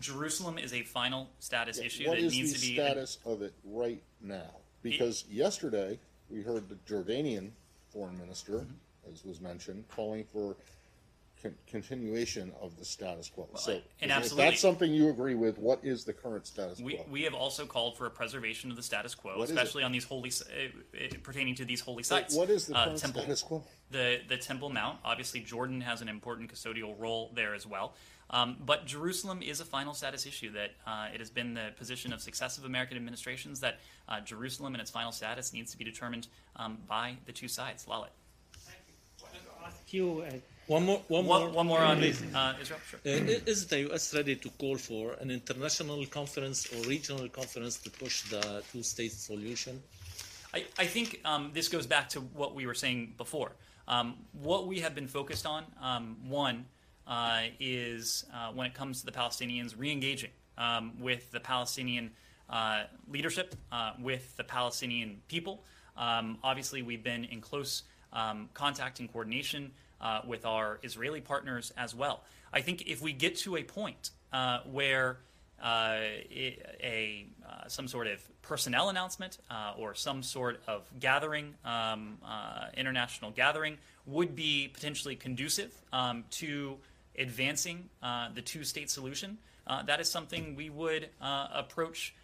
Jerusalem 0.00 0.56
is 0.56 0.72
a 0.72 0.82
final 0.82 1.28
status 1.38 1.78
issue 1.78 2.08
What 2.08 2.16
that 2.18 2.24
is 2.24 2.32
needs 2.32 2.52
the 2.54 2.58
to 2.60 2.66
be. 2.66 2.74
status 2.74 3.18
of 3.26 3.42
it 3.42 3.52
right 3.64 4.02
now? 4.22 4.50
Because 4.82 5.24
yesterday 5.30 5.98
we 6.30 6.40
heard 6.42 6.68
the 6.68 6.76
Jordanian 6.90 7.50
foreign 7.92 8.18
minister, 8.18 8.52
Mm-hmm. 8.52 9.12
as 9.12 9.24
was 9.24 9.40
mentioned, 9.40 9.84
calling 9.88 10.24
for 10.32 10.56
con- 11.42 11.54
continuation 11.66 12.52
of 12.60 12.78
the 12.78 12.84
status 12.84 13.28
quo. 13.28 13.48
so, 13.56 13.72
and 14.00 14.10
if 14.10 14.16
absolutely- 14.16 14.50
that's 14.50 14.60
something 14.60 14.92
you 14.92 15.08
agree 15.10 15.34
with, 15.34 15.58
what 15.58 15.80
is 15.84 16.04
the 16.04 16.12
current 16.12 16.46
status 16.46 16.78
quo? 16.78 16.86
We, 16.86 17.00
we 17.10 17.22
have 17.22 17.34
also 17.34 17.66
called 17.66 17.96
for 17.96 18.06
a 18.06 18.10
preservation 18.10 18.70
of 18.70 18.76
the 18.76 18.82
status 18.82 19.14
quo, 19.14 19.36
What 19.38 19.44
is 19.44 19.50
it? 19.50 19.54
especially 19.54 19.82
on 19.82 19.92
these 19.92 20.04
holy, 20.04 20.30
uh, 20.30 20.98
uh, 21.04 21.08
pertaining 21.22 21.54
to 21.56 21.64
these 21.64 21.80
holy 21.80 21.96
What- 21.96 22.06
sites. 22.06 22.34
what 22.34 22.50
is 22.50 22.66
the 22.66 22.76
Uh, 22.76 22.84
current 22.86 22.98
temple, 23.00 23.20
status 23.22 23.42
quo? 23.42 23.64
The 23.90 24.20
the 24.28 24.38
Temple 24.38 24.70
Mount. 24.70 25.00
Obviously, 25.04 25.40
Jordan 25.40 25.80
has 25.82 26.00
an 26.00 26.08
important 26.08 26.50
custodial 26.52 26.98
role 26.98 27.30
there 27.34 27.54
as 27.54 27.66
well. 27.66 27.94
Um, 28.30 28.56
but 28.64 28.86
Jerusalem 28.86 29.42
is 29.42 29.60
a 29.60 29.64
final 29.66 29.92
status 29.92 30.24
issue 30.24 30.50
that 30.52 30.70
uh, 30.86 31.08
it 31.12 31.20
has 31.20 31.28
been 31.28 31.52
the 31.52 31.72
position 31.76 32.12
of 32.14 32.22
successive 32.22 32.64
American 32.64 32.96
administrations 32.96 33.60
that 33.60 33.80
uh, 34.08 34.20
Jerusalem 34.20 34.74
and 34.74 34.80
its 34.80 34.90
final 34.90 35.12
status 35.12 35.52
needs 35.52 35.70
to 35.72 35.76
be 35.76 35.84
determined 35.84 36.28
um, 36.56 36.78
by 36.88 37.16
the 37.26 37.32
two 37.32 37.48
sides. 37.48 37.84
Lalit. 37.84 38.08
Ask 39.66 39.92
you, 39.92 40.20
uh, 40.26 40.30
One 40.72 40.86
more, 40.86 41.02
one, 41.08 41.26
more, 41.26 41.48
one 41.50 41.66
more 41.66 41.80
on, 41.80 41.98
uh, 41.98 42.06
Israel, 42.06 42.80
sure. 42.88 43.00
Uh, 43.04 43.50
is 43.52 43.66
the 43.66 43.80
U.S. 43.80 44.14
ready 44.14 44.36
to 44.36 44.48
call 44.52 44.78
for 44.78 45.12
an 45.20 45.30
international 45.30 46.06
conference 46.06 46.66
or 46.72 46.88
regional 46.88 47.28
conference 47.28 47.76
to 47.80 47.90
push 47.90 48.22
the 48.30 48.62
two-state 48.72 49.12
solution? 49.12 49.82
I, 50.54 50.64
I 50.78 50.86
think 50.86 51.20
um, 51.26 51.50
this 51.52 51.68
goes 51.68 51.86
back 51.86 52.08
to 52.10 52.20
what 52.20 52.54
we 52.54 52.64
were 52.64 52.72
saying 52.72 53.12
before. 53.18 53.52
Um, 53.86 54.14
what 54.32 54.66
we 54.66 54.80
have 54.80 54.94
been 54.94 55.08
focused 55.08 55.44
on, 55.44 55.64
um, 55.78 56.16
one, 56.26 56.64
uh, 57.06 57.42
is 57.60 58.24
uh, 58.32 58.52
when 58.52 58.66
it 58.66 58.72
comes 58.72 59.00
to 59.00 59.04
the 59.04 59.12
Palestinians 59.12 59.74
re 59.76 59.92
engaging 59.92 60.30
um, 60.56 60.94
with 60.98 61.30
the 61.32 61.40
Palestinian 61.40 62.12
uh, 62.48 62.84
leadership, 63.10 63.54
uh, 63.72 63.92
with 64.00 64.34
the 64.38 64.44
Palestinian 64.44 65.20
people. 65.28 65.64
Um, 65.98 66.38
obviously, 66.42 66.80
we've 66.80 67.04
been 67.04 67.26
in 67.26 67.42
close 67.42 67.82
um, 68.14 68.48
contact 68.54 69.00
and 69.00 69.12
coordination 69.12 69.72
uh, 70.02 70.20
with 70.26 70.44
our 70.44 70.78
Israeli 70.82 71.20
partners 71.20 71.72
as 71.76 71.94
well. 71.94 72.24
I 72.52 72.60
think 72.60 72.82
if 72.86 73.00
we 73.00 73.12
get 73.12 73.36
to 73.38 73.56
a 73.56 73.62
point 73.62 74.10
uh, 74.32 74.60
where 74.70 75.18
uh, 75.62 75.98
a 76.82 77.26
uh, 77.48 77.68
some 77.68 77.86
sort 77.86 78.08
of 78.08 78.20
personnel 78.42 78.88
announcement 78.88 79.38
uh, 79.50 79.74
or 79.78 79.94
some 79.94 80.22
sort 80.22 80.60
of 80.66 80.90
gathering, 80.98 81.54
um, 81.64 82.18
uh, 82.24 82.66
international 82.76 83.30
gathering, 83.30 83.78
would 84.06 84.34
be 84.34 84.68
potentially 84.68 85.14
conducive 85.14 85.72
um, 85.92 86.24
to 86.30 86.76
advancing 87.18 87.88
the 88.34 88.42
two-state 88.42 88.90
solution. 88.90 89.38
That 89.86 90.00
is 90.00 90.10
something 90.10 90.56
we 90.56 90.70
would 90.70 91.08
approach 91.20 92.14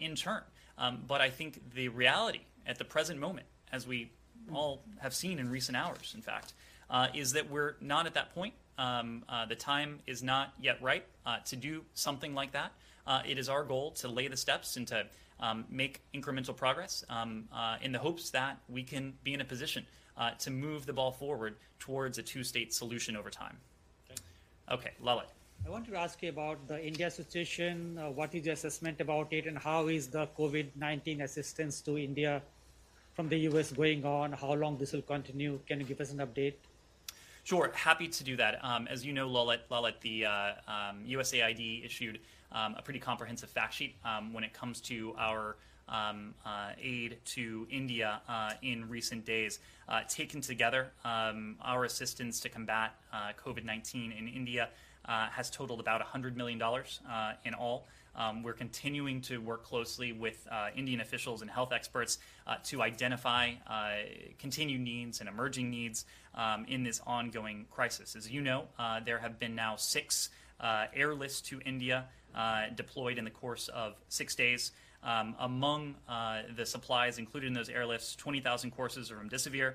in 0.00 0.16
turn. 0.16 0.42
Um, 0.78 1.04
but 1.06 1.20
I 1.20 1.30
think 1.30 1.74
the 1.74 1.88
reality 1.88 2.40
at 2.66 2.78
the 2.78 2.84
present 2.84 3.20
moment, 3.20 3.46
as 3.70 3.86
we 3.86 4.10
all 4.52 4.82
have 4.98 5.14
seen 5.14 5.38
in 5.38 5.50
recent 5.50 5.76
hours, 5.76 6.12
in 6.14 6.22
fact, 6.22 6.54
uh, 6.92 7.08
is 7.14 7.32
that 7.32 7.50
we're 7.50 7.74
not 7.80 8.06
at 8.06 8.14
that 8.14 8.32
point. 8.34 8.54
Um, 8.78 9.24
uh, 9.28 9.46
the 9.46 9.56
time 9.56 9.98
is 10.06 10.22
not 10.22 10.52
yet 10.60 10.80
right 10.80 11.04
uh, 11.26 11.38
to 11.46 11.56
do 11.56 11.82
something 11.94 12.34
like 12.34 12.52
that. 12.52 12.72
Uh, 13.06 13.22
it 13.26 13.38
is 13.38 13.48
our 13.48 13.64
goal 13.64 13.90
to 13.92 14.08
lay 14.08 14.28
the 14.28 14.36
steps 14.36 14.76
and 14.76 14.86
to 14.88 15.06
um, 15.40 15.64
make 15.68 16.00
incremental 16.14 16.56
progress 16.56 17.04
um, 17.10 17.48
uh, 17.52 17.76
in 17.82 17.90
the 17.90 17.98
hopes 17.98 18.30
that 18.30 18.58
we 18.68 18.82
can 18.82 19.12
be 19.24 19.34
in 19.34 19.40
a 19.40 19.44
position 19.44 19.84
uh, 20.16 20.30
to 20.38 20.50
move 20.50 20.86
the 20.86 20.92
ball 20.92 21.10
forward 21.10 21.56
towards 21.80 22.18
a 22.18 22.22
two 22.22 22.44
state 22.44 22.72
solution 22.72 23.16
over 23.16 23.30
time. 23.30 23.56
Okay, 24.70 24.92
Lalit. 25.02 25.30
I 25.66 25.70
want 25.70 25.86
to 25.86 25.96
ask 25.96 26.22
you 26.22 26.28
about 26.28 26.66
the 26.68 26.84
India 26.84 27.10
situation. 27.10 27.98
Uh, 27.98 28.10
what 28.10 28.34
is 28.34 28.44
your 28.44 28.54
assessment 28.54 29.00
about 29.00 29.32
it, 29.32 29.46
and 29.46 29.58
how 29.58 29.88
is 29.88 30.08
the 30.08 30.28
COVID 30.38 30.66
19 30.76 31.22
assistance 31.22 31.80
to 31.82 31.98
India 31.98 32.42
from 33.14 33.28
the 33.28 33.38
US 33.50 33.72
going 33.72 34.04
on? 34.04 34.32
How 34.32 34.54
long 34.54 34.76
this 34.76 34.92
will 34.92 35.02
continue? 35.02 35.60
Can 35.66 35.80
you 35.80 35.86
give 35.86 36.00
us 36.00 36.12
an 36.12 36.18
update? 36.18 36.54
Sure, 37.44 37.72
happy 37.74 38.06
to 38.06 38.24
do 38.24 38.36
that. 38.36 38.64
Um, 38.64 38.86
as 38.88 39.04
you 39.04 39.12
know, 39.12 39.28
Lalit, 39.28 39.58
Lalit 39.68 39.98
the 40.00 40.26
uh, 40.26 40.52
um, 40.68 41.04
USAID 41.04 41.84
issued 41.84 42.20
um, 42.52 42.76
a 42.78 42.82
pretty 42.82 43.00
comprehensive 43.00 43.50
fact 43.50 43.74
sheet 43.74 43.96
um, 44.04 44.32
when 44.32 44.44
it 44.44 44.52
comes 44.52 44.80
to 44.82 45.14
our 45.18 45.56
um, 45.88 46.34
uh, 46.46 46.70
aid 46.80 47.18
to 47.24 47.66
India 47.70 48.20
uh, 48.28 48.52
in 48.62 48.88
recent 48.88 49.24
days. 49.24 49.58
Uh, 49.88 50.02
taken 50.08 50.40
together, 50.40 50.92
um, 51.04 51.56
our 51.62 51.84
assistance 51.84 52.38
to 52.40 52.48
combat 52.48 52.94
uh, 53.12 53.32
COVID 53.44 53.64
19 53.64 54.12
in 54.12 54.28
India 54.28 54.68
uh, 55.06 55.26
has 55.28 55.50
totaled 55.50 55.80
about 55.80 56.00
$100 56.00 56.36
million 56.36 56.62
in 57.44 57.54
all. 57.54 57.86
We're 58.42 58.52
continuing 58.52 59.20
to 59.22 59.38
work 59.38 59.64
closely 59.64 60.12
with 60.12 60.46
Indian 60.76 61.00
officials 61.00 61.42
and 61.42 61.50
health 61.50 61.72
experts 61.72 62.18
uh, 62.46 62.56
to 62.64 62.82
identify 62.82 63.52
uh, 63.66 63.92
continued 64.38 64.80
needs 64.80 65.20
and 65.20 65.28
emerging 65.28 65.70
needs 65.70 66.04
um, 66.34 66.64
in 66.68 66.82
this 66.82 67.00
ongoing 67.06 67.66
crisis. 67.70 68.16
As 68.16 68.30
you 68.30 68.40
know, 68.40 68.64
uh, 68.78 69.00
there 69.04 69.18
have 69.18 69.38
been 69.38 69.54
now 69.54 69.76
six 69.76 70.30
uh, 70.60 70.86
airlifts 70.96 71.42
to 71.46 71.60
India 71.60 72.06
deployed 72.76 73.18
in 73.18 73.24
the 73.24 73.30
course 73.30 73.68
of 73.68 73.94
six 74.08 74.34
days. 74.34 74.72
Um, 75.02 75.34
among 75.40 75.96
the 76.56 76.64
supplies 76.64 77.18
included 77.18 77.48
in 77.48 77.52
those 77.52 77.68
airlifts, 77.68 78.16
20,000 78.16 78.70
courses 78.70 79.10
of 79.10 79.18
remdesivir, 79.18 79.74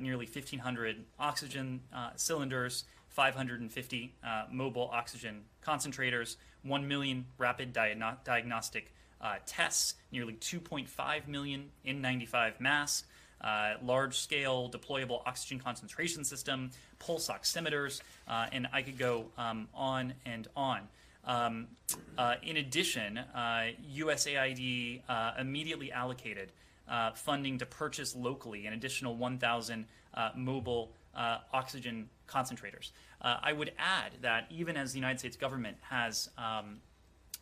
nearly 0.00 0.26
1,500 0.26 1.04
oxygen 1.18 1.80
cylinders, 2.16 2.84
550 3.08 4.14
uh, 4.22 4.44
mobile 4.50 4.90
oxygen 4.92 5.42
concentrators, 5.66 6.36
1 6.62 6.86
million 6.86 7.26
rapid 7.36 7.74
diagno- 7.74 8.16
diagnostic 8.24 8.92
uh, 9.20 9.36
tests, 9.46 9.94
nearly 10.12 10.34
2.5 10.34 11.28
million 11.28 11.70
N95 11.86 12.60
masks, 12.60 13.06
uh, 13.40 13.74
large 13.82 14.18
scale 14.18 14.70
deployable 14.70 15.22
oxygen 15.26 15.58
concentration 15.58 16.24
system, 16.24 16.70
pulse 16.98 17.28
oximeters, 17.28 18.00
uh, 18.26 18.46
and 18.52 18.66
I 18.72 18.82
could 18.82 18.98
go 18.98 19.26
um, 19.36 19.68
on 19.74 20.14
and 20.26 20.48
on. 20.56 20.88
Um, 21.24 21.68
uh, 22.16 22.36
in 22.42 22.56
addition, 22.56 23.18
uh, 23.18 23.68
USAID 23.94 25.02
uh, 25.08 25.32
immediately 25.38 25.92
allocated 25.92 26.52
uh, 26.88 27.12
funding 27.12 27.58
to 27.58 27.66
purchase 27.66 28.16
locally 28.16 28.66
an 28.66 28.72
additional 28.72 29.14
1,000 29.14 29.84
uh, 30.14 30.30
mobile 30.34 30.90
uh, 31.14 31.38
oxygen 31.52 32.08
concentrators. 32.28 32.92
Uh, 33.20 33.36
I 33.42 33.52
would 33.52 33.72
add 33.78 34.12
that 34.22 34.46
even 34.50 34.76
as 34.76 34.92
the 34.92 34.98
United 34.98 35.18
States 35.18 35.36
government 35.36 35.76
has 35.82 36.30
um, 36.38 36.78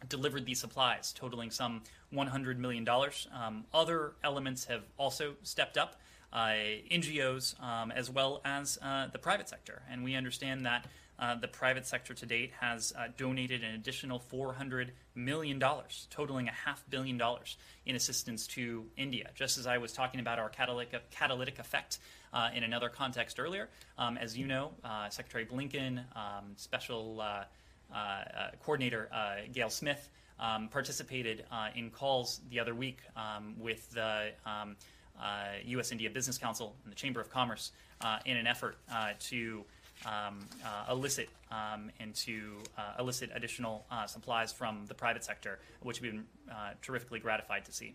delivered 0.09 0.45
these 0.47 0.61
supplies, 0.61 1.13
totaling 1.13 1.51
some 1.51 1.83
$100 2.15 2.59
million, 2.59 2.87
um, 3.33 3.65
other 3.73 4.13
elements 4.23 4.65
have 4.67 4.83
also 4.99 5.35
stepped 5.43 5.77
up. 5.79 5.97
uh, 6.33 6.53
NGOs, 6.91 7.61
um, 7.63 7.91
as 7.91 8.11
well 8.11 8.41
as 8.45 8.79
uh, 8.83 9.07
the 9.09 9.19
private 9.19 9.49
sector. 9.49 9.83
And 9.91 10.05
we 10.05 10.15
understand 10.15 10.67
that 10.67 10.87
uh, 11.19 11.35
the 11.35 11.49
private 11.49 11.87
sector 11.87 12.13
to 12.13 12.27
date 12.27 12.53
has 12.61 12.93
uh, 12.99 13.07
donated 13.17 13.65
an 13.65 13.75
additional 13.75 14.23
$400 14.31 14.91
million, 15.15 15.59
totaling 16.11 16.49
a 16.49 16.53
half 16.53 16.85
billion 16.91 17.17
dollars 17.17 17.57
in 17.87 17.97
assistance 17.97 18.47
to 18.49 18.85
India. 18.99 19.31
Just 19.35 19.57
as 19.57 19.67
I 19.67 19.79
was 19.79 19.93
talking 19.93 20.21
about 20.21 20.39
our 20.39 20.51
catalytic, 20.51 21.11
catalytic 21.11 21.59
effect 21.59 21.99
uh, 22.35 22.51
in 22.55 22.65
another 22.65 22.91
context 22.91 23.41
earlier, 23.41 23.71
um, 23.97 24.19
as 24.19 24.37
you 24.37 24.47
know, 24.47 24.73
uh, 24.85 25.09
Secretary 25.09 25.47
Blinken, 25.47 26.01
um, 26.15 26.53
Special 26.57 27.23
Coordinator 28.63 29.09
Gayle 29.53 29.71
Smith, 29.71 30.09
um, 30.39 30.69
participated 30.69 31.45
in 31.75 31.91
calls 31.91 32.41
the 32.51 32.61
other 32.61 32.75
week 32.75 32.99
um, 33.17 33.55
with 33.59 33.91
the 33.93 34.31
um, 34.45 34.77
U.S. 35.65 35.93
India 35.93 36.11
Business 36.11 36.39
Council 36.39 36.75
and 36.85 36.93
the 36.93 36.97
Chamber 36.97 37.21
of 37.21 37.31
Commerce 37.31 37.73
in 38.25 38.37
an 38.37 38.47
effort 38.47 38.77
to 39.21 39.65
um, 40.05 40.47
uh, 40.65 40.93
elicit 40.93 41.29
um, 41.51 41.91
and 42.01 42.15
to 42.15 42.59
uh, 42.77 42.95
elicit 42.99 43.31
additional 43.35 43.87
uh, 43.91 44.07
supplies 44.07 44.53
from 44.53 44.85
the 44.87 44.95
private 44.95 45.25
sector, 45.25 45.59
which 45.83 46.01
we've 46.01 46.13
been 46.13 46.25
uh, 46.51 46.71
terrifically 46.83 47.21
gratified 47.21 47.65
to 47.65 47.73
see. 47.73 47.95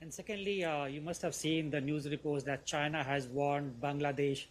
And 0.00 0.12
secondly, 0.12 0.64
uh, 0.64 0.86
you 0.86 1.00
must 1.00 1.22
have 1.22 1.34
seen 1.34 1.70
the 1.70 1.80
news 1.80 2.08
reports 2.08 2.44
that 2.44 2.64
China 2.64 3.04
has 3.04 3.26
warned 3.28 3.80
Bangladesh 3.82 4.46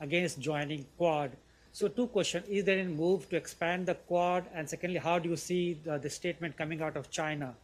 against 0.00 0.40
joining 0.40 0.86
Quad. 0.96 1.32
So, 1.74 1.88
two 1.88 2.06
questions: 2.06 2.46
Is 2.48 2.62
there 2.62 2.78
a 2.78 2.84
move 2.84 3.28
to 3.30 3.36
expand 3.36 3.86
the 3.86 3.96
Quad? 3.96 4.46
And 4.54 4.70
secondly, 4.70 5.00
how 5.00 5.18
do 5.18 5.28
you 5.28 5.34
see 5.36 5.74
the, 5.82 5.98
the 5.98 6.08
statement 6.08 6.56
coming 6.56 6.80
out 6.80 6.96
of 6.96 7.10
China? 7.10 7.56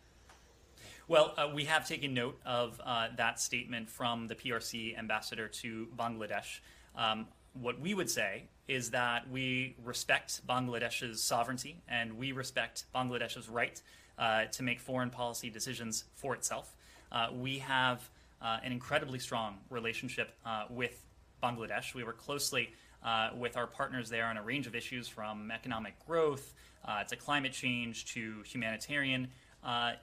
Well, 1.07 1.33
uh, 1.39 1.49
we 1.55 1.65
have 1.67 1.87
taken 1.87 2.13
note 2.13 2.37
of 2.45 2.81
that 3.17 3.39
statement 3.39 3.89
from 3.89 4.27
the 4.27 4.35
PRC 4.35 4.99
ambassador 4.99 5.47
to 5.63 5.87
Bangladesh. 5.97 6.59
Um, 6.97 7.29
what 7.53 7.81
we 7.81 7.95
would 7.95 8.11
say 8.11 8.49
is 8.67 8.91
that 8.91 9.31
we 9.31 9.77
respect 9.85 10.45
Bangladesh's 10.45 11.23
sovereignty 11.23 11.81
and 11.89 12.19
we 12.19 12.33
respect 12.33 12.87
Bangladesh's 12.93 13.49
right 13.49 13.81
uh, 14.19 14.47
to 14.47 14.65
make 14.65 14.81
foreign 14.81 15.11
policy 15.11 15.51
decisions 15.51 16.05
for 16.17 16.35
itself. 16.35 16.75
Uh, 17.13 17.29
we 17.33 17.59
have 17.59 18.11
uh, 18.43 18.59
an 18.65 18.73
incredibly 18.73 19.21
strong 19.21 19.59
relationship 19.71 20.35
uh, 20.45 20.65
with 20.69 21.07
Bangladesh. 21.41 21.95
We 21.95 22.03
work 22.03 22.19
closely 22.19 22.71
uh, 23.05 23.31
with 23.37 23.57
our 23.57 23.67
partners 23.67 24.09
there 24.11 24.27
on 24.27 24.37
a 24.37 24.43
range 24.43 24.67
of 24.67 24.75
issues 24.75 25.09
from 25.09 25.51
economic 25.51 25.95
growth 26.07 26.55
uh, 26.87 27.05
to 27.05 27.17
climate 27.17 27.53
change 27.53 28.07
to 28.15 28.43
humanitarian 28.45 29.29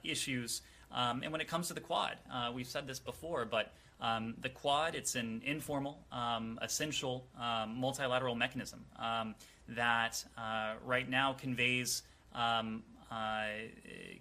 issues. 0.04 0.62
Um, 0.92 1.22
and 1.22 1.32
when 1.32 1.40
it 1.40 1.48
comes 1.48 1.68
to 1.68 1.74
the 1.74 1.80
Quad, 1.80 2.16
we've 2.54 2.66
said 2.66 2.86
this 2.86 2.98
before, 2.98 3.44
but 3.44 3.72
um, 4.00 4.34
the 4.40 4.48
Quad, 4.48 4.94
it's 4.94 5.16
an 5.16 5.42
informal, 5.44 5.98
um, 6.12 6.58
essential 6.62 7.24
um, 7.40 7.76
multilateral 7.80 8.34
mechanism 8.34 8.84
um, 8.98 9.34
that 9.68 10.24
uh, 10.36 10.74
right 10.84 11.08
now 11.08 11.32
conveys, 11.32 12.02
um, 12.34 12.82
uh, 13.10 13.46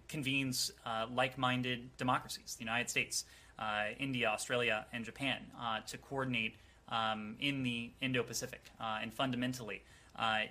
convenes 0.08 0.72
uh, 0.86 1.06
like 1.14 1.38
minded 1.38 1.96
democracies, 1.98 2.56
the 2.56 2.64
United 2.64 2.90
States, 2.90 3.26
uh, 3.60 3.86
India, 4.00 4.28
Australia, 4.28 4.86
and 4.94 5.06
Japan, 5.06 5.40
uh, 5.60 5.80
to 5.88 5.98
coordinate 5.98 6.56
um, 6.90 7.36
in 7.40 7.64
the 7.64 7.92
Indo 8.02 8.24
Pacific 8.24 8.62
uh, 8.80 9.00
and 9.02 9.14
fundamentally 9.14 9.82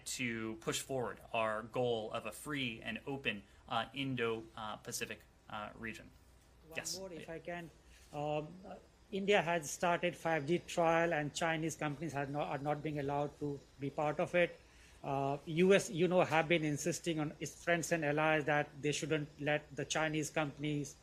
to 0.05 0.57
push 0.61 0.79
forward 0.79 1.19
our 1.35 1.63
goal 1.73 2.11
of 2.15 2.27
a 2.27 2.31
free 2.31 2.81
and 2.85 2.99
open 3.07 3.43
Indo 3.95 4.43
Pacific 4.85 5.21
region. 5.79 6.05
One 6.69 6.77
yes. 6.77 6.99
more, 6.99 7.11
if 7.13 7.29
I 7.29 7.39
can. 7.39 7.71
Um, 8.15 8.47
India 9.13 9.41
has 9.41 9.71
started 9.71 10.15
5G 10.15 10.67
trial 10.67 11.13
and 11.13 11.33
Chinese 11.33 11.77
companies 11.77 12.15
not, 12.15 12.49
are 12.49 12.59
not 12.59 12.83
being 12.83 12.99
allowed 12.99 13.39
to 13.41 13.59
be 13.79 13.91
part 13.91 14.19
of 14.21 14.35
it. 14.35 14.59
Uh, 15.05 15.37
US, 15.47 15.91
you 15.91 16.09
know, 16.09 16.23
have 16.23 16.49
been 16.49 16.65
insisting 16.65 17.21
on 17.21 17.33
its 17.39 17.53
friends 17.63 17.93
and 17.93 18.05
allies 18.05 18.45
that 18.45 18.69
they 18.83 18.91
shouldn't 18.91 19.29
let 19.41 19.65
the 19.77 19.85
Chinese 19.85 20.31
companies 20.31 20.97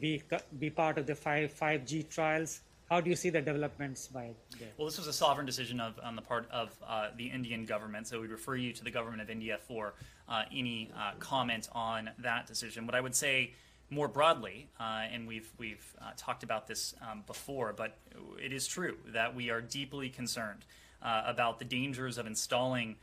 be, 0.00 0.22
be 0.58 0.70
part 0.70 0.98
of 0.98 1.06
the 1.06 1.14
5, 1.14 1.54
5G 1.54 2.08
trials. 2.08 2.60
How 2.88 3.00
do 3.00 3.10
you 3.10 3.16
see 3.16 3.30
the 3.30 3.40
developments 3.40 4.06
by 4.06 4.30
there? 4.60 4.68
Well, 4.78 4.86
this 4.86 4.96
was 4.96 5.08
a 5.08 5.12
sovereign 5.12 5.44
decision 5.44 5.80
of, 5.80 5.98
on 6.04 6.14
the 6.14 6.22
part 6.22 6.48
of 6.52 6.70
uh, 6.86 7.08
the 7.16 7.26
Indian 7.26 7.64
government, 7.64 8.06
so 8.06 8.20
we'd 8.20 8.30
refer 8.30 8.54
you 8.54 8.72
to 8.74 8.84
the 8.84 8.92
government 8.92 9.20
of 9.22 9.28
India 9.28 9.58
for 9.66 9.94
uh, 10.28 10.44
any 10.54 10.92
uh, 10.96 11.12
comment 11.18 11.68
on 11.72 12.10
that 12.18 12.46
decision. 12.46 12.86
What 12.86 12.94
I 12.94 13.00
would 13.00 13.16
say 13.16 13.54
more 13.90 14.06
broadly, 14.06 14.68
uh, 14.78 15.02
and 15.12 15.26
we've 15.26 15.50
we've 15.58 15.84
uh, 16.00 16.10
talked 16.16 16.44
about 16.44 16.68
this 16.68 16.94
um, 17.10 17.24
before, 17.26 17.74
but 17.76 17.98
it 18.40 18.52
is 18.52 18.68
true 18.68 18.96
that 19.06 19.34
we 19.34 19.50
are 19.50 19.60
deeply 19.60 20.08
concerned 20.08 20.64
uh, 21.02 21.22
about 21.26 21.58
the 21.58 21.64
dangers 21.64 22.18
of 22.18 22.26
installing 22.26 22.96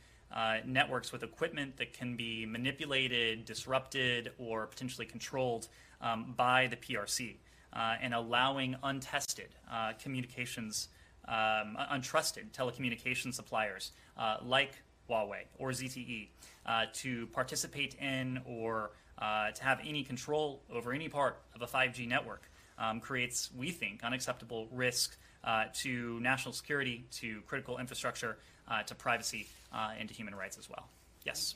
networks 0.66 1.12
with 1.12 1.22
equipment 1.22 1.76
that 1.76 1.92
can 1.92 2.16
be 2.16 2.44
manipulated, 2.44 3.44
disrupted, 3.44 4.32
or 4.36 4.66
potentially 4.66 5.06
controlled 5.06 5.68
um, 6.00 6.34
by 6.36 6.66
the 6.66 6.74
PRC, 6.74 7.36
and 7.74 8.14
allowing 8.14 8.76
untested 8.82 9.48
uh, 9.70 9.92
communications, 10.02 10.88
um, 11.28 11.76
untrusted 11.92 12.50
telecommunication 12.52 13.32
suppliers 13.32 13.92
like 14.42 14.82
Huawei 15.08 15.42
or 15.58 15.70
ZTE 15.70 16.28
to 16.92 17.26
participate 17.28 17.94
in 17.94 18.40
or 18.46 18.92
uh, 19.18 19.50
to 19.52 19.62
have 19.62 19.80
any 19.84 20.02
control 20.02 20.62
over 20.72 20.92
any 20.92 21.08
part 21.08 21.40
of 21.54 21.62
a 21.62 21.66
5G 21.66 22.08
network 22.08 22.50
um, 22.78 23.00
creates, 23.00 23.50
we 23.56 23.70
think, 23.70 24.02
unacceptable 24.02 24.68
risk 24.72 25.16
uh, 25.44 25.64
to 25.74 26.18
national 26.20 26.52
security, 26.52 27.04
to 27.12 27.40
critical 27.42 27.78
infrastructure, 27.78 28.38
uh, 28.68 28.82
to 28.82 28.94
privacy, 28.94 29.46
uh, 29.72 29.90
and 29.98 30.08
to 30.08 30.14
human 30.14 30.34
rights 30.34 30.58
as 30.58 30.68
well. 30.68 30.88
Yes. 31.24 31.54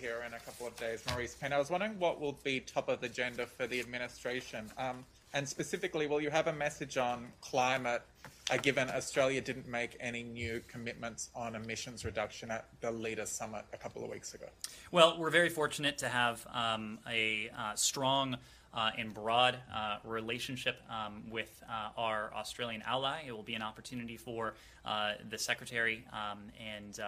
Here 0.00 0.22
in 0.24 0.32
a 0.32 0.38
couple 0.38 0.66
of 0.66 0.76
days, 0.76 1.02
Marise 1.08 1.38
Payne. 1.40 1.52
I 1.52 1.58
was 1.58 1.70
wondering 1.70 1.98
what 1.98 2.20
will 2.20 2.38
be 2.44 2.60
top 2.60 2.88
of 2.88 3.00
the 3.00 3.06
agenda 3.06 3.46
for 3.46 3.66
the 3.66 3.80
administration. 3.80 4.70
Um, 4.78 5.04
and 5.34 5.48
specifically, 5.48 6.06
will 6.06 6.20
you 6.20 6.30
have 6.30 6.46
a 6.46 6.52
message 6.52 6.96
on 6.96 7.28
climate 7.40 8.02
uh, 8.50 8.58
given 8.58 8.88
Australia 8.90 9.40
didn't 9.40 9.66
make 9.66 9.96
any 9.98 10.22
new 10.22 10.62
commitments 10.68 11.30
on 11.34 11.56
emissions 11.56 12.04
reduction 12.04 12.50
at 12.50 12.66
the 12.80 12.92
Leaders 12.92 13.28
Summit 13.28 13.64
a 13.72 13.76
couple 13.76 14.04
of 14.04 14.10
weeks 14.10 14.34
ago? 14.34 14.46
Well, 14.92 15.18
we're 15.18 15.30
very 15.30 15.48
fortunate 15.48 15.98
to 15.98 16.08
have 16.08 16.46
um, 16.52 17.00
a 17.10 17.50
uh, 17.56 17.74
strong 17.74 18.36
uh, 18.72 18.90
and 18.96 19.12
broad 19.12 19.56
uh, 19.74 19.96
relationship 20.04 20.80
um, 20.88 21.24
with 21.28 21.60
uh, 21.68 21.88
our 21.96 22.32
Australian 22.34 22.82
ally. 22.82 23.22
It 23.26 23.32
will 23.32 23.42
be 23.42 23.54
an 23.54 23.62
opportunity 23.62 24.16
for 24.16 24.54
uh, 24.84 25.14
the 25.28 25.38
Secretary 25.38 26.04
um, 26.12 26.38
and 26.60 27.00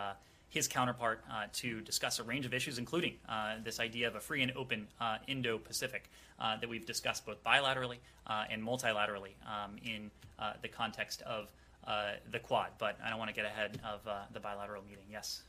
his 0.51 0.69
counterpart 0.69 1.23
uh, 1.31 1.45
to 1.53 1.81
discuss 1.81 2.19
a 2.19 2.25
range 2.25 2.45
of 2.45 2.53
issues, 2.53 2.79
including 2.79 3.15
uh, 3.29 3.55
this 3.65 3.81
idea 3.81 4.07
of 4.09 4.17
a 4.17 4.20
free 4.20 4.43
and 4.43 4.53
open 4.57 4.87
uh, 5.01 5.19
Indo 5.27 5.59
Pacific 5.59 6.11
that 6.39 6.69
we've 6.69 6.87
discussed 6.87 7.25
both 7.27 7.43
bilaterally 7.45 7.99
and 8.51 8.62
multilaterally 8.62 9.35
um, 9.47 9.77
in 9.85 10.11
the 10.62 10.69
context 10.69 11.23
of 11.23 11.49
the 12.31 12.39
Quad. 12.39 12.70
But 12.79 12.99
I 13.05 13.11
don't 13.11 13.19
want 13.19 13.31
to 13.31 13.35
get 13.35 13.45
ahead 13.45 13.79
of 13.85 14.01
the 14.33 14.41
bilateral 14.41 14.83
meeting. 14.83 15.05
Yes. 15.11 15.43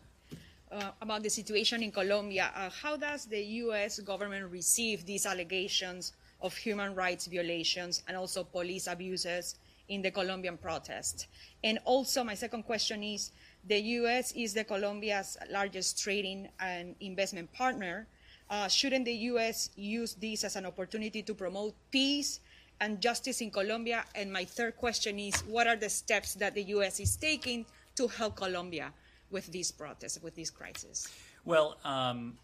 Uh, 0.72 0.90
about 1.02 1.22
the 1.22 1.30
situation 1.30 1.84
in 1.84 1.92
Colombia. 1.92 2.50
Uh, 2.56 2.70
how 2.70 2.96
does 2.96 3.26
the 3.26 3.42
U.S. 3.66 4.00
government 4.00 4.50
receive 4.50 5.06
these 5.06 5.26
allegations 5.26 6.14
of 6.42 6.56
human 6.56 6.96
rights 6.96 7.28
violations 7.28 8.04
and 8.08 8.16
also 8.16 8.46
police 8.46 8.88
abuses 8.88 9.56
in 9.90 10.02
the 10.02 10.12
Colombian 10.12 10.56
protest? 10.56 11.28
And 11.62 11.78
also, 11.84 12.24
my 12.24 12.36
second 12.36 12.64
question 12.64 13.04
is 13.04 13.32
the 13.68 13.80
U.S. 14.02 14.32
is 14.34 14.54
the 14.54 14.64
Colombia's 14.64 15.38
largest 15.52 16.02
trading 16.02 16.50
and 16.60 16.96
investment 17.00 17.52
partner. 17.54 18.08
Uh, 18.50 18.68
shouldn't 18.68 19.06
the 19.06 19.14
U.S. 19.34 19.70
use 19.76 20.16
this 20.16 20.44
as 20.44 20.56
an 20.56 20.66
opportunity 20.66 21.22
to 21.24 21.34
promote 21.34 21.74
peace 21.92 22.40
and 22.82 23.00
justice 23.00 23.42
in 23.42 23.52
Colombia? 23.52 24.04
And 24.16 24.32
my 24.32 24.46
third 24.46 24.78
question 24.78 25.20
is, 25.20 25.42
what 25.42 25.68
are 25.68 25.76
the 25.76 25.90
steps 25.90 26.34
that 26.36 26.56
the 26.56 26.64
U.S. 26.76 27.00
is 27.00 27.16
taking 27.16 27.66
to 27.96 28.08
help 28.08 28.36
Colombia 28.36 28.92
with 29.30 29.52
these 29.52 29.72
protests, 29.72 30.22
with 30.22 30.36
this 30.36 30.50
crisis? 30.50 31.08
Well, 31.46 31.78
um, 31.86 32.38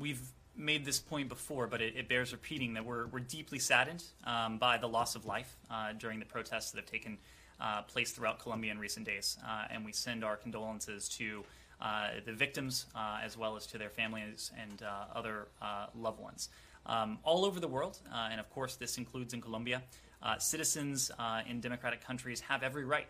we've 0.00 0.22
made 0.56 0.84
this 0.84 0.98
point 0.98 1.28
before, 1.28 1.66
but 1.66 1.80
it, 1.80 1.96
it, 1.96 2.08
bears 2.08 2.32
repeating 2.32 2.74
that 2.74 2.84
we're, 2.84 3.06
we're 3.06 3.20
deeply 3.20 3.58
saddened 3.58 4.04
um, 4.24 4.58
by 4.58 4.76
the 4.76 4.88
loss 4.88 5.14
of 5.14 5.24
life 5.24 5.56
uh, 5.70 5.92
during 5.98 6.18
the 6.18 6.26
protests 6.26 6.70
that 6.72 6.78
have 6.78 6.90
taken 6.90 7.18
uh, 7.60 7.82
place 7.82 8.10
throughout 8.10 8.38
Colombia 8.40 8.72
in 8.72 8.78
recent 8.78 9.06
days. 9.06 9.38
Uh, 9.46 9.64
and 9.70 9.84
we 9.84 9.92
send 9.92 10.24
our 10.24 10.36
condolences 10.36 11.08
to 11.08 11.44
uh, 11.80 12.08
the 12.24 12.32
victims 12.32 12.86
uh, 12.94 13.18
as 13.24 13.36
well 13.36 13.56
as 13.56 13.66
to 13.66 13.78
their 13.78 13.90
families 13.90 14.52
and 14.60 14.82
other 15.14 15.48
loved 15.94 16.20
ones. 16.20 16.48
Um, 16.86 17.18
all 17.22 17.44
over 17.44 17.60
the 17.60 17.68
world, 17.68 17.98
and 18.12 18.40
of 18.40 18.50
course, 18.50 18.76
this 18.76 18.98
includes 18.98 19.34
in 19.34 19.40
Colombia, 19.40 19.82
citizens 20.38 21.10
in 21.48 21.60
democratic 21.60 22.04
countries 22.04 22.40
have 22.40 22.62
every 22.62 22.84
right 22.84 23.06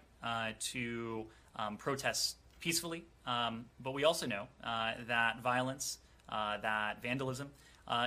to 0.60 1.26
um, 1.56 1.76
protest 1.76 2.36
peacefully. 2.60 3.04
Um, 3.26 3.66
but 3.80 3.92
we 3.92 4.04
also 4.04 4.26
know 4.26 4.48
that 4.62 5.40
violence, 5.42 5.98
that 6.28 7.02
vandalism, 7.02 7.50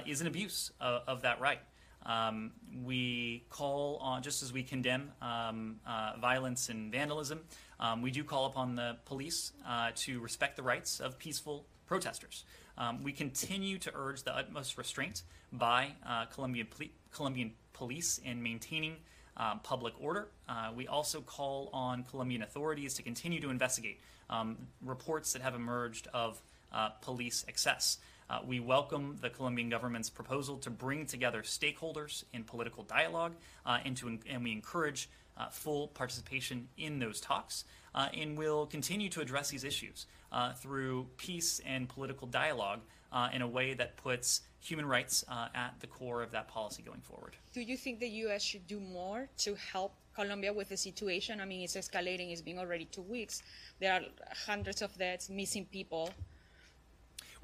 is 0.05 0.22
an 0.22 0.27
abuse 0.27 0.72
of, 0.80 1.01
of 1.07 1.22
that 1.22 1.39
right. 1.39 1.59
Um, 2.06 2.51
we 2.84 3.45
call 3.50 3.98
on, 3.98 4.22
just 4.22 4.43
as 4.43 4.53
we 4.53 4.64
condemn 4.64 5.11
um, 5.22 5.77
uh, 5.88 6.14
violence 6.19 6.69
and 6.69 6.92
vandalism, 6.92 7.42
um, 7.80 8.01
we 8.01 8.11
do 8.11 8.24
call 8.24 8.45
upon 8.45 8.75
the 8.75 8.98
police 9.06 9.53
uh, 9.67 9.92
to 9.95 10.19
respect 10.19 10.56
the 10.56 10.64
rights 10.64 11.00
of 11.00 11.17
peaceful 11.17 11.66
protesters. 11.88 12.43
Um, 12.77 13.03
we 13.03 13.11
continue 13.11 13.77
to 13.80 13.92
urge 13.95 14.24
the 14.24 14.35
utmost 14.35 14.77
restraint 14.77 15.24
by 15.51 15.93
uh, 16.08 16.25
Colombian, 16.25 16.67
poli- 16.67 16.92
Colombian 17.11 17.53
police 17.74 18.19
in 18.24 18.42
maintaining 18.43 18.98
um, 19.38 19.59
public 19.64 19.93
order. 20.00 20.27
Uh, 20.48 20.72
we 20.75 20.88
also 20.88 21.22
call 21.22 21.69
on 21.74 22.03
Colombian 22.03 22.42
authorities 22.42 22.93
to 22.95 23.03
continue 23.03 23.40
to 23.42 23.50
investigate 23.50 24.00
um, 24.30 24.58
reports 24.84 25.34
that 25.34 25.42
have 25.42 25.56
emerged 25.56 26.08
of 26.14 26.42
uh, 26.74 26.90
police 27.01 27.45
excess. 27.48 27.98
Uh, 28.29 28.39
we 28.45 28.59
welcome 28.59 29.17
the 29.21 29.29
Colombian 29.29 29.69
government's 29.69 30.09
proposal 30.09 30.57
to 30.57 30.69
bring 30.71 31.05
together 31.05 31.43
stakeholders 31.43 32.23
in 32.33 32.43
political 32.43 32.83
dialogue, 32.83 33.33
uh, 33.65 33.77
and, 33.85 33.95
to, 33.97 34.17
and 34.27 34.43
we 34.43 34.51
encourage 34.51 35.09
uh, 35.37 35.47
full 35.49 35.89
participation 35.89 36.67
in 36.77 36.97
those 36.97 37.21
talks, 37.21 37.65
uh, 37.93 38.07
and 38.17 38.37
will 38.37 38.65
continue 38.65 39.09
to 39.09 39.21
address 39.21 39.49
these 39.49 39.63
issues 39.63 40.07
uh, 40.31 40.53
through 40.53 41.05
peace 41.17 41.61
and 41.65 41.87
political 41.87 42.27
dialogue 42.27 42.79
uh, 43.11 43.29
in 43.31 43.43
a 43.43 43.47
way 43.47 43.73
that 43.75 43.95
puts 43.95 44.41
human 44.59 44.87
rights 44.87 45.23
at 45.53 45.73
the 45.79 45.87
core 45.87 46.23
of 46.23 46.31
that 46.31 46.47
policy 46.47 46.81
going 46.81 47.01
forward. 47.01 47.35
Do 47.53 47.61
you 47.61 47.77
think 47.77 47.99
the 47.99 48.09
U.S. 48.25 48.41
should 48.41 48.65
do 48.65 48.79
more 48.79 49.29
to 49.37 49.55
help 49.55 49.93
Colombia 50.15 50.51
with 50.51 50.69
the 50.69 50.77
situation? 50.77 51.39
I 51.39 51.45
mean, 51.45 51.61
it's 51.61 51.75
escalating. 51.75 52.31
It's 52.31 52.41
been 52.41 52.57
already 52.57 52.85
two 52.85 53.03
weeks. 53.03 53.43
There 53.79 53.93
are 53.93 54.01
hundreds 54.47 54.81
of 54.81 54.97
deaths, 54.97 55.29
missing 55.29 55.65
people. 55.65 56.09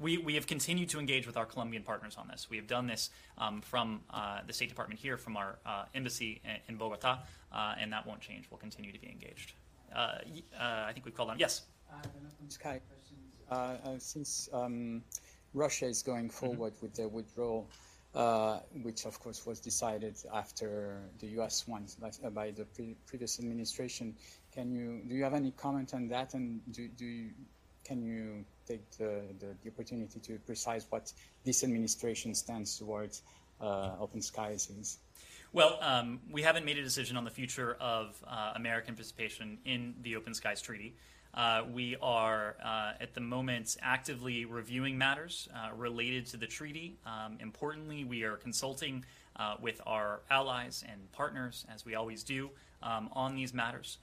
We, 0.02 0.18
we 0.18 0.34
have 0.34 0.46
continued 0.46 0.88
to 0.90 0.98
engage 0.98 1.26
with 1.26 1.36
our 1.36 1.46
Colombian 1.46 1.84
partners 1.84 2.16
on 2.18 2.28
this. 2.28 2.48
We 2.50 2.56
have 2.56 2.66
done 2.66 2.86
this 2.86 3.10
um, 3.38 3.60
from 3.60 4.00
uh, 4.10 4.40
the 4.46 4.52
State 4.52 4.68
Department 4.68 5.00
here, 5.00 5.16
from 5.16 5.36
our 5.36 5.58
uh, 5.64 5.84
embassy 5.94 6.40
in, 6.44 6.74
in 6.74 6.76
Bogota, 6.76 7.20
uh, 7.52 7.74
and 7.80 7.92
that 7.92 8.06
won't 8.06 8.20
change. 8.20 8.46
We'll 8.50 8.58
continue 8.58 8.92
to 8.92 8.98
be 8.98 9.08
engaged. 9.08 9.52
Uh, 9.94 10.18
I 10.58 10.92
think 10.92 11.04
we've 11.04 11.14
called 11.14 11.30
on. 11.30 11.38
Yes. 11.38 11.62
Sky 12.48 12.80
uh, 13.52 13.76
since 13.98 14.48
um, 14.52 15.02
Russia 15.54 15.86
is 15.86 16.02
going 16.02 16.30
forward 16.30 16.74
mm-hmm. 16.74 16.86
with 16.86 16.94
the 16.94 17.08
withdrawal, 17.08 17.68
uh, 18.14 18.60
which 18.82 19.04
of 19.06 19.18
course 19.20 19.46
was 19.46 19.60
decided 19.60 20.16
after 20.32 21.00
the 21.20 21.26
U.S. 21.38 21.66
one 21.68 21.86
by, 22.00 22.10
by 22.30 22.50
the 22.50 22.64
pre- 22.64 22.96
previous 23.06 23.38
administration. 23.38 24.14
Can 24.52 24.70
you 24.72 25.02
do 25.08 25.14
you 25.14 25.24
have 25.24 25.34
any 25.34 25.50
comment 25.52 25.94
on 25.94 26.08
that, 26.08 26.34
and 26.34 26.60
do, 26.72 26.88
do 26.88 27.04
you, 27.04 27.30
can 27.84 28.02
you 28.02 28.44
take 28.66 28.90
the, 28.92 29.22
the, 29.38 29.54
the, 29.62 29.70
opportunity 29.70 30.20
to 30.20 30.38
precise 30.40 30.86
what 30.90 31.12
this 31.44 31.64
administration 31.64 32.34
stands 32.34 32.78
towards 32.78 33.22
uh, 33.60 33.92
open 34.00 34.20
skies 34.20 34.70
is? 34.78 34.98
Well, 35.52 35.78
um, 35.82 36.20
we 36.30 36.42
haven't 36.42 36.64
made 36.64 36.78
a 36.78 36.82
decision 36.82 37.16
on 37.16 37.24
the 37.24 37.30
future 37.30 37.76
of 37.78 38.22
uh, 38.26 38.52
American 38.54 38.94
participation 38.94 39.58
in 39.66 39.94
the 40.02 40.16
Open 40.16 40.32
Skies 40.32 40.62
Treaty. 40.62 40.94
Uh, 41.34 41.62
we 41.72 41.96
are 42.02 42.56
uh, 42.64 42.92
at 43.00 43.14
the 43.14 43.20
moment 43.20 43.76
actively 43.80 44.44
reviewing 44.44 44.98
matters 44.98 45.48
uh, 45.54 45.74
related 45.74 46.26
to 46.26 46.36
the 46.36 46.46
treaty. 46.46 46.96
Um, 47.06 47.38
importantly, 47.40 48.04
we 48.04 48.22
are 48.22 48.36
consulting 48.36 49.04
uh, 49.36 49.56
with 49.60 49.80
our 49.86 50.20
allies 50.30 50.84
and 50.90 51.10
partners, 51.12 51.66
as 51.72 51.84
we 51.84 51.94
always 51.94 52.22
do, 52.22 52.50
um, 52.82 53.08
on 53.12 53.34
these 53.34 53.54
matters. 53.54 53.98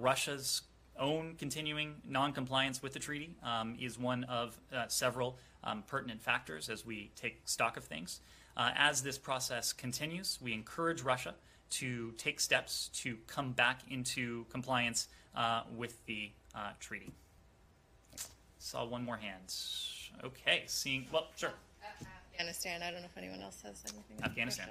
Russia's 0.00 0.62
own 0.98 1.34
continuing 1.38 1.96
noncompliance 2.08 2.82
with 2.82 2.92
the 2.92 2.98
treaty 2.98 3.34
um, 3.42 3.76
is 3.80 3.98
one 3.98 4.24
of 4.24 4.58
uh, 4.74 4.86
several 4.88 5.36
um, 5.64 5.82
pertinent 5.86 6.20
factors 6.22 6.68
as 6.68 6.84
we 6.84 7.10
take 7.16 7.40
stock 7.44 7.76
of 7.76 7.84
things. 7.84 8.20
Uh, 8.56 8.70
as 8.76 9.02
this 9.02 9.18
process 9.18 9.72
continues, 9.72 10.38
we 10.42 10.52
encourage 10.52 11.02
Russia 11.02 11.34
to 11.70 12.12
take 12.16 12.40
steps 12.40 12.90
to 12.94 13.16
come 13.26 13.52
back 13.52 13.80
into 13.90 14.44
compliance 14.50 15.08
uh, 15.36 15.62
with 15.76 16.04
the 16.06 16.30
uh, 16.54 16.70
treaty. 16.80 17.12
Saw 18.58 18.84
one 18.84 19.04
more 19.04 19.16
hand. 19.16 19.54
Okay, 20.24 20.64
seeing, 20.66 21.06
well, 21.12 21.28
sure. 21.36 21.52
Afghanistan. 22.38 22.82
I 22.84 22.92
don't 22.92 23.00
know 23.00 23.08
if 23.10 23.18
anyone 23.18 23.42
else 23.42 23.60
has 23.62 23.82
anything. 23.92 24.24
Afghanistan. 24.24 24.68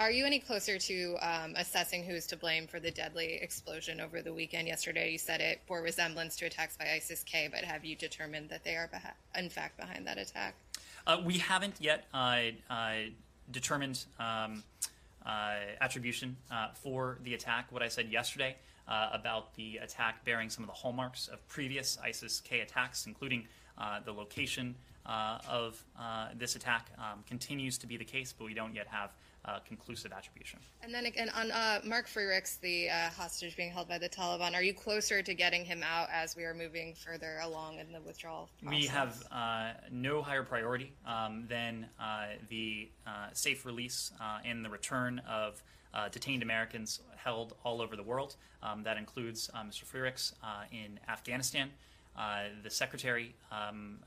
Are 0.00 0.10
you 0.10 0.26
any 0.26 0.40
closer 0.40 0.78
to 0.78 1.16
um, 1.20 1.54
assessing 1.56 2.02
who's 2.02 2.26
to 2.26 2.36
blame 2.36 2.66
for 2.66 2.80
the 2.80 2.90
deadly 2.90 3.34
explosion 3.40 4.00
over 4.00 4.20
the 4.20 4.32
weekend? 4.32 4.66
Yesterday, 4.66 5.12
you 5.12 5.18
said 5.18 5.40
it 5.40 5.60
bore 5.68 5.80
resemblance 5.80 6.34
to 6.36 6.46
attacks 6.46 6.76
by 6.76 6.86
ISIS 6.90 7.22
K, 7.22 7.48
but 7.48 7.62
have 7.62 7.84
you 7.84 7.94
determined 7.94 8.48
that 8.48 8.64
they 8.64 8.74
are, 8.74 8.88
beha- 8.88 9.14
in 9.38 9.48
fact, 9.48 9.78
behind 9.78 10.04
that 10.08 10.18
attack? 10.18 10.56
Uh, 11.06 11.20
we 11.24 11.38
haven't 11.38 11.76
yet 11.78 12.06
uh, 12.12 12.40
uh, 12.68 12.94
determined 13.52 14.04
um, 14.18 14.64
uh, 15.24 15.54
attribution 15.80 16.36
uh, 16.50 16.70
for 16.74 17.18
the 17.22 17.34
attack. 17.34 17.70
What 17.70 17.82
I 17.82 17.88
said 17.88 18.10
yesterday 18.10 18.56
uh, 18.88 19.10
about 19.12 19.54
the 19.54 19.76
attack 19.76 20.24
bearing 20.24 20.50
some 20.50 20.64
of 20.64 20.68
the 20.68 20.74
hallmarks 20.74 21.28
of 21.28 21.46
previous 21.46 21.96
ISIS 22.02 22.40
K 22.40 22.58
attacks, 22.60 23.06
including 23.06 23.46
the 24.04 24.12
location 24.12 24.74
of 25.06 25.82
this 26.36 26.56
attack, 26.56 26.90
um, 26.98 27.22
continues 27.26 27.78
to 27.78 27.86
be 27.86 27.96
the 27.96 28.04
case, 28.04 28.32
but 28.36 28.44
we 28.44 28.54
don't 28.54 28.74
yet 28.74 28.86
have 28.86 29.10
uh, 29.44 29.58
conclusive 29.66 30.12
attribution. 30.12 30.58
And 30.82 30.94
then 30.94 31.06
again, 31.06 31.28
on 31.36 31.50
uh, 31.50 31.80
Mark 31.84 32.08
Frerichs, 32.08 32.58
the 32.60 32.88
uh, 32.88 33.10
hostage 33.10 33.56
being 33.56 33.70
held 33.70 33.88
by 33.88 33.98
the 33.98 34.08
Taliban, 34.08 34.54
are 34.54 34.62
you 34.62 34.72
closer 34.72 35.22
to 35.22 35.34
getting 35.34 35.64
him 35.64 35.82
out 35.82 36.08
as 36.10 36.34
we 36.34 36.44
are 36.44 36.54
moving 36.54 36.94
further 36.94 37.38
along 37.42 37.78
in 37.78 37.92
the 37.92 38.00
withdrawal 38.00 38.48
process? 38.62 38.80
We 38.80 38.86
have 38.86 39.22
uh, 39.30 39.72
no 39.90 40.22
higher 40.22 40.42
priority 40.42 40.92
um, 41.06 41.44
than 41.48 41.86
uh, 42.00 42.28
the 42.48 42.88
uh, 43.06 43.26
safe 43.32 43.66
release 43.66 44.12
and 44.44 44.64
the 44.64 44.70
return 44.70 45.20
of 45.28 45.62
detained 46.10 46.42
Americans 46.42 47.00
held 47.16 47.54
all 47.64 47.80
over 47.80 47.96
the 47.96 48.02
world. 48.02 48.36
Um, 48.62 48.82
that 48.82 48.96
includes 48.96 49.50
Mr. 49.54 49.84
Frerichs 49.84 50.32
in 50.72 50.98
Afghanistan. 51.08 51.70
The 52.62 52.70
secretary, 52.70 53.34
um, 53.50 53.98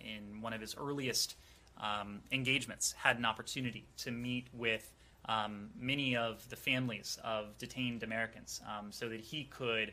in 0.00 0.40
one 0.40 0.52
of 0.52 0.60
his 0.60 0.74
earliest 0.76 1.36
um, 1.80 2.20
engagements 2.30 2.92
had 2.92 3.18
an 3.18 3.24
opportunity 3.24 3.86
to 3.98 4.10
meet 4.10 4.46
with 4.52 4.92
um, 5.26 5.70
many 5.78 6.16
of 6.16 6.48
the 6.48 6.56
families 6.56 7.18
of 7.22 7.56
detained 7.58 8.02
Americans 8.02 8.60
um, 8.66 8.90
so 8.90 9.08
that 9.08 9.20
he 9.20 9.44
could 9.44 9.92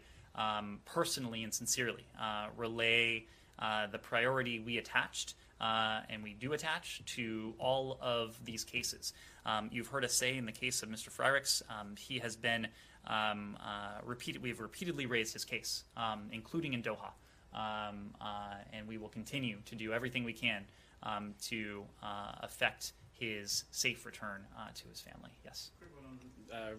personally 0.86 1.44
and 1.44 1.54
sincerely 1.54 2.06
uh, 2.20 2.48
relay 2.56 3.26
uh, 3.60 3.88
the 3.88 3.98
priority 3.98 4.60
we 4.60 4.78
attached. 4.78 5.36
Uh, 5.60 6.00
and 6.10 6.24
we 6.24 6.34
do 6.34 6.54
attach 6.54 7.02
to 7.06 7.54
all 7.60 7.98
of 8.02 8.40
these 8.46 8.64
cases. 8.64 9.12
Um, 9.46 9.70
you've 9.74 9.88
heard 9.88 10.06
us 10.06 10.14
say 10.14 10.38
in 10.38 10.46
the 10.46 10.54
case 10.54 10.82
of 10.82 10.88
Mr. 10.88 11.10
Frerichs, 11.10 11.62
um, 11.70 11.96
he 11.98 12.20
has 12.20 12.38
been 12.38 12.68
um, 13.06 13.58
uh, 13.60 14.00
repeated. 14.06 14.42
We've 14.42 14.62
repeatedly 14.62 15.06
raised 15.06 15.34
his 15.34 15.44
case, 15.44 15.84
including 16.32 16.74
in 16.74 16.82
Doha, 16.82 17.12
uh, 17.54 18.56
and 18.74 18.88
we 18.88 18.98
will 18.98 19.10
continue 19.10 19.58
to 19.66 19.76
do 19.76 19.94
everything 19.94 20.24
we 20.24 20.34
can 20.34 20.64
um, 21.04 21.34
to 21.42 21.84
uh, 22.04 22.34
affect 22.42 22.94
his 23.12 23.66
safe 23.72 24.06
return 24.06 24.46
uh, 24.58 24.68
to 24.74 24.88
his 24.88 25.02
family. 25.02 25.32
Yes. 25.44 25.72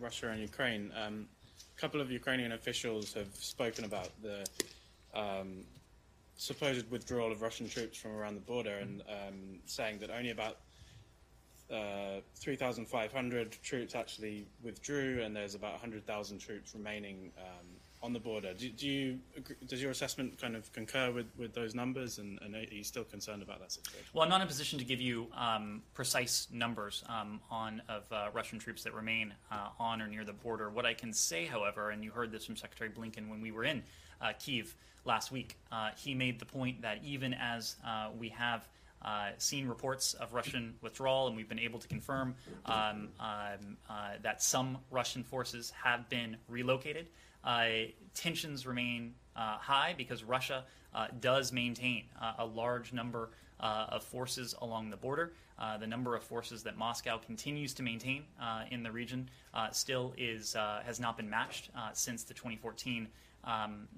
Russia 0.01 0.29
and 0.29 0.41
Ukraine. 0.41 0.93
Um, 0.97 1.27
a 1.77 1.81
couple 1.81 2.01
of 2.01 2.11
Ukrainian 2.11 2.53
officials 2.53 3.13
have 3.15 3.35
spoken 3.35 3.85
about 3.85 4.11
the 4.23 4.47
um, 5.15 5.65
supposed 6.37 6.91
withdrawal 6.91 7.31
of 7.31 7.43
Russian 7.43 7.69
troops 7.69 7.99
from 7.99 8.13
around 8.13 8.35
the 8.35 8.41
border 8.41 8.77
and 8.79 9.03
um, 9.03 9.59
saying 9.67 9.99
that 9.99 10.11
only 10.11 10.31
about 10.31 10.57
uh, 11.71 12.21
3,500 12.35 13.53
troops 13.63 13.95
actually 13.95 14.47
withdrew, 14.63 15.23
and 15.23 15.37
there's 15.37 15.55
about 15.55 15.73
100,000 15.73 16.39
troops 16.39 16.75
remaining 16.75 17.31
um, 17.39 17.67
on 18.03 18.13
the 18.13 18.19
border. 18.19 18.55
Do, 18.55 18.69
do 18.71 18.89
you 18.89 19.19
does 19.67 19.83
your 19.83 19.91
assessment 19.91 20.41
kind 20.41 20.57
of 20.57 20.73
concur 20.73 21.11
with, 21.11 21.27
with 21.37 21.55
those 21.55 21.75
numbers, 21.75 22.19
and, 22.19 22.39
and, 22.43 22.55
are 22.55 22.63
you 22.71 22.83
still 22.83 23.05
concerned 23.05 23.43
about 23.43 23.61
that 23.61 23.73
situation? 23.73 24.07
Well, 24.13 24.23
I'm 24.23 24.31
not 24.31 24.41
in 24.41 24.43
a 24.43 24.47
position 24.47 24.79
to 24.79 24.85
give 24.85 25.01
you 25.01 25.27
um, 25.37 25.83
precise 25.93 26.49
numbers 26.53 27.05
um, 27.09 27.41
on 27.51 27.83
of 27.89 28.05
uh, 28.11 28.29
Russian 28.33 28.59
troops 28.59 28.83
that 28.85 28.95
remain 28.95 29.35
uh, 29.51 29.69
on 29.79 30.01
or 30.01 30.07
near 30.07 30.25
the 30.25 30.33
border. 30.33 30.71
What 30.71 30.87
I 30.87 30.95
can 30.95 31.13
say, 31.13 31.45
however, 31.45 31.91
and 31.91 32.03
you 32.03 32.11
heard 32.11 32.33
this 32.33 32.47
from 32.47 32.57
Secretary 32.57 32.91
Blinken 32.91 33.29
when 33.29 33.41
we 33.41 33.51
were 33.51 33.65
in 33.65 33.83
uh, 34.21 34.33
Kiev 34.39 34.75
last 35.05 35.31
week, 35.31 35.59
uh, 35.73 35.91
he 35.97 36.15
made 36.15 36.39
the 36.39 36.47
point 36.47 36.83
that 36.83 37.01
even 37.05 37.35
as 37.35 37.77
uh, 37.87 38.09
we 38.19 38.29
have 38.31 38.67
uh, 39.03 39.31
seen 39.39 39.67
reports 39.67 40.15
of 40.15 40.35
Russian 40.35 40.75
withdrawal, 40.83 41.27
and 41.27 41.37
we've 41.37 41.49
been 41.49 41.59
able 41.59 41.79
to 41.79 41.89
confirm 41.89 42.35
um, 42.67 43.09
um, 43.19 43.77
uh, 43.89 44.11
that 44.23 44.43
some 44.43 44.79
Russian 44.91 45.23
forces 45.23 45.73
have 45.83 46.09
been 46.09 46.37
relocated. 46.49 47.09
Uh, 47.45 47.67
tensions 48.15 48.67
remain 48.67 49.15
uh, 49.37 49.57
high 49.59 49.95
because 49.97 50.25
Russia 50.25 50.65
uh, 50.95 51.07
does 51.21 51.53
maintain 51.53 52.05
a 52.39 52.45
large 52.45 52.93
number 52.93 53.31
of 53.61 54.03
forces 54.03 54.55
along 54.63 54.91
the 54.91 54.97
border. 54.97 55.33
the 55.79 55.87
number 55.87 56.17
of 56.17 56.23
forces 56.23 56.63
that 56.63 56.77
Moscow 56.77 57.19
continues 57.19 57.73
to 57.75 57.83
maintain 57.83 58.25
in 58.71 58.83
the 58.83 58.91
region 58.91 59.29
still 59.71 60.13
is 60.19 60.55
has 60.55 60.99
not 60.99 61.17
been 61.17 61.31
matched 61.31 61.71
since 61.93 62.25
the 62.25 62.35
2014 62.35 63.07
um, 63.45 63.89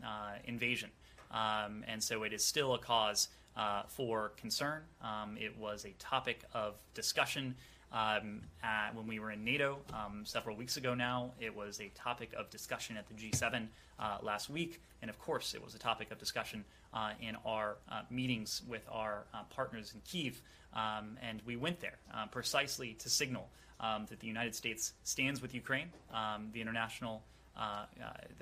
invasion. 0.45 0.91
Um, 1.31 1.83
and 1.89 2.03
so 2.03 2.25
it 2.25 2.33
is 2.33 2.45
still 2.45 2.75
a 2.75 2.79
cause 2.79 3.29
uh, 3.57 3.83
for 3.87 4.33
concern. 4.37 4.83
Um, 5.03 5.37
it 5.39 5.57
was 5.59 5.85
a 5.85 5.93
topic 5.99 6.45
of 6.55 6.75
discussion 6.95 7.55
Um, 7.93 8.41
uh, 8.65 8.89
when 8.95 9.07
we 9.07 9.19
were 9.19 9.31
in 9.31 9.45
NATO 9.45 9.79
um, 9.93 10.23
several 10.25 10.57
weeks 10.57 10.79
ago 10.79 10.95
now, 10.95 11.33
it 11.39 11.55
was 11.55 11.81
a 11.81 11.89
topic 11.95 12.33
of 12.37 12.49
discussion 12.49 12.97
at 12.97 13.07
the 13.07 13.15
G7 13.15 13.67
uh, 13.99 14.19
last 14.23 14.49
week. 14.49 14.81
And 15.03 15.11
of 15.11 15.19
course, 15.19 15.55
it 15.55 15.63
was 15.63 15.75
a 15.75 15.79
topic 15.79 16.11
of 16.11 16.19
discussion 16.19 16.65
uh, 16.95 17.11
in 17.21 17.37
our 17.45 17.77
uh, 17.91 18.03
meetings 18.11 18.63
with 18.67 18.83
our 18.91 19.25
uh, 19.35 19.43
partners 19.51 19.93
in 19.95 20.01
Kiev. 20.07 20.41
Um, 20.73 21.19
and 21.23 21.43
we 21.45 21.57
went 21.57 21.81
there 21.81 21.99
uh, 22.15 22.27
precisely 22.27 22.95
to 22.95 23.11
signal 23.11 23.51
um, 23.81 24.07
that 24.09 24.21
the 24.21 24.27
United 24.27 24.55
States 24.55 24.95
stands 25.05 25.43
with 25.43 25.55
Ukraine, 25.55 25.91
um, 26.15 26.49
the 26.53 26.61
international. 26.61 27.23
Uh, 27.55 27.85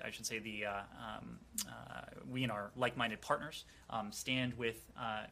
I 0.05 0.11
should 0.11 0.27
say 0.27 0.39
the 0.39 0.67
uh, 0.67 0.73
um, 0.97 1.39
uh, 1.67 2.03
we 2.31 2.45
and 2.45 2.53
our 2.53 2.71
like-minded 2.77 3.21
partners 3.21 3.65
um, 3.89 4.13
stand 4.13 4.57
with 4.57 4.85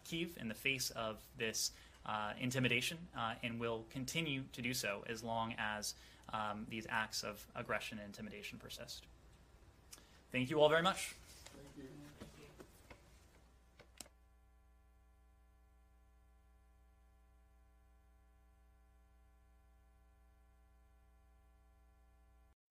Kiev 0.05 0.37
in 0.41 0.49
the 0.49 0.55
face 0.55 0.91
of 0.91 1.19
this 1.39 1.71
uh, 2.09 2.33
intimidation, 2.41 2.99
and 3.43 3.61
will 3.61 3.85
continue 3.93 4.43
to 4.53 4.63
do 4.63 4.75
so 4.75 5.05
as 5.09 5.23
long 5.23 5.55
as 5.59 5.95
um, 6.33 6.67
these 6.69 6.87
acts 6.89 7.23
of 7.23 7.47
aggression 7.55 7.99
and 7.99 8.07
intimidation 8.07 8.59
persist. 8.59 9.05
Thank 10.33 10.51
you 10.51 10.61
all 10.61 10.69
very 10.69 10.83
much. 10.83 11.15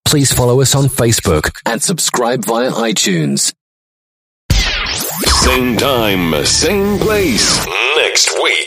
Please 0.06 0.32
follow 0.32 0.62
us 0.62 0.74
on 0.74 0.86
Facebook 0.86 1.52
and 1.66 1.84
subscribe 1.84 2.46
via 2.46 2.72
iTunes. 2.72 3.54
Same 5.48 5.76
time, 5.78 6.46
same 6.46 6.98
place, 6.98 7.66
next 7.98 8.42
week. 8.42 8.67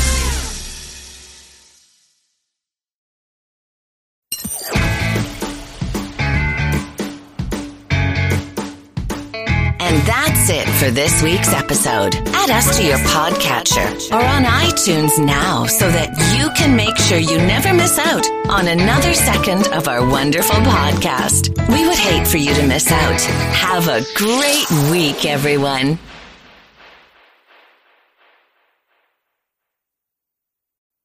This 10.93 11.23
week's 11.23 11.53
episode. 11.53 12.15
Add 12.33 12.49
us 12.49 12.77
to 12.77 12.85
your 12.85 12.97
podcatcher 12.97 14.11
or 14.11 14.23
on 14.23 14.43
iTunes 14.43 15.17
now 15.23 15.65
so 15.65 15.89
that 15.89 16.09
you 16.37 16.49
can 16.57 16.75
make 16.75 16.97
sure 16.97 17.17
you 17.17 17.37
never 17.37 17.73
miss 17.73 17.97
out 17.97 18.25
on 18.49 18.67
another 18.67 19.13
second 19.13 19.67
of 19.73 19.87
our 19.87 20.05
wonderful 20.07 20.57
podcast. 20.57 21.49
We 21.69 21.87
would 21.87 21.97
hate 21.97 22.27
for 22.27 22.37
you 22.37 22.53
to 22.53 22.67
miss 22.67 22.91
out. 22.91 23.21
Have 23.21 23.87
a 23.87 24.03
great 24.15 24.91
week, 24.91 25.25
everyone. 25.25 25.97